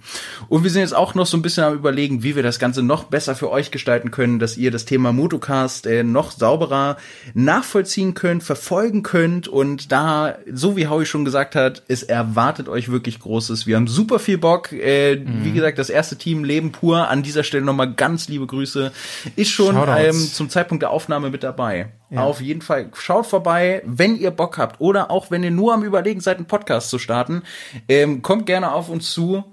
Und 0.49 0.65
wir 0.65 0.71
sind 0.71 0.83
jetzt 0.83 0.95
auch 0.95 1.15
noch 1.15 1.27
so 1.27 1.37
ein 1.37 1.43
bisschen 1.43 1.65
am 1.65 1.75
überlegen, 1.75 2.23
wie 2.23 2.37
wir 2.37 2.43
das 2.43 2.59
Ganze 2.59 2.83
noch 2.83 3.05
besser 3.05 3.35
für 3.35 3.51
euch 3.51 3.71
gestalten 3.71 4.11
können, 4.11 4.39
dass 4.39 4.57
ihr 4.57 4.71
das 4.71 4.85
Thema 4.85 5.13
Motocast 5.13 5.87
äh, 5.87 6.03
noch 6.03 6.31
sauberer 6.31 6.97
nachvollziehen 7.35 8.15
könnt, 8.15 8.43
verfolgen 8.43 9.03
könnt 9.03 9.49
und 9.49 9.93
da, 9.93 10.37
so 10.53 10.77
wie 10.77 10.89
Howie 10.89 11.07
schon 11.07 11.25
gesagt 11.25 11.55
hat, 11.55 11.83
es 11.89 12.03
erwartet 12.03 12.69
euch 12.69 12.91
wirklich 12.91 13.21
Großes. 13.21 13.67
Wir 13.67 13.77
haben 13.77 13.89
super 13.89 14.19
viel 14.19 14.39
Bock. 14.39 14.73
Äh, 14.73 15.21
Wie 15.43 15.53
gesagt, 15.53 15.79
das 15.79 15.91
erste 15.91 16.17
Team 16.17 16.45
Leben 16.45 16.73
pur. 16.73 17.09
An 17.09 17.23
dieser 17.23 17.43
Stelle 17.43 17.65
nochmal 17.65 17.93
ganz 17.93 18.29
liebe 18.29 18.47
Grüße. 18.47 18.93
Ist 19.37 19.51
schon 19.51 19.77
ähm, 19.97 20.15
zum 20.15 20.51
Zeitpunkt 20.51 20.83
der 20.83 20.91
Aufnahme 20.91 21.31
mit 21.31 21.43
dabei. 21.43 21.66
Auf 22.15 22.41
jeden 22.41 22.63
Fall 22.63 22.91
schaut 22.95 23.27
vorbei, 23.27 23.83
wenn 23.85 24.17
ihr 24.17 24.31
Bock 24.31 24.59
habt 24.59 24.81
oder 24.81 25.11
auch 25.11 25.31
wenn 25.31 25.43
ihr 25.43 25.51
nur 25.51 25.75
am 25.75 25.83
Überlegen 25.83 26.21
seid, 26.21 26.37
einen 26.37 26.47
Podcast 26.47 26.91
zu 26.91 26.99
starten. 26.99 27.43
Ähm, 27.89 28.23
kommt 28.23 28.47
gerne 28.47 28.73
auf 28.73 28.89
uns 28.89 29.13
zu. 29.13 29.45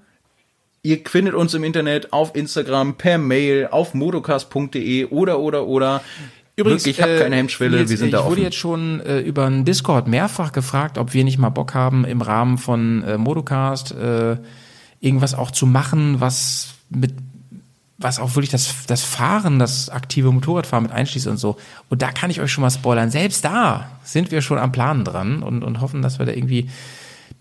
Ihr 0.82 1.00
findet 1.04 1.34
uns 1.34 1.54
im 1.54 1.64
Internet, 1.64 2.12
auf 2.12 2.36
Instagram, 2.36 2.96
per 2.96 3.18
Mail, 3.18 3.68
auf 3.70 3.94
modocast.de 3.94 5.06
oder 5.06 5.40
oder 5.40 5.66
oder. 5.66 6.02
Übrigens, 6.56 6.86
ich 6.86 7.00
habe 7.00 7.16
äh, 7.16 7.18
keine 7.18 7.36
Hemmschwelle, 7.36 7.78
Nils, 7.78 7.90
wir 7.90 7.96
sind 7.96 8.08
ich 8.08 8.12
da 8.12 8.18
wurde 8.24 8.32
offen. 8.32 8.42
jetzt 8.42 8.56
schon 8.56 9.00
äh, 9.00 9.20
über 9.20 9.46
einen 9.46 9.64
Discord 9.64 10.06
mehrfach 10.06 10.52
gefragt, 10.52 10.98
ob 10.98 11.12
wir 11.12 11.24
nicht 11.24 11.38
mal 11.38 11.48
Bock 11.48 11.74
haben, 11.74 12.04
im 12.04 12.20
Rahmen 12.20 12.58
von 12.58 13.02
äh, 13.02 13.18
Modocast 13.18 13.92
äh, 13.92 14.36
irgendwas 15.00 15.34
auch 15.34 15.50
zu 15.50 15.66
machen, 15.66 16.20
was 16.20 16.74
mit 16.90 17.14
was 17.98 18.18
auch 18.18 18.34
wirklich 18.34 18.50
das, 18.50 18.86
das 18.86 19.02
Fahren, 19.02 19.58
das 19.58 19.88
aktive 19.88 20.32
Motorradfahren 20.32 20.82
mit 20.82 20.92
einschließt 20.92 21.28
und 21.28 21.36
so. 21.36 21.56
Und 21.88 22.02
da 22.02 22.10
kann 22.10 22.30
ich 22.30 22.40
euch 22.40 22.50
schon 22.50 22.62
mal 22.62 22.70
spoilern. 22.70 23.10
Selbst 23.10 23.44
da 23.44 23.88
sind 24.02 24.30
wir 24.30 24.42
schon 24.42 24.58
am 24.58 24.72
Planen 24.72 25.04
dran 25.04 25.42
und, 25.42 25.62
und 25.62 25.80
hoffen, 25.80 26.02
dass 26.02 26.18
wir 26.18 26.26
da 26.26 26.32
irgendwie 26.32 26.68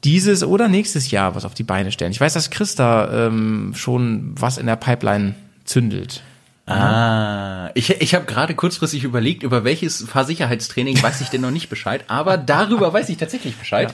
dieses 0.04 0.44
oder 0.44 0.68
nächstes 0.68 1.12
Jahr 1.12 1.36
was 1.36 1.46
auf 1.46 1.54
die 1.54 1.64
Beine 1.64 1.92
stellen. 1.92 2.12
Ich 2.12 2.22
weiß, 2.22 2.34
dass 2.34 2.50
Chris 2.50 2.76
da 2.76 3.28
ähm, 3.28 3.74
schon 3.76 4.34
was 4.40 4.58
in 4.58 4.68
der 4.68 4.76
Pipeline 4.76 5.36
zündelt. 5.66 6.24
Ah, 6.66 7.72
ich, 7.74 7.90
ich 8.02 8.16
habe 8.16 8.26
gerade 8.26 8.56
kurzfristig 8.56 9.04
überlegt, 9.04 9.44
über 9.44 9.66
welches 9.66 10.02
Fahrsicherheitstraining 10.08 11.02
weiß 11.04 11.20
ich 11.20 11.28
denn 11.28 11.42
noch 11.42 11.52
nicht 11.52 11.70
Bescheid, 11.70 12.06
aber 12.08 12.38
darüber 12.38 12.94
weiß 12.94 13.10
ich 13.10 13.18
tatsächlich 13.18 13.56
Bescheid. 13.58 13.94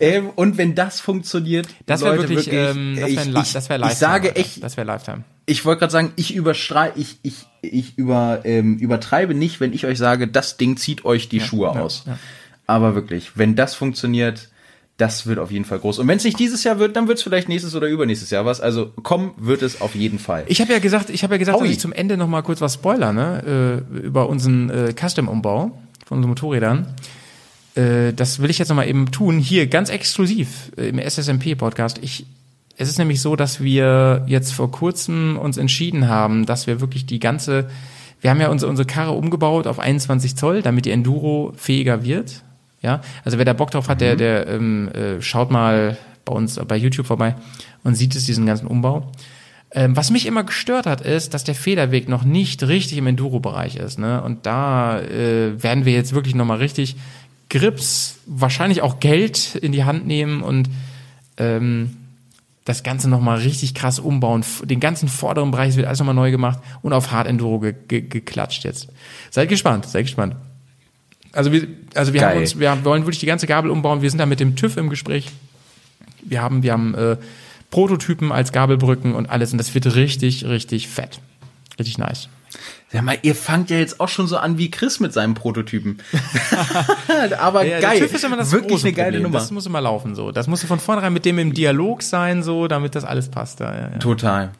Ähm, 0.00 0.28
und 0.36 0.58
wenn 0.58 0.74
das 0.74 1.00
funktioniert, 1.00 1.66
Das 1.86 2.02
wäre 2.02 2.16
Leute, 2.16 2.28
wirklich, 2.28 2.52
ähm, 2.52 2.96
das 3.00 3.00
wäre 3.00 3.08
ich, 3.08 3.24
Li- 3.24 3.40
ich, 3.40 3.52
Lifetime. 3.54 3.90
sage 3.94 4.36
echt, 4.36 4.62
Das 4.62 4.76
wäre 4.76 4.86
Lifetime. 4.86 5.24
ich 5.46 5.64
wollte 5.64 5.80
gerade 5.80 5.92
sagen, 5.92 6.12
ich 6.16 6.34
überstrei, 6.34 6.92
ich, 6.94 7.16
ich, 7.22 7.46
ich 7.62 7.96
über, 7.96 8.40
ähm, 8.44 8.76
übertreibe 8.76 9.34
nicht, 9.34 9.60
wenn 9.60 9.72
ich 9.72 9.86
euch 9.86 9.96
sage, 9.96 10.28
das 10.28 10.58
Ding 10.58 10.76
zieht 10.76 11.06
euch 11.06 11.30
die 11.30 11.40
Schuhe 11.40 11.72
ja, 11.74 11.80
aus. 11.80 12.04
ja. 12.06 12.18
Aber 12.66 12.94
wirklich, 12.94 13.32
wenn 13.36 13.56
das 13.56 13.74
funktioniert, 13.74 14.48
das 15.00 15.26
wird 15.26 15.38
auf 15.38 15.50
jeden 15.50 15.64
Fall 15.64 15.78
groß. 15.78 15.98
Und 15.98 16.08
wenn 16.08 16.18
es 16.18 16.24
nicht 16.24 16.38
dieses 16.38 16.62
Jahr 16.62 16.78
wird, 16.78 16.94
dann 16.94 17.08
wird 17.08 17.18
es 17.18 17.24
vielleicht 17.24 17.48
nächstes 17.48 17.74
oder 17.74 17.88
übernächstes 17.88 18.30
Jahr 18.30 18.44
was. 18.44 18.60
Also 18.60 18.92
kommen 19.02 19.32
wird 19.38 19.62
es 19.62 19.80
auf 19.80 19.94
jeden 19.94 20.18
Fall. 20.18 20.44
Ich 20.46 20.60
habe 20.60 20.72
ja 20.72 20.78
gesagt, 20.78 21.08
ich 21.08 21.22
habe 21.22 21.34
ja 21.34 21.38
gesagt, 21.38 21.56
Howie. 21.56 21.68
dass 21.68 21.76
ich 21.76 21.80
zum 21.80 21.92
Ende 21.92 22.16
noch 22.16 22.28
mal 22.28 22.42
kurz 22.42 22.60
was 22.60 22.74
spoiler, 22.74 23.12
ne, 23.12 23.82
äh, 23.94 23.96
über 23.96 24.28
unseren 24.28 24.68
äh, 24.68 24.92
Custom-Umbau 24.92 25.72
von 26.06 26.18
unseren 26.18 26.28
Motorrädern. 26.28 26.94
Äh, 27.74 28.12
das 28.12 28.40
will 28.40 28.50
ich 28.50 28.58
jetzt 28.58 28.68
noch 28.68 28.76
mal 28.76 28.88
eben 28.88 29.10
tun, 29.10 29.38
hier 29.38 29.68
ganz 29.68 29.88
exklusiv 29.88 30.70
äh, 30.76 30.88
im 30.88 30.98
SSMP-Podcast. 30.98 31.98
Ich, 32.02 32.26
es 32.76 32.88
ist 32.88 32.98
nämlich 32.98 33.22
so, 33.22 33.36
dass 33.36 33.62
wir 33.62 34.24
jetzt 34.26 34.52
vor 34.52 34.70
kurzem 34.70 35.38
uns 35.38 35.56
entschieden 35.56 36.08
haben, 36.08 36.44
dass 36.44 36.66
wir 36.66 36.80
wirklich 36.82 37.06
die 37.06 37.20
ganze, 37.20 37.70
wir 38.20 38.30
haben 38.30 38.40
ja 38.40 38.48
unsere, 38.48 38.68
unsere 38.68 38.86
Karre 38.86 39.12
umgebaut 39.12 39.66
auf 39.66 39.78
21 39.78 40.36
Zoll, 40.36 40.60
damit 40.60 40.84
die 40.84 40.90
Enduro 40.90 41.52
fähiger 41.56 42.04
wird. 42.04 42.42
Ja, 42.82 43.02
also 43.24 43.38
wer 43.38 43.44
da 43.44 43.52
Bock 43.52 43.70
drauf 43.70 43.88
hat, 43.88 44.00
der, 44.00 44.16
der 44.16 44.46
ähm, 44.48 44.88
äh, 44.88 45.20
schaut 45.20 45.50
mal 45.50 45.98
bei 46.24 46.32
uns 46.32 46.56
bei 46.56 46.76
YouTube 46.76 47.06
vorbei 47.06 47.34
und 47.84 47.94
sieht 47.94 48.14
es 48.14 48.24
diesen 48.24 48.46
ganzen 48.46 48.66
Umbau. 48.66 49.12
Ähm, 49.72 49.96
was 49.96 50.10
mich 50.10 50.26
immer 50.26 50.42
gestört 50.42 50.86
hat, 50.86 51.00
ist, 51.00 51.32
dass 51.32 51.44
der 51.44 51.54
Federweg 51.54 52.08
noch 52.08 52.24
nicht 52.24 52.62
richtig 52.66 52.98
im 52.98 53.06
Enduro-Bereich 53.06 53.76
ist. 53.76 53.98
Ne? 53.98 54.20
Und 54.22 54.46
da 54.46 55.00
äh, 55.00 55.62
werden 55.62 55.84
wir 55.84 55.92
jetzt 55.92 56.12
wirklich 56.12 56.34
nochmal 56.34 56.58
richtig 56.58 56.96
Grips, 57.50 58.18
wahrscheinlich 58.26 58.82
auch 58.82 59.00
Geld 59.00 59.56
in 59.56 59.72
die 59.72 59.84
Hand 59.84 60.06
nehmen 60.06 60.42
und 60.42 60.70
ähm, 61.36 61.96
das 62.64 62.82
Ganze 62.82 63.08
nochmal 63.08 63.38
richtig 63.38 63.74
krass 63.74 63.98
umbauen. 63.98 64.44
Den 64.64 64.80
ganzen 64.80 65.08
vorderen 65.08 65.50
Bereich 65.50 65.76
wird 65.76 65.86
alles 65.86 65.98
nochmal 65.98 66.14
neu 66.14 66.30
gemacht 66.30 66.60
und 66.82 66.92
auf 66.92 67.10
Hard 67.10 67.26
Enduro 67.26 67.58
ge 67.58 67.74
ge 67.88 68.02
geklatscht 68.02 68.64
jetzt. 68.64 68.88
Seid 69.30 69.48
gespannt, 69.48 69.86
seid 69.86 70.04
gespannt. 70.04 70.36
Also 71.32 71.52
wir, 71.52 71.68
also 71.94 72.12
wir 72.12 72.20
Geil. 72.20 72.30
haben 72.30 72.40
uns, 72.40 72.58
wir 72.58 72.84
wollen 72.84 73.02
wirklich 73.02 73.20
die 73.20 73.26
ganze 73.26 73.46
Gabel 73.46 73.70
umbauen. 73.70 74.02
Wir 74.02 74.10
sind 74.10 74.18
da 74.18 74.26
mit 74.26 74.40
dem 74.40 74.56
TÜV 74.56 74.76
im 74.76 74.90
Gespräch. 74.90 75.30
Wir 76.22 76.42
haben, 76.42 76.62
wir 76.62 76.72
haben 76.72 76.94
äh, 76.94 77.16
Prototypen 77.70 78.32
als 78.32 78.52
Gabelbrücken 78.52 79.14
und 79.14 79.30
alles 79.30 79.52
und 79.52 79.58
das 79.58 79.74
wird 79.74 79.94
richtig, 79.94 80.44
richtig 80.44 80.88
fett. 80.88 81.20
Richtig 81.78 81.98
nice. 81.98 82.28
Sag 82.92 83.02
mal, 83.04 83.16
ihr 83.22 83.36
fangt 83.36 83.70
ja 83.70 83.78
jetzt 83.78 84.00
auch 84.00 84.08
schon 84.08 84.26
so 84.26 84.36
an 84.36 84.58
wie 84.58 84.70
Chris 84.70 84.98
mit 84.98 85.12
seinem 85.12 85.34
Prototypen. 85.34 85.98
Aber 87.38 87.64
Ja, 87.64 87.78
geil. 87.78 87.98
Der 88.00 88.08
TÜV 88.08 88.14
ist 88.16 88.24
immer 88.24 88.36
das 88.36 88.50
Wirklich 88.50 88.72
große 88.72 88.88
eine 88.88 88.96
geile. 88.96 89.20
Nummer. 89.20 89.38
Das 89.38 89.52
muss 89.52 89.66
immer 89.66 89.80
laufen 89.80 90.16
so. 90.16 90.32
Das 90.32 90.48
muss 90.48 90.64
von 90.64 90.80
vornherein 90.80 91.12
mit 91.12 91.24
dem 91.24 91.38
im 91.38 91.54
Dialog 91.54 92.02
sein, 92.02 92.42
so, 92.42 92.66
damit 92.66 92.96
das 92.96 93.04
alles 93.04 93.28
passt. 93.28 93.60
Ja, 93.60 93.72
ja. 93.74 93.88
Total. 93.98 94.50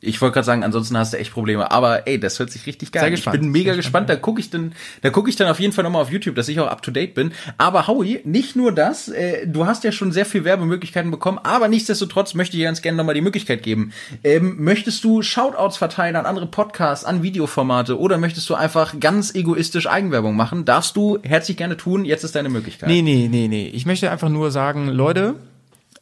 Ich 0.00 0.20
wollte 0.20 0.34
gerade 0.34 0.46
sagen, 0.46 0.64
ansonsten 0.64 0.96
hast 0.96 1.12
du 1.12 1.18
echt 1.18 1.32
Probleme. 1.32 1.70
Aber 1.70 2.06
ey, 2.06 2.18
das 2.18 2.38
hört 2.38 2.50
sich 2.50 2.66
richtig 2.66 2.92
geil 2.92 3.04
an. 3.04 3.10
gespannt. 3.10 3.36
Ich 3.36 3.40
bin 3.42 3.50
mega 3.50 3.72
Sehr 3.72 3.76
gespannt. 3.76 4.08
Da 4.08 4.16
gucke 4.16 4.40
ich 4.40 4.48
dann, 4.48 4.72
da 5.02 5.10
gucke 5.10 5.28
ich 5.28 5.36
dann 5.36 5.48
auf 5.48 5.60
jeden 5.60 5.72
Fall 5.72 5.84
nochmal 5.84 6.02
auf 6.02 6.10
YouTube, 6.10 6.34
dass 6.34 6.48
ich 6.48 6.58
auch 6.60 6.68
up 6.68 6.82
to 6.82 6.90
date 6.90 7.14
bin. 7.14 7.32
Aber 7.58 7.86
Howie, 7.86 8.20
nicht 8.24 8.56
nur 8.56 8.72
das. 8.72 9.08
Äh, 9.08 9.46
du 9.46 9.66
hast 9.66 9.84
ja 9.84 9.92
schon 9.92 10.12
sehr 10.12 10.24
viel 10.24 10.44
Werbemöglichkeiten 10.44 11.10
bekommen, 11.10 11.38
aber 11.42 11.68
nichtsdestotrotz 11.68 12.34
möchte 12.34 12.56
ich 12.56 12.62
dir 12.62 12.66
ganz 12.66 12.80
gerne 12.82 12.96
nochmal 12.96 13.14
die 13.14 13.20
Möglichkeit 13.20 13.62
geben. 13.62 13.92
Ähm, 14.24 14.56
möchtest 14.58 15.04
du 15.04 15.22
Shoutouts 15.22 15.76
verteilen 15.76 16.16
an 16.16 16.24
andere 16.24 16.46
Podcasts, 16.46 17.04
an 17.04 17.22
Videoformate 17.22 17.98
oder 17.98 18.16
möchtest 18.16 18.48
du 18.48 18.54
einfach 18.54 18.98
ganz 19.00 19.34
egoistisch 19.34 19.86
Eigenwerbung 19.86 20.34
machen? 20.34 20.64
Darfst 20.64 20.96
du 20.96 21.18
herzlich 21.22 21.56
gerne 21.56 21.76
tun. 21.76 22.04
Jetzt 22.04 22.24
ist 22.24 22.34
deine 22.34 22.48
Möglichkeit. 22.48 22.88
Nee, 22.88 23.02
nee, 23.02 23.28
nee, 23.30 23.48
nee. 23.48 23.68
Ich 23.68 23.84
möchte 23.84 24.10
einfach 24.10 24.30
nur 24.30 24.50
sagen, 24.50 24.88
Leute, 24.88 25.36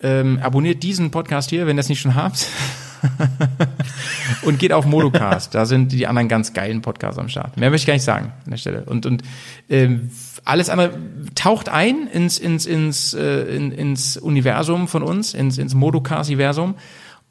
ähm, 0.01 0.39
abonniert 0.43 0.83
diesen 0.83 1.11
Podcast 1.11 1.51
hier, 1.51 1.67
wenn 1.67 1.77
ihr 1.77 1.81
das 1.81 1.89
nicht 1.89 2.01
schon 2.01 2.15
habt. 2.15 2.47
und 4.43 4.59
geht 4.59 4.73
auf 4.73 4.87
Modocast. 4.87 5.55
Da 5.55 5.67
sind 5.67 5.93
die 5.93 6.07
anderen 6.07 6.29
ganz 6.29 6.53
geilen 6.53 6.83
Podcasts 6.83 7.19
am 7.19 7.29
Start. 7.29 7.57
Mehr 7.57 7.71
möchte 7.71 7.83
ich 7.83 7.87
gar 7.87 7.95
nicht 7.95 8.05
sagen 8.05 8.33
an 8.45 8.51
der 8.51 8.57
Stelle. 8.57 8.85
Und, 8.85 9.07
und 9.07 9.23
ähm, 9.69 10.11
alles 10.45 10.69
andere 10.69 10.93
taucht 11.35 11.69
ein 11.69 12.09
ins, 12.13 12.39
ins, 12.39 12.67
ins, 12.67 13.15
äh, 13.15 13.43
in, 13.55 13.73
ins 13.73 14.17
Universum 14.17 14.89
von 14.89 15.03
uns, 15.03 15.35
ins, 15.35 15.59
ins 15.59 15.75
Modocast-Universum 15.75 16.75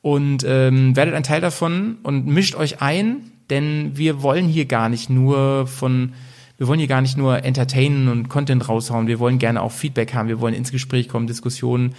und 0.01 0.45
ähm, 0.47 0.95
werdet 0.95 1.15
ein 1.15 1.23
Teil 1.23 1.41
davon 1.41 1.97
und 2.03 2.27
mischt 2.27 2.55
euch 2.55 2.81
ein, 2.81 3.31
denn 3.49 3.91
wir 3.95 4.21
wollen 4.21 4.47
hier 4.47 4.65
gar 4.65 4.89
nicht 4.89 5.09
nur 5.09 5.67
von 5.67 6.13
wir 6.59 6.67
wollen 6.67 6.79
hier 6.79 6.87
gar 6.87 7.01
nicht 7.01 7.17
nur 7.17 7.43
entertainen 7.43 8.07
und 8.07 8.29
Content 8.29 8.67
raushauen, 8.67 9.05
wir 9.05 9.19
wollen 9.19 9.37
gerne 9.37 9.61
auch 9.61 9.71
Feedback 9.71 10.15
haben, 10.15 10.27
wir 10.27 10.39
wollen 10.39 10.55
ins 10.55 10.71
Gespräch 10.71 11.07
kommen, 11.07 11.27
Diskussionen. 11.27 11.93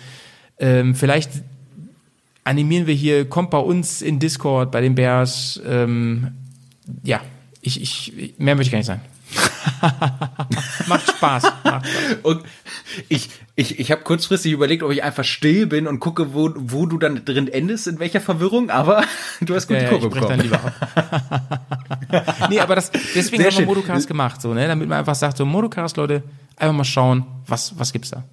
Ähm, 0.59 0.95
vielleicht 0.95 1.31
animieren 2.45 2.87
wir 2.87 2.95
hier, 2.95 3.29
kommt 3.29 3.51
bei 3.51 3.59
uns 3.59 4.03
in 4.03 4.19
Discord, 4.19 4.71
bei 4.71 4.81
den 4.81 4.95
Bears. 4.95 5.61
Ähm, 5.67 6.33
ja, 7.03 7.21
ich, 7.61 7.81
ich, 7.81 8.35
mehr 8.39 8.55
möchte 8.55 8.69
ich 8.69 8.73
gar 8.73 8.79
nicht 8.79 8.87
sagen. 8.87 9.03
Macht 10.89 11.09
Spaß. 11.11 11.43
Macht 11.65 11.87
Spaß. 11.87 12.17
Und 12.23 12.43
ich, 13.09 13.29
ich, 13.55 13.79
ich 13.79 13.91
habe 13.93 14.03
kurzfristig 14.03 14.53
überlegt, 14.53 14.83
ob 14.83 14.91
ich 14.91 15.03
einfach 15.03 15.25
still 15.25 15.67
bin 15.67 15.87
und 15.87 16.01
gucke, 16.01 16.33
wo, 16.33 16.51
wo 16.57 16.87
du 16.87 16.97
dann 16.97 17.25
drin 17.25 17.49
endest, 17.49 17.87
in 17.87 17.99
welcher 17.99 18.21
Verwirrung, 18.21 18.71
aber 18.71 19.05
du 19.41 19.55
hast 19.55 19.69
gut 19.69 19.77
Ja, 19.77 19.93
ja, 19.93 19.99
brech 19.99 20.01
dann 20.25 20.39
bekommen. 20.39 20.41
lieber 20.41 20.65
ab. 20.65 22.49
nee, 22.51 22.61
aber 22.61 22.75
das, 22.77 22.91
deswegen 23.15 23.43
Sehr 23.43 23.53
haben 23.53 23.59
wir. 23.59 23.67
Modocast 23.67 24.09
gemacht, 24.09 24.41
so, 24.41 24.55
ne? 24.55 24.67
Damit 24.67 24.89
man 24.89 24.99
einfach 24.99 25.15
sagt, 25.15 25.37
so 25.37 25.45
Modocast, 25.45 25.97
Leute, 25.99 26.23
einfach 26.57 26.75
mal 26.75 26.85
schauen, 26.85 27.25
was, 27.47 27.79
was 27.79 27.93
gibt's 27.93 28.11
da? 28.11 28.25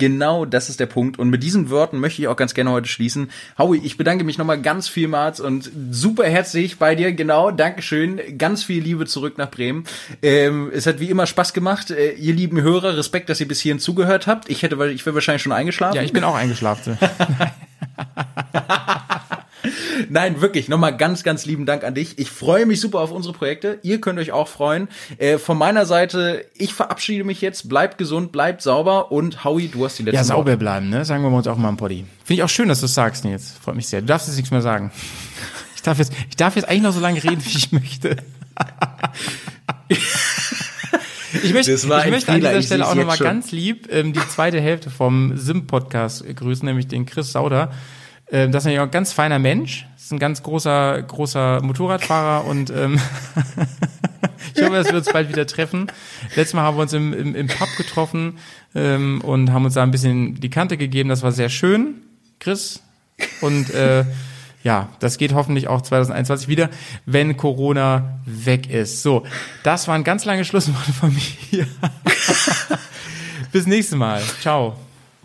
Genau, 0.00 0.46
das 0.46 0.70
ist 0.70 0.80
der 0.80 0.86
Punkt. 0.86 1.18
Und 1.18 1.28
mit 1.28 1.42
diesen 1.42 1.68
Worten 1.68 1.98
möchte 1.98 2.22
ich 2.22 2.28
auch 2.28 2.36
ganz 2.36 2.54
gerne 2.54 2.70
heute 2.70 2.88
schließen. 2.88 3.30
Howie, 3.58 3.82
ich 3.84 3.98
bedanke 3.98 4.24
mich 4.24 4.38
nochmal 4.38 4.62
ganz 4.62 4.88
vielmals 4.88 5.40
und 5.40 5.70
super 5.90 6.24
herzlich 6.24 6.78
bei 6.78 6.94
dir. 6.94 7.12
Genau, 7.12 7.50
Dankeschön. 7.50 8.18
Ganz 8.38 8.64
viel 8.64 8.82
Liebe 8.82 9.04
zurück 9.04 9.36
nach 9.36 9.50
Bremen. 9.50 9.84
Ähm, 10.22 10.70
es 10.74 10.86
hat 10.86 11.00
wie 11.00 11.10
immer 11.10 11.26
Spaß 11.26 11.52
gemacht. 11.52 11.90
Äh, 11.90 12.12
ihr 12.12 12.32
lieben 12.32 12.62
Hörer, 12.62 12.96
Respekt, 12.96 13.28
dass 13.28 13.40
ihr 13.40 13.48
bis 13.48 13.60
hierhin 13.60 13.78
zugehört 13.78 14.26
habt. 14.26 14.48
Ich 14.48 14.62
hätte, 14.62 14.82
ich 14.86 15.04
wäre 15.04 15.14
wahrscheinlich 15.14 15.42
schon 15.42 15.52
eingeschlafen. 15.52 15.96
Ja, 15.96 16.02
ich 16.02 16.14
bin 16.14 16.24
auch 16.24 16.34
eingeschlafen. 16.44 16.96
Nein, 20.08 20.40
wirklich, 20.40 20.68
nochmal 20.68 20.96
ganz, 20.96 21.22
ganz 21.22 21.46
lieben 21.46 21.66
Dank 21.66 21.84
an 21.84 21.94
dich. 21.94 22.18
Ich 22.18 22.30
freue 22.30 22.66
mich 22.66 22.80
super 22.80 23.00
auf 23.00 23.10
unsere 23.10 23.34
Projekte. 23.34 23.78
Ihr 23.82 24.00
könnt 24.00 24.18
euch 24.18 24.32
auch 24.32 24.48
freuen. 24.48 24.88
Äh, 25.18 25.38
von 25.38 25.58
meiner 25.58 25.86
Seite, 25.86 26.44
ich 26.54 26.74
verabschiede 26.74 27.24
mich 27.24 27.40
jetzt. 27.40 27.68
Bleibt 27.68 27.98
gesund, 27.98 28.32
bleibt 28.32 28.62
sauber 28.62 29.12
und 29.12 29.44
Howie, 29.44 29.68
du 29.68 29.84
hast 29.84 29.98
die 29.98 30.04
letzte 30.04 30.16
Ja, 30.16 30.24
sauber 30.24 30.56
bleiben, 30.56 30.88
ne? 30.88 31.04
Sagen 31.04 31.22
wir 31.22 31.30
uns 31.30 31.46
auch 31.46 31.56
mal 31.56 31.68
im 31.68 31.76
Poddy. 31.76 32.04
Finde 32.24 32.40
ich 32.40 32.42
auch 32.42 32.48
schön, 32.48 32.68
dass 32.68 32.80
du 32.80 32.86
es 32.86 32.94
sagst, 32.94 33.24
Nils. 33.24 33.54
Freut 33.62 33.76
mich 33.76 33.88
sehr. 33.88 34.00
Du 34.00 34.06
darfst 34.06 34.28
jetzt 34.28 34.36
nichts 34.36 34.50
mehr 34.50 34.62
sagen. 34.62 34.90
Ich 35.76 35.82
darf 35.82 35.98
jetzt, 35.98 36.12
ich 36.28 36.36
darf 36.36 36.56
jetzt 36.56 36.68
eigentlich 36.68 36.82
noch 36.82 36.92
so 36.92 37.00
lange 37.00 37.22
reden, 37.22 37.42
wie 37.44 37.56
ich 37.56 37.72
möchte. 37.72 38.16
Ich 41.42 41.52
möchte, 41.52 41.72
ich 41.72 41.86
möchte 41.86 42.32
an 42.32 42.40
dieser 42.40 42.62
Stelle 42.62 42.86
auch 42.86 42.94
jetzt 42.94 43.06
nochmal 43.06 43.18
ganz 43.18 43.52
lieb 43.52 43.88
ähm, 43.90 44.12
die 44.12 44.28
zweite 44.28 44.60
Hälfte 44.60 44.90
vom 44.90 45.36
Sim-Podcast 45.36 46.24
grüßen, 46.36 46.66
nämlich 46.66 46.88
den 46.88 47.06
Chris 47.06 47.32
Sauder. 47.32 47.70
Ähm, 48.32 48.52
das 48.52 48.62
ist 48.62 48.66
nämlich 48.66 48.80
auch 48.80 48.86
ein 48.86 48.90
ganz 48.90 49.12
feiner 49.12 49.38
Mensch. 49.38 49.86
Das 49.94 50.04
ist 50.04 50.12
ein 50.12 50.18
ganz 50.18 50.42
großer, 50.42 51.02
großer 51.02 51.60
Motorradfahrer 51.62 52.46
und 52.46 52.70
ähm, 52.70 53.00
ich 54.54 54.62
hoffe, 54.62 54.74
dass 54.74 54.88
wir 54.88 54.96
uns 54.96 55.12
bald 55.12 55.28
wieder 55.28 55.46
treffen. 55.46 55.90
Letztes 56.36 56.54
Mal 56.54 56.62
haben 56.62 56.76
wir 56.76 56.82
uns 56.82 56.92
im, 56.92 57.12
im, 57.12 57.34
im 57.34 57.46
Pub 57.48 57.68
getroffen 57.76 58.38
ähm, 58.74 59.20
und 59.22 59.52
haben 59.52 59.64
uns 59.64 59.74
da 59.74 59.82
ein 59.82 59.90
bisschen 59.90 60.36
die 60.40 60.50
Kante 60.50 60.76
gegeben. 60.76 61.08
Das 61.08 61.22
war 61.22 61.32
sehr 61.32 61.48
schön, 61.48 61.96
Chris. 62.38 62.82
Und 63.40 63.70
äh, 63.74 64.04
ja, 64.62 64.88
das 65.00 65.18
geht 65.18 65.32
hoffentlich 65.32 65.68
auch 65.68 65.80
2021 65.80 66.48
wieder, 66.48 66.70
wenn 67.06 67.36
Corona 67.36 68.20
weg 68.26 68.68
ist. 68.68 69.02
So, 69.02 69.24
das 69.62 69.88
waren 69.88 70.04
ganz 70.04 70.24
lange 70.24 70.44
Schlussworte 70.44 70.92
von 70.92 71.14
mir. 71.14 71.66
Bis 73.52 73.66
nächstes 73.66 73.96
Mal. 73.96 74.22
Ciao, 74.40 74.76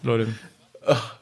Leute. 0.04 0.28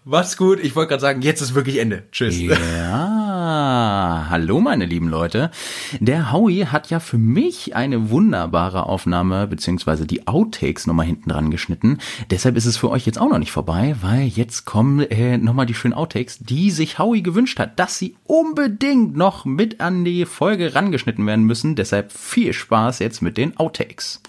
Macht's 0.05 0.35
gut. 0.35 0.59
Ich 0.61 0.75
wollte 0.75 0.89
gerade 0.89 1.01
sagen, 1.01 1.21
jetzt 1.21 1.41
ist 1.41 1.55
wirklich 1.55 1.77
Ende. 1.79 2.03
Tschüss. 2.11 2.39
Ja, 2.39 4.27
hallo 4.29 4.59
meine 4.59 4.85
lieben 4.85 5.07
Leute. 5.07 5.51
Der 5.99 6.31
Howie 6.31 6.65
hat 6.65 6.89
ja 6.89 6.99
für 6.99 7.17
mich 7.17 7.75
eine 7.75 8.09
wunderbare 8.09 8.85
Aufnahme 8.85 9.47
beziehungsweise 9.47 10.05
die 10.05 10.27
Outtakes 10.27 10.87
nochmal 10.87 11.05
hinten 11.05 11.29
dran 11.29 11.51
geschnitten. 11.51 11.99
Deshalb 12.29 12.57
ist 12.57 12.65
es 12.65 12.75
für 12.77 12.89
euch 12.89 13.05
jetzt 13.05 13.19
auch 13.19 13.29
noch 13.29 13.37
nicht 13.39 13.51
vorbei, 13.51 13.95
weil 14.01 14.23
jetzt 14.27 14.65
kommen 14.65 14.99
äh, 14.99 15.37
nochmal 15.37 15.65
die 15.65 15.73
schönen 15.73 15.93
Outtakes, 15.93 16.39
die 16.39 16.69
sich 16.71 16.99
Howie 16.99 17.23
gewünscht 17.23 17.59
hat, 17.59 17.79
dass 17.79 17.97
sie 17.97 18.15
unbedingt 18.25 19.15
noch 19.15 19.45
mit 19.45 19.79
an 19.79 20.03
die 20.03 20.25
Folge 20.25 20.75
rangeschnitten 20.75 21.25
werden 21.25 21.45
müssen. 21.45 21.75
Deshalb 21.75 22.11
viel 22.11 22.51
Spaß 22.51 22.99
jetzt 22.99 23.21
mit 23.21 23.37
den 23.37 23.55
Outtakes. 23.57 24.21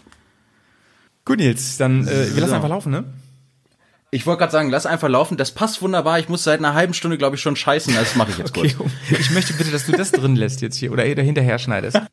Gut, 1.24 1.38
Nils, 1.38 1.78
dann 1.78 2.06
äh, 2.06 2.34
wir 2.34 2.40
lassen 2.40 2.50
So. 2.50 2.54
einfach 2.54 2.68
laufen, 2.68 2.92
ne? 2.92 3.04
Ich 4.14 4.26
wollte 4.26 4.38
gerade 4.38 4.52
sagen, 4.52 4.70
lass 4.70 4.86
einfach 4.86 5.08
laufen. 5.08 5.36
Das 5.36 5.50
passt 5.50 5.82
wunderbar. 5.82 6.20
Ich 6.20 6.28
muss 6.28 6.44
seit 6.44 6.60
einer 6.60 6.74
halben 6.74 6.94
Stunde, 6.94 7.18
glaube 7.18 7.34
ich, 7.34 7.42
schon 7.42 7.56
scheißen. 7.56 7.92
Das 7.96 8.14
mache 8.14 8.30
ich 8.30 8.38
jetzt 8.38 8.54
kurz. 8.54 8.76
Okay, 8.78 9.16
ich 9.18 9.32
möchte 9.32 9.54
bitte, 9.54 9.72
dass 9.72 9.86
du 9.86 9.92
das 9.92 10.12
drin 10.12 10.36
lässt 10.36 10.62
jetzt 10.62 10.76
hier 10.76 10.92
oder 10.92 11.02
hinterher 11.02 11.58
schneidest. 11.58 12.00